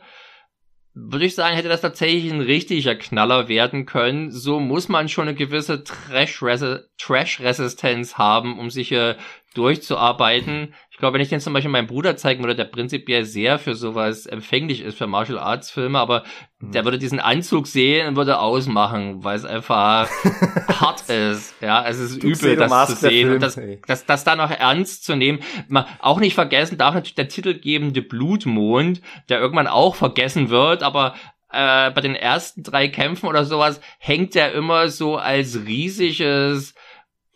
würde 0.99 1.25
ich 1.25 1.35
sagen, 1.35 1.55
hätte 1.55 1.69
das 1.69 1.81
tatsächlich 1.81 2.31
ein 2.31 2.41
richtiger 2.41 2.95
Knaller 2.95 3.47
werden 3.47 3.85
können. 3.85 4.31
So 4.31 4.59
muss 4.59 4.89
man 4.89 5.09
schon 5.09 5.27
eine 5.27 5.37
gewisse 5.37 5.83
Trash-Resistenz 5.83 8.15
haben, 8.15 8.57
um 8.57 8.71
sich 8.71 8.87
hier 8.87 9.15
durchzuarbeiten. 9.53 10.73
Ich 10.91 10.97
glaube, 10.97 11.15
wenn 11.15 11.21
ich 11.21 11.29
den 11.29 11.39
zum 11.39 11.53
Beispiel 11.53 11.71
meinem 11.71 11.87
Bruder 11.87 12.15
zeigen 12.15 12.43
würde, 12.43 12.55
der 12.55 12.65
prinzipiell 12.65 13.25
sehr 13.25 13.59
für 13.59 13.75
sowas 13.75 14.25
empfänglich 14.25 14.81
ist, 14.81 14.97
für 14.97 15.07
Martial 15.07 15.39
Arts 15.39 15.71
Filme, 15.71 15.99
aber 15.99 16.23
mhm. 16.59 16.71
der 16.71 16.85
würde 16.85 16.97
diesen 16.97 17.19
Anzug 17.19 17.67
sehen 17.67 18.07
und 18.07 18.15
würde 18.15 18.39
ausmachen, 18.39 19.23
weil 19.23 19.35
es 19.35 19.45
einfach 19.45 20.09
hart 20.67 21.09
ist. 21.09 21.55
Ja, 21.61 21.85
es 21.87 21.99
ist 21.99 22.21
du 22.21 22.27
übel, 22.27 22.55
das 22.55 22.87
zu 22.87 22.95
sehen 22.95 23.33
und 23.33 23.41
das, 23.41 23.59
das, 23.87 24.05
das 24.05 24.23
da 24.23 24.35
noch 24.35 24.51
ernst 24.51 25.05
zu 25.05 25.15
nehmen. 25.15 25.39
Man 25.67 25.85
auch 25.99 26.19
nicht 26.19 26.35
vergessen 26.35 26.77
darf 26.77 26.93
natürlich 26.93 27.15
der 27.15 27.29
titelgebende 27.29 28.01
Blutmond, 28.01 29.01
der 29.29 29.39
irgendwann 29.39 29.67
auch 29.67 29.95
vergessen 29.95 30.49
wird, 30.49 30.83
aber 30.83 31.15
äh, 31.51 31.91
bei 31.91 32.01
den 32.01 32.15
ersten 32.15 32.63
drei 32.63 32.87
Kämpfen 32.89 33.27
oder 33.27 33.45
sowas 33.45 33.79
hängt 33.99 34.35
er 34.35 34.51
immer 34.53 34.89
so 34.89 35.15
als 35.17 35.65
riesiges, 35.65 36.73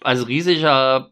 als 0.01 0.27
riesiger 0.27 1.10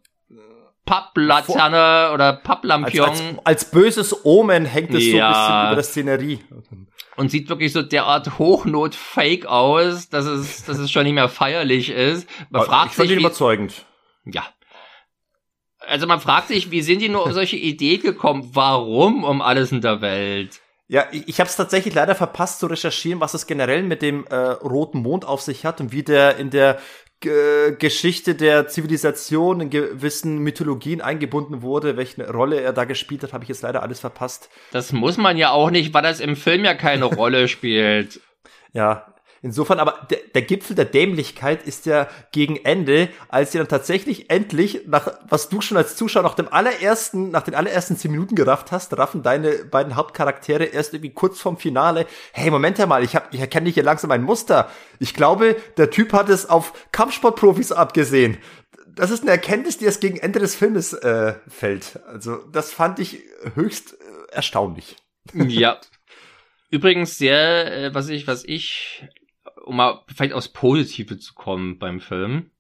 Papplaterne 0.90 2.12
oder 2.14 2.34
Papplampion. 2.34 3.10
Als, 3.10 3.20
als, 3.20 3.46
als, 3.46 3.72
böses 3.72 4.26
Omen 4.26 4.66
hängt 4.66 4.94
es 4.94 5.06
ja. 5.06 5.34
so 5.34 5.40
ein 5.40 5.76
bisschen 5.76 6.08
über 6.08 6.18
der 6.18 6.24
Szenerie. 6.24 6.40
Und 7.16 7.30
sieht 7.30 7.50
wirklich 7.50 7.74
so 7.74 7.84
derart 7.84 8.40
Hochnot-Fake 8.40 9.46
aus, 9.46 10.10
dass 10.10 10.26
es, 10.26 10.66
dass 10.66 10.80
es 10.80 10.90
schon 10.90 11.04
nicht 11.04 11.14
mehr 11.14 11.30
feierlich 11.30 11.90
ist. 11.92 12.28
Man 12.50 12.64
fragt 12.64 12.92
ich 12.92 12.96
fand 12.96 13.10
sich, 13.10 13.18
ihn 13.18 13.24
überzeugend. 13.24 13.86
Ja. 14.26 14.48
Also 15.88 16.08
man 16.08 16.22
fragt 16.22 16.48
sich, 16.48 16.72
wie 16.72 16.82
sind 16.82 17.00
die 17.02 17.10
nur 17.10 17.24
auf 17.24 17.34
solche 17.34 17.56
Idee 17.56 17.98
gekommen? 17.98 18.50
Warum 18.54 19.24
um 19.24 19.42
alles 19.42 19.72
in 19.72 19.82
der 19.82 20.02
Welt? 20.02 20.60
Ja, 20.88 21.06
ich, 21.12 21.28
ich 21.28 21.40
habe 21.40 21.48
es 21.48 21.56
tatsächlich 21.56 21.94
leider 21.94 22.16
verpasst 22.16 22.60
zu 22.60 22.66
recherchieren, 22.66 23.20
was 23.20 23.36
es 23.36 23.46
generell 23.46 23.84
mit 23.84 24.02
dem 24.02 24.26
äh, 24.26 24.36
roten 24.36 25.02
Mond 25.04 25.24
auf 25.24 25.42
sich 25.42 25.66
hat 25.66 25.80
und 25.82 25.92
wie 25.92 26.02
der 26.02 26.38
in 26.38 26.50
der 26.50 26.80
Geschichte 27.22 28.36
der 28.36 28.68
Zivilisation 28.68 29.60
in 29.60 29.70
gewissen 29.70 30.38
Mythologien 30.38 31.02
eingebunden 31.02 31.62
wurde, 31.62 31.98
welche 31.98 32.32
Rolle 32.32 32.62
er 32.62 32.72
da 32.72 32.86
gespielt 32.86 33.24
hat, 33.24 33.34
habe 33.34 33.44
ich 33.44 33.50
jetzt 33.50 33.62
leider 33.62 33.84
alles 33.84 34.00
verpasst. 34.00 34.50
Das 34.72 34.94
muss 34.94 35.18
man 35.18 35.36
ja 35.36 35.52
auch 35.52 35.70
nicht, 35.70 35.94
weil 35.94 36.04
das 36.04 36.22
im 36.22 36.38
Film 36.38 36.64
ja 36.64 36.74
keine 36.76 37.06
Rolle 37.06 37.50
spielt. 37.50 38.22
Ja, 38.72 39.09
Insofern, 39.42 39.80
aber 39.80 40.08
der, 40.10 40.20
der 40.36 40.42
Gipfel 40.42 40.76
der 40.76 40.86
Dämlichkeit 40.86 41.64
ist 41.64 41.86
ja 41.86 42.10
gegen 42.32 42.58
Ende, 42.58 43.10
als 43.30 43.52
sie 43.52 43.58
dann 43.58 43.68
tatsächlich 43.68 44.30
endlich, 44.30 44.82
nach 44.86 45.20
was 45.30 45.50
du 45.50 45.62
schon 45.62 45.78
als 45.78 45.96
Zuschauer 45.96 46.24
nach 46.24 46.36
dem 46.36 46.52
allerersten, 46.52 47.32
nach 47.32 47.44
den 47.44 47.56
allerersten 47.56 47.96
zehn 47.96 48.12
Minuten 48.12 48.36
gerafft 48.36 48.72
hast, 48.72 48.98
raffen 48.98 49.24
deine 49.24 49.52
beiden 49.66 49.96
Hauptcharaktere 49.96 50.66
erst 50.66 50.94
irgendwie 50.94 51.14
kurz 51.14 51.40
vorm 51.40 51.58
Finale, 51.58 52.06
hey, 52.34 52.52
Moment 52.52 52.78
mal, 52.88 53.04
ich, 53.04 53.16
hab, 53.16 53.34
ich 53.34 53.40
erkenne 53.40 53.70
hier 53.70 53.84
langsam 53.84 54.12
ein 54.12 54.24
Muster. 54.24 54.70
Ich 55.00 55.14
glaube, 55.14 55.56
der 55.78 55.90
Typ 55.90 56.14
hat 56.14 56.30
es 56.30 56.50
auf 56.50 56.74
Kampfsportprofis 56.92 57.72
abgesehen. 57.72 58.38
Das 58.88 59.12
ist 59.12 59.22
eine 59.22 59.32
Erkenntnis, 59.32 59.78
die 59.78 59.86
erst 59.86 60.02
gegen 60.02 60.18
Ende 60.18 60.40
des 60.40 60.56
Filmes 60.56 60.94
äh, 60.94 61.36
fällt. 61.48 62.00
Also, 62.08 62.38
das 62.52 62.74
fand 62.74 63.00
ich 63.00 63.24
höchst 63.56 63.94
äh, 63.94 64.34
erstaunlich. 64.34 64.98
Ja. 65.34 65.80
Übrigens 66.70 67.18
sehr, 67.18 67.86
äh, 67.86 67.94
was 67.94 68.10
ich, 68.10 68.28
was 68.28 68.44
ich 68.44 69.08
um 69.66 69.78
mal 69.78 70.04
vielleicht 70.08 70.34
aufs 70.34 70.50
Positive 70.50 71.18
zu 71.18 71.34
kommen 71.34 71.80
beim 71.80 72.00
Film. 72.00 72.52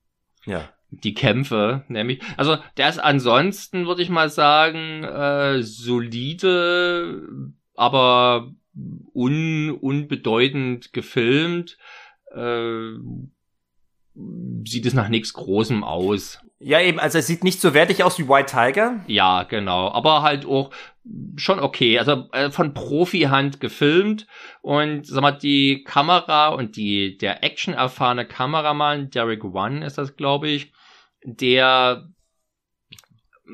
Ja. 0.45 0.69
Die 0.91 1.13
Kämpfe, 1.13 1.83
nämlich. 1.87 2.21
Also, 2.35 2.57
der 2.77 2.89
ist 2.89 2.97
ansonsten, 2.97 3.85
würde 3.85 4.01
ich 4.01 4.09
mal 4.09 4.29
sagen, 4.29 5.03
äh, 5.03 5.61
solide, 5.61 7.27
aber 7.75 8.51
un, 9.13 9.71
unbedeutend 9.71 10.91
gefilmt. 10.93 11.77
Äh, 12.33 12.93
sieht 14.65 14.85
es 14.85 14.93
nach 14.93 15.09
nichts 15.09 15.33
Großem 15.33 15.83
aus. 15.83 16.39
Ja, 16.61 16.81
eben, 16.81 16.99
also 16.99 17.17
es 17.17 17.27
sieht 17.27 17.45
nicht 17.45 17.61
so 17.61 17.73
wertig 17.73 18.03
aus 18.03 18.19
wie 18.19 18.27
White 18.27 18.51
Tiger. 18.51 18.99
Ja, 19.07 19.43
genau. 19.43 19.91
Aber 19.91 20.23
halt 20.23 20.45
auch 20.45 20.71
schon 21.37 21.59
okay. 21.59 21.97
Also 21.97 22.27
äh, 22.33 22.51
von 22.51 22.73
Profi-Hand 22.73 23.61
gefilmt. 23.61 24.27
Und 24.61 25.07
sag 25.07 25.21
mal, 25.21 25.31
die 25.31 25.83
Kamera 25.85 26.49
und 26.49 26.75
die, 26.75 27.17
der 27.17 27.43
action-erfahrene 27.45 28.25
Kameramann, 28.25 29.09
Derek 29.09 29.45
One 29.45 29.85
ist 29.85 29.97
das, 29.97 30.17
glaube 30.17 30.49
ich, 30.49 30.73
der 31.23 32.09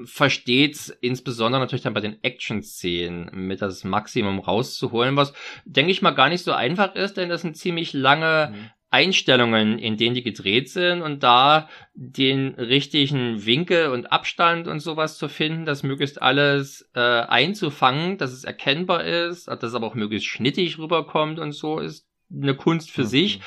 versteht 0.03 0.97
insbesondere 1.01 1.61
natürlich 1.61 1.83
dann 1.83 1.93
bei 1.93 2.01
den 2.01 2.21
Action-Szenen 2.21 3.29
mit 3.33 3.61
das 3.61 3.83
Maximum 3.83 4.39
rauszuholen, 4.39 5.15
was 5.15 5.33
denke 5.63 5.91
ich 5.91 6.01
mal 6.01 6.11
gar 6.11 6.29
nicht 6.29 6.43
so 6.43 6.51
einfach 6.51 6.95
ist, 6.95 7.15
denn 7.15 7.29
das 7.29 7.41
sind 7.41 7.55
ziemlich 7.55 7.93
lange 7.93 8.51
mhm. 8.51 8.69
Einstellungen, 8.91 9.77
in 9.77 9.97
denen 9.97 10.15
die 10.15 10.23
gedreht 10.23 10.69
sind 10.69 11.01
und 11.01 11.23
da 11.23 11.69
den 11.93 12.55
richtigen 12.55 13.45
Winkel 13.45 13.89
und 13.89 14.11
Abstand 14.11 14.67
und 14.67 14.79
sowas 14.79 15.17
zu 15.17 15.27
finden, 15.27 15.65
das 15.65 15.83
möglichst 15.83 16.21
alles 16.21 16.89
äh, 16.93 16.99
einzufangen, 16.99 18.17
dass 18.17 18.31
es 18.31 18.43
erkennbar 18.43 19.03
ist, 19.03 19.47
dass 19.47 19.63
es 19.63 19.75
aber 19.75 19.87
auch 19.87 19.95
möglichst 19.95 20.27
schnittig 20.27 20.77
rüberkommt 20.77 21.39
und 21.39 21.51
so 21.51 21.79
ist 21.79 22.07
eine 22.31 22.55
Kunst 22.55 22.91
für 22.91 23.01
mhm. 23.01 23.07
sich, 23.07 23.41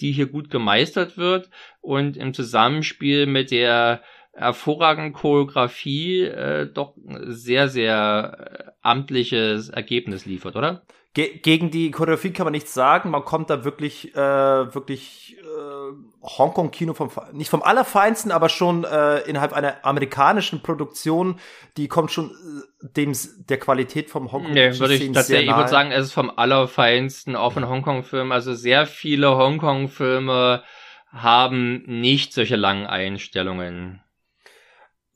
die 0.00 0.12
hier 0.12 0.26
gut 0.26 0.50
gemeistert 0.50 1.16
wird 1.16 1.50
und 1.80 2.16
im 2.16 2.34
Zusammenspiel 2.34 3.26
mit 3.26 3.50
der 3.50 4.02
hervorragenden 4.32 5.12
Choreografie 5.12 6.22
äh, 6.22 6.66
doch 6.72 6.94
sehr, 7.26 7.68
sehr 7.68 8.36
äh, 8.66 8.70
amtliches 8.82 9.68
Ergebnis 9.68 10.26
liefert, 10.26 10.56
oder? 10.56 10.84
Ge 11.14 11.38
gegen 11.38 11.70
die 11.70 11.92
Choreografie 11.92 12.32
kann 12.32 12.44
man 12.44 12.52
nichts 12.52 12.74
sagen. 12.74 13.10
Man 13.10 13.24
kommt 13.24 13.48
da 13.48 13.64
wirklich, 13.64 14.14
äh, 14.16 14.18
wirklich 14.18 15.36
äh, 15.38 16.26
Hongkong-Kino 16.26 16.92
vom 16.92 17.10
nicht 17.32 17.50
vom 17.50 17.62
allerfeinsten, 17.62 18.32
aber 18.32 18.48
schon 18.48 18.82
äh, 18.82 19.20
innerhalb 19.20 19.52
einer 19.52 19.76
amerikanischen 19.84 20.60
Produktion, 20.60 21.38
die 21.76 21.86
kommt 21.86 22.10
schon 22.10 22.30
äh, 22.30 22.88
dem 22.96 23.12
der 23.48 23.58
Qualität 23.58 24.10
vom 24.10 24.32
Hongkong. 24.32 24.52
Nee, 24.52 24.76
würde 24.78 24.94
ich 24.94 25.12
tatsächlich, 25.12 25.50
ich 25.50 25.56
würde 25.56 25.70
sagen, 25.70 25.92
es 25.92 26.06
ist 26.06 26.12
vom 26.12 26.32
allerfeinsten, 26.34 27.36
auch 27.36 27.52
von 27.52 27.68
Hongkong-Filmen. 27.68 28.32
Also 28.32 28.54
sehr 28.54 28.86
viele 28.86 29.36
Hongkong-Filme 29.36 30.64
haben 31.12 31.84
nicht 31.86 32.32
solche 32.32 32.56
langen 32.56 32.86
Einstellungen 32.86 34.03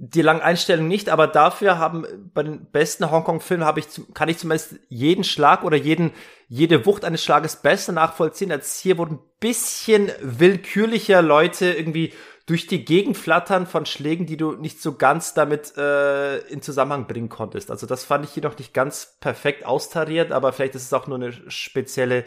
die 0.01 0.23
langen 0.23 0.41
Einstellungen 0.41 0.89
nicht, 0.89 1.09
aber 1.09 1.27
dafür 1.27 1.79
haben 1.79 2.07
bei 2.33 2.45
den 2.45 2.67
besten 2.67 3.11
Hongkong-Filmen 3.11 3.67
habe 3.67 3.81
ich 3.81 3.87
kann 4.15 4.29
ich 4.29 4.39
zumindest 4.39 4.77
jeden 4.89 5.25
Schlag 5.25 5.65
oder 5.65 5.77
jeden 5.77 6.13
jede 6.47 6.87
Wucht 6.87 7.05
eines 7.05 7.23
Schlages 7.23 7.57
besser 7.57 7.93
nachvollziehen 7.93 8.53
als 8.53 8.79
hier, 8.79 8.97
wo 8.97 9.05
ein 9.05 9.19
bisschen 9.41 10.11
willkürlicher 10.23 11.21
Leute 11.21 11.73
irgendwie 11.73 12.13
durch 12.47 12.67
die 12.67 12.85
Gegend 12.85 13.19
flattern 13.19 13.67
von 13.67 13.85
Schlägen, 13.85 14.25
die 14.25 14.39
du 14.39 14.53
nicht 14.53 14.81
so 14.81 14.95
ganz 14.95 15.35
damit 15.35 15.77
äh, 15.77 16.39
in 16.47 16.63
Zusammenhang 16.63 17.07
bringen 17.07 17.29
konntest. 17.29 17.71
Also 17.71 17.87
das 17.87 18.05
fand 18.05 18.25
ich 18.25 18.31
hier 18.31 18.45
noch 18.45 18.57
nicht 18.57 18.73
ganz 18.73 19.17
perfekt 19.21 19.67
austariert, 19.67 20.33
aber 20.33 20.53
vielleicht 20.53 20.75
ist 20.75 20.85
es 20.85 20.93
auch 20.95 21.09
nur 21.09 21.17
eine 21.17 21.33
spezielle 21.51 22.25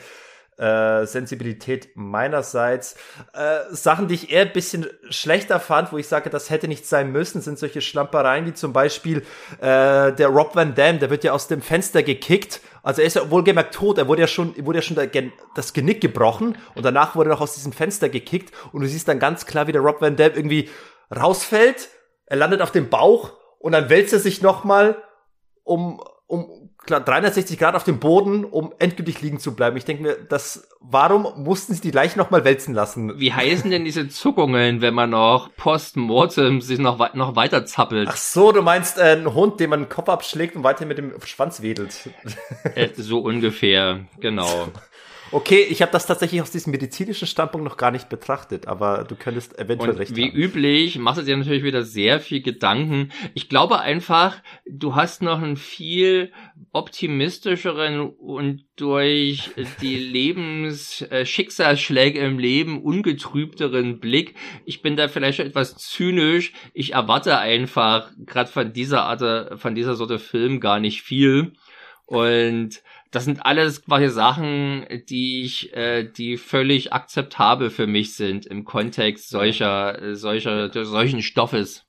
äh, 0.61 1.07
Sensibilität 1.07 1.89
meinerseits. 1.95 2.95
Äh, 3.33 3.61
Sachen, 3.71 4.07
die 4.07 4.13
ich 4.13 4.31
eher 4.31 4.43
ein 4.43 4.53
bisschen 4.53 4.85
schlechter 5.09 5.59
fand, 5.59 5.91
wo 5.91 5.97
ich 5.97 6.07
sage, 6.07 6.29
das 6.29 6.51
hätte 6.51 6.67
nicht 6.67 6.85
sein 6.85 7.11
müssen, 7.11 7.41
sind 7.41 7.57
solche 7.57 7.81
Schlampereien 7.81 8.45
wie 8.45 8.53
zum 8.53 8.71
Beispiel 8.71 9.23
äh, 9.59 10.13
der 10.13 10.27
Rob 10.27 10.55
Van 10.55 10.75
Dam, 10.75 10.99
der 10.99 11.09
wird 11.09 11.23
ja 11.23 11.31
aus 11.31 11.47
dem 11.47 11.63
Fenster 11.63 12.03
gekickt. 12.03 12.61
Also 12.83 13.01
er 13.01 13.07
ist 13.07 13.15
ja 13.15 13.31
wohlgemerkt 13.31 13.73
tot, 13.73 13.97
er 13.97 14.07
wurde 14.07 14.21
ja 14.21 14.27
schon, 14.27 14.53
wurde 14.63 14.79
ja 14.79 14.83
schon 14.83 14.97
das 15.55 15.73
Genick 15.73 15.99
gebrochen 15.99 16.55
und 16.75 16.85
danach 16.85 17.15
wurde 17.15 17.31
er 17.31 17.33
noch 17.33 17.41
aus 17.41 17.55
diesem 17.55 17.73
Fenster 17.73 18.09
gekickt 18.09 18.53
und 18.71 18.81
du 18.81 18.87
siehst 18.87 19.07
dann 19.07 19.19
ganz 19.19 19.47
klar, 19.47 19.65
wie 19.65 19.71
der 19.71 19.81
Rob 19.81 19.99
Van 19.99 20.15
Dam 20.15 20.33
irgendwie 20.35 20.69
rausfällt, 21.15 21.89
er 22.27 22.37
landet 22.37 22.61
auf 22.61 22.71
dem 22.71 22.89
Bauch 22.89 23.33
und 23.57 23.71
dann 23.71 23.89
wälzt 23.89 24.13
er 24.13 24.19
sich 24.19 24.43
nochmal 24.43 25.01
um, 25.63 26.01
um 26.27 26.70
360 26.87 27.59
Grad 27.59 27.75
auf 27.75 27.83
dem 27.83 27.99
Boden, 27.99 28.43
um 28.43 28.73
endgültig 28.79 29.21
liegen 29.21 29.39
zu 29.39 29.55
bleiben. 29.55 29.77
Ich 29.77 29.85
denke 29.85 30.03
mir, 30.03 30.13
das, 30.15 30.67
warum 30.79 31.27
mussten 31.43 31.73
sie 31.75 31.81
die 31.81 31.91
Leiche 31.91 32.17
noch 32.17 32.31
mal 32.31 32.43
wälzen 32.43 32.73
lassen? 32.73 33.19
Wie 33.19 33.31
heißen 33.31 33.69
denn 33.69 33.85
diese 33.85 34.09
Zuckungen, 34.09 34.81
wenn 34.81 34.93
man 34.93 35.11
noch 35.11 35.53
post-mortem 35.55 36.59
sich 36.61 36.79
noch, 36.79 37.13
noch 37.13 37.35
weiter 37.35 37.65
zappelt? 37.65 38.09
Ach 38.11 38.17
so, 38.17 38.51
du 38.51 38.63
meinst 38.63 38.97
äh, 38.97 39.03
einen 39.03 39.33
Hund, 39.33 39.59
dem 39.59 39.69
man 39.69 39.81
den 39.81 39.89
Kopf 39.89 40.09
abschlägt 40.09 40.55
und 40.55 40.63
weiter 40.63 40.85
mit 40.85 40.97
dem 40.97 41.13
Schwanz 41.23 41.61
wedelt. 41.61 42.09
Äh, 42.75 42.89
so 42.95 43.19
ungefähr, 43.19 44.01
genau. 44.19 44.67
Okay, 45.33 45.65
ich 45.69 45.81
habe 45.81 45.93
das 45.93 46.05
tatsächlich 46.05 46.41
aus 46.41 46.51
diesem 46.51 46.71
medizinischen 46.71 47.25
Standpunkt 47.25 47.63
noch 47.63 47.77
gar 47.77 47.91
nicht 47.91 48.09
betrachtet, 48.09 48.67
aber 48.67 49.05
du 49.05 49.15
könntest 49.15 49.57
eventuell 49.57 49.91
und 49.91 49.97
recht 49.97 50.13
wie 50.13 50.25
haben. 50.25 50.35
Wie 50.35 50.41
üblich 50.41 50.99
machst 50.99 51.21
du 51.21 51.25
dir 51.25 51.37
natürlich 51.37 51.63
wieder 51.63 51.83
sehr 51.83 52.19
viel 52.19 52.41
Gedanken. 52.41 53.13
Ich 53.33 53.47
glaube 53.47 53.79
einfach, 53.79 54.41
du 54.69 54.95
hast 54.95 55.21
noch 55.21 55.41
einen 55.41 55.55
viel 55.55 56.33
optimistischeren 56.73 58.09
und 58.09 58.65
durch 58.75 59.51
die 59.81 59.95
Lebensschicksalsschläge 59.99 62.19
im 62.19 62.37
Leben 62.37 62.83
ungetrübteren 62.83 64.01
Blick. 64.01 64.35
Ich 64.65 64.81
bin 64.81 64.97
da 64.97 65.07
vielleicht 65.07 65.39
etwas 65.39 65.77
zynisch. 65.77 66.51
Ich 66.73 66.91
erwarte 66.93 67.37
einfach 67.37 68.11
gerade 68.25 68.51
von 68.51 68.73
dieser 68.73 69.03
Art, 69.03 69.61
von 69.61 69.75
dieser 69.75 69.95
Sorte 69.95 70.19
Film 70.19 70.59
gar 70.59 70.81
nicht 70.81 71.03
viel 71.03 71.53
Und 72.05 72.83
das 73.11 73.25
sind 73.25 73.45
alles 73.45 73.83
quasi 73.83 74.09
Sachen, 74.09 74.85
die 75.09 75.43
ich, 75.43 75.73
äh, 75.73 76.03
die 76.03 76.37
völlig 76.37 76.93
akzeptabel 76.93 77.69
für 77.69 77.85
mich 77.85 78.15
sind 78.15 78.45
im 78.45 78.63
Kontext 78.63 79.29
solcher, 79.29 80.15
solcher, 80.15 80.71
solchen 80.85 81.21
Stoffes. 81.21 81.85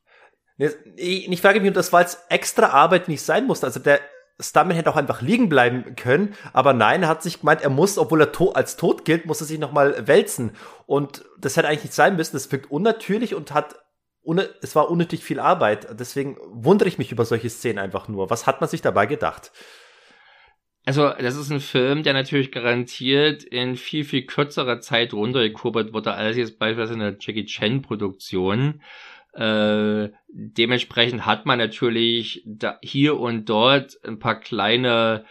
Ich 0.96 1.40
frage 1.40 1.60
mich, 1.60 1.68
ob 1.68 1.74
das 1.74 1.92
war 1.92 2.00
jetzt 2.00 2.18
extra 2.28 2.68
Arbeit 2.68 3.08
nicht 3.08 3.22
sein 3.22 3.46
musste. 3.46 3.66
Also 3.66 3.80
der 3.80 4.00
Stuntman 4.40 4.76
hätte 4.76 4.90
auch 4.90 4.96
einfach 4.96 5.22
liegen 5.22 5.48
bleiben 5.48 5.94
können, 5.94 6.34
aber 6.52 6.72
nein, 6.72 7.02
er 7.02 7.08
hat 7.08 7.22
sich 7.22 7.40
gemeint, 7.40 7.62
er 7.62 7.70
muss, 7.70 7.98
obwohl 7.98 8.20
er 8.20 8.32
to 8.32 8.50
als 8.52 8.76
tot 8.76 9.04
gilt, 9.04 9.26
muss 9.26 9.40
er 9.40 9.46
sich 9.46 9.58
nochmal 9.58 10.06
wälzen. 10.08 10.56
Und 10.86 11.24
das 11.38 11.56
hätte 11.56 11.68
eigentlich 11.68 11.84
nicht 11.84 11.94
sein 11.94 12.16
müssen. 12.16 12.34
Das 12.34 12.50
wirkt 12.50 12.70
unnatürlich 12.70 13.34
und 13.34 13.54
hat 13.54 13.76
es 14.60 14.76
war 14.76 14.88
unnötig 14.88 15.24
viel 15.24 15.40
Arbeit. 15.40 15.88
Deswegen 15.98 16.36
wundere 16.52 16.88
ich 16.88 16.98
mich 16.98 17.10
über 17.10 17.24
solche 17.24 17.50
Szenen 17.50 17.80
einfach 17.80 18.06
nur. 18.06 18.30
Was 18.30 18.46
hat 18.46 18.60
man 18.60 18.70
sich 18.70 18.80
dabei 18.80 19.06
gedacht? 19.06 19.50
Also, 20.84 21.10
das 21.10 21.36
ist 21.36 21.50
ein 21.50 21.60
Film, 21.60 22.02
der 22.02 22.12
natürlich 22.12 22.50
garantiert 22.50 23.44
in 23.44 23.76
viel, 23.76 24.04
viel 24.04 24.22
kürzerer 24.22 24.80
Zeit 24.80 25.12
runtergekurbelt 25.14 25.92
wurde, 25.92 26.14
als 26.14 26.36
jetzt 26.36 26.58
beispielsweise 26.58 26.94
eine 26.94 27.16
Jackie 27.20 27.44
Chan 27.44 27.82
Produktion. 27.82 28.82
Äh, 29.32 30.10
dementsprechend 30.28 31.24
hat 31.24 31.46
man 31.46 31.58
natürlich 31.58 32.42
da 32.44 32.78
hier 32.82 33.18
und 33.18 33.48
dort 33.48 33.96
ein 34.04 34.18
paar 34.18 34.40
kleine 34.40 35.24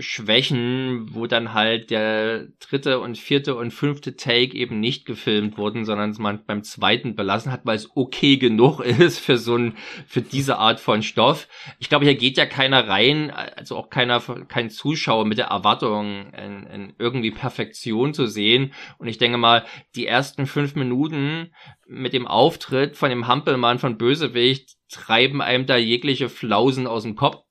Schwächen, 0.00 1.14
wo 1.14 1.26
dann 1.26 1.52
halt 1.52 1.90
der 1.90 2.46
dritte 2.60 3.00
und 3.00 3.18
vierte 3.18 3.54
und 3.56 3.72
fünfte 3.72 4.16
Take 4.16 4.56
eben 4.56 4.80
nicht 4.80 5.06
gefilmt 5.06 5.58
wurden, 5.58 5.84
sondern 5.84 6.14
man 6.18 6.44
beim 6.44 6.62
zweiten 6.62 7.14
belassen 7.14 7.52
hat, 7.52 7.62
weil 7.64 7.76
es 7.76 7.90
okay 7.94 8.36
genug 8.36 8.80
ist 8.84 9.18
für 9.18 9.36
so 9.38 9.56
ein, 9.56 9.76
für 10.06 10.22
diese 10.22 10.58
Art 10.58 10.80
von 10.80 11.02
Stoff. 11.02 11.48
Ich 11.78 11.88
glaube, 11.88 12.04
hier 12.04 12.14
geht 12.14 12.36
ja 12.36 12.46
keiner 12.46 12.88
rein, 12.88 13.30
also 13.30 13.76
auch 13.76 13.90
keiner, 13.90 14.20
kein 14.20 14.70
Zuschauer 14.70 15.24
mit 15.24 15.38
der 15.38 15.46
Erwartung, 15.46 16.32
in, 16.32 16.66
in 16.66 16.94
irgendwie 16.98 17.30
Perfektion 17.30 18.14
zu 18.14 18.26
sehen. 18.26 18.72
Und 18.98 19.08
ich 19.08 19.18
denke 19.18 19.38
mal, 19.38 19.64
die 19.94 20.06
ersten 20.06 20.46
fünf 20.46 20.74
Minuten 20.74 21.50
mit 21.86 22.12
dem 22.12 22.26
Auftritt 22.26 22.96
von 22.96 23.10
dem 23.10 23.26
Hampelmann 23.26 23.78
von 23.78 23.98
Bösewicht 23.98 24.76
treiben 24.90 25.42
einem 25.42 25.66
da 25.66 25.76
jegliche 25.76 26.28
Flausen 26.28 26.86
aus 26.86 27.02
dem 27.02 27.16
Kopf. 27.16 27.43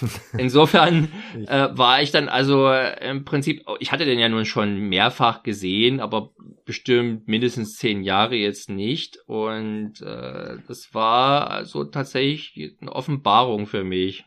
Insofern 0.38 1.08
äh, 1.46 1.68
war 1.72 2.02
ich 2.02 2.10
dann 2.10 2.28
also 2.28 2.68
äh, 2.68 3.10
im 3.10 3.24
Prinzip, 3.24 3.64
ich 3.80 3.92
hatte 3.92 4.04
den 4.04 4.18
ja 4.18 4.28
nun 4.28 4.44
schon 4.44 4.78
mehrfach 4.88 5.42
gesehen, 5.42 6.00
aber 6.00 6.32
bestimmt 6.64 7.28
mindestens 7.28 7.76
zehn 7.76 8.02
Jahre 8.02 8.36
jetzt 8.36 8.68
nicht. 8.68 9.18
Und 9.26 10.00
äh, 10.02 10.58
das 10.66 10.92
war 10.92 11.50
also 11.50 11.84
tatsächlich 11.84 12.76
eine 12.80 12.92
Offenbarung 12.92 13.66
für 13.66 13.84
mich. 13.84 14.24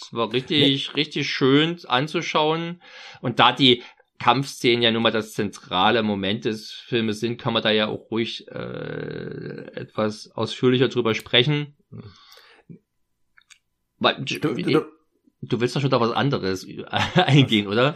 Es 0.00 0.12
war 0.12 0.32
richtig, 0.32 0.88
nee. 0.88 0.94
richtig 0.94 1.28
schön 1.28 1.78
anzuschauen. 1.86 2.82
Und 3.20 3.40
da 3.40 3.52
die 3.52 3.82
Kampfszenen 4.18 4.82
ja 4.82 4.90
nun 4.90 5.02
mal 5.02 5.12
das 5.12 5.32
zentrale 5.32 6.02
Moment 6.02 6.44
des 6.44 6.70
Filmes 6.72 7.20
sind, 7.20 7.40
kann 7.40 7.52
man 7.52 7.62
da 7.62 7.70
ja 7.70 7.86
auch 7.88 8.10
ruhig 8.10 8.46
äh, 8.48 9.70
etwas 9.74 10.30
ausführlicher 10.32 10.88
drüber 10.88 11.14
sprechen. 11.14 11.76
Weil, 13.98 14.16
du, 14.24 14.38
du, 14.38 14.84
Du 15.40 15.60
willst 15.60 15.76
doch 15.76 15.80
schon 15.80 15.90
da 15.90 16.00
was 16.00 16.10
anderes 16.10 16.66
eingehen, 17.14 17.68
oder? 17.68 17.94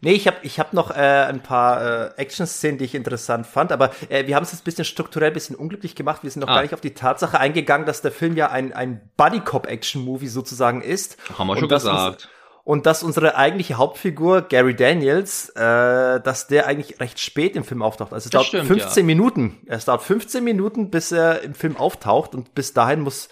Nee, 0.00 0.12
ich 0.12 0.26
habe 0.26 0.38
ich 0.42 0.58
hab 0.58 0.72
noch 0.72 0.90
äh, 0.90 0.94
ein 0.94 1.40
paar 1.40 2.10
äh, 2.16 2.20
Action-Szenen, 2.20 2.78
die 2.78 2.84
ich 2.84 2.96
interessant 2.96 3.46
fand, 3.46 3.70
aber 3.70 3.92
äh, 4.08 4.26
wir 4.26 4.34
haben 4.34 4.42
es 4.42 4.50
jetzt 4.50 4.62
ein 4.62 4.64
bisschen 4.64 4.84
strukturell 4.84 5.28
ein 5.28 5.34
bisschen 5.34 5.54
unglücklich 5.54 5.94
gemacht. 5.94 6.24
Wir 6.24 6.30
sind 6.30 6.40
noch 6.40 6.48
ah. 6.48 6.54
gar 6.54 6.62
nicht 6.62 6.74
auf 6.74 6.80
die 6.80 6.94
Tatsache 6.94 7.38
eingegangen, 7.38 7.86
dass 7.86 8.02
der 8.02 8.10
Film 8.10 8.36
ja 8.36 8.50
ein, 8.50 8.72
ein 8.72 9.00
Buddy-Cop-Action-Movie 9.16 10.26
sozusagen 10.26 10.82
ist. 10.82 11.16
Haben 11.38 11.46
wir 11.46 11.56
schon 11.56 11.68
gesagt. 11.68 12.24
Uns, 12.24 12.28
und 12.64 12.86
dass 12.86 13.02
unsere 13.02 13.36
eigentliche 13.36 13.74
Hauptfigur, 13.78 14.42
Gary 14.42 14.74
Daniels, 14.76 15.48
äh, 15.50 16.20
dass 16.20 16.46
der 16.48 16.66
eigentlich 16.66 17.00
recht 17.00 17.18
spät 17.18 17.56
im 17.56 17.64
Film 17.64 17.82
auftaucht. 17.82 18.12
Also 18.12 18.26
es 18.26 18.30
dauert 18.30 18.46
stimmt, 18.46 18.66
15 18.66 19.02
ja. 19.02 19.06
Minuten. 19.06 19.58
Es 19.66 19.86
dauert 19.86 20.02
15 20.02 20.44
Minuten, 20.44 20.90
bis 20.90 21.12
er 21.12 21.42
im 21.42 21.54
Film 21.54 21.76
auftaucht 21.76 22.34
und 22.34 22.54
bis 22.54 22.74
dahin 22.74 23.00
muss 23.00 23.28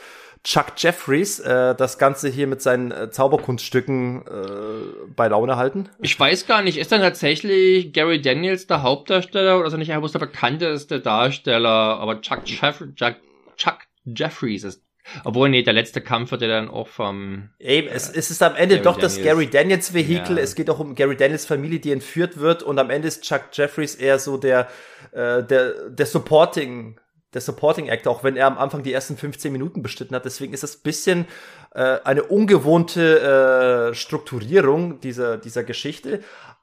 Chuck 0.49 0.73
Jeffries 0.79 1.41
äh, 1.41 1.75
das 1.75 1.99
Ganze 1.99 2.31
hier 2.31 2.47
mit 2.47 2.63
seinen 2.63 2.91
äh, 2.91 3.11
Zauberkunststücken 3.11 4.23
äh, 4.27 5.11
bei 5.15 5.29
Laune 5.29 5.57
halten? 5.57 5.91
Ich 6.01 6.19
weiß 6.19 6.47
gar 6.47 6.63
nicht, 6.63 6.79
ist 6.79 6.91
dann 6.91 7.03
tatsächlich 7.03 7.93
Gary 7.93 8.23
Daniels 8.23 8.67
der 8.67 8.83
Hauptdarsteller 8.83 9.59
oder 9.59 9.67
ist 9.67 9.75
er 9.75 9.79
nicht 9.79 9.93
einfach 9.93 10.11
der 10.11 10.21
bekannteste 10.21 11.01
Darsteller? 11.01 11.69
Aber 11.69 12.23
Chuck, 12.23 12.45
Jeff 12.47 12.83
Chuck, 12.95 13.17
Chuck 13.59 13.81
Jeffries 14.07 14.65
ist 14.65 14.83
obwohl, 15.25 15.49
nee, 15.49 15.63
der 15.63 15.73
letzte 15.73 16.03
Kampf 16.03 16.33
wird 16.33 16.43
ja 16.43 16.49
dann 16.49 16.69
auch 16.69 16.89
vom. 16.89 17.49
Eben, 17.59 17.89
es, 17.89 18.11
es 18.11 18.31
ist 18.31 18.43
am 18.43 18.57
Ende 18.57 18.77
Gary 18.77 18.85
doch 18.85 18.97
Daniels. 18.97 19.15
das 19.17 19.25
Gary 19.25 19.47
Daniels 19.47 19.95
Vehikel. 19.95 20.37
Ja. 20.37 20.43
Es 20.43 20.55
geht 20.55 20.69
auch 20.69 20.81
um 20.81 20.95
Gary 20.95 21.17
Daniels 21.17 21.47
Familie, 21.47 21.79
die 21.79 21.93
entführt 21.93 22.41
wird. 22.41 22.63
Und 22.63 22.79
am 22.79 22.91
Ende 22.91 23.09
ist 23.09 23.23
Chuck 23.23 23.45
Jeffries 23.53 23.95
eher 23.95 24.19
so 24.19 24.37
der, 24.37 24.69
äh, 25.13 25.43
der, 25.43 25.89
der 25.89 26.07
Supporting 26.07 27.01
der 27.35 27.41
Supporting 27.41 27.91
Actor, 27.91 28.13
auch 28.13 28.25
wenn 28.25 28.37
er 28.37 28.47
am 28.47 28.59
Anfang 28.59 28.83
die 28.83 28.93
ersten 28.93 29.17
15 29.17 29.53
Minuten 29.53 29.83
bestritten 29.83 30.15
hat. 30.15 30.25
Deswegen 30.25 30.55
ist 30.55 30.63
das 30.63 30.77
bisschen 30.77 31.27
äh, 31.75 31.99
eine 32.05 32.23
ungewohnte 32.25 33.91
äh, 33.91 33.95
Strukturierung 33.95 35.01
dieser, 35.01 35.37
dieser 35.37 35.65
Geschichte. 35.65 36.21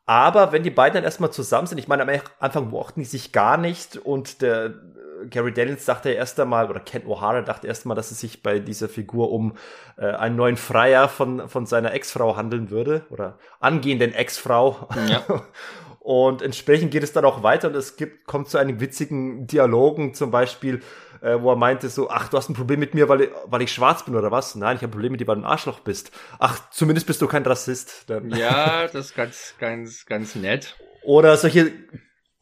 Aber 0.07 0.51
wenn 0.51 0.63
die 0.63 0.71
beiden 0.71 0.95
dann 0.95 1.03
erstmal 1.03 1.31
zusammen 1.31 1.67
sind, 1.67 1.77
ich 1.77 1.87
meine, 1.87 2.03
am 2.03 2.21
Anfang 2.39 2.69
mochten 2.69 2.99
die 2.99 3.05
sich 3.05 3.31
gar 3.31 3.57
nicht 3.57 3.97
und 3.97 4.41
der 4.41 4.65
äh, 4.65 5.27
Gary 5.27 5.53
Daniels 5.53 5.85
dachte 5.85 6.09
erst 6.09 6.39
einmal, 6.39 6.69
oder 6.69 6.79
Ken 6.79 7.03
O'Hara 7.03 7.41
dachte 7.41 7.67
erst 7.67 7.85
einmal, 7.85 7.95
dass 7.95 8.11
es 8.11 8.19
sich 8.19 8.43
bei 8.43 8.59
dieser 8.59 8.89
Figur 8.89 9.31
um 9.31 9.57
äh, 9.97 10.07
einen 10.07 10.35
neuen 10.35 10.57
Freier 10.57 11.09
von, 11.09 11.47
von 11.47 11.65
seiner 11.65 11.93
Ex-Frau 11.93 12.35
handeln 12.35 12.69
würde, 12.69 13.05
oder 13.09 13.37
angehenden 13.59 14.13
Ex-Frau. 14.13 14.89
Ja. 15.07 15.23
Und 16.05 16.43
entsprechend 16.43 16.91
geht 16.91 17.01
es 17.01 17.13
dann 17.13 17.25
auch 17.25 17.41
weiter 17.41 17.67
und 17.67 17.75
es 17.75 17.95
gibt, 17.95 18.27
kommt 18.27 18.47
zu 18.47 18.59
einem 18.59 18.79
witzigen 18.79 19.47
Dialogen, 19.47 20.13
zum 20.13 20.29
Beispiel, 20.29 20.83
äh, 21.21 21.41
wo 21.41 21.49
er 21.49 21.55
meinte 21.55 21.89
so, 21.89 22.11
ach, 22.11 22.27
du 22.27 22.37
hast 22.37 22.47
ein 22.47 22.53
Problem 22.53 22.79
mit 22.79 22.93
mir, 22.93 23.09
weil, 23.09 23.21
ich, 23.21 23.29
weil 23.47 23.63
ich 23.63 23.71
schwarz 23.71 24.05
bin 24.05 24.15
oder 24.15 24.29
was? 24.29 24.53
Nein, 24.53 24.75
ich 24.75 24.83
habe 24.83 24.89
ein 24.89 24.91
Problem 24.91 25.13
mit 25.13 25.21
dir, 25.21 25.25
weil 25.25 25.37
du 25.37 25.41
ein 25.41 25.47
Arschloch 25.47 25.79
bist. 25.79 26.11
Ach, 26.37 26.69
zumindest 26.69 27.07
bist 27.07 27.23
du 27.23 27.27
kein 27.27 27.41
Rassist. 27.41 28.07
Dann. 28.07 28.29
Ja, 28.35 28.83
das 28.83 29.07
ist 29.07 29.15
ganz, 29.15 29.55
ganz, 29.57 30.05
ganz 30.05 30.35
nett. 30.35 30.75
Oder 31.01 31.37
solche 31.37 31.71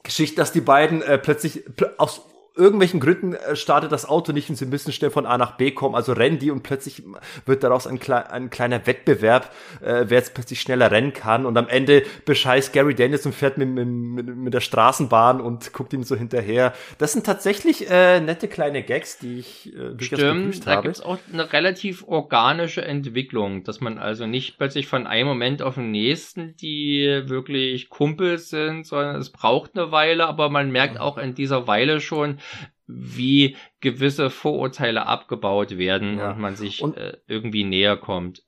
Geschichten, 0.04 0.36
dass 0.36 0.52
die 0.52 0.60
beiden 0.60 1.02
äh, 1.02 1.18
plötzlich 1.18 1.64
pl 1.78 1.94
aus 1.98 2.22
irgendwelchen 2.56 3.00
Gründen 3.00 3.34
äh, 3.34 3.56
startet 3.56 3.92
das 3.92 4.08
Auto 4.08 4.32
nicht 4.32 4.50
und 4.50 4.56
sie 4.56 4.66
müssen 4.66 4.92
schnell 4.92 5.12
von 5.12 5.26
A 5.26 5.38
nach 5.38 5.58
B 5.58 5.72
kommen. 5.72 5.96
Also 5.96 6.14
rennen 6.14 6.40
die 6.40 6.52
und 6.52 6.62
plötzlich 6.64 7.04
wird 7.46 7.64
daraus 7.64 7.88
ein, 7.88 8.00
klei 8.00 8.26
ein 8.30 8.50
kleiner 8.50 8.86
Wettbewerb, 8.86 9.54
äh, 9.82 10.06
wer 10.08 10.20
jetzt 10.20 10.34
plötzlich 10.34 10.62
schneller 10.62 10.92
rennen 10.92 11.14
kann. 11.14 11.46
Und 11.46 11.58
am 11.58 11.68
Ende 11.68 12.04
bescheißt 12.26 12.72
Gary 12.74 12.96
Daniels 12.96 13.26
und 13.26 13.34
fährt 13.34 13.58
mit, 13.58 13.70
mit, 13.70 14.36
mit 14.36 14.54
der 14.54 14.62
Straßenbahn 14.62 15.42
und 15.42 15.74
guckt 15.74 15.94
ihm 15.94 16.04
so 16.04 16.16
hinterher. 16.16 16.74
Das 17.00 17.14
sind 17.14 17.26
tatsächlich 17.26 17.90
äh, 17.90 18.20
nette 18.20 18.48
kleine 18.48 18.84
Gags, 18.84 19.18
die 19.18 19.40
ich 19.40 19.74
äh, 19.74 19.96
durchaus 19.96 20.20
Stimmt, 20.20 20.68
da 20.68 20.82
gibt 20.82 20.96
es 20.96 21.02
auch 21.02 21.18
eine 21.32 21.52
relativ 21.52 22.08
organische 22.08 22.84
Entwicklung, 22.84 23.64
dass 23.64 23.82
man 23.82 23.98
also 23.98 24.28
nicht 24.28 24.58
plötzlich 24.58 24.88
von 24.88 25.08
einem 25.08 25.28
Moment 25.28 25.62
auf 25.62 25.76
den 25.76 25.92
nächsten 25.92 26.56
die 26.58 27.24
wirklich 27.26 27.90
Kumpels 27.90 28.50
sind, 28.50 28.86
sondern 28.86 29.16
es 29.16 29.32
braucht 29.32 29.76
eine 29.76 29.92
Weile, 29.92 30.28
aber 30.28 30.50
man 30.50 30.72
merkt 30.72 31.00
auch 31.00 31.18
in 31.18 31.34
dieser 31.34 31.68
Weile 31.68 32.00
schon, 32.00 32.38
wie 32.88 33.58
gewisse 33.80 34.30
Vorurteile 34.30 35.06
abgebaut 35.06 35.78
werden 35.78 36.18
ja. 36.18 36.32
und 36.32 36.40
man 36.40 36.56
sich 36.56 36.82
und, 36.82 36.98
äh, 36.98 37.18
irgendwie 37.28 37.64
näher 37.64 37.98
kommt. 37.98 38.44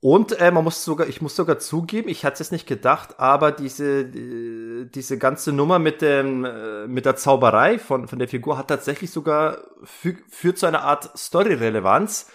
Und 0.00 0.38
äh, 0.38 0.50
man 0.50 0.64
muss 0.64 0.84
sogar, 0.84 1.08
ich 1.08 1.22
muss 1.22 1.34
sogar 1.34 1.58
zugeben, 1.58 2.10
ich 2.10 2.26
hatte 2.26 2.42
es 2.42 2.50
nicht 2.50 2.66
gedacht, 2.66 3.18
aber 3.18 3.52
diese 3.52 4.04
die, 4.04 4.90
diese 4.94 5.16
ganze 5.16 5.50
Nummer 5.50 5.78
mit 5.78 6.02
dem 6.02 6.44
äh, 6.44 6.86
mit 6.86 7.06
der 7.06 7.16
Zauberei 7.16 7.78
von 7.78 8.06
von 8.06 8.18
der 8.18 8.28
Figur 8.28 8.58
hat 8.58 8.68
tatsächlich 8.68 9.10
sogar 9.10 9.64
fü 9.82 10.16
führt 10.28 10.58
zu 10.58 10.66
einer 10.66 10.82
Art 10.82 11.16
Story-Relevanz. 11.16 12.30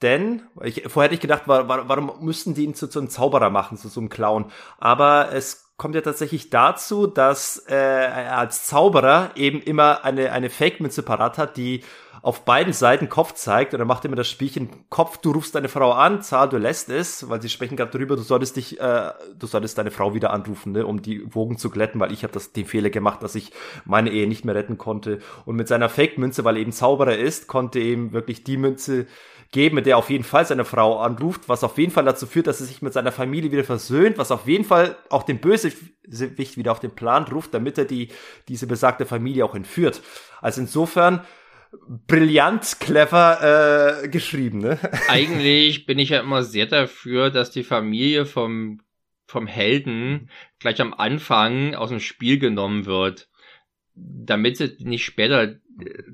Denn 0.00 0.42
ich, 0.64 0.84
vorher 0.88 1.04
hätte 1.04 1.14
ich 1.14 1.20
gedacht, 1.20 1.46
war, 1.46 1.68
war, 1.68 1.88
warum 1.88 2.24
müssten 2.24 2.54
die 2.54 2.64
ihn 2.64 2.74
zu, 2.74 2.88
zu 2.88 2.98
einem 2.98 3.10
Zauberer 3.10 3.50
machen, 3.50 3.76
zu 3.76 3.88
so 3.88 4.00
einem 4.00 4.08
Clown? 4.08 4.50
Aber 4.78 5.32
es 5.32 5.71
kommt 5.82 5.96
ja 5.96 6.00
tatsächlich 6.00 6.48
dazu, 6.48 7.08
dass 7.08 7.56
äh, 7.68 7.74
er 7.74 8.38
als 8.38 8.68
Zauberer 8.68 9.32
eben 9.34 9.60
immer 9.60 10.04
eine, 10.04 10.30
eine 10.30 10.48
Fake-Münze 10.48 11.02
parat 11.02 11.38
hat, 11.38 11.56
die 11.56 11.82
auf 12.22 12.44
beiden 12.44 12.72
Seiten 12.72 13.08
Kopf 13.08 13.32
zeigt 13.32 13.74
und 13.74 13.80
er 13.80 13.84
macht 13.84 14.04
immer 14.04 14.14
das 14.14 14.30
Spielchen 14.30 14.68
Kopf, 14.90 15.16
du 15.16 15.32
rufst 15.32 15.56
deine 15.56 15.68
Frau 15.68 15.90
an, 15.90 16.22
Zahl, 16.22 16.48
du 16.48 16.56
lässt 16.56 16.88
es, 16.88 17.28
weil 17.28 17.42
sie 17.42 17.48
sprechen 17.48 17.76
gerade 17.76 17.90
darüber, 17.90 18.14
du 18.14 18.22
solltest 18.22 18.56
dich, 18.56 18.80
äh, 18.80 19.10
du 19.36 19.48
solltest 19.48 19.76
deine 19.76 19.90
Frau 19.90 20.14
wieder 20.14 20.32
anrufen, 20.32 20.70
ne, 20.70 20.86
um 20.86 21.02
die 21.02 21.34
Wogen 21.34 21.58
zu 21.58 21.68
glätten, 21.68 22.00
weil 22.00 22.12
ich 22.12 22.22
habe 22.22 22.32
das 22.32 22.52
den 22.52 22.64
Fehler 22.64 22.90
gemacht, 22.90 23.20
dass 23.24 23.34
ich 23.34 23.50
meine 23.84 24.10
Ehe 24.10 24.28
nicht 24.28 24.44
mehr 24.44 24.54
retten 24.54 24.78
konnte. 24.78 25.18
Und 25.46 25.56
mit 25.56 25.66
seiner 25.66 25.88
Fake-Münze, 25.88 26.44
weil 26.44 26.58
er 26.58 26.62
eben 26.62 26.70
Zauberer 26.70 27.16
ist, 27.16 27.48
konnte 27.48 27.80
eben 27.80 28.12
wirklich 28.12 28.44
die 28.44 28.56
Münze 28.56 29.08
geben, 29.52 29.84
der 29.84 29.98
auf 29.98 30.10
jeden 30.10 30.24
Fall 30.24 30.46
seine 30.46 30.64
Frau 30.64 30.98
anruft, 30.98 31.48
was 31.48 31.62
auf 31.62 31.78
jeden 31.78 31.92
Fall 31.92 32.04
dazu 32.04 32.26
führt, 32.26 32.46
dass 32.46 32.60
er 32.60 32.66
sich 32.66 32.82
mit 32.82 32.94
seiner 32.94 33.12
Familie 33.12 33.52
wieder 33.52 33.64
versöhnt, 33.64 34.18
was 34.18 34.32
auf 34.32 34.48
jeden 34.48 34.64
Fall 34.64 34.96
auch 35.10 35.22
den 35.22 35.40
Bösewicht 35.40 36.56
wieder 36.56 36.72
auf 36.72 36.80
den 36.80 36.94
Plan 36.94 37.24
ruft, 37.24 37.52
damit 37.52 37.76
er 37.76 37.84
die, 37.84 38.08
diese 38.48 38.66
besagte 38.66 39.04
Familie 39.04 39.44
auch 39.44 39.54
entführt. 39.54 40.00
Also 40.40 40.62
insofern 40.62 41.20
brillant, 42.06 42.78
clever 42.80 44.02
äh, 44.02 44.08
geschrieben. 44.08 44.58
Ne? 44.58 44.78
Eigentlich 45.08 45.84
bin 45.84 45.98
ich 45.98 46.08
ja 46.08 46.20
immer 46.20 46.42
sehr 46.42 46.66
dafür, 46.66 47.30
dass 47.30 47.50
die 47.50 47.64
Familie 47.64 48.24
vom, 48.24 48.80
vom 49.26 49.46
Helden 49.46 50.30
gleich 50.60 50.80
am 50.80 50.94
Anfang 50.94 51.74
aus 51.74 51.90
dem 51.90 52.00
Spiel 52.00 52.38
genommen 52.38 52.86
wird, 52.86 53.28
damit 53.94 54.56
sie 54.56 54.76
nicht 54.80 55.04
später 55.04 55.56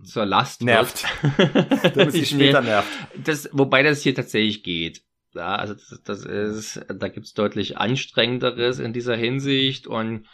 zur 0.05 0.27
Last 0.27 0.63
nervt. 0.63 1.05
damit 1.95 2.13
sie 2.13 2.27
später 2.27 2.61
nervt. 2.61 2.89
Das, 3.25 3.49
wobei 3.53 3.83
das 3.83 4.03
hier 4.03 4.15
tatsächlich 4.15 4.63
geht. 4.63 5.03
Ja, 5.35 5.57
also 5.57 5.75
das, 5.75 6.01
das 6.05 6.25
ist, 6.25 6.81
da 6.89 7.09
gibt's 7.09 7.35
deutlich 7.35 7.77
anstrengenderes 7.79 8.79
in 8.79 8.93
dieser 8.93 9.17
Hinsicht 9.17 9.87
und 9.87 10.27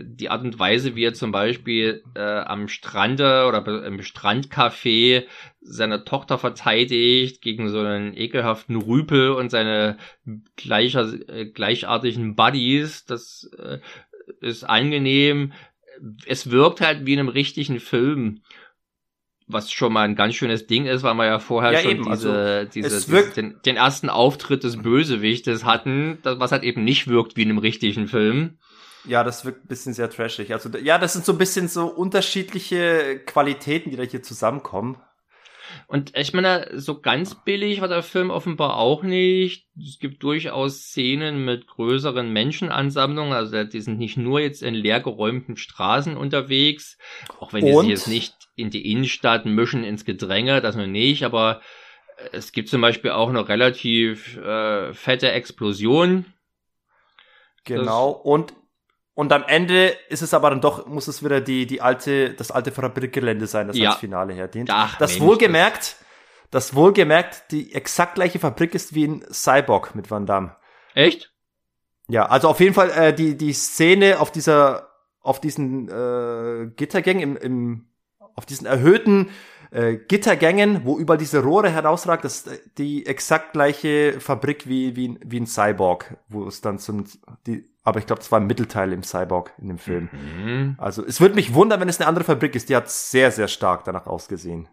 die 0.00 0.28
Art 0.28 0.44
und 0.44 0.58
Weise, 0.58 0.94
wie 0.94 1.04
er 1.04 1.14
zum 1.14 1.32
Beispiel 1.32 2.02
äh, 2.14 2.20
am 2.20 2.68
Strande 2.68 3.46
oder 3.46 3.66
im 3.84 4.00
Strandcafé 4.00 5.24
seine 5.60 6.04
Tochter 6.04 6.38
verteidigt 6.38 7.42
gegen 7.42 7.68
so 7.68 7.80
einen 7.80 8.16
ekelhaften 8.16 8.76
Rüpel 8.76 9.30
und 9.30 9.50
seine 9.50 9.96
gleicher, 10.56 11.12
äh, 11.28 11.46
gleichartigen 11.46 12.36
Buddies, 12.36 13.06
das 13.06 13.50
äh, 13.58 13.78
ist 14.40 14.64
angenehm. 14.64 15.52
Es 16.26 16.50
wirkt 16.50 16.80
halt 16.80 17.06
wie 17.06 17.14
in 17.14 17.20
einem 17.20 17.28
richtigen 17.28 17.80
Film 17.80 18.40
was 19.48 19.72
schon 19.72 19.92
mal 19.92 20.02
ein 20.02 20.14
ganz 20.14 20.34
schönes 20.34 20.66
Ding 20.66 20.86
ist, 20.86 21.02
weil 21.02 21.14
wir 21.14 21.26
ja 21.26 21.38
vorher 21.38 21.72
ja, 21.72 21.80
schon 21.80 21.90
eben, 21.90 22.10
diese, 22.10 22.32
also, 22.32 22.70
diese, 22.70 23.06
diese 23.06 23.32
den, 23.32 23.56
den, 23.64 23.76
ersten 23.76 24.10
Auftritt 24.10 24.62
des 24.62 24.76
Bösewichtes 24.76 25.64
hatten, 25.64 26.18
das, 26.22 26.38
was 26.38 26.52
halt 26.52 26.62
eben 26.62 26.84
nicht 26.84 27.08
wirkt 27.08 27.36
wie 27.36 27.42
in 27.42 27.50
einem 27.50 27.58
richtigen 27.58 28.08
Film. 28.08 28.58
Ja, 29.04 29.24
das 29.24 29.44
wirkt 29.44 29.64
ein 29.64 29.68
bisschen 29.68 29.94
sehr 29.94 30.10
trashig. 30.10 30.52
Also 30.52 30.68
ja, 30.78 30.98
das 30.98 31.14
sind 31.14 31.24
so 31.24 31.32
ein 31.32 31.38
bisschen 31.38 31.68
so 31.68 31.86
unterschiedliche 31.86 33.20
Qualitäten, 33.24 33.90
die 33.90 33.96
da 33.96 34.02
hier 34.02 34.22
zusammenkommen. 34.22 34.98
Und 35.86 36.16
ich 36.16 36.32
meine, 36.32 36.70
so 36.74 37.00
ganz 37.00 37.34
billig 37.44 37.80
war 37.80 37.88
der 37.88 38.02
Film 38.02 38.30
offenbar 38.30 38.76
auch 38.76 39.02
nicht. 39.02 39.66
Es 39.78 39.98
gibt 39.98 40.22
durchaus 40.22 40.82
Szenen 40.82 41.44
mit 41.44 41.66
größeren 41.66 42.32
Menschenansammlungen. 42.32 43.32
Also 43.32 43.64
die 43.64 43.80
sind 43.80 43.98
nicht 43.98 44.16
nur 44.16 44.40
jetzt 44.40 44.62
in 44.62 44.74
leergeräumten 44.74 45.56
Straßen 45.56 46.16
unterwegs, 46.16 46.98
auch 47.40 47.52
wenn 47.52 47.64
die 47.64 47.72
sich 47.72 47.88
jetzt 47.88 48.08
nicht 48.08 48.34
in 48.56 48.70
die 48.70 48.90
Innenstadt 48.90 49.46
mischen 49.46 49.84
ins 49.84 50.04
Gedränge, 50.04 50.60
das 50.60 50.76
noch 50.76 50.86
nicht, 50.86 51.24
aber 51.24 51.60
es 52.32 52.52
gibt 52.52 52.68
zum 52.68 52.80
Beispiel 52.80 53.12
auch 53.12 53.28
eine 53.28 53.48
relativ 53.48 54.36
äh, 54.38 54.92
fette 54.92 55.30
Explosion. 55.30 56.26
Genau, 57.64 58.14
das, 58.14 58.24
und 58.24 58.54
und 59.18 59.32
am 59.32 59.42
Ende 59.48 59.96
ist 60.10 60.22
es 60.22 60.32
aber 60.32 60.50
dann 60.50 60.60
doch, 60.60 60.86
muss 60.86 61.08
es 61.08 61.24
wieder 61.24 61.40
die, 61.40 61.66
die 61.66 61.80
alte, 61.80 62.34
das 62.34 62.52
alte 62.52 62.70
Fabrikgelände 62.70 63.48
sein, 63.48 63.66
das 63.66 63.76
ja. 63.76 63.90
als 63.90 63.98
Finale 63.98 64.32
herdient. 64.32 64.70
Ach, 64.72 64.96
das 64.98 65.14
Mensch, 65.14 65.22
wohlgemerkt, 65.22 65.96
das 66.52 66.76
wohlgemerkt 66.76 67.50
die 67.50 67.74
exakt 67.74 68.14
gleiche 68.14 68.38
Fabrik 68.38 68.76
ist 68.76 68.94
wie 68.94 69.02
in 69.02 69.24
Cyborg 69.28 69.96
mit 69.96 70.08
Van 70.08 70.24
Damme. 70.24 70.54
Echt? 70.94 71.32
Ja, 72.06 72.26
also 72.26 72.48
auf 72.48 72.60
jeden 72.60 72.74
Fall 72.74 72.90
äh, 72.90 73.12
die, 73.12 73.36
die 73.36 73.52
Szene 73.54 74.20
auf 74.20 74.30
dieser, 74.30 74.88
auf 75.20 75.40
diesen 75.40 75.88
äh, 75.88 76.70
Gittergängen, 76.76 77.20
im, 77.20 77.36
im, 77.36 77.88
auf 78.36 78.46
diesen 78.46 78.68
erhöhten 78.68 79.30
äh, 79.70 79.96
Gittergängen, 79.96 80.84
wo 80.84 80.98
überall 80.98 81.18
diese 81.18 81.42
Rohre 81.42 81.70
herausragt, 81.70 82.24
das 82.24 82.46
ist 82.46 82.78
die 82.78 83.06
exakt 83.06 83.52
gleiche 83.52 84.20
Fabrik 84.20 84.68
wie, 84.68 84.96
wie, 84.96 85.18
wie 85.24 85.36
in 85.36 85.46
Cyborg, 85.46 86.16
wo 86.28 86.46
es 86.46 86.60
dann 86.60 86.78
so 86.78 87.02
die, 87.46 87.64
aber 87.88 88.00
ich 88.00 88.06
glaube, 88.06 88.20
das 88.20 88.30
war 88.30 88.38
ein 88.38 88.46
Mittelteil 88.46 88.92
im 88.92 89.02
Cyborg 89.02 89.52
in 89.58 89.68
dem 89.68 89.78
Film. 89.78 90.10
Mhm. 90.12 90.74
Also 90.78 91.04
es 91.04 91.20
würde 91.20 91.34
mich 91.34 91.54
wundern, 91.54 91.80
wenn 91.80 91.88
es 91.88 91.98
eine 92.00 92.06
andere 92.06 92.24
Fabrik 92.24 92.54
ist. 92.54 92.68
Die 92.68 92.76
hat 92.76 92.90
sehr, 92.90 93.30
sehr 93.30 93.48
stark 93.48 93.84
danach 93.84 94.06
ausgesehen. 94.06 94.68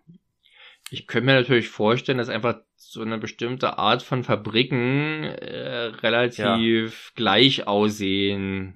Ich 0.91 1.07
könnte 1.07 1.26
mir 1.26 1.34
natürlich 1.34 1.69
vorstellen, 1.69 2.17
dass 2.17 2.30
einfach 2.30 2.59
so 2.76 3.01
eine 3.01 3.17
bestimmte 3.17 3.77
Art 3.77 4.03
von 4.03 4.23
Fabriken 4.23 5.23
äh, 5.23 5.91
relativ 6.03 7.07
ja. 7.07 7.11
gleich 7.15 7.67
aussehen. 7.67 8.76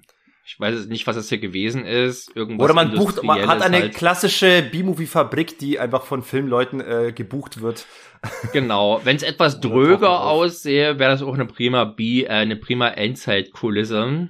Ich 0.52 0.58
weiß 0.58 0.86
nicht, 0.86 1.06
was 1.06 1.14
das 1.14 1.28
hier 1.28 1.38
gewesen 1.38 1.86
ist. 1.86 2.34
Irgendwas 2.34 2.64
Oder 2.64 2.74
man 2.74 2.92
bucht, 2.92 3.22
man 3.22 3.46
hat 3.46 3.62
eine 3.62 3.82
halt. 3.82 3.94
klassische 3.94 4.62
B-Movie-Fabrik, 4.62 5.58
die 5.58 5.78
einfach 5.78 6.04
von 6.04 6.24
Filmleuten 6.24 6.80
äh, 6.80 7.12
gebucht 7.12 7.62
wird. 7.62 7.86
Genau. 8.52 9.00
Wenn 9.02 9.16
es 9.16 9.22
etwas 9.22 9.60
dröger 9.60 10.26
aussehe, 10.26 10.98
wäre 10.98 11.12
das 11.12 11.22
auch 11.22 11.32
eine 11.32 11.46
prima 11.46 11.84
B, 11.84 12.24
äh, 12.24 12.28
eine 12.28 12.56
prima 12.56 12.88
Endzeit-Kulisse. 12.88 14.28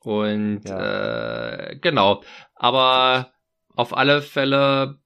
Und 0.00 0.62
ja. 0.66 1.70
äh, 1.70 1.76
genau. 1.80 2.22
Aber 2.54 3.32
auf 3.74 3.96
alle 3.96 4.20
Fälle 4.20 4.98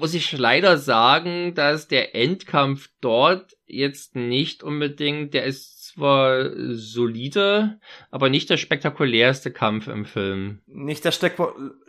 muss 0.00 0.12
ich 0.12 0.36
leider 0.36 0.76
sagen, 0.76 1.54
dass 1.54 1.88
der 1.88 2.14
Endkampf 2.14 2.90
dort 3.00 3.56
jetzt 3.66 4.16
nicht 4.16 4.62
unbedingt, 4.62 5.32
der 5.32 5.44
ist 5.44 5.81
zwar 5.94 6.50
solide, 6.74 7.78
aber 8.10 8.28
nicht 8.28 8.50
der 8.50 8.56
spektakulärste 8.56 9.50
Kampf 9.52 9.88
im 9.88 10.04
Film. 10.04 10.60
Nicht 10.66 11.04
der, 11.04 11.12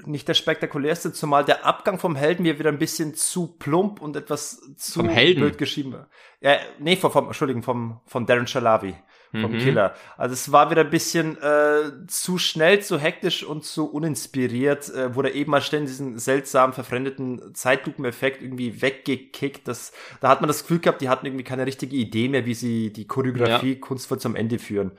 nicht 0.06 0.28
der 0.28 0.34
spektakulärste, 0.34 1.14
zumal 1.14 1.46
der 1.46 1.66
Abgang 1.66 2.00
vom 2.00 2.16
Helden 2.16 2.44
mir 2.44 2.60
wieder 2.60 2.70
ein 2.70 2.80
bisschen 2.80 3.16
zu 3.16 3.48
plump 3.48 4.02
und 4.02 4.16
etwas 4.16 4.62
zu 4.78 5.00
vom 5.00 5.10
Helden. 5.10 5.42
blöd 5.42 5.58
geschrieben. 5.58 6.06
Ja, 6.42 6.58
nee, 6.80 6.96
vom, 6.96 7.12
vom 7.12 7.28
Entschuldigung, 7.28 7.64
vom, 7.64 8.02
von 8.06 8.26
Darren 8.26 8.48
Shalavi 8.48 8.96
vom 9.42 9.52
mhm. 9.52 9.60
Killer. 9.60 9.96
Also 10.16 10.34
es 10.34 10.52
war 10.52 10.70
wieder 10.70 10.82
ein 10.82 10.90
bisschen 10.90 11.38
äh, 11.42 12.06
zu 12.08 12.38
schnell, 12.38 12.82
zu 12.82 13.00
hektisch 13.00 13.44
und 13.44 13.66
zu 13.66 13.92
uninspiriert, 13.92 14.90
äh, 14.94 15.16
wurde 15.16 15.32
eben 15.32 15.52
mal 15.52 15.62
ständig 15.62 15.90
diesen 15.90 16.20
seltsamen, 16.20 16.74
verfremdeten 16.74 17.54
Zeitlupeneffekt 17.56 18.44
irgendwie 18.44 18.82
weggekickt. 18.82 19.68
Das, 19.68 19.92
da 20.22 20.30
hat 20.30 20.42
man 20.42 20.48
das 20.48 20.62
Gefühl 20.62 20.80
gehabt, 20.80 21.02
die 21.02 21.10
hatten 21.10 21.26
irgendwie 21.26 21.44
keine 21.44 21.66
richtige 21.66 21.96
Idee 21.96 22.30
mehr, 22.30 22.46
wie 22.46 22.54
sie 22.54 22.94
die 22.94 23.08
Choreografie 23.08 23.74
ja. 23.74 23.80
kunstvoll 23.80 24.20
zum 24.20 24.36
Ende 24.36 24.60
führen. 24.60 24.92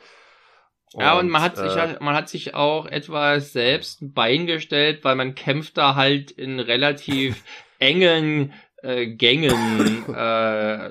Und, 0.93 1.03
ja, 1.03 1.19
und 1.19 1.29
man 1.29 1.43
hat 1.43 1.57
sich 1.57 1.77
äh, 1.77 1.97
man 2.01 2.15
hat 2.15 2.29
sich 2.29 2.55
auch 2.55 2.87
etwas 2.87 3.53
selbst 3.53 4.01
ein 4.03 4.13
Bein 4.13 4.47
gestellt, 4.47 5.03
weil 5.03 5.17
man 5.17 5.35
kämpft 5.35 5.77
da 5.77 5.97
halt 5.97 6.31
in 6.31 6.61
relativ 6.61 7.43
engen 7.79 8.53
äh, 8.85 9.07
Gängen, 9.07 10.05
äh, 10.15 10.91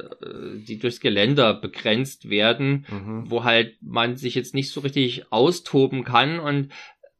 die 0.67 0.79
durchs 0.79 0.99
Geländer 0.99 1.53
begrenzt 1.53 2.29
werden, 2.29 2.85
mhm. 2.89 3.29
wo 3.29 3.43
halt 3.43 3.75
man 3.81 4.17
sich 4.17 4.35
jetzt 4.35 4.53
nicht 4.53 4.71
so 4.71 4.81
richtig 4.81 5.31
austoben 5.31 6.03
kann 6.03 6.39
und 6.39 6.69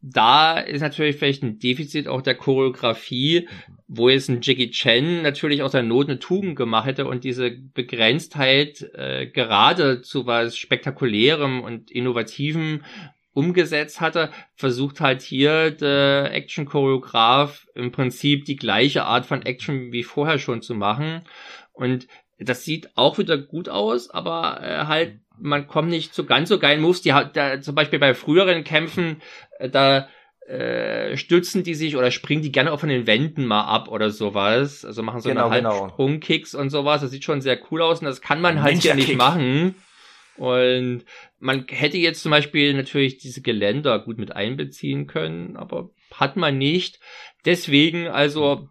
da 0.05 0.59
ist 0.59 0.81
natürlich 0.81 1.15
vielleicht 1.15 1.43
ein 1.43 1.59
Defizit 1.59 2.09
auch 2.09 2.21
der 2.21 2.35
Choreografie, 2.35 3.47
wo 3.87 4.09
jetzt 4.09 4.27
ein 4.29 4.41
Jackie 4.41 4.69
Chan 4.69 5.21
natürlich 5.21 5.63
aus 5.63 5.71
der 5.71 5.81
Not 5.81 6.09
eine 6.09 6.19
Tugend 6.19 6.57
gemacht 6.57 6.87
hätte 6.87 7.07
und 7.07 7.23
diese 7.23 7.51
Begrenztheit 7.51 8.81
äh, 8.95 9.27
gerade 9.27 10.01
zu 10.01 10.25
was 10.25 10.57
Spektakulärem 10.57 11.61
und 11.61 11.89
Innovativem 11.89 12.81
umgesetzt 13.33 14.01
hatte, 14.01 14.29
versucht 14.55 15.01
halt 15.01 15.21
hier 15.21 15.71
der 15.71 16.31
Action-Choreograf 16.31 17.67
im 17.75 17.91
Prinzip 17.91 18.45
die 18.45 18.55
gleiche 18.55 19.05
Art 19.05 19.25
von 19.25 19.41
Action 19.43 19.91
wie 19.91 20.03
vorher 20.03 20.39
schon 20.39 20.61
zu 20.61 20.75
machen. 20.75 21.21
Und 21.71 22.07
das 22.39 22.63
sieht 22.63 22.89
auch 22.95 23.17
wieder 23.17 23.37
gut 23.37 23.69
aus, 23.69 24.09
aber 24.09 24.61
äh, 24.61 24.85
halt, 24.85 25.19
man 25.39 25.67
kommt 25.67 25.89
nicht 25.89 26.13
zu 26.13 26.25
ganz 26.25 26.49
so 26.49 26.59
geilen 26.59 26.81
Moves. 26.81 27.01
Die 27.01 27.13
hat 27.13 27.35
da, 27.35 27.59
zum 27.61 27.75
Beispiel 27.75 27.99
bei 27.99 28.13
früheren 28.13 28.63
Kämpfen, 28.63 29.21
äh, 29.59 29.69
da 29.69 30.07
äh, 30.47 31.15
stützen 31.15 31.63
die 31.63 31.73
sich 31.73 31.95
oder 31.95 32.11
springen 32.11 32.41
die 32.41 32.51
gerne 32.51 32.71
auch 32.71 32.79
von 32.79 32.89
den 32.89 33.07
Wänden 33.07 33.45
mal 33.45 33.63
ab 33.63 33.87
oder 33.87 34.09
sowas. 34.09 34.83
Also 34.83 35.01
machen 35.01 35.21
so 35.21 35.29
genau, 35.29 35.47
eine 35.47 35.57
genau. 35.57 35.81
Halbsprungkicks 35.81 36.53
und 36.53 36.69
sowas. 36.69 37.01
Das 37.01 37.11
sieht 37.11 37.23
schon 37.23 37.41
sehr 37.41 37.59
cool 37.71 37.81
aus 37.81 37.99
und 37.99 38.05
das 38.05 38.21
kann 38.21 38.41
man 38.41 38.61
halt 38.61 38.81
hier 38.81 38.95
nicht 38.95 39.15
machen. 39.15 39.75
Und 40.37 41.05
man 41.39 41.65
hätte 41.67 41.97
jetzt 41.97 42.23
zum 42.23 42.31
Beispiel 42.31 42.73
natürlich 42.73 43.17
diese 43.17 43.41
Geländer 43.41 43.99
gut 43.99 44.17
mit 44.17 44.35
einbeziehen 44.35 45.07
können, 45.07 45.57
aber 45.57 45.91
hat 46.11 46.37
man 46.37 46.57
nicht. 46.57 46.99
Deswegen 47.45 48.07
also 48.07 48.69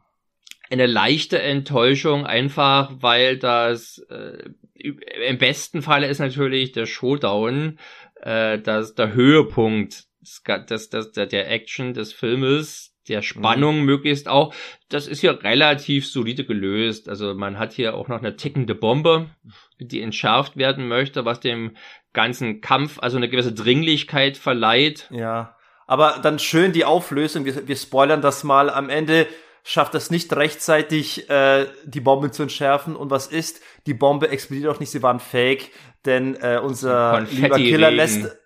eine 0.70 0.86
leichte 0.86 1.40
Enttäuschung, 1.40 2.26
einfach 2.26 2.90
weil 3.00 3.36
das 3.36 3.98
äh, 4.08 4.50
im 4.74 5.38
besten 5.38 5.82
Falle 5.82 6.08
ist 6.08 6.18
natürlich 6.18 6.72
der 6.72 6.86
Showdown, 6.86 7.78
äh, 8.22 8.58
das 8.58 8.94
der 8.94 9.12
Höhepunkt 9.12 10.04
des, 10.20 10.88
des, 10.88 11.12
des, 11.12 11.12
der 11.12 11.50
Action 11.50 11.94
des 11.94 12.12
Filmes, 12.12 12.91
der 13.08 13.22
Spannung 13.22 13.80
mhm. 13.80 13.84
möglichst 13.84 14.28
auch. 14.28 14.54
Das 14.88 15.06
ist 15.06 15.20
hier 15.20 15.42
relativ 15.42 16.08
solide 16.08 16.44
gelöst. 16.44 17.08
Also 17.08 17.34
man 17.34 17.58
hat 17.58 17.72
hier 17.72 17.94
auch 17.94 18.08
noch 18.08 18.18
eine 18.18 18.36
tickende 18.36 18.74
Bombe, 18.74 19.30
die 19.78 20.00
entschärft 20.00 20.56
werden 20.56 20.88
möchte, 20.88 21.24
was 21.24 21.40
dem 21.40 21.76
ganzen 22.12 22.60
Kampf 22.60 22.98
also 23.00 23.16
eine 23.16 23.28
gewisse 23.28 23.52
Dringlichkeit 23.52 24.36
verleiht. 24.36 25.08
Ja, 25.10 25.56
aber 25.86 26.20
dann 26.22 26.38
schön 26.38 26.72
die 26.72 26.84
Auflösung. 26.84 27.44
Wir, 27.44 27.66
wir 27.66 27.76
spoilern 27.76 28.22
das 28.22 28.44
mal. 28.44 28.70
Am 28.70 28.88
Ende 28.88 29.26
schafft 29.64 29.94
das 29.94 30.10
nicht 30.10 30.32
rechtzeitig, 30.34 31.28
äh, 31.30 31.66
die 31.84 32.00
Bombe 32.00 32.30
zu 32.30 32.42
entschärfen. 32.42 32.96
Und 32.96 33.10
was 33.10 33.26
ist? 33.26 33.60
Die 33.86 33.94
Bombe 33.94 34.28
explodiert 34.28 34.74
auch 34.74 34.80
nicht, 34.80 34.90
sie 34.90 35.02
waren 35.02 35.20
fake, 35.20 35.70
denn 36.04 36.36
äh, 36.36 36.60
unser 36.62 37.22
lieber 37.30 37.56
Killer 37.56 37.90
lässt 37.90 38.36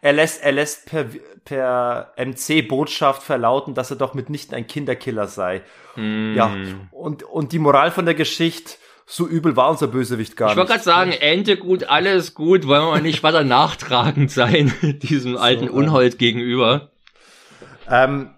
er 0.00 0.12
lässt, 0.12 0.42
er 0.42 0.52
lässt 0.52 0.86
per, 0.86 1.06
per 1.44 2.12
MC-Botschaft 2.16 3.22
verlauten, 3.22 3.74
dass 3.74 3.90
er 3.90 3.96
doch 3.96 4.14
mitnichten 4.14 4.54
ein 4.54 4.66
Kinderkiller 4.66 5.26
sei. 5.26 5.62
Mm. 5.96 6.34
Ja, 6.34 6.54
und, 6.90 7.22
und 7.22 7.52
die 7.52 7.58
Moral 7.58 7.90
von 7.90 8.04
der 8.04 8.14
Geschichte, 8.14 8.74
so 9.06 9.26
übel 9.26 9.56
war 9.56 9.70
unser 9.70 9.86
Bösewicht 9.86 10.36
gar 10.36 10.50
ich 10.50 10.56
nicht. 10.56 10.64
Ich 10.64 10.70
wollte 10.70 10.84
gerade 10.84 10.84
sagen, 10.84 11.12
Ende 11.12 11.56
gut, 11.56 11.84
alles 11.84 12.34
gut, 12.34 12.66
wollen 12.66 12.86
wir 12.92 13.00
nicht 13.00 13.22
weiter 13.22 13.42
nachtragend 13.42 14.30
sein, 14.30 14.72
diesem 15.02 15.36
alten 15.36 15.68
so, 15.68 15.72
Unhold 15.72 16.18
gegenüber. 16.18 16.90
Ähm, 17.90 18.30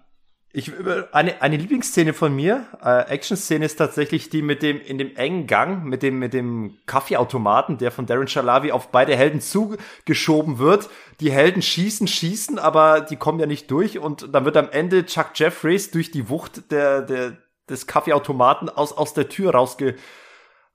ich, 0.53 0.71
eine, 1.13 1.41
eine 1.41 1.55
Lieblingsszene 1.55 2.13
von 2.13 2.35
mir, 2.35 2.65
äh, 2.83 3.09
Action-Szene 3.09 3.65
ist 3.65 3.77
tatsächlich 3.77 4.29
die 4.29 4.41
mit 4.41 4.61
dem, 4.61 4.81
in 4.81 4.97
dem 4.97 5.15
engen 5.15 5.47
Gang, 5.47 5.85
mit 5.85 6.03
dem, 6.03 6.19
mit 6.19 6.33
dem 6.33 6.77
Kaffeeautomaten, 6.85 7.77
der 7.77 7.91
von 7.91 8.05
Darren 8.05 8.27
Shalavi 8.27 8.73
auf 8.73 8.91
beide 8.91 9.15
Helden 9.15 9.39
zugeschoben 9.39 10.59
wird. 10.59 10.89
Die 11.21 11.31
Helden 11.31 11.61
schießen, 11.61 12.07
schießen, 12.07 12.59
aber 12.59 12.99
die 12.99 13.15
kommen 13.15 13.39
ja 13.39 13.45
nicht 13.45 13.71
durch 13.71 13.97
und 13.99 14.33
dann 14.33 14.43
wird 14.43 14.57
am 14.57 14.69
Ende 14.69 15.05
Chuck 15.05 15.31
Jeffries 15.35 15.91
durch 15.91 16.11
die 16.11 16.27
Wucht 16.27 16.69
der, 16.71 17.01
der, 17.01 17.37
des 17.69 17.87
Kaffeeautomaten 17.87 18.67
aus, 18.67 18.91
aus 18.91 19.13
der 19.13 19.29
Tür 19.29 19.51
rausge, 19.51 19.95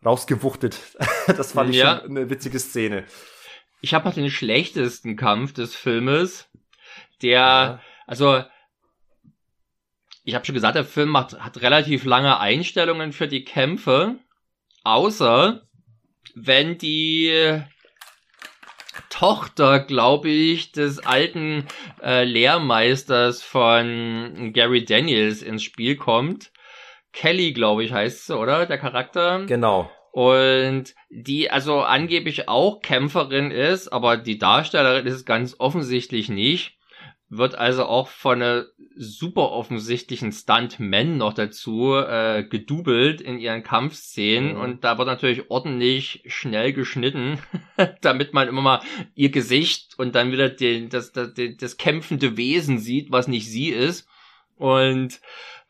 rausgewuchtet. 0.03 0.81
das 1.27 1.53
fand 1.53 1.70
ich 1.70 1.77
ja. 1.77 2.01
schon 2.01 2.16
eine 2.16 2.31
witzige 2.31 2.59
Szene. 2.59 3.05
Ich 3.82 3.93
habe 3.93 4.09
noch 4.09 4.15
den 4.15 4.31
schlechtesten 4.31 5.16
Kampf 5.16 5.53
des 5.53 5.74
Filmes, 5.74 6.48
der, 7.20 7.31
ja. 7.31 7.81
also, 8.07 8.43
ich 10.27 10.35
habe 10.35 10.44
schon 10.44 10.57
gesagt, 10.57 10.74
der 10.74 10.85
Film 10.85 11.11
macht, 11.11 11.40
hat 11.40 11.62
relativ 11.62 12.05
lange 12.05 12.40
Einstellungen 12.40 13.12
für 13.12 13.28
die 13.28 13.44
Kämpfe, 13.44 14.16
außer 14.82 15.62
wenn 16.35 16.78
die 16.78 17.62
Tochter, 19.09 19.78
glaube 19.78 20.28
ich, 20.28 20.73
des 20.73 20.98
alten 20.98 21.65
äh, 22.03 22.24
Lehrmeisters 22.24 23.43
von 23.43 24.51
Gary 24.53 24.85
Daniels 24.85 25.43
ins 25.43 25.62
Spiel 25.62 25.97
kommt. 25.97 26.51
Kelly, 27.12 27.53
glaube 27.53 27.85
ich, 27.85 27.93
heißt 27.93 28.27
sie, 28.27 28.36
oder? 28.36 28.66
Der 28.66 28.78
Charakter. 28.78 29.47
Genau. 29.47 29.90
Und 30.11 30.94
die 31.09 31.53
also 31.53 31.82
angeblich 31.82 32.48
auch 32.48 32.81
Kämpferin 32.82 33.53
ist, 33.53 33.89
aber 33.89 34.16
die 34.16 34.39
Darstellerin 34.39 35.07
ist 35.07 35.15
es 35.15 35.24
ganz 35.24 35.55
offensichtlich 35.59 36.28
nicht 36.28 36.76
wird 37.28 37.57
also 37.57 37.86
auch 37.86 38.09
von 38.09 38.40
einer 38.40 38.66
super 38.94 39.51
offensichtlichen 39.51 40.31
Stuntman 40.31 41.16
noch 41.16 41.35
dazu 41.35 41.94
äh, 41.94 42.44
gedoubelt 42.44 43.20
in 43.20 43.39
ihren 43.39 43.62
Kampfszenen 43.65 44.55
mhm. 44.55 44.61
und 44.61 44.85
da 44.85 44.97
wird 44.97 45.09
natürlich 45.09 45.51
ordentlich 45.51 46.23
schnell 46.27 46.73
geschnitten, 46.73 47.39
damit 48.01 48.32
man 48.32 48.48
immer 48.48 48.62
mal 48.62 48.81
ihr 49.15 49.31
Gesicht 49.31 49.98
und 49.98 50.15
dann 50.15 50.31
wieder 50.31 50.48
den, 50.48 50.89
das, 50.89 51.12
das, 51.12 51.31
das 51.59 51.77
kämpfende 51.77 52.36
Wesen 52.36 52.78
sieht, 52.78 53.11
was 53.11 53.27
nicht 53.27 53.51
sie 53.51 53.69
ist. 53.69 54.09
Und 54.57 55.20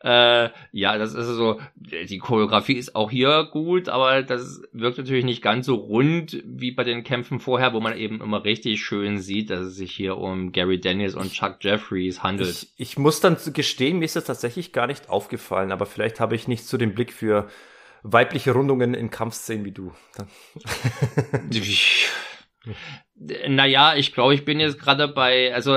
äh, 0.01 0.49
ja, 0.71 0.97
das 0.97 1.15
ist 1.15 1.27
so, 1.27 1.59
die 1.75 2.19
Choreografie 2.19 2.75
ist 2.75 2.95
auch 2.95 3.09
hier 3.09 3.47
gut, 3.51 3.89
aber 3.89 4.21
das 4.21 4.61
wirkt 4.71 4.99
natürlich 4.99 5.25
nicht 5.25 5.41
ganz 5.41 5.65
so 5.65 5.75
rund 5.75 6.43
wie 6.45 6.71
bei 6.71 6.83
den 6.83 7.03
Kämpfen 7.03 7.39
vorher, 7.39 7.73
wo 7.73 7.79
man 7.79 7.97
eben 7.97 8.21
immer 8.21 8.43
richtig 8.43 8.83
schön 8.83 9.17
sieht, 9.17 9.49
dass 9.49 9.61
es 9.61 9.75
sich 9.75 9.91
hier 9.91 10.17
um 10.17 10.51
Gary 10.51 10.79
Daniels 10.79 11.15
und 11.15 11.33
Chuck 11.33 11.57
Jeffries 11.61 12.21
handelt. 12.21 12.49
Ich, 12.49 12.73
ich 12.77 12.97
muss 12.99 13.21
dann 13.21 13.37
gestehen, 13.53 13.97
mir 13.97 14.05
ist 14.05 14.15
das 14.15 14.25
tatsächlich 14.25 14.71
gar 14.71 14.85
nicht 14.85 15.09
aufgefallen, 15.09 15.71
aber 15.71 15.87
vielleicht 15.87 16.19
habe 16.19 16.35
ich 16.35 16.47
nicht 16.47 16.65
so 16.65 16.77
den 16.77 16.93
Blick 16.93 17.11
für 17.11 17.47
weibliche 18.03 18.51
Rundungen 18.51 18.93
in 18.93 19.09
Kampfszenen 19.09 19.65
wie 19.65 19.71
du. 19.71 19.93
naja, 23.47 23.95
ich 23.95 24.13
glaube, 24.13 24.35
ich 24.35 24.45
bin 24.45 24.59
jetzt 24.59 24.79
gerade 24.79 25.07
bei, 25.07 25.53
also 25.55 25.75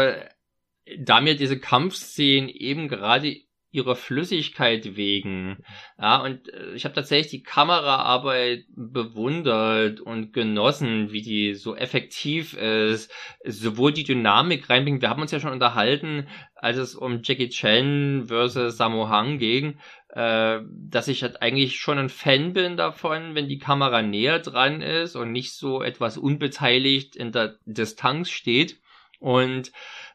da 0.98 1.20
mir 1.22 1.36
diese 1.36 1.58
Kampfszenen 1.58 2.48
eben 2.50 2.88
gerade 2.88 3.36
ihrer 3.72 3.94
Flüssigkeit 3.94 4.96
wegen. 4.96 5.58
Ja, 5.98 6.22
und 6.22 6.52
äh, 6.52 6.74
ich 6.74 6.84
habe 6.84 6.94
tatsächlich 6.94 7.30
die 7.30 7.42
Kameraarbeit 7.42 8.64
bewundert 8.74 10.00
und 10.00 10.32
genossen, 10.32 11.12
wie 11.12 11.22
die 11.22 11.54
so 11.54 11.76
effektiv 11.76 12.54
ist, 12.54 13.12
sowohl 13.44 13.92
die 13.92 14.04
Dynamik 14.04 14.68
reinbringt. 14.68 15.02
Wir 15.02 15.10
haben 15.10 15.22
uns 15.22 15.30
ja 15.30 15.40
schon 15.40 15.52
unterhalten, 15.52 16.26
als 16.54 16.76
es 16.76 16.94
um 16.94 17.20
Jackie 17.22 17.48
Chan 17.48 18.24
versus 18.26 18.76
Sammo 18.76 19.08
Hung 19.08 19.38
ging, 19.38 19.78
äh, 20.08 20.60
dass 20.72 21.08
ich 21.08 21.22
halt 21.22 21.40
eigentlich 21.40 21.78
schon 21.78 21.98
ein 21.98 22.08
Fan 22.08 22.52
bin 22.52 22.76
davon, 22.76 23.34
wenn 23.34 23.48
die 23.48 23.58
Kamera 23.58 24.02
näher 24.02 24.40
dran 24.40 24.82
ist 24.82 25.14
und 25.14 25.30
nicht 25.30 25.54
so 25.54 25.82
etwas 25.82 26.18
unbeteiligt 26.18 27.14
in 27.14 27.32
der 27.32 27.56
Distanz 27.64 28.30
steht. 28.30 28.80
Und 29.20 29.70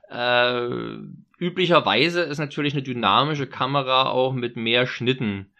äh, 0.09 0.67
üblicherweise 1.37 2.21
ist 2.21 2.37
natürlich 2.37 2.73
eine 2.73 2.83
dynamische 2.83 3.47
Kamera 3.47 4.09
auch 4.09 4.33
mit 4.33 4.55
mehr 4.55 4.87
Schnitten 4.87 5.53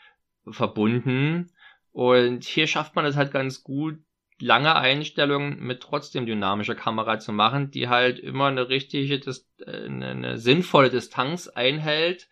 verbunden. 0.48 1.52
Und 1.92 2.44
hier 2.44 2.68
schafft 2.68 2.96
man 2.96 3.06
es 3.06 3.16
halt 3.16 3.32
ganz 3.32 3.64
gut, 3.64 4.00
lange 4.40 4.76
Einstellungen 4.76 5.60
mit 5.62 5.82
trotzdem 5.82 6.26
dynamischer 6.26 6.76
Kamera 6.76 7.20
zu 7.20 7.32
machen, 7.32 7.72
die 7.72 7.88
halt 7.88 8.20
immer 8.20 8.48
eine 8.48 8.68
richtige, 8.68 9.22
eine, 9.66 10.08
eine 10.08 10.38
sinnvolle 10.38 10.90
Distanz 10.90 11.48
einhält, 11.48 12.28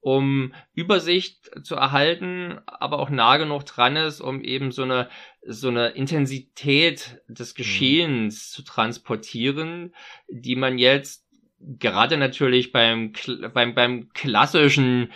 um 0.00 0.54
Übersicht 0.74 1.50
zu 1.64 1.74
erhalten, 1.74 2.60
aber 2.66 3.00
auch 3.00 3.10
nah 3.10 3.36
genug 3.36 3.64
dran 3.64 3.96
ist, 3.96 4.20
um 4.20 4.42
eben 4.42 4.70
so 4.70 4.84
eine, 4.84 5.08
so 5.44 5.68
eine 5.68 5.88
Intensität 5.88 7.20
des 7.28 7.54
mhm. 7.54 7.56
Geschehens 7.56 8.34
mhm. 8.34 8.54
zu 8.54 8.62
transportieren, 8.62 9.94
die 10.28 10.54
man 10.54 10.78
jetzt 10.78 11.27
gerade 11.60 12.16
natürlich 12.16 12.72
beim, 12.72 13.12
beim, 13.52 13.74
beim 13.74 14.08
klassischen 14.12 15.12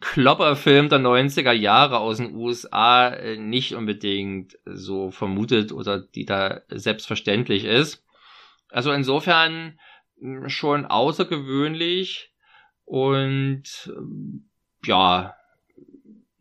Klopperfilm 0.00 0.88
der 0.88 0.98
90er 0.98 1.52
Jahre 1.52 1.98
aus 1.98 2.16
den 2.16 2.34
USA 2.34 3.08
äh, 3.08 3.36
nicht 3.36 3.74
unbedingt 3.74 4.58
so 4.64 5.10
vermutet 5.10 5.72
oder 5.72 6.00
die 6.00 6.24
da 6.24 6.62
selbstverständlich 6.68 7.64
ist. 7.64 8.04
Also 8.70 8.92
insofern 8.92 9.78
hm, 10.18 10.48
schon 10.48 10.84
außergewöhnlich 10.84 12.32
und 12.84 13.92
ähm, 13.96 14.48
ja, 14.84 15.34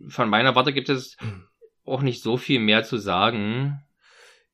von 0.08 0.30
meiner 0.30 0.56
Warte 0.56 0.74
gibt 0.74 0.90
es 0.90 1.18
auch 1.86 2.02
nicht 2.02 2.22
so 2.22 2.38
viel 2.38 2.60
mehr 2.60 2.84
zu 2.84 2.98
sagen. 2.98 3.82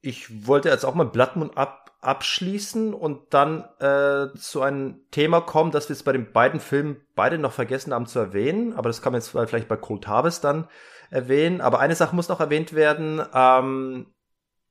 Ich 0.02 0.48
wollte 0.48 0.70
jetzt 0.70 0.86
auch 0.86 0.96
mal 0.96 1.06
Blattmund 1.06 1.58
ab 1.58 1.79
abschließen 2.02 2.94
und 2.94 3.34
dann 3.34 3.66
äh, 3.80 4.34
zu 4.38 4.62
einem 4.62 5.02
Thema 5.12 5.42
kommen, 5.42 5.72
das 5.72 5.90
wir 5.90 5.96
jetzt 5.96 6.04
bei 6.04 6.14
den 6.14 6.32
beiden 6.32 6.60
Filmen 6.60 6.98
beide 7.16 7.38
noch 7.38 7.52
vergessen 7.52 7.94
haben 7.94 8.06
zu 8.06 8.20
erwähnen, 8.20 8.74
aber 8.74 8.90
das 8.90 9.02
kann 9.02 9.12
man 9.12 9.22
jetzt 9.22 9.30
vielleicht 9.30 9.68
bei 9.68 9.76
Cold 9.76 10.08
Harvest 10.08 10.44
dann 10.44 10.68
erwähnen. 11.10 11.62
Aber 11.62 11.80
eine 11.80 11.96
Sache 11.96 12.16
muss 12.16 12.30
noch 12.30 12.40
erwähnt 12.40 12.74
werden. 12.74 13.22
Ähm, 13.34 14.08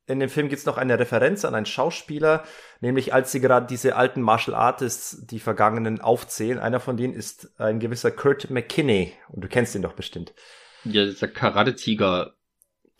in 0.07 0.19
dem 0.19 0.29
Film 0.29 0.49
gibt 0.49 0.59
es 0.59 0.65
noch 0.65 0.77
eine 0.77 0.97
Referenz 0.97 1.45
an 1.45 1.53
einen 1.53 1.67
Schauspieler, 1.67 2.43
nämlich 2.81 3.13
als 3.13 3.31
sie 3.31 3.41
gerade 3.41 3.67
diese 3.67 3.95
alten 3.95 4.21
Martial 4.21 4.55
Artists, 4.55 5.25
die 5.27 5.39
Vergangenen 5.39 6.01
aufzählen. 6.01 6.57
Einer 6.57 6.79
von 6.79 6.97
denen 6.97 7.13
ist 7.13 7.59
ein 7.59 7.79
gewisser 7.79 8.09
Kurt 8.09 8.49
McKinney 8.49 9.13
und 9.27 9.43
du 9.43 9.47
kennst 9.47 9.75
ihn 9.75 9.83
doch 9.83 9.93
bestimmt. 9.93 10.33
Ja, 10.83 11.05
dieser 11.05 11.27
Karate-Tiger 11.27 12.33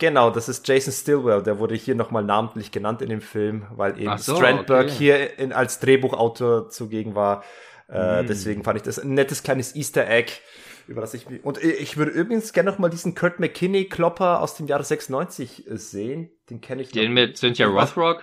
Genau, 0.00 0.30
das 0.30 0.48
ist 0.48 0.66
Jason 0.66 0.94
Stilwell, 0.94 1.42
der 1.42 1.58
wurde 1.58 1.74
hier 1.74 1.94
nochmal 1.94 2.24
namentlich 2.24 2.72
genannt 2.72 3.02
in 3.02 3.10
dem 3.10 3.20
Film, 3.20 3.66
weil 3.70 4.00
eben 4.00 4.16
so, 4.16 4.34
Strandberg 4.34 4.86
okay. 4.86 4.94
hier 4.96 5.38
in, 5.38 5.52
als 5.52 5.78
Drehbuchautor 5.78 6.70
zugegen 6.70 7.14
war. 7.14 7.44
Äh, 7.86 8.22
mm. 8.22 8.26
Deswegen 8.26 8.64
fand 8.64 8.78
ich 8.78 8.82
das 8.82 8.98
ein 8.98 9.12
nettes 9.12 9.42
kleines 9.42 9.76
Easter 9.76 10.08
Egg, 10.08 10.32
über 10.88 11.02
das 11.02 11.12
ich 11.12 11.26
und 11.44 11.62
ich 11.62 11.98
würde 11.98 12.12
übrigens 12.12 12.54
gerne 12.54 12.70
nochmal 12.70 12.88
diesen 12.88 13.14
Kurt 13.14 13.40
McKinney 13.40 13.90
Klopper 13.90 14.40
aus 14.40 14.54
dem 14.54 14.66
Jahre 14.66 14.84
96 14.84 15.64
sehen. 15.68 16.30
Den 16.48 16.62
kenne 16.62 16.80
ich. 16.80 16.92
Den 16.92 17.12
mit 17.12 17.36
Cynthia 17.36 17.66
Rothrock? 17.66 18.22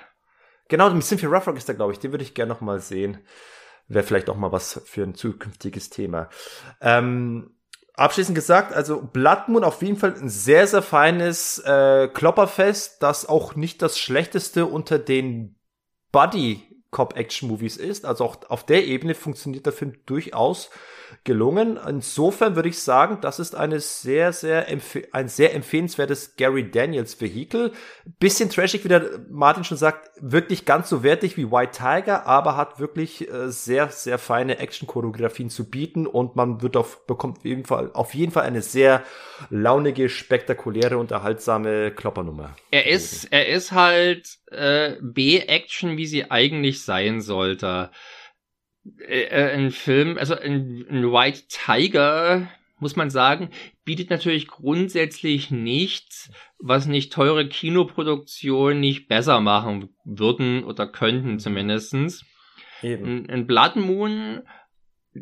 Genau, 0.70 0.90
mit 0.90 1.04
Cynthia 1.04 1.30
Rothrock 1.30 1.58
ist 1.58 1.68
der, 1.68 1.76
glaube 1.76 1.94
ich. 1.94 2.00
Den 2.00 2.12
würde 2.12 2.24
ich 2.24 2.34
gerne 2.34 2.52
nochmal 2.52 2.80
sehen. 2.80 3.20
Wäre 3.88 4.04
vielleicht 4.04 4.32
auch 4.32 4.36
mal 4.36 4.52
was 4.52 4.82
für 4.86 5.04
ein 5.04 5.14
zukünftiges 5.14 5.92
Thema. 5.92 6.30
Ähm, 6.82 7.52
Abschließend 7.98 8.36
gesagt, 8.36 8.74
also 8.74 9.02
Blood 9.02 9.48
Moon 9.48 9.64
auf 9.64 9.82
jeden 9.82 9.98
Fall 9.98 10.14
ein 10.14 10.30
sehr, 10.30 10.68
sehr 10.68 10.84
feines 10.84 11.58
äh, 11.66 12.08
Klopperfest, 12.08 13.02
das 13.02 13.28
auch 13.28 13.56
nicht 13.56 13.82
das 13.82 13.98
schlechteste 13.98 14.68
unter 14.68 15.00
den 15.00 15.56
Buddy 16.12 16.62
Cop 16.92 17.18
Action 17.18 17.50
Movies 17.50 17.76
ist. 17.76 18.06
Also 18.06 18.24
auch 18.24 18.38
auf 18.50 18.66
der 18.68 18.86
Ebene 18.86 19.16
funktioniert 19.16 19.66
der 19.66 19.74
Film 19.74 19.94
durchaus 20.06 20.70
gelungen. 21.24 21.80
Insofern 21.88 22.56
würde 22.56 22.70
ich 22.70 22.80
sagen, 22.80 23.20
das 23.22 23.40
ist 23.40 23.56
eine 23.56 23.80
sehr, 23.80 24.34
sehr 24.34 24.68
ein 25.12 25.28
sehr 25.28 25.54
empfehlenswertes 25.54 26.36
Gary 26.36 26.70
Daniels 26.70 27.20
Vehikel. 27.20 27.72
Bisschen 28.20 28.50
trashig, 28.50 28.84
wie 28.84 28.90
der 28.90 29.06
Martin 29.30 29.64
schon 29.64 29.78
sagt, 29.78 30.10
wirklich 30.20 30.66
ganz 30.66 30.90
so 30.90 31.04
wertig 31.04 31.38
wie 31.38 31.52
White 31.52 31.78
Tiger, 31.78 32.26
aber 32.26 32.58
hat 32.58 32.80
wirklich 32.80 33.30
äh, 33.30 33.50
sehr, 33.50 33.90
sehr 33.90 34.18
feine 34.18 34.60
Action-Choreografien 34.60 35.50
zu 35.50 35.70
bieten 35.70 36.08
und 36.08 36.36
man 36.36 36.62
wird 36.62 36.78
auf, 36.78 37.06
bekommt 37.06 37.40
auf 37.40 37.46
jeden 37.46 37.66
Fall, 37.66 37.92
auf 37.94 38.14
jeden 38.14 38.32
Fall 38.32 38.44
eine 38.44 38.62
sehr 38.62 39.04
launige, 39.50 40.10
spektakuläre, 40.10 40.98
unterhaltsame 40.98 41.92
Kloppernummer. 41.92 42.56
Er 42.72 42.88
ist, 42.88 43.26
er 43.32 43.48
ist 43.48 43.72
halt 43.72 44.38
äh, 44.52 44.96
B-Action, 45.02 45.98
wie 45.98 46.06
sie 46.06 46.32
eigentlich 46.32 46.84
sein 46.84 47.22
sollte. 47.22 47.92
Äh, 49.00 49.24
äh, 49.24 49.54
ein 49.54 49.72
Film, 49.72 50.18
also 50.18 50.36
ein, 50.36 50.86
ein 50.90 51.12
White 51.12 51.44
Tiger, 51.50 52.48
muss 52.80 52.96
man 52.96 53.10
sagen, 53.10 53.50
bietet 53.86 54.10
natürlich 54.10 54.48
grundsätzlich 54.48 55.50
nichts, 55.50 56.32
was 56.60 56.86
nicht 56.86 57.12
teure 57.12 57.48
Kinoproduktionen 57.48 58.80
nicht 58.80 59.08
besser 59.08 59.40
machen 59.40 59.90
würden 60.06 60.64
oder 60.64 60.88
könnten 60.88 61.40
zumindestens. 61.40 62.26
Eben. 62.84 63.28
Ein, 63.30 63.48
Blood 63.48 63.76
Moon 63.78 64.44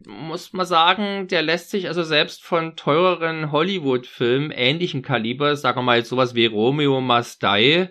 muss 0.07 0.51
man 0.51 0.65
sagen, 0.65 1.27
der 1.29 1.41
lässt 1.41 1.69
sich 1.69 1.87
also 1.87 2.03
selbst 2.03 2.43
von 2.43 2.75
teureren 2.75 3.53
Hollywood-Filmen 3.53 4.51
ähnlichen 4.51 5.01
Kalibers, 5.01 5.61
sagen 5.61 5.77
wir 5.77 5.83
mal 5.83 6.03
sowas 6.03 6.35
wie 6.35 6.47
Romeo 6.47 6.99
Must 6.99 7.41
Die 7.41 7.87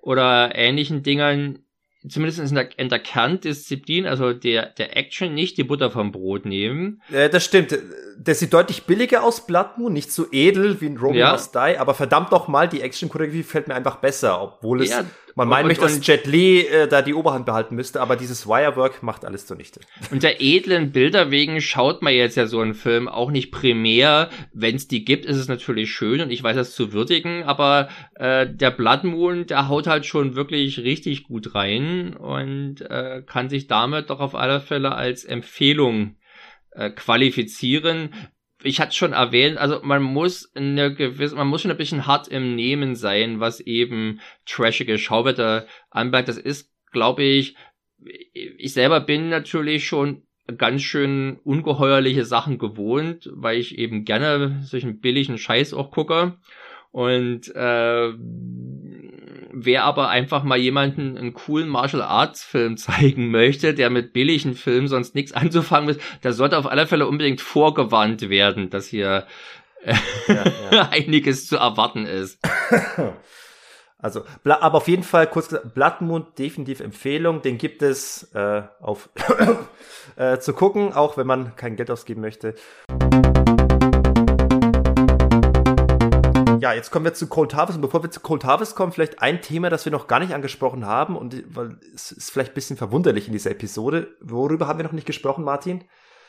oder 0.00 0.54
ähnlichen 0.54 1.02
Dingern 1.02 1.64
zumindest 2.08 2.40
in 2.40 2.54
der, 2.54 2.78
in 2.78 2.88
der 2.88 2.98
Kerndisziplin, 2.98 4.06
also 4.06 4.32
der, 4.32 4.66
der 4.66 4.96
Action, 4.96 5.34
nicht 5.34 5.58
die 5.58 5.64
Butter 5.64 5.90
vom 5.90 6.12
Brot 6.12 6.46
nehmen. 6.46 7.02
Äh, 7.12 7.28
das 7.28 7.44
stimmt. 7.44 7.78
Der 8.16 8.34
sieht 8.34 8.52
deutlich 8.52 8.84
billiger 8.84 9.22
aus, 9.22 9.46
Blood 9.46 9.78
Moon, 9.78 9.92
nicht 9.92 10.12
so 10.12 10.26
edel 10.30 10.80
wie 10.80 10.86
in 10.86 10.96
Romeo 10.96 11.20
ja. 11.20 11.32
Must 11.32 11.54
Die, 11.54 11.76
aber 11.78 11.94
verdammt 11.94 12.30
noch 12.30 12.48
mal, 12.48 12.68
die 12.68 12.80
Action-Choreografie 12.80 13.42
fällt 13.42 13.68
mir 13.68 13.74
einfach 13.74 13.96
besser, 13.96 14.40
obwohl 14.40 14.82
es 14.82 14.90
ja, 14.90 15.04
man 15.34 15.48
meinen 15.48 15.68
möchte, 15.68 15.82
dass 15.82 16.06
Jet 16.06 16.26
Li 16.26 16.60
äh, 16.60 16.88
da 16.88 17.02
die 17.02 17.14
Oberhand 17.14 17.46
behalten 17.46 17.74
müsste, 17.74 18.00
aber 18.00 18.16
dieses 18.16 18.46
Wirework 18.46 19.02
macht 19.02 19.24
alles 19.24 19.46
zunichte. 19.46 19.80
Und 20.10 20.22
der 20.22 20.40
edlen 20.40 20.92
Bilder 20.92 21.30
wegen 21.30 21.60
schaut 21.60 22.02
man 22.02 22.12
jetzt 22.12 22.36
ja 22.36 22.46
so 22.46 22.60
einen 22.60 22.74
Film 22.74 23.08
auch 23.08 23.30
nicht 23.30 23.50
primär. 23.50 24.30
Wenn 24.52 24.76
es 24.76 24.88
die 24.88 25.04
gibt, 25.04 25.24
ist 25.24 25.36
es 25.36 25.48
natürlich 25.48 25.90
schön 25.90 26.20
und 26.20 26.30
ich 26.30 26.42
weiß 26.42 26.56
das 26.56 26.74
zu 26.74 26.92
würdigen, 26.92 27.42
aber 27.44 27.88
äh, 28.14 28.46
der 28.48 28.70
Blood 28.70 29.04
Moon, 29.04 29.46
der 29.46 29.68
haut 29.68 29.86
halt 29.86 30.06
schon 30.06 30.34
wirklich 30.34 30.78
richtig 30.80 31.24
gut 31.24 31.54
rein 31.54 32.14
und 32.16 32.80
äh, 32.82 33.22
kann 33.26 33.48
sich 33.48 33.66
damit 33.66 34.10
doch 34.10 34.20
auf 34.20 34.34
alle 34.34 34.60
Fälle 34.60 34.94
als 34.94 35.24
Empfehlung 35.24 36.16
äh, 36.72 36.90
qualifizieren 36.90 38.10
ich 38.62 38.80
hatte 38.80 38.94
schon 38.94 39.12
erwähnt, 39.12 39.58
also 39.58 39.80
man 39.82 40.02
muss 40.02 40.50
eine 40.54 40.94
gewisse, 40.94 41.34
man 41.34 41.48
muss 41.48 41.62
schon 41.62 41.70
ein 41.70 41.76
bisschen 41.76 42.06
hart 42.06 42.28
im 42.28 42.54
Nehmen 42.54 42.94
sein, 42.94 43.40
was 43.40 43.60
eben 43.60 44.20
trashige 44.46 44.98
Schauwetter 44.98 45.66
anbelangt. 45.90 46.28
Das 46.28 46.38
ist, 46.38 46.70
glaube 46.92 47.22
ich, 47.22 47.56
ich 48.02 48.72
selber 48.72 49.00
bin 49.00 49.28
natürlich 49.28 49.86
schon 49.86 50.22
ganz 50.56 50.82
schön 50.82 51.38
ungeheuerliche 51.44 52.24
Sachen 52.24 52.58
gewohnt, 52.58 53.30
weil 53.32 53.58
ich 53.58 53.78
eben 53.78 54.04
gerne 54.04 54.60
solchen 54.62 55.00
billigen 55.00 55.38
Scheiß 55.38 55.74
auch 55.74 55.90
gucke. 55.90 56.38
Und 56.90 57.54
äh, 57.54 58.12
wer 59.52 59.84
aber 59.84 60.08
einfach 60.08 60.42
mal 60.42 60.58
jemanden 60.58 61.16
einen 61.16 61.34
coolen 61.34 61.68
Martial 61.68 62.02
Arts 62.02 62.44
Film 62.44 62.76
zeigen 62.76 63.30
möchte, 63.30 63.74
der 63.74 63.90
mit 63.90 64.12
billigen 64.12 64.54
Filmen 64.54 64.88
sonst 64.88 65.14
nichts 65.14 65.32
anzufangen 65.32 65.90
ist, 65.90 66.00
der 66.22 66.32
sollte 66.32 66.58
auf 66.58 66.66
alle 66.66 66.86
Fälle 66.86 67.06
unbedingt 67.06 67.40
vorgewarnt 67.40 68.28
werden, 68.28 68.70
dass 68.70 68.86
hier 68.86 69.26
äh, 69.82 69.94
ja, 70.28 70.44
ja. 70.70 70.88
einiges 70.90 71.46
zu 71.46 71.56
erwarten 71.56 72.06
ist. 72.06 72.38
Also, 74.02 74.24
aber 74.44 74.78
auf 74.78 74.88
jeden 74.88 75.02
Fall 75.02 75.26
kurz 75.26 75.48
gesagt, 75.48 75.74
Blattmund 75.74 76.38
definitiv 76.38 76.80
Empfehlung. 76.80 77.42
Den 77.42 77.58
gibt 77.58 77.82
es 77.82 78.32
äh, 78.34 78.62
auf 78.80 79.10
äh, 80.16 80.38
zu 80.38 80.54
gucken, 80.54 80.94
auch 80.94 81.18
wenn 81.18 81.26
man 81.26 81.54
kein 81.56 81.76
Geld 81.76 81.90
ausgeben 81.90 82.22
möchte. 82.22 82.54
Ja, 86.60 86.74
jetzt 86.74 86.90
kommen 86.90 87.04
wir 87.04 87.14
zu 87.14 87.26
Cold 87.26 87.54
Harvest. 87.54 87.76
Und 87.76 87.82
bevor 87.82 88.02
wir 88.02 88.10
zu 88.10 88.20
Cold 88.20 88.44
Harvest 88.44 88.76
kommen, 88.76 88.92
vielleicht 88.92 89.22
ein 89.22 89.40
Thema, 89.40 89.70
das 89.70 89.84
wir 89.84 89.92
noch 89.92 90.06
gar 90.06 90.20
nicht 90.20 90.34
angesprochen 90.34 90.84
haben. 90.84 91.16
Und 91.16 91.42
weil 91.54 91.78
es 91.94 92.12
ist 92.12 92.30
vielleicht 92.30 92.52
ein 92.52 92.54
bisschen 92.54 92.76
verwunderlich 92.76 93.26
in 93.26 93.32
dieser 93.32 93.50
Episode. 93.50 94.08
Worüber 94.20 94.66
haben 94.66 94.78
wir 94.78 94.84
noch 94.84 94.92
nicht 94.92 95.06
gesprochen, 95.06 95.44
Martin? 95.44 95.84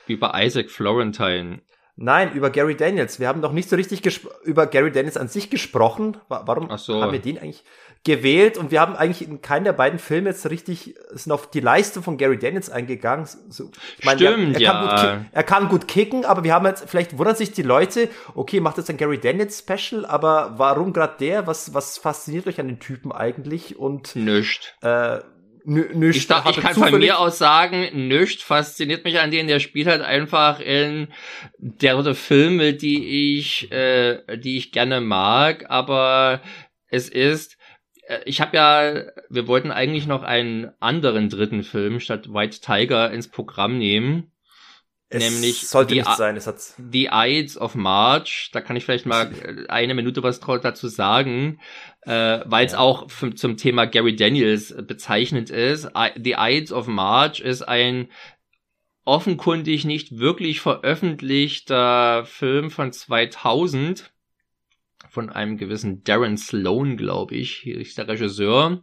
Über 0.08 0.32
Isaac 0.36 0.70
Florentine. 0.70 1.62
Nein, 1.98 2.34
über 2.34 2.50
Gary 2.50 2.76
Daniels. 2.76 3.20
Wir 3.20 3.28
haben 3.28 3.42
noch 3.42 3.52
nicht 3.52 3.70
so 3.70 3.76
richtig 3.76 4.02
über 4.44 4.66
Gary 4.66 4.92
Daniels 4.92 5.18
an 5.18 5.28
sich 5.28 5.50
gesprochen. 5.50 6.18
Warum 6.30 6.76
so. 6.78 7.02
haben 7.02 7.12
wir 7.12 7.20
den 7.20 7.38
eigentlich 7.38 7.64
gewählt? 8.04 8.58
Und 8.58 8.72
wir 8.72 8.82
haben 8.82 8.96
eigentlich 8.96 9.28
in 9.28 9.42
keinem 9.42 9.66
der 9.66 9.74
beiden 9.74 10.00
Filme 10.00 10.30
jetzt 10.30 10.50
richtig 10.50 10.96
sind 11.12 11.32
auf 11.32 11.50
die 11.50 11.60
Leistung 11.60 12.04
von 12.04 12.18
Gary 12.18 12.38
Daniels 12.38 12.70
eingegangen. 12.70 13.28
So, 13.50 13.72
ich 13.98 14.06
meine, 14.06 14.20
Stimmt, 14.20 14.60
er, 14.60 14.62
er, 14.62 14.72
kann 14.72 14.86
ja. 14.86 15.16
gut, 15.16 15.26
er 15.32 15.44
kann 15.44 15.70
gut 15.70 15.88
kicken, 15.88 16.26
aber 16.26 16.44
wir 16.44 16.54
haben 16.54 16.66
jetzt, 16.66 16.90
vielleicht 16.90 17.18
wundern 17.18 17.36
sich 17.36 17.52
die 17.52 17.62
Leute, 17.62 18.10
okay, 18.36 18.60
macht 18.60 18.78
jetzt 18.78 18.90
ein 18.90 18.98
Gary 18.98 19.20
Daniels 19.20 19.60
Special, 19.60 20.06
aber 20.06 20.54
warum 20.58 20.94
gerade 20.94 21.16
der? 21.20 21.48
Was, 21.48 21.74
was 21.74 21.98
fasziniert 21.98 22.48
euch 22.48 22.60
an 22.60 22.68
den 22.68 22.80
Typen 22.80 23.12
eigentlich? 23.12 23.78
Und, 23.78 24.16
Nicht. 24.16 24.76
Äh, 24.82 25.20
Nüscht, 25.64 26.22
ich, 26.22 26.28
dachte, 26.28 26.50
ich 26.50 26.58
kann 26.58 26.74
von 26.74 26.98
mir 26.98 27.20
aus 27.20 27.38
sagen, 27.38 28.08
nüscht 28.08 28.42
fasziniert 28.42 29.04
mich 29.06 29.20
an 29.20 29.30
denen, 29.30 29.48
der 29.48 29.60
spielt 29.60 29.86
halt 29.86 30.02
einfach 30.02 30.60
in 30.60 31.10
der 31.60 32.16
Filme, 32.16 32.74
die 32.74 33.38
ich, 33.38 33.72
äh, 33.72 34.38
die 34.38 34.58
ich 34.58 34.72
gerne 34.72 35.02
mag, 35.02 35.70
aber 35.70 36.42
es 36.88 37.10
ist, 37.10 37.58
ich 38.26 38.42
habe 38.42 38.58
ja, 38.58 39.04
wir 39.30 39.48
wollten 39.48 39.72
eigentlich 39.72 40.08
noch 40.08 40.24
einen 40.24 40.72
anderen 40.80 41.30
dritten 41.30 41.64
Film 41.64 42.00
statt 42.00 42.34
White 42.34 42.60
Tiger 42.62 43.12
ins 43.12 43.28
Programm 43.28 43.78
nehmen. 43.78 44.32
Es 45.14 45.30
nämlich 45.30 45.68
sollte 45.68 45.94
nicht 45.94 46.08
sein. 46.16 46.38
Es 46.38 46.48
hat's. 46.48 46.76
The 46.78 47.10
Ides 47.12 47.58
of 47.58 47.76
March. 47.76 48.50
Da 48.54 48.62
kann 48.62 48.78
ich 48.78 48.86
vielleicht 48.86 49.06
mal 49.06 49.30
eine 49.68 49.94
Minute 49.94 50.24
was 50.24 50.40
dazu 50.40 50.88
sagen, 50.88 51.60
äh, 52.04 52.40
weil 52.46 52.66
es 52.66 52.72
ja. 52.72 52.80
auch 52.80 53.08
zum 53.36 53.58
Thema 53.58 53.86
Gary 53.86 54.16
Daniels 54.16 54.74
bezeichnend 54.88 55.50
ist. 55.50 55.90
The 56.16 56.36
Ides 56.38 56.72
of 56.72 56.88
March 56.88 57.42
ist 57.42 57.62
ein 57.62 58.08
offenkundig 59.04 59.84
nicht 59.84 60.18
wirklich 60.18 60.62
veröffentlichter 60.62 62.24
Film 62.26 62.72
von 62.72 62.94
2000 62.94 64.12
von 65.12 65.30
einem 65.30 65.58
gewissen 65.58 66.04
Darren 66.06 66.38
Sloan, 66.38 66.96
glaube 66.96 67.36
ich, 67.36 67.68
ist 67.68 67.98
der 67.98 68.08
Regisseur. 68.08 68.82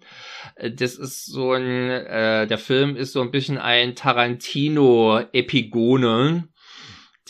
Äh, 0.57 0.71
das 0.71 0.97
ist 0.97 1.25
so 1.25 1.53
ein, 1.53 1.65
äh, 1.65 2.47
der 2.47 2.59
Film 2.59 2.97
ist 2.97 3.15
so 3.15 3.23
ein 3.23 3.31
bisschen 3.31 3.57
ein 3.57 3.95
Tarantino-Epigone, 3.95 6.49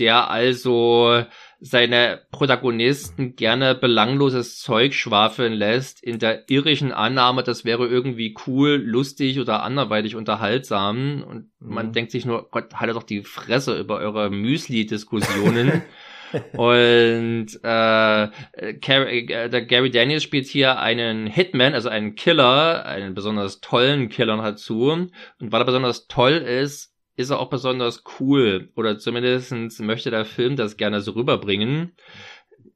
der 0.01 0.31
also 0.31 1.23
seine 1.61 2.23
Protagonisten 2.33 3.37
gerne 3.37 3.77
belangloses 3.77 4.59
Zeug 4.59 4.95
schwafeln 4.95 5.53
lässt, 5.53 6.03
in 6.03 6.19
der 6.19 6.51
irrischen 6.51 6.91
Annahme, 6.91 7.45
das 7.45 7.65
wäre 7.65 7.87
irgendwie 7.87 8.35
cool, 8.49 8.83
lustig 8.85 9.39
oder 9.39 9.63
anderweitig 9.63 10.17
unterhaltsam. 10.17 11.23
Und 11.23 11.53
man 11.61 11.87
mhm. 11.89 11.93
denkt 11.93 12.11
sich 12.11 12.27
nur, 12.27 12.49
Gott, 12.51 12.75
halte 12.75 12.95
doch 12.95 13.05
die 13.05 13.23
Fresse 13.23 13.79
über 13.79 13.99
eure 13.99 14.29
Müsli-Diskussionen. 14.29 15.83
Und 16.57 17.49
äh, 17.63 18.25
äh, 18.25 19.49
der 19.49 19.63
Gary 19.63 19.91
Daniels 19.91 20.23
spielt 20.23 20.47
hier 20.47 20.79
einen 20.79 21.27
Hitman, 21.27 21.75
also 21.75 21.89
einen 21.89 22.15
Killer, 22.15 22.85
einen 22.87 23.15
besonders 23.15 23.61
tollen 23.61 24.09
Killer 24.09 24.37
dazu. 24.37 24.91
Und 24.91 25.13
weil 25.39 25.61
er 25.61 25.65
besonders 25.65 26.07
toll 26.09 26.33
ist, 26.33 26.95
ist 27.17 27.31
er 27.31 27.41
auch 27.41 27.51
besonders 27.51 28.05
cool. 28.21 28.71
Oder 28.77 28.99
zumindest 28.99 29.81
möchte 29.81 30.11
der 30.11 30.25
Film 30.25 30.57
das 30.57 30.77
gerne 30.77 31.01
so 31.01 31.13
rüberbringen. 31.13 31.93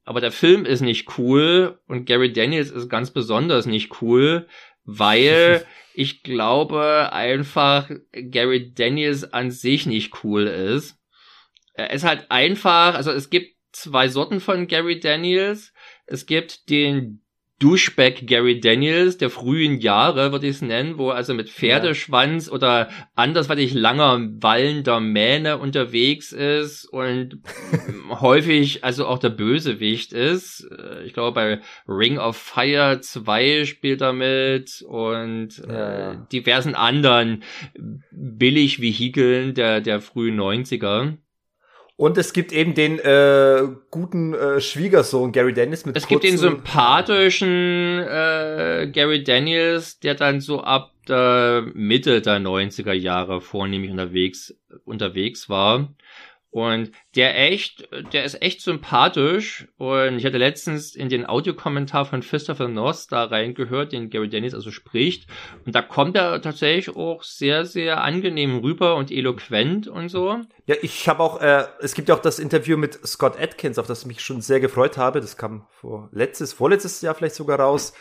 Aber 0.04 0.20
der 0.20 0.32
Film 0.32 0.64
ist 0.64 0.80
nicht 0.80 1.16
cool 1.18 1.78
und 1.86 2.06
Gary 2.06 2.32
Daniels 2.32 2.70
ist 2.70 2.88
ganz 2.88 3.12
besonders 3.12 3.66
nicht 3.66 4.02
cool, 4.02 4.48
weil 4.84 5.64
ich 5.94 6.24
glaube 6.24 7.12
einfach 7.12 7.88
Gary 8.10 8.72
Daniels 8.74 9.32
an 9.32 9.52
sich 9.52 9.86
nicht 9.86 10.24
cool 10.24 10.46
ist 10.46 10.98
er 11.74 11.90
ist 11.92 12.04
halt 12.04 12.30
einfach, 12.30 12.94
also 12.94 13.10
es 13.10 13.30
gibt 13.30 13.56
zwei 13.72 14.08
Sorten 14.08 14.40
von 14.40 14.66
Gary 14.66 15.00
Daniels. 15.00 15.72
Es 16.06 16.26
gibt 16.26 16.68
den 16.70 17.22
Duschback 17.62 18.26
Gary 18.26 18.58
Daniels 18.58 19.18
der 19.18 19.30
frühen 19.30 19.78
Jahre, 19.78 20.32
würde 20.32 20.48
ich 20.48 20.56
es 20.56 20.62
nennen, 20.62 20.98
wo 20.98 21.10
er 21.10 21.14
also 21.14 21.32
mit 21.32 21.48
Pferdeschwanz 21.48 22.46
ja. 22.46 22.52
oder 22.52 22.88
andersweitig 23.14 23.72
langer 23.72 24.18
wallender 24.40 24.98
Mähne 24.98 25.58
unterwegs 25.58 26.32
ist 26.32 26.86
und 26.86 27.38
häufig 28.10 28.82
also 28.82 29.06
auch 29.06 29.20
der 29.20 29.30
Bösewicht 29.30 30.12
ist. 30.12 30.66
Äh, 30.76 31.04
ich 31.04 31.12
glaube, 31.12 31.34
bei 31.34 31.60
Ring 31.86 32.18
of 32.18 32.36
Fire 32.36 33.00
2 33.00 33.64
spielt 33.64 34.00
er 34.00 34.12
mit 34.12 34.82
und 34.82 35.50
ja. 35.58 36.14
äh, 36.14 36.16
diversen 36.32 36.74
anderen 36.74 37.44
billig 38.10 38.80
Vehikeln 38.80 39.54
der, 39.54 39.80
der 39.80 40.00
frühen 40.00 40.36
90er. 40.36 41.16
Und 41.96 42.18
es 42.18 42.32
gibt 42.32 42.52
eben 42.52 42.74
den 42.74 42.98
äh, 42.98 43.68
guten 43.90 44.34
äh, 44.34 44.60
Schwiegersohn 44.60 45.30
Gary 45.30 45.52
Daniels 45.52 45.84
mit 45.84 45.96
Es 45.96 46.08
gibt 46.08 46.24
den 46.24 46.38
sympathischen 46.38 48.00
äh, 48.00 48.90
Gary 48.92 49.22
Daniels, 49.22 50.00
der 50.00 50.14
dann 50.14 50.40
so 50.40 50.62
ab 50.62 50.92
der 51.08 51.64
Mitte 51.74 52.22
der 52.22 52.38
90er 52.38 52.92
Jahre 52.92 53.40
vornehmlich 53.40 53.90
unterwegs 53.90 54.54
unterwegs 54.84 55.48
war. 55.48 55.92
Und 56.52 56.92
der 57.16 57.40
echt, 57.40 57.88
der 58.12 58.24
ist 58.24 58.42
echt 58.42 58.60
sympathisch. 58.60 59.68
Und 59.78 60.18
ich 60.18 60.26
hatte 60.26 60.36
letztens 60.36 60.94
in 60.94 61.08
den 61.08 61.24
Audiokommentar 61.24 62.04
von 62.04 62.20
the 62.20 62.68
North 62.68 63.10
da 63.10 63.24
reingehört, 63.24 63.92
den 63.92 64.10
Gary 64.10 64.28
Dennis 64.28 64.52
also 64.52 64.70
spricht. 64.70 65.26
Und 65.64 65.74
da 65.74 65.80
kommt 65.80 66.14
er 66.14 66.42
tatsächlich 66.42 66.94
auch 66.94 67.22
sehr, 67.22 67.64
sehr 67.64 68.04
angenehm 68.04 68.58
rüber 68.58 68.96
und 68.96 69.10
eloquent 69.10 69.88
und 69.88 70.10
so. 70.10 70.40
Ja, 70.66 70.76
ich 70.82 71.08
habe 71.08 71.22
auch, 71.22 71.40
äh, 71.40 71.64
es 71.80 71.94
gibt 71.94 72.10
ja 72.10 72.14
auch 72.14 72.22
das 72.22 72.38
Interview 72.38 72.76
mit 72.76 73.00
Scott 73.06 73.40
Atkins, 73.40 73.78
auf 73.78 73.86
das 73.86 74.02
ich 74.02 74.06
mich 74.06 74.20
schon 74.20 74.42
sehr 74.42 74.60
gefreut 74.60 74.98
habe. 74.98 75.22
Das 75.22 75.38
kam 75.38 75.66
vor 75.70 76.10
letztes, 76.12 76.52
vorletztes 76.52 77.00
Jahr 77.00 77.14
vielleicht 77.14 77.34
sogar 77.34 77.60
raus. 77.60 77.94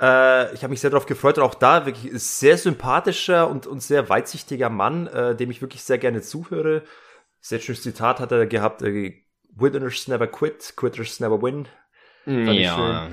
Äh, 0.00 0.54
ich 0.54 0.62
habe 0.62 0.70
mich 0.70 0.80
sehr 0.80 0.90
darauf 0.90 1.06
gefreut 1.06 1.38
und 1.38 1.44
auch 1.44 1.56
da 1.56 1.86
wirklich 1.86 2.12
sehr 2.22 2.56
sympathischer 2.56 3.50
und, 3.50 3.66
und 3.66 3.82
sehr 3.82 4.08
weitsichtiger 4.08 4.70
Mann, 4.70 5.08
äh, 5.08 5.34
dem 5.34 5.50
ich 5.50 5.60
wirklich 5.60 5.82
sehr 5.82 5.98
gerne 5.98 6.22
zuhöre. 6.22 6.84
Sehr 7.40 7.58
schönes 7.58 7.82
Zitat 7.82 8.20
hat 8.20 8.32
er 8.32 8.46
gehabt, 8.46 8.82
äh, 8.82 9.14
Winners 9.56 10.08
never 10.08 10.26
quit, 10.26 10.74
quitters 10.76 11.20
never 11.20 11.40
win. 11.42 11.66
ja. 12.26 13.08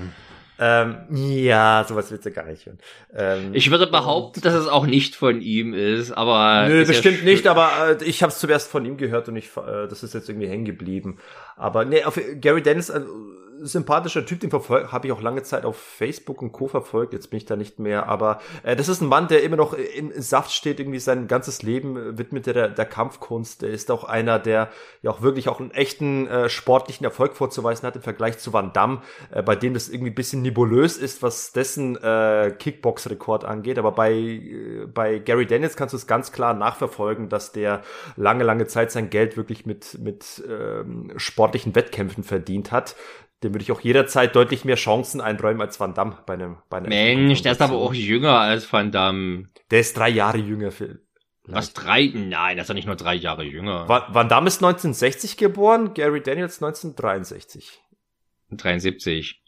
Ähm, 0.60 1.06
ja, 1.12 1.84
sowas 1.88 2.10
willst 2.10 2.26
du 2.26 2.32
gar 2.32 2.44
nicht 2.46 2.66
hören. 2.66 2.78
Ähm, 3.14 3.54
ich 3.54 3.70
würde 3.70 3.86
behaupten, 3.86 4.40
dass 4.40 4.54
es 4.54 4.66
auch 4.66 4.86
nicht 4.86 5.14
von 5.14 5.40
ihm 5.40 5.72
ist, 5.72 6.10
aber. 6.10 6.66
Nö, 6.68 6.84
bestimmt 6.84 7.18
ja 7.18 7.24
nicht, 7.24 7.46
aber 7.46 7.96
äh, 8.00 8.04
ich 8.04 8.24
habe 8.24 8.32
es 8.32 8.40
zuerst 8.40 8.68
von 8.68 8.84
ihm 8.84 8.96
gehört 8.96 9.28
und 9.28 9.36
ich, 9.36 9.56
äh, 9.56 9.86
das 9.86 10.02
ist 10.02 10.14
jetzt 10.14 10.28
irgendwie 10.28 10.48
hängen 10.48 10.64
geblieben. 10.64 11.18
Aber 11.56 11.84
nee, 11.84 12.02
auf 12.02 12.20
Gary 12.40 12.60
Dennis, 12.60 12.90
äh, 12.90 13.00
sympathischer 13.60 14.24
Typ, 14.24 14.40
den 14.40 14.52
habe 14.52 15.06
ich 15.06 15.12
auch 15.12 15.20
lange 15.20 15.42
Zeit 15.42 15.64
auf 15.64 15.76
Facebook 15.76 16.42
und 16.42 16.52
Co. 16.52 16.68
verfolgt, 16.68 17.12
jetzt 17.12 17.30
bin 17.30 17.38
ich 17.38 17.46
da 17.46 17.56
nicht 17.56 17.78
mehr, 17.78 18.08
aber 18.08 18.40
äh, 18.62 18.76
das 18.76 18.88
ist 18.88 19.00
ein 19.00 19.08
Mann, 19.08 19.28
der 19.28 19.42
immer 19.42 19.56
noch 19.56 19.72
im 19.72 20.12
Saft 20.20 20.52
steht, 20.52 20.80
irgendwie 20.80 20.98
sein 20.98 21.28
ganzes 21.28 21.62
Leben 21.62 21.96
äh, 21.96 22.18
widmet 22.18 22.46
der, 22.46 22.68
der 22.68 22.84
Kampfkunst. 22.84 23.62
Er 23.62 23.70
ist 23.70 23.90
auch 23.90 24.04
einer, 24.04 24.38
der 24.38 24.70
ja 25.02 25.10
auch 25.10 25.22
wirklich 25.22 25.48
auch 25.48 25.60
einen 25.60 25.70
echten 25.70 26.26
äh, 26.26 26.48
sportlichen 26.48 27.04
Erfolg 27.04 27.34
vorzuweisen 27.34 27.86
hat 27.86 27.96
im 27.96 28.02
Vergleich 28.02 28.38
zu 28.38 28.52
Van 28.52 28.72
Damme, 28.72 29.02
äh, 29.30 29.42
bei 29.42 29.56
dem 29.56 29.74
das 29.74 29.88
irgendwie 29.88 30.10
bisschen 30.10 30.42
nebulös 30.42 30.96
ist, 30.96 31.22
was 31.22 31.52
dessen 31.52 31.96
äh, 31.96 32.54
Kickbox-Rekord 32.58 33.44
angeht, 33.44 33.78
aber 33.78 33.92
bei, 33.92 34.12
äh, 34.12 34.86
bei 34.92 35.18
Gary 35.18 35.46
Daniels 35.46 35.76
kannst 35.76 35.92
du 35.92 35.96
es 35.96 36.06
ganz 36.06 36.32
klar 36.32 36.54
nachverfolgen, 36.54 37.28
dass 37.28 37.52
der 37.52 37.82
lange, 38.16 38.44
lange 38.44 38.66
Zeit 38.66 38.90
sein 38.90 39.10
Geld 39.10 39.36
wirklich 39.36 39.66
mit, 39.66 39.98
mit 39.98 40.42
ähm, 40.48 41.12
sportlichen 41.16 41.74
Wettkämpfen 41.74 42.24
verdient 42.24 42.72
hat 42.72 42.96
dem 43.42 43.54
würde 43.54 43.62
ich 43.62 43.72
auch 43.72 43.80
jederzeit 43.80 44.34
deutlich 44.34 44.64
mehr 44.64 44.76
Chancen 44.76 45.20
einräumen 45.20 45.60
als 45.60 45.78
Van 45.78 45.94
Damme 45.94 46.18
bei 46.26 46.34
einem, 46.34 46.58
bei 46.68 46.78
einem 46.78 46.88
Mensch, 46.88 47.42
der 47.42 47.52
ist 47.52 47.62
aber 47.62 47.76
auch 47.76 47.94
jünger 47.94 48.38
als 48.38 48.70
Van 48.72 48.90
Damme. 48.90 49.44
Der 49.70 49.80
ist 49.80 49.96
drei 49.96 50.08
Jahre 50.08 50.38
jünger, 50.38 50.70
Phil. 50.72 51.04
Was 51.44 51.72
drei? 51.72 52.12
Nein, 52.14 52.56
das 52.56 52.64
ist 52.64 52.70
doch 52.70 52.74
nicht 52.74 52.86
nur 52.86 52.96
drei 52.96 53.14
Jahre 53.14 53.42
jünger. 53.42 53.88
Van, 53.88 54.02
Van 54.08 54.28
Damme 54.28 54.48
ist 54.48 54.56
1960 54.56 55.36
geboren, 55.36 55.94
Gary 55.94 56.22
Daniels 56.22 56.62
1963. 56.62 57.80
73. 58.50 59.42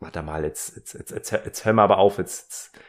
Warte 0.00 0.22
mal, 0.22 0.44
jetzt, 0.44 0.76
jetzt, 0.76 0.94
jetzt, 0.94 1.12
jetzt, 1.12 1.32
jetzt 1.32 1.64
hören 1.64 1.76
wir 1.76 1.82
aber 1.82 1.98
auf, 1.98 2.18
jetzt, 2.18 2.74
jetzt, 2.74 2.84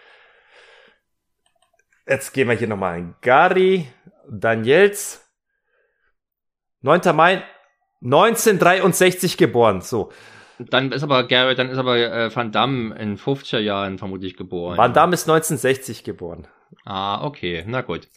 jetzt 2.08 2.34
gehen 2.34 2.50
wir 2.50 2.56
hier 2.56 2.68
nochmal 2.68 2.96
ein. 2.96 3.16
Gary 3.22 3.88
Daniels, 4.30 5.30
9. 6.82 7.16
Mai 7.16 7.44
1963 8.04 9.38
geboren, 9.38 9.82
so. 9.82 10.12
Dann 10.60 10.92
ist 10.92 11.04
aber 11.04 11.24
Gary, 11.28 11.56
dann 11.56 11.70
ist 11.70 11.78
aber 11.78 11.98
äh, 11.98 12.36
Van 12.36 12.52
Damme 12.52 12.96
in 12.96 13.18
50er 13.18 13.60
Jahren 13.60 13.98
vermutlich 13.98 14.38
geboren. 14.38 14.78
Van 14.78 14.94
Damme 14.94 15.14
ist 15.14 15.28
1960 15.30 16.04
geboren. 16.04 16.48
Ah, 16.86 17.26
okay, 17.26 17.64
na 17.68 17.82
gut. 17.82 18.08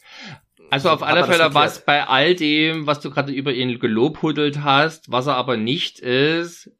Also 0.69 0.89
auf 0.89 1.01
alle 1.01 1.23
Fälle 1.23 1.53
was 1.53 1.85
bei 1.85 2.05
all 2.05 2.35
dem, 2.35 2.87
was 2.87 2.99
du 2.99 3.09
gerade 3.09 3.31
über 3.31 3.53
ihn 3.53 3.79
gelobhudelt 3.79 4.63
hast, 4.63 5.11
was 5.11 5.27
er 5.27 5.35
aber 5.35 5.55
nicht 5.55 5.99
ist, 5.99 6.71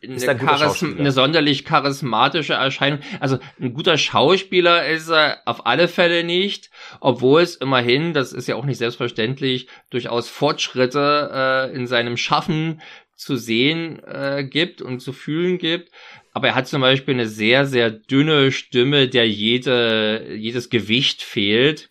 ist 0.00 0.28
eine, 0.28 0.38
Charism 0.38 0.96
eine 0.98 1.12
sonderlich 1.12 1.64
charismatische 1.64 2.54
Erscheinung. 2.54 3.00
Also 3.20 3.38
ein 3.60 3.74
guter 3.74 3.98
Schauspieler 3.98 4.86
ist 4.86 5.10
er 5.10 5.42
auf 5.44 5.66
alle 5.66 5.88
Fälle 5.88 6.24
nicht, 6.24 6.70
obwohl 7.00 7.42
es 7.42 7.56
immerhin, 7.56 8.14
das 8.14 8.32
ist 8.32 8.48
ja 8.48 8.56
auch 8.56 8.64
nicht 8.64 8.78
selbstverständlich, 8.78 9.68
durchaus 9.90 10.28
Fortschritte 10.28 11.30
äh, 11.32 11.76
in 11.76 11.86
seinem 11.86 12.16
Schaffen 12.16 12.80
zu 13.14 13.36
sehen 13.36 14.02
äh, 14.04 14.44
gibt 14.44 14.80
und 14.80 15.00
zu 15.00 15.12
fühlen 15.12 15.58
gibt. 15.58 15.90
Aber 16.32 16.48
er 16.48 16.54
hat 16.54 16.68
zum 16.68 16.80
Beispiel 16.80 17.14
eine 17.14 17.26
sehr, 17.26 17.66
sehr 17.66 17.90
dünne 17.90 18.52
Stimme, 18.52 19.08
der 19.08 19.28
jede, 19.28 20.34
jedes 20.34 20.70
Gewicht 20.70 21.22
fehlt. 21.22 21.89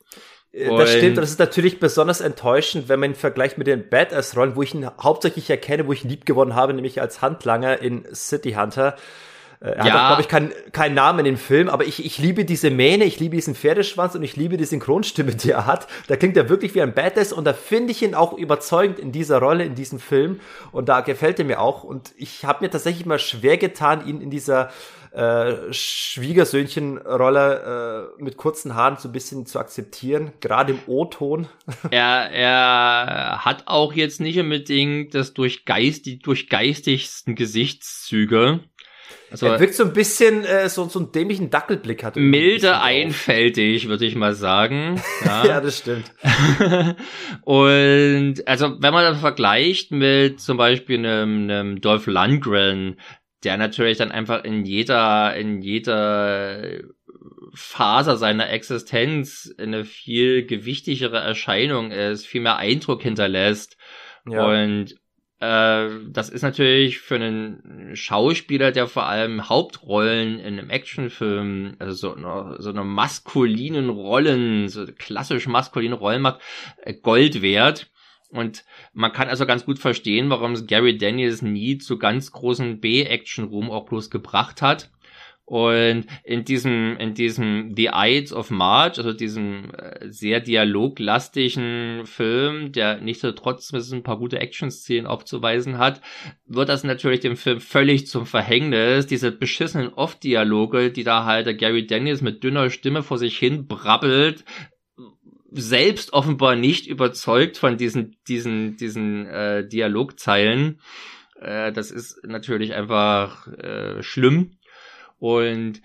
Äh, 0.52 0.70
das 0.76 0.90
stimmt, 0.92 1.18
und 1.18 1.22
das 1.22 1.32
ist 1.32 1.40
natürlich 1.40 1.80
besonders 1.80 2.22
enttäuschend, 2.22 2.90
wenn 2.90 3.00
man 3.00 3.12
ihn 3.12 3.16
vergleicht 3.16 3.58
mit 3.58 3.68
den 3.68 3.88
Badass-Rollen, 3.90 4.56
wo 4.56 4.64
ich 4.64 4.74
ihn 4.74 4.90
hauptsächlich 5.02 5.50
erkenne, 5.50 5.88
wo 5.88 5.94
ich 5.94 6.04
ihn 6.04 6.10
lieb 6.10 6.26
gewonnen 6.26 6.56
habe, 6.56 6.74
nämlich 6.74 7.02
als 7.02 7.22
Handlanger 7.22 7.82
in 7.82 8.06
City 8.14 8.54
Hunter. 8.54 8.96
Äh, 9.62 9.72
er 9.72 9.86
ja. 9.86 9.94
hat 9.94 10.08
glaube 10.08 10.22
ich, 10.22 10.28
keinen 10.28 10.54
kein 10.72 10.94
Namen 10.94 11.20
in 11.20 11.26
dem 11.26 11.38
Film, 11.38 11.70
aber 11.70 11.84
ich, 11.84 12.04
ich 12.04 12.18
liebe 12.18 12.46
diese 12.46 12.72
Mähne, 12.72 13.04
ich 13.04 13.20
liebe 13.20 13.36
diesen 13.36 13.56
Pferdeschwanz 13.56 14.16
und 14.16 14.24
ich 14.24 14.36
liebe 14.38 14.58
die 14.58 14.66
Synchronstimme, 14.66 15.36
die 15.36 15.52
er 15.52 15.66
hat. 15.66 15.88
Da 16.08 16.16
klingt 16.16 16.38
er 16.38 16.50
wirklich 16.50 16.76
wie 16.76 16.82
ein 16.82 16.94
Badass 16.94 17.34
und 17.34 17.44
da 17.44 17.54
finde 17.54 17.92
ich 17.92 18.02
ihn 18.02 18.16
auch 18.16 18.34
überzeugend 18.34 19.00
in 19.00 19.12
dieser 19.12 19.40
Rolle, 19.40 19.66
in 19.66 19.76
diesem 19.76 20.00
Film. 20.00 20.40
Und 20.72 20.90
da 20.90 21.02
gefällt 21.02 21.40
er 21.40 21.46
mir 21.46 21.60
auch. 21.60 21.84
Und 21.84 22.14
ich 22.18 22.46
habe 22.46 22.64
mir 22.64 22.72
tatsächlich 22.72 23.06
mal 23.06 23.20
schwer 23.20 23.58
getan, 23.58 24.08
ihn 24.08 24.22
in 24.22 24.30
dieser 24.30 24.70
äh, 25.12 25.72
Schwiegersöhnchen-Rolle 25.72 28.16
äh, 28.20 28.24
mit 28.24 28.38
kurzen 28.38 28.76
Haaren 28.76 28.98
so 28.98 29.10
ein 29.10 29.12
bisschen 29.12 29.46
zu 29.46 29.60
akzeptieren, 29.60 30.32
gerade 30.40 30.72
im 30.74 30.80
O-Ton. 30.88 31.48
Er, 31.92 32.32
er 32.32 33.46
hat 33.46 33.64
auch 33.68 33.94
jetzt 33.94 34.20
nicht 34.22 34.40
unbedingt 34.40 35.14
das 35.16 35.34
durchgeist, 35.34 36.06
die 36.06 36.20
durchgeistigsten 36.20 37.36
Gesichtszüge. 37.36 38.62
Also, 39.32 39.46
er 39.46 39.60
wirkt 39.60 39.76
so 39.76 39.84
ein 39.84 39.94
bisschen 39.94 40.44
äh, 40.44 40.70
so, 40.70 40.90
so 40.90 41.00
einen 41.00 41.12
dämlichen 41.12 41.52
Dackelblick 41.52 42.04
hat. 42.04 42.16
Milde 42.16 42.82
einfältig, 42.82 43.88
würde 43.88 44.06
ich 44.06 44.16
mal 44.16 44.34
sagen. 44.34 45.00
Ja, 45.24 45.46
ja 45.46 45.62
das 45.62 45.78
stimmt. 45.78 46.12
und 47.44 48.48
also 48.48 48.82
wenn 48.82 48.94
man 48.94 49.04
das 49.04 49.20
vergleicht 49.20 49.92
mit 49.92 50.42
zum 50.42 50.58
Beispiel 50.58 50.98
einem, 50.98 51.44
einem 51.44 51.82
Dolph 51.82 52.08
Lundgren, 52.08 52.98
der 53.44 53.58
natürlich 53.58 53.98
dann 53.98 54.12
einfach 54.12 54.44
in 54.44 54.66
jeder, 54.66 55.36
in 55.36 55.62
jeder 55.62 56.82
Phase 57.54 58.18
seiner 58.18 58.50
Existenz 58.50 59.54
eine 59.58 59.86
viel 59.86 60.46
gewichtigere 60.46 61.18
Erscheinung 61.18 61.92
ist, 61.92 62.26
viel 62.26 62.42
mehr 62.42 62.58
Eindruck 62.58 63.02
hinterlässt. 63.02 63.78
Ja. 64.26 64.46
Und 64.46 64.96
äh, 65.40 65.90
das 66.10 66.30
ist 66.30 66.42
natürlich 66.42 67.00
für 67.00 67.16
einen 67.16 67.96
Schauspieler, 67.96 68.72
der 68.72 68.88
vor 68.88 69.08
allem 69.08 69.48
Hauptrollen 69.48 70.40
in 70.40 70.60
einem 70.60 70.70
Actionfilm, 70.70 71.76
also 71.80 71.94
so, 71.94 72.16
eine, 72.16 72.58
so 72.60 72.70
eine 72.70 72.84
maskulinen 72.84 73.90
Rollen, 73.90 74.68
so 74.68 74.86
klassisch 74.98 75.48
maskuline 75.48 75.96
Rollen 75.96 76.22
macht, 76.22 76.42
äh, 76.84 76.94
Gold 76.94 77.42
wert. 77.42 77.90
Und 78.30 78.64
man 78.94 79.12
kann 79.12 79.28
also 79.28 79.46
ganz 79.46 79.66
gut 79.66 79.80
verstehen, 79.80 80.30
warum 80.30 80.68
Gary 80.68 80.98
Daniels 80.98 81.42
nie 81.42 81.78
zu 81.80 81.98
ganz 81.98 82.32
großen 82.32 82.80
B-Action-Ruhm 82.80 83.72
auch 83.72 83.86
bloß 83.86 84.10
gebracht 84.10 84.62
hat. 84.62 84.92
Und 85.50 86.06
in 86.24 86.46
diesem, 86.46 86.96
in 86.98 87.16
diesem 87.16 87.74
The 87.76 87.90
Ides 87.92 88.34
of 88.34 88.52
March, 88.52 89.00
also 89.00 89.14
diesem 89.14 89.74
äh, 89.74 90.08
sehr 90.08 90.42
dialoglastigen 90.42 92.06
Film, 92.06 92.72
der 92.72 93.02
nichtsdestotrotz 93.02 93.74
ein 93.74 94.04
paar 94.04 94.20
gute 94.20 94.38
Action-Szenen 94.38 95.08
aufzuweisen 95.08 95.80
hat, 95.80 96.02
wird 96.46 96.70
das 96.70 96.84
natürlich 96.84 97.22
dem 97.22 97.36
Film 97.36 97.62
völlig 97.62 98.06
zum 98.06 98.28
Verhängnis. 98.28 99.08
Diese 99.08 99.32
beschissenen 99.32 99.92
Off-Dialoge, 99.92 100.92
die 100.92 101.04
da 101.04 101.26
halt 101.26 101.48
der 101.48 101.56
Gary 101.56 101.88
Daniels 101.88 102.22
mit 102.22 102.44
dünner 102.44 102.70
Stimme 102.70 103.02
vor 103.02 103.18
sich 103.18 103.36
hin 103.40 103.66
brabbelt, 103.66 104.46
selbst 105.52 106.14
offenbar 106.14 106.56
nicht 106.56 106.88
überzeugt 106.88 107.58
von 107.58 107.78
diesen, 107.78 108.18
diesen, 108.28 108.78
diesen 108.78 109.26
äh, 109.28 109.68
Dialogzeilen. 109.68 110.82
Äh, 111.40 111.72
das 111.72 111.92
ist 111.92 112.22
natürlich 112.24 112.74
einfach 112.74 113.48
äh, 113.48 114.04
schlimm. 114.04 114.58
Und 115.18 115.82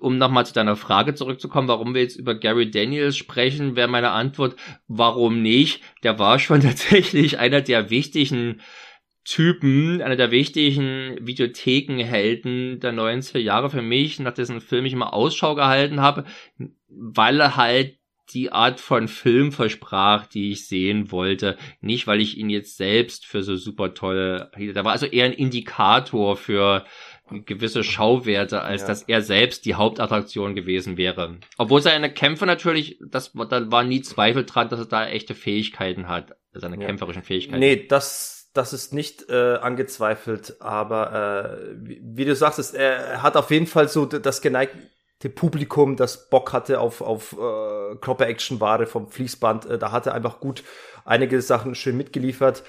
um 0.00 0.16
nochmal 0.16 0.46
zu 0.46 0.54
deiner 0.54 0.76
Frage 0.76 1.14
zurückzukommen, 1.14 1.68
warum 1.68 1.94
wir 1.94 2.02
jetzt 2.02 2.16
über 2.16 2.34
Gary 2.34 2.70
Daniels 2.70 3.16
sprechen, 3.16 3.76
wäre 3.76 3.88
meine 3.88 4.10
Antwort, 4.10 4.56
warum 4.88 5.42
nicht? 5.42 5.82
Der 6.02 6.18
war 6.18 6.38
schon 6.38 6.60
tatsächlich 6.62 7.38
einer 7.38 7.60
der 7.60 7.90
wichtigen 7.90 8.60
Typen, 9.24 10.02
einer 10.02 10.16
der 10.16 10.32
wichtigen 10.32 11.16
Videothekenhelden 11.20 12.80
der 12.80 12.92
90er 12.92 13.38
Jahre 13.38 13.70
für 13.70 13.82
mich, 13.82 14.18
nach 14.18 14.34
dessen 14.34 14.60
Film 14.60 14.84
ich 14.84 14.94
immer 14.94 15.12
Ausschau 15.12 15.54
gehalten 15.54 16.00
habe, 16.00 16.24
weil 16.88 17.38
er 17.38 17.56
halt 17.56 17.98
die 18.34 18.52
Art 18.52 18.80
von 18.80 19.08
Film 19.08 19.52
versprach, 19.52 20.26
die 20.26 20.52
ich 20.52 20.66
sehen 20.66 21.10
wollte. 21.12 21.56
Nicht, 21.80 22.06
weil 22.06 22.20
ich 22.20 22.38
ihn 22.38 22.50
jetzt 22.50 22.76
selbst 22.76 23.26
für 23.26 23.42
so 23.42 23.56
super 23.56 23.94
toll 23.94 24.48
hielt. 24.56 24.76
Da 24.76 24.84
war 24.84 24.92
also 24.92 25.06
eher 25.06 25.26
ein 25.26 25.32
Indikator 25.32 26.36
für 26.36 26.84
gewisse 27.40 27.82
Schauwerte, 27.84 28.62
als 28.62 28.82
ja. 28.82 28.88
dass 28.88 29.02
er 29.02 29.22
selbst 29.22 29.64
die 29.64 29.74
Hauptattraktion 29.74 30.54
gewesen 30.54 30.96
wäre. 30.96 31.38
Obwohl 31.56 31.80
seine 31.80 32.12
Kämpfe 32.12 32.46
natürlich, 32.46 32.98
das, 33.00 33.32
da 33.32 33.70
war 33.70 33.84
nie 33.84 34.02
Zweifel 34.02 34.44
dran, 34.44 34.68
dass 34.68 34.80
er 34.80 34.86
da 34.86 35.06
echte 35.06 35.34
Fähigkeiten 35.34 36.08
hat. 36.08 36.36
seine 36.52 36.78
ja. 36.80 36.86
kämpferischen 36.86 37.22
Fähigkeiten. 37.22 37.60
Nee, 37.60 37.86
das, 37.86 38.50
das 38.52 38.72
ist 38.72 38.92
nicht 38.92 39.28
äh, 39.28 39.56
angezweifelt, 39.60 40.56
aber 40.60 41.68
äh, 41.70 41.74
wie, 41.76 42.00
wie 42.02 42.24
du 42.24 42.34
sagst, 42.34 42.74
er 42.74 43.22
hat 43.22 43.36
auf 43.36 43.50
jeden 43.50 43.66
Fall 43.66 43.88
so 43.88 44.04
das 44.06 44.42
geneigte 45.22 45.28
Publikum, 45.30 45.96
das 45.96 46.28
Bock 46.28 46.52
hatte 46.52 46.80
auf, 46.80 47.00
auf 47.00 47.32
äh, 47.32 47.96
Klopper-Action-Ware 48.00 48.86
vom 48.86 49.08
Fließband. 49.08 49.66
Äh, 49.66 49.78
da 49.78 49.92
hat 49.92 50.06
er 50.06 50.14
einfach 50.14 50.40
gut 50.40 50.64
einige 51.04 51.40
Sachen 51.40 51.74
schön 51.74 51.96
mitgeliefert. 51.96 52.62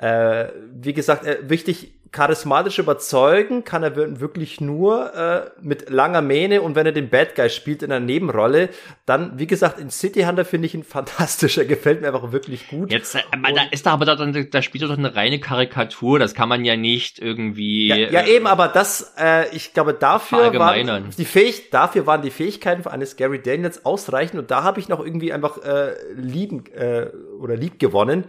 Äh, 0.00 0.48
wie 0.72 0.94
gesagt, 0.94 1.26
äh, 1.26 1.38
wichtig, 1.42 1.92
charismatisch 2.12 2.78
überzeugen 2.78 3.64
kann 3.64 3.82
er 3.82 3.94
wirklich 4.18 4.60
nur 4.60 5.14
äh, 5.14 5.50
mit 5.60 5.90
langer 5.90 6.22
Mähne 6.22 6.62
und 6.62 6.74
wenn 6.74 6.86
er 6.86 6.92
den 6.92 7.08
Bad 7.08 7.36
Guy 7.36 7.50
spielt 7.50 7.82
in 7.82 7.92
einer 7.92 8.04
Nebenrolle, 8.04 8.70
dann, 9.06 9.38
wie 9.38 9.46
gesagt, 9.46 9.78
in 9.78 9.90
City 9.90 10.22
Hunter 10.22 10.44
finde 10.44 10.66
ich 10.66 10.74
ihn 10.74 10.84
fantastisch. 10.84 11.58
Er 11.58 11.66
gefällt 11.66 12.00
mir 12.00 12.08
einfach 12.08 12.32
wirklich 12.32 12.68
gut. 12.68 12.90
Jetzt, 12.90 13.14
äh, 13.14 13.20
da 13.42 13.62
ist 13.70 13.86
da 13.86 13.92
aber 13.92 14.06
dann, 14.06 14.48
da 14.50 14.62
spielt 14.62 14.82
er 14.82 14.88
doch 14.88 14.98
eine 14.98 15.14
reine 15.14 15.38
Karikatur. 15.38 16.18
Das 16.18 16.34
kann 16.34 16.48
man 16.48 16.64
ja 16.64 16.76
nicht 16.76 17.18
irgendwie. 17.18 17.88
Ja, 17.88 17.96
ja 17.96 18.20
äh, 18.22 18.36
eben, 18.36 18.46
aber 18.46 18.68
das, 18.68 19.14
äh, 19.18 19.54
ich 19.54 19.72
glaube, 19.72 19.94
dafür 19.94 20.52
waren 20.58 21.12
die 21.16 21.24
Fähig 21.24 21.70
dafür 21.70 22.06
waren 22.06 22.22
die 22.22 22.30
Fähigkeiten 22.30 22.88
eines 22.88 23.16
Gary 23.16 23.40
Daniels 23.40 23.84
ausreichend 23.84 24.40
und 24.40 24.50
da 24.50 24.62
habe 24.62 24.80
ich 24.80 24.88
noch 24.88 25.04
irgendwie 25.04 25.32
einfach 25.32 25.58
äh, 25.62 25.92
lieben 26.14 26.64
äh, 26.74 27.06
oder 27.38 27.54
lieb 27.54 27.78
gewonnen. 27.78 28.24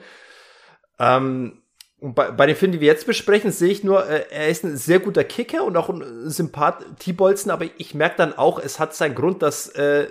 Ähm, 0.99 1.60
und 2.01 2.15
bei, 2.15 2.31
bei 2.31 2.47
den 2.47 2.55
Filmen, 2.55 2.73
die 2.73 2.81
wir 2.81 2.87
jetzt 2.87 3.05
besprechen, 3.05 3.51
sehe 3.51 3.69
ich 3.69 3.83
nur, 3.83 4.09
äh, 4.09 4.25
er 4.31 4.47
ist 4.49 4.63
ein 4.63 4.75
sehr 4.75 4.99
guter 4.99 5.23
Kicker 5.23 5.63
und 5.63 5.77
auch 5.77 5.87
ein 5.87 6.29
Sympath 6.29 6.83
T-Bolzen, 6.99 7.51
aber 7.51 7.65
ich 7.77 7.93
merke 7.93 8.15
dann 8.17 8.35
auch, 8.35 8.59
es 8.59 8.79
hat 8.79 8.95
seinen 8.95 9.13
Grund, 9.13 9.43
dass, 9.43 9.69
äh, 9.69 10.07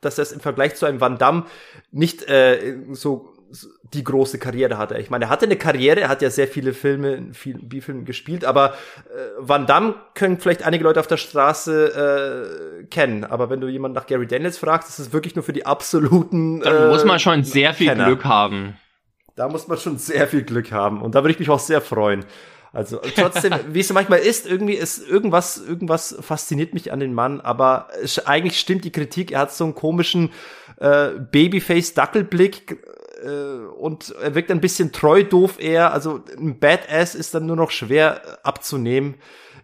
dass 0.00 0.14
das 0.14 0.30
im 0.30 0.38
Vergleich 0.38 0.76
zu 0.76 0.86
einem 0.86 1.00
Van 1.00 1.18
Damme 1.18 1.46
nicht 1.90 2.28
äh, 2.28 2.76
so 2.92 3.34
die 3.92 4.04
große 4.04 4.38
Karriere 4.38 4.78
hatte. 4.78 4.96
Ich 4.98 5.10
meine, 5.10 5.26
er 5.26 5.28
hatte 5.30 5.46
eine 5.46 5.56
Karriere, 5.56 6.00
er 6.00 6.08
hat 6.08 6.22
ja 6.22 6.30
sehr 6.30 6.46
viele 6.46 6.72
Filme, 6.72 7.30
viel 7.32 7.58
B-Filme 7.58 8.04
gespielt, 8.04 8.44
aber 8.44 8.74
äh, 8.74 9.18
Van 9.38 9.66
Damme 9.66 9.96
können 10.14 10.38
vielleicht 10.38 10.64
einige 10.64 10.84
Leute 10.84 11.00
auf 11.00 11.08
der 11.08 11.16
Straße 11.16 12.82
äh, 12.82 12.84
kennen. 12.84 13.24
Aber 13.24 13.50
wenn 13.50 13.60
du 13.60 13.66
jemanden 13.66 13.96
nach 13.96 14.06
Gary 14.06 14.28
Daniels 14.28 14.58
fragst, 14.58 14.90
ist 14.90 15.00
es 15.00 15.12
wirklich 15.12 15.34
nur 15.34 15.42
für 15.42 15.52
die 15.52 15.66
absoluten. 15.66 16.60
Dann 16.60 16.84
äh, 16.84 16.88
muss 16.88 17.04
man 17.04 17.18
schon 17.18 17.42
sehr 17.42 17.74
viel 17.74 17.88
Kenner. 17.88 18.06
Glück 18.06 18.24
haben. 18.24 18.76
Da 19.36 19.48
muss 19.48 19.66
man 19.66 19.78
schon 19.78 19.98
sehr 19.98 20.28
viel 20.28 20.42
Glück 20.42 20.70
haben. 20.70 21.02
Und 21.02 21.14
da 21.14 21.22
würde 21.22 21.32
ich 21.32 21.38
mich 21.38 21.50
auch 21.50 21.58
sehr 21.58 21.80
freuen. 21.80 22.24
Also 22.74 23.00
trotzdem, 23.14 23.52
wie 23.68 23.80
es 23.80 23.92
manchmal 23.92 24.18
ist, 24.18 24.46
irgendwie 24.46 24.74
ist 24.74 24.98
irgendwas, 25.08 25.58
irgendwas 25.58 26.16
fasziniert 26.20 26.74
mich 26.74 26.92
an 26.92 26.98
den 26.98 27.14
Mann, 27.14 27.40
aber 27.40 27.88
eigentlich 28.24 28.58
stimmt 28.58 28.84
die 28.84 28.90
Kritik, 28.90 29.30
er 29.30 29.40
hat 29.40 29.52
so 29.52 29.64
einen 29.64 29.76
komischen 29.76 30.32
äh, 30.78 31.10
Babyface-Dackelblick 31.10 32.84
äh, 33.22 33.28
und 33.78 34.10
er 34.20 34.34
wirkt 34.34 34.50
ein 34.50 34.60
bisschen 34.60 34.90
treu 34.90 35.22
doof 35.22 35.60
eher. 35.60 35.92
Also 35.92 36.24
ein 36.36 36.58
Badass 36.58 37.14
ist 37.14 37.32
dann 37.32 37.46
nur 37.46 37.56
noch 37.56 37.70
schwer 37.70 38.38
abzunehmen 38.42 39.14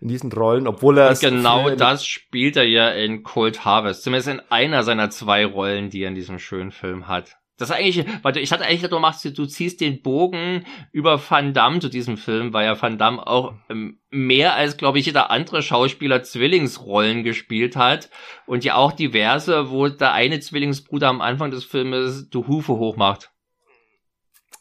in 0.01 0.09
diesen 0.09 0.33
Rollen, 0.33 0.69
obwohl 0.69 0.99
er 0.99 1.11
und 1.11 1.21
genau 1.21 1.69
das 1.71 2.07
spielt 2.07 2.57
er 2.57 2.65
ja 2.65 2.91
in 2.91 3.25
Cold 3.25 3.65
Harvest, 3.65 4.05
zumindest 4.05 4.29
in 4.29 4.41
einer 4.51 4.85
seiner 4.85 5.11
zwei 5.11 5.45
Rollen, 5.45 5.91
die 5.91 6.05
er 6.05 6.09
in 6.09 6.15
diesem 6.15 6.39
schönen 6.39 6.71
Film 6.71 7.09
hat. 7.09 7.40
Das 7.61 7.69
ist 7.69 7.77
eigentlich, 7.77 8.07
weil 8.23 8.39
ich 8.39 8.53
hatte 8.53 8.65
eigentlich, 8.65 8.89
du 8.89 8.99
machst, 8.99 9.23
du 9.37 9.45
ziehst 9.45 9.83
den 9.83 10.01
Bogen 10.01 10.65
über 10.93 11.21
Van 11.21 11.53
Damme 11.53 11.79
zu 11.81 11.91
diesem 11.91 12.17
Film, 12.17 12.55
weil 12.55 12.65
ja 12.65 12.81
Van 12.81 12.97
Damme 12.97 13.27
auch 13.27 13.53
ähm, 13.69 14.01
mehr 14.09 14.55
als, 14.55 14.79
glaube 14.79 14.99
ich, 14.99 15.05
jeder 15.05 15.31
andere 15.31 15.61
Schauspieler 15.61 16.23
Zwillingsrollen 16.23 17.23
gespielt 17.23 17.77
hat 17.77 18.09
und 18.47 18.65
ja 18.65 18.77
auch 18.77 18.93
diverse, 18.93 19.71
wo 19.71 19.89
der 19.89 20.15
eine 20.15 20.41
Zwillingsbruder 20.41 21.09
am 21.09 21.21
Anfang 21.21 21.51
des 21.51 21.67
Filmes 21.67 22.31
die 22.31 22.39
Hufe 22.39 22.73
hochmacht. 22.73 23.31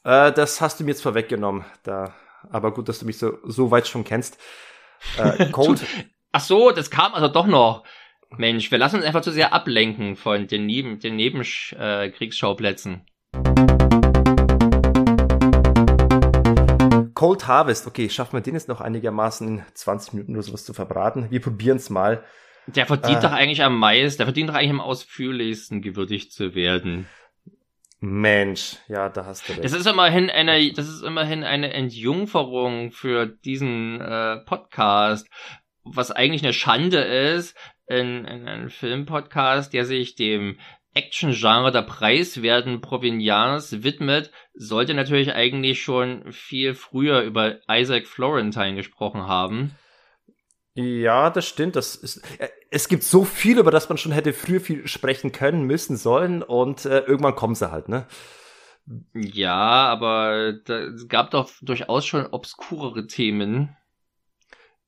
Äh, 0.04 0.34
das 0.34 0.60
hast 0.60 0.82
du 0.82 0.84
mir 0.84 0.92
jetzt 0.92 1.02
vorweggenommen, 1.04 1.64
da. 1.84 2.14
Aber 2.50 2.74
gut, 2.74 2.90
dass 2.90 3.00
du 3.00 3.06
mich 3.06 3.18
so, 3.18 3.38
so 3.46 3.72
weit 3.72 3.88
schon 3.88 4.04
kennst. 4.04 4.38
Äh, 5.18 5.46
Cold. 5.54 5.86
Ach 6.34 6.42
so, 6.42 6.72
das 6.72 6.92
kam 6.92 7.14
also 7.14 7.30
doch 7.30 7.48
noch. 7.48 7.86
Mensch, 8.38 8.70
wir 8.70 8.78
lassen 8.78 8.98
uns 8.98 9.06
einfach 9.06 9.22
zu 9.22 9.32
sehr 9.32 9.54
ablenken 9.54 10.16
von 10.16 10.46
den, 10.48 10.66
Neben 10.66 11.00
den 11.00 11.16
Nebenkriegsschauplätzen. 11.16 13.02
Cold 17.16 17.48
Harvest, 17.48 17.88
okay, 17.88 18.10
schaffen 18.10 18.34
wir 18.34 18.42
den 18.42 18.54
jetzt 18.54 18.68
noch 18.70 18.82
einigermaßen 18.82 19.48
in 19.48 19.64
20 19.74 20.14
Minuten 20.14 20.34
oder 20.34 20.44
sowas 20.44 20.64
zu 20.64 20.74
verbraten? 20.74 21.32
Wir 21.32 21.42
probieren 21.42 21.78
es 21.78 21.90
mal. 21.90 22.24
Der 22.68 22.86
verdient 22.86 23.18
äh, 23.18 23.22
doch 23.22 23.32
eigentlich 23.32 23.64
am 23.64 23.78
meisten, 23.78 24.20
der 24.20 24.28
verdient 24.28 24.50
doch 24.50 24.56
eigentlich 24.56 24.70
am 24.70 24.80
ausführlichsten 24.80 25.82
gewürdigt 25.82 26.32
zu 26.32 26.54
werden. 26.56 27.08
Mensch, 28.00 28.78
ja, 28.88 29.10
da 29.10 29.26
hast 29.26 29.50
du 29.50 29.54
recht. 29.54 29.66
Das 29.66 29.74
ist 29.74 29.88
immerhin 29.88 30.30
eine, 30.30 30.72
das 30.72 30.88
ist 30.88 31.02
immerhin 31.02 31.44
eine 31.44 31.74
Entjungferung 31.74 32.92
für 32.92 33.26
diesen 33.26 34.00
äh, 34.00 34.38
Podcast, 34.46 35.28
was 35.84 36.12
eigentlich 36.12 36.44
eine 36.44 36.54
Schande 36.54 37.00
ist, 37.00 37.58
in, 37.90 38.26
in 38.26 38.48
einem 38.48 38.70
Filmpodcast, 38.70 39.74
der 39.74 39.86
sich 39.86 40.16
dem 40.16 40.58
Action-Genre 40.94 41.72
der 41.72 41.82
preiswerten 41.82 42.82
Provenience 42.82 43.84
widmet, 43.84 44.32
sollte 44.54 44.94
natürlich 44.94 45.34
eigentlich 45.34 45.82
schon 45.82 46.32
viel 46.32 46.74
früher 46.74 47.22
über 47.22 47.58
Isaac 47.70 48.08
Florentine 48.08 48.76
gesprochen 48.76 49.28
haben. 49.28 49.76
Ja, 50.76 51.30
das 51.30 51.48
stimmt. 51.48 51.76
Das 51.76 51.96
ist, 51.96 52.18
äh, 52.40 52.50
es 52.70 52.88
gibt 52.88 53.04
so 53.04 53.24
viel, 53.26 53.60
über 53.60 53.72
das 53.72 53.90
man 53.90 53.98
schon 53.98 54.12
hätte 54.12 54.34
früher 54.34 54.62
viel 54.62 54.88
sprechen 54.88 55.32
können, 55.32 55.64
müssen, 55.64 55.98
sollen 55.98 56.44
und 56.44 56.86
äh, 56.86 57.00
irgendwann 57.00 57.36
kommen 57.36 57.56
sie 57.56 57.72
halt, 57.72 57.90
ne? 57.90 58.06
Ja, 59.14 59.88
aber 59.88 60.54
es 60.68 61.08
gab 61.08 61.32
doch 61.32 61.52
durchaus 61.62 62.06
schon 62.06 62.26
obskurere 62.28 63.06
Themen 63.06 63.76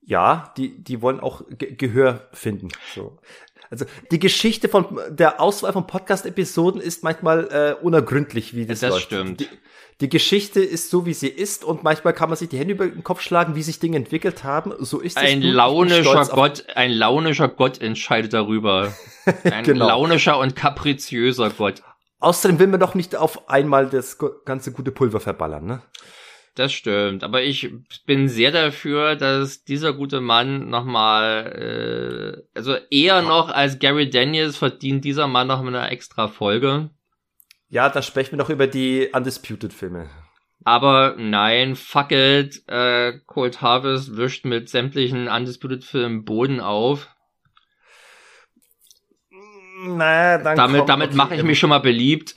ja, 0.01 0.53
die, 0.57 0.83
die 0.83 1.01
wollen 1.01 1.19
auch 1.19 1.43
Ge 1.49 1.75
Gehör 1.75 2.27
finden. 2.33 2.69
So. 2.93 3.19
Also 3.69 3.85
die 4.11 4.19
Geschichte 4.19 4.67
von 4.67 4.99
der 5.09 5.39
Auswahl 5.39 5.71
von 5.71 5.87
Podcast-Episoden 5.87 6.81
ist 6.81 7.03
manchmal 7.03 7.47
äh, 7.79 7.83
unergründlich, 7.83 8.53
wie 8.53 8.65
das, 8.65 8.81
das 8.81 8.89
läuft. 8.91 9.05
stimmt. 9.05 9.39
Die, 9.39 9.47
die 10.01 10.09
Geschichte 10.09 10.59
ist 10.59 10.89
so, 10.89 11.05
wie 11.05 11.13
sie 11.13 11.29
ist 11.29 11.63
und 11.63 11.83
manchmal 11.83 12.13
kann 12.13 12.27
man 12.27 12.35
sich 12.35 12.49
die 12.49 12.57
Hände 12.57 12.73
über 12.73 12.87
den 12.87 13.03
Kopf 13.03 13.21
schlagen, 13.21 13.55
wie 13.55 13.61
sich 13.61 13.79
Dinge 13.79 13.97
entwickelt 13.97 14.43
haben. 14.43 14.73
So 14.79 14.99
ist 14.99 15.15
es. 15.15 15.23
Ein 15.23 15.41
launischer 15.41 16.25
Gott, 16.25 16.65
ein 16.75 16.91
launischer 16.91 17.47
Gott 17.47 17.79
entscheidet 17.79 18.33
darüber. 18.33 18.93
Ein 19.43 19.63
genau. 19.63 19.87
launischer 19.87 20.39
und 20.39 20.55
kapriziöser 20.55 21.51
Gott. 21.51 21.83
Außerdem 22.19 22.57
will 22.57 22.67
man 22.67 22.79
doch 22.79 22.95
nicht 22.95 23.15
auf 23.15 23.47
einmal 23.49 23.87
das 23.87 24.17
ganze 24.45 24.71
gute 24.71 24.91
Pulver 24.91 25.19
verballern, 25.19 25.65
ne? 25.65 25.81
Das 26.55 26.73
stimmt, 26.73 27.23
aber 27.23 27.43
ich 27.43 27.71
bin 28.05 28.27
sehr 28.27 28.51
dafür, 28.51 29.15
dass 29.15 29.63
dieser 29.63 29.93
gute 29.93 30.19
Mann 30.19 30.69
nochmal, 30.69 32.43
äh, 32.43 32.57
also 32.57 32.75
eher 32.89 33.21
noch 33.21 33.49
als 33.49 33.79
Gary 33.79 34.09
Daniels 34.09 34.57
verdient 34.57 35.05
dieser 35.05 35.27
Mann 35.27 35.47
noch 35.47 35.65
eine 35.65 35.89
extra 35.89 36.27
Folge. 36.27 36.89
Ja, 37.69 37.87
da 37.87 38.01
sprechen 38.01 38.31
wir 38.31 38.37
noch 38.37 38.49
über 38.49 38.67
die 38.67 39.09
Undisputed-Filme. 39.13 40.09
Aber 40.65 41.15
nein, 41.17 41.77
fuck 41.77 42.11
it, 42.11 42.61
äh, 42.67 43.13
Cold 43.25 43.61
Harvest 43.61 44.17
wischt 44.17 44.43
mit 44.43 44.67
sämtlichen 44.67 45.29
Undisputed-Filmen 45.29 46.25
Boden 46.25 46.59
auf. 46.59 47.07
Na, 49.83 50.37
dann 50.37 50.57
damit 50.57 50.89
damit 50.89 51.15
mache 51.15 51.33
ich 51.33 51.43
mich 51.43 51.57
schon 51.57 51.69
mal 51.69 51.79
beliebt. 51.79 52.35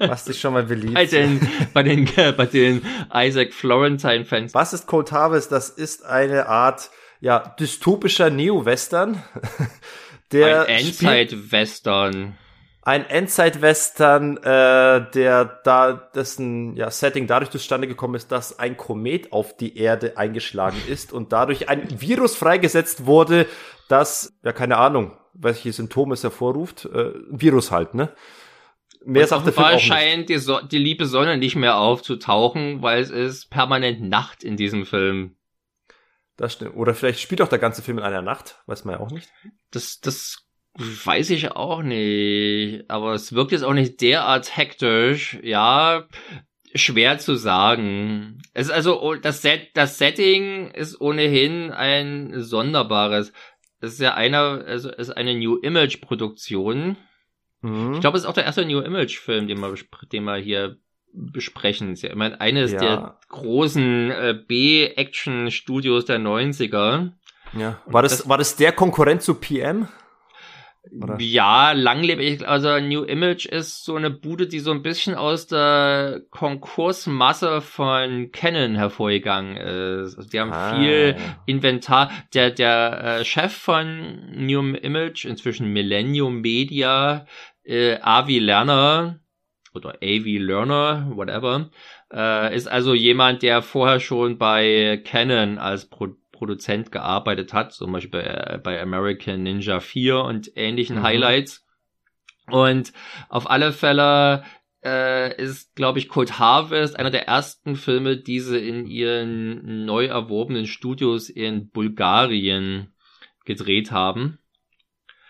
Was 0.00 0.24
dich 0.24 0.40
schon 0.40 0.54
mal 0.54 0.64
beliebt. 0.64 0.94
bei 0.94 1.06
den, 1.06 1.40
bei 1.72 1.82
den, 1.82 2.08
bei 2.36 2.46
den 2.46 2.82
Isaac 3.14 3.52
Florentine 3.52 4.24
Fans. 4.24 4.54
Was 4.54 4.72
ist 4.72 4.86
Cold 4.86 5.12
Harvest? 5.12 5.52
Das 5.52 5.68
ist 5.68 6.04
eine 6.04 6.48
Art, 6.48 6.90
ja, 7.20 7.54
dystopischer 7.58 8.30
Neo-Western. 8.30 9.22
Der 10.32 10.66
ein 10.66 10.80
Endzeit-Western. 10.80 12.36
Ein 12.82 13.04
Endzeit-Western, 13.06 14.36
äh, 14.38 15.10
der 15.10 15.60
da 15.64 15.92
dessen 15.92 16.74
ja, 16.76 16.90
Setting 16.90 17.26
dadurch 17.26 17.50
zustande 17.50 17.86
gekommen 17.86 18.14
ist, 18.14 18.32
dass 18.32 18.58
ein 18.58 18.76
Komet 18.76 19.32
auf 19.32 19.56
die 19.56 19.76
Erde 19.76 20.16
eingeschlagen 20.16 20.78
ist 20.88 21.12
und 21.12 21.32
dadurch 21.32 21.68
ein 21.68 22.00
Virus 22.00 22.34
freigesetzt 22.34 23.04
wurde, 23.04 23.46
das, 23.88 24.32
ja 24.42 24.52
keine 24.52 24.78
Ahnung, 24.78 25.12
welche 25.34 25.72
Symptome 25.72 26.14
es 26.14 26.22
hervorruft, 26.22 26.86
äh, 26.86 27.12
Virus 27.30 27.70
halt, 27.70 27.94
ne? 27.94 28.10
Mehr 29.08 29.26
sagt 29.26 29.46
der 29.46 29.54
Film 29.54 29.66
auch 29.66 29.80
scheint 29.80 30.28
die, 30.28 30.36
so 30.36 30.60
die 30.60 30.76
liebe 30.76 31.06
Sonne 31.06 31.38
nicht 31.38 31.56
mehr 31.56 31.78
aufzutauchen, 31.78 32.82
weil 32.82 33.00
es 33.00 33.08
ist 33.08 33.48
permanent 33.48 34.02
Nacht 34.02 34.44
in 34.44 34.58
diesem 34.58 34.84
Film. 34.84 35.34
Das 36.36 36.52
stimmt. 36.52 36.76
Oder 36.76 36.92
vielleicht 36.92 37.18
spielt 37.18 37.40
auch 37.40 37.48
der 37.48 37.58
ganze 37.58 37.80
Film 37.80 37.96
in 37.96 38.04
einer 38.04 38.20
Nacht, 38.20 38.62
weiß 38.66 38.84
man 38.84 38.96
ja 38.96 39.00
auch 39.00 39.10
nicht. 39.10 39.30
Das, 39.70 40.00
das 40.00 40.46
weiß 40.74 41.30
ich 41.30 41.52
auch 41.52 41.82
nicht. 41.82 42.84
Aber 42.90 43.14
es 43.14 43.32
wirkt 43.32 43.52
jetzt 43.52 43.62
auch 43.62 43.72
nicht 43.72 43.98
derart 44.02 44.58
hektisch. 44.58 45.38
Ja, 45.42 46.06
schwer 46.74 47.18
zu 47.18 47.34
sagen. 47.36 48.42
Es 48.52 48.66
ist 48.66 48.72
also, 48.72 49.02
oh, 49.02 49.14
das, 49.14 49.40
Set, 49.40 49.70
das 49.72 49.96
Setting 49.96 50.70
ist 50.72 51.00
ohnehin 51.00 51.70
ein 51.70 52.42
sonderbares. 52.42 53.32
Es 53.80 53.94
ist 53.94 54.00
ja 54.00 54.12
einer, 54.12 54.64
also 54.66 54.90
ist 54.90 55.16
eine 55.16 55.34
New 55.34 55.56
Image 55.56 56.02
Produktion. 56.02 56.98
Mhm. 57.62 57.94
Ich 57.94 58.00
glaube, 58.00 58.16
es 58.16 58.24
ist 58.24 58.28
auch 58.28 58.34
der 58.34 58.44
erste 58.44 58.64
New 58.64 58.80
Image 58.80 59.18
Film, 59.18 59.48
den 59.48 59.60
wir, 59.60 59.74
den 60.12 60.24
wir 60.24 60.36
hier 60.36 60.76
besprechen. 61.12 61.92
Ich 61.92 62.14
meine, 62.14 62.40
eines 62.40 62.72
ja. 62.72 62.78
der 62.78 63.18
großen 63.28 64.10
äh, 64.10 64.38
B-Action-Studios 64.46 66.04
der 66.04 66.18
90er. 66.18 67.12
Ja. 67.58 67.80
War 67.86 68.02
das, 68.02 68.18
das, 68.18 68.28
war 68.28 68.38
das 68.38 68.56
der 68.56 68.72
Konkurrent 68.72 69.22
zu 69.22 69.34
PM? 69.34 69.88
Oder? 70.92 71.16
Ja, 71.20 71.72
langlebig. 71.72 72.46
Also 72.46 72.78
New 72.80 73.02
Image 73.02 73.46
ist 73.46 73.84
so 73.84 73.96
eine 73.96 74.10
Bude, 74.10 74.46
die 74.46 74.60
so 74.60 74.70
ein 74.70 74.82
bisschen 74.82 75.14
aus 75.14 75.46
der 75.46 76.22
Konkursmasse 76.30 77.60
von 77.60 78.30
Canon 78.32 78.74
hervorgegangen 78.74 79.56
ist. 79.56 80.16
Also 80.16 80.28
die 80.28 80.40
haben 80.40 80.52
ah. 80.52 80.76
viel 80.76 81.16
Inventar. 81.46 82.10
Der, 82.34 82.50
der 82.50 83.20
äh, 83.20 83.24
Chef 83.24 83.52
von 83.52 84.30
New 84.34 84.74
Image, 84.74 85.24
inzwischen 85.24 85.72
Millennium 85.72 86.40
Media, 86.40 87.26
äh, 87.64 87.98
Avi 88.00 88.38
Lerner 88.38 89.20
oder 89.74 89.96
Avi 90.02 90.38
Lerner, 90.38 91.10
whatever, 91.14 91.70
äh, 92.12 92.54
ist 92.54 92.66
also 92.66 92.94
jemand, 92.94 93.42
der 93.42 93.62
vorher 93.62 94.00
schon 94.00 94.38
bei 94.38 95.00
Canon 95.04 95.58
als 95.58 95.86
Pro 95.88 96.08
Produzent 96.38 96.92
gearbeitet 96.92 97.52
hat, 97.52 97.72
zum 97.72 97.92
Beispiel 97.92 98.22
bei, 98.22 98.26
äh, 98.26 98.58
bei 98.62 98.80
American 98.80 99.42
Ninja 99.42 99.80
4 99.80 100.20
und 100.20 100.52
ähnlichen 100.56 100.96
mhm. 100.96 101.02
Highlights. 101.02 101.66
Und 102.46 102.92
auf 103.28 103.50
alle 103.50 103.72
Fälle 103.72 104.44
äh, 104.84 105.36
ist, 105.42 105.74
glaube 105.74 105.98
ich, 105.98 106.08
Cold 106.08 106.38
Harvest 106.38 106.96
einer 106.96 107.10
der 107.10 107.26
ersten 107.26 107.74
Filme, 107.74 108.16
die 108.16 108.40
sie 108.40 108.58
in 108.58 108.86
ihren 108.86 109.84
neu 109.84 110.06
erworbenen 110.06 110.66
Studios 110.66 111.28
in 111.28 111.70
Bulgarien 111.70 112.94
gedreht 113.44 113.90
haben. 113.90 114.38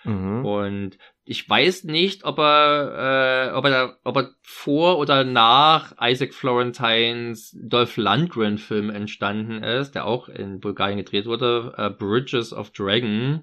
Mhm. 0.04 0.44
Und 0.44 0.98
ich 1.30 1.48
weiß 1.48 1.84
nicht, 1.84 2.24
ob 2.24 2.38
er, 2.38 3.50
äh, 3.50 3.54
ob 3.54 3.66
er, 3.66 3.98
ob 4.02 4.16
er 4.16 4.30
vor 4.40 4.98
oder 4.98 5.24
nach 5.24 5.92
Isaac 6.00 6.32
Florentines 6.32 7.54
Dolph 7.60 7.98
Lundgren 7.98 8.56
Film 8.56 8.88
entstanden 8.88 9.62
ist, 9.62 9.94
der 9.94 10.06
auch 10.06 10.30
in 10.30 10.58
Bulgarien 10.58 10.96
gedreht 10.96 11.26
wurde, 11.26 11.74
uh, 11.76 11.90
Bridges 11.90 12.54
of 12.54 12.70
Dragon. 12.70 13.42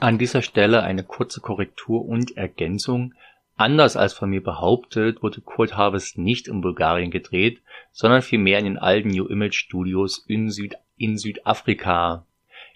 An 0.00 0.18
dieser 0.18 0.42
Stelle 0.42 0.82
eine 0.82 1.04
kurze 1.04 1.40
Korrektur 1.40 2.04
und 2.04 2.36
Ergänzung. 2.36 3.14
Anders 3.56 3.96
als 3.96 4.12
von 4.12 4.30
mir 4.30 4.42
behauptet, 4.42 5.22
wurde 5.22 5.40
Cold 5.40 5.76
Harvest 5.76 6.18
nicht 6.18 6.48
in 6.48 6.62
Bulgarien 6.62 7.12
gedreht, 7.12 7.62
sondern 7.92 8.22
vielmehr 8.22 8.58
in 8.58 8.64
den 8.64 8.78
alten 8.78 9.10
New 9.10 9.26
Image 9.26 9.54
Studios 9.54 10.24
in, 10.26 10.50
Süd 10.50 10.74
in 10.96 11.16
Südafrika. 11.16 12.26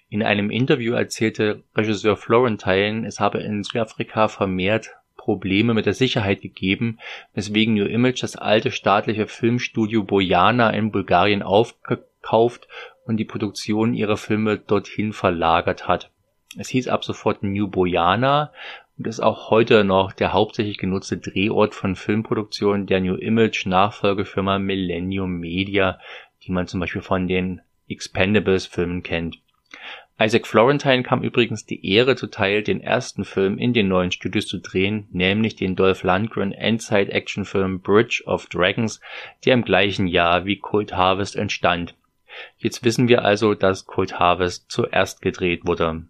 In 0.09 0.23
einem 0.23 0.51
Interview 0.51 0.95
erzählte 0.95 1.65
Regisseur 1.75 2.17
Florentine, 2.17 3.07
es 3.07 3.19
habe 3.19 3.39
in 3.39 3.65
Südafrika 3.65 4.29
vermehrt 4.29 4.91
Probleme 5.17 5.75
mit 5.75 5.87
der 5.87 5.95
Sicherheit 5.95 6.41
gegeben, 6.43 6.99
weswegen 7.35 7.75
New 7.75 7.87
Image 7.87 8.23
das 8.23 8.37
alte 8.37 8.71
staatliche 8.71 9.27
Filmstudio 9.27 10.05
Bojana 10.05 10.71
in 10.71 10.93
Bulgarien 10.93 11.43
aufgekauft 11.43 12.69
und 13.05 13.17
die 13.17 13.25
Produktion 13.25 13.95
ihrer 13.95 14.17
Filme 14.17 14.59
dorthin 14.59 15.13
verlagert 15.13 15.89
hat. 15.89 16.13
Es 16.57 16.69
hieß 16.69 16.87
ab 16.87 17.05
sofort 17.05 17.43
New 17.43 17.67
Bojana 17.67 18.53
und 18.97 19.09
ist 19.09 19.19
auch 19.19 19.51
heute 19.51 19.83
noch 19.83 20.13
der 20.13 20.33
hauptsächlich 20.33 20.79
genutzte 20.79 21.19
Drehort 21.19 21.75
von 21.75 21.97
Filmproduktionen 21.97 22.87
der 22.87 23.01
New 23.01 23.17
Image 23.17 23.67
Nachfolgefirma 23.67 24.61
Millennium 24.61 25.33
Media, 25.33 25.99
die 26.45 26.53
man 26.53 26.69
zum 26.69 26.79
Beispiel 26.79 27.03
von 27.03 27.27
den 27.27 27.61
Expendables 27.89 28.67
Filmen 28.67 29.03
kennt. 29.03 29.39
Isaac 30.19 30.47
Florentine 30.47 31.03
kam 31.03 31.23
übrigens 31.23 31.67
die 31.67 31.93
Ehre 31.93 32.17
zuteil, 32.17 32.63
den 32.63 32.81
ersten 32.81 33.27
Film 33.27 33.59
in 33.59 33.75
den 33.75 33.89
neuen 33.89 34.11
Studios 34.11 34.47
zu 34.47 34.57
drehen, 34.57 35.07
nämlich 35.11 35.57
den 35.57 35.77
Dolph 35.77 36.05
Lundgren 36.05 36.53
Endzeit-Actionfilm 36.53 37.81
Bridge 37.81 38.23
of 38.25 38.47
Dragons, 38.47 39.03
der 39.45 39.53
im 39.53 39.63
gleichen 39.63 40.07
Jahr 40.07 40.47
wie 40.47 40.59
Cold 40.59 40.95
Harvest 40.95 41.37
entstand. 41.37 41.95
Jetzt 42.57 42.83
wissen 42.83 43.09
wir 43.09 43.27
also, 43.27 43.53
dass 43.53 43.85
Cold 43.85 44.19
Harvest 44.19 44.71
zuerst 44.71 45.21
gedreht 45.21 45.67
wurde. 45.67 46.05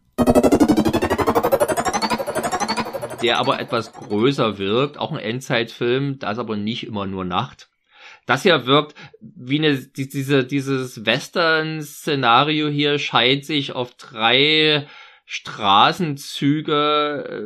Der 3.23 3.39
aber 3.39 3.59
etwas 3.59 3.93
größer 3.93 4.59
wirkt, 4.59 4.99
auch 4.99 5.11
ein 5.11 5.19
Endzeitfilm, 5.19 6.21
da 6.21 6.31
ist 6.31 6.39
aber 6.39 6.57
nicht 6.57 6.87
immer 6.87 7.07
nur 7.07 7.25
Nacht. 7.25 7.69
Das 8.27 8.43
hier 8.43 8.67
wirkt 8.67 8.95
wie 9.21 9.59
eine, 9.59 9.77
diese, 9.79 10.45
dieses 10.45 11.07
Western-Szenario 11.07 12.69
hier 12.69 12.99
scheint 12.99 13.45
sich 13.45 13.73
auf 13.73 13.95
drei 13.95 14.87
Straßenzüge, 15.27 16.73
äh, 17.29 17.43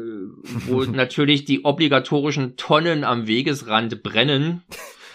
wo 0.66 0.82
natürlich 0.84 1.44
die 1.44 1.64
obligatorischen 1.64 2.56
Tonnen 2.56 3.04
am 3.04 3.26
Wegesrand 3.26 4.02
brennen. 4.02 4.62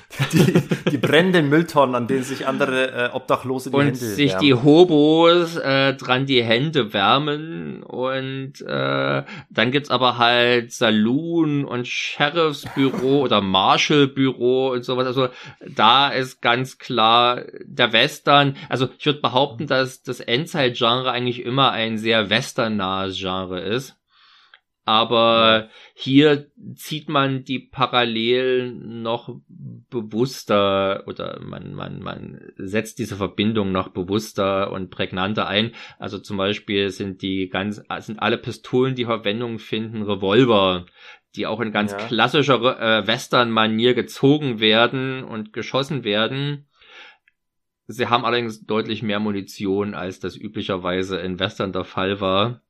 Die, 0.31 0.53
die 0.91 0.97
brennenden 0.97 1.49
Mülltonnen, 1.49 1.95
an 1.95 2.07
denen 2.07 2.23
sich 2.23 2.47
andere 2.47 3.09
äh, 3.09 3.09
Obdachlose 3.13 3.69
die 3.69 3.75
und 3.75 3.85
Hände 3.85 3.97
sich 3.97 4.31
wärmen. 4.31 4.45
die 4.45 4.53
Hobos 4.53 5.57
äh, 5.57 5.93
dran 5.95 6.25
die 6.25 6.43
Hände 6.43 6.93
wärmen 6.93 7.83
und 7.83 8.61
äh, 8.61 9.23
dann 9.49 9.71
gibt's 9.71 9.89
aber 9.89 10.17
halt 10.17 10.71
Saloon 10.71 11.65
und 11.65 11.87
Sheriffsbüro 11.87 13.21
oder 13.23 13.41
Marshallbüro 13.41 14.71
und 14.73 14.85
sowas. 14.85 15.07
Also 15.07 15.29
da 15.67 16.09
ist 16.09 16.41
ganz 16.41 16.77
klar 16.77 17.43
der 17.63 17.91
Western. 17.91 18.55
Also 18.69 18.89
ich 18.97 19.05
würde 19.05 19.21
behaupten, 19.21 19.67
dass 19.67 20.03
das 20.03 20.19
Endzeit-Genre 20.19 21.11
eigentlich 21.11 21.43
immer 21.43 21.71
ein 21.71 21.97
sehr 21.97 22.29
westernnahes 22.29 23.17
Genre 23.17 23.59
ist. 23.59 23.97
Aber 24.87 25.69
hier 25.95 26.51
zieht 26.75 27.09
man 27.09 27.43
die 27.43 27.57
Parallelen 27.57 29.01
noch 29.01 29.35
bewusster 29.47 31.03
oder 31.07 31.39
man, 31.41 31.73
man, 31.73 32.03
man 32.03 32.39
setzt 32.57 32.99
diese 32.99 33.15
Verbindung 33.15 33.71
noch 33.71 33.89
bewusster 33.89 34.71
und 34.71 34.91
prägnanter 34.91 35.47
ein. 35.47 35.71
Also 35.97 36.19
zum 36.19 36.37
Beispiel 36.37 36.91
sind 36.91 37.23
die 37.23 37.49
ganz, 37.49 37.81
sind 37.99 38.19
alle 38.19 38.37
Pistolen, 38.37 38.93
die 38.93 39.05
Verwendung 39.05 39.57
finden, 39.57 40.03
Revolver, 40.03 40.85
die 41.35 41.47
auch 41.47 41.61
in 41.61 41.71
ganz 41.71 41.93
ja. 41.93 41.97
klassischer 41.97 42.79
äh, 42.79 43.07
Western-Manier 43.07 43.95
gezogen 43.95 44.59
werden 44.59 45.23
und 45.23 45.51
geschossen 45.51 46.03
werden. 46.03 46.67
Sie 47.87 48.05
haben 48.07 48.23
allerdings 48.23 48.65
deutlich 48.65 49.01
mehr 49.01 49.19
Munition, 49.19 49.95
als 49.95 50.19
das 50.19 50.37
üblicherweise 50.37 51.17
in 51.17 51.39
Western 51.39 51.73
der 51.73 51.85
Fall 51.85 52.21
war. 52.21 52.61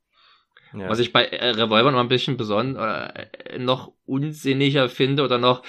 Ja. 0.73 0.89
Was 0.89 0.99
ich 0.99 1.13
bei 1.13 1.25
äh, 1.25 1.49
Revolver 1.51 1.91
noch 1.91 1.99
ein 1.99 2.07
bisschen 2.07 2.37
besonders 2.37 3.13
äh, 3.13 3.59
noch 3.59 3.91
unsinniger 4.05 4.89
finde 4.89 5.23
oder 5.23 5.37
noch 5.37 5.63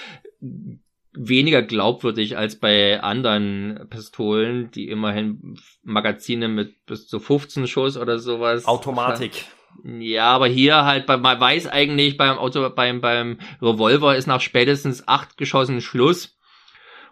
weniger 1.12 1.62
glaubwürdig 1.62 2.36
als 2.36 2.56
bei 2.56 3.01
anderen 3.01 3.86
Pistolen, 3.89 4.70
die 4.70 4.89
immerhin 4.89 5.56
Magazine 5.82 6.48
mit 6.48 6.85
bis 6.86 7.09
zu 7.09 7.18
15 7.18 7.66
Schuss 7.66 7.97
oder 7.97 8.18
sowas. 8.18 8.66
Automatik. 8.66 9.47
Ja, 9.85 10.28
aber 10.31 10.47
hier 10.47 10.85
halt, 10.85 11.09
man 11.09 11.40
weiß 11.40 11.68
eigentlich 11.68 12.16
beim 12.16 12.39
Auto, 12.39 12.68
beim, 12.70 13.01
beim 13.01 13.39
Revolver 13.60 14.16
ist 14.16 14.27
nach 14.27 14.40
spätestens 14.40 15.06
acht 15.06 15.36
Geschossen 15.36 15.81
Schluss. 15.81 16.39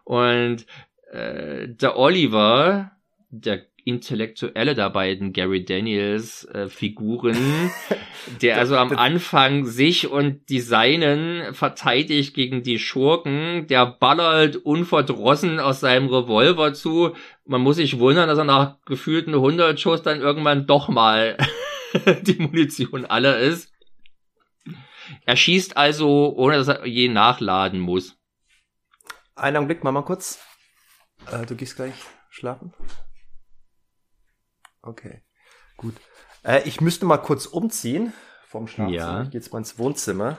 Und 0.05 0.67
äh, 1.11 1.69
der 1.69 1.99
Oliver, 1.99 2.93
der 3.31 3.67
Intellektuelle 3.85 4.75
der 4.75 4.91
beiden 4.91 5.33
Gary 5.33 5.65
Daniels 5.65 6.45
äh, 6.47 6.69
Figuren, 6.69 7.71
der 8.43 8.59
also 8.59 8.77
am 8.77 8.93
Anfang 8.93 9.67
sich 9.67 10.09
und 10.09 10.49
die 10.49 10.61
Seinen 10.61 11.55
verteidigt 11.55 12.35
gegen 12.35 12.63
die 12.63 12.79
Schurken, 12.79 13.67
der 13.67 13.87
ballert 13.87 14.57
unverdrossen 14.57 15.61
aus 15.61 15.81
seinem 15.81 16.09
Revolver 16.09 16.73
zu. 16.73 17.15
Man 17.45 17.61
muss 17.61 17.77
sich 17.77 17.99
wundern, 17.99 18.29
dass 18.29 18.39
er 18.39 18.45
nach 18.45 18.81
gefühlten 18.87 19.35
100 19.35 19.79
Schuss 19.79 20.03
dann 20.03 20.21
irgendwann 20.21 20.67
doch 20.67 20.89
mal 20.89 21.37
die 22.23 22.39
Munition 22.39 23.05
alle 23.05 23.39
ist. 23.39 23.71
Er 25.27 25.37
schießt 25.37 25.77
also, 25.77 26.35
ohne 26.37 26.57
dass 26.57 26.69
er 26.69 26.87
je 26.87 27.09
nachladen 27.09 27.81
muss. 27.81 28.17
Einen 29.37 29.59
Augenblick, 29.59 29.85
mal 29.85 30.03
kurz. 30.03 30.41
Äh, 31.31 31.45
du 31.47 31.55
gehst 31.55 31.77
gleich 31.77 31.95
schlafen. 32.31 32.73
Okay, 34.85 35.23
gut. 35.77 35.95
Äh, 36.45 36.63
ich 36.69 36.81
müsste 36.81 37.07
mal 37.07 37.19
kurz 37.19 37.47
umziehen 37.47 38.13
vom 38.47 38.67
Schlafzimmer. 38.69 38.99
Ja. 38.99 39.23
Ich 39.23 39.31
gehe 39.31 39.41
jetzt 39.41 39.53
mal 39.53 39.59
ins 39.59 39.79
Wohnzimmer. 39.79 40.39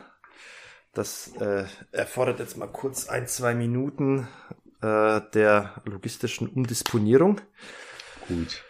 Das 0.93 1.35
äh, 1.39 1.65
erfordert 1.91 2.39
jetzt 2.39 2.55
mal 2.57 2.67
kurz 2.67 3.09
ein, 3.09 3.27
zwei 3.27 3.53
Minuten 3.55 4.27
äh, 4.81 5.21
der 5.33 5.81
logistischen 5.85 6.47
Umdisponierung. 6.47 7.41
Gut. 8.27 8.63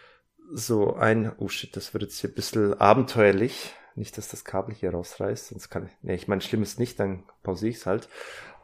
So 0.52 0.94
ein, 0.94 1.32
oh 1.38 1.48
shit, 1.48 1.76
das 1.76 1.92
wird 1.92 2.04
jetzt 2.04 2.18
hier 2.18 2.30
ein 2.30 2.34
bisschen 2.34 2.74
abenteuerlich. 2.74 3.74
Nicht, 3.94 4.18
dass 4.18 4.28
das 4.28 4.44
Kabel 4.44 4.74
hier 4.74 4.90
rausreißt, 4.90 5.48
sonst 5.48 5.70
kann 5.70 5.86
ich, 5.86 5.92
nee, 6.02 6.14
ich 6.14 6.28
meine, 6.28 6.42
schlimm 6.42 6.62
ist 6.62 6.78
nicht, 6.78 7.00
dann 7.00 7.24
pausiere 7.42 7.70
ich 7.70 7.76
es 7.76 7.86
halt. 7.86 8.08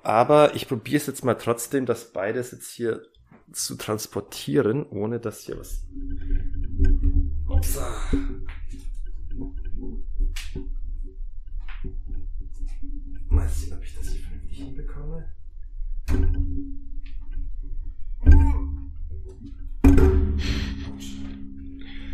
Aber 0.03 0.55
ich 0.55 0.69
probiere 0.69 0.99
es 0.99 1.07
jetzt 1.07 1.25
mal 1.25 1.35
trotzdem, 1.35 1.87
dass 1.87 2.13
beides 2.13 2.51
jetzt 2.51 2.71
hier 2.71 3.03
zu 3.53 3.77
transportieren, 3.77 4.85
ohne 4.87 5.21
dass 5.21 5.41
hier 5.41 5.59
was 5.59 5.85
so. 7.63 7.81
Mal 13.29 13.49
sehen, 13.49 13.73
ob 13.73 13.85
ich 13.85 13.95
das 13.95 14.09
hier 14.11 14.21
vernünftig 14.21 14.59
hinbekomme. 14.59 15.31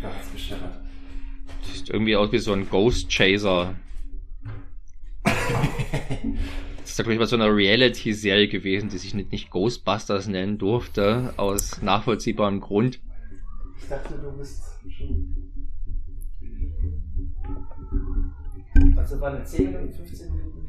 Das. 0.01 1.73
Sieht 1.73 1.89
irgendwie 1.89 2.15
aus 2.15 2.31
wie 2.31 2.37
so 2.37 2.53
ein 2.53 2.69
Ghost 2.69 3.09
Chaser. 3.09 3.75
Das 6.81 6.97
ist, 6.97 7.03
glaube 7.05 7.13
ich, 7.13 7.19
mal 7.19 7.27
so 7.27 7.35
eine 7.35 7.55
Reality-Serie 7.55 8.47
gewesen, 8.49 8.89
die 8.89 8.97
sich 8.97 9.13
nicht, 9.13 9.31
nicht 9.31 9.51
Ghostbusters 9.51 10.27
nennen 10.27 10.57
durfte, 10.57 11.33
aus 11.37 11.81
nachvollziehbarem 11.81 12.59
Grund. 12.59 12.99
Ich 13.79 13.87
dachte, 13.87 14.15
du 14.15 14.31
bist 14.37 14.68
also 18.95 19.19
waren 19.19 19.45
10 19.45 19.71
Minuten, 19.71 19.93
15 19.93 20.35
Minuten. 20.35 20.67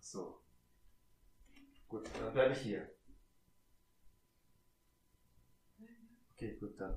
So. 0.00 0.40
Gut, 1.88 2.08
dann 2.20 2.32
bleibe 2.32 2.52
ich 2.52 2.60
hier. 2.60 2.90
Okay, 6.34 6.56
gut, 6.60 6.78
dann. 6.78 6.94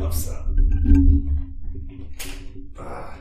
Upsa. 0.00 0.54
Ah. 2.76 3.16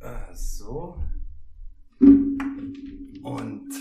Ah, 0.00 0.34
so. 0.34 1.02
Und 3.26 3.72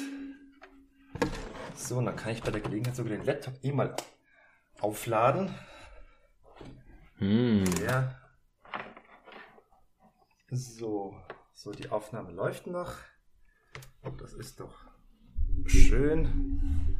so, 1.76 2.02
dann 2.02 2.16
kann 2.16 2.32
ich 2.32 2.42
bei 2.42 2.50
der 2.50 2.62
Gelegenheit 2.62 2.96
sogar 2.96 3.16
den 3.16 3.26
Laptop 3.26 3.54
eh 3.64 3.72
mal 3.72 3.96
aufladen. 4.80 5.54
Hm. 7.18 7.64
Ja. 7.86 8.20
So, 10.50 11.16
so 11.54 11.72
die 11.74 11.92
Aufnahme 11.92 12.32
läuft 12.32 12.66
noch. 12.66 12.96
Das 14.18 14.34
ist 14.34 14.60
doch 14.60 14.88
schön. 15.68 16.98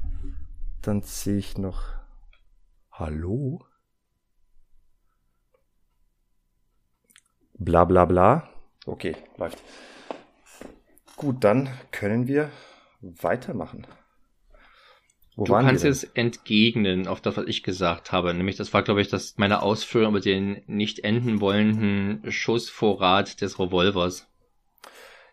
Dann 0.84 1.02
ziehe 1.02 1.38
ich 1.38 1.58
noch 1.58 1.96
Hallo. 2.92 3.66
Bla 7.56 7.86
bla 7.86 8.06
bla. 8.06 8.48
Okay, 8.86 9.16
läuft. 9.38 9.64
Gut, 11.16 11.44
dann 11.44 11.70
können 11.92 12.28
wir 12.28 12.50
weitermachen. 13.02 13.88
Wo 15.36 15.44
du 15.44 15.54
kannst 15.54 15.84
jetzt 15.84 16.16
entgegnen 16.16 17.08
auf 17.08 17.20
das, 17.20 17.36
was 17.36 17.46
ich 17.48 17.64
gesagt 17.64 18.12
habe. 18.12 18.34
Nämlich, 18.34 18.56
das 18.56 18.74
war, 18.74 18.84
glaube 18.84 19.02
ich, 19.02 19.10
das 19.10 19.36
meine 19.38 19.62
Ausführung 19.62 20.12
über 20.12 20.22
den 20.22 20.62
nicht 20.68 21.00
enden 21.00 21.42
wollenden 21.42 22.32
Schussvorrat 22.32 23.42
des 23.42 23.60
Revolvers. 23.60 24.28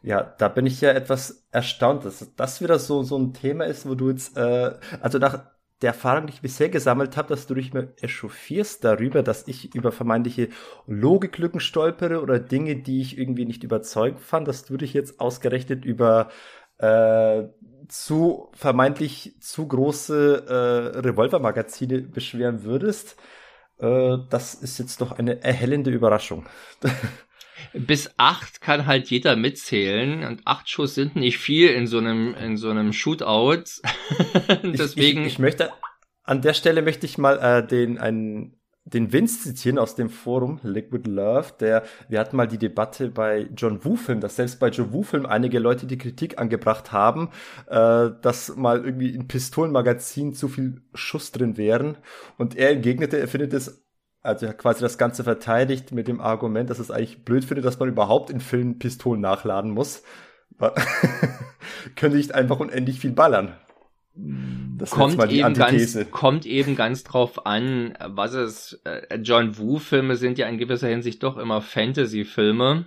Ja, 0.02 0.22
da 0.22 0.48
bin 0.48 0.66
ich 0.66 0.80
ja 0.80 0.90
etwas 0.90 1.46
erstaunt, 1.52 2.04
dass 2.04 2.34
das 2.34 2.60
wieder 2.60 2.80
so, 2.80 3.04
so 3.04 3.16
ein 3.16 3.32
Thema 3.32 3.64
ist, 3.64 3.88
wo 3.88 3.94
du 3.94 4.10
jetzt, 4.10 4.36
äh, 4.36 4.74
also 5.00 5.18
nach 5.18 5.51
der 5.82 5.90
Erfahrung, 5.90 6.26
die 6.26 6.34
ich 6.34 6.42
bisher 6.42 6.68
gesammelt 6.68 7.16
habe, 7.16 7.28
dass 7.28 7.46
du 7.46 7.54
dich 7.54 7.72
mir 7.72 7.92
echauffierst 8.00 8.84
darüber, 8.84 9.22
dass 9.22 9.48
ich 9.48 9.74
über 9.74 9.92
vermeintliche 9.92 10.48
Logiklücken 10.86 11.60
stolpere 11.60 12.22
oder 12.22 12.38
Dinge, 12.38 12.76
die 12.76 13.00
ich 13.00 13.18
irgendwie 13.18 13.44
nicht 13.44 13.64
überzeugt 13.64 14.20
fand, 14.20 14.48
dass 14.48 14.64
du 14.64 14.76
dich 14.76 14.94
jetzt 14.94 15.20
ausgerechnet 15.20 15.84
über 15.84 16.30
äh, 16.78 17.44
zu 17.88 18.50
vermeintlich 18.54 19.36
zu 19.40 19.68
große 19.68 20.46
äh, 20.48 20.98
Revolvermagazine 20.98 22.02
beschweren 22.02 22.64
würdest. 22.64 23.16
Äh, 23.78 24.18
das 24.30 24.54
ist 24.54 24.78
jetzt 24.78 25.00
doch 25.00 25.12
eine 25.12 25.42
erhellende 25.42 25.90
Überraschung. 25.90 26.46
Bis 27.72 28.10
acht 28.16 28.60
kann 28.60 28.86
halt 28.86 29.10
jeder 29.10 29.36
mitzählen 29.36 30.24
und 30.24 30.42
acht 30.44 30.68
Schuss 30.68 30.94
sind 30.94 31.16
nicht 31.16 31.38
viel 31.38 31.68
in 31.68 31.86
so 31.86 31.98
einem 31.98 32.34
in 32.34 32.56
so 32.56 32.70
einem 32.70 32.92
Shootout. 32.92 33.64
Deswegen. 34.62 35.20
Ich, 35.20 35.26
ich, 35.26 35.32
ich, 35.34 35.38
möchte 35.38 35.70
an 36.24 36.42
der 36.42 36.54
Stelle 36.54 36.82
möchte 36.82 37.06
ich 37.06 37.18
mal 37.18 37.38
äh, 37.38 37.66
den 37.66 37.98
einen 37.98 38.56
den 38.84 39.12
Vince 39.12 39.42
zitieren 39.42 39.78
aus 39.78 39.94
dem 39.94 40.10
Forum 40.10 40.58
Liquid 40.62 41.08
Love, 41.08 41.52
der, 41.60 41.84
wir 42.08 42.18
hatten 42.18 42.36
mal 42.36 42.48
die 42.48 42.58
Debatte 42.58 43.08
bei 43.08 43.48
John 43.56 43.84
Woo-Film, 43.84 44.20
dass 44.20 44.36
selbst 44.36 44.58
bei 44.58 44.70
John 44.70 44.92
Woo-Film 44.92 45.24
einige 45.24 45.60
Leute 45.60 45.86
die 45.86 45.98
Kritik 45.98 46.38
angebracht 46.38 46.90
haben, 46.90 47.30
äh, 47.68 48.10
dass 48.20 48.56
mal 48.56 48.84
irgendwie 48.84 49.10
in 49.10 49.28
Pistolenmagazin 49.28 50.34
zu 50.34 50.48
viel 50.48 50.82
Schuss 50.94 51.30
drin 51.30 51.56
wären. 51.56 51.96
Und 52.38 52.56
er 52.56 52.70
entgegnete, 52.70 53.18
er 53.18 53.28
findet 53.28 53.52
es, 53.52 53.84
also 54.22 54.46
quasi 54.52 54.80
das 54.80 54.98
Ganze 54.98 55.24
verteidigt 55.24 55.92
mit 55.92 56.08
dem 56.08 56.20
Argument, 56.20 56.70
dass 56.70 56.78
es 56.78 56.90
eigentlich 56.90 57.24
blöd 57.24 57.44
findet, 57.44 57.64
dass 57.64 57.78
man 57.78 57.88
überhaupt 57.88 58.30
in 58.30 58.40
Filmen 58.40 58.78
Pistolen 58.78 59.20
nachladen 59.20 59.70
muss. 59.70 60.02
Könnte 61.96 62.18
ich 62.18 62.34
einfach 62.34 62.60
unendlich 62.60 63.00
viel 63.00 63.12
ballern. 63.12 63.56
Das 64.14 64.90
kommt 64.90 65.32
eben, 65.32 65.54
ganz, 65.54 65.98
kommt 66.10 66.44
eben 66.46 66.76
ganz 66.76 67.02
drauf 67.02 67.46
an, 67.46 67.96
was 68.04 68.34
es, 68.34 68.80
äh, 68.84 69.16
John 69.16 69.56
Woo-Filme 69.56 70.16
sind 70.16 70.38
ja 70.38 70.46
in 70.48 70.58
gewisser 70.58 70.88
Hinsicht 70.88 71.22
doch 71.22 71.38
immer 71.38 71.62
Fantasy-Filme. 71.62 72.70
Und 72.72 72.86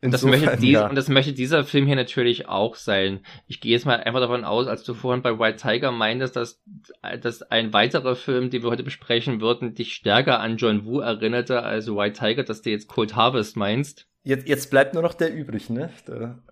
das, 0.00 0.22
möchte 0.22 0.56
dies, 0.56 0.72
ja. 0.72 0.88
und 0.88 0.94
das 0.94 1.08
möchte 1.08 1.32
dieser 1.32 1.64
Film 1.64 1.86
hier 1.86 1.96
natürlich 1.96 2.48
auch 2.48 2.76
sein. 2.76 3.20
Ich 3.46 3.60
gehe 3.60 3.72
jetzt 3.72 3.86
mal 3.86 3.96
einfach 3.96 4.20
davon 4.20 4.44
aus, 4.44 4.66
als 4.68 4.84
du 4.84 4.94
vorhin 4.94 5.22
bei 5.22 5.38
White 5.38 5.58
Tiger 5.58 5.90
meintest, 5.90 6.36
dass, 6.36 6.62
dass 7.20 7.42
ein 7.42 7.72
weiterer 7.72 8.14
Film, 8.14 8.50
den 8.50 8.62
wir 8.62 8.70
heute 8.70 8.84
besprechen 8.84 9.40
würden, 9.40 9.74
dich 9.74 9.94
stärker 9.94 10.40
an 10.40 10.56
John 10.56 10.84
Woo 10.84 11.00
erinnerte 11.00 11.62
als 11.62 11.88
White 11.88 12.18
Tiger, 12.18 12.44
dass 12.44 12.62
du 12.62 12.70
jetzt 12.70 12.88
Cold 12.88 13.16
Harvest 13.16 13.56
meinst. 13.56 14.06
Jetzt, 14.24 14.46
jetzt 14.46 14.70
bleibt 14.70 14.94
nur 14.94 15.02
noch 15.02 15.14
der 15.14 15.34
übrig, 15.34 15.70
ne? 15.70 15.90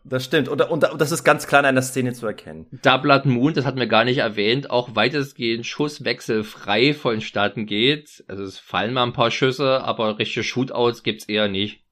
Das 0.02 0.24
stimmt. 0.24 0.48
Und, 0.48 0.62
und, 0.62 0.90
und 0.90 1.00
das 1.00 1.12
ist 1.12 1.24
ganz 1.24 1.46
klar 1.46 1.60
in 1.60 1.66
einer 1.66 1.82
Szene 1.82 2.14
zu 2.14 2.26
erkennen. 2.26 2.66
Da 2.82 2.96
Blood 2.96 3.26
Moon, 3.26 3.52
das 3.52 3.66
hatten 3.66 3.78
wir 3.78 3.86
gar 3.86 4.04
nicht 4.04 4.18
erwähnt, 4.18 4.70
auch 4.70 4.94
weitestgehend 4.94 5.66
schusswechselfrei 5.66 6.94
vonstatten 6.94 7.66
geht. 7.66 8.24
Also 8.28 8.44
es 8.44 8.58
fallen 8.58 8.94
mal 8.94 9.02
ein 9.02 9.12
paar 9.12 9.30
Schüsse, 9.30 9.82
aber 9.82 10.18
richtige 10.18 10.42
Shootouts 10.42 11.02
gibt's 11.02 11.26
eher 11.26 11.48
nicht. 11.48 11.85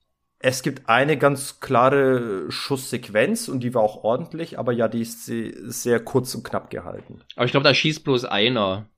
Es 0.46 0.62
gibt 0.62 0.90
eine 0.90 1.16
ganz 1.16 1.60
klare 1.60 2.50
Schusssequenz 2.50 3.48
und 3.48 3.60
die 3.60 3.72
war 3.72 3.80
auch 3.80 4.04
ordentlich, 4.04 4.58
aber 4.58 4.72
ja, 4.72 4.88
die 4.88 5.00
ist 5.00 5.24
sehr 5.24 6.00
kurz 6.00 6.34
und 6.34 6.44
knapp 6.44 6.68
gehalten. 6.68 7.22
Aber 7.34 7.46
ich 7.46 7.52
glaube, 7.52 7.64
da 7.64 7.72
schießt 7.72 8.04
bloß 8.04 8.26
einer. 8.26 8.90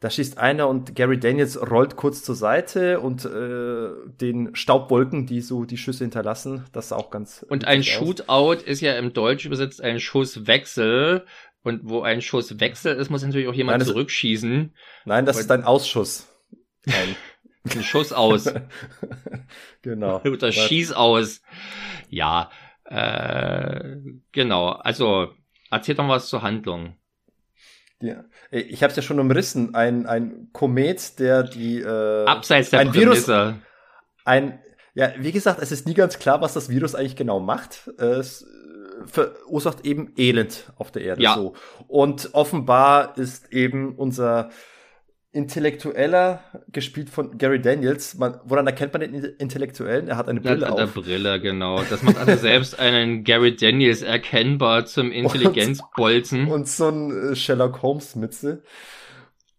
Da 0.00 0.08
schießt 0.08 0.38
einer 0.38 0.66
und 0.68 0.96
Gary 0.96 1.20
Daniels 1.20 1.60
rollt 1.70 1.96
kurz 1.96 2.22
zur 2.22 2.34
Seite 2.34 3.00
und 3.00 3.26
äh, 3.26 3.90
den 4.06 4.54
Staubwolken, 4.54 5.26
die 5.26 5.42
so 5.42 5.66
die 5.66 5.76
Schüsse 5.76 6.04
hinterlassen, 6.04 6.64
das 6.72 6.86
ist 6.86 6.92
auch 6.92 7.10
ganz. 7.10 7.44
Und 7.46 7.66
ein 7.66 7.82
Shootout 7.82 8.64
ist 8.64 8.80
ja 8.80 8.94
im 8.94 9.12
Deutsch 9.12 9.44
übersetzt 9.44 9.82
ein 9.82 10.00
Schusswechsel. 10.00 11.26
Und 11.62 11.80
wo 11.84 12.00
ein 12.00 12.22
Schusswechsel 12.22 12.96
ist, 12.96 13.10
muss 13.10 13.22
natürlich 13.22 13.48
auch 13.48 13.54
jemand 13.54 13.80
nein, 13.80 13.86
zurückschießen. 13.86 14.74
Nein, 15.04 15.26
das 15.26 15.36
und 15.36 15.42
ist 15.42 15.50
ein 15.50 15.64
Ausschuss. 15.64 16.26
Ein, 16.86 17.16
ein 17.64 17.82
Schuss 17.82 18.12
aus. 18.12 18.52
genau. 19.82 20.20
Oder 20.24 20.52
Schieß 20.52 20.92
aus. 20.92 21.42
Ja, 22.08 22.50
äh, 22.84 23.96
genau. 24.32 24.70
Also, 24.70 25.32
erzähl 25.70 25.94
doch 25.94 26.08
was 26.08 26.28
zur 26.28 26.42
Handlung. 26.42 26.96
Ja. 28.00 28.24
Ich 28.50 28.82
habe 28.82 28.90
es 28.90 28.96
ja 28.96 29.02
schon 29.02 29.20
umrissen. 29.20 29.74
Ein, 29.74 30.06
ein 30.06 30.50
Komet, 30.52 31.18
der 31.18 31.42
die 31.42 31.80
äh, 31.80 32.26
abseits 32.26 32.70
der 32.70 32.80
ein 32.80 32.92
Virus, 32.92 33.28
ein 34.24 34.60
ja, 34.96 35.12
wie 35.18 35.32
gesagt, 35.32 35.60
es 35.60 35.72
ist 35.72 35.88
nie 35.88 35.94
ganz 35.94 36.20
klar, 36.20 36.40
was 36.40 36.54
das 36.54 36.68
Virus 36.68 36.94
eigentlich 36.94 37.16
genau 37.16 37.40
macht. 37.40 37.88
Es 37.98 38.46
verursacht 39.06 39.84
eben 39.84 40.12
Elend 40.16 40.72
auf 40.76 40.92
der 40.92 41.02
Erde. 41.02 41.22
Ja. 41.22 41.34
So. 41.34 41.54
Und 41.88 42.30
offenbar 42.32 43.18
ist 43.18 43.52
eben 43.52 43.96
unser 43.96 44.50
Intellektueller, 45.34 46.44
gespielt 46.70 47.10
von 47.10 47.36
Gary 47.38 47.60
Daniels. 47.60 48.14
Man, 48.14 48.38
woran 48.44 48.68
erkennt 48.68 48.92
man 48.92 49.00
den 49.00 49.14
Intellektuellen? 49.14 50.06
Er 50.06 50.16
hat 50.16 50.28
eine 50.28 50.40
Brille 50.40 50.72
auf. 50.72 50.78
Eine 50.78 50.86
Brille, 50.86 51.40
genau. 51.40 51.82
Das 51.90 52.04
macht 52.04 52.16
also 52.18 52.36
selbst 52.36 52.78
einen 52.78 53.24
Gary 53.24 53.56
Daniels 53.56 54.02
erkennbar 54.02 54.86
zum 54.86 55.10
Intelligenzbolzen. 55.10 56.44
Und, 56.44 56.52
und 56.52 56.68
so 56.68 56.88
ein 56.88 57.32
äh, 57.32 57.34
Sherlock 57.34 57.82
Holmes 57.82 58.14
Mütze. 58.14 58.62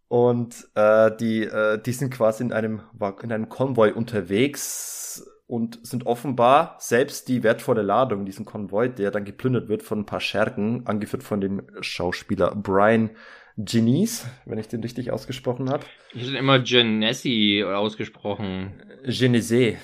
Und 0.07 0.55
äh, 0.75 1.11
die, 1.17 1.43
äh, 1.43 1.77
die 1.81 1.91
sind 1.91 2.13
quasi 2.13 2.43
in 2.43 2.53
einem, 2.53 2.79
in 3.21 3.33
einem 3.33 3.49
Konvoi 3.49 3.91
unterwegs 3.91 5.29
und 5.45 5.85
sind 5.85 6.05
offenbar 6.05 6.77
selbst 6.79 7.27
die 7.27 7.43
wertvolle 7.43 7.81
Ladung, 7.81 8.25
diesen 8.25 8.45
Konvoi, 8.45 8.87
der 8.87 9.11
dann 9.11 9.25
geplündert 9.25 9.67
wird 9.67 9.83
von 9.83 9.99
ein 9.99 10.05
paar 10.05 10.21
Schergen, 10.21 10.87
angeführt 10.87 11.23
von 11.23 11.41
dem 11.41 11.63
Schauspieler 11.81 12.55
Brian 12.55 13.09
Genies, 13.57 14.27
wenn 14.45 14.57
ich 14.57 14.67
den 14.67 14.81
richtig 14.81 15.11
ausgesprochen 15.11 15.69
habe. 15.69 15.85
Ich 16.13 16.27
hätte 16.27 16.37
immer 16.37 16.59
Genesi 16.59 17.63
ausgesprochen. 17.65 18.73
Genese. 19.05 19.77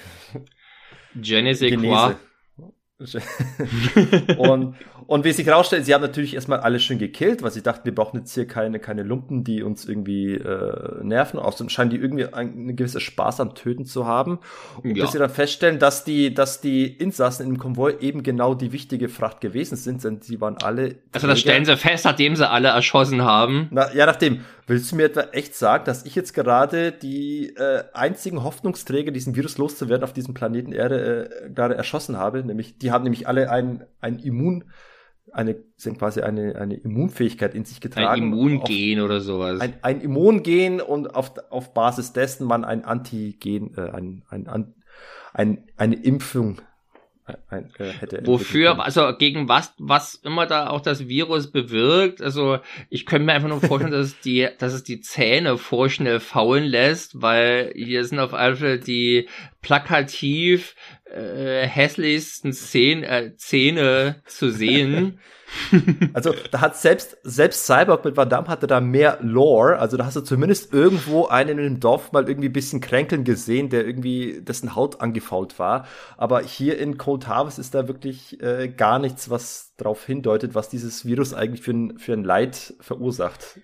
Genese 1.15 1.77
quoi? 1.77 2.15
und, 4.37 4.75
und 5.07 5.25
wie 5.25 5.31
sich 5.31 5.47
herausstellt, 5.47 5.85
sie 5.85 5.93
haben 5.93 6.01
natürlich 6.01 6.35
erstmal 6.35 6.59
alles 6.59 6.83
schön 6.83 6.99
gekillt, 6.99 7.41
weil 7.41 7.51
sie 7.51 7.63
dachten, 7.63 7.85
wir 7.85 7.95
brauchen 7.95 8.19
jetzt 8.19 8.33
hier 8.33 8.47
keine, 8.47 8.79
keine 8.79 9.03
Lumpen, 9.03 9.43
die 9.43 9.63
uns 9.63 9.85
irgendwie 9.85 10.35
äh, 10.35 11.03
nerven. 11.03 11.39
Außerdem 11.39 11.69
scheinen 11.69 11.89
die 11.89 11.97
irgendwie 11.97 12.25
eine 12.25 12.73
gewisse 12.73 12.99
Spaß 12.99 13.39
am 13.39 13.55
Töten 13.55 13.85
zu 13.85 14.05
haben. 14.05 14.39
Und 14.83 14.95
ja. 14.95 15.03
bis 15.03 15.13
sie 15.13 15.19
dann 15.19 15.29
feststellen, 15.29 15.79
dass 15.79 16.03
die, 16.03 16.33
dass 16.33 16.61
die 16.61 16.85
Insassen 16.85 17.47
im 17.47 17.57
Konvoi 17.57 17.95
eben 17.99 18.23
genau 18.23 18.53
die 18.53 18.71
wichtige 18.71 19.09
Fracht 19.09 19.41
gewesen 19.41 19.75
sind, 19.75 20.03
denn 20.03 20.21
sie 20.21 20.39
waren 20.39 20.57
alle. 20.57 20.95
Also 21.11 21.27
das 21.27 21.39
stellen 21.39 21.65
sie 21.65 21.77
fest, 21.77 22.05
nachdem 22.05 22.35
sie 22.35 22.47
alle 22.47 22.69
erschossen 22.69 23.23
haben. 23.23 23.67
Na, 23.71 23.93
ja, 23.93 24.05
nachdem. 24.05 24.41
Willst 24.71 24.89
du 24.89 24.95
mir 24.95 25.03
etwa 25.03 25.23
echt 25.33 25.53
sagen, 25.53 25.83
dass 25.83 26.05
ich 26.05 26.15
jetzt 26.15 26.33
gerade 26.33 26.93
die 26.93 27.53
äh, 27.57 27.83
einzigen 27.91 28.41
Hoffnungsträger, 28.41 29.11
diesen 29.11 29.35
Virus 29.35 29.57
loszuwerden 29.57 30.05
auf 30.05 30.13
diesem 30.13 30.33
Planeten 30.33 30.71
Erde, 30.71 31.29
äh, 31.29 31.49
gerade 31.49 31.75
erschossen 31.75 32.15
habe? 32.15 32.41
Nämlich, 32.41 32.77
die 32.77 32.89
haben 32.89 33.03
nämlich 33.03 33.27
alle 33.27 33.51
ein, 33.51 33.83
ein 33.99 34.19
Immun, 34.19 34.63
eine, 35.33 35.57
sind 35.75 35.99
quasi 35.99 36.21
eine, 36.21 36.55
eine 36.55 36.75
Immunfähigkeit 36.75 37.53
in 37.53 37.65
sich 37.65 37.81
getragen. 37.81 38.07
Ein 38.07 38.31
Immungen 38.31 39.01
oder 39.01 39.19
sowas. 39.19 39.59
Ein, 39.59 39.73
ein 39.81 39.99
Immungen 39.99 40.79
und 40.79 41.15
auf, 41.15 41.33
auf 41.49 41.73
Basis 41.73 42.13
dessen 42.13 42.47
man 42.47 42.63
ein 42.63 42.85
Antigen, 42.85 43.75
äh, 43.75 43.89
ein, 43.89 44.23
ein, 44.29 44.47
ein, 44.47 44.73
ein, 45.33 45.67
eine 45.75 45.95
Impfung 45.95 46.61
ein, 47.47 47.69
äh, 47.77 47.91
hätte. 47.91 48.25
Wofür, 48.25 48.83
also 48.83 49.15
gegen 49.17 49.47
was, 49.47 49.73
was 49.77 50.15
immer 50.15 50.47
da 50.47 50.69
auch 50.69 50.81
das 50.81 51.07
Virus 51.07 51.51
bewirkt. 51.51 52.21
Also 52.21 52.59
ich 52.89 53.05
könnte 53.05 53.25
mir 53.25 53.33
einfach 53.33 53.49
nur 53.49 53.61
vorstellen, 53.61 53.91
dass 53.93 54.07
es 54.07 54.19
die, 54.19 54.47
dass 54.57 54.73
es 54.73 54.83
die 54.83 55.01
Zähne 55.01 55.57
vorschnell 55.57 56.19
faulen 56.19 56.63
lässt, 56.63 57.21
weil 57.21 57.71
hier 57.75 58.03
sind 58.05 58.19
auf 58.19 58.33
alle 58.33 58.55
Fälle 58.55 58.79
die 58.79 59.27
plakativ 59.61 60.75
äh, 61.05 61.67
hässlichsten 61.67 62.53
Szene, 62.53 63.07
äh, 63.07 63.35
Zähne 63.35 64.21
zu 64.25 64.49
sehen. 64.51 65.19
also 66.13 66.33
da 66.51 66.61
hat 66.61 66.77
selbst 66.77 67.17
selbst 67.23 67.65
Cyborg 67.65 68.05
mit 68.05 68.17
Van 68.17 68.29
Damme 68.29 68.47
hatte 68.47 68.67
da 68.67 68.79
mehr 68.79 69.19
Lore. 69.21 69.77
Also 69.77 69.97
da 69.97 70.05
hast 70.05 70.15
du 70.15 70.21
zumindest 70.21 70.73
irgendwo 70.73 71.27
einen 71.27 71.59
in 71.59 71.63
dem 71.65 71.79
Dorf 71.79 72.11
mal 72.11 72.27
irgendwie 72.27 72.49
ein 72.49 72.53
bisschen 72.53 72.81
kränkeln 72.81 73.23
gesehen, 73.23 73.69
der 73.69 73.85
irgendwie 73.85 74.41
dessen 74.41 74.75
Haut 74.75 75.01
angefault 75.01 75.59
war. 75.59 75.85
Aber 76.17 76.41
hier 76.41 76.77
in 76.77 76.97
Cold 76.97 77.27
Harvest 77.27 77.59
ist 77.59 77.73
da 77.73 77.87
wirklich 77.87 78.41
äh, 78.41 78.69
gar 78.69 78.99
nichts, 78.99 79.29
was 79.29 79.73
darauf 79.77 80.05
hindeutet, 80.05 80.55
was 80.55 80.69
dieses 80.69 81.05
Virus 81.05 81.33
eigentlich 81.33 81.61
für 81.61 81.71
ein, 81.71 81.97
für 81.97 82.13
ein 82.13 82.23
Leid 82.23 82.73
verursacht. 82.79 83.59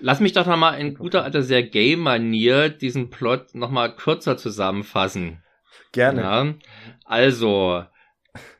Lass 0.00 0.20
mich 0.20 0.32
doch 0.32 0.46
noch 0.46 0.56
mal 0.56 0.74
in 0.74 0.94
guter 0.94 1.22
alter 1.22 1.42
sehr 1.42 1.62
gay 1.62 1.96
Manier 1.96 2.68
diesen 2.68 3.10
Plot 3.10 3.54
noch 3.54 3.70
mal 3.70 3.94
kürzer 3.94 4.36
zusammenfassen. 4.36 5.42
Gerne. 5.92 6.20
Ja, 6.22 6.54
also 7.04 7.84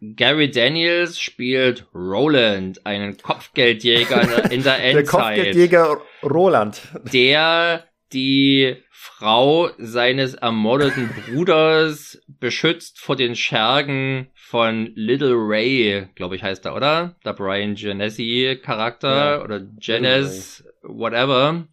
Gary 0.00 0.50
Daniels 0.50 1.18
spielt 1.18 1.86
Roland, 1.94 2.84
einen 2.84 3.16
Kopfgeldjäger 3.16 4.50
in 4.50 4.62
der 4.62 4.74
Endzeit. 4.82 4.94
Der 4.94 5.04
Kopfgeldjäger 5.04 6.00
Roland. 6.22 6.82
Der 7.12 7.84
die 8.12 8.76
Frau 8.90 9.70
seines 9.78 10.34
ermordeten 10.34 11.08
Bruders 11.08 12.20
beschützt 12.26 13.00
vor 13.00 13.16
den 13.16 13.34
Schergen 13.34 14.28
von 14.34 14.92
Little 14.94 15.34
Ray, 15.34 16.08
glaube 16.14 16.36
ich 16.36 16.42
heißt 16.42 16.66
er, 16.66 16.74
oder? 16.74 17.16
Der 17.24 17.32
Brian 17.32 17.74
Genesi 17.74 18.60
Charakter 18.62 19.36
ja. 19.36 19.42
oder 19.42 19.60
Genes, 19.60 20.64
whatever. 20.82 21.66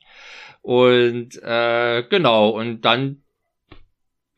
Und 0.61 1.41
äh, 1.43 2.03
genau, 2.09 2.49
und 2.49 2.81
dann 2.81 3.21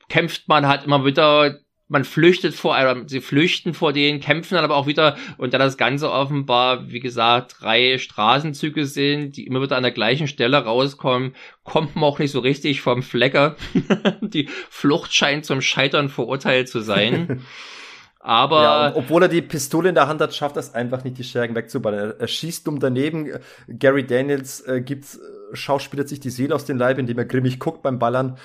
kämpft 0.09 0.47
man 0.47 0.67
halt 0.67 0.85
immer 0.85 1.05
wieder 1.05 1.59
man 1.91 2.05
flüchtet 2.05 2.55
vor, 2.55 2.73
also 2.73 3.01
sie 3.05 3.19
flüchten 3.19 3.73
vor 3.73 3.91
denen, 3.91 4.21
kämpfen 4.21 4.55
dann 4.55 4.63
aber 4.63 4.77
auch 4.77 4.87
wieder 4.87 5.17
und 5.37 5.53
da 5.53 5.57
das 5.57 5.77
Ganze 5.77 6.09
offenbar, 6.09 6.89
wie 6.89 7.01
gesagt, 7.01 7.57
drei 7.59 7.97
Straßenzüge 7.97 8.85
sind, 8.85 9.35
die 9.35 9.45
immer 9.45 9.61
wieder 9.61 9.75
an 9.75 9.83
der 9.83 9.91
gleichen 9.91 10.27
Stelle 10.27 10.57
rauskommen, 10.57 11.35
kommt 11.65 11.95
man 11.95 12.05
auch 12.05 12.19
nicht 12.19 12.31
so 12.31 12.39
richtig 12.39 12.79
vom 12.79 13.03
Flecker. 13.03 13.57
die 14.21 14.47
Flucht 14.69 15.13
scheint 15.13 15.45
zum 15.45 15.59
Scheitern 15.61 16.07
verurteilt 16.07 16.69
zu 16.69 16.79
sein. 16.79 17.41
Aber. 18.23 18.61
Ja, 18.61 18.95
obwohl 18.95 19.23
er 19.23 19.29
die 19.29 19.41
Pistole 19.41 19.89
in 19.89 19.95
der 19.95 20.07
Hand 20.07 20.21
hat, 20.21 20.33
schafft 20.33 20.55
er 20.55 20.59
es 20.61 20.73
einfach 20.73 21.03
nicht, 21.03 21.17
die 21.17 21.23
Schergen 21.23 21.55
wegzuballern. 21.55 22.13
Er, 22.19 22.27
schießt 22.27 22.67
um 22.67 22.79
daneben. 22.79 23.31
Gary 23.67 24.05
Daniels 24.05 24.61
äh, 24.61 24.79
gibt, 24.81 25.05
äh, 25.05 25.55
schauspielert 25.55 26.07
sich 26.07 26.19
die 26.19 26.29
Seele 26.29 26.53
aus 26.53 26.65
den 26.65 26.77
Leib, 26.77 26.99
indem 26.99 27.17
er 27.17 27.25
grimmig 27.25 27.59
guckt 27.59 27.81
beim 27.81 27.99
Ballern. 27.99 28.37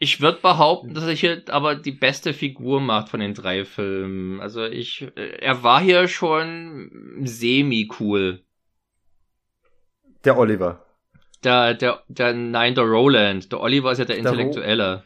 Ich 0.00 0.20
würde 0.20 0.38
behaupten, 0.40 0.94
dass 0.94 1.04
er 1.04 1.12
hier 1.12 1.42
aber 1.48 1.74
die 1.74 1.92
beste 1.92 2.32
Figur 2.32 2.80
macht 2.80 3.08
von 3.08 3.18
den 3.18 3.34
drei 3.34 3.64
Filmen. 3.64 4.40
Also 4.40 4.64
ich, 4.64 5.08
äh, 5.16 5.38
er 5.40 5.64
war 5.64 5.80
hier 5.80 6.06
schon 6.06 7.20
semi 7.24 7.90
cool. 7.98 8.40
Der 10.24 10.38
Oliver. 10.38 10.84
Der, 11.42 11.74
der, 11.74 12.02
der, 12.08 12.32
nein, 12.32 12.74
der 12.74 12.84
Roland. 12.84 13.50
Der 13.50 13.60
Oliver 13.60 13.90
ist 13.90 13.98
ja 13.98 14.04
der, 14.04 14.16
der 14.16 14.24
Intellektuelle. 14.24 15.02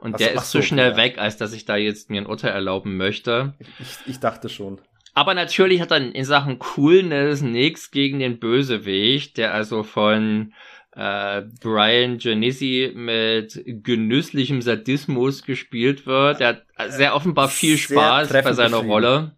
Und 0.00 0.14
ach 0.14 0.18
der 0.18 0.34
ist 0.34 0.50
so, 0.50 0.58
zu 0.58 0.66
schnell 0.66 0.90
ja. 0.90 0.96
weg, 0.96 1.18
als 1.18 1.38
dass 1.38 1.54
ich 1.54 1.64
da 1.64 1.76
jetzt 1.76 2.10
mir 2.10 2.20
ein 2.20 2.26
Urteil 2.26 2.52
erlauben 2.52 2.98
möchte. 2.98 3.54
Ich, 3.78 3.96
ich 4.06 4.20
dachte 4.20 4.50
schon. 4.50 4.80
Aber 5.14 5.32
natürlich 5.32 5.80
hat 5.80 5.92
er 5.92 6.14
in 6.14 6.24
Sachen 6.26 6.58
Coolness 6.58 7.40
nichts 7.40 7.90
gegen 7.90 8.18
den 8.18 8.38
Bösewicht, 8.38 9.38
der 9.38 9.54
also 9.54 9.82
von 9.82 10.52
äh, 10.96 11.42
Brian 11.60 12.18
Genesi 12.18 12.90
mit 12.94 13.62
genüsslichem 13.66 14.62
Sadismus 14.62 15.44
gespielt 15.44 16.06
wird. 16.06 16.40
Der 16.40 16.48
hat 16.48 16.62
sehr 16.88 17.14
offenbar 17.14 17.48
viel 17.48 17.76
Spaß 17.76 18.28
bei 18.30 18.52
seiner 18.54 18.78
Rolle. 18.78 19.32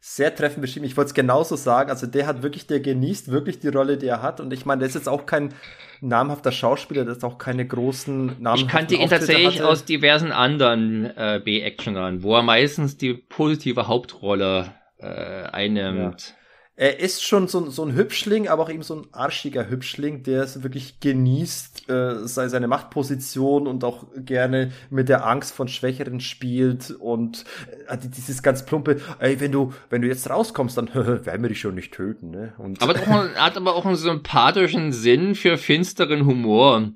Sehr 0.00 0.34
treffend 0.34 0.60
beschrieben. 0.60 0.86
Ich 0.86 0.96
wollte 0.96 1.08
es 1.08 1.14
genauso 1.14 1.56
sagen. 1.56 1.90
Also 1.90 2.06
der 2.06 2.26
hat 2.26 2.42
wirklich, 2.42 2.66
der 2.66 2.80
genießt 2.80 3.30
wirklich 3.30 3.58
die 3.58 3.68
Rolle, 3.68 3.96
die 3.96 4.06
er 4.06 4.22
hat. 4.22 4.38
Und 4.38 4.52
ich 4.52 4.64
meine, 4.64 4.80
der 4.80 4.88
ist 4.88 4.94
jetzt 4.94 5.08
auch 5.08 5.26
kein 5.26 5.54
namhafter 6.00 6.52
Schauspieler, 6.52 7.04
der 7.04 7.16
ist 7.16 7.24
auch 7.24 7.38
keine 7.38 7.66
großen 7.66 8.40
Namen. 8.40 8.60
Ich 8.60 8.68
kannte 8.68 8.94
ihn 8.94 9.08
tatsächlich 9.08 9.58
hatte. 9.58 9.68
aus 9.68 9.84
diversen 9.84 10.30
anderen 10.30 11.06
äh, 11.06 11.40
B-Actionern, 11.44 12.22
wo 12.22 12.36
er 12.36 12.42
meistens 12.42 12.96
die 12.96 13.14
positive 13.14 13.88
Hauptrolle 13.88 14.72
äh, 14.98 15.06
einnimmt. 15.06 16.28
Ja 16.28 16.34
er 16.80 17.00
ist 17.00 17.24
schon 17.24 17.48
so, 17.48 17.68
so 17.70 17.84
ein 17.84 17.96
Hübschling, 17.96 18.46
aber 18.46 18.62
auch 18.62 18.70
eben 18.70 18.84
so 18.84 18.94
ein 18.94 19.06
arschiger 19.10 19.68
Hübschling, 19.68 20.22
der 20.22 20.44
es 20.44 20.62
wirklich 20.62 21.00
genießt, 21.00 21.90
äh, 21.90 22.28
seine 22.28 22.68
Machtposition 22.68 23.66
und 23.66 23.82
auch 23.82 24.06
gerne 24.16 24.70
mit 24.88 25.08
der 25.08 25.26
Angst 25.26 25.52
von 25.52 25.66
Schwächeren 25.66 26.20
spielt 26.20 26.92
und 26.92 27.44
äh, 27.88 27.98
dieses 27.98 28.44
ganz 28.44 28.64
plumpe, 28.64 29.00
ey, 29.18 29.40
wenn 29.40 29.50
du, 29.50 29.74
wenn 29.90 30.02
du 30.02 30.08
jetzt 30.08 30.30
rauskommst, 30.30 30.78
dann 30.78 30.94
werden 30.94 31.42
wir 31.42 31.48
dich 31.48 31.58
schon 31.58 31.74
nicht 31.74 31.92
töten, 31.92 32.30
ne? 32.30 32.52
Und 32.58 32.80
aber 32.80 32.94
er 32.94 33.34
hat 33.34 33.56
aber 33.56 33.74
auch 33.74 33.84
einen 33.84 33.96
sympathischen 33.96 34.92
Sinn 34.92 35.34
für 35.34 35.58
finsteren 35.58 36.26
Humor. 36.26 36.92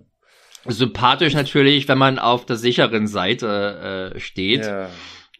Sympathisch 0.64 1.34
natürlich, 1.34 1.88
wenn 1.88 1.98
man 1.98 2.20
auf 2.20 2.46
der 2.46 2.54
sicheren 2.54 3.08
Seite 3.08 4.12
äh, 4.14 4.20
steht. 4.20 4.64
Ja. 4.64 4.88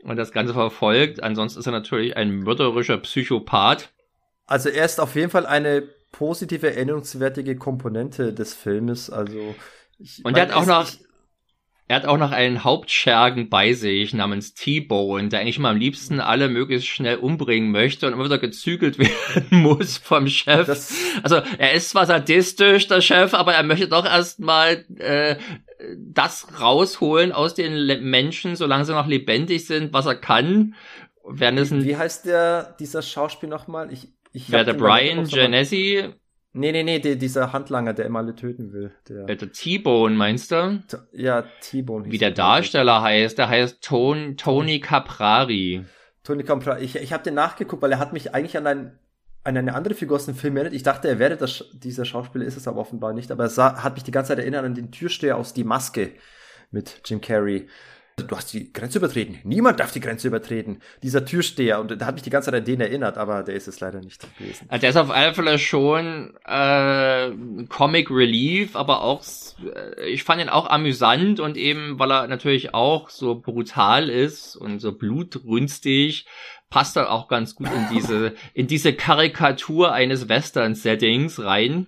Und 0.03 0.17
das 0.17 0.33
Ganze 0.33 0.53
verfolgt. 0.53 1.23
Ansonsten 1.23 1.61
ist 1.61 1.67
er 1.67 1.71
natürlich 1.71 2.17
ein 2.17 2.41
mörderischer 2.41 2.99
Psychopath 2.99 3.92
also 4.53 4.69
er 4.69 4.85
ist 4.85 5.01
auf 5.01 5.15
jeden 5.17 5.31
Fall 5.31 5.47
eine 5.47 5.83
positive, 6.13 6.75
erinnerungswertige 6.75 7.57
Komponente 7.57 8.35
des 8.35 8.53
Filmes. 8.53 9.09
Also 9.09 9.55
ich, 9.99 10.23
und 10.27 10.37
er 10.37 10.43
hat 10.43 10.53
auch 10.53 10.67
noch, 10.67 10.91
er 11.89 11.97
hat 11.97 12.05
auch 12.05 12.19
noch 12.19 12.33
einen 12.33 12.63
Hauptschergen 12.63 13.49
bei 13.49 13.73
sich 13.73 14.13
namens 14.13 14.53
T-Bone, 14.53 15.31
der 15.31 15.41
eigentlich 15.41 15.57
immer 15.57 15.71
am 15.71 15.79
liebsten 15.79 16.21
alle 16.21 16.51
möglichst 16.51 16.87
schnell 16.87 17.17
umbringen 17.17 17.71
möchte 17.71 18.07
und 18.07 18.13
immer 18.13 18.27
wieder 18.27 18.39
gezügelt 18.39 18.99
werden 18.99 19.63
muss 19.63 19.97
vom 19.97 20.29
Chef. 20.29 20.67
Das, 20.67 20.95
also 21.23 21.37
er 21.57 21.73
ist 21.73 21.89
zwar 21.89 22.05
sadistisch, 22.05 22.89
der 22.89 23.01
Chef, 23.01 23.33
aber 23.33 23.55
er 23.55 23.63
möchte 23.63 23.89
doch 23.89 24.05
erstmal 24.05 24.85
äh, 24.99 25.37
das 25.97 26.61
rausholen 26.61 27.33
aus 27.33 27.55
den 27.55 27.73
Le 27.73 28.03
Menschen, 28.03 28.57
solange 28.57 28.85
sie 28.85 28.93
noch 28.93 29.07
lebendig 29.07 29.67
sind, 29.67 29.95
was 29.95 30.05
er 30.05 30.17
kann. 30.17 30.75
Wie, 31.25 31.85
wie 31.85 31.97
heißt 31.97 32.27
der 32.27 32.77
dieser 32.79 33.01
Schauspiel 33.01 33.49
nochmal? 33.49 33.91
Ich 33.91 34.09
ich 34.33 34.51
Wer 34.51 34.65
der 34.65 34.75
Brian 34.75 35.25
Genesi? 35.25 36.15
Nee, 36.55 36.73
nee, 36.73 36.83
nee, 36.83 36.99
der, 36.99 37.17
dieser 37.17 37.53
Handlanger, 37.53 37.95
der 37.95 38.05
immer 38.05 38.19
alle 38.19 38.35
töten 38.35 38.73
will. 38.73 38.93
Der, 39.09 39.25
der 39.25 39.53
T-Bone, 39.53 40.15
meinst 40.15 40.51
du? 40.51 40.83
Ja, 41.13 41.45
T-Bone. 41.63 42.11
Wie 42.11 42.19
der 42.19 42.31
Darsteller 42.31 43.01
heißt, 43.01 43.39
der 43.39 43.49
heißt 43.49 43.83
Ton, 43.83 44.37
Tony 44.37 44.81
Caprari. 44.81 45.85
Tony 46.25 46.45
Caprari. 46.45 46.85
Ich, 46.85 46.97
ich 46.97 47.13
habe 47.13 47.23
den 47.23 47.35
nachgeguckt, 47.35 47.83
weil 47.83 47.93
er 47.93 47.99
hat 47.99 48.13
mich 48.13 48.35
eigentlich 48.35 48.59
an, 48.59 48.67
ein, 48.67 48.99
an 49.45 49.57
eine 49.57 49.75
andere 49.75 49.95
Figur 49.95 50.17
aus 50.17 50.27
dem 50.27 50.35
Film 50.35 50.57
erinnert. 50.57 50.75
Ich 50.75 50.83
dachte, 50.83 51.09
er 51.09 51.19
wäre 51.19 51.39
das, 51.39 51.65
dieser 51.73 52.05
Schauspieler, 52.05 52.45
ist 52.45 52.59
es 52.59 52.69
aber 52.69 52.81
offenbar 52.81 53.15
nicht. 53.15 53.31
Aber 53.31 53.45
er 53.45 53.51
sah, 53.51 53.83
hat 53.83 53.95
mich 53.95 54.05
die 54.05 54.11
ganze 54.11 54.29
Zeit 54.29 54.39
erinnert 54.39 54.67
an 54.67 54.75
den 54.75 54.93
Türsteher 54.93 55.39
aus 55.39 55.55
Die 55.55 55.65
Maske 55.65 56.13
mit 56.71 57.01
Jim 57.07 57.23
Carrey. 57.23 57.67
Du 58.23 58.37
hast 58.37 58.53
die 58.53 58.73
Grenze 58.73 58.99
übertreten. 58.99 59.39
Niemand 59.45 59.81
darf 59.81 59.93
die 59.93 60.01
Grenze 60.01 60.29
übertreten. 60.29 60.81
Dieser 61.03 61.25
Türsteher, 61.25 61.81
und 61.81 62.01
da 62.01 62.07
hat 62.07 62.15
mich 62.15 62.23
die 62.23 62.31
ganze 62.31 62.51
Zeit 62.51 62.61
an 62.61 62.65
den 62.65 62.81
erinnert, 62.81 63.19
aber 63.19 63.43
der 63.43 63.55
ist 63.55 63.69
es 63.69 63.81
leider 63.81 64.01
nicht 64.01 64.27
gewesen. 64.39 64.67
Also 64.69 64.81
der 64.81 64.91
ist 64.91 64.97
auf 64.97 65.11
alle 65.11 65.35
Fälle 65.35 65.59
schon 65.59 66.35
äh, 66.45 67.31
Comic 67.69 68.11
Relief, 68.11 68.77
aber 68.77 69.03
auch, 69.03 69.23
äh, 69.75 70.09
ich 70.09 70.25
fand 70.25 70.41
ihn 70.41 70.49
auch 70.49 70.69
amüsant 70.69 71.41
und 71.41 71.57
eben, 71.57 71.99
weil 71.99 72.11
er 72.11 72.27
natürlich 72.27 72.75
auch 72.75 73.11
so 73.11 73.41
brutal 73.41 74.09
ist 74.09 74.57
und 74.57 74.81
so 74.81 74.93
blutrünstig, 74.93 76.27
passt 76.71 76.97
er 76.97 77.13
auch 77.13 77.29
ganz 77.29 77.55
gut 77.55 77.69
in 77.69 77.89
diese, 77.95 78.35
in 78.55 78.67
diese 78.67 78.93
Karikatur 78.93 79.93
eines 79.93 80.29
Western-Settings 80.29 81.43
rein. 81.45 81.87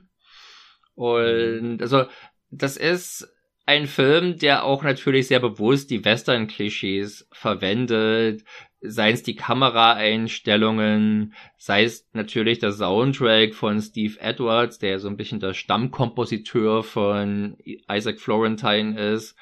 Und 0.94 1.82
also, 1.82 2.04
das 2.50 2.76
ist 2.76 3.28
ein 3.66 3.86
Film, 3.86 4.38
der 4.38 4.64
auch 4.64 4.82
natürlich 4.82 5.28
sehr 5.28 5.40
bewusst 5.40 5.90
die 5.90 6.04
Western-Klischees 6.04 7.26
verwendet, 7.32 8.44
sei 8.80 9.12
es 9.12 9.22
die 9.22 9.36
Kameraeinstellungen, 9.36 11.32
sei 11.56 11.84
es 11.84 12.06
natürlich 12.12 12.58
der 12.58 12.72
Soundtrack 12.72 13.54
von 13.54 13.80
Steve 13.80 14.20
Edwards, 14.20 14.78
der 14.78 14.98
so 14.98 15.08
ein 15.08 15.16
bisschen 15.16 15.40
der 15.40 15.54
Stammkompositeur 15.54 16.82
von 16.82 17.56
Isaac 17.90 18.20
Florentine 18.20 19.00
ist. 19.12 19.34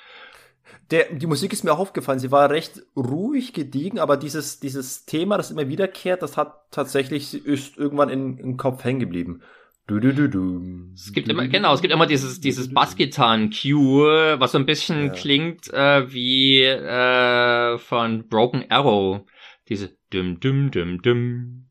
Der, 0.93 1.13
die 1.13 1.27
Musik 1.27 1.53
ist 1.53 1.65
mir 1.65 1.73
auch 1.73 1.81
aufgefallen. 1.81 2.19
Sie 2.19 2.31
war 2.31 2.51
recht 2.51 2.83
ruhig 2.97 3.53
gediegen, 3.53 3.99
aber 3.99 4.17
dieses, 4.17 4.61
dieses 4.61 5.05
Thema, 5.05 5.37
das 5.37 5.51
immer 5.51 5.69
wiederkehrt, 5.69 6.23
das 6.23 6.37
hat 6.37 6.71
tatsächlich, 6.71 7.45
ist 7.47 7.77
irgendwann 7.77 8.11
in, 8.11 8.39
im 8.39 8.57
Kopf 8.57 8.85
hängen 8.85 9.01
geblieben. 9.01 9.43
Du, 9.89 9.99
du, 9.99 10.15
du, 10.15 10.29
du. 10.29 10.93
Es 10.95 11.13
gibt 11.13 11.29
immer, 11.29 11.49
genau, 11.49 11.75
es 11.75 11.83
gibt 11.83 11.93
immer 11.93 12.07
dieses, 12.07 12.41
dieses 12.41 12.73
Bassgitarren-Cue, 12.73 14.39
was 14.39 14.53
so 14.53 14.59
ein 14.59 14.67
bisschen 14.67 15.07
ja. 15.07 15.13
klingt 15.13 15.73
äh, 15.73 16.13
wie 16.13 16.63
äh, 16.63 17.79
von 17.79 18.29
Broken 18.29 18.65
Arrow. 18.71 19.27
Diese 19.69 19.97
dum 20.11 20.39
dum 20.39 20.71
dum 20.71 21.03
dum 21.03 21.67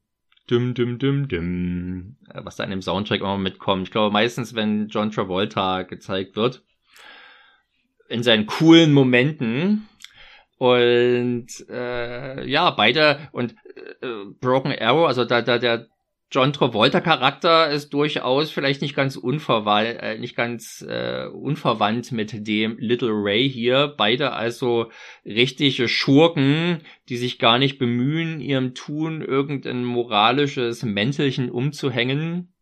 dum 0.48 0.74
dum 0.74 1.00
dum 1.00 1.28
dum, 1.30 2.18
äh, 2.30 2.42
was 2.44 2.58
da 2.58 2.66
in 2.66 2.72
dem 2.72 2.82
Soundtrack 2.82 3.22
immer 3.22 3.38
mitkommt. 3.38 3.84
Ich 3.88 3.92
glaube 3.92 4.12
meistens, 4.12 4.56
wenn 4.56 4.90
John 4.90 5.12
Travolta 5.12 5.84
gezeigt 5.84 6.36
wird, 6.36 6.64
in 8.10 8.24
seinen 8.24 8.46
coolen 8.46 8.92
Momenten. 8.92 9.88
Und 10.58 11.48
äh, 11.70 12.46
ja, 12.46 12.70
beide 12.72 13.30
und 13.32 13.56
äh, 14.02 14.26
Broken 14.42 14.78
Arrow, 14.78 15.08
also 15.08 15.26
da, 15.26 15.42
da 15.42 15.58
der 15.58 15.88
John 16.32 16.54
Travolta 16.54 17.02
Charakter 17.02 17.70
ist 17.70 17.90
durchaus 17.90 18.52
vielleicht 18.52 18.82
nicht 18.82 18.96
ganz 18.96 19.18
unverwandt, 19.18 19.98
äh, 20.00 20.18
nicht 20.18 20.38
ganz 20.38 20.82
äh, 20.88 21.26
unverwandt 21.26 22.14
mit 22.14 22.48
dem 22.48 22.78
Little 22.80 23.12
Ray 23.12 23.50
hier. 23.50 23.94
Beide 23.98 24.32
also 24.32 24.90
richtige 25.26 25.90
Schurken, 25.90 26.84
die 27.10 27.18
sich 27.18 27.38
gar 27.38 27.60
nicht 27.60 27.80
bemühen, 27.80 28.40
ihrem 28.40 28.74
Tun 28.74 29.22
irgendein 29.22 29.84
moralisches 29.84 30.84
Mäntelchen 30.84 31.52
umzuhängen. 31.52 32.54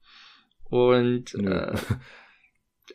Und 0.63 1.35
äh, 1.35 1.75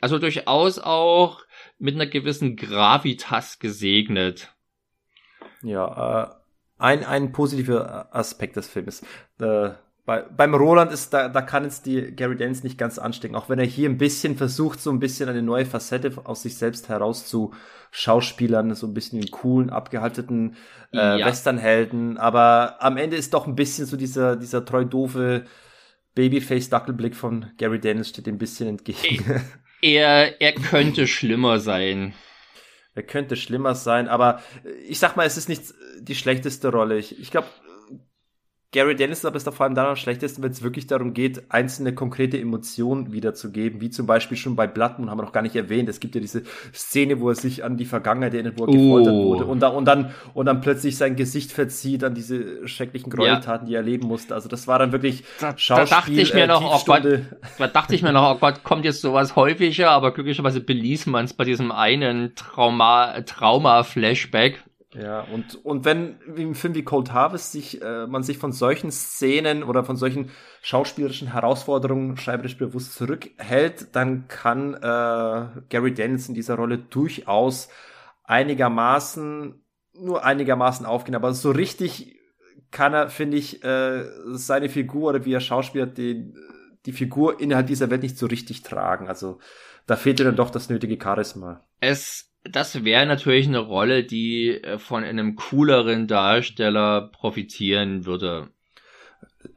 also 0.00 0.18
durchaus 0.18 0.80
auch 0.80 1.42
mit 1.78 1.94
einer 1.94 2.06
gewissen 2.06 2.56
Gravitas 2.56 3.60
gesegnet. 3.60 4.52
Ja, 5.62 6.24
äh, 6.24 6.34
ein, 6.78 7.04
ein 7.04 7.30
positiver 7.30 8.12
Aspekt 8.12 8.56
des 8.56 8.68
Films. 8.68 9.06
Äh, 9.38 9.70
bei, 10.06 10.20
beim 10.22 10.54
Roland 10.54 10.92
ist, 10.92 11.14
da, 11.14 11.28
da 11.28 11.40
kann 11.40 11.64
jetzt 11.64 11.86
die 11.86 12.14
Gary 12.14 12.36
Dance 12.36 12.62
nicht 12.62 12.76
ganz 12.76 12.98
anstecken, 12.98 13.34
auch 13.34 13.48
wenn 13.48 13.58
er 13.58 13.64
hier 13.64 13.88
ein 13.88 13.96
bisschen 13.96 14.36
versucht, 14.36 14.80
so 14.80 14.90
ein 14.90 14.98
bisschen 14.98 15.30
eine 15.30 15.42
neue 15.42 15.64
Facette 15.64 16.12
aus 16.24 16.42
sich 16.42 16.56
selbst 16.56 16.90
heraus 16.90 17.26
zu 17.26 17.54
schauspielern, 17.90 18.74
so 18.74 18.86
ein 18.86 18.92
bisschen 18.92 19.20
den 19.20 19.30
coolen, 19.30 19.70
abgehaltenen 19.70 20.56
äh, 20.92 21.20
ja. 21.20 21.26
Westernhelden, 21.26 22.18
aber 22.18 22.82
am 22.82 22.98
Ende 22.98 23.16
ist 23.16 23.32
doch 23.32 23.46
ein 23.46 23.54
bisschen 23.54 23.86
so 23.86 23.96
dieser, 23.96 24.36
dieser 24.36 24.64
treu 24.64 24.84
doofe 24.84 25.46
Babyface-Dackelblick 26.14 27.16
von 27.16 27.50
Gary 27.56 27.80
Daniels 27.80 28.10
steht 28.10 28.28
ein 28.28 28.38
bisschen 28.38 28.68
entgegen. 28.68 29.42
Er, 29.86 30.40
er 30.40 30.52
könnte 30.52 31.06
schlimmer 31.06 31.58
sein. 31.58 32.14
Er 32.94 33.02
könnte 33.02 33.36
schlimmer 33.36 33.74
sein, 33.74 34.08
aber 34.08 34.40
ich 34.88 34.98
sag 34.98 35.16
mal, 35.16 35.26
es 35.26 35.36
ist 35.36 35.48
nicht 35.48 35.74
die 36.00 36.14
schlechteste 36.14 36.68
Rolle. 36.70 36.96
Ich, 36.96 37.18
ich 37.18 37.30
glaube, 37.30 37.48
Gary 38.74 38.96
Dennis 38.96 39.18
ist 39.18 39.24
aber 39.24 39.36
ist 39.36 39.46
da 39.46 39.52
vor 39.52 39.64
allem 39.64 39.76
dann 39.76 39.86
am 39.86 39.94
schlechtesten, 39.94 40.42
wenn 40.42 40.50
es 40.50 40.60
wirklich 40.60 40.88
darum 40.88 41.14
geht, 41.14 41.44
einzelne 41.48 41.94
konkrete 41.94 42.40
Emotionen 42.40 43.12
wiederzugeben, 43.12 43.80
wie 43.80 43.88
zum 43.88 44.08
Beispiel 44.08 44.36
schon 44.36 44.56
bei 44.56 44.66
Bloodmoon 44.66 45.10
haben 45.10 45.18
wir 45.18 45.22
noch 45.22 45.30
gar 45.30 45.42
nicht 45.42 45.54
erwähnt. 45.54 45.88
Es 45.88 46.00
gibt 46.00 46.16
ja 46.16 46.20
diese 46.20 46.42
Szene, 46.74 47.20
wo 47.20 47.28
er 47.28 47.36
sich 47.36 47.62
an 47.62 47.76
die 47.76 47.84
Vergangenheit 47.84 48.34
erinnert, 48.34 48.58
wo 48.58 48.64
er 48.64 48.72
gefoltert 48.72 49.14
oh. 49.14 49.26
wurde 49.26 49.44
und, 49.44 49.60
da, 49.60 49.68
und, 49.68 49.84
dann, 49.84 50.12
und 50.34 50.46
dann 50.46 50.60
plötzlich 50.60 50.96
sein 50.96 51.14
Gesicht 51.14 51.52
verzieht 51.52 52.02
an 52.02 52.14
diese 52.14 52.66
schrecklichen 52.66 53.10
Gräueltaten, 53.10 53.68
ja. 53.68 53.68
die 53.68 53.74
er 53.74 53.80
erleben 53.82 54.08
musste. 54.08 54.34
Also 54.34 54.48
das 54.48 54.66
war 54.66 54.80
dann 54.80 54.90
wirklich 54.90 55.22
da, 55.38 55.56
Schauspiel. 55.56 55.88
Da 55.88 56.00
dachte 56.00 56.20
ich 56.20 56.34
mir 56.34 56.42
äh, 56.42 56.46
noch, 56.48 56.62
oh 56.64 56.84
Gott, 56.84 57.04
da 57.58 57.66
dachte 57.68 57.94
ich 57.94 58.02
mir 58.02 58.12
noch, 58.12 58.34
oh 58.34 58.38
Gott, 58.40 58.64
kommt 58.64 58.84
jetzt 58.84 59.00
sowas 59.02 59.36
häufiger, 59.36 59.92
aber 59.92 60.12
glücklicherweise 60.12 60.60
beließ 60.60 61.06
man 61.06 61.26
es 61.26 61.32
bei 61.32 61.44
diesem 61.44 61.70
einen 61.70 62.34
Trauma, 62.34 63.20
Trauma-Flashback 63.20 64.64
ja, 64.94 65.22
und, 65.22 65.64
und 65.64 65.84
wenn 65.84 66.20
im 66.36 66.54
Film 66.54 66.74
wie 66.74 66.84
Cold 66.84 67.12
Harvest 67.12 67.50
sich, 67.50 67.82
äh, 67.82 68.06
man 68.06 68.22
sich 68.22 68.38
von 68.38 68.52
solchen 68.52 68.92
Szenen 68.92 69.64
oder 69.64 69.84
von 69.84 69.96
solchen 69.96 70.30
schauspielerischen 70.62 71.32
Herausforderungen 71.32 72.16
schreiberisch 72.16 72.56
bewusst 72.56 72.94
zurückhält, 72.94 73.88
dann 73.96 74.28
kann 74.28 74.74
äh, 74.74 75.60
Gary 75.68 75.94
Daniels 75.94 76.28
in 76.28 76.34
dieser 76.34 76.54
Rolle 76.54 76.78
durchaus 76.78 77.68
einigermaßen, 78.22 79.64
nur 79.98 80.24
einigermaßen 80.24 80.86
aufgehen. 80.86 81.16
Aber 81.16 81.34
so 81.34 81.50
richtig 81.50 82.16
kann 82.70 82.94
er, 82.94 83.08
finde 83.08 83.36
ich, 83.36 83.64
äh, 83.64 84.04
seine 84.32 84.68
Figur 84.68 85.10
oder 85.10 85.24
wie 85.24 85.32
er 85.32 85.40
Schauspieler 85.40 85.86
den, 85.86 86.36
die 86.86 86.92
Figur 86.92 87.40
innerhalb 87.40 87.66
dieser 87.66 87.90
Welt 87.90 88.02
nicht 88.02 88.18
so 88.18 88.26
richtig 88.26 88.62
tragen. 88.62 89.08
Also 89.08 89.40
da 89.86 89.96
fehlt 89.96 90.20
dann 90.20 90.36
doch 90.36 90.50
das 90.50 90.68
nötige 90.68 91.02
Charisma. 91.02 91.64
Es 91.80 92.33
das 92.44 92.84
wäre 92.84 93.06
natürlich 93.06 93.48
eine 93.48 93.58
Rolle, 93.58 94.04
die 94.04 94.50
äh, 94.50 94.78
von 94.78 95.04
einem 95.04 95.36
cooleren 95.36 96.06
Darsteller 96.06 97.10
profitieren 97.12 98.04
würde. 98.04 98.50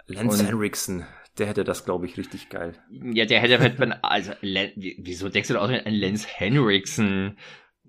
Lance 0.08 0.42
Und, 0.42 0.48
Henriksen, 0.48 1.06
der 1.38 1.48
hätte 1.48 1.64
das, 1.64 1.86
glaube 1.86 2.06
ich, 2.06 2.18
richtig 2.18 2.50
geil. 2.50 2.74
Ja, 2.90 3.26
der 3.26 3.42
hätte, 3.42 3.60
hätte 3.60 3.80
man, 3.80 3.92
also, 4.02 4.32
wieso 4.42 5.30
denkst 5.30 5.50
du 5.50 5.56
da 5.56 5.60
aus, 5.60 5.70
ein 5.70 5.94
Lance 5.94 6.28
Henriksen 6.28 7.38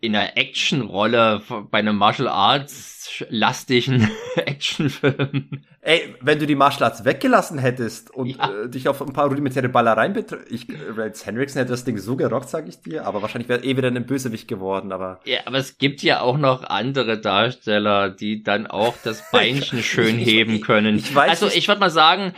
in 0.01 0.15
einer 0.15 0.37
Actionrolle 0.37 1.43
bei 1.71 1.79
einem 1.79 1.97
Martial 1.97 2.29
Arts 2.29 2.98
lastigen 3.29 4.11
Actionfilm? 4.37 5.63
Ey, 5.81 6.15
wenn 6.21 6.39
du 6.39 6.47
die 6.47 6.55
Martial 6.55 6.91
Arts 6.91 7.05
weggelassen 7.05 7.59
hättest 7.59 8.11
und 8.11 8.37
ja. 8.37 8.65
äh, 8.65 8.69
dich 8.69 8.89
auf 8.89 9.01
ein 9.01 9.13
paar 9.13 9.29
rudimentäre 9.29 9.69
Ballereien 9.69 10.15
ich, 10.51 10.67
Rance 10.97 11.25
Henriksen 11.25 11.59
hätte 11.59 11.71
das 11.71 11.85
Ding 11.85 11.99
so 11.99 12.17
gerockt, 12.17 12.49
sag 12.49 12.69
ich 12.69 12.83
dir, 12.83 13.07
aber 13.07 13.23
wahrscheinlich 13.23 13.49
wäre 13.49 13.65
eh 13.65 13.77
wieder 13.77 13.89
ein 13.89 14.05
Bösewicht 14.05 14.49
geworden, 14.49 14.93
aber. 14.93 15.21
Ja, 15.25 15.39
aber 15.47 15.59
es 15.59 15.79
gibt 15.79 16.03
ja 16.03 16.21
auch 16.21 16.37
noch 16.37 16.65
andere 16.65 17.19
Darsteller, 17.19 18.11
die 18.11 18.43
dann 18.43 18.67
auch 18.67 18.97
das 19.05 19.23
Beinchen 19.33 19.83
schön 19.83 20.17
heben 20.17 20.61
können. 20.61 20.99
Ich, 20.99 21.15
weiß 21.15 21.43
also 21.43 21.47
ich 21.47 21.69
würde 21.69 21.81
mal 21.81 21.91
sagen, 21.91 22.35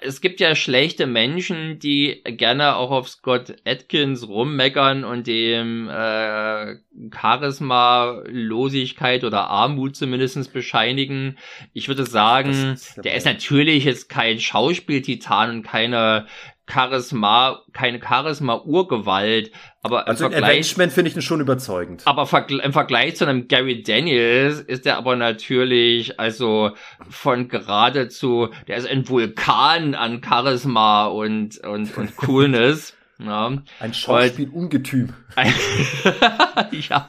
es 0.00 0.20
gibt 0.20 0.40
ja 0.40 0.54
schlechte 0.54 1.06
Menschen, 1.06 1.78
die 1.78 2.22
gerne 2.24 2.76
auch 2.76 2.90
auf 2.90 3.08
Scott 3.08 3.54
Atkins 3.64 4.28
rummeckern 4.28 5.04
und 5.04 5.26
dem 5.26 5.88
äh, 5.88 6.76
Charisma-Losigkeit 7.10 9.24
oder 9.24 9.48
Armut 9.48 9.96
zumindestens 10.12 10.48
bescheinigen. 10.48 11.38
Ich 11.72 11.88
würde 11.88 12.04
sagen, 12.04 12.78
der 13.02 13.14
ist 13.14 13.24
natürlich 13.24 13.84
jetzt 13.84 14.10
kein 14.10 14.38
Schauspieltitan 14.40 15.48
und 15.50 15.62
keine 15.62 16.26
Charisma, 16.70 17.62
keine 17.72 17.98
Charisma-Urgewalt, 17.98 19.52
aber 19.82 20.06
also 20.06 20.26
im 20.26 20.32
Vergleich, 20.32 20.74
finde 20.74 21.08
ich 21.08 21.16
ihn 21.16 21.22
schon 21.22 21.40
überzeugend. 21.40 22.02
Aber 22.04 22.28
im 22.48 22.72
Vergleich 22.74 23.16
zu 23.16 23.26
einem 23.26 23.48
Gary 23.48 23.82
Daniels 23.82 24.60
ist 24.60 24.84
er 24.86 24.98
aber 24.98 25.16
natürlich, 25.16 26.20
also 26.20 26.72
von 27.08 27.48
geradezu, 27.48 28.50
der 28.68 28.76
ist 28.76 28.86
ein 28.86 29.08
Vulkan 29.08 29.94
an 29.94 30.20
Charisma 30.22 31.06
und, 31.06 31.58
und, 31.64 31.96
und 31.96 32.16
Coolness. 32.16 32.94
Ja. 33.24 33.62
Ein 33.78 33.94
Schauspiel-Ungetüm. 33.94 35.14
ja, 36.88 37.08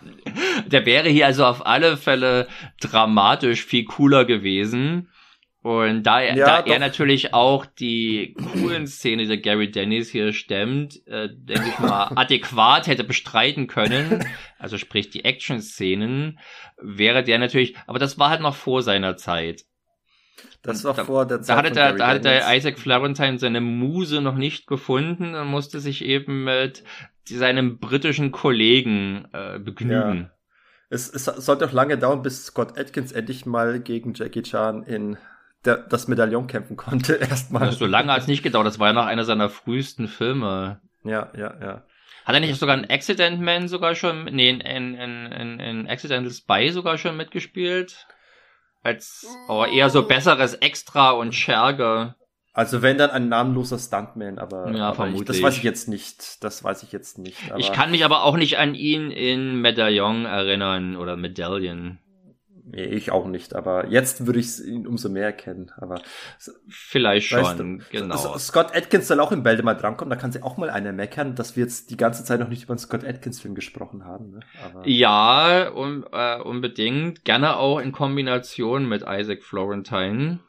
der 0.68 0.86
wäre 0.86 1.10
hier 1.10 1.26
also 1.26 1.46
auf 1.46 1.66
alle 1.66 1.98
Fälle 1.98 2.48
dramatisch 2.80 3.66
viel 3.66 3.86
cooler 3.86 4.26
gewesen. 4.26 5.10
Und 5.64 6.04
da, 6.04 6.20
er, 6.20 6.36
ja, 6.36 6.46
da 6.46 6.60
er 6.70 6.78
natürlich 6.78 7.34
auch 7.34 7.66
die 7.66 8.36
coolen 8.52 8.86
Szene 8.86 9.28
der 9.28 9.38
Gary 9.38 9.72
Dennis 9.72 10.10
hier 10.10 10.34
stemmt, 10.34 11.08
äh, 11.08 11.30
denke 11.32 11.70
ich 11.70 11.80
mal, 11.80 12.12
adäquat 12.16 12.88
hätte 12.88 13.06
bestreiten 13.06 13.68
können, 13.68 14.26
also 14.60 14.78
sprich 14.78 15.10
die 15.10 15.24
Action-Szenen, 15.24 16.38
wäre 16.82 17.24
der 17.24 17.40
natürlich, 17.40 17.78
aber 17.88 17.98
das 17.98 18.20
war 18.20 18.30
halt 18.30 18.42
noch 18.42 18.56
vor 18.56 18.82
seiner 18.82 19.16
Zeit. 19.16 19.64
Das 20.62 20.84
war 20.84 20.94
da, 20.94 21.06
vor 21.06 21.26
der 21.26 21.42
Zeit. 21.42 21.50
Da 21.50 21.58
hatte, 21.58 21.72
der, 21.72 21.94
da 21.94 22.08
hatte 22.08 22.22
der 22.22 22.56
Isaac 22.56 22.80
Florentine 22.80 23.38
seine 23.38 23.62
Muse 23.62 24.22
noch 24.22 24.36
nicht 24.36 24.68
gefunden 24.68 25.36
und 25.36 25.48
musste 25.48 25.80
sich 25.80 26.04
eben 26.04 26.46
mit 26.46 26.84
seinem 27.26 27.80
britischen 27.80 28.32
Kollegen 28.32 29.28
äh, 29.34 29.60
begnügen. 29.60 30.22
Ja. 30.22 30.30
Es, 30.90 31.10
es 31.10 31.26
sollte 31.26 31.66
auch 31.66 31.72
lange 31.72 31.98
dauern, 31.98 32.22
bis 32.22 32.46
Scott 32.46 32.78
Atkins 32.78 33.12
endlich 33.12 33.46
mal 33.46 33.80
gegen 33.80 34.14
Jackie 34.14 34.44
Chan 34.44 34.84
in 34.84 35.18
der, 35.66 35.78
das 35.78 36.08
Medaillon 36.08 36.48
kämpfen 36.48 36.78
konnte. 36.78 37.14
Erstmal. 37.22 37.72
So 37.72 37.86
lange 37.86 38.12
hat 38.12 38.22
es 38.22 38.28
nicht 38.28 38.44
gedauert. 38.44 38.68
Das 38.68 38.80
war 38.80 38.88
ja 38.88 38.94
noch 38.94 39.06
einer 39.06 39.26
seiner 39.26 39.50
frühesten 39.50 40.08
Filme. 40.08 40.82
Ja, 41.04 41.32
ja, 41.36 41.54
ja. 41.60 41.84
Hat 42.26 42.36
er 42.36 42.40
nicht 42.40 42.58
sogar 42.58 42.78
in 42.78 42.90
Accident 42.90 43.42
Man 43.42 43.68
sogar 43.68 43.96
schon, 43.96 44.26
nee, 44.26 44.50
in, 44.50 44.62
in, 44.62 44.96
in, 44.96 45.60
in 45.60 45.88
Accidental 45.88 46.32
Spy 46.32 46.70
sogar 46.72 46.98
schon 46.98 47.18
mitgespielt? 47.18 48.08
Als 48.84 49.26
oh, 49.48 49.64
eher 49.66 49.90
so 49.90 50.04
besseres 50.04 50.56
Extra 50.56 51.12
und 51.12 51.34
Scherge. 51.34 52.16
Also 52.52 52.84
wenn 52.84 53.00
dann 53.00 53.10
ein 53.10 53.30
namenloser 53.30 53.80
Stuntman, 53.80 54.38
aber, 54.38 54.70
ja, 54.72 54.90
aber 54.90 54.96
vermutlich. 54.96 55.38
Ich, 55.38 55.42
das 55.42 55.42
weiß 55.42 55.58
ich 55.58 55.64
jetzt 55.64 55.88
nicht. 55.88 56.44
Das 56.44 56.64
weiß 56.64 56.84
ich 56.84 56.92
jetzt 56.92 57.18
nicht. 57.18 57.38
Aber 57.50 57.60
ich 57.60 57.72
kann 57.72 57.90
mich 57.90 58.06
aber 58.06 58.24
auch 58.24 58.38
nicht 58.38 58.60
an 58.60 58.76
ihn 58.76 59.10
in 59.10 59.60
Medaillon 59.62 60.26
erinnern 60.26 60.96
oder 60.96 61.18
Medaillion. 61.18 61.98
Nee, 62.66 62.86
ich 62.86 63.12
auch 63.12 63.28
nicht, 63.28 63.56
aber 63.56 63.88
jetzt 63.90 64.26
würde 64.26 64.40
ich 64.40 64.64
ihn 64.66 64.88
umso 64.88 65.10
mehr 65.10 65.26
erkennen. 65.26 65.72
Aber 65.76 66.02
vielleicht 66.70 67.28
schon, 67.28 67.80
du, 67.80 67.86
genau. 67.92 68.38
Scott 68.38 68.74
Atkins 68.74 69.10
soll 69.10 69.20
auch 69.20 69.34
im 69.34 69.44
Bälde 69.44 69.64
mal 69.64 69.74
drankommen, 69.74 70.10
da 70.10 70.16
kann 70.16 70.32
sich 70.32 70.44
auch 70.44 70.56
mal 70.56 70.70
einer 70.70 70.94
meckern, 70.94 71.36
dass 71.36 71.58
wir 71.58 71.64
jetzt 71.64 71.92
die 71.92 71.98
ganze 71.98 72.24
Zeit 72.24 72.40
noch 72.40 72.48
nicht 72.48 72.64
über 72.64 72.72
einen 72.72 72.80
Scott 72.80 73.04
Atkins-Film 73.04 73.54
gesprochen 73.54 74.06
haben. 74.06 74.32
Ne? 74.32 74.40
Aber 74.64 74.88
ja, 74.88 75.70
um, 75.70 76.06
äh, 76.12 76.40
unbedingt. 76.40 77.26
Gerne 77.26 77.58
auch 77.58 77.80
in 77.80 77.92
Kombination 77.92 78.88
mit 78.88 79.04
Isaac 79.08 79.44
Florentine. 79.44 80.40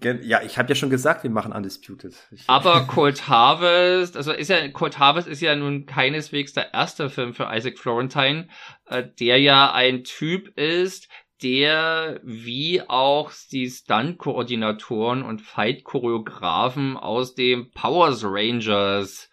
Ja, 0.00 0.42
ich 0.42 0.56
habe 0.58 0.70
ja 0.70 0.74
schon 0.74 0.88
gesagt, 0.88 1.22
wir 1.22 1.30
machen 1.30 1.52
Undisputed. 1.52 2.14
Ich 2.30 2.44
Aber 2.46 2.80
Cold 2.86 3.28
Harvest, 3.28 4.16
also 4.16 4.32
ist 4.32 4.48
ja 4.48 4.66
Cold 4.68 4.98
Harvest 4.98 5.28
ist 5.28 5.42
ja 5.42 5.54
nun 5.54 5.84
keineswegs 5.84 6.54
der 6.54 6.72
erste 6.72 7.10
Film 7.10 7.34
für 7.34 7.48
Isaac 7.52 7.78
Florentine, 7.78 8.48
äh, 8.86 9.04
der 9.20 9.38
ja 9.38 9.72
ein 9.72 10.04
Typ 10.04 10.56
ist, 10.58 11.08
der 11.42 12.20
wie 12.22 12.82
auch 12.82 13.32
die 13.50 13.68
Stunt-Koordinatoren 13.68 15.22
und 15.22 15.42
Fight-Choreografen 15.42 16.96
aus 16.96 17.34
dem 17.34 17.70
Powers 17.72 18.24
Rangers 18.24 19.30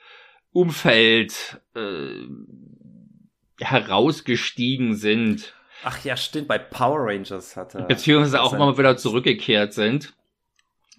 Umfeld 0.52 1.62
äh, 1.76 2.26
herausgestiegen 3.60 4.96
sind. 4.96 5.54
Ach 5.84 6.04
ja, 6.04 6.18
stimmt, 6.18 6.48
bei 6.48 6.58
Power 6.58 7.00
Rangers 7.00 7.56
hat 7.56 7.76
er. 7.76 7.84
Beziehungsweise 7.84 8.42
auch 8.42 8.54
immer 8.54 8.78
wieder 8.78 8.98
zurückgekehrt 8.98 9.74
sind. 9.74 10.14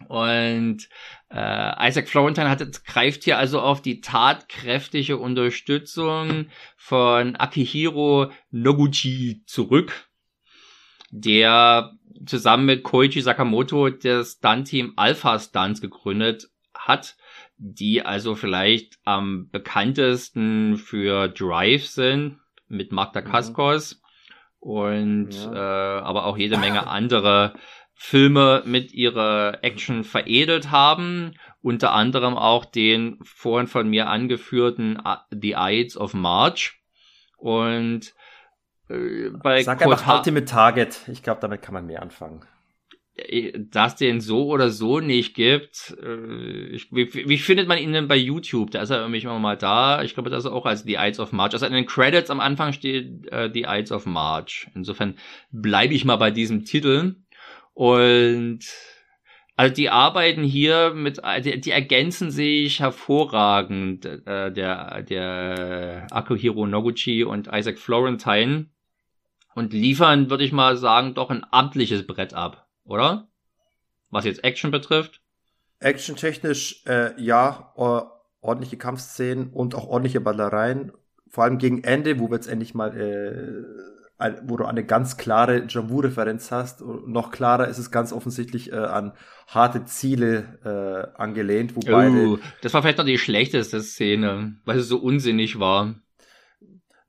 Und 0.09 0.89
äh, 1.31 1.89
Isaac 1.89 2.09
Florentine 2.09 2.49
hat, 2.49 2.85
greift 2.85 3.24
hier 3.24 3.37
also 3.37 3.61
auf 3.61 3.82
die 3.82 4.01
tatkräftige 4.01 5.19
Unterstützung 5.19 6.47
von 6.77 7.37
Akihiro 7.37 8.31
Noguchi 8.51 9.43
zurück, 9.47 10.10
der 11.11 11.93
zusammen 12.27 12.66
mit 12.66 12.82
Koichi 12.82 13.20
Sakamoto 13.20 13.91
das 13.91 14.32
Stunt-Team 14.32 14.95
Alpha 14.97 15.39
Stunts 15.39 15.81
gegründet 15.81 16.49
hat, 16.74 17.16
die 17.57 18.03
also 18.03 18.35
vielleicht 18.35 18.99
am 19.05 19.49
bekanntesten 19.51 20.77
für 20.77 21.28
Drive 21.28 21.87
sind, 21.87 22.39
mit 22.69 22.93
Magda 22.93 23.20
Kaskos 23.20 24.01
mhm. 24.61 24.70
und 24.70 25.31
ja. 25.32 25.99
äh, 25.99 26.01
aber 26.03 26.27
auch 26.27 26.39
jede 26.39 26.57
Menge 26.57 26.87
andere 26.87 27.55
Filme 27.95 28.62
mit 28.65 28.93
ihrer 28.95 29.59
Action 29.62 30.05
veredelt 30.05 30.70
haben, 30.70 31.35
unter 31.61 31.93
anderem 31.93 32.35
auch 32.35 32.65
den 32.65 33.19
vorhin 33.23 33.66
von 33.66 33.91
mir 33.91 34.09
angeführten 34.09 35.03
The 35.31 35.55
Ides 35.59 35.99
of 35.99 36.15
March 36.15 36.81
und 37.37 38.15
äh, 38.91 39.31
bei 39.31 39.62
Sag 39.62 39.79
Kurt 39.79 39.93
einfach 39.93 40.19
Ultimate 40.19 40.47
Target. 40.47 41.01
Ich 41.09 41.23
glaube, 41.23 41.41
damit 41.41 41.62
kann 41.62 41.75
man 41.75 41.87
mehr 41.87 42.03
anfangen. 42.03 42.45
Äh, 43.17 43.53
dass 43.57 43.97
den 43.97 44.21
so 44.21 44.47
oder 44.47 44.71
so 44.71 45.01
nicht 45.01 45.35
gibt, 45.35 45.97
äh, 46.03 46.67
ich, 46.69 46.93
wie, 46.93 47.12
wie, 47.12 47.39
findet 47.39 47.69
man 47.69 47.79
ihn 47.79 47.93
denn 47.93 48.09
bei 48.09 48.17
YouTube? 48.17 48.71
Da 48.71 48.83
ist 48.83 48.91
er 48.91 49.01
irgendwie 49.01 49.21
immer 49.21 49.39
mal 49.39 49.57
da. 49.57 50.03
Ich 50.03 50.15
glaube, 50.15 50.31
das 50.31 50.45
ist 50.45 50.51
auch 50.51 50.67
als 50.67 50.83
The 50.83 50.97
Ides 50.99 51.21
of 51.21 51.33
March. 51.33 51.53
Also 51.53 51.67
in 51.67 51.73
den 51.73 51.87
Credits 51.87 52.31
am 52.31 52.41
Anfang 52.41 52.73
steht 52.73 53.31
äh, 53.33 53.51
The 53.53 53.67
Ides 53.69 53.93
of 53.93 54.07
March. 54.07 54.69
Insofern 54.75 55.17
bleibe 55.51 55.95
ich 55.95 56.05
mal 56.05 56.17
bei 56.17 56.31
diesem 56.31 56.65
Titel. 56.65 57.17
Und 57.75 58.61
also 59.57 59.75
die 59.75 59.91
arbeiten 59.91 60.43
hier 60.43 60.95
mit, 60.95 61.21
die, 61.45 61.61
die 61.61 61.71
ergänzen 61.71 62.31
sich 62.31 62.81
hervorragend, 62.81 64.07
äh, 64.07 64.51
der, 64.53 65.03
der 65.03 66.07
Akuhiro 66.11 66.67
Noguchi 66.67 67.25
und 67.25 67.49
Isaac 67.53 67.79
Florentine 67.79 68.67
und 69.55 69.72
liefern, 69.72 70.31
würde 70.31 70.44
ich 70.44 70.52
mal 70.52 70.77
sagen, 70.77 71.14
doch 71.14 71.31
ein 71.31 71.44
amtliches 71.51 72.06
Brett 72.06 72.35
ab, 72.35 72.66
oder? 72.85 73.28
Was 74.10 74.24
jetzt 74.24 74.44
Action 74.44 74.70
betrifft? 74.70 75.20
Actiontechnisch, 75.78 76.85
äh, 76.86 77.20
ja, 77.20 77.72
ordentliche 78.40 78.77
Kampfszenen 78.77 79.51
und 79.51 79.74
auch 79.74 79.86
ordentliche 79.86 80.20
Ballereien. 80.20 80.93
Vor 81.28 81.44
allem 81.44 81.59
gegen 81.59 81.85
Ende, 81.85 82.18
wo 82.18 82.28
wir 82.28 82.36
jetzt 82.36 82.48
endlich 82.48 82.74
mal 82.74 82.97
äh, 82.97 83.90
wo 84.43 84.56
du 84.56 84.64
eine 84.64 84.85
ganz 84.85 85.16
klare 85.16 85.64
Jambu-Referenz 85.66 86.51
hast. 86.51 86.82
Und 86.82 87.09
noch 87.09 87.31
klarer 87.31 87.68
ist 87.68 87.78
es 87.78 87.90
ganz 87.90 88.12
offensichtlich 88.12 88.72
äh, 88.72 88.77
an 88.77 89.12
harte 89.47 89.85
Ziele 89.86 90.59
äh, 91.16 91.20
angelehnt, 91.20 91.74
wobei. 91.77 92.10
Oh, 92.10 92.39
das 92.62 92.74
war 92.74 92.82
vielleicht 92.82 92.98
noch 92.98 93.06
die 93.06 93.18
schlechteste 93.18 93.81
Szene, 93.81 94.56
weil 94.64 94.78
es 94.78 94.89
so 94.89 94.98
unsinnig 94.98 95.59
war. 95.59 95.94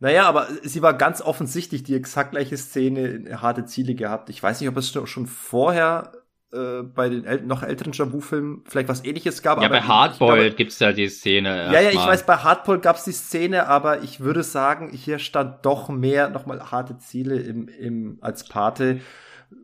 Naja, 0.02 0.28
aber 0.28 0.48
sie 0.64 0.82
war 0.82 0.95
ganz 0.95 1.22
offensichtlich 1.22 1.84
die 1.84 1.95
exakt 1.95 2.32
gleiche 2.32 2.57
Szene, 2.57 3.40
harte 3.40 3.65
Ziele 3.65 3.94
gehabt. 3.94 4.32
Ich 4.32 4.41
weiß 4.41 4.60
nicht, 4.60 4.68
ob 4.68 4.76
es 4.76 4.91
schon 5.06 5.28
vorher 5.28 6.11
äh, 6.52 6.82
bei 6.82 7.07
den 7.07 7.23
äl 7.23 7.44
noch 7.44 7.61
älteren 7.61 7.94
Jabu-Filmen 7.94 8.64
vielleicht 8.65 8.90
was 8.90 9.06
ähnliches 9.06 9.44
gab. 9.44 9.61
Ja, 9.61 9.69
bei 9.69 9.82
Hardboiled 9.82 10.57
gibt's 10.57 10.80
ja 10.80 10.91
die 10.91 11.07
Szene. 11.07 11.72
Ja, 11.72 11.80
ja, 11.80 11.90
ich 11.91 11.95
mal. 11.98 12.07
weiß, 12.07 12.26
bei 12.26 12.38
Hardboiled 12.38 12.82
gab's 12.82 13.03
die 13.03 13.11
Szene, 13.11 13.68
aber 13.68 14.02
ich 14.02 14.22
würde 14.22 14.41
sagen, 14.41 14.90
hier 14.91 15.19
stand 15.19 15.65
doch 15.68 15.88
mehr 15.90 16.30
nochmal 16.30 16.72
harte 16.72 16.98
Ziele 16.98 17.40
im, 17.40 17.68
im, 17.68 18.18
als 18.22 18.48
Pate, 18.48 19.02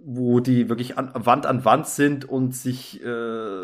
wo 0.06 0.40
die 0.40 0.70
wirklich 0.70 1.00
an, 1.00 1.12
Wand 1.16 1.48
an 1.48 1.66
Wand 1.66 1.88
sind 1.88 2.26
und 2.26 2.56
sich 2.56 3.04
äh, 3.04 3.62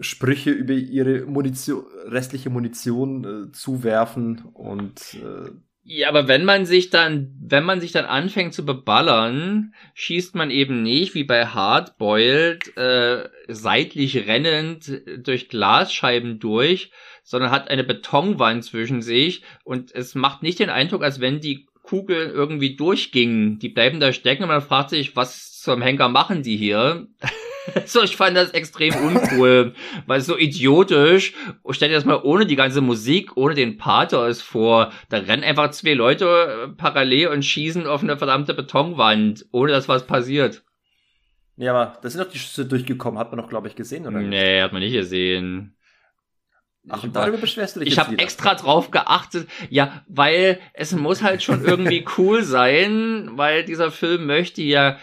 Sprüche 0.00 0.50
über 0.50 0.72
ihre 0.72 1.26
Munition, 1.26 1.84
restliche 2.06 2.50
Munition 2.50 3.24
äh, 3.24 3.52
zuwerfen 3.52 4.44
und 4.52 5.14
äh, 5.14 5.50
ja, 5.86 6.08
aber 6.08 6.28
wenn 6.28 6.46
man 6.46 6.64
sich 6.64 6.88
dann, 6.88 7.34
wenn 7.40 7.62
man 7.62 7.80
sich 7.80 7.92
dann 7.92 8.06
anfängt 8.06 8.54
zu 8.54 8.64
beballern, 8.64 9.74
schießt 9.92 10.34
man 10.34 10.50
eben 10.50 10.82
nicht 10.82 11.14
wie 11.14 11.24
bei 11.24 11.46
Hardboiled 11.46 12.74
äh, 12.78 13.28
seitlich 13.48 14.26
rennend 14.26 15.02
durch 15.18 15.50
Glasscheiben 15.50 16.38
durch, 16.38 16.90
sondern 17.22 17.50
hat 17.50 17.68
eine 17.68 17.84
Betonwand 17.84 18.64
zwischen 18.64 19.02
sich 19.02 19.42
und 19.62 19.94
es 19.94 20.14
macht 20.14 20.42
nicht 20.42 20.58
den 20.58 20.70
Eindruck, 20.70 21.02
als 21.02 21.20
wenn 21.20 21.40
die 21.40 21.66
Kugeln 21.82 22.30
irgendwie 22.30 22.76
durchgingen. 22.76 23.58
Die 23.58 23.68
bleiben 23.68 24.00
da 24.00 24.14
stecken 24.14 24.44
und 24.44 24.48
man 24.48 24.62
fragt 24.62 24.88
sich, 24.88 25.16
was 25.16 25.60
zum 25.60 25.82
Henker 25.82 26.08
machen 26.08 26.42
die 26.42 26.56
hier? 26.56 27.08
so, 27.86 28.02
ich 28.02 28.16
fand 28.16 28.36
das 28.36 28.50
extrem 28.50 28.94
uncool, 28.94 29.74
weil 30.06 30.20
so 30.20 30.36
idiotisch. 30.36 31.34
Stell 31.70 31.88
dir 31.88 31.94
das 31.94 32.04
mal 32.04 32.20
ohne 32.22 32.46
die 32.46 32.56
ganze 32.56 32.80
Musik, 32.80 33.36
ohne 33.36 33.54
den 33.54 33.78
Pathos 33.78 34.42
vor. 34.42 34.92
Da 35.08 35.18
rennen 35.18 35.44
einfach 35.44 35.70
zwei 35.70 35.94
Leute 35.94 36.26
äh, 36.26 36.68
parallel 36.68 37.28
und 37.28 37.44
schießen 37.44 37.86
auf 37.86 38.02
eine 38.02 38.16
verdammte 38.16 38.54
Betonwand, 38.54 39.46
ohne 39.52 39.72
dass 39.72 39.88
was 39.88 40.06
passiert. 40.06 40.62
Ja, 41.56 41.72
aber 41.72 41.98
da 42.00 42.10
sind 42.10 42.24
doch 42.24 42.30
die 42.30 42.38
Schüsse 42.38 42.66
durchgekommen, 42.66 43.18
hat 43.18 43.30
man 43.30 43.40
doch, 43.40 43.48
glaube 43.48 43.68
ich, 43.68 43.76
gesehen, 43.76 44.06
oder? 44.06 44.18
Nee, 44.18 44.60
hat 44.60 44.72
man 44.72 44.82
nicht 44.82 44.92
gesehen. 44.92 45.76
Ach, 46.88 47.02
und 47.02 47.16
darüber 47.16 47.38
beschwerst 47.38 47.76
du 47.76 47.80
dich 47.80 47.94
Ich 47.94 47.98
habe 47.98 48.18
extra 48.18 48.54
drauf 48.54 48.90
geachtet, 48.90 49.48
ja, 49.70 50.04
weil 50.06 50.60
es 50.74 50.92
muss 50.92 51.22
halt 51.22 51.42
schon 51.42 51.64
irgendwie 51.64 52.04
cool 52.18 52.42
sein, 52.42 53.30
weil 53.32 53.64
dieser 53.64 53.90
Film 53.90 54.26
möchte 54.26 54.60
ja 54.60 54.98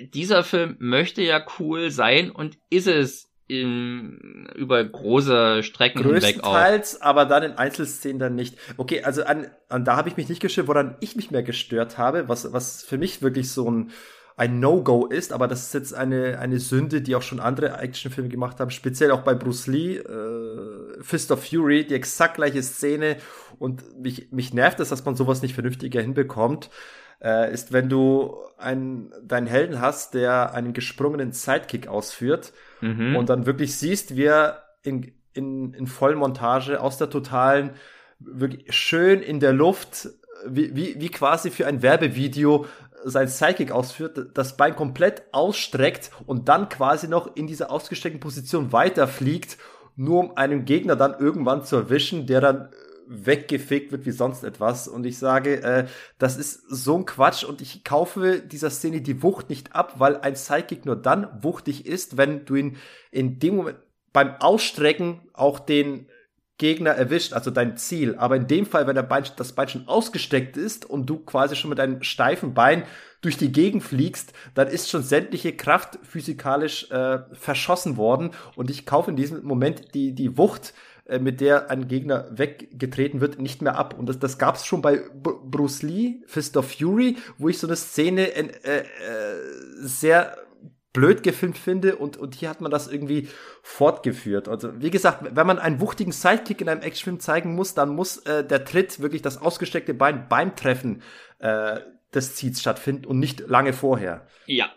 dieser 0.00 0.44
Film 0.44 0.76
möchte 0.78 1.22
ja 1.22 1.44
cool 1.58 1.90
sein 1.90 2.30
und 2.30 2.58
ist 2.70 2.86
es 2.86 3.30
in, 3.46 4.48
über 4.54 4.82
große 4.82 5.62
Strecken 5.62 6.02
hinweg 6.02 6.42
auch. 6.42 6.52
Größtenteils, 6.52 7.02
aber 7.02 7.26
dann 7.26 7.42
in 7.42 7.52
Einzelszenen 7.52 8.18
dann 8.18 8.34
nicht. 8.34 8.56
Okay, 8.76 9.02
also 9.02 9.24
an, 9.24 9.48
an 9.68 9.84
da 9.84 9.96
habe 9.96 10.08
ich 10.08 10.16
mich 10.16 10.28
nicht 10.28 10.40
gestört, 10.40 10.66
woran 10.68 10.96
ich 11.00 11.14
mich 11.14 11.30
mehr 11.30 11.42
gestört 11.42 11.98
habe, 11.98 12.28
was, 12.28 12.52
was 12.52 12.82
für 12.82 12.96
mich 12.96 13.20
wirklich 13.20 13.50
so 13.50 13.70
ein, 13.70 13.90
ein 14.36 14.60
No-Go 14.60 15.06
ist, 15.06 15.32
aber 15.32 15.46
das 15.46 15.66
ist 15.66 15.74
jetzt 15.74 15.94
eine, 15.94 16.38
eine 16.38 16.58
Sünde, 16.58 17.02
die 17.02 17.14
auch 17.14 17.22
schon 17.22 17.38
andere 17.38 17.78
Actionfilme 17.78 18.30
gemacht 18.30 18.58
haben, 18.60 18.70
speziell 18.70 19.10
auch 19.10 19.20
bei 19.20 19.34
Bruce 19.34 19.66
Lee, 19.66 19.98
äh, 19.98 21.02
Fist 21.02 21.30
of 21.30 21.44
Fury, 21.44 21.86
die 21.86 21.94
exakt 21.94 22.36
gleiche 22.36 22.62
Szene 22.62 23.18
und 23.58 24.00
mich, 24.00 24.32
mich 24.32 24.54
nervt 24.54 24.80
es, 24.80 24.88
dass 24.88 25.04
man 25.04 25.16
sowas 25.16 25.42
nicht 25.42 25.54
vernünftiger 25.54 26.00
hinbekommt 26.00 26.70
äh, 27.22 27.52
ist, 27.52 27.72
wenn 27.72 27.88
du 27.88 28.36
einen, 28.58 29.12
deinen 29.22 29.46
Helden 29.46 29.80
hast, 29.80 30.14
der 30.14 30.54
einen 30.54 30.72
gesprungenen 30.72 31.32
Sidekick 31.32 31.88
ausführt 31.88 32.52
mhm. 32.80 33.16
und 33.16 33.28
dann 33.28 33.46
wirklich 33.46 33.76
siehst, 33.76 34.16
wie 34.16 34.24
er 34.24 34.62
in, 34.82 35.12
in, 35.32 35.74
in 35.74 35.86
Vollmontage 35.86 36.80
aus 36.80 36.98
der 36.98 37.10
totalen, 37.10 37.70
wirklich 38.18 38.74
schön 38.74 39.20
in 39.20 39.40
der 39.40 39.52
Luft 39.52 40.08
wie, 40.46 40.74
wie, 40.74 41.00
wie 41.00 41.08
quasi 41.08 41.50
für 41.50 41.66
ein 41.66 41.82
Werbevideo 41.82 42.66
sein 43.04 43.28
Psychic 43.28 43.70
ausführt, 43.70 44.30
das 44.34 44.56
Bein 44.56 44.74
komplett 44.74 45.22
ausstreckt 45.32 46.10
und 46.26 46.48
dann 46.48 46.68
quasi 46.68 47.06
noch 47.06 47.36
in 47.36 47.46
dieser 47.46 47.70
ausgestreckten 47.70 48.20
Position 48.20 48.72
weiterfliegt, 48.72 49.58
nur 49.96 50.20
um 50.20 50.36
einen 50.36 50.64
Gegner 50.64 50.96
dann 50.96 51.14
irgendwann 51.18 51.64
zu 51.64 51.76
erwischen, 51.76 52.26
der 52.26 52.40
dann 52.40 52.68
weggefegt 53.06 53.92
wird 53.92 54.06
wie 54.06 54.10
sonst 54.10 54.44
etwas. 54.44 54.88
Und 54.88 55.04
ich 55.06 55.18
sage, 55.18 55.62
äh, 55.62 55.86
das 56.18 56.36
ist 56.36 56.62
so 56.68 56.96
ein 56.98 57.06
Quatsch 57.06 57.44
und 57.44 57.60
ich 57.60 57.84
kaufe 57.84 58.40
dieser 58.40 58.70
Szene 58.70 59.00
die 59.00 59.22
Wucht 59.22 59.50
nicht 59.50 59.74
ab, 59.74 59.94
weil 59.98 60.16
ein 60.18 60.34
Psychic 60.34 60.84
nur 60.86 60.96
dann 60.96 61.28
wuchtig 61.42 61.86
ist, 61.86 62.16
wenn 62.16 62.44
du 62.44 62.54
ihn 62.54 62.76
in 63.10 63.38
dem 63.38 63.56
Moment 63.56 63.78
beim 64.12 64.36
Ausstrecken 64.38 65.22
auch 65.32 65.58
den 65.58 66.06
Gegner 66.56 66.92
erwischt, 66.92 67.32
also 67.32 67.50
dein 67.50 67.76
Ziel. 67.76 68.14
Aber 68.16 68.36
in 68.36 68.46
dem 68.46 68.64
Fall, 68.64 68.86
wenn 68.86 68.94
der 68.94 69.02
Bein, 69.02 69.24
das 69.36 69.52
Bein 69.52 69.68
schon 69.68 69.88
ausgesteckt 69.88 70.56
ist 70.56 70.88
und 70.88 71.06
du 71.06 71.18
quasi 71.18 71.56
schon 71.56 71.70
mit 71.70 71.80
deinem 71.80 72.02
steifen 72.02 72.54
Bein 72.54 72.84
durch 73.22 73.36
die 73.36 73.50
Gegend 73.50 73.82
fliegst, 73.82 74.32
dann 74.54 74.68
ist 74.68 74.88
schon 74.88 75.02
sämtliche 75.02 75.56
Kraft 75.56 75.98
physikalisch 76.04 76.90
äh, 76.90 77.20
verschossen 77.32 77.96
worden. 77.96 78.30
Und 78.54 78.70
ich 78.70 78.86
kaufe 78.86 79.10
in 79.10 79.16
diesem 79.16 79.44
Moment 79.44 79.94
die, 79.94 80.14
die 80.14 80.38
Wucht, 80.38 80.74
mit 81.20 81.40
der 81.40 81.70
ein 81.70 81.86
Gegner 81.86 82.26
weggetreten 82.30 83.20
wird, 83.20 83.38
nicht 83.38 83.60
mehr 83.60 83.76
ab. 83.76 83.98
Und 83.98 84.08
das, 84.08 84.18
das 84.18 84.38
gab 84.38 84.56
es 84.56 84.64
schon 84.64 84.80
bei 84.80 84.96
B 84.96 85.30
Bruce 85.44 85.82
Lee, 85.82 86.22
Fist 86.26 86.56
of 86.56 86.72
Fury, 86.72 87.16
wo 87.36 87.48
ich 87.48 87.58
so 87.58 87.66
eine 87.66 87.76
Szene 87.76 88.34
äh, 88.34 88.78
äh, 88.78 88.84
sehr 89.80 90.36
blöd 90.94 91.22
gefilmt 91.22 91.58
finde 91.58 91.96
und, 91.96 92.16
und 92.16 92.36
hier 92.36 92.48
hat 92.48 92.60
man 92.60 92.70
das 92.70 92.88
irgendwie 92.88 93.28
fortgeführt. 93.62 94.48
Also 94.48 94.80
wie 94.80 94.90
gesagt, 94.90 95.24
wenn 95.34 95.46
man 95.46 95.58
einen 95.58 95.80
wuchtigen 95.80 96.12
Sidekick 96.12 96.60
in 96.60 96.68
einem 96.68 96.82
Actionfilm 96.82 97.20
zeigen 97.20 97.54
muss, 97.54 97.74
dann 97.74 97.90
muss 97.90 98.18
äh, 98.18 98.44
der 98.44 98.64
Tritt 98.64 99.00
wirklich 99.00 99.20
das 99.20 99.36
ausgesteckte 99.36 99.92
Bein 99.92 100.28
beim 100.28 100.56
Treffen 100.56 101.02
äh, 101.40 101.80
des 102.14 102.36
Ziels 102.36 102.60
stattfinden 102.60 103.06
und 103.06 103.18
nicht 103.18 103.40
lange 103.40 103.72
vorher. 103.72 104.26
Ja. 104.46 104.70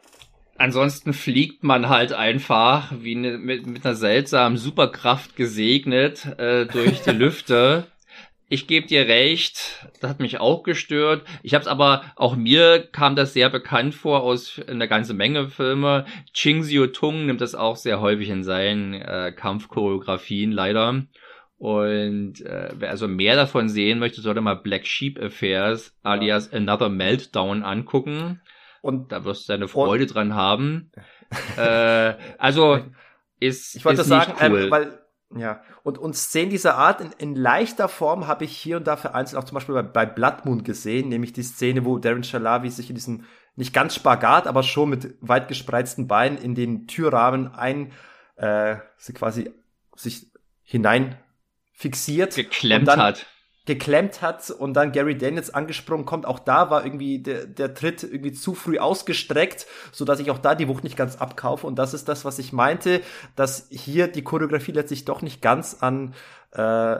Ansonsten 0.57 1.13
fliegt 1.13 1.63
man 1.63 1.89
halt 1.89 2.13
einfach 2.13 2.91
wie 2.99 3.15
ne, 3.15 3.37
mit, 3.37 3.67
mit 3.67 3.85
einer 3.85 3.95
seltsamen 3.95 4.57
Superkraft 4.57 5.35
gesegnet 5.35 6.25
äh, 6.39 6.65
durch 6.65 7.01
die 7.01 7.11
Lüfte 7.11 7.87
ich 8.49 8.67
gebe 8.67 8.87
dir 8.87 9.07
recht, 9.07 9.85
das 9.99 10.09
hat 10.09 10.19
mich 10.19 10.39
auch 10.39 10.63
gestört. 10.63 11.25
Ich 11.43 11.53
habe 11.53 11.63
es 11.63 11.67
aber, 11.67 12.03
auch 12.15 12.35
mir 12.35 12.79
kam 12.79 13.15
das 13.15 13.33
sehr 13.33 13.49
bekannt 13.49 13.93
vor 13.93 14.23
aus 14.23 14.61
einer 14.67 14.87
ganzen 14.87 15.17
Menge 15.17 15.49
Filme. 15.49 16.05
Ching 16.33 16.61
Xiu 16.61 16.87
Tung 16.87 17.25
nimmt 17.25 17.41
das 17.41 17.55
auch 17.55 17.75
sehr 17.75 17.99
häufig 17.99 18.29
in 18.29 18.43
seinen 18.43 18.93
äh, 18.93 19.33
Kampfchoreografien 19.35 20.51
leider. 20.51 21.03
Und 21.57 22.41
äh, 22.41 22.69
wer 22.75 22.89
also 22.89 23.07
mehr 23.07 23.35
davon 23.35 23.67
sehen 23.67 23.99
möchte, 23.99 24.21
sollte 24.21 24.41
mal 24.41 24.55
Black 24.55 24.85
Sheep 24.85 25.21
Affairs 25.21 25.93
alias 26.03 26.53
Another 26.53 26.89
Meltdown 26.89 27.63
angucken. 27.63 28.39
Und 28.81 29.11
da 29.11 29.23
wirst 29.25 29.47
du 29.47 29.53
deine 29.53 29.67
Freude 29.67 30.05
dran 30.05 30.35
haben. 30.35 30.91
äh, 31.57 32.13
also 32.37 32.79
ist 33.39 33.75
ich 33.75 33.85
wollte 33.85 34.01
ist 34.01 34.07
sagen, 34.07 34.33
ähm, 34.39 34.51
cool. 34.51 34.63
ähm, 34.63 34.71
weil 34.71 34.99
ja, 35.35 35.61
und, 35.83 35.97
und 35.97 36.15
Szenen 36.15 36.49
dieser 36.49 36.75
Art 36.75 37.01
in, 37.01 37.11
in 37.17 37.35
leichter 37.35 37.89
Form 37.89 38.27
habe 38.27 38.45
ich 38.45 38.55
hier 38.55 38.77
und 38.77 38.87
da 38.87 38.95
vereinzelt 38.95 39.41
auch 39.41 39.45
zum 39.45 39.55
Beispiel 39.55 39.75
bei, 39.75 39.83
bei 39.83 40.05
Blood 40.05 40.45
Moon 40.45 40.63
gesehen, 40.63 41.09
nämlich 41.09 41.33
die 41.33 41.43
Szene, 41.43 41.83
wo 41.83 41.97
Darren 41.97 42.23
Shalavi 42.23 42.69
sich 42.69 42.89
in 42.89 42.95
diesem, 42.95 43.25
nicht 43.57 43.73
ganz 43.73 43.95
Spagat, 43.95 44.47
aber 44.47 44.63
schon 44.63 44.89
mit 44.89 45.15
weit 45.19 45.49
gespreizten 45.49 46.07
Beinen 46.07 46.37
in 46.37 46.55
den 46.55 46.87
Türrahmen 46.87 47.53
ein, 47.53 47.91
äh, 48.37 48.77
sie 48.95 49.13
quasi 49.13 49.51
sich 49.95 50.31
hinein 50.63 51.17
fixiert. 51.73 52.35
Geklemmt 52.35 52.87
hat 52.87 53.25
geklemmt 53.67 54.21
hat 54.21 54.49
und 54.49 54.73
dann 54.73 54.93
Gary 54.93 55.17
Daniels 55.17 55.53
angesprungen 55.53 56.05
kommt. 56.05 56.25
Auch 56.25 56.39
da 56.39 56.71
war 56.71 56.85
irgendwie 56.85 57.19
der, 57.19 57.45
der 57.45 57.73
Tritt 57.73 58.01
irgendwie 58.01 58.31
zu 58.31 58.55
früh 58.55 58.79
ausgestreckt, 58.79 59.67
so 59.91 60.05
dass 60.05 60.19
ich 60.19 60.31
auch 60.31 60.39
da 60.39 60.55
die 60.55 60.67
Wucht 60.67 60.85
nicht 60.85 60.95
ganz 60.95 61.17
abkaufe. 61.17 61.67
Und 61.67 61.77
das 61.77 61.93
ist 61.93 62.07
das, 62.07 62.25
was 62.25 62.39
ich 62.39 62.53
meinte, 62.53 63.01
dass 63.35 63.67
hier 63.69 64.07
die 64.07 64.23
Choreografie 64.23 64.71
letztlich 64.71 65.05
doch 65.05 65.21
nicht 65.21 65.41
ganz 65.41 65.77
an 65.81 66.15
äh, 66.51 66.97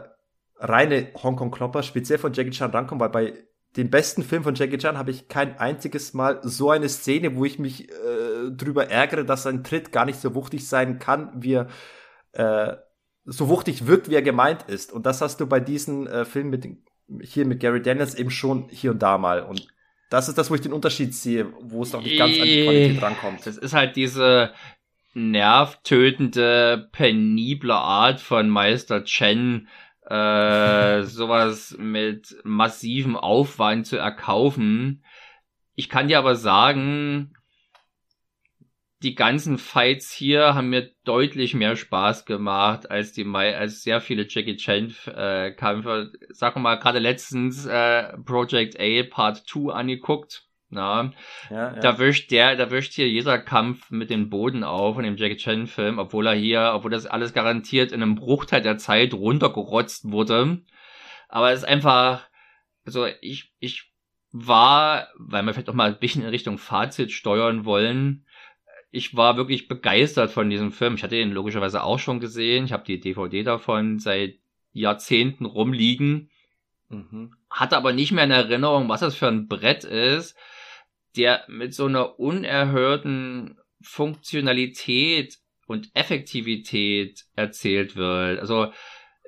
reine 0.60 1.08
Hongkong-Klopper, 1.24 1.84
speziell 1.84 2.20
von 2.20 2.34
Jackie 2.34 2.52
Chan 2.52 2.72
rankommt, 2.72 3.00
weil 3.00 3.10
bei 3.10 3.34
den 3.78 3.90
besten 3.90 4.24
Film 4.24 4.44
von 4.44 4.56
Jackie 4.56 4.78
Chan 4.78 4.98
habe 4.98 5.12
ich 5.12 5.30
kein 5.30 5.58
einziges 5.60 6.14
Mal 6.14 6.42
so 6.44 6.70
eine 6.70 6.90
Szene, 6.90 7.38
wo 7.38 7.46
ich 7.46 7.60
mich 7.60 7.90
äh, 7.90 8.52
drüber 8.52 8.90
ärgere, 8.90 9.24
dass 9.24 9.44
sein 9.44 9.64
Tritt 9.64 9.94
gar 9.94 10.04
nicht 10.04 10.20
so 10.20 10.36
wuchtig 10.36 10.68
sein 10.68 11.00
kann, 11.00 11.32
wie 11.36 11.54
er 11.54 11.68
äh, 12.34 12.78
so 13.28 13.50
wuchtig 13.50 13.86
wirkt, 13.88 14.10
wie 14.10 14.16
er 14.16 14.22
gemeint 14.22 14.64
ist. 14.64 14.92
Und 14.92 15.06
das 15.06 15.22
hast 15.22 15.40
du 15.40 15.48
bei 15.48 15.60
diesen 15.60 16.08
äh, 16.08 16.26
Filmen 16.26 16.50
mit 16.50 16.66
hier 17.22 17.46
mit 17.46 17.60
Gary 17.60 17.82
Daniels 17.82 18.16
eben 18.16 18.32
schon 18.32 18.68
hier 18.70 18.92
und 18.92 19.02
da 19.02 19.18
mal. 19.18 19.44
Und 19.44 19.68
das 20.10 20.30
ist 20.30 20.38
das, 20.38 20.50
wo 20.50 20.56
ich 20.56 20.62
den 20.62 20.74
Unterschied 20.74 21.14
sehe, 21.14 21.54
wo 21.62 21.84
es 21.84 21.94
noch 21.94 22.02
nicht 22.02 22.18
ganz 22.18 22.38
an 22.40 22.46
die 22.46 22.64
Qualität 22.64 23.02
rankommt. 23.02 23.46
Das 23.46 23.58
ist 23.58 23.74
halt 23.74 23.96
diese 23.96 24.54
nervtötende, 25.14 26.90
penible 26.92 27.74
Art 27.74 28.20
von 28.22 28.50
Meister 28.50 29.04
Chen, 29.04 29.68
äh, 30.10 31.02
sowas 31.04 31.76
mit 31.78 32.36
massivem 32.44 33.16
Aufwand 33.16 33.88
zu 33.88 33.98
erkaufen. 33.98 35.04
Ich 35.76 35.90
kann 35.90 36.08
dir 36.08 36.20
aber 36.20 36.36
sagen, 36.36 37.37
die 39.04 39.14
ganzen 39.14 39.58
Fights 39.58 40.12
hier 40.12 40.56
haben 40.56 40.70
mir 40.70 40.92
deutlich 41.04 41.54
mehr 41.54 41.76
Spaß 41.76 42.26
gemacht 42.26 42.90
als 42.90 43.14
die 43.14 43.26
als 43.26 43.84
sehr 43.84 44.02
viele 44.02 44.26
Jackie 44.28 44.58
Chan 44.58 44.94
äh, 45.16 45.52
Kämpfe. 45.52 46.12
Sag 46.30 46.56
mal 46.56 46.76
gerade 46.76 47.00
letztens 47.00 47.66
äh, 47.66 48.18
Project 48.26 48.80
A 48.80 49.04
Part 49.10 49.48
2 49.48 49.72
angeguckt. 49.74 50.44
Na, 50.70 51.14
ja, 51.50 51.56
ja. 51.56 51.80
da 51.80 51.98
wischt 51.98 52.30
der, 52.30 52.58
da 52.58 52.70
wischt 52.72 52.92
hier 52.92 53.08
jeder 53.08 53.40
Kampf 53.40 53.90
mit 53.90 54.10
dem 54.10 54.30
Boden 54.30 54.66
auf 54.66 54.98
in 54.98 55.06
dem 55.06 55.16
Jackie 55.16 55.38
Chan 55.38 55.68
Film, 55.68 55.98
obwohl 55.98 56.28
er 56.28 56.34
hier, 56.34 56.74
obwohl 56.76 56.92
das 56.92 57.06
alles 57.06 57.32
garantiert 57.34 57.94
in 57.94 58.02
einem 58.02 58.16
Bruchteil 58.16 58.62
der 58.62 58.78
Zeit 58.78 59.14
runtergerotzt 59.14 60.12
wurde. 60.12 60.62
Aber 61.30 61.52
es 61.52 61.60
ist 61.60 61.66
einfach, 61.70 62.28
also 62.86 63.08
ich, 63.22 63.54
ich 63.60 63.94
war, 64.32 65.08
weil 65.18 65.44
wir 65.44 65.54
vielleicht 65.54 65.70
auch 65.70 65.74
mal 65.74 65.90
ein 65.90 66.00
bisschen 66.00 66.24
in 66.24 66.30
Richtung 66.30 66.58
Fazit 66.58 67.14
steuern 67.14 67.64
wollen, 67.64 68.26
ich 68.98 69.16
war 69.16 69.38
wirklich 69.38 69.68
begeistert 69.68 70.32
von 70.32 70.50
diesem 70.50 70.72
Film. 70.72 70.96
Ich 70.96 71.04
hatte 71.04 71.16
ihn 71.16 71.32
logischerweise 71.32 71.84
auch 71.84 72.00
schon 72.00 72.20
gesehen. 72.20 72.66
Ich 72.66 72.74
habe 72.74 72.84
die 72.84 73.00
DVD 73.00 73.44
davon 73.44 74.00
seit 74.00 74.40
Jahrzehnten 74.74 75.46
rumliegen. 75.46 76.32
Mhm. 76.90 77.36
Hatte 77.50 77.78
aber 77.78 77.94
nicht 77.94 78.12
mehr 78.12 78.24
in 78.24 78.32
Erinnerung, 78.32 78.90
was 78.90 79.02
das 79.02 79.16
für 79.16 79.28
ein 79.28 79.48
Brett 79.48 79.84
ist, 79.84 80.36
der 81.16 81.44
mit 81.48 81.74
so 81.74 81.86
einer 81.86 82.20
unerhörten 82.20 83.58
Funktionalität 83.82 85.38
und 85.68 85.90
Effektivität 85.94 87.26
erzählt 87.36 87.96
wird. 87.96 88.40
Also 88.40 88.72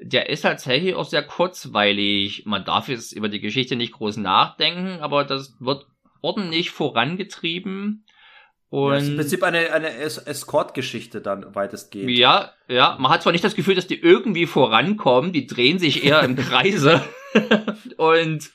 der 0.02 0.30
ist 0.30 0.42
tatsächlich 0.42 0.96
auch 0.96 1.06
sehr 1.06 1.24
kurzweilig. 1.24 2.46
Man 2.46 2.66
darf 2.66 2.88
jetzt 2.88 3.12
über 3.12 3.30
die 3.30 3.42
Geschichte 3.42 3.76
nicht 3.76 3.94
groß 3.94 4.18
nachdenken, 4.18 5.02
aber 5.02 5.26
das 5.26 5.56
wird 5.60 5.86
ordentlich 6.22 6.72
vorangetrieben. 6.72 8.06
Und 8.70 8.92
ja, 8.92 8.98
ist 8.98 9.08
im 9.08 9.16
Prinzip 9.16 9.44
eine, 9.44 9.74
eine 9.74 9.96
Escort-Geschichte 9.98 11.22
dann 11.22 11.56
weitestgehend. 11.56 12.12
Ja, 12.12 12.52
ja. 12.68 12.98
Man 13.00 13.12
hat 13.12 13.24
zwar 13.24 13.32
nicht 13.32 13.44
das 13.44 13.56
Gefühl, 13.56 13.76
dass 13.76 13.88
die 13.88 14.00
irgendwie 14.00 14.46
vorankommen, 14.46 15.34
die 15.34 15.48
drehen 15.48 15.80
sich 15.80 16.04
eher 16.04 16.22
im 16.22 16.36
Kreise. 16.36 17.02
und 17.98 18.52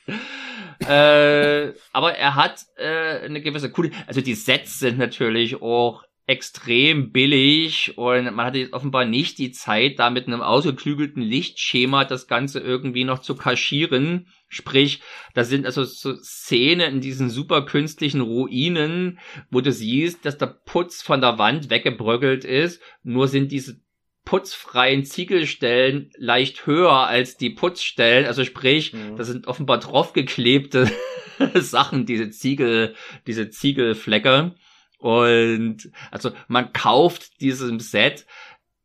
äh, 0.79 1.73
aber 1.91 2.15
er 2.15 2.35
hat 2.35 2.65
äh, 2.77 3.25
eine 3.25 3.41
gewisse 3.41 3.71
coole, 3.71 3.91
also 4.07 4.21
die 4.21 4.35
Sets 4.35 4.79
sind 4.79 4.97
natürlich 4.97 5.61
auch 5.61 6.03
extrem 6.27 7.11
billig 7.11 7.97
und 7.97 8.23
man 8.35 8.47
hatte 8.47 8.57
jetzt 8.57 8.73
offenbar 8.73 9.05
nicht 9.05 9.37
die 9.37 9.51
Zeit, 9.51 9.99
da 9.99 10.09
mit 10.09 10.25
einem 10.25 10.41
ausgeklügelten 10.41 11.21
Lichtschema 11.21 12.03
das 12.03 12.27
Ganze 12.27 12.59
irgendwie 12.59 13.03
noch 13.03 13.19
zu 13.19 13.35
kaschieren. 13.35 14.27
Sprich, 14.47 15.01
da 15.35 15.43
sind 15.43 15.67
also 15.67 15.83
so 15.83 16.15
Szenen 16.15 16.95
in 16.95 17.01
diesen 17.01 17.29
super 17.29 17.63
künstlichen 17.63 18.21
Ruinen, 18.21 19.19
wo 19.51 19.61
du 19.61 19.71
siehst, 19.71 20.25
dass 20.25 20.37
der 20.37 20.47
Putz 20.47 21.03
von 21.03 21.21
der 21.21 21.37
Wand 21.37 21.69
weggebröckelt 21.69 22.43
ist, 22.43 22.81
nur 23.03 23.27
sind 23.27 23.51
diese 23.51 23.79
putzfreien 24.23 25.05
Ziegelstellen 25.05 26.09
leicht 26.17 26.65
höher 26.65 27.05
als 27.05 27.37
die 27.37 27.51
Putzstellen. 27.51 28.25
Also 28.25 28.43
sprich, 28.43 28.93
mhm. 28.93 29.15
das 29.15 29.27
sind 29.27 29.45
offenbar 29.45 29.77
draufgeklebte 29.77 30.89
Sachen, 31.53 32.07
diese 32.07 32.31
Ziegel, 32.31 32.95
diese 33.27 33.51
Ziegelflecke. 33.51 34.55
Und 34.99 35.89
also 36.11 36.31
man 36.47 36.73
kauft 36.73 37.41
diesem 37.41 37.79
Set 37.79 38.27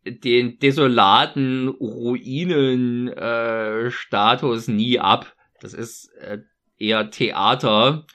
den 0.05 0.59
desolaten 0.59 1.69
Ruinen-Status 1.69 4.69
äh, 4.69 4.73
nie 4.73 4.99
ab. 4.99 5.35
Das 5.61 5.75
ist 5.75 6.09
äh, 6.21 6.39
eher 6.79 7.11
Theater, 7.11 8.07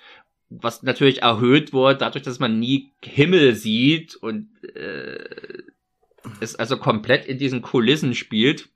was 0.49 0.83
natürlich 0.83 1.22
erhöht 1.22 1.74
wird, 1.74 2.01
dadurch, 2.01 2.24
dass 2.24 2.40
man 2.40 2.59
nie 2.59 2.91
Himmel 3.03 3.56
sieht 3.56 4.15
und 4.15 4.49
äh, 4.75 5.64
es 6.40 6.56
also 6.56 6.77
komplett 6.77 7.25
in 7.25 7.38
diesen 7.38 7.61
Kulissen 7.61 8.15
spielt. 8.15 8.69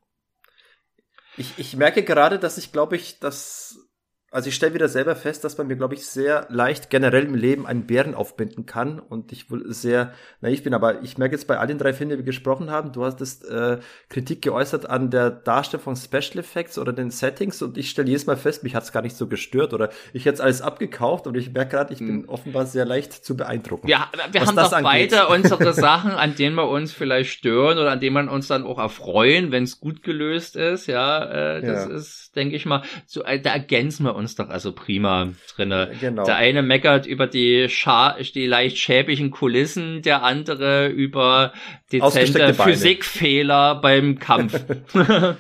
Ich, 1.38 1.54
ich 1.58 1.76
merke 1.76 2.04
gerade, 2.04 2.38
dass 2.38 2.58
ich 2.58 2.72
glaube 2.72 2.96
ich, 2.96 3.20
dass 3.20 3.89
Also 4.32 4.50
ich 4.50 4.56
stelle 4.56 4.74
wieder 4.74 4.88
selber 4.88 5.16
fest, 5.16 5.44
dass 5.44 5.58
man 5.58 5.68
mir, 5.68 5.76
glaube 5.76 5.96
ich, 5.96 6.06
sehr 6.06 6.46
leicht 6.50 6.90
generell 6.90 7.24
im 7.24 7.36
Leben 7.36 7.66
einen 7.66 7.88
Bären 7.88 8.14
aufbinden 8.14 8.66
kann 8.66 9.00
und 9.00 9.32
ich 9.32 9.50
wohl 9.50 9.72
sehr 9.74 10.14
naiv 10.42 10.64
bin. 10.64 10.74
Aber 10.74 11.02
ich 11.02 11.18
merke 11.18 11.36
jetzt 11.36 11.48
bei 11.48 11.58
all 11.58 11.68
den 11.68 11.80
drei 11.80 11.94
Filmen, 11.94 12.12
die 12.12 12.18
wir 12.18 12.24
gesprochen 12.24 12.70
haben, 12.70 12.92
du 12.92 13.04
hast 13.04 13.22
äh, 13.46 13.80
Kritik 14.10 14.42
geäußert 14.42 14.90
an 14.90 15.10
der 15.10 15.32
Darstellung 15.32 15.84
von 15.84 15.96
Special 15.96 16.38
Effects 16.38 16.78
oder 16.78 16.94
den 16.94 17.10
Settings 17.10 17.62
und 17.62 17.78
ich 17.78 17.90
stelle 17.90 18.08
jedes 18.08 18.28
Mal 18.28 18.38
fest, 18.38 18.64
mich 18.64 18.76
hat 18.76 18.84
es 18.84 18.92
gar 18.92 19.02
nicht 19.02 19.16
so 19.16 19.28
gestört 19.28 19.74
oder 19.74 19.90
ich 20.14 20.26
hätte 20.26 20.44
alles 20.44 20.62
abgekauft 20.62 21.26
und 21.26 21.36
ich 21.36 21.52
merke 21.52 21.72
gerade, 21.72 21.94
ich 21.94 22.00
bin 22.00 22.24
hm. 22.24 22.30
offenbar 22.30 22.66
sehr 22.66 22.86
leicht 22.86 23.14
zu 23.14 23.36
beeindrucken. 23.36 23.88
Ja, 23.88 24.10
wir 24.32 24.46
haben 24.46 24.56
doch 24.56 24.72
angeht. 24.72 25.12
beide 25.12 25.28
unsere 25.30 25.74
Sachen, 25.74 26.12
an 26.12 26.36
denen 26.36 26.56
wir 26.56 26.70
uns 26.70 26.92
vielleicht 26.92 27.32
stören 27.32 27.78
oder 27.78 27.92
an 27.92 28.00
denen 28.00 28.14
man 28.14 28.30
uns 28.30 28.48
dann 28.48 28.64
auch 28.64 28.78
erfreuen, 28.78 29.52
wenn 29.52 29.64
es 29.64 29.80
gut 29.80 30.04
gelöst 30.04 30.56
ist. 30.56 30.88
Ja, 30.88 31.24
äh, 31.26 31.62
das 31.62 31.88
ja. 31.88 31.96
ist, 31.96 32.36
denke 32.36 32.56
ich 32.56 32.66
mal, 32.66 32.84
so, 33.06 33.24
äh, 33.24 33.40
da 33.40 33.52
ergänzen 33.52 34.04
wir 34.04 34.19
uns 34.20 34.36
doch 34.36 34.50
also 34.50 34.72
prima 34.74 35.30
drinne. 35.56 35.92
Genau. 36.00 36.24
Der 36.26 36.36
eine 36.36 36.62
meckert 36.62 37.06
über 37.06 37.26
die, 37.26 37.68
Scha 37.70 38.18
die 38.36 38.46
leicht 38.46 38.78
schäbigen 38.78 39.32
Kulissen, 39.32 40.02
der 40.02 40.24
andere 40.24 40.88
über 40.88 41.54
dezente 41.92 42.54
Physikfehler 42.54 43.76
beim 43.76 44.20
Kampf. 44.20 44.64
ja. 44.94 45.36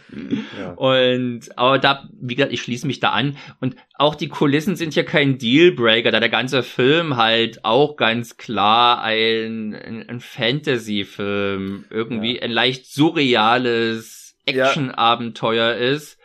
Und 0.75 1.41
aber 1.56 1.77
da, 1.77 2.09
wie 2.19 2.35
gesagt, 2.35 2.53
ich 2.53 2.61
schließe 2.61 2.88
mich 2.88 2.99
da 2.99 3.09
an. 3.09 3.38
Und 3.59 3.75
auch 3.95 4.16
die 4.16 4.30
Kulissen 4.30 4.75
sind 4.75 4.95
ja 4.95 5.03
kein 5.03 5.38
Dealbreaker, 5.38 6.11
da 6.11 6.19
der 6.19 6.30
ganze 6.30 6.64
Film 6.64 7.17
halt 7.17 7.66
auch 7.66 7.98
ganz 7.98 8.38
klar 8.38 9.03
ein, 9.03 9.75
ein, 9.75 10.09
ein 10.09 10.19
Fantasy-Film, 10.19 11.85
irgendwie 11.90 12.38
ja. 12.38 12.43
ein 12.43 12.51
leicht 12.51 12.85
surreales 12.88 14.38
Action-Abenteuer 14.45 15.75
ist 15.75 16.18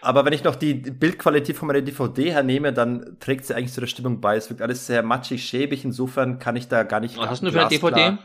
aber 0.00 0.24
wenn 0.24 0.32
ich 0.32 0.44
noch 0.44 0.56
die 0.56 0.74
Bildqualität 0.74 1.56
von 1.56 1.68
meiner 1.68 1.82
DVD 1.82 2.32
hernehme, 2.32 2.72
dann 2.72 3.16
trägt 3.20 3.44
sie 3.46 3.54
eigentlich 3.54 3.72
zu 3.72 3.80
der 3.80 3.86
Stimmung 3.86 4.20
bei. 4.20 4.36
Es 4.36 4.48
wirkt 4.48 4.62
alles 4.62 4.86
sehr 4.86 5.02
matschig, 5.02 5.44
schäbig. 5.44 5.84
Insofern 5.84 6.38
kann 6.38 6.56
ich 6.56 6.68
da 6.68 6.82
gar 6.82 7.00
nicht. 7.00 7.16
Was 7.18 7.28
hast 7.28 7.42
du 7.42 7.52
für 7.52 7.60
eine 7.60 7.68
DVD? 7.68 8.18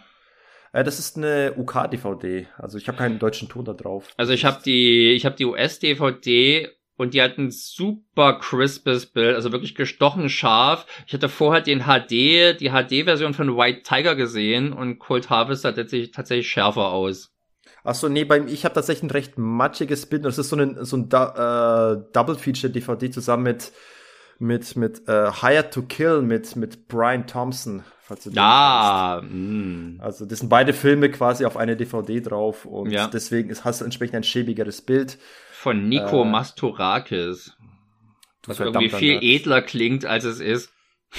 Äh, 0.72 0.84
das 0.84 1.00
ist 1.00 1.18
eine 1.18 1.54
UK-DVD. 1.58 2.48
Also 2.58 2.78
ich 2.78 2.88
habe 2.88 2.98
keinen 2.98 3.20
deutschen 3.20 3.50
Ton 3.50 3.66
da 3.66 3.74
drauf. 3.74 4.10
Also 4.18 4.34
ich 4.34 4.46
habe 4.46 4.62
die, 4.64 5.12
ich 5.12 5.26
habe 5.26 5.36
die 5.36 5.46
US-DVD 5.46 6.70
und 6.98 7.14
die 7.14 7.22
hat 7.22 7.38
ein 7.38 7.52
super 7.52 8.40
crispes 8.40 9.06
Bild, 9.06 9.36
also 9.36 9.52
wirklich 9.52 9.76
gestochen 9.76 10.30
scharf. 10.30 10.86
Ich 11.08 11.14
hatte 11.14 11.30
vorher 11.30 11.62
den 11.62 11.82
HD, 11.84 12.60
die 12.60 12.72
HD-Version 12.72 13.34
von 13.34 13.58
White 13.58 13.82
Tiger 13.84 14.16
gesehen 14.16 14.72
und 14.74 15.00
Cold 15.00 15.30
Harvest 15.30 15.64
sah 15.64 15.72
tatsächlich, 15.72 16.12
tatsächlich 16.12 16.50
schärfer 16.50 16.92
aus. 16.92 17.35
Ach 17.86 17.96
so, 17.96 18.10
nee, 18.10 18.26
beim, 18.26 18.48
ich 18.48 18.66
habe 18.66 18.74
tatsächlich 18.74 19.04
ein 19.04 19.12
recht 19.12 19.38
matschiges 19.38 20.08
Bild. 20.08 20.26
Das 20.26 20.40
ist 20.40 20.50
so 20.50 20.56
ein, 20.56 20.84
so 20.84 20.98
ein 20.98 21.04
äh, 21.04 22.04
Double-Feature-DVD 22.14 23.12
zusammen 23.12 23.44
mit, 23.44 23.72
mit, 24.40 24.76
mit 24.76 25.08
äh, 25.08 25.32
Hired 25.32 25.72
to 25.72 25.84
Kill 25.84 26.24
mit, 26.24 26.56
mit 26.56 26.88
Brian 26.88 27.28
Thompson. 27.28 27.84
Falls 28.02 28.24
du 28.24 28.32
ja, 28.32 29.22
mm. 29.24 30.00
Also 30.00 30.26
das 30.26 30.40
sind 30.40 30.50
beide 30.50 30.74
Filme 30.74 31.10
quasi 31.10 31.46
auf 31.46 31.58
eine 31.58 31.76
DVD 31.76 32.22
drauf 32.22 32.66
und 32.66 32.92
ja. 32.92 33.08
deswegen 33.08 33.50
ist, 33.50 33.66
hast 33.66 33.82
du 33.82 33.86
entsprechend 33.86 34.16
ein 34.16 34.24
schäbigeres 34.24 34.82
Bild. 34.82 35.18
Von 35.52 35.88
Nico 35.88 36.24
äh, 36.24 36.26
Mastorakis. 36.26 37.56
Was 38.48 38.60
irgendwie 38.60 38.90
viel 38.90 39.20
edler 39.22 39.62
klingt, 39.62 40.06
als 40.06 40.24
es 40.24 40.40
ist. 40.40 40.72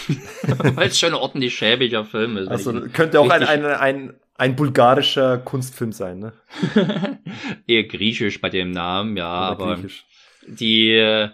Weil 0.47 0.89
es 0.89 0.99
schon 0.99 1.15
ordentlich 1.15 1.57
schäbiger 1.57 2.05
Film 2.05 2.37
ist. 2.37 2.49
Also 2.49 2.73
könnte 2.93 3.21
auch 3.21 3.31
ein, 3.31 3.43
ein, 3.43 3.65
ein, 3.65 4.15
ein 4.39 4.57
bulgarischer 4.57 5.39
Kunstfilm 5.39 5.93
sein, 5.93 6.19
ne? 6.19 6.33
Eher 7.67 7.85
griechisch 7.85 8.41
bei 8.41 8.51
dem 8.51 8.71
Namen, 8.71 9.17
ja, 9.17 9.27
aber 9.27 9.77
griechisch. 9.77 10.05
die 10.47 10.93
äh, 10.93 11.31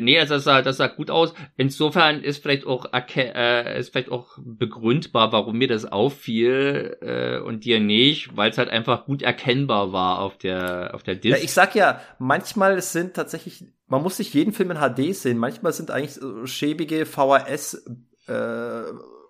Nee, 0.00 0.18
also 0.18 0.34
das 0.34 0.44
sah, 0.44 0.62
das 0.62 0.78
sah 0.78 0.86
gut 0.86 1.10
aus. 1.10 1.34
Insofern 1.56 2.22
ist 2.22 2.42
vielleicht 2.42 2.66
auch 2.66 2.86
äh, 2.92 3.78
ist 3.78 3.90
vielleicht 3.90 4.10
auch 4.10 4.38
begründbar, 4.38 5.32
warum 5.32 5.58
mir 5.58 5.68
das 5.68 5.84
auffiel 5.84 6.96
äh, 7.02 7.38
und 7.38 7.64
dir 7.64 7.78
nicht, 7.78 8.34
weil 8.36 8.50
es 8.50 8.58
halt 8.58 8.70
einfach 8.70 9.04
gut 9.04 9.22
erkennbar 9.22 9.92
war 9.92 10.20
auf 10.20 10.38
der 10.38 10.94
auf 10.94 11.02
der 11.02 11.16
Disc. 11.16 11.36
Ja, 11.36 11.44
ich 11.44 11.52
sag 11.52 11.74
ja, 11.74 12.00
manchmal 12.18 12.80
sind 12.80 13.14
tatsächlich, 13.14 13.64
man 13.86 14.02
muss 14.02 14.16
sich 14.16 14.32
jeden 14.32 14.54
Film 14.54 14.70
in 14.70 14.78
HD 14.78 15.14
sehen. 15.14 15.36
Manchmal 15.36 15.74
sind 15.74 15.90
eigentlich 15.90 16.14
so 16.14 16.46
schäbige 16.46 17.04
VHS 17.04 17.84
äh, 18.28 18.82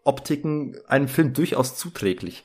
Optiken 0.05 0.77
einem 0.87 1.09
Film 1.09 1.33
durchaus 1.33 1.77
zuträglich. 1.77 2.45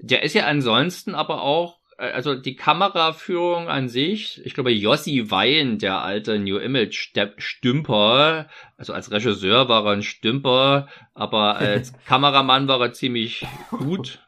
Der 0.00 0.22
ist 0.22 0.34
ja 0.34 0.46
ansonsten 0.46 1.14
aber 1.14 1.42
auch, 1.42 1.78
äh, 1.98 2.10
also 2.10 2.34
die 2.34 2.56
Kameraführung 2.56 3.68
an 3.68 3.88
sich, 3.88 4.40
ich 4.44 4.54
glaube, 4.54 4.72
Jossi 4.72 5.30
Wein, 5.30 5.78
der 5.78 6.02
alte 6.02 6.38
New 6.38 6.58
Image 6.58 7.10
Stümper, 7.38 8.48
also 8.76 8.92
als 8.92 9.10
Regisseur 9.10 9.68
war 9.68 9.84
er 9.86 9.92
ein 9.92 10.02
Stümper, 10.02 10.88
aber 11.14 11.56
als 11.56 11.92
Kameramann 12.06 12.68
war 12.68 12.80
er 12.80 12.92
ziemlich 12.92 13.46
gut. 13.70 14.20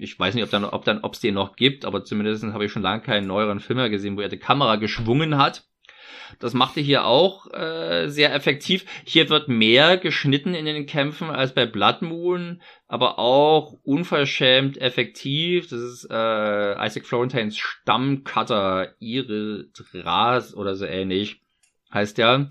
Ich 0.00 0.18
weiß 0.18 0.34
nicht, 0.34 0.44
ob 0.44 0.50
dann, 0.50 0.64
ob 0.64 0.84
dann, 0.84 1.00
ob 1.00 1.14
es 1.14 1.20
den 1.20 1.34
noch 1.34 1.56
gibt, 1.56 1.84
aber 1.84 2.04
zumindest 2.04 2.44
habe 2.44 2.64
ich 2.64 2.72
schon 2.72 2.82
lange 2.82 3.02
keinen 3.02 3.26
neueren 3.26 3.58
Film 3.58 3.78
mehr 3.78 3.90
gesehen, 3.90 4.16
wo 4.16 4.20
er 4.20 4.28
die 4.28 4.38
Kamera 4.38 4.76
geschwungen 4.76 5.38
hat. 5.38 5.64
Das 6.38 6.54
machte 6.54 6.80
hier 6.80 7.04
auch 7.04 7.52
äh, 7.52 8.08
sehr 8.08 8.34
effektiv. 8.34 8.84
Hier 9.04 9.28
wird 9.28 9.48
mehr 9.48 9.96
geschnitten 9.98 10.54
in 10.54 10.64
den 10.64 10.86
Kämpfen 10.86 11.30
als 11.30 11.54
bei 11.54 11.66
Blood 11.66 12.02
Moon, 12.02 12.62
aber 12.86 13.18
auch 13.18 13.74
unverschämt 13.82 14.78
effektiv. 14.78 15.68
Das 15.68 15.80
ist 15.80 16.08
äh, 16.10 16.86
Isaac 16.86 17.06
Florentines 17.06 17.58
Stammcutter, 17.58 18.94
Ihre 18.98 19.66
Dras 19.92 20.54
oder 20.54 20.74
so 20.74 20.84
ähnlich 20.84 21.40
heißt 21.92 22.18
der. 22.18 22.48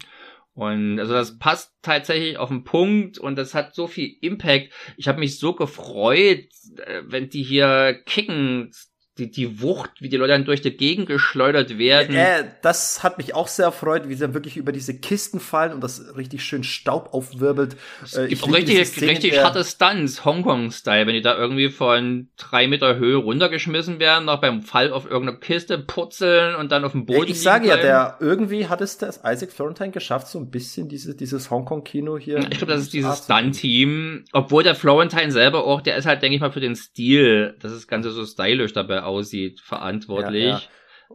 Und 0.53 0.99
also 0.99 1.13
das 1.13 1.37
passt 1.37 1.75
tatsächlich 1.83 2.37
auf 2.39 2.49
den 2.49 2.63
Punkt 2.63 3.19
und 3.19 3.35
das 3.35 3.53
hat 3.53 3.75
so 3.75 3.85
viel 3.85 4.17
Impact. 4.21 4.73
Ich 4.97 5.07
habe 5.07 5.19
mich 5.19 5.37
so 5.37 5.53
gefreut, 5.53 6.45
äh, 6.77 7.03
wenn 7.05 7.29
die 7.29 7.43
hier 7.43 8.01
kicken, 8.05 8.71
die, 9.17 9.31
die 9.31 9.61
Wucht, 9.61 9.91
wie 9.99 10.09
die 10.09 10.17
Leute 10.17 10.33
dann 10.33 10.45
durch 10.45 10.61
die 10.61 10.75
Gegend 10.75 11.07
geschleudert 11.07 11.77
werden. 11.77 12.15
Äh, 12.15 12.45
das 12.61 13.03
hat 13.03 13.17
mich 13.17 13.33
auch 13.33 13.47
sehr 13.47 13.65
erfreut, 13.65 14.07
wie 14.07 14.13
sie 14.13 14.21
dann 14.21 14.33
wirklich 14.33 14.57
über 14.57 14.71
diese 14.71 14.97
Kisten 14.97 15.39
fallen 15.39 15.73
und 15.73 15.81
das 15.81 16.15
richtig 16.15 16.43
schön 16.43 16.63
Staub 16.63 17.13
aufwirbelt. 17.13 17.75
Äh, 18.15 18.27
ich 18.27 18.45
richtig, 18.45 19.01
richtig 19.01 19.43
harte 19.43 19.63
Stunts, 19.63 20.25
Hongkong-Style, 20.25 21.07
wenn 21.07 21.13
die 21.13 21.21
da 21.21 21.37
irgendwie 21.37 21.69
von 21.69 22.29
drei 22.37 22.67
Meter 22.67 22.97
Höhe 22.97 23.17
runtergeschmissen 23.17 23.99
werden, 23.99 24.25
noch 24.25 24.41
beim 24.41 24.61
Fall 24.61 24.91
auf 24.91 25.05
irgendeine 25.09 25.39
Kiste 25.39 25.77
purzeln 25.79 26.55
und 26.55 26.71
dann 26.71 26.83
auf 26.83 26.91
dem 26.91 27.05
Boden. 27.05 27.23
Ja, 27.23 27.29
ich 27.29 27.41
sage 27.41 27.67
ja, 27.67 27.77
der 27.77 28.17
irgendwie 28.19 28.67
hat 28.67 28.81
es 28.81 28.97
das 28.97 29.21
Isaac 29.25 29.51
Florentine 29.51 29.91
geschafft, 29.91 30.27
so 30.27 30.39
ein 30.39 30.49
bisschen 30.49 30.87
diese, 30.89 31.15
dieses 31.15 31.49
Hongkong-Kino 31.49 32.17
hier. 32.17 32.39
Ich 32.39 32.57
glaube, 32.57 32.73
das 32.73 32.81
ist 32.81 32.93
dieses 32.93 33.19
Stunt-Team, 33.19 34.25
obwohl 34.33 34.63
der 34.63 34.75
Florentine 34.75 35.31
selber 35.31 35.65
auch, 35.65 35.81
der 35.81 35.97
ist 35.97 36.05
halt, 36.05 36.21
denke 36.21 36.35
ich 36.35 36.41
mal, 36.41 36.51
für 36.51 36.59
den 36.59 36.75
Stil, 36.75 37.55
das 37.61 37.71
ist 37.71 37.87
Ganze 37.87 38.11
so 38.11 38.25
stylisch 38.25 38.73
dabei 38.73 39.03
aussieht, 39.07 39.61
verantwortlich. 39.61 40.43
Ja, 40.43 40.49
ja. 40.49 40.61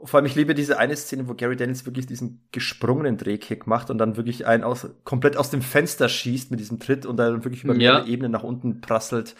Vor 0.05 0.19
allem, 0.19 0.27
ich 0.27 0.35
liebe 0.35 0.55
diese 0.55 0.79
eine 0.79 0.97
Szene, 0.97 1.29
wo 1.29 1.35
Gary 1.35 1.55
Daniels 1.55 1.85
wirklich 1.85 2.07
diesen 2.07 2.49
gesprungenen 2.51 3.19
Drehkick 3.19 3.67
macht 3.67 3.91
und 3.91 3.99
dann 3.99 4.17
wirklich 4.17 4.47
einen 4.47 4.65
aus, 4.65 4.89
komplett 5.05 5.37
aus 5.37 5.51
dem 5.51 5.61
Fenster 5.61 6.09
schießt 6.09 6.51
mit 6.51 6.61
diesem 6.61 6.81
Tritt 6.81 7.05
und 7.05 7.19
dann 7.19 7.45
wirklich 7.45 7.63
über 7.63 7.75
mehrere 7.75 8.07
ja. 8.07 8.07
Ebenen 8.07 8.33
nach 8.33 8.43
unten 8.43 8.81
prasselt. 8.81 9.37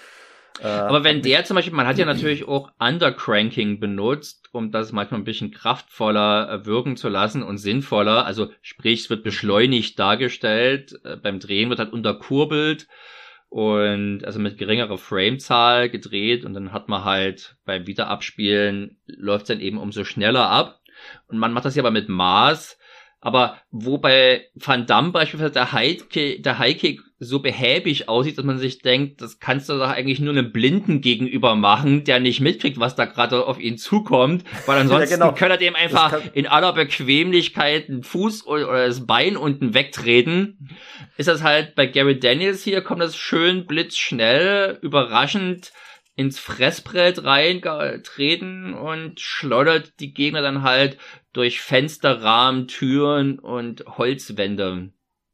Äh, 0.61 0.67
Aber 0.67 1.05
wenn 1.05 1.23
der 1.23 1.45
zum 1.45 1.55
Beispiel, 1.55 1.75
man 1.75 1.87
hat 1.87 1.97
ja 1.97 2.05
natürlich 2.07 2.47
auch 2.47 2.71
Undercranking 2.79 3.81
benutzt, 3.81 4.51
um 4.53 4.71
das 4.71 4.93
manchmal 4.93 5.21
ein 5.21 5.25
bisschen 5.25 5.51
kraftvoller 5.51 6.51
äh, 6.51 6.67
wirken 6.67 6.97
zu 6.97 7.09
lassen 7.09 7.43
und 7.43 7.57
sinnvoller. 7.57 8.27
Also 8.27 8.51
sprich, 8.61 9.01
es 9.01 9.11
wird 9.11 9.25
beschleunigt 9.25 9.99
dargestellt, 9.99 11.01
äh, 11.05 11.17
beim 11.17 11.41
Drehen 11.41 11.71
wird 11.71 11.79
halt 11.79 11.93
unterkurbelt 11.93 12.89
und 13.53 14.25
also 14.25 14.39
mit 14.39 14.57
geringerer 14.57 14.97
Framezahl 14.97 15.91
gedreht 15.91 16.47
und 16.47 16.55
dann 16.55 16.73
hat 16.73 16.89
man 16.89 17.05
halt 17.05 17.57
beim 17.67 17.87
Wiederabspielen 17.87 18.97
läuft 19.05 19.43
es 19.43 19.49
dann 19.49 19.61
eben 19.61 19.77
umso 19.77 20.05
schneller 20.05 20.49
ab. 20.49 20.81
Und 21.27 21.37
man 21.37 21.53
macht 21.53 21.67
das 21.67 21.75
ja 21.75 21.83
aber 21.83 21.91
mit 21.91 22.09
Maß, 22.09 22.79
aber 23.25 23.57
wo 23.71 23.99
bei 23.99 24.49
Van 24.57 24.85
Damme 24.85 25.13
beispielsweise 25.13 25.53
der 25.53 25.73
Highkick, 25.73 26.43
der 26.43 26.59
Highkick 26.59 27.01
so 27.21 27.39
behäbig 27.39 28.09
aussieht, 28.09 28.37
dass 28.37 28.45
man 28.45 28.59
sich 28.59 28.81
denkt, 28.81 29.23
das 29.23 29.39
kannst 29.39 29.69
du 29.69 29.79
doch 29.79 29.89
eigentlich 29.89 30.19
nur 30.19 30.33
einem 30.33 30.51
Blinden 30.51 31.01
gegenüber 31.01 31.55
machen, 31.55 32.03
der 32.03 32.19
nicht 32.19 32.41
mitkriegt, 32.41 32.81
was 32.81 32.97
da 32.97 33.05
gerade 33.05 33.47
auf 33.47 33.61
ihn 33.61 33.79
zukommt, 33.79 34.43
weil 34.67 34.79
ansonsten 34.81 35.21
ja, 35.21 35.27
genau. 35.27 35.33
kann 35.33 35.53
er 35.53 35.57
dem 35.57 35.77
einfach 35.77 36.21
in 36.33 36.49
aller 36.49 36.73
Bequemlichkeit 36.73 37.89
einen 37.89 38.03
Fuß 38.03 38.45
oder 38.45 38.89
das 38.89 39.07
Bein 39.07 39.37
unten 39.37 39.73
wegtreten. 39.73 40.69
Ist 41.17 41.29
das 41.29 41.45
halt 41.45 41.77
bei 41.77 41.87
Gary 41.87 42.19
Daniels 42.19 42.65
hier, 42.65 42.81
kommt 42.81 43.03
das 43.03 43.17
schön 43.17 43.67
blitzschnell, 43.67 44.81
überraschend 44.83 45.73
ins 46.15 46.39
Fressbrett 46.39 47.25
reintreten 47.25 48.75
und 48.75 49.21
schleudert 49.21 49.99
die 50.01 50.13
Gegner 50.13 50.43
dann 50.43 50.63
halt 50.63 50.99
durch 51.33 51.61
Fensterrahmen, 51.61 52.69
Türen 52.69 53.39
und 53.39 53.85
Holzwände. 53.87 54.93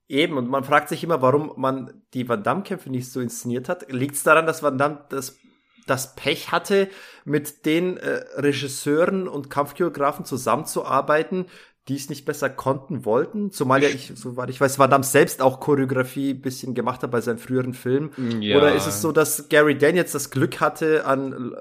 Eben, 0.08 0.38
und 0.38 0.48
man 0.48 0.64
fragt 0.64 0.88
sich 0.88 1.04
immer, 1.04 1.20
warum 1.20 1.52
man 1.56 2.02
die 2.14 2.28
Van 2.28 2.42
Damme-Kämpfe 2.42 2.90
nicht 2.90 3.10
so 3.10 3.20
inszeniert 3.20 3.68
hat. 3.68 3.92
Liegt 3.92 4.14
es 4.14 4.22
daran, 4.22 4.46
dass 4.46 4.62
Van 4.62 4.78
Damme 4.78 5.04
das, 5.10 5.38
das 5.86 6.14
Pech 6.14 6.50
hatte, 6.50 6.88
mit 7.24 7.66
den 7.66 7.98
äh, 7.98 8.24
Regisseuren 8.36 9.28
und 9.28 9.50
Kampfchoreografen 9.50 10.24
zusammenzuarbeiten, 10.24 11.46
die 11.88 11.96
es 11.96 12.08
nicht 12.08 12.24
besser 12.24 12.50
konnten 12.50 13.04
wollten. 13.04 13.50
Zumal 13.50 13.82
ja 13.82 13.88
ich, 13.88 14.12
soweit 14.14 14.50
ich 14.50 14.60
weiß, 14.60 14.78
Van 14.78 14.90
Damme 14.90 15.04
selbst 15.04 15.40
auch 15.40 15.60
Choreografie 15.60 16.34
bisschen 16.34 16.74
gemacht 16.74 17.02
hat 17.02 17.10
bei 17.10 17.20
seinen 17.20 17.38
früheren 17.38 17.74
Filmen. 17.74 18.10
Ja. 18.42 18.56
Oder 18.56 18.74
ist 18.74 18.86
es 18.86 19.00
so, 19.00 19.12
dass 19.12 19.48
Gary 19.48 19.76
Daniels 19.76 20.12
das 20.12 20.30
Glück 20.30 20.60
hatte, 20.60 21.06
an 21.06 21.54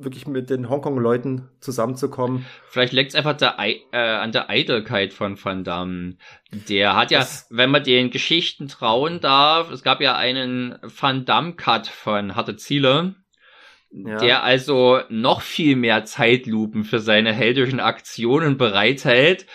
wirklich 0.00 0.26
mit 0.26 0.50
den 0.50 0.68
Hongkong-Leuten 0.68 1.48
zusammenzukommen? 1.60 2.46
Vielleicht 2.68 2.92
liegt 2.92 3.10
es 3.10 3.14
einfach 3.14 3.36
der, 3.36 3.56
äh, 3.58 3.98
an 3.98 4.32
der 4.32 4.50
Eitelkeit 4.50 5.12
von 5.12 5.42
Van 5.42 5.64
Damme. 5.64 6.16
Der 6.68 6.96
hat 6.96 7.10
ja, 7.10 7.20
das 7.20 7.46
wenn 7.50 7.70
man 7.70 7.84
den 7.84 8.10
Geschichten 8.10 8.68
trauen 8.68 9.20
darf, 9.20 9.70
es 9.70 9.82
gab 9.82 10.00
ja 10.00 10.16
einen 10.16 10.78
Van 10.82 11.24
Damme-Cut 11.24 11.86
von 11.86 12.34
Harte 12.34 12.56
Ziele 12.56 13.14
ja. 13.94 14.18
der 14.18 14.42
also 14.42 15.00
noch 15.08 15.40
viel 15.40 15.76
mehr 15.76 16.04
Zeitlupen 16.04 16.84
für 16.84 16.98
seine 16.98 17.32
heldischen 17.32 17.80
Aktionen 17.80 18.56
bereithält. 18.56 19.46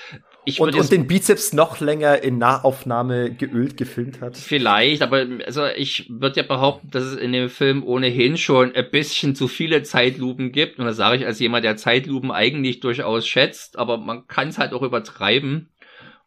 Ich 0.45 0.59
und, 0.59 0.74
und 0.74 0.92
den 0.92 1.06
Bizeps 1.06 1.53
noch 1.53 1.80
länger 1.80 2.24
in 2.24 2.38
Nahaufnahme 2.38 3.32
geölt 3.32 3.77
gefilmt 3.77 4.22
hat. 4.22 4.38
Vielleicht, 4.38 5.01
aber 5.01 5.26
also 5.45 5.66
ich 5.66 6.09
würde 6.09 6.38
ja 6.38 6.48
behaupten, 6.48 6.90
dass 6.90 7.03
es 7.03 7.18
in 7.18 7.34
dem 7.34 7.50
Film 7.50 7.84
ohnehin 7.84 8.38
schon 8.38 8.74
ein 8.74 8.90
bisschen 8.90 9.35
zu 9.35 9.48
viele 9.48 9.84
Zeitlupen 9.84 10.51
gibt. 10.51 10.80
Und 10.80 10.85
das 10.85 10.98
sage 10.98 11.18
ich 11.18 11.26
als 11.26 11.40
jemand, 11.40 11.66
der 11.66 11.77
Zeitlupen 11.77 12.32
eigentlich 12.32 12.80
durchaus 12.80 13.27
schätzt, 13.27 13.77
aber 13.77 13.98
man 13.98 14.26
kann 14.27 14.48
es 14.48 14.58
halt 14.58 14.74
auch 14.74 14.82
übertreiben. 14.82 15.69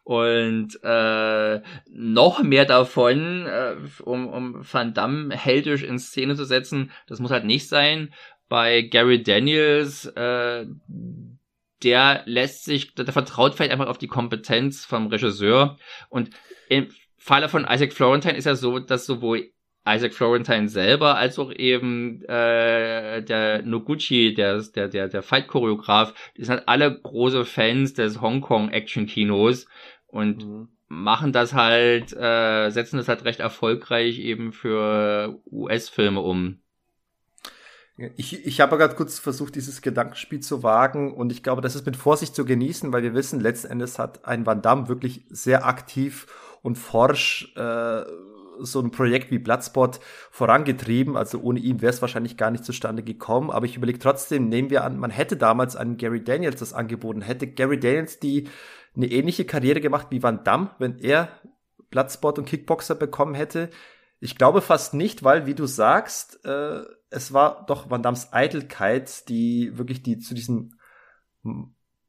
Und 0.03 0.77
äh, 0.83 1.61
noch 1.89 2.43
mehr 2.43 2.65
davon, 2.65 3.45
äh, 3.45 3.75
um, 4.03 4.27
um 4.27 4.55
Van 4.69 4.93
Damme 4.93 5.35
heldisch 5.35 5.83
in 5.83 5.97
Szene 5.97 6.35
zu 6.35 6.43
setzen, 6.43 6.91
das 7.07 7.19
muss 7.19 7.31
halt 7.31 7.45
nicht 7.45 7.69
sein. 7.69 8.13
Bei 8.49 8.81
Gary 8.81 9.23
Daniels, 9.23 10.05
äh, 10.07 10.65
der 11.83 12.23
lässt 12.25 12.65
sich, 12.65 12.95
der, 12.95 13.05
vertraut 13.07 13.55
vielleicht 13.55 13.71
einfach 13.71 13.87
auf 13.87 13.97
die 13.97 14.07
Kompetenz 14.07 14.85
vom 14.85 15.07
Regisseur. 15.07 15.77
Und 16.09 16.31
im 16.67 16.89
Falle 17.17 17.47
von 17.47 17.65
Isaac 17.69 17.93
Florentine 17.93 18.35
ist 18.35 18.45
ja 18.45 18.55
so, 18.55 18.79
dass 18.79 19.05
sowohl 19.05 19.53
Isaac 19.85 20.13
Florentine 20.13 20.69
selber 20.69 21.17
als 21.17 21.37
auch 21.37 21.51
eben 21.51 22.23
äh, 22.23 23.21
der 23.21 23.63
Noguchi, 23.63 24.33
der 24.33 24.61
der 24.61 24.87
der 24.87 25.09
der 25.09 25.23
Fight 25.23 25.47
Choreograf, 25.47 26.13
die 26.37 26.43
sind 26.43 26.55
halt 26.55 26.67
alle 26.67 26.99
große 27.01 27.43
Fans 27.43 27.93
des 27.93 28.21
Hongkong 28.21 28.69
Action 28.69 29.07
Kinos 29.07 29.67
und 30.13 30.45
mhm. 30.45 30.67
machen 30.87 31.33
das 31.33 31.53
halt, 31.53 32.13
äh, 32.13 32.69
setzen 32.69 32.97
das 32.97 33.07
halt 33.07 33.25
recht 33.25 33.39
erfolgreich 33.39 34.19
eben 34.19 34.53
für 34.53 35.39
US-Filme 35.51 36.21
um. 36.21 36.59
Ich, 38.15 38.45
ich 38.45 38.61
habe 38.61 38.77
gerade 38.77 38.95
kurz 38.95 39.19
versucht, 39.19 39.55
dieses 39.55 39.81
Gedankenspiel 39.81 40.39
zu 40.39 40.63
wagen 40.63 41.13
und 41.13 41.31
ich 41.31 41.43
glaube, 41.43 41.61
das 41.61 41.75
ist 41.75 41.85
mit 41.85 41.95
Vorsicht 41.95 42.35
zu 42.35 42.45
genießen, 42.45 42.93
weil 42.93 43.03
wir 43.03 43.13
wissen, 43.13 43.39
letzten 43.39 43.71
Endes 43.71 43.99
hat 43.99 44.25
ein 44.25 44.45
Van 44.45 44.61
Damme 44.61 44.87
wirklich 44.87 45.25
sehr 45.29 45.65
aktiv 45.65 46.27
und 46.61 46.77
forsch 46.77 47.53
äh, 47.55 48.03
so 48.59 48.79
ein 48.79 48.91
Projekt 48.91 49.31
wie 49.31 49.39
Bloodspot 49.39 49.99
vorangetrieben. 50.31 51.17
Also 51.17 51.39
ohne 51.41 51.59
ihn 51.59 51.81
wäre 51.81 51.91
es 51.91 52.01
wahrscheinlich 52.01 52.37
gar 52.37 52.51
nicht 52.51 52.65
zustande 52.65 53.03
gekommen. 53.03 53.49
Aber 53.49 53.65
ich 53.65 53.77
überlege 53.77 53.99
trotzdem, 53.99 54.49
nehmen 54.49 54.69
wir 54.69 54.83
an, 54.83 54.99
man 54.99 55.11
hätte 55.11 55.37
damals 55.37 55.75
einen 55.75 55.97
Gary 55.97 56.23
Daniels 56.23 56.59
das 56.59 56.73
angeboten, 56.73 57.21
hätte 57.21 57.47
Gary 57.47 57.79
Daniels 57.79 58.19
die 58.19 58.47
eine 58.95 59.07
ähnliche 59.07 59.45
Karriere 59.45 59.81
gemacht 59.81 60.07
wie 60.09 60.23
Van 60.23 60.43
Damme, 60.43 60.71
wenn 60.79 60.99
er 60.99 61.29
Bloodsport 61.89 62.39
und 62.39 62.45
Kickboxer 62.45 62.95
bekommen 62.95 63.35
hätte? 63.35 63.69
Ich 64.19 64.37
glaube 64.37 64.61
fast 64.61 64.93
nicht, 64.93 65.23
weil, 65.23 65.45
wie 65.45 65.55
du 65.55 65.65
sagst, 65.65 66.43
äh, 66.45 66.81
es 67.09 67.33
war 67.33 67.65
doch 67.67 67.89
Van 67.89 68.03
Dammes 68.03 68.33
Eitelkeit, 68.33 69.27
die 69.29 69.77
wirklich 69.77 70.01
die 70.01 70.19
zu 70.19 70.33
diesen 70.33 70.79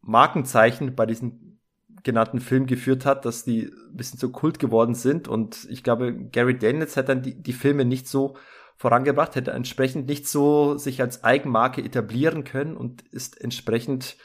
Markenzeichen 0.00 0.94
bei 0.94 1.06
diesen 1.06 1.60
genannten 2.02 2.40
Film 2.40 2.66
geführt 2.66 3.06
hat, 3.06 3.24
dass 3.24 3.44
die 3.44 3.64
ein 3.64 3.96
bisschen 3.96 4.18
zu 4.18 4.30
Kult 4.30 4.58
geworden 4.58 4.94
sind. 4.94 5.26
Und 5.26 5.66
ich 5.70 5.82
glaube, 5.82 6.14
Gary 6.14 6.56
Daniels 6.58 6.96
hat 6.96 7.08
dann 7.08 7.22
die, 7.22 7.34
die 7.34 7.52
Filme 7.52 7.84
nicht 7.84 8.06
so 8.06 8.36
vorangebracht, 8.76 9.34
hätte 9.34 9.52
entsprechend 9.52 10.06
nicht 10.06 10.28
so 10.28 10.76
sich 10.76 11.00
als 11.00 11.24
Eigenmarke 11.24 11.82
etablieren 11.82 12.44
können 12.44 12.76
und 12.76 13.02
ist 13.08 13.40
entsprechend 13.40 14.16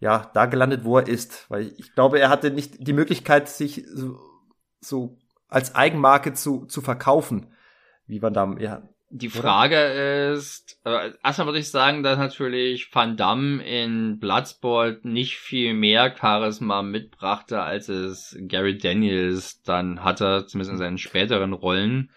ja, 0.00 0.30
da 0.34 0.46
gelandet, 0.46 0.84
wo 0.84 0.98
er 0.98 1.08
ist. 1.08 1.46
Weil 1.50 1.72
ich 1.76 1.94
glaube, 1.94 2.20
er 2.20 2.28
hatte 2.28 2.50
nicht 2.50 2.86
die 2.86 2.92
Möglichkeit, 2.92 3.48
sich 3.48 3.84
so, 3.92 4.18
so 4.80 5.18
als 5.48 5.74
Eigenmarke 5.74 6.34
zu, 6.34 6.66
zu 6.66 6.80
verkaufen, 6.80 7.52
wie 8.06 8.22
Van 8.22 8.34
Damme. 8.34 8.62
Ja, 8.62 8.82
die 9.10 9.30
Frage 9.30 9.76
oder? 9.76 10.32
ist, 10.32 10.78
äh, 10.84 11.12
erstmal 11.24 11.46
würde 11.46 11.58
ich 11.60 11.70
sagen, 11.70 12.02
dass 12.02 12.18
natürlich 12.18 12.94
Van 12.94 13.16
Damme 13.16 13.62
in 13.64 14.18
Bloodsport 14.18 15.04
nicht 15.04 15.38
viel 15.38 15.72
mehr 15.72 16.14
Charisma 16.14 16.82
mitbrachte, 16.82 17.62
als 17.62 17.88
es 17.88 18.36
Gary 18.38 18.76
Daniels 18.76 19.62
dann 19.62 20.04
hatte, 20.04 20.44
zumindest 20.46 20.72
in 20.72 20.78
seinen 20.78 20.98
späteren 20.98 21.54
Rollen. 21.54 22.10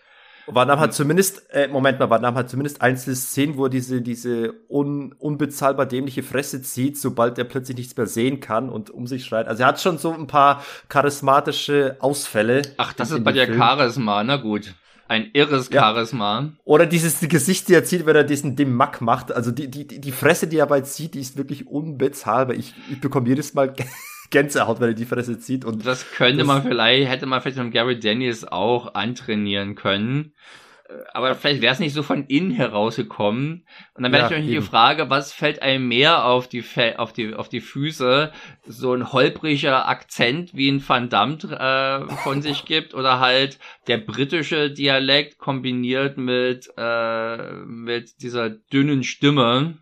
Van 0.53 0.67
Damme 0.67 0.81
hat 0.81 0.93
zumindest, 0.93 1.43
äh, 1.51 1.67
Moment 1.67 1.99
mal, 1.99 2.09
Van 2.09 2.21
Damme 2.21 2.37
hat 2.37 2.49
zumindest 2.49 2.81
einzelne 2.81 3.15
Szenen, 3.15 3.57
wo 3.57 3.65
er 3.65 3.69
diese, 3.69 4.01
diese 4.01 4.53
un, 4.69 5.13
unbezahlbar 5.17 5.85
dämliche 5.85 6.23
Fresse 6.23 6.61
zieht, 6.61 6.97
sobald 6.97 7.37
er 7.37 7.45
plötzlich 7.45 7.77
nichts 7.77 7.95
mehr 7.95 8.07
sehen 8.07 8.39
kann 8.39 8.69
und 8.69 8.89
um 8.89 9.07
sich 9.07 9.25
schreit. 9.25 9.47
Also 9.47 9.63
er 9.63 9.69
hat 9.69 9.81
schon 9.81 9.97
so 9.97 10.13
ein 10.13 10.27
paar 10.27 10.63
charismatische 10.89 11.97
Ausfälle. 11.99 12.61
Ach, 12.77 12.93
das 12.93 13.11
ist 13.11 13.23
bei 13.23 13.31
dir 13.31 13.47
Charisma, 13.47 14.23
na 14.23 14.37
gut. 14.37 14.73
Ein 15.07 15.29
irres 15.33 15.69
Charisma. 15.69 16.39
Ja. 16.39 16.49
Oder 16.63 16.85
dieses 16.85 17.19
die 17.19 17.27
Gesicht, 17.27 17.67
die 17.67 17.73
er 17.73 17.83
zieht, 17.83 18.05
wenn 18.05 18.15
er 18.15 18.23
diesen 18.23 18.55
dem 18.55 18.73
Mack 18.73 19.01
macht. 19.01 19.31
Also 19.33 19.51
die, 19.51 19.69
die, 19.69 19.85
die 19.85 20.11
Fresse, 20.13 20.47
die 20.47 20.57
er 20.57 20.67
bei 20.67 20.81
zieht, 20.81 21.15
die 21.15 21.19
ist 21.19 21.37
wirklich 21.37 21.67
unbezahlbar. 21.67 22.55
Ich, 22.55 22.73
ich 22.89 23.01
bekomme 23.01 23.27
jedes 23.27 23.53
Mal 23.53 23.73
Gänsehaut, 24.31 24.79
wenn 24.79 24.89
er 24.89 24.93
die 24.95 25.05
Fresse 25.05 25.37
zieht. 25.39 25.65
Und 25.65 25.85
das 25.85 26.11
könnte 26.11 26.39
das 26.39 26.47
man 26.47 26.63
vielleicht, 26.63 27.07
hätte 27.07 27.25
man 27.25 27.41
vielleicht 27.41 27.57
mit 27.59 27.73
Gary 27.73 27.99
Daniels 27.99 28.45
auch 28.45 28.95
antrainieren 28.95 29.75
können. 29.75 30.33
Aber 31.13 31.35
vielleicht 31.35 31.61
wäre 31.61 31.73
es 31.73 31.79
nicht 31.79 31.93
so 31.93 32.03
von 32.03 32.25
innen 32.25 32.51
herausgekommen. 32.51 33.65
Und 33.93 34.03
dann 34.03 34.11
wäre 34.11 34.23
ja, 34.23 34.27
ich 34.27 34.31
natürlich 34.31 34.59
die 34.59 34.69
Frage, 34.69 35.09
was 35.09 35.31
fällt 35.31 35.61
einem 35.61 35.87
mehr 35.87 36.25
auf 36.25 36.47
die, 36.47 36.63
auf 36.97 37.13
die, 37.13 37.33
auf 37.33 37.49
die 37.49 37.61
Füße? 37.61 38.31
So 38.65 38.93
ein 38.93 39.11
holpriger 39.11 39.87
Akzent, 39.87 40.55
wie 40.55 40.69
ein 40.69 40.87
Van 40.87 41.09
Damme 41.09 41.37
äh, 41.37 42.13
von 42.23 42.41
sich 42.41 42.65
gibt, 42.65 42.93
oder 42.93 43.19
halt 43.19 43.59
der 43.87 43.97
britische 43.97 44.71
Dialekt 44.71 45.37
kombiniert 45.37 46.17
mit, 46.17 46.69
äh, 46.77 47.53
mit 47.65 48.21
dieser 48.21 48.49
dünnen 48.49 49.03
Stimme. 49.03 49.77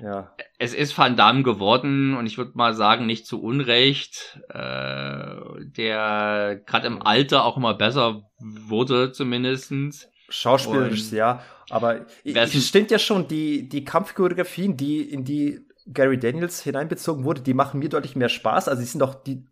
Ja. 0.00 0.32
Es 0.62 0.74
ist 0.74 0.96
Van 0.98 1.16
Damme 1.16 1.42
geworden 1.42 2.14
und 2.14 2.26
ich 2.26 2.36
würde 2.36 2.50
mal 2.52 2.74
sagen, 2.74 3.06
nicht 3.06 3.26
zu 3.26 3.40
Unrecht, 3.40 4.38
äh, 4.50 4.54
der 4.54 6.60
gerade 6.66 6.86
im 6.86 7.00
Alter 7.00 7.46
auch 7.46 7.56
immer 7.56 7.72
besser 7.72 8.30
wurde 8.38 9.10
zumindestens. 9.10 10.06
Schauspielerisch, 10.28 11.12
ja. 11.12 11.42
Aber 11.70 12.04
es 12.24 12.68
stimmt 12.68 12.90
ja 12.90 12.98
schon, 12.98 13.26
die, 13.26 13.70
die 13.70 13.86
Kampfchoreografien, 13.86 14.76
die 14.76 15.00
in 15.00 15.24
die 15.24 15.66
Gary 15.86 16.18
Daniels 16.18 16.62
hineinbezogen 16.62 17.24
wurde, 17.24 17.40
die 17.40 17.54
machen 17.54 17.80
mir 17.80 17.88
deutlich 17.88 18.14
mehr 18.14 18.28
Spaß. 18.28 18.68
Also 18.68 18.82
sie 18.82 18.88
sind 18.88 19.02
auch, 19.02 19.14
die 19.14 19.46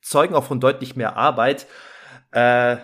zeugen 0.00 0.34
auch 0.34 0.44
von 0.44 0.58
deutlich 0.58 0.96
mehr 0.96 1.16
Arbeit. 1.16 1.66
Äh, 2.30 2.78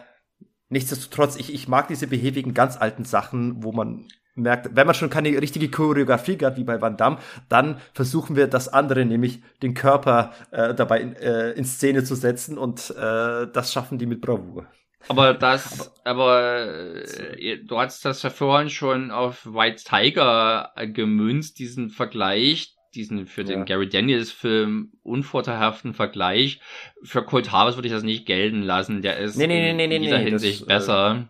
nichtsdestotrotz, 0.69 1.37
ich, 1.37 1.55
ich 1.55 1.69
mag 1.69 1.89
diese 1.89 2.07
behäbigen, 2.07 2.53
ganz 2.53 2.77
alten 2.77 3.07
Sachen, 3.07 3.65
wo 3.65 3.73
man 3.73 4.09
merkt, 4.35 4.75
wenn 4.75 4.87
man 4.87 4.95
schon 4.95 5.11
keine 5.11 5.29
richtige 5.41 5.71
Choreografie 5.71 6.39
hat, 6.43 6.57
wie 6.57 6.65
bei 6.65 6.81
Van 6.81 6.97
Damme, 6.97 7.19
dann 7.49 7.79
versuchen 7.93 8.37
wir 8.37 8.47
das 8.47 8.69
andere, 8.69 9.05
nämlich 9.05 9.43
den 9.63 9.75
Körper 9.75 10.33
äh, 10.51 10.75
dabei 10.75 11.01
in, 11.01 11.17
äh, 11.17 11.51
in 11.53 11.65
Szene 11.65 12.05
zu 12.05 12.15
setzen 12.15 12.59
und 12.59 12.91
äh, 12.91 13.47
das 13.53 13.73
schaffen 13.73 13.99
die 13.99 14.07
mit 14.07 14.21
Bravour. 14.21 14.67
Aber 15.09 15.35
das, 15.35 15.93
aber 16.05 16.67
äh, 17.05 17.59
du 17.59 17.79
hast 17.79 18.05
das 18.05 18.23
ja 18.23 18.31
vorhin 18.31 18.71
schon 18.71 19.11
auf 19.11 19.47
White 19.47 19.85
Tiger 19.85 20.73
äh, 20.77 20.87
gemünzt, 20.87 21.59
diesen 21.59 21.91
Vergleich, 21.91 22.75
diesen 22.95 23.27
für 23.27 23.45
den 23.45 23.61
ja. 23.61 23.65
Gary 23.65 23.89
Daniels 23.89 24.31
Film 24.31 24.93
unvorteilhaften 25.03 25.95
Vergleich. 25.95 26.61
Für 27.03 27.25
Colt 27.25 27.51
Harvest 27.51 27.79
würde 27.79 27.89
ich 27.89 27.95
das 27.95 28.03
nicht 28.03 28.27
gelten 28.27 28.63
lassen. 28.63 29.03
Der 29.03 29.19
ist 29.19 29.37
nee, 29.37 29.47
nee, 29.47 29.73
nee, 29.73 29.97
in 29.97 30.03
jeder 30.03 30.19
Hinsicht 30.19 30.63
das, 30.63 30.67
äh, 30.67 30.69
besser. 30.69 31.29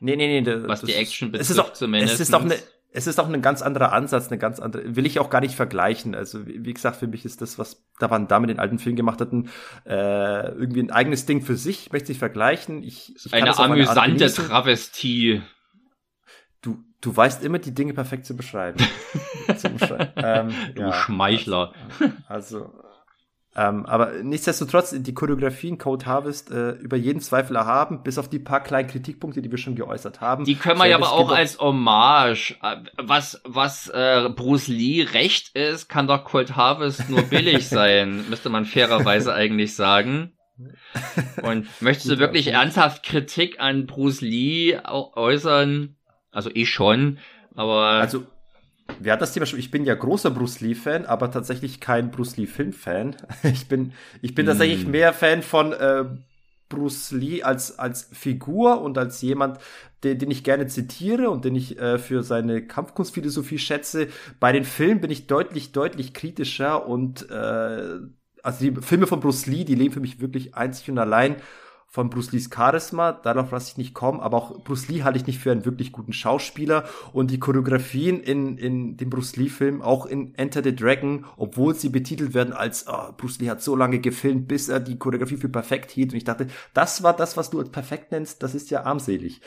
Nee, 0.00 0.16
nee, 0.16 0.40
nee. 0.40 0.42
Das, 0.42 0.66
was 0.66 0.82
die 0.82 0.94
Action 0.94 1.30
betrifft, 1.30 1.50
es 1.50 1.56
ist 1.56 1.58
auch, 1.58 1.72
zumindest. 1.72 2.14
Es 2.14 2.20
ist 2.20 2.34
auch 2.34 2.42
eine, 2.42 2.56
es 2.92 3.06
ist 3.06 3.20
auch 3.20 3.28
ein 3.28 3.42
ganz 3.42 3.62
anderer 3.62 3.92
Ansatz, 3.92 4.28
eine 4.28 4.38
ganz 4.38 4.58
andere, 4.58 4.96
will 4.96 5.06
ich 5.06 5.20
auch 5.20 5.30
gar 5.30 5.40
nicht 5.40 5.54
vergleichen. 5.54 6.14
Also, 6.14 6.46
wie 6.46 6.72
gesagt, 6.72 6.96
für 6.96 7.06
mich 7.06 7.24
ist 7.24 7.40
das, 7.40 7.58
was 7.58 7.84
da 7.98 8.10
waren 8.10 8.26
da 8.26 8.40
mit 8.40 8.50
den 8.50 8.58
alten 8.58 8.78
Film 8.78 8.96
gemacht 8.96 9.20
hatten, 9.20 9.50
äh, 9.86 10.48
irgendwie 10.48 10.82
ein 10.82 10.90
eigenes 10.90 11.26
Ding 11.26 11.42
für 11.42 11.56
sich. 11.56 11.86
Ich 11.86 11.92
möchte 11.92 12.04
es 12.04 12.08
nicht 12.10 12.18
vergleichen. 12.18 12.82
Ich, 12.82 13.14
ich 13.14 13.32
eine 13.32 13.56
amüsante 13.56 14.32
Travestie. 14.32 15.42
Du, 16.62 16.78
du 17.00 17.16
weißt 17.16 17.44
immer, 17.44 17.58
die 17.58 17.74
Dinge 17.74 17.94
perfekt 17.94 18.26
zu 18.26 18.34
beschreiben. 18.36 18.78
zu 19.56 19.68
beschreiben. 19.68 20.12
Ähm, 20.16 20.54
du 20.74 20.82
ja, 20.82 20.92
Schmeichler. 20.92 21.72
Also, 22.26 22.64
also 22.64 22.72
Ähm, 23.60 23.84
aber 23.84 24.22
nichtsdestotrotz, 24.22 24.94
die 24.96 25.12
Choreografien 25.12 25.76
Code 25.76 26.06
Harvest 26.06 26.50
äh, 26.50 26.70
über 26.70 26.96
jeden 26.96 27.20
Zweifel 27.20 27.56
erhaben, 27.56 28.02
bis 28.02 28.16
auf 28.16 28.26
die 28.26 28.38
paar 28.38 28.62
kleinen 28.62 28.88
Kritikpunkte, 28.88 29.42
die 29.42 29.50
wir 29.50 29.58
schon 29.58 29.74
geäußert 29.74 30.22
haben. 30.22 30.46
Die 30.46 30.54
können 30.54 30.78
wir 30.78 30.86
ja 30.86 30.96
aber 30.96 31.12
auch 31.12 31.30
als 31.30 31.58
Hommage. 31.58 32.56
Äh, 32.62 32.76
was, 32.96 33.42
was 33.44 33.88
äh, 33.88 34.30
Bruce 34.34 34.68
Lee 34.68 35.02
recht 35.02 35.54
ist, 35.54 35.90
kann 35.90 36.06
doch 36.06 36.24
Cold 36.24 36.56
Harvest 36.56 37.10
nur 37.10 37.20
billig 37.20 37.68
sein, 37.68 38.24
müsste 38.30 38.48
man 38.48 38.64
fairerweise 38.64 39.34
eigentlich 39.34 39.76
sagen. 39.76 40.32
Und 41.42 41.66
möchtest 41.82 42.10
du 42.10 42.18
wirklich 42.18 42.46
ernsthaft 42.46 43.02
Kritik 43.02 43.60
an 43.60 43.86
Bruce 43.86 44.22
Lee 44.22 44.78
äußern? 44.86 45.96
Also 46.32 46.48
ich 46.54 46.70
schon, 46.70 47.18
aber. 47.54 47.82
Also, 47.82 48.24
wer 49.00 49.14
hat 49.14 49.20
das 49.20 49.32
Thema 49.32 49.46
schon? 49.46 49.58
Ich 49.58 49.70
bin 49.70 49.84
ja 49.84 49.94
großer 49.94 50.30
Bruce 50.30 50.60
Lee-Fan, 50.60 51.06
aber 51.06 51.30
tatsächlich 51.30 51.80
kein 51.80 52.10
Bruce 52.10 52.36
Lee-Film-Fan. 52.36 53.16
Ich 53.42 53.68
bin, 53.68 53.92
ich 54.22 54.34
bin 54.34 54.46
tatsächlich 54.46 54.86
mm. 54.86 54.90
mehr 54.90 55.12
Fan 55.12 55.42
von 55.42 55.72
äh, 55.72 56.04
Bruce 56.68 57.10
Lee 57.10 57.42
als, 57.42 57.78
als 57.78 58.08
Figur 58.12 58.80
und 58.80 58.96
als 58.96 59.20
jemand, 59.20 59.58
den, 60.04 60.18
den 60.18 60.30
ich 60.30 60.44
gerne 60.44 60.66
zitiere 60.66 61.30
und 61.30 61.44
den 61.44 61.54
ich 61.54 61.78
äh, 61.78 61.98
für 61.98 62.22
seine 62.22 62.66
Kampfkunstphilosophie 62.66 63.58
schätze. 63.58 64.08
Bei 64.38 64.52
den 64.52 64.64
Filmen 64.64 65.00
bin 65.00 65.10
ich 65.10 65.26
deutlich, 65.26 65.72
deutlich 65.72 66.14
kritischer 66.14 66.86
und 66.86 67.28
äh, 67.30 67.98
also 68.42 68.58
die 68.60 68.80
Filme 68.80 69.06
von 69.06 69.20
Bruce 69.20 69.46
Lee, 69.46 69.64
die 69.64 69.74
leben 69.74 69.92
für 69.92 70.00
mich 70.00 70.20
wirklich 70.20 70.54
einzig 70.54 70.90
und 70.90 70.98
allein 70.98 71.36
von 71.92 72.08
Bruce 72.08 72.30
Lees 72.30 72.48
Charisma, 72.54 73.10
darauf 73.10 73.50
lasse 73.50 73.72
ich 73.72 73.76
nicht 73.76 73.94
kommen, 73.94 74.20
aber 74.20 74.36
auch 74.36 74.62
Bruce 74.62 74.86
Lee 74.86 75.02
halte 75.02 75.18
ich 75.18 75.26
nicht 75.26 75.40
für 75.40 75.50
einen 75.50 75.64
wirklich 75.64 75.90
guten 75.90 76.12
Schauspieler 76.12 76.84
und 77.12 77.32
die 77.32 77.40
Choreografien 77.40 78.20
in, 78.20 78.56
in 78.58 78.96
dem 78.96 79.10
Bruce 79.10 79.34
Lee-Film, 79.34 79.82
auch 79.82 80.06
in 80.06 80.32
Enter 80.36 80.62
the 80.62 80.74
Dragon, 80.74 81.26
obwohl 81.36 81.74
sie 81.74 81.88
betitelt 81.88 82.32
werden 82.32 82.52
als 82.52 82.86
oh, 82.88 83.12
Bruce 83.16 83.40
Lee 83.40 83.50
hat 83.50 83.60
so 83.60 83.74
lange 83.74 83.98
gefilmt, 83.98 84.46
bis 84.46 84.68
er 84.68 84.78
die 84.78 84.98
Choreografie 84.98 85.36
für 85.36 85.48
perfekt 85.48 85.90
hielt 85.90 86.12
und 86.12 86.16
ich 86.16 86.24
dachte, 86.24 86.46
das 86.74 87.02
war 87.02 87.12
das, 87.12 87.36
was 87.36 87.50
du 87.50 87.58
als 87.58 87.70
perfekt 87.70 88.12
nennst, 88.12 88.44
das 88.44 88.54
ist 88.54 88.70
ja 88.70 88.84
armselig. 88.84 89.40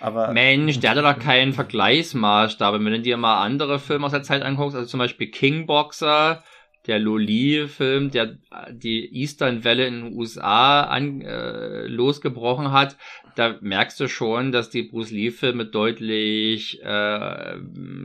Aber 0.00 0.32
Mensch, 0.32 0.78
der 0.78 0.90
hatte 0.90 1.02
doch 1.02 1.18
keinen 1.18 1.52
Vergleichsmaßstab. 1.52 2.74
Wenn 2.74 2.84
du 2.84 3.00
dir 3.00 3.16
mal 3.16 3.42
andere 3.42 3.80
Filme 3.80 4.06
aus 4.06 4.12
der 4.12 4.22
Zeit 4.22 4.42
anguckst, 4.42 4.76
also 4.76 4.88
zum 4.88 4.98
Beispiel 4.98 5.28
Kingboxer, 5.28 6.44
der 6.88 6.98
Loli-Film, 6.98 8.10
der 8.10 8.38
die 8.70 9.14
Eastern-Welle 9.14 9.86
in 9.86 9.94
den 10.04 10.14
USA 10.14 10.82
an, 10.84 11.20
äh, 11.20 11.86
losgebrochen 11.86 12.72
hat, 12.72 12.96
da 13.36 13.58
merkst 13.60 14.00
du 14.00 14.08
schon, 14.08 14.50
dass 14.50 14.70
die 14.70 14.82
Bruce 14.82 15.10
Lee-Filme 15.10 15.66
deutlich 15.66 16.82
äh, 16.82 17.56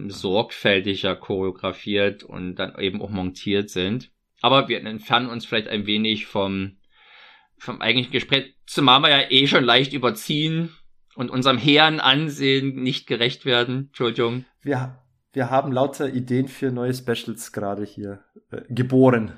sorgfältiger 0.07 1.15
choreografiert 1.15 2.23
und 2.23 2.55
dann 2.55 2.77
eben 2.77 3.01
auch 3.01 3.09
montiert 3.09 3.69
sind. 3.69 4.11
Aber 4.41 4.67
wir 4.67 4.85
entfernen 4.85 5.29
uns 5.29 5.45
vielleicht 5.45 5.69
ein 5.69 5.87
wenig 5.87 6.25
vom, 6.25 6.77
vom 7.57 7.81
eigentlichen 7.81 8.11
Gespräch, 8.11 8.53
zumal 8.67 9.01
wir 9.01 9.09
ja 9.09 9.31
eh 9.31 9.47
schon 9.47 9.63
leicht 9.63 9.93
überziehen 9.93 10.75
und 11.15 11.31
unserem 11.31 11.57
hehren 11.57 12.01
Ansehen 12.01 12.75
nicht 12.75 13.07
gerecht 13.07 13.45
werden. 13.45 13.87
Entschuldigung. 13.87 14.45
Wir, 14.61 15.02
wir 15.33 15.49
haben 15.49 15.71
lauter 15.71 16.13
Ideen 16.13 16.47
für 16.47 16.71
neue 16.71 16.93
Specials 16.93 17.51
gerade 17.51 17.83
hier 17.83 18.23
äh, 18.51 18.61
geboren. 18.69 19.33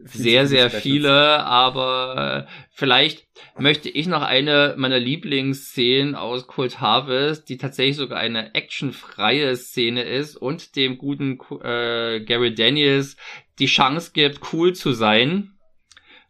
Sehr, 0.00 0.46
sehr 0.46 0.70
viele, 0.70 1.42
aber 1.44 2.46
äh, 2.46 2.52
vielleicht 2.70 3.26
möchte 3.58 3.88
ich 3.88 4.06
noch 4.06 4.22
eine 4.22 4.74
meiner 4.76 5.00
Lieblingsszenen 5.00 6.14
aus 6.14 6.46
Cold 6.46 6.80
Harvest, 6.80 7.48
die 7.48 7.56
tatsächlich 7.56 7.96
sogar 7.96 8.20
eine 8.20 8.54
actionfreie 8.54 9.56
Szene 9.56 10.02
ist 10.02 10.36
und 10.36 10.76
dem 10.76 10.98
guten 10.98 11.40
äh, 11.62 12.20
Gary 12.20 12.54
Daniels 12.54 13.16
die 13.58 13.66
Chance 13.66 14.12
gibt, 14.14 14.52
cool 14.52 14.72
zu 14.72 14.92
sein. 14.92 15.58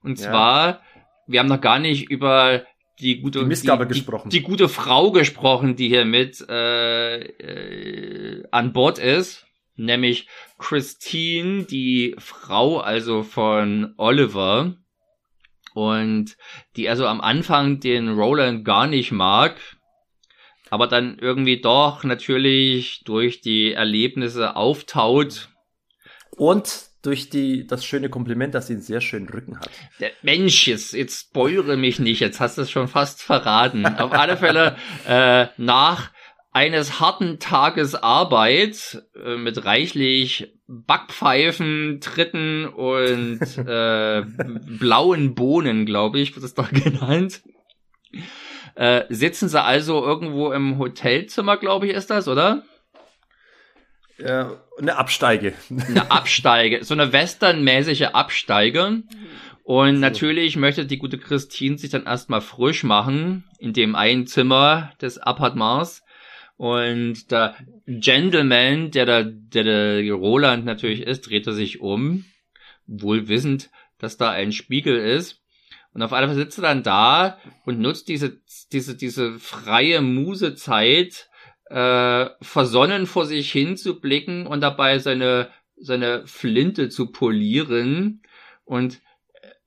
Und 0.03 0.19
ja. 0.19 0.31
zwar, 0.31 0.81
wir 1.27 1.41
haben 1.41 1.49
noch 1.49 1.61
gar 1.61 1.79
nicht 1.79 2.11
über 2.11 2.63
die 3.01 3.21
gute 3.21 3.41
die 3.41 3.47
Missgabe 3.47 3.87
die, 3.87 3.95
gesprochen. 3.95 4.31
Die, 4.31 4.39
die, 4.39 4.45
gute 4.45 4.69
Frau 4.69 5.11
gesprochen, 5.11 5.77
die 5.77 5.89
hier 5.89 6.05
mit 6.05 6.45
äh, 6.49 7.21
äh, 7.21 8.45
an 8.51 8.73
Bord 8.73 8.99
ist, 8.99 9.47
nämlich 9.77 10.29
Christine, 10.59 11.65
die 11.65 12.15
Frau 12.19 12.79
also 12.79 13.23
von 13.23 13.95
Oliver 13.97 14.75
und 15.75 16.37
die 16.77 16.89
also 16.89 17.07
am 17.07 17.21
Anfang 17.21 17.81
den 17.81 18.09
Roland 18.09 18.65
gar 18.65 18.87
nicht 18.87 19.13
mag, 19.13 19.57
aber 20.71 20.87
dann 20.87 21.19
irgendwie 21.19 21.61
doch 21.61 22.05
natürlich 22.05 23.03
durch 23.05 23.41
die 23.41 23.73
Erlebnisse 23.73 24.57
auftaut. 24.57 25.49
Und 26.37 26.88
durch 27.03 27.31
die, 27.31 27.67
das 27.67 27.85
schöne 27.85 28.09
Kompliment, 28.09 28.55
dass 28.55 28.67
sie 28.67 28.75
einen 28.75 28.83
sehr 28.83 29.01
schönen 29.01 29.29
Rücken 29.29 29.59
hat. 29.59 29.71
Der 30.01 30.11
Mensch, 30.23 30.67
jetzt, 30.67 30.93
jetzt 30.93 31.33
beure 31.33 31.77
mich 31.77 31.99
nicht, 32.01 32.21
jetzt 32.21 32.41
hast 32.41 32.59
du 32.59 32.63
es 32.63 32.71
schon 32.71 32.89
fast 32.89 33.23
verraten. 33.23 33.87
Auf 33.87 34.13
alle 34.13 34.37
Fälle, 34.37 34.77
äh, 35.07 35.47
nach 35.57 36.11
eines 36.51 36.99
harten 36.99 37.39
Tages 37.39 37.95
Arbeit 37.95 39.03
äh, 39.15 39.37
mit 39.37 39.65
reichlich 39.65 40.53
Backpfeifen, 40.67 42.01
Tritten 42.01 42.67
und 42.67 43.41
äh, 43.59 44.23
blauen 44.79 45.35
Bohnen, 45.35 45.87
glaube 45.87 46.19
ich, 46.19 46.35
wird 46.35 46.45
es 46.45 46.55
doch 46.55 46.71
genannt. 46.73 47.43
Äh, 48.75 49.05
sitzen 49.09 49.49
sie 49.49 49.63
also 49.63 50.05
irgendwo 50.05 50.53
im 50.53 50.79
Hotelzimmer, 50.79 51.57
glaube 51.57 51.87
ich, 51.87 51.95
ist 51.95 52.11
das, 52.11 52.29
oder? 52.29 52.65
Äh, 54.19 54.47
eine 54.79 54.97
Absteige. 54.97 55.55
Eine 55.89 56.11
Absteige, 56.11 56.85
so 56.85 56.95
eine 56.95 57.13
westernmäßige 57.13 58.09
Absteige. 58.13 59.03
Und 59.63 59.95
so. 59.97 60.01
natürlich 60.01 60.57
möchte 60.57 60.87
die 60.87 60.99
gute 60.99 61.19
Christine 61.19 61.79
sich 61.79 61.91
dann 61.91 62.07
erstmal 62.07 62.41
frisch 62.41 62.85
machen 62.85 63.45
in 63.59 63.73
dem 63.73 63.95
einen 63.95 64.27
Zimmer 64.27 64.93
des 65.01 65.19
Appartements. 65.19 66.03
Und 66.57 67.31
der 67.31 67.55
Gentleman, 67.87 68.91
der 68.91 69.07
da, 69.07 69.23
der 69.23 69.65
der 69.65 70.13
Roland 70.13 70.65
natürlich 70.65 71.03
ist, 71.03 71.29
dreht 71.29 71.47
er 71.47 71.53
sich 71.53 71.81
um, 71.81 72.25
wohl 72.87 73.29
wissend, 73.29 73.71
dass 73.99 74.17
da 74.17 74.31
ein 74.31 74.51
Spiegel 74.53 74.97
ist. 74.97 75.41
Und 75.95 76.03
auf 76.03 76.13
einmal 76.13 76.35
sitzt 76.35 76.59
er 76.59 76.63
dann 76.63 76.83
da 76.83 77.39
und 77.65 77.79
nutzt 77.79 78.09
diese, 78.09 78.41
diese, 78.73 78.97
diese 78.97 79.39
freie 79.39 80.01
Musezeit, 80.01 81.28
äh, 81.71 82.31
versonnen 82.41 83.07
vor 83.07 83.27
sich 83.27 83.53
hin 83.53 83.77
zu 83.77 84.01
blicken 84.01 84.47
und 84.47 84.61
dabei 84.61 84.99
seine, 84.99 85.51
seine 85.77 86.27
Flinte 86.27 86.89
zu 86.89 87.13
polieren 87.13 88.23
und 88.65 89.01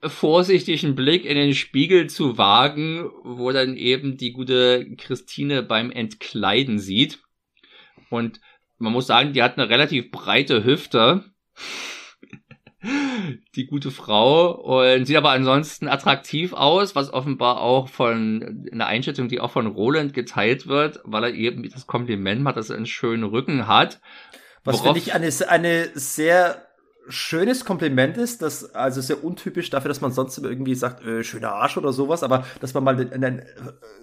äh, 0.02 0.10
vorsichtigen 0.10 0.96
Blick 0.96 1.26
in 1.26 1.36
den 1.36 1.54
Spiegel 1.54 2.10
zu 2.10 2.38
wagen, 2.38 3.10
wo 3.24 3.52
dann 3.52 3.78
eben 3.78 4.18
die 4.18 4.32
gute 4.32 4.96
Christine 4.98 5.64
beim 5.64 5.92
Entkleiden 5.92 6.80
sieht. 6.80 7.20
Und 8.10 8.42
man 8.78 8.94
muss 8.94 9.08
sagen, 9.08 9.34
die 9.34 9.44
hat 9.44 9.58
eine 9.58 9.70
relativ 9.70 10.12
breite 10.12 10.64
Hüfte 10.64 11.24
die 13.56 13.68
gute 13.68 13.92
Frau 13.92 14.52
und 14.52 15.06
sieht 15.06 15.18
aber 15.18 15.32
ansonsten 15.32 15.88
attraktiv 15.88 16.54
aus, 16.54 16.96
was 16.96 17.14
offenbar 17.14 17.62
auch 17.62 17.88
von 17.88 18.68
einer 18.72 18.88
Einschätzung, 18.88 19.28
die 19.28 19.40
auch 19.40 19.52
von 19.52 19.68
Roland 19.68 20.14
geteilt 20.14 20.68
wird, 20.68 21.00
weil 21.04 21.26
er 21.26 21.34
eben 21.34 21.70
das 21.70 21.86
Kompliment 21.86 22.48
hat, 22.48 22.58
dass 22.58 22.70
er 22.70 22.78
einen 22.78 22.88
schönen 22.88 23.24
Rücken 23.24 23.68
hat. 23.68 24.02
Was 24.64 24.82
finde 24.82 25.00
ich 25.00 25.14
eine, 25.14 25.30
eine 25.48 25.90
sehr 25.94 26.68
schönes 27.08 27.66
Kompliment 27.66 28.18
ist, 28.18 28.42
das 28.42 28.76
also 28.76 29.02
sehr 29.02 29.24
untypisch 29.24 29.70
dafür, 29.70 29.90
dass 29.90 30.02
man 30.02 30.12
sonst 30.12 30.38
irgendwie 30.38 30.76
sagt, 30.76 31.06
äh, 31.06 31.24
schöner 31.24 31.52
Arsch 31.52 31.78
oder 31.78 31.92
sowas, 31.92 32.24
aber 32.24 32.46
dass 32.60 32.74
man 32.74 32.84
mal 32.84 32.96
einen, 32.96 33.12
einen 33.12 33.40
äh, 33.40 33.46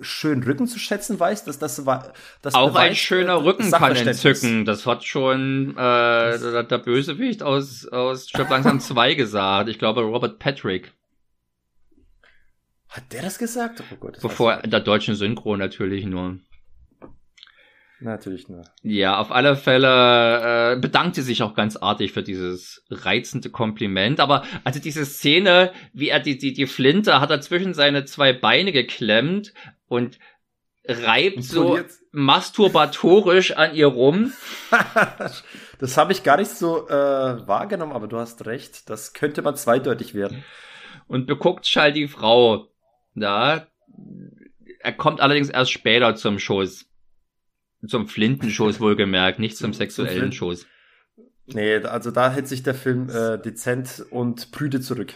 schönen 0.01 0.43
Rücken 0.43 0.67
zu 0.67 0.78
schätzen 0.78 1.18
weiß, 1.18 1.44
dass 1.44 1.59
das 1.59 1.86
war 1.86 2.12
das 2.43 2.55
auch 2.55 2.70
beweist, 2.70 2.91
ein 2.91 2.97
schöner 2.97 3.33
äh, 3.35 3.43
Rücken 3.43 3.70
kann 3.70 3.94
entzücken. 3.94 4.65
Das 4.65 4.86
hat 4.86 5.05
schon 5.05 5.70
äh, 5.73 5.75
der, 5.75 6.65
der 6.65 6.78
Bösewicht 6.78 7.43
aus 7.43 7.86
aus 7.86 8.28
Stirb 8.28 8.51
langsam 8.51 8.81
2 8.81 9.15
gesagt. 9.15 9.68
Ich 9.68 9.78
glaube 9.78 10.02
Robert 10.02 10.39
Patrick. 10.39 10.93
Hat 12.89 13.12
der 13.12 13.23
das 13.23 13.39
gesagt? 13.39 13.83
Oh 13.93 13.97
Gott, 14.01 14.18
Bevor 14.23 14.57
der 14.59 14.81
deutschen 14.81 15.15
Synchro 15.15 15.57
natürlich 15.57 16.07
nur. 16.07 16.39
Natürlich 18.01 18.49
nur. 18.49 18.62
Ja, 18.83 19.18
auf 19.18 19.33
alle 19.33 19.57
Fälle 19.57 20.75
äh, 20.75 20.81
bedankte 20.81 21.23
sich 21.23 21.43
auch 21.43 21.55
ganz 21.55 21.77
artig 21.77 22.12
für 22.12 22.23
dieses 22.23 22.85
reizende 22.91 23.51
Kompliment. 23.51 24.20
Aber 24.20 24.44
also 24.62 24.78
diese 24.78 25.05
Szene, 25.05 25.73
wie 25.93 26.09
er 26.09 26.20
die, 26.20 26.39
die, 26.39 26.52
die 26.52 26.67
Flinte 26.67 27.20
hat 27.20 27.31
er 27.31 27.41
zwischen 27.41 27.75
seine 27.75 28.05
zwei 28.05 28.33
Beine 28.33 28.70
geklemmt 28.70 29.52
und 29.89 30.18
reibt 30.89 31.43
so 31.43 31.78
masturbatorisch 32.12 33.52
an 33.52 33.75
ihr 33.75 33.89
rum. 33.89 34.33
das 35.78 35.97
habe 35.97 36.12
ich 36.12 36.23
gar 36.23 36.39
nicht 36.39 36.51
so 36.51 36.89
äh, 36.89 36.93
wahrgenommen, 36.93 37.93
aber 37.93 38.07
du 38.07 38.18
hast 38.18 38.47
recht. 38.47 38.89
Das 38.89 39.12
könnte 39.12 39.43
mal 39.43 39.57
zweideutig 39.57 40.15
werden. 40.15 40.44
Und 41.09 41.27
beguckt 41.27 41.67
Schall 41.67 41.93
die 41.93 42.09
Frau. 42.09 42.68
Da. 43.15 43.67
Er 44.81 44.93
kommt 44.93 45.20
allerdings 45.20 45.51
erst 45.51 45.73
später 45.73 46.15
zum 46.15 46.39
Schuss. 46.39 46.88
Zum 47.86 48.08
Flintenschuss 48.08 48.81
wohlgemerkt, 48.81 49.39
nicht 49.39 49.57
zum 49.57 49.73
sexuellen 49.73 50.32
Schuss. 50.32 50.66
Nee, 51.47 51.76
also 51.76 52.10
da 52.10 52.31
hält 52.31 52.48
sich 52.48 52.62
der 52.62 52.74
Film 52.74 53.08
äh, 53.08 53.40
dezent 53.40 54.05
und 54.10 54.50
prüde 54.50 54.81
zurück. 54.81 55.15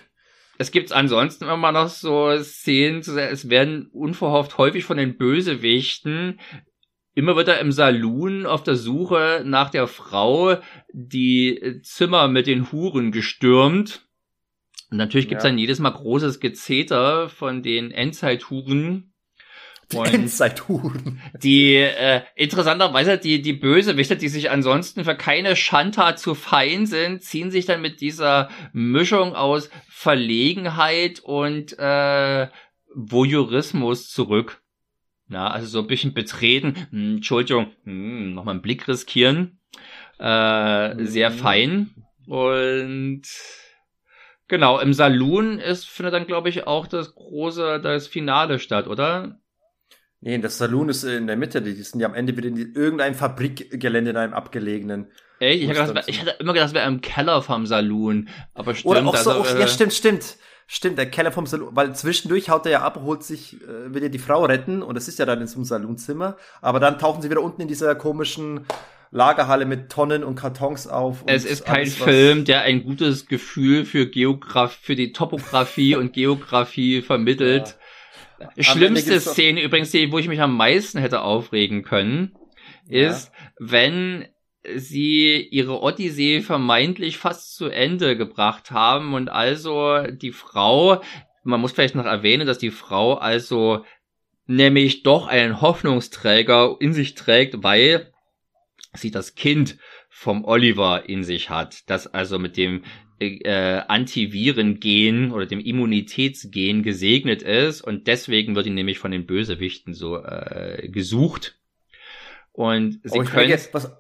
es 0.59 0.71
gibt 0.71 0.93
ansonsten 0.93 1.45
immer 1.45 1.73
noch 1.73 1.89
so 1.89 2.35
Szenen, 2.39 3.01
es 3.01 3.51
werden 3.51 3.89
unverhofft 3.93 4.57
häufig 4.59 4.85
von 4.85 4.97
den 4.97 5.19
Bösewichten 5.19 6.39
immer 7.15 7.37
wieder 7.37 7.61
im 7.61 7.73
Saloon 7.73 8.47
auf 8.47 8.63
der 8.63 8.77
Suche 8.77 9.43
nach 9.45 9.71
der 9.71 9.87
Frau 9.87 10.57
die 10.93 11.81
Zimmer 11.83 12.29
mit 12.29 12.47
den 12.47 12.73
Huren 12.73 13.13
gestürmt. 13.13 14.07
Und 14.91 14.99
natürlich 14.99 15.29
gibt's 15.29 15.45
ja. 15.45 15.51
dann 15.51 15.59
jedes 15.59 15.79
Mal 15.79 15.91
großes 15.91 16.41
Gezeter 16.41 17.29
von 17.29 17.63
den 17.63 17.91
Endzeithuren, 17.91 19.12
Endzeithuren. 19.91 21.21
Die 21.43 21.75
äh, 21.75 22.23
interessanterweise 22.35 23.19
die 23.19 23.43
die 23.43 23.53
Bösewichter, 23.53 24.17
die 24.17 24.29
sich 24.29 24.51
ansonsten 24.51 25.05
für 25.05 25.15
keine 25.15 25.57
Schandtat 25.57 26.19
zu 26.19 26.35
fein 26.35 26.87
sind, 26.87 27.23
ziehen 27.23 27.51
sich 27.51 27.67
dann 27.67 27.83
mit 27.83 28.01
dieser 28.01 28.49
Mischung 28.73 29.35
aus 29.35 29.71
Verlegenheit 29.89 31.21
und 31.21 31.79
äh, 31.79 32.49
Voyeurismus 32.95 34.11
zurück. 34.11 34.63
Na, 35.29 35.51
also 35.51 35.67
so 35.67 35.79
ein 35.81 35.87
bisschen 35.87 36.13
betreten, 36.13 36.89
hm, 36.91 37.17
Entschuldigung, 37.17 37.73
hm, 37.85 38.35
nochmal 38.35 38.55
einen 38.55 38.63
Blick 38.63 38.87
riskieren. 38.89 39.59
Äh, 40.19 40.95
mhm. 40.95 41.07
Sehr 41.07 41.31
fein. 41.31 41.91
Und 42.27 43.23
genau, 44.49 44.79
im 44.79 44.93
Saloon 44.93 45.59
ist, 45.59 45.89
findet 45.89 46.15
dann, 46.15 46.27
glaube 46.27 46.49
ich, 46.49 46.67
auch 46.67 46.87
das 46.87 47.15
große, 47.15 47.81
das 47.81 48.07
Finale 48.07 48.59
statt, 48.59 48.87
oder? 48.87 49.41
Nee, 50.25 50.39
das 50.39 50.57
Saloon 50.57 50.89
ist 50.89 51.03
in 51.03 51.27
der 51.27 51.37
Mitte. 51.37 51.61
Die 51.61 51.75
sind 51.75 52.01
ja 52.01 52.07
am 52.07 52.15
Ende 52.15 52.37
wieder 52.37 52.47
in 52.49 52.55
die, 52.55 52.73
irgendein 52.75 53.15
Fabrikgelände 53.15 54.13
in 54.13 54.17
einem 54.17 54.35
abgelegenen. 54.35 55.09
Echt? 55.41 55.65
Ich, 55.65 55.69
gedacht, 55.69 56.05
ich 56.07 56.21
hatte 56.21 56.37
immer 56.39 56.53
gedacht, 56.53 56.69
es 56.69 56.75
wäre 56.75 56.87
im 56.87 57.01
Keller 57.01 57.43
vom 57.43 57.67
Saloon. 57.67 58.29
Aber 58.55 58.77
stimmt. 58.77 58.91
Oder 58.93 59.07
auch 59.07 59.17
so, 59.17 59.31
also, 59.33 59.43
auch, 59.43 59.59
ja, 59.59 59.67
stimmt, 59.67 59.93
stimmt. 59.93 60.37
Stimmt, 60.69 60.97
der 60.97 61.11
Keller 61.11 61.33
vom 61.33 61.47
Saloon, 61.47 61.75
weil 61.75 61.95
zwischendurch 61.97 62.49
haut 62.49 62.67
er 62.67 62.73
ja 62.73 62.83
ab, 62.83 63.01
holt 63.03 63.25
sich, 63.25 63.61
äh, 63.63 63.93
will 63.93 64.05
ja 64.05 64.09
die 64.09 64.21
Frau 64.21 64.45
retten 64.45 64.81
und 64.83 64.95
das 64.95 65.09
ist 65.09 65.19
ja 65.19 65.27
dann 65.27 65.41
in 65.41 65.49
so 65.49 65.57
einem 65.57 65.65
Saloonzimmer. 65.65 66.37
Aber 66.61 66.79
dann 66.79 67.01
tauchen 67.01 67.21
sie 67.21 67.29
wieder 67.29 67.43
unten 67.43 67.63
in 67.63 67.69
dieser 67.69 67.97
komischen 67.97 68.65
Lagerhalle 69.11 69.67
mit 69.67 69.91
Tonnen 69.91 70.23
und 70.23 70.37
Kartons 70.37 70.87
auf. 70.87 71.25
es 71.27 71.45
ist 71.45 71.67
kein 71.67 71.81
alles, 71.81 71.97
Film, 71.97 72.45
der 72.45 72.63
ein 72.63 72.85
gutes 72.85 73.27
Gefühl 73.27 73.85
für 73.85 74.07
Geograf, 74.07 74.79
für 74.81 74.95
die 74.95 75.13
Topografie 75.13 75.97
und 75.97 76.13
Geografie 76.13 77.03
vermittelt. 77.03 77.69
Ja. 77.69 77.75
Schlimmste 78.59 79.21
Szene 79.21 79.63
übrigens, 79.63 79.91
die, 79.91 80.13
wo 80.13 80.19
ich 80.19 80.29
mich 80.29 80.41
am 80.41 80.57
meisten 80.57 80.99
hätte 80.99 81.23
aufregen 81.23 81.83
können, 81.83 82.35
ja. 82.89 83.11
ist, 83.11 83.33
wenn 83.59 84.27
sie 84.77 85.41
ihre 85.51 85.81
Odyssee 85.81 86.41
vermeintlich 86.41 87.19
fast 87.19 87.57
zu 87.57 87.67
Ende 87.67 88.17
gebracht 88.17 88.71
haben 88.71 89.15
und 89.15 89.29
also 89.29 90.03
die 90.07 90.33
Frau, 90.33 91.03
man 91.43 91.61
muss 91.61 91.73
vielleicht 91.73 91.95
noch 91.95 92.05
erwähnen, 92.05 92.47
dass 92.47 92.59
die 92.59 92.71
Frau 92.71 93.15
also 93.15 93.85
nämlich 94.47 95.03
doch 95.03 95.27
einen 95.27 95.61
Hoffnungsträger 95.61 96.77
in 96.81 96.93
sich 96.93 97.15
trägt, 97.15 97.63
weil 97.63 98.13
sie 98.93 99.11
das 99.11 99.35
Kind 99.35 99.79
vom 100.09 100.45
Oliver 100.45 101.09
in 101.09 101.25
sich 101.25 101.51
hat, 101.51 101.89
das 101.89 102.07
also 102.07 102.39
mit 102.39 102.57
dem 102.57 102.85
äh, 103.23 103.83
Antiviren-Gen 103.89 105.33
oder 105.33 105.47
dem 105.47 105.61
Immunitätsgen 105.61 106.83
gesegnet 106.83 107.43
ist 107.43 107.81
und 107.81 108.07
deswegen 108.07 108.55
wird 108.55 108.67
ihn 108.67 108.75
nämlich 108.75 108.99
von 108.99 109.11
den 109.11 109.27
Bösewichten 109.27 109.95
so 109.95 110.19
äh, 110.19 110.89
gesucht. 110.89 111.59
Und 112.53 113.01
sie 113.05 113.21
oh, 113.21 113.25
können 113.25 113.49
jetzt, 113.49 113.73
was, 113.73 113.91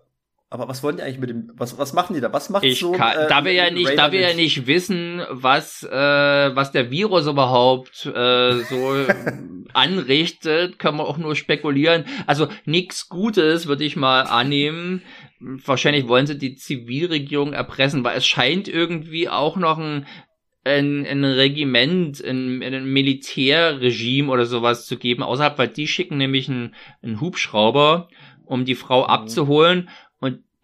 aber 0.52 0.68
was 0.68 0.82
wollen 0.82 0.98
die 0.98 1.02
eigentlich 1.02 1.18
mit 1.18 1.30
dem, 1.30 1.50
was, 1.54 1.78
was 1.78 1.94
machen 1.94 2.12
die 2.12 2.20
da? 2.20 2.30
Was 2.30 2.50
macht 2.50 2.62
ich 2.62 2.78
so 2.78 2.92
kann, 2.92 3.16
äh, 3.16 3.26
da 3.26 3.42
wir 3.46 3.52
ja 3.52 3.70
nicht, 3.70 3.96
da 3.96 4.12
wir 4.12 4.20
ja 4.20 4.34
nicht 4.34 4.66
wissen, 4.66 5.22
was, 5.30 5.82
äh, 5.82 5.90
was 5.90 6.72
der 6.72 6.90
Virus 6.90 7.26
überhaupt 7.26 8.04
äh, 8.04 8.58
so 8.64 8.94
anrichtet, 9.72 10.78
können 10.78 10.98
wir 10.98 11.08
auch 11.08 11.16
nur 11.16 11.36
spekulieren. 11.36 12.04
Also 12.26 12.48
nichts 12.66 13.08
Gutes 13.08 13.66
würde 13.66 13.84
ich 13.84 13.96
mal 13.96 14.24
annehmen. 14.24 15.00
Wahrscheinlich 15.64 16.08
wollen 16.08 16.26
sie 16.26 16.38
die 16.38 16.54
Zivilregierung 16.54 17.52
erpressen, 17.52 18.04
weil 18.04 18.16
es 18.16 18.26
scheint 18.26 18.68
irgendwie 18.68 19.28
auch 19.28 19.56
noch 19.56 19.78
ein 19.78 20.06
ein, 20.64 21.04
ein 21.04 21.24
Regiment, 21.24 22.22
ein, 22.22 22.62
ein 22.62 22.84
Militärregime 22.84 24.30
oder 24.30 24.46
sowas 24.46 24.86
zu 24.86 24.96
geben 24.96 25.24
außerhalb, 25.24 25.58
weil 25.58 25.66
die 25.66 25.88
schicken 25.88 26.18
nämlich 26.18 26.48
einen, 26.48 26.76
einen 27.02 27.20
Hubschrauber, 27.20 28.08
um 28.44 28.64
die 28.64 28.76
Frau 28.76 29.00
mhm. 29.02 29.10
abzuholen 29.10 29.90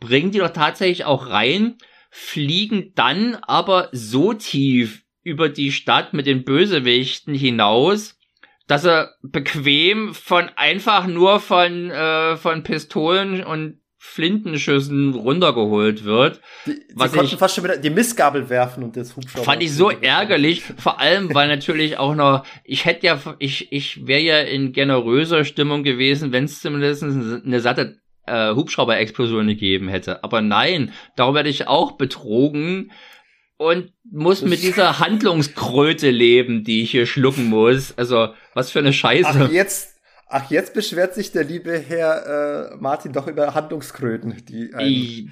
bringen 0.01 0.31
die 0.31 0.39
doch 0.39 0.51
tatsächlich 0.51 1.05
auch 1.05 1.31
rein, 1.31 1.77
fliegen 2.11 2.93
dann 2.95 3.37
aber 3.37 3.89
so 3.93 4.33
tief 4.33 5.03
über 5.23 5.49
die 5.49 5.73
Stadt 5.73 6.15
mit 6.15 6.27
den 6.27 6.45
Bösewichten 6.45 7.35
hinaus, 7.35 8.19
dass 8.67 8.85
er 8.85 9.15
bequem 9.23 10.15
von 10.15 10.51
einfach 10.57 11.07
nur 11.07 11.41
von 11.41 11.91
äh, 11.91 12.37
von 12.37 12.63
Pistolen 12.63 13.43
und 13.45 13.81
Flintenschüssen 14.01 15.13
runtergeholt 15.15 16.05
wird. 16.05 16.41
Die, 16.67 16.81
was 16.95 17.11
sie 17.11 17.19
konnten 17.19 17.37
fast 17.37 17.57
schon 17.57 17.65
wieder 17.65 17.77
die 17.77 17.91
Missgabel 17.91 18.49
werfen 18.49 18.85
und 18.85 18.97
das 18.97 19.17
Hubschrauber. 19.17 19.45
Fand 19.45 19.63
ich 19.63 19.73
so 19.73 19.91
ärgerlich, 19.91 20.63
vor 20.63 21.01
allem 21.01 21.35
weil 21.35 21.49
natürlich 21.49 21.99
auch 21.99 22.15
noch, 22.15 22.45
ich 22.63 22.85
hätte 22.85 23.07
ja, 23.07 23.21
ich, 23.41 23.73
ich 23.73 24.07
wäre 24.07 24.21
ja 24.21 24.39
in 24.41 24.73
generöser 24.73 25.45
Stimmung 25.45 25.83
gewesen, 25.83 26.31
wenn 26.33 26.45
es 26.45 26.61
zumindest 26.61 27.03
eine 27.03 27.61
satte 27.61 28.01
äh, 28.27 28.55
Hubschrauber-Explosion 28.55 29.49
gegeben 29.49 29.89
hätte. 29.89 30.23
Aber 30.23 30.43
nein, 30.43 30.93
darum 31.17 31.35
werde 31.35 31.49
ich 31.49 31.67
auch 31.67 31.93
betrogen 31.93 32.93
und 33.57 33.93
muss 34.09 34.43
mit 34.43 34.63
dieser 34.63 34.99
Handlungskröte 35.01 36.11
leben, 36.11 36.63
die 36.63 36.83
ich 36.83 36.93
hier 36.93 37.07
schlucken 37.07 37.47
muss. 37.47 37.97
Also, 37.99 38.29
was 38.55 38.71
für 38.71 38.79
eine 38.79 38.93
Scheiße. 38.93 39.49
Ach, 39.49 39.51
jetzt, 39.51 39.98
ach, 40.29 40.51
jetzt 40.51 40.75
beschwert 40.75 41.15
sich 41.15 41.33
der 41.33 41.45
liebe 41.45 41.79
Herr 41.79 42.73
äh, 42.73 42.77
Martin 42.79 43.13
doch 43.13 43.27
über 43.27 43.55
Handlungskröten, 43.55 44.37
die. 44.49 45.31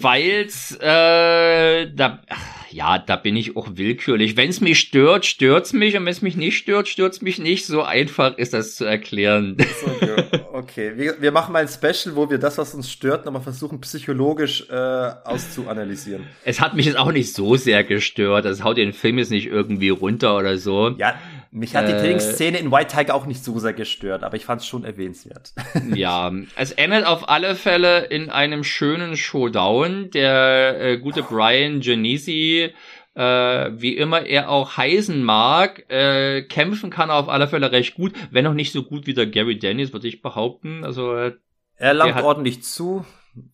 Weil's, 0.00 0.76
äh, 0.80 1.90
da, 1.92 2.20
ach, 2.28 2.58
ja, 2.70 2.98
da 2.98 3.16
bin 3.16 3.36
ich 3.36 3.56
auch 3.56 3.68
willkürlich. 3.74 4.36
Wenn 4.36 4.50
es 4.50 4.60
mich 4.60 4.78
stört, 4.78 5.26
stört's 5.26 5.72
mich 5.72 5.96
und 5.96 6.04
wenn 6.04 6.12
es 6.12 6.22
mich 6.22 6.36
nicht 6.36 6.58
stört, 6.58 6.88
stört's 6.88 7.22
mich 7.22 7.38
nicht. 7.38 7.66
So 7.66 7.82
einfach 7.82 8.36
ist 8.36 8.54
das 8.54 8.76
zu 8.76 8.84
erklären. 8.84 9.56
Okay, 9.84 10.40
okay. 10.52 10.92
Wir, 10.96 11.20
wir, 11.20 11.32
machen 11.32 11.52
mal 11.52 11.62
ein 11.62 11.68
Special, 11.68 12.14
wo 12.14 12.30
wir 12.30 12.38
das, 12.38 12.58
was 12.58 12.74
uns 12.74 12.90
stört, 12.90 13.24
nochmal 13.24 13.42
versuchen 13.42 13.80
psychologisch 13.80 14.68
äh, 14.70 14.74
auszuanalysieren. 14.74 16.24
Es 16.44 16.60
hat 16.60 16.74
mich 16.74 16.86
jetzt 16.86 16.98
auch 16.98 17.12
nicht 17.12 17.34
so 17.34 17.56
sehr 17.56 17.84
gestört. 17.84 18.44
Das 18.44 18.62
haut 18.62 18.76
den 18.76 18.92
Film 18.92 19.18
jetzt 19.18 19.30
nicht 19.30 19.46
irgendwie 19.46 19.88
runter 19.88 20.36
oder 20.36 20.58
so. 20.58 20.90
Ja, 20.98 21.14
mich 21.50 21.74
hat 21.74 21.88
die 21.88 21.92
äh, 21.92 21.98
Trainingsszene 21.98 22.58
in 22.58 22.70
White 22.70 22.94
Tiger 22.94 23.14
auch 23.14 23.26
nicht 23.26 23.42
so 23.42 23.58
sehr 23.58 23.72
gestört, 23.72 24.22
aber 24.22 24.36
ich 24.36 24.44
fand 24.44 24.60
es 24.60 24.66
schon 24.66 24.84
erwähnenswert. 24.84 25.52
ja, 25.94 26.32
es 26.56 26.72
endet 26.72 27.06
auf 27.06 27.28
alle 27.28 27.54
Fälle 27.54 28.04
in 28.06 28.30
einem 28.30 28.64
schönen 28.64 29.16
Showdown. 29.16 30.10
Der 30.10 30.80
äh, 30.80 30.98
gute 30.98 31.22
Brian 31.22 31.80
Genesi, 31.80 32.72
äh, 33.14 33.20
wie 33.20 33.96
immer 33.96 34.26
er 34.26 34.50
auch 34.50 34.76
heißen 34.76 35.22
mag, 35.22 35.90
äh, 35.90 36.42
kämpfen 36.42 36.90
kann 36.90 37.10
er 37.10 37.16
auf 37.16 37.28
alle 37.28 37.48
Fälle 37.48 37.72
recht 37.72 37.94
gut, 37.94 38.12
wenn 38.30 38.46
auch 38.46 38.54
nicht 38.54 38.72
so 38.72 38.82
gut 38.82 39.06
wie 39.06 39.14
der 39.14 39.26
Gary 39.26 39.58
Dennis, 39.58 39.92
würde 39.92 40.08
ich 40.08 40.22
behaupten. 40.22 40.84
Also 40.84 41.14
äh, 41.14 41.32
er 41.76 41.94
langt 41.94 42.22
ordentlich 42.22 42.62
zu. 42.62 43.04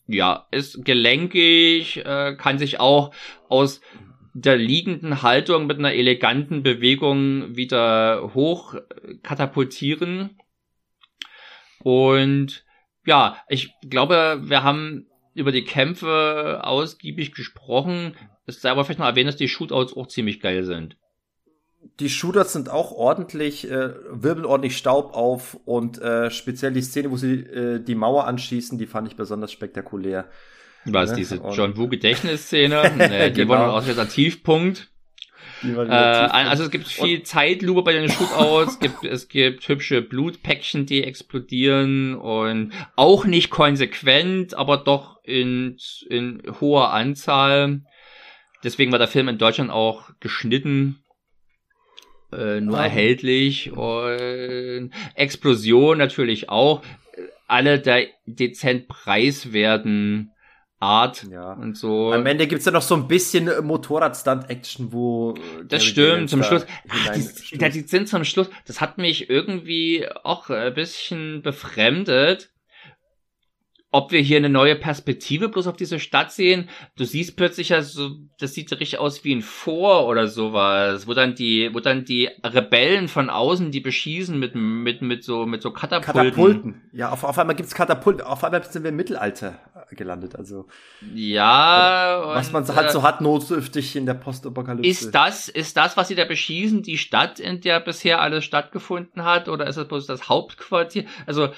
Ja, 0.07 0.47
ist 0.51 0.85
gelenkig, 0.85 2.05
äh, 2.05 2.37
kann 2.37 2.59
sich 2.59 2.81
auch 2.81 3.13
aus 3.49 3.81
der 4.35 4.57
liegenden 4.57 5.23
Haltung 5.23 5.67
mit 5.67 5.79
einer 5.79 5.95
eleganten 5.95 6.63
Bewegung 6.65 7.57
wieder 7.57 8.35
hoch 8.35 8.75
katapultieren. 9.23 10.39
Und 11.79 12.65
ja, 13.07 13.37
ich 13.49 13.73
glaube, 13.89 14.41
wir 14.43 14.65
haben 14.65 15.07
über 15.35 15.53
die 15.53 15.65
Kämpfe 15.65 16.61
ausgiebig 16.65 17.33
gesprochen. 17.33 18.17
Es 18.47 18.61
sei 18.61 18.71
aber 18.71 18.85
vielleicht 18.85 18.99
noch 18.99 19.07
erwähnt, 19.07 19.29
dass 19.29 19.37
die 19.37 19.49
Shootouts 19.49 19.97
auch 19.97 20.09
ziemlich 20.09 20.41
geil 20.41 20.65
sind. 20.65 20.97
Die 22.01 22.09
Shootouts 22.09 22.55
sind 22.55 22.71
auch 22.71 22.91
ordentlich, 22.93 23.71
äh, 23.71 23.95
wirbeln 24.11 24.47
ordentlich 24.47 24.77
Staub 24.77 25.15
auf 25.15 25.61
und 25.65 26.01
äh, 26.01 26.31
speziell 26.31 26.73
die 26.73 26.83
Szene, 26.83 27.11
wo 27.11 27.17
sie 27.17 27.35
äh, 27.35 27.81
die 27.81 27.95
Mauer 27.95 28.27
anschießen, 28.27 28.79
die 28.79 28.87
fand 28.87 29.07
ich 29.07 29.17
besonders 29.17 29.53
spektakulär. 29.53 30.29
Was, 30.87 31.11
ne? 31.11 31.17
diese 31.17 31.41
John 31.53 31.77
Woo 31.77 31.89
Gedächtnisszene? 31.89 32.93
nee, 32.99 33.31
die 33.31 33.43
genau. 33.43 33.51
war 33.51 33.75
auch 33.75 33.85
der 33.85 34.09
Tiefpunkt. 34.09 34.91
Äh, 35.65 35.89
also 35.89 36.65
es 36.65 36.71
gibt 36.71 36.89
viel 36.89 37.23
Zeitlupe 37.23 37.83
bei 37.83 37.93
den 37.93 38.11
Shootouts, 38.11 38.75
es 38.75 38.79
gibt, 38.81 39.05
es 39.05 39.29
gibt 39.29 39.69
hübsche 39.69 40.03
Blutpäckchen, 40.03 40.87
die 40.87 41.05
explodieren 41.05 42.15
und 42.17 42.73
auch 42.97 43.25
nicht 43.25 43.51
konsequent, 43.51 44.55
aber 44.55 44.79
doch 44.79 45.19
in, 45.25 45.77
in 46.09 46.43
hoher 46.61 46.93
Anzahl. 46.93 47.83
Deswegen 48.63 48.93
war 48.93 48.99
der 48.99 49.09
Film 49.09 49.29
in 49.29 49.39
Deutschland 49.39 49.71
auch 49.71 50.11
geschnitten, 50.21 51.03
äh, 52.33 52.61
nur 52.61 52.79
oh. 52.79 52.81
erhältlich 52.81 53.73
und 53.73 54.91
Explosion 55.15 55.99
natürlich 55.99 56.49
auch. 56.49 56.83
Alle 57.47 57.79
da 57.79 57.99
dezent 58.27 58.89
preiswerten 58.89 60.34
Art 60.85 61.27
Ja. 61.31 61.53
und 61.55 61.77
so. 61.77 62.13
Am 62.13 62.27
Ende 62.27 62.47
gibt's 62.47 62.65
ja 62.65 62.73
noch 62.73 62.83
so 62.83 62.95
ein 62.95 63.09
bisschen 63.09 63.51
Motorrad-Stunt-Action, 63.67 64.93
wo. 64.93 65.33
äh, 65.33 65.65
Das 65.67 65.81
Gary 65.83 65.91
stimmt, 65.91 66.31
zum 66.31 66.41
da 66.41 66.47
Schluss. 66.47 66.67
Ach, 66.89 67.11
die, 67.15 67.71
die 67.71 67.81
sind 67.89 68.09
zum 68.09 68.25
Schluss. 68.25 68.51
Das 68.67 68.81
hat 68.81 68.99
mich 68.99 69.31
irgendwie 69.31 70.07
auch 70.23 70.51
ein 70.51 70.75
bisschen 70.75 71.43
befremdet. 71.43 72.51
Ob 73.95 74.11
wir 74.11 74.21
hier 74.21 74.39
eine 74.39 74.49
neue 74.49 74.75
Perspektive 74.75 75.49
bloß 75.49 75.69
auf 75.69 75.77
diese 75.77 76.01
Stadt 76.01 76.33
sehen. 76.33 76.69
Du 76.97 77.05
siehst 77.05 77.37
plötzlich 77.37 77.69
ja 77.69 77.81
so, 77.81 78.11
das 78.41 78.53
sieht 78.53 78.73
richtig 78.73 78.99
aus 78.99 79.23
wie 79.23 79.33
ein 79.33 79.41
Vor 79.41 80.09
oder 80.09 80.27
sowas, 80.27 81.07
wo 81.07 81.15
dann 81.15 81.37
die, 81.37 81.71
wo 81.73 81.79
dann 81.79 82.05
die 82.05 82.29
Rebellen 82.43 83.07
von 83.07 83.31
außen 83.31 83.71
die 83.71 83.79
beschießen 83.79 84.37
mit, 84.37 84.57
mit, 84.57 85.01
mit 85.01 85.23
so, 85.23 85.47
mit 85.47 85.63
so 85.63 85.71
Katapulten. 85.71 86.13
Katapulten. 86.13 86.83
Ja, 86.93 87.11
auf, 87.11 87.23
auf 87.23 87.39
einmal 87.39 87.55
gibt's 87.55 87.73
Katapulten. 87.73 88.23
Auf 88.23 88.43
einmal 88.43 88.65
sind 88.65 88.83
wir 88.83 88.89
im 88.89 88.97
Mittelalter 88.97 89.61
gelandet. 89.91 90.37
Also, 90.37 90.67
Ja, 91.15 92.23
was 92.27 92.53
man 92.53 92.67
halt 92.67 92.89
äh, 92.89 92.93
so 92.93 93.03
hat, 93.03 93.21
notdürftig 93.21 93.97
in 93.97 94.07
der 94.07 94.15
Postapokalypse. 94.15 94.89
Ist 94.89 95.15
das, 95.15 95.49
ist 95.49 95.77
das, 95.77 95.97
was 95.97 96.09
sie 96.09 96.15
da 96.15 96.25
beschießen, 96.25 96.83
die 96.83 96.99
Stadt, 96.99 97.39
in 97.39 97.61
der 97.61 97.81
bisher 97.81 98.21
alles 98.21 98.45
stattgefunden 98.45 99.25
hat, 99.25 99.49
oder 99.49 99.67
ist 99.67 99.77
das 99.77 99.89
bloß 99.89 100.07
das 100.07 100.29
Hauptquartier? 100.29 101.05
Also, 101.27 101.51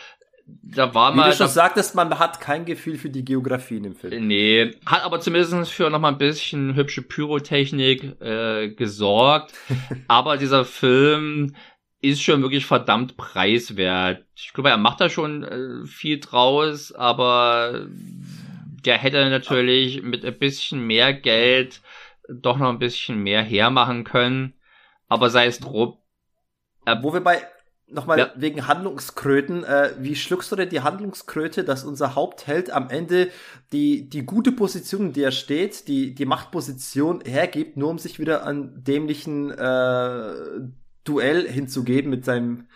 da 0.47 0.95
war 0.95 1.13
Wie 1.13 1.17
mal. 1.17 1.31
du 1.31 1.37
schon 1.37 1.47
Da, 1.47 1.49
sagtest, 1.49 1.95
man 1.95 2.19
hat 2.19 2.41
kein 2.41 2.65
Gefühl 2.65 2.97
für 2.99 3.11
die 3.11 3.25
Geografie 3.25 3.79
in 3.79 3.83
dem 3.83 3.95
Film. 3.97 4.27
nee, 4.27 4.73
hat 4.87 5.03
aber 5.03 5.21
zumindest 5.21 5.71
für 5.71 5.91
noch 5.91 5.99
mal 5.99 6.09
ein 6.13 6.19
bisschen 6.19 6.75
hübsche 6.77 7.03
Pyrotechnik 7.03 8.21
äh, 8.21 8.69
gesorgt. 8.69 9.53
aber 10.09 10.37
dieser 10.37 10.65
Film 10.65 11.55
ist 12.01 12.23
schon 12.23 12.43
wirklich 12.43 12.67
verdammt 12.67 13.17
preiswert. 13.17 14.25
Ich 14.37 14.53
glaube, 14.53 14.71
er 14.71 14.77
macht 14.77 15.01
da 15.01 15.09
schon 15.09 15.43
äh, 15.43 15.87
viel 15.87 16.21
draus, 16.21 16.93
aber 16.93 17.87
der 18.85 18.99
hätte 18.99 19.29
natürlich 19.29 20.03
mit 20.03 20.25
ein 20.25 20.39
bisschen 20.39 20.87
mehr 20.87 21.13
Geld 21.13 21.81
doch 22.29 22.59
noch 22.59 22.69
ein 22.69 22.79
bisschen 22.79 23.23
mehr 23.23 23.43
hermachen 23.43 24.05
können. 24.05 24.55
Aber 25.09 25.31
sei 25.31 25.47
es 25.47 25.59
drum. 25.59 25.97
Wo 27.03 27.13
wir 27.13 27.21
bei, 27.21 27.43
nochmal 27.89 28.19
Ja. 28.19 28.33
wegen 28.37 28.67
Handlungskröten, 28.67 29.65
äh, 29.65 29.93
wie 29.99 30.17
schluckst 30.17 30.51
du 30.51 30.57
denn 30.57 30.69
die 30.69 30.81
Handlungskröte, 30.81 31.65
dass 31.65 31.85
unser 31.85 32.15
Hauptheld 32.15 32.71
am 32.71 32.91
Ende 32.91 33.31
die, 33.73 34.09
die 34.09 34.25
gute 34.25 34.53
Position, 34.53 35.07
in 35.09 35.13
der 35.13 35.27
er 35.27 35.31
steht, 35.33 35.89
die, 35.89 36.15
die 36.15 36.27
Machtposition 36.27 37.21
hergibt, 37.25 37.77
nur 37.77 37.91
um 37.91 37.99
sich 37.99 38.19
wieder 38.19 38.45
an 38.45 38.73
dämlichen 38.83 39.51
äh, 39.51 40.31
Duell 41.05 41.49
hinzugeben 41.49 42.11
mit 42.11 42.25
seinem 42.25 42.67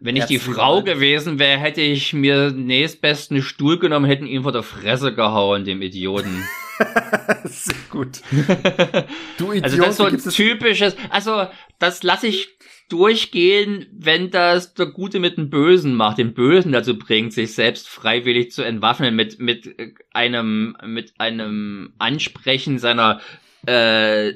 Wenn 0.00 0.16
ich 0.16 0.24
die 0.24 0.40
Frau 0.40 0.82
gewesen 0.82 1.38
wäre, 1.38 1.58
hätte 1.58 1.80
ich 1.80 2.12
mir 2.12 2.50
nächstbesten 2.50 3.42
Stuhl 3.42 3.78
genommen, 3.78 4.06
hätten 4.06 4.26
ihn 4.26 4.42
vor 4.42 4.52
der 4.52 4.64
Fresse 4.64 5.14
gehauen, 5.14 5.64
dem 5.64 5.80
Idioten. 5.82 6.44
Sehr 7.44 7.74
gut. 7.90 8.20
Du 9.38 9.52
Idiot, 9.52 9.64
also 9.64 9.76
das 9.76 9.88
ist 9.88 9.96
so 9.96 10.04
ein 10.04 10.18
typisches, 10.32 10.96
also 11.10 11.46
das 11.78 12.02
lasse 12.02 12.26
ich 12.26 12.56
durchgehen, 12.88 13.86
wenn 13.92 14.30
das 14.30 14.74
der 14.74 14.86
Gute 14.86 15.18
mit 15.18 15.36
dem 15.36 15.50
Bösen 15.50 15.94
macht, 15.94 16.18
den 16.18 16.34
Bösen 16.34 16.72
dazu 16.72 16.98
bringt, 16.98 17.32
sich 17.32 17.54
selbst 17.54 17.88
freiwillig 17.88 18.52
zu 18.52 18.62
entwaffnen 18.62 19.14
mit 19.14 19.40
mit 19.40 19.66
äh, 19.78 19.92
einem 20.12 20.76
mit 20.84 21.14
einem 21.18 21.94
Ansprechen 21.98 22.78
seiner 22.78 23.20
äh, 23.66 24.34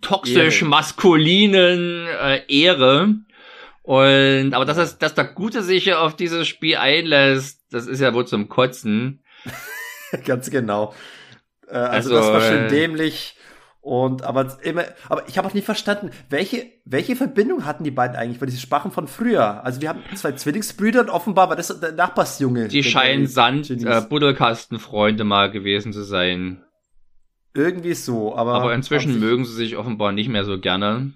toxisch 0.00 0.62
Ehre. 0.62 0.70
maskulinen 0.70 2.06
äh, 2.06 2.42
Ehre. 2.48 3.14
Und 3.82 4.52
aber 4.52 4.64
dass 4.64 4.76
das, 4.76 4.98
dass 4.98 5.14
der 5.14 5.24
Gute 5.24 5.62
sich 5.62 5.94
auf 5.94 6.14
dieses 6.14 6.46
Spiel 6.46 6.76
einlässt, 6.76 7.62
das 7.70 7.86
ist 7.86 8.00
ja 8.00 8.14
wohl 8.14 8.26
zum 8.26 8.48
Kotzen. 8.48 9.22
Ganz 10.24 10.50
genau. 10.50 10.94
Äh, 11.66 11.76
also, 11.76 12.14
Also, 12.14 12.16
das 12.16 12.32
war 12.32 12.40
schön 12.42 12.64
äh, 12.66 12.68
dämlich. 12.68 13.34
Und 13.80 14.22
aber 14.22 14.58
immer, 14.62 14.84
aber 15.08 15.28
ich 15.28 15.38
habe 15.38 15.48
auch 15.48 15.54
nie 15.54 15.62
verstanden, 15.62 16.10
welche 16.28 16.66
welche 16.84 17.16
Verbindung 17.16 17.64
hatten 17.64 17.84
die 17.84 17.90
beiden 17.90 18.16
eigentlich? 18.16 18.40
Weil 18.40 18.48
diese 18.48 18.60
sprachen 18.60 18.90
von 18.90 19.06
früher. 19.08 19.64
Also 19.64 19.80
wir 19.80 19.88
haben 19.88 20.02
zwei 20.14 20.32
Zwillingsbrüder 20.32 21.00
und 21.00 21.10
offenbar 21.10 21.48
war 21.48 21.56
das 21.56 21.68
der 21.80 21.92
Nachbarsjunge. 21.92 22.68
Die 22.68 22.82
scheinen 22.82 23.26
Sand 23.26 23.70
äh, 23.70 24.02
Buddelkastenfreunde 24.08 25.24
mal 25.24 25.50
gewesen 25.50 25.92
zu 25.92 26.02
sein. 26.02 26.64
Irgendwie 27.54 27.94
so, 27.94 28.36
aber 28.36 28.54
Aber 28.54 28.74
inzwischen 28.74 29.18
mögen 29.20 29.44
sie 29.44 29.54
sich 29.54 29.76
offenbar 29.76 30.12
nicht 30.12 30.28
mehr 30.28 30.44
so 30.44 30.58
gerne. 30.60 31.12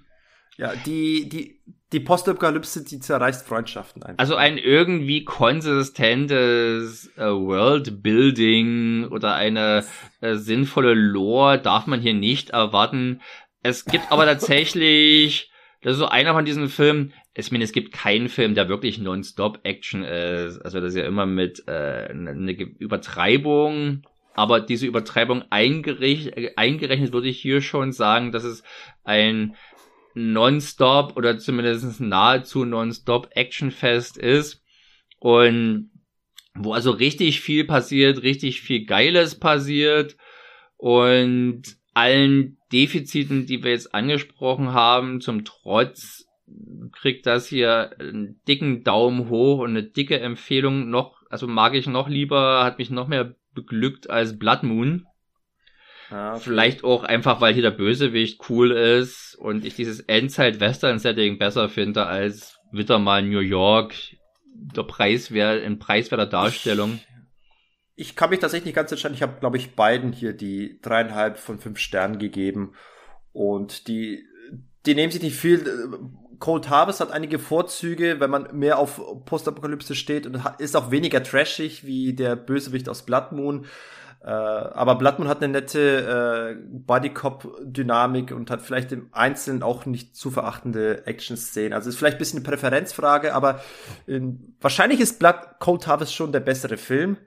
ja 0.57 0.73
die 0.85 1.29
die 1.29 1.61
die 1.93 1.99
Postapokalypse, 1.99 2.83
die 2.83 2.99
zerreißt 2.99 3.47
Freundschaften 3.47 4.03
einfach. 4.03 4.19
Also 4.19 4.35
ein 4.35 4.57
irgendwie 4.57 5.23
konsistentes 5.23 7.11
äh, 7.15 7.25
Worldbuilding 7.25 9.07
oder 9.09 9.35
eine 9.35 9.85
äh, 10.21 10.35
sinnvolle 10.35 10.95
Lore 10.95 11.59
darf 11.59 11.87
man 11.87 12.01
hier 12.01 12.15
nicht 12.15 12.49
erwarten. 12.49 13.21
Es 13.61 13.85
gibt 13.85 14.11
aber 14.11 14.25
tatsächlich, 14.25 15.51
das 15.81 15.93
ist 15.93 15.99
so 15.99 16.07
einer 16.07 16.33
von 16.33 16.45
diesen 16.45 16.67
Filmen, 16.67 17.13
ich 17.35 17.51
meine, 17.51 17.63
es 17.63 17.71
gibt 17.71 17.93
keinen 17.93 18.29
Film, 18.29 18.55
der 18.55 18.69
wirklich 18.69 18.99
Non-Stop-Action 18.99 20.03
ist. 20.03 20.59
Also 20.59 20.79
das 20.79 20.89
ist 20.89 20.99
ja 20.99 21.05
immer 21.05 21.25
mit 21.25 21.67
äh, 21.67 22.07
eine 22.09 22.51
Übertreibung. 22.51 24.03
Aber 24.35 24.59
diese 24.59 24.87
Übertreibung 24.87 25.43
eingerechnet, 25.49 26.37
äh, 26.37 26.53
eingerechnet 26.55 27.13
würde 27.13 27.27
ich 27.27 27.39
hier 27.39 27.61
schon 27.61 27.91
sagen, 27.91 28.31
dass 28.31 28.43
es 28.43 28.63
ein 29.03 29.55
Nonstop 30.15 31.17
oder 31.17 31.37
zumindest 31.37 31.99
nahezu 32.01 32.65
Nonstop 32.65 33.29
Actionfest 33.31 34.17
ist 34.17 34.63
und 35.19 35.91
wo 36.55 36.73
also 36.73 36.91
richtig 36.91 37.41
viel 37.41 37.65
passiert, 37.65 38.21
richtig 38.23 38.61
viel 38.61 38.85
Geiles 38.85 39.39
passiert 39.39 40.17
und 40.77 41.63
allen 41.93 42.57
Defiziten, 42.71 43.45
die 43.45 43.63
wir 43.63 43.71
jetzt 43.71 43.93
angesprochen 43.93 44.73
haben, 44.73 45.21
zum 45.21 45.45
Trotz 45.45 46.25
kriegt 46.91 47.25
das 47.25 47.47
hier 47.47 47.95
einen 47.99 48.41
dicken 48.47 48.83
Daumen 48.83 49.29
hoch 49.29 49.59
und 49.59 49.71
eine 49.71 49.83
dicke 49.83 50.19
Empfehlung 50.19 50.89
noch, 50.89 51.21
also 51.29 51.47
mag 51.47 51.73
ich 51.73 51.87
noch 51.87 52.07
lieber, 52.07 52.63
hat 52.63 52.77
mich 52.77 52.89
noch 52.89 53.07
mehr 53.07 53.35
beglückt 53.53 54.09
als 54.09 54.37
Blood 54.37 54.63
Moon. 54.63 55.05
Ja, 56.13 56.35
Vielleicht 56.37 56.83
auch 56.83 57.03
einfach, 57.03 57.41
weil 57.41 57.55
hier 57.55 57.63
der 57.63 57.71
Bösewicht 57.71 58.39
cool 58.47 58.69
ist 58.69 59.35
und 59.39 59.65
ich 59.65 59.73
dieses 59.73 59.99
Endzeit-Western-Setting 59.99 61.39
besser 61.39 61.69
finde 61.69 62.05
als 62.05 62.59
wieder 62.71 62.99
mal 62.99 63.23
New 63.23 63.39
York. 63.39 63.95
Der 64.53 64.83
Preiswert, 64.83 65.63
in 65.63 65.79
preiswerter 65.79 66.27
Darstellung. 66.27 66.99
Ich 67.95 68.15
kann 68.15 68.29
mich 68.29 68.37
tatsächlich 68.37 68.67
nicht 68.67 68.75
ganz 68.75 68.91
entscheiden. 68.91 69.15
Ich 69.15 69.23
habe, 69.23 69.39
glaube 69.39 69.57
ich, 69.57 69.75
beiden 69.75 70.11
hier 70.11 70.33
die 70.33 70.79
dreieinhalb 70.83 71.39
von 71.39 71.57
fünf 71.57 71.79
Sternen 71.79 72.19
gegeben. 72.19 72.73
Und 73.31 73.87
die, 73.87 74.23
die 74.85 74.93
nehmen 74.93 75.11
sich 75.11 75.23
nicht 75.23 75.35
viel. 75.35 75.65
Cold 76.37 76.69
Harvest 76.69 76.99
hat 76.99 77.11
einige 77.11 77.39
Vorzüge, 77.39 78.19
wenn 78.19 78.29
man 78.29 78.55
mehr 78.55 78.77
auf 78.77 79.01
Postapokalypse 79.25 79.95
steht 79.95 80.27
und 80.27 80.39
ist 80.59 80.75
auch 80.75 80.91
weniger 80.91 81.23
trashig 81.23 81.87
wie 81.87 82.13
der 82.13 82.35
Bösewicht 82.35 82.87
aus 82.87 83.03
Blood 83.03 83.31
Moon. 83.31 83.65
Äh, 84.23 84.29
aber 84.29 84.95
Blood 84.95 85.19
Moon 85.19 85.27
hat 85.27 85.43
eine 85.43 85.51
nette 85.51 86.55
äh, 86.57 86.63
Bodycop-Dynamik 86.69 88.31
und 88.31 88.49
hat 88.49 88.61
vielleicht 88.61 88.93
im 88.93 89.09
Einzelnen 89.11 89.63
auch 89.63 89.85
nicht 89.85 90.15
zu 90.15 90.31
verachtende 90.31 91.05
Action-Szenen. 91.05 91.73
Also 91.73 91.89
ist 91.89 91.97
vielleicht 91.97 92.15
ein 92.15 92.19
bisschen 92.19 92.39
eine 92.39 92.47
Präferenzfrage, 92.47 93.33
aber 93.33 93.61
in, 94.07 94.55
wahrscheinlich 94.61 95.01
ist 95.01 95.19
Blood 95.19 95.35
Cold 95.59 95.87
Harvest 95.87 96.15
schon 96.15 96.31
der 96.31 96.39
bessere 96.39 96.77
Film. 96.77 97.17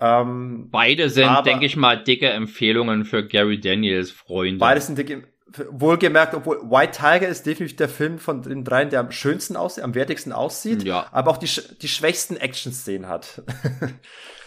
Ähm, 0.00 0.68
Beide 0.70 1.10
sind, 1.10 1.28
denke 1.44 1.66
ich 1.66 1.76
mal, 1.76 2.02
dicke 2.02 2.28
Empfehlungen 2.30 3.04
für 3.04 3.26
Gary 3.26 3.60
Daniels 3.60 4.12
Freunde. 4.12 4.60
Beides 4.60 4.86
sind 4.86 4.96
dicke, 4.96 5.24
wohlgemerkt, 5.70 6.34
obwohl 6.34 6.58
White 6.70 6.92
Tiger 6.98 7.26
ist 7.26 7.44
definitiv 7.46 7.76
der 7.76 7.88
Film 7.88 8.20
von 8.20 8.42
den 8.42 8.62
dreien, 8.64 8.90
der 8.90 9.00
am 9.00 9.10
schönsten 9.10 9.56
aussieht, 9.56 9.82
am 9.82 9.96
wertigsten 9.96 10.32
aussieht, 10.32 10.84
Ja. 10.84 11.06
aber 11.10 11.32
auch 11.32 11.36
die, 11.38 11.50
die 11.82 11.88
schwächsten 11.88 12.36
Action-Szenen 12.36 13.08
hat. 13.08 13.42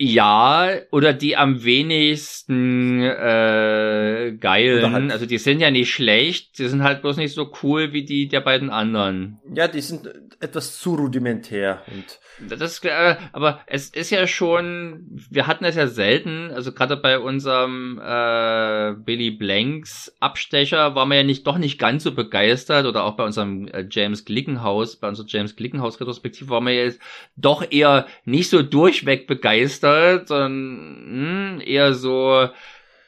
Ja, 0.00 0.68
oder 0.92 1.12
die 1.12 1.36
am 1.36 1.64
wenigsten 1.64 3.02
äh, 3.02 4.36
geilen. 4.38 4.92
Halt- 4.92 5.10
Also 5.12 5.26
die 5.26 5.38
sind 5.38 5.60
ja 5.60 5.70
nicht 5.72 5.92
schlecht, 5.92 6.58
die 6.58 6.68
sind 6.68 6.82
halt 6.84 7.02
bloß 7.02 7.16
nicht 7.16 7.34
so 7.34 7.50
cool 7.62 7.92
wie 7.92 8.04
die 8.04 8.28
der 8.28 8.40
beiden 8.40 8.70
anderen. 8.70 9.38
ja, 9.52 9.66
die 9.66 9.80
sind 9.80 10.08
etwas 10.40 10.78
zu 10.78 10.94
rudimentär 10.94 11.82
und 11.92 12.20
Das, 12.60 12.78
äh, 12.84 13.16
aber 13.32 13.60
es 13.66 13.88
ist 13.90 14.10
ja 14.10 14.28
schon, 14.28 15.04
wir 15.28 15.48
hatten 15.48 15.64
es 15.64 15.74
ja 15.74 15.88
selten, 15.88 16.52
also 16.52 16.70
gerade 16.72 16.96
bei 16.96 17.18
unserem 17.18 18.00
äh, 18.00 18.92
Billy 19.04 19.32
Blanks 19.32 20.14
Abstecher 20.20 20.94
waren 20.94 21.08
wir 21.08 21.16
ja 21.16 21.22
nicht 21.24 21.44
doch 21.48 21.58
nicht 21.58 21.80
ganz 21.80 22.04
so 22.04 22.12
begeistert 22.14 22.86
oder 22.86 23.02
auch 23.02 23.16
bei 23.16 23.24
unserem 23.24 23.66
äh, 23.66 23.84
James 23.90 24.24
Glickenhaus, 24.24 24.94
bei 24.94 25.08
unserer 25.08 25.26
James 25.26 25.56
Glickenhaus 25.56 26.00
Retrospektive 26.00 26.48
waren 26.50 26.66
wir 26.66 26.74
jetzt 26.74 27.00
doch 27.34 27.64
eher 27.68 28.06
nicht 28.24 28.48
so 28.50 28.62
durchweg 28.62 29.26
begeistert, 29.26 29.87
sondern 30.24 31.56
mh, 31.56 31.64
eher 31.64 31.94
so 31.94 32.48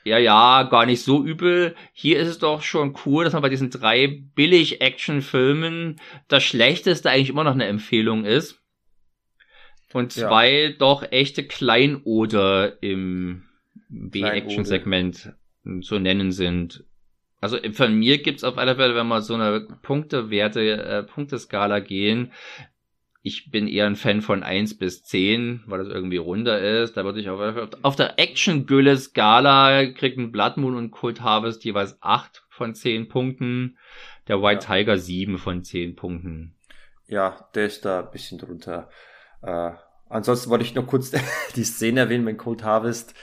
ja, 0.04 0.18
ja, 0.18 0.62
gar 0.64 0.86
nicht 0.86 1.02
so 1.02 1.24
übel. 1.24 1.74
Hier 1.92 2.18
ist 2.18 2.28
es 2.28 2.38
doch 2.38 2.62
schon 2.62 2.96
cool, 3.04 3.24
dass 3.24 3.32
man 3.32 3.42
bei 3.42 3.48
diesen 3.48 3.70
drei 3.70 4.22
Billig-Action-Filmen 4.34 6.00
das 6.28 6.42
Schlechteste 6.42 7.10
eigentlich 7.10 7.28
immer 7.28 7.44
noch 7.44 7.52
eine 7.52 7.66
Empfehlung 7.66 8.24
ist. 8.24 8.62
Und 9.92 10.12
zwei 10.12 10.52
ja. 10.52 10.70
doch 10.70 11.02
echte 11.10 11.44
Kleinode 11.46 12.78
im 12.80 13.44
B-Action-Segment 13.88 15.34
zu 15.82 15.98
nennen 15.98 16.32
sind. 16.32 16.84
Also 17.40 17.58
von 17.72 17.94
mir 17.94 18.18
gibt's 18.18 18.44
auf 18.44 18.58
alle 18.58 18.76
Fälle, 18.76 18.94
wenn 18.94 19.08
wir 19.08 19.22
so 19.22 19.34
eine 19.34 19.66
Punktewerte, 19.82 20.60
äh, 20.60 21.02
Punkteskala 21.02 21.80
gehen, 21.80 22.32
ich 23.22 23.50
bin 23.50 23.68
eher 23.68 23.86
ein 23.86 23.96
Fan 23.96 24.22
von 24.22 24.42
eins 24.42 24.76
bis 24.76 25.02
zehn, 25.04 25.62
weil 25.66 25.78
das 25.78 25.88
irgendwie 25.88 26.16
runder 26.16 26.58
ist. 26.58 26.96
Da 26.96 27.04
würde 27.04 27.20
ich 27.20 27.28
auf, 27.28 27.68
auf 27.82 27.96
der 27.96 28.18
Action-Gülle-Skala 28.18 29.86
kriegen 29.92 30.32
Blood 30.32 30.56
Moon 30.56 30.76
und 30.76 30.90
Cult 30.90 31.20
Harvest 31.20 31.64
jeweils 31.64 31.98
acht 32.00 32.44
von 32.48 32.74
zehn 32.74 33.08
Punkten. 33.08 33.76
Der 34.28 34.42
White 34.42 34.66
ja. 34.66 34.76
Tiger 34.76 34.96
sieben 34.96 35.38
von 35.38 35.62
zehn 35.62 35.96
Punkten. 35.96 36.54
Ja, 37.08 37.48
der 37.54 37.66
ist 37.66 37.84
da 37.84 38.00
ein 38.00 38.10
bisschen 38.10 38.38
drunter. 38.38 38.88
Äh, 39.42 39.72
ansonsten 40.10 40.50
wollte 40.50 40.64
ich 40.64 40.74
noch 40.74 40.86
kurz 40.86 41.10
die 41.56 41.64
Szene 41.64 42.00
erwähnen, 42.00 42.26
wenn 42.26 42.36
Cold 42.36 42.62
Harvest 42.62 43.14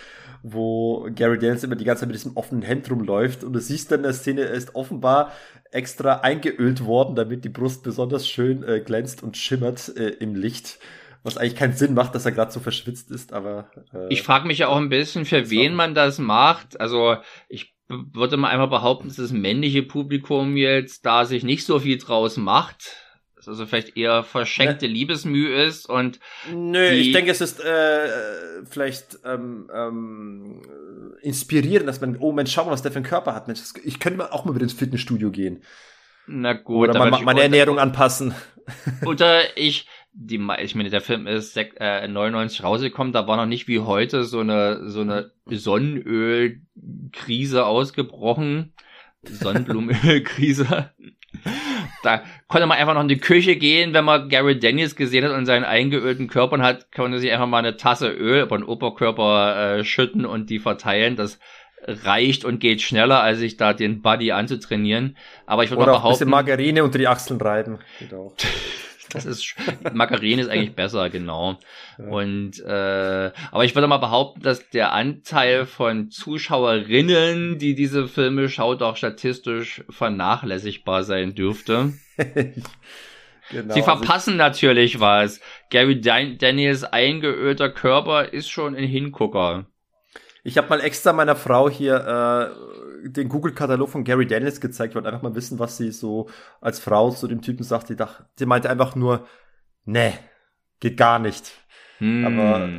wo 0.44 1.10
Gary 1.14 1.38
Daniels 1.40 1.64
immer 1.64 1.76
die 1.76 1.84
ganze 1.84 2.02
Zeit 2.02 2.10
mit 2.10 2.16
diesem 2.16 2.38
offenen 2.38 2.62
Hemd 2.62 2.90
rumläuft 2.90 3.44
und 3.44 3.54
du 3.54 3.60
siehst 3.60 3.92
dann 3.92 4.00
in 4.00 4.04
der 4.04 4.14
Szene, 4.14 4.42
er 4.42 4.52
ist 4.52 4.76
offenbar 4.76 5.32
extra 5.72 6.20
eingeölt 6.20 6.86
worden, 6.86 7.16
damit 7.16 7.44
die 7.44 7.50
Brust 7.50 7.84
besonders 7.84 8.28
schön 8.28 8.64
äh, 8.64 8.80
glänzt 8.80 9.24
und 9.24 9.38
schimmert 9.38 9.96
äh, 9.98 10.10
im 10.10 10.36
Licht. 10.36 10.80
Was 11.24 11.38
eigentlich 11.38 11.56
keinen 11.56 11.74
Sinn 11.74 11.94
macht, 11.94 12.16
dass 12.16 12.26
er 12.26 12.32
gerade 12.32 12.52
so 12.52 12.60
verschwitzt 12.60 13.12
ist, 13.12 13.34
aber. 13.34 13.70
Äh, 13.94 14.08
ich 14.10 14.22
frage 14.24 14.48
mich 14.48 14.60
ja 14.60 14.70
auch 14.70 14.78
ein 14.78 14.90
bisschen, 14.90 15.26
für 15.26 15.50
wen 15.50 15.74
man 15.74 15.94
das 15.94 16.20
macht. 16.20 16.80
Also 16.80 17.18
ich 17.50 17.76
würde 17.90 18.38
mal 18.38 18.50
einmal 18.50 18.70
behaupten, 18.70 19.08
dass 19.08 19.18
das 19.18 19.32
männliche 19.32 19.84
Publikum 19.84 20.56
jetzt 20.56 21.06
da 21.06 21.26
sich 21.26 21.44
nicht 21.44 21.66
so 21.66 21.80
viel 21.80 21.98
draus 21.98 22.38
macht 22.38 23.07
also 23.48 23.66
vielleicht 23.66 23.98
eher 23.98 24.24
verschenkte 24.24 24.88
ne. 24.88 24.94
Liebesmühe 24.94 25.64
ist 25.64 25.90
und 25.90 26.20
Nö, 26.54 26.90
ich 26.90 27.12
denke, 27.12 27.32
es 27.32 27.42
ist 27.42 27.60
äh, 27.60 28.08
vielleicht 28.70 29.20
ähm, 29.26 29.70
ähm, 29.74 30.62
inspirierend, 31.22 31.88
dass 31.88 32.02
man, 32.02 32.18
oh 32.20 32.32
Mensch, 32.32 32.52
schau 32.52 32.66
mal, 32.66 32.72
was 32.72 32.82
der 32.82 32.92
für 32.92 32.98
einen 32.98 33.06
Körper 33.06 33.34
hat. 33.34 33.48
Mensch, 33.48 33.62
ich 33.84 34.00
könnte 34.00 34.18
mal 34.18 34.30
auch 34.30 34.46
mal 34.46 34.56
wieder 34.56 34.64
ins 34.64 34.74
Fitnessstudio 34.74 35.32
gehen. 35.32 35.64
Na 36.28 36.54
gut, 36.54 36.90
oder 36.90 37.10
mal, 37.10 37.24
meine 37.24 37.42
Ernährung 37.42 37.80
anpassen. 37.80 38.36
Oder 39.06 39.42
ich, 39.58 39.88
die, 40.14 40.46
ich 40.60 40.76
meine, 40.76 40.90
der 40.90 41.02
Film 41.02 41.28
ist 41.28 41.58
äh, 41.58 42.08
99 42.08 42.64
rausgekommen, 42.64 43.14
da 43.14 43.28
war 43.28 43.38
noch 43.38 43.46
nicht 43.46 43.68
wie 43.68 43.80
heute 43.80 44.24
so 44.24 44.40
eine 44.42 44.90
so 44.90 45.02
eine 45.02 45.32
Sonnenölkrise 45.46 47.66
ausgebrochen. 47.66 48.74
Sonnenblumenölkrise 49.24 50.92
da 52.04 52.24
konnte 52.48 52.68
man 52.68 52.78
einfach 52.78 52.94
noch 52.94 53.02
in 53.02 53.08
die 53.08 53.20
Küche 53.20 53.56
gehen, 53.56 53.94
wenn 53.94 54.06
man 54.06 54.30
Gary 54.30 54.60
Daniels 54.60 54.96
gesehen 54.96 55.26
hat 55.26 55.32
und 55.32 55.46
seinen 55.46 55.66
eingeölten 55.66 56.28
Körpern 56.28 56.62
hat, 56.62 56.92
konnte 56.92 57.20
sich 57.20 57.32
einfach 57.32 57.48
mal 57.48 57.60
eine 57.60 57.78
Tasse 57.78 58.10
Öl 58.10 58.44
über 58.44 58.58
den 58.58 58.66
Oberkörper 58.66 59.78
äh, 59.78 59.84
schütten 59.84 60.26
und 60.26 60.50
die 60.50 60.60
verteilen. 60.60 61.16
Das 61.16 61.40
reicht 61.88 62.46
und 62.46 62.60
geht 62.60 62.82
schneller, 62.82 63.22
als 63.22 63.40
sich 63.40 63.58
da 63.58 63.74
den 63.74 64.02
Body 64.02 64.32
anzutrainieren. 64.32 65.18
Aber 65.46 65.64
ich 65.64 65.70
würde 65.70 65.86
mal 65.86 65.86
behaupten. 65.86 66.08
Ein 66.08 66.12
bisschen 66.12 66.30
Margarine 66.30 66.84
unter 66.84 66.98
die 66.98 67.08
Achseln 67.08 67.40
reiben. 67.40 67.80
Geht 68.00 68.14
auch. 68.14 68.34
Das 69.12 69.26
ist 69.26 69.56
Margarine 69.94 70.42
ist 70.42 70.50
eigentlich 70.50 70.76
besser, 70.76 71.10
genau. 71.10 71.58
Ja. 72.00 72.06
Und 72.10 72.60
äh, 72.60 73.32
aber 73.52 73.66
ich 73.66 73.74
würde 73.74 73.88
mal 73.88 73.98
behaupten, 73.98 74.42
dass 74.42 74.70
der 74.70 74.94
Anteil 74.94 75.66
von 75.66 76.12
Zuschauerinnen, 76.12 77.58
die 77.58 77.74
diese 77.74 78.08
Filme 78.08 78.50
schaut, 78.50 78.84
auch 78.84 78.98
statistisch 78.98 79.84
vernachlässigbar 79.90 81.04
sein 81.04 81.34
dürfte. 81.34 81.94
Genau, 83.50 83.74
Sie 83.74 83.82
also 83.82 83.96
verpassen 83.96 84.42
also 84.42 84.44
natürlich 84.44 85.00
was. 85.00 85.40
Gary 85.70 86.02
Dan 86.02 86.38
Daniels 86.38 86.84
eingeölter 86.84 87.70
Körper 87.70 88.34
ist 88.34 88.50
schon 88.50 88.76
ein 88.76 88.84
Hingucker. 88.84 89.68
Ich 90.44 90.58
habe 90.58 90.70
mal 90.70 90.82
extra 90.82 91.14
meiner 91.14 91.36
Frau 91.36 91.70
hier 91.70 91.96
äh, 91.96 92.87
den 93.10 93.30
Google-Katalog 93.30 93.90
von 93.90 94.04
Gary 94.04 94.28
Daniels 94.28 94.62
gezeigt, 94.62 94.96
wollte 94.96 95.08
einfach 95.08 95.22
mal 95.22 95.36
wissen, 95.36 95.60
was 95.60 95.78
sie 95.78 95.92
so 95.92 96.30
als 96.62 96.80
Frau 96.80 97.12
zu 97.12 97.28
dem 97.28 97.42
Typen 97.42 97.64
sagt. 97.64 97.90
Die, 97.90 97.96
dachte, 97.96 98.26
die 98.40 98.46
meinte 98.46 98.70
einfach 98.70 98.96
nur, 98.96 99.28
nee, 99.86 100.14
geht 100.80 100.98
gar 100.98 101.20
nicht. 101.20 101.52
Hm. 102.00 102.26
Aber 102.26 102.70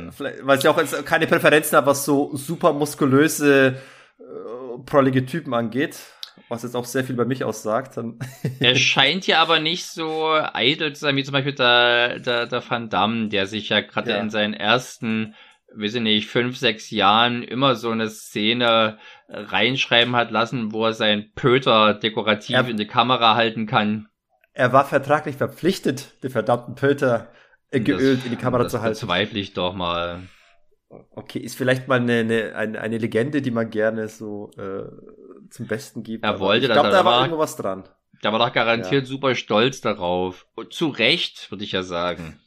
weil 0.43 0.61
sie 0.61 0.67
auch 0.69 0.81
keine 1.05 1.27
Präferenzen 1.27 1.77
hat, 1.77 1.85
was 1.85 2.05
so 2.05 2.35
super 2.35 2.73
muskulöse, 2.73 3.77
äh, 4.19 4.79
prollige 4.85 5.25
Typen 5.25 5.53
angeht. 5.53 5.99
Was 6.47 6.63
jetzt 6.63 6.75
auch 6.75 6.85
sehr 6.85 7.03
viel 7.03 7.15
bei 7.15 7.25
mich 7.25 7.43
aussagt. 7.43 7.99
er 8.59 8.75
scheint 8.75 9.27
ja 9.27 9.41
aber 9.41 9.59
nicht 9.59 9.85
so 9.85 10.31
eitel 10.53 10.93
zu 10.93 11.01
sein, 11.01 11.15
wie 11.17 11.23
zum 11.23 11.33
Beispiel 11.33 11.53
der, 11.53 12.19
der, 12.19 12.47
der 12.47 12.63
Van 12.67 12.89
Damme, 12.89 13.27
der 13.27 13.45
sich 13.45 13.69
ja 13.69 13.81
gerade 13.81 14.11
ja. 14.11 14.17
in 14.19 14.29
seinen 14.29 14.53
ersten 14.53 15.35
weiß 15.75 15.95
ich 15.95 16.01
nicht, 16.01 16.27
fünf, 16.27 16.57
sechs 16.57 16.89
Jahren 16.89 17.43
immer 17.43 17.75
so 17.75 17.89
eine 17.91 18.09
Szene 18.09 18.97
reinschreiben 19.27 20.15
hat 20.15 20.31
lassen, 20.31 20.71
wo 20.71 20.85
er 20.85 20.93
seinen 20.93 21.31
Pöter 21.33 21.93
dekorativ 21.93 22.55
er, 22.55 22.67
in 22.67 22.77
die 22.77 22.87
Kamera 22.87 23.35
halten 23.35 23.65
kann. 23.65 24.07
Er 24.53 24.73
war 24.73 24.85
vertraglich 24.85 25.35
verpflichtet, 25.35 26.23
den 26.23 26.31
verdammten 26.31 26.75
Pöter 26.75 27.31
äh, 27.71 27.79
geölt 27.79 28.19
das, 28.19 28.25
in 28.25 28.31
die 28.31 28.37
Kamera 28.37 28.67
zu 28.67 28.81
halten. 28.81 28.93
Das 28.93 29.01
bezweifle 29.01 29.39
ich 29.39 29.53
doch 29.53 29.73
mal. 29.73 30.21
Okay, 31.11 31.39
ist 31.39 31.55
vielleicht 31.55 31.87
mal 31.87 31.99
eine, 31.99 32.53
eine, 32.55 32.81
eine, 32.81 32.97
Legende, 32.97 33.43
die 33.43 33.51
man 33.51 33.69
gerne 33.69 34.07
so 34.07 34.49
äh, 34.57 34.85
zum 35.51 35.67
Besten 35.67 36.01
gibt. 36.01 36.23
Er 36.23 36.39
wollte 36.39 36.65
ich 36.65 36.71
glaube, 36.71 36.89
da 36.89 37.05
war 37.05 37.21
irgendwo 37.21 37.39
was 37.39 37.55
dran. 37.55 37.83
Da 38.21 38.33
war 38.33 38.39
doch 38.39 38.51
garantiert 38.51 39.03
ja. 39.03 39.07
super 39.07 39.35
stolz 39.35 39.81
darauf. 39.81 40.47
zu 40.71 40.87
Recht, 40.87 41.51
würde 41.51 41.63
ich 41.63 41.71
ja 41.71 41.83
sagen. 41.83 42.39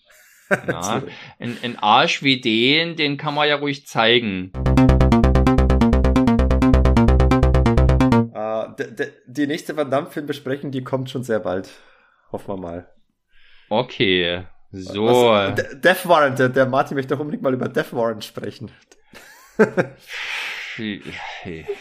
Ein, 1.39 1.57
ein 1.63 1.79
Arsch 1.79 2.23
wie 2.23 2.41
den, 2.41 2.97
den 2.97 3.17
kann 3.17 3.35
man 3.35 3.49
ja 3.49 3.57
ruhig 3.57 3.87
zeigen. 3.87 4.53
Uh, 8.35 8.75
die 9.27 9.47
nächste 9.47 9.77
Van 9.77 9.91
Damme-Film 9.91 10.27
besprechen, 10.27 10.71
die 10.71 10.85
kommt 10.85 11.11
schon 11.11 11.23
sehr 11.23 11.41
bald. 11.41 11.71
Hoffen 12.31 12.49
wir 12.49 12.57
mal. 12.57 12.89
Okay, 13.69 14.45
so. 14.71 15.07
Was, 15.07 15.55
Death 15.81 16.07
Warrant, 16.07 16.39
der, 16.39 16.49
der 16.49 16.67
Martin 16.67 16.97
möchte 16.97 17.15
doch 17.15 17.21
unbedingt 17.21 17.43
mal 17.43 17.55
über 17.55 17.69
Death 17.69 17.93
Warrant 17.93 18.25
sprechen. 18.25 18.71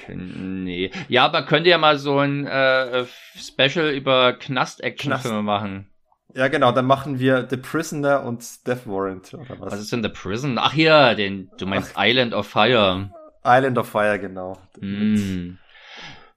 nee. 0.07 0.91
Ja, 1.07 1.25
aber 1.25 1.45
könnt 1.45 1.65
ihr 1.65 1.71
ja 1.71 1.77
mal 1.77 1.97
so 1.97 2.19
ein 2.19 2.45
äh, 2.45 3.05
Special 3.37 3.89
über 3.91 4.33
Knast-Action-Filme 4.33 5.41
Knast. 5.41 5.45
machen. 5.45 5.90
Ja, 6.33 6.47
genau, 6.47 6.71
dann 6.71 6.85
machen 6.85 7.19
wir 7.19 7.47
The 7.49 7.57
Prisoner 7.57 8.23
und 8.23 8.65
Death 8.67 8.87
Warrant, 8.87 9.33
oder 9.33 9.59
was? 9.59 9.73
Was 9.73 9.79
ist 9.81 9.91
denn 9.91 10.03
The 10.03 10.09
Prison? 10.09 10.57
Ach 10.57 10.73
ja, 10.73 11.13
den, 11.13 11.49
du 11.57 11.65
meinst 11.65 11.93
Ach. 11.95 12.03
Island 12.05 12.33
of 12.33 12.47
Fire. 12.47 13.09
Island 13.43 13.77
of 13.77 13.89
Fire, 13.89 14.19
genau. 14.19 14.57
Mm. 14.79 15.57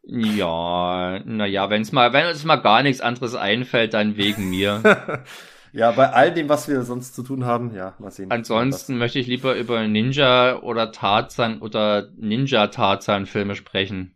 Ja, 0.06 1.20
naja, 1.24 1.70
wenn's 1.70 1.92
mal, 1.92 2.12
wenn 2.12 2.26
uns 2.26 2.44
mal 2.44 2.56
gar 2.56 2.82
nichts 2.82 3.00
anderes 3.00 3.34
einfällt, 3.34 3.94
dann 3.94 4.16
wegen 4.16 4.50
mir. 4.50 4.82
ja, 5.72 5.92
bei 5.92 6.10
all 6.10 6.32
dem, 6.32 6.48
was 6.48 6.68
wir 6.68 6.82
sonst 6.82 7.14
zu 7.14 7.22
tun 7.22 7.44
haben, 7.44 7.74
ja, 7.74 7.94
mal 7.98 8.10
sehen. 8.10 8.30
Ansonsten 8.30 8.98
möchte 8.98 9.18
ich 9.18 9.26
lieber 9.26 9.56
über 9.56 9.86
Ninja 9.86 10.60
oder 10.60 10.92
Tarzan 10.92 11.60
oder 11.60 12.08
Ninja 12.16 12.66
Tarzan 12.66 13.26
Filme 13.26 13.54
sprechen. 13.54 14.13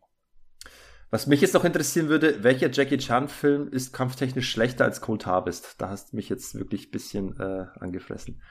Was 1.11 1.27
mich 1.27 1.41
jetzt 1.41 1.55
noch 1.55 1.65
interessieren 1.65 2.09
würde, 2.09 2.45
welcher 2.45 2.70
Jackie 2.70 2.99
Chan-Film 2.99 3.69
ist 3.69 3.95
kampftechnisch 3.95 4.51
schlechter 4.51 4.85
als 4.85 5.01
Cold 5.01 5.25
Harvest? 5.25 5.77
Da 5.78 5.89
hast 5.89 6.12
du 6.12 6.17
mich 6.17 6.28
jetzt 6.28 6.59
wirklich 6.59 6.89
ein 6.89 6.91
bisschen 6.91 7.41
äh, 7.41 7.65
angefressen. 7.81 8.43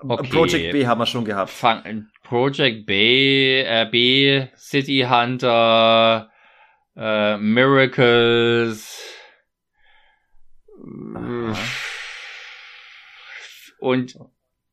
Okay. 0.00 0.28
Project 0.28 0.72
B 0.72 0.86
haben 0.86 0.98
wir 0.98 1.06
schon 1.06 1.24
gehabt. 1.24 1.48
Fang, 1.48 2.08
Project 2.22 2.84
B, 2.84 3.62
äh, 3.62 3.88
B, 3.90 4.48
City 4.54 5.06
Hunter, 5.08 6.30
äh, 6.94 7.38
Miracles 7.38 9.02
Aha. 11.14 11.56
und 13.78 14.18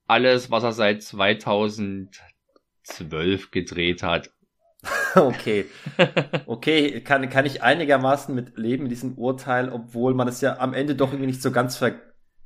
alles, 0.07 0.51
was 0.51 0.63
er 0.63 0.73
seit 0.73 1.01
2012 1.01 3.51
gedreht 3.51 4.03
hat. 4.03 4.31
okay. 5.15 5.65
Okay, 6.45 7.01
kann, 7.01 7.29
kann 7.29 7.45
ich 7.45 7.61
einigermaßen 7.61 8.33
mit 8.33 8.57
leben 8.57 8.83
mit 8.83 8.91
diesem 8.91 9.17
Urteil, 9.17 9.69
obwohl 9.69 10.13
man 10.13 10.27
es 10.27 10.41
ja 10.41 10.59
am 10.59 10.73
Ende 10.73 10.95
doch 10.95 11.11
irgendwie 11.11 11.27
nicht 11.27 11.41
so 11.41 11.51
ganz 11.51 11.77
ver 11.77 11.93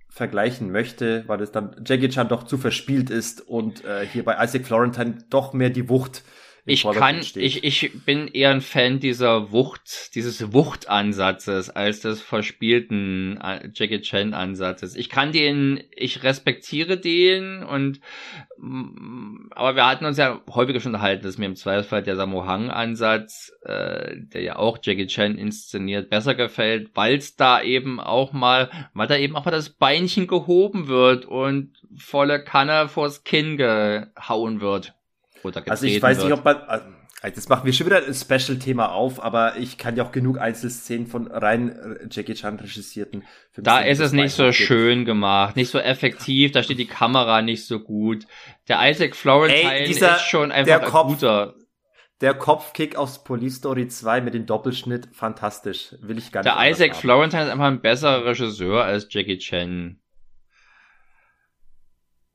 vergleichen 0.09 0.71
möchte, 0.71 1.25
weil 1.27 1.41
es 1.41 1.51
dann 1.51 1.75
Jackie 1.85 2.07
Chan 2.07 2.29
doch 2.29 2.43
zu 2.43 2.57
verspielt 2.57 3.09
ist 3.09 3.41
und 3.41 3.83
äh, 3.83 4.07
hier 4.07 4.23
bei 4.23 4.41
Isaac 4.41 4.65
Florentine 4.65 5.17
doch 5.29 5.51
mehr 5.51 5.69
die 5.69 5.89
Wucht 5.89 6.23
ich 6.67 6.83
kann, 6.83 7.21
steht. 7.21 7.43
ich, 7.43 7.63
ich 7.63 8.05
bin 8.05 8.27
eher 8.27 8.49
ein 8.49 8.61
Fan 8.61 8.99
dieser 8.99 9.51
Wucht, 9.51 10.15
dieses 10.15 10.51
Wuchtansatzes 10.51 11.69
als 11.69 11.99
des 11.99 12.23
verspielten 12.23 13.39
äh, 13.39 13.69
Jackie 13.71 14.01
Chan 14.01 14.33
Ansatzes. 14.33 14.95
Ich 14.95 15.09
kann 15.09 15.31
den, 15.31 15.83
ich 15.95 16.23
respektiere 16.23 16.97
den 16.97 17.61
und, 17.61 17.99
mm, 18.57 19.51
aber 19.51 19.75
wir 19.75 19.85
hatten 19.85 20.05
uns 20.05 20.17
ja 20.17 20.41
häufiger 20.49 20.79
schon 20.79 20.95
unterhalten, 20.95 21.23
dass 21.23 21.37
mir 21.37 21.45
im 21.45 21.55
Zweifelsfall 21.55 22.01
der 22.01 22.15
Samohang 22.15 22.71
Ansatz, 22.71 23.51
äh, 23.63 24.15
der 24.17 24.41
ja 24.41 24.55
auch 24.55 24.79
Jackie 24.81 25.05
Chan 25.05 25.37
inszeniert, 25.37 26.09
besser 26.09 26.33
gefällt, 26.33 26.89
weil 26.95 27.17
es 27.17 27.35
da 27.35 27.61
eben 27.61 27.99
auch 27.99 28.33
mal, 28.33 28.71
weil 28.95 29.07
da 29.07 29.17
eben 29.17 29.35
auch 29.35 29.45
mal 29.45 29.51
das 29.51 29.69
Beinchen 29.69 30.25
gehoben 30.25 30.87
wird 30.87 31.25
und 31.25 31.73
volle 31.95 32.43
Kanne 32.43 32.87
vors 32.87 33.23
Kinn 33.23 33.55
gehauen 33.55 34.61
wird. 34.61 34.95
Oder 35.45 35.63
also 35.67 35.85
ich 35.85 36.01
weiß 36.01 36.17
wird. 36.17 36.27
nicht, 36.27 36.37
ob 36.37 36.45
man. 36.45 36.57
Also 37.21 37.35
das 37.35 37.49
machen 37.49 37.65
wir 37.65 37.73
schon 37.73 37.87
wieder 37.87 38.05
ein 38.05 38.13
Special-Thema 38.13 38.91
auf, 38.91 39.23
aber 39.23 39.57
ich 39.57 39.77
kann 39.77 39.95
ja 39.95 40.03
auch 40.03 40.11
genug 40.11 40.37
Einzelszenen 40.37 41.07
von 41.07 41.27
rein 41.27 41.69
äh, 41.69 42.07
Jackie 42.11 42.35
Chan 42.35 42.59
regissierten. 42.59 43.23
Da 43.55 43.79
ist 43.79 43.99
es 43.99 44.11
nicht 44.11 44.33
so 44.33 44.51
schön 44.51 45.05
gemacht, 45.05 45.55
nicht 45.55 45.71
so 45.71 45.79
effektiv, 45.79 46.51
da 46.51 46.61
steht 46.61 46.77
die 46.77 46.85
Kamera 46.85 47.41
nicht 47.41 47.65
so 47.65 47.79
gut. 47.79 48.27
Der 48.67 48.87
Isaac 48.87 49.15
Florentine 49.15 49.73
Ey, 49.73 49.87
dieser, 49.87 50.17
ist 50.17 50.27
schon 50.27 50.51
einfach 50.51 50.81
ein 50.81 50.87
Kopf, 50.87 51.07
guter. 51.07 51.55
Der 52.21 52.33
Kopfkick 52.33 52.95
aus 52.95 53.23
Police 53.23 53.55
Story 53.55 53.87
2 53.87 54.21
mit 54.21 54.33
dem 54.33 54.45
Doppelschnitt, 54.45 55.09
fantastisch. 55.11 55.95
Will 56.01 56.17
ich 56.17 56.31
gar 56.31 56.43
nicht. 56.43 56.55
Der 56.55 56.69
Isaac 56.69 56.91
haben. 56.91 56.99
Florentine 56.99 57.43
ist 57.43 57.49
einfach 57.49 57.65
ein 57.65 57.81
besserer 57.81 58.25
Regisseur 58.25 58.83
als 58.83 59.07
Jackie 59.09 59.37
Chan. 59.37 59.99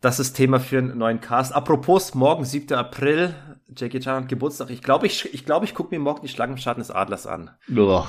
Das 0.01 0.19
ist 0.19 0.33
Thema 0.33 0.61
für 0.61 0.79
einen 0.79 0.97
neuen 0.97 1.21
Cast. 1.21 1.55
Apropos, 1.55 2.15
morgen, 2.15 2.47
7. 2.47 2.75
April, 2.75 3.35
Jackie 3.77 4.01
Chan 4.01 4.23
hat 4.23 4.29
Geburtstag. 4.29 4.71
Ich 4.71 4.83
glaube, 4.83 5.07
ich, 5.07 5.35
ich, 5.35 5.45
glaub, 5.45 5.63
ich 5.63 5.75
gucke 5.75 5.95
mir 5.95 6.01
morgen 6.01 6.23
die 6.23 6.29
Schlangenscharten 6.29 6.81
des 6.81 6.91
Adlers 6.91 7.27
an. 7.27 7.51
Boah. 7.69 8.09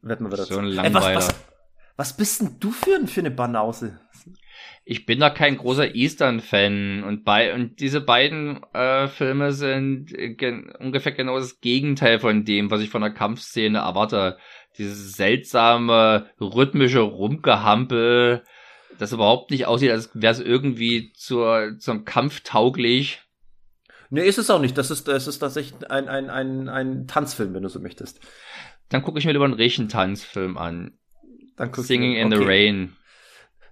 Wird 0.00 0.20
man 0.20 0.30
wieder 0.30 0.44
so 0.44 0.58
ein 0.58 0.66
Langweiler. 0.66 1.10
Ey, 1.10 1.16
was, 1.16 1.28
was, 1.28 1.34
was 1.96 2.16
bist 2.16 2.40
denn 2.40 2.56
du 2.60 2.70
für, 2.70 3.04
für 3.08 3.20
eine 3.20 3.32
Banause? 3.32 3.98
Ich 4.84 5.06
bin 5.06 5.18
da 5.18 5.28
kein 5.28 5.56
großer 5.58 5.96
Eastern-Fan 5.96 7.02
und 7.02 7.24
bei 7.24 7.52
und 7.52 7.80
diese 7.80 8.00
beiden 8.00 8.62
äh, 8.72 9.08
Filme 9.08 9.52
sind 9.52 10.12
gen 10.38 10.70
ungefähr 10.78 11.12
genau 11.12 11.36
das 11.36 11.60
Gegenteil 11.60 12.20
von 12.20 12.44
dem, 12.44 12.70
was 12.70 12.80
ich 12.80 12.90
von 12.90 13.02
der 13.02 13.10
Kampfszene 13.10 13.78
erwarte. 13.78 14.38
Dieses 14.78 15.14
seltsame 15.14 16.30
rhythmische 16.40 17.00
Rumgehampel, 17.00 18.44
das 18.98 19.12
überhaupt 19.12 19.50
nicht 19.50 19.66
aussieht, 19.66 19.90
als 19.90 20.10
wäre 20.14 20.32
es 20.32 20.40
irgendwie 20.40 21.12
zur, 21.14 21.76
zum 21.78 22.04
Kampf 22.04 22.40
tauglich. 22.44 23.20
Nee, 24.10 24.26
ist 24.26 24.38
es 24.38 24.50
auch 24.50 24.60
nicht. 24.60 24.76
Das 24.76 24.90
ist, 24.90 25.08
das 25.08 25.26
ist 25.26 25.38
tatsächlich 25.38 25.90
ein, 25.90 26.08
ein, 26.08 26.30
ein, 26.30 26.68
ein 26.68 27.06
Tanzfilm, 27.06 27.54
wenn 27.54 27.62
du 27.62 27.68
so 27.68 27.80
möchtest. 27.80 28.20
Dann 28.88 29.02
gucke 29.02 29.18
ich 29.18 29.26
mir 29.26 29.32
lieber 29.32 29.44
einen 29.44 29.54
richtigen 29.54 29.88
Tanzfilm 29.88 30.56
an. 30.56 30.92
Singing 31.76 32.14
in 32.14 32.28
okay. 32.28 32.36
the 32.36 32.44
Rain 32.44 32.96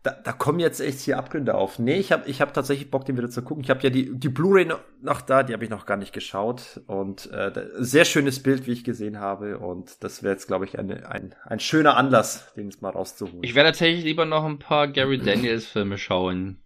da, 0.07 0.13
da 0.13 0.33
kommen 0.33 0.61
jetzt 0.61 0.81
echt 0.81 1.01
hier 1.01 1.19
Abgründe 1.19 1.57
auf. 1.57 1.81
Nee, 1.81 1.97
ich 1.97 2.13
habe 2.13 2.29
ich 2.31 2.41
hab 2.41 2.55
tatsächlich 2.55 2.93
Bock, 2.93 3.05
den 3.05 3.17
wieder 3.17 3.29
zu 3.29 3.43
gucken. 3.43 3.65
Ich 3.65 3.71
habe 3.71 3.81
ja 3.83 3.91
die, 3.91 4.17
die 4.17 4.29
Blu-ray 4.29 4.69
noch 5.03 5.21
da, 5.21 5.43
die 5.43 5.53
habe 5.53 5.65
ich 5.65 5.71
noch 5.71 5.85
gar 5.85 5.97
nicht 5.97 6.13
geschaut. 6.13 6.81
Und 6.87 7.29
äh, 7.33 7.51
sehr 7.79 8.05
schönes 8.05 8.41
Bild, 8.41 8.69
wie 8.69 8.73
ich 8.73 8.85
gesehen 8.85 9.19
habe. 9.19 9.59
Und 9.59 10.05
das 10.05 10.23
wäre 10.23 10.33
jetzt, 10.33 10.47
glaube 10.47 10.65
ich, 10.65 10.79
eine, 10.79 11.11
ein, 11.11 11.35
ein 11.45 11.59
schöner 11.59 11.97
Anlass, 11.97 12.53
den 12.55 12.71
jetzt 12.71 12.83
mal 12.83 12.91
rauszuholen. 12.91 13.43
Ich 13.43 13.57
werde 13.57 13.71
tatsächlich 13.71 14.05
lieber 14.05 14.27
noch 14.27 14.45
ein 14.45 14.61
paar 14.61 14.87
Gary 14.87 15.19
Daniels 15.19 15.67
Filme 15.67 15.99
schauen. 15.99 16.63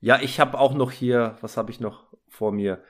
Ja, 0.00 0.18
ich 0.22 0.40
habe 0.40 0.58
auch 0.58 0.72
noch 0.72 0.90
hier, 0.90 1.36
was 1.42 1.58
habe 1.58 1.70
ich 1.70 1.80
noch 1.80 2.14
vor 2.28 2.50
mir? 2.50 2.82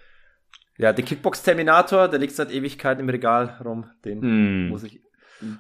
Ja, 0.77 0.93
der 0.93 1.05
Kickbox 1.05 1.43
Terminator, 1.43 2.07
der 2.07 2.21
liegt 2.21 2.37
seit 2.37 2.53
Ewigkeiten 2.53 3.03
im 3.03 3.09
Regal 3.09 3.59
rum. 3.65 3.91
Den 4.05 4.23
hm. 4.23 4.69
muss 4.69 4.85
ich 4.85 5.01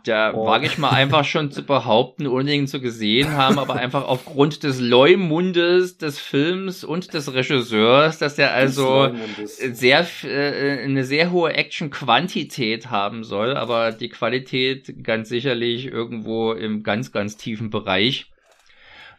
da 0.05 0.34
oh. 0.34 0.47
wage 0.47 0.66
ich 0.66 0.78
mal 0.78 0.90
einfach 0.90 1.24
schon 1.24 1.52
zu 1.52 1.62
behaupten, 1.62 2.26
ohne 2.26 2.55
ihn 2.55 2.66
zu 2.66 2.81
gesehen 2.81 3.32
haben, 3.32 3.58
aber 3.58 3.76
einfach 3.76 4.05
aufgrund 4.08 4.62
des 4.65 4.81
Leumundes 4.81 5.98
des 5.98 6.18
Films 6.18 6.82
und 6.84 7.15
des 7.15 7.32
Regisseurs, 7.32 8.18
dass 8.18 8.39
er 8.39 8.52
also 8.52 9.10
sehr 9.44 10.07
äh, 10.24 10.82
eine 10.82 11.05
sehr 11.05 11.31
hohe 11.31 11.52
Action-Quantität 11.52 12.90
haben 12.90 13.23
soll, 13.23 13.57
aber 13.57 13.92
die 13.92 14.08
Qualität 14.08 15.05
ganz 15.05 15.28
sicherlich 15.28 15.86
irgendwo 15.86 16.52
im 16.52 16.82
ganz, 16.82 17.12
ganz 17.12 17.36
tiefen 17.36 17.70
Bereich 17.70 18.26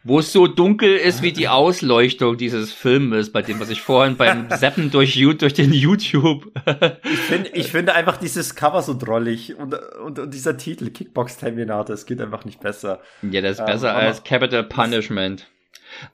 wo 0.02 0.18
es 0.18 0.32
so 0.32 0.46
dunkel 0.46 0.96
ist 0.96 1.22
wie 1.22 1.32
die 1.32 1.48
Ausleuchtung 1.48 2.36
dieses 2.36 2.72
Filmes, 2.72 3.32
bei 3.32 3.42
dem 3.42 3.60
was 3.60 3.70
ich 3.70 3.82
vorhin 3.82 4.16
beim 4.16 4.48
Seppen 4.56 4.90
durch, 4.90 5.20
durch 5.38 5.54
den 5.54 5.72
YouTube. 5.72 6.50
ich 7.04 7.18
finde 7.18 7.50
ich 7.50 7.68
finde 7.68 7.94
einfach 7.94 8.16
dieses 8.16 8.54
Cover 8.54 8.82
so 8.82 8.96
drollig 8.96 9.56
und, 9.56 9.74
und, 9.74 10.18
und 10.18 10.34
dieser 10.34 10.56
Titel 10.56 10.90
Kickbox 10.90 11.36
Terminator, 11.36 11.94
es 11.94 12.06
geht 12.06 12.20
einfach 12.20 12.44
nicht 12.44 12.60
besser. 12.60 13.00
Ja, 13.22 13.40
das 13.42 13.58
ist 13.58 13.66
besser 13.66 13.90
ähm, 13.90 13.96
als 13.96 14.24
Capital 14.24 14.64
Punishment. 14.64 15.46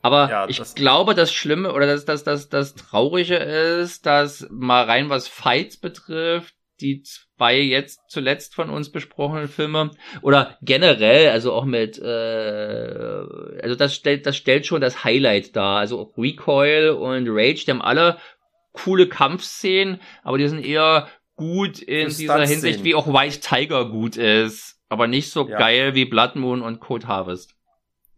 Aber 0.03 0.31
ja, 0.31 0.49
ich 0.49 0.63
glaube, 0.75 1.15
das 1.15 1.33
Schlimme 1.33 1.73
oder 1.73 1.87
das, 1.87 2.05
das, 2.05 2.25
das, 2.25 2.49
das 2.49 2.75
Traurige 2.75 3.37
ist, 3.37 4.07
dass 4.07 4.47
mal 4.51 4.85
rein 4.85 5.11
was 5.11 5.29
Fights 5.29 5.77
betrifft, 5.77 6.55
die 6.81 7.03
zwei 7.37 7.59
jetzt 7.59 8.01
zuletzt 8.09 8.55
von 8.55 8.71
uns 8.71 8.91
besprochenen 8.91 9.49
Filme 9.49 9.91
oder 10.23 10.57
generell, 10.63 11.31
also 11.31 11.53
auch 11.53 11.65
mit, 11.65 11.99
äh, 11.99 13.23
also 13.63 13.75
das 13.77 13.95
stellt, 13.95 14.27
das 14.27 14.37
stellt 14.37 14.67
schon 14.67 14.81
das 14.81 15.05
Highlight 15.05 15.55
dar. 15.55 15.79
Also 15.79 16.13
Recoil 16.17 16.91
und 16.91 17.27
Rage, 17.29 17.65
die 17.65 17.71
haben 17.71 17.83
alle 17.83 18.19
coole 18.73 19.09
Kampfszenen, 19.09 20.01
aber 20.23 20.39
die 20.39 20.49
sind 20.49 20.65
eher 20.65 21.09
gut 21.37 21.81
in 21.81 22.09
dieser 22.09 22.47
Hinsicht, 22.47 22.85
wie 22.85 22.95
auch 22.95 23.07
White 23.07 23.41
Tiger 23.41 23.89
gut 23.91 24.17
ist, 24.17 24.81
aber 24.89 25.07
nicht 25.07 25.31
so 25.31 25.49
ja. 25.49 25.59
geil 25.59 25.95
wie 25.95 26.05
Blood 26.05 26.37
Moon 26.37 26.63
und 26.63 26.81
Code 26.81 27.07
Harvest. 27.07 27.56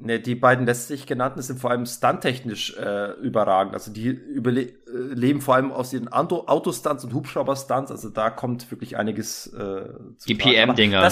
Ne, 0.00 0.20
die 0.20 0.36
beiden 0.36 0.64
letztlich 0.64 1.06
genannten 1.06 1.42
sind 1.42 1.58
vor 1.58 1.72
allem 1.72 1.84
stunttechnisch 1.84 2.76
äh, 2.76 3.12
überragend. 3.14 3.74
Also 3.74 3.92
die 3.92 4.06
überle 4.06 4.60
äh, 4.62 5.40
vor 5.40 5.56
allem 5.56 5.72
aus 5.72 5.92
ihren 5.92 6.06
Autostunts 6.06 7.02
und 7.02 7.12
Hubschrauber-Stunts. 7.14 7.90
Also 7.90 8.08
da 8.08 8.30
kommt 8.30 8.70
wirklich 8.70 8.96
einiges 8.96 9.48
äh, 9.48 9.88
zu 10.16 10.28
Die 10.28 10.36
PM-Dinger. 10.36 11.10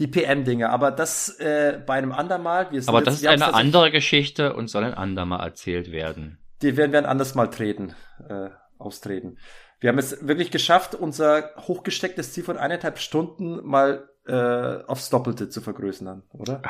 Die 0.00 0.08
PM-Dinge, 0.08 0.70
aber 0.70 0.90
das 0.90 1.38
äh, 1.38 1.80
bei 1.86 1.94
einem 1.94 2.12
andermal. 2.12 2.70
Wir 2.72 2.82
sind 2.82 2.88
aber 2.88 3.00
das 3.00 3.14
ist 3.14 3.26
eine 3.26 3.54
andere 3.54 3.92
Geschichte 3.92 4.54
und 4.54 4.68
soll 4.68 4.84
ein 4.84 4.94
andermal 4.94 5.46
erzählt 5.46 5.92
werden. 5.92 6.38
Die 6.62 6.76
werden 6.76 6.92
wir 6.92 6.98
ein 6.98 7.06
anderes 7.06 7.34
Mal 7.34 7.46
treten, 7.46 7.94
äh, 8.28 8.50
austreten. 8.76 9.38
Wir 9.78 9.90
haben 9.90 9.98
es 9.98 10.26
wirklich 10.26 10.50
geschafft, 10.50 10.94
unser 10.94 11.50
hochgestecktes 11.58 12.32
Ziel 12.32 12.42
von 12.44 12.56
eineinhalb 12.58 12.98
Stunden 12.98 13.64
mal 13.64 14.08
äh, 14.26 14.82
aufs 14.86 15.10
Doppelte 15.10 15.48
zu 15.48 15.60
vergrößern, 15.60 16.24
oder? 16.32 16.62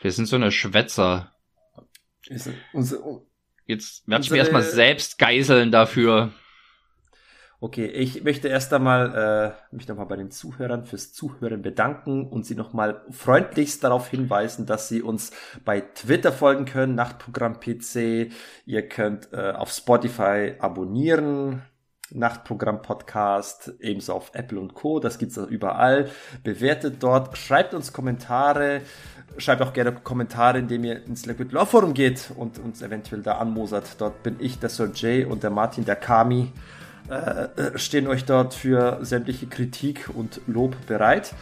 Wir 0.00 0.12
sind 0.12 0.26
so 0.26 0.36
eine 0.36 0.50
Schwätzer. 0.50 1.32
Jetzt 3.66 4.08
werde 4.08 4.24
ich 4.24 4.30
mir 4.30 4.38
erstmal 4.38 4.62
selbst 4.62 5.18
geiseln 5.18 5.70
dafür. 5.70 6.32
Okay, 7.62 7.84
ich 7.84 8.24
möchte 8.24 8.48
erst 8.48 8.72
einmal 8.72 9.54
äh, 9.70 9.74
mich 9.76 9.86
nochmal 9.86 10.06
bei 10.06 10.16
den 10.16 10.30
Zuhörern 10.30 10.86
fürs 10.86 11.12
Zuhören 11.12 11.60
bedanken 11.60 12.26
und 12.26 12.46
sie 12.46 12.54
nochmal 12.54 13.04
freundlichst 13.10 13.84
darauf 13.84 14.08
hinweisen, 14.08 14.64
dass 14.64 14.88
sie 14.88 15.02
uns 15.02 15.32
bei 15.62 15.82
Twitter 15.82 16.32
folgen 16.32 16.64
können, 16.64 16.94
Nachtprogramm 16.94 17.60
PC. 17.60 18.32
Ihr 18.64 18.88
könnt 18.88 19.34
äh, 19.34 19.50
auf 19.50 19.70
Spotify 19.72 20.54
abonnieren, 20.58 21.60
Nachtprogramm 22.12 22.82
Podcast, 22.82 23.72
ebenso 23.80 24.14
auf 24.14 24.30
Apple 24.34 24.58
und 24.58 24.74
Co. 24.74 25.00
Das 25.00 25.18
gibt's 25.18 25.36
überall. 25.36 26.10
Bewertet 26.42 27.02
dort, 27.02 27.36
schreibt 27.38 27.74
uns 27.74 27.92
Kommentare, 27.92 28.82
schreibt 29.38 29.62
auch 29.62 29.72
gerne 29.72 29.92
Kommentare, 29.92 30.58
indem 30.58 30.84
ihr 30.84 31.04
ins 31.06 31.26
Liquid 31.26 31.52
Law 31.54 31.66
Forum 31.66 31.94
geht 31.94 32.32
und 32.36 32.58
uns 32.58 32.82
eventuell 32.82 33.22
da 33.22 33.38
anmosert. 33.38 33.96
Dort 33.98 34.22
bin 34.22 34.36
ich, 34.40 34.58
der 34.58 34.68
Sir 34.68 34.90
Jay 34.94 35.24
und 35.24 35.42
der 35.42 35.50
Martin, 35.50 35.84
der 35.84 35.96
Kami, 35.96 36.52
äh, 37.08 37.14
äh, 37.14 37.78
stehen 37.78 38.06
euch 38.06 38.24
dort 38.24 38.54
für 38.54 38.98
sämtliche 39.02 39.46
Kritik 39.46 40.10
und 40.14 40.40
Lob 40.46 40.76
bereit. 40.86 41.34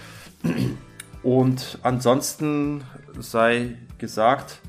Und 1.22 1.78
ansonsten 1.82 2.84
sei 3.18 3.76
gesagt, 3.98 4.60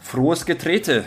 frohes 0.00 0.44
Getrete, 0.44 1.04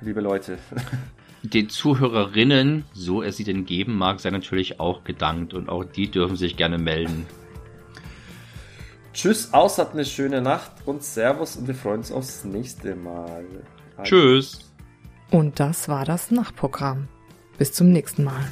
liebe 0.00 0.20
Leute. 0.20 0.58
Den 1.42 1.68
Zuhörerinnen, 1.68 2.84
so 2.92 3.22
es 3.22 3.36
sie 3.36 3.44
denn 3.44 3.64
geben 3.64 3.96
mag, 3.96 4.20
sei 4.20 4.30
natürlich 4.30 4.80
auch 4.80 5.04
gedankt 5.04 5.54
und 5.54 5.68
auch 5.68 5.84
die 5.84 6.10
dürfen 6.10 6.36
sich 6.36 6.56
gerne 6.56 6.78
melden. 6.78 7.26
Tschüss, 9.12 9.52
aus, 9.52 9.78
habt 9.78 9.94
eine 9.94 10.04
schöne 10.04 10.40
Nacht 10.40 10.72
und 10.84 11.02
Servus 11.02 11.56
und 11.56 11.66
wir 11.66 11.74
freuen 11.74 11.98
uns 11.98 12.12
aufs 12.12 12.44
nächste 12.44 12.94
Mal. 12.94 13.44
Tschüss. 14.02 14.70
Und 15.30 15.60
das 15.60 15.88
war 15.88 16.04
das 16.04 16.30
Nachtprogramm. 16.30 17.08
Bis 17.58 17.72
zum 17.72 17.90
nächsten 17.90 18.24
Mal. 18.24 18.44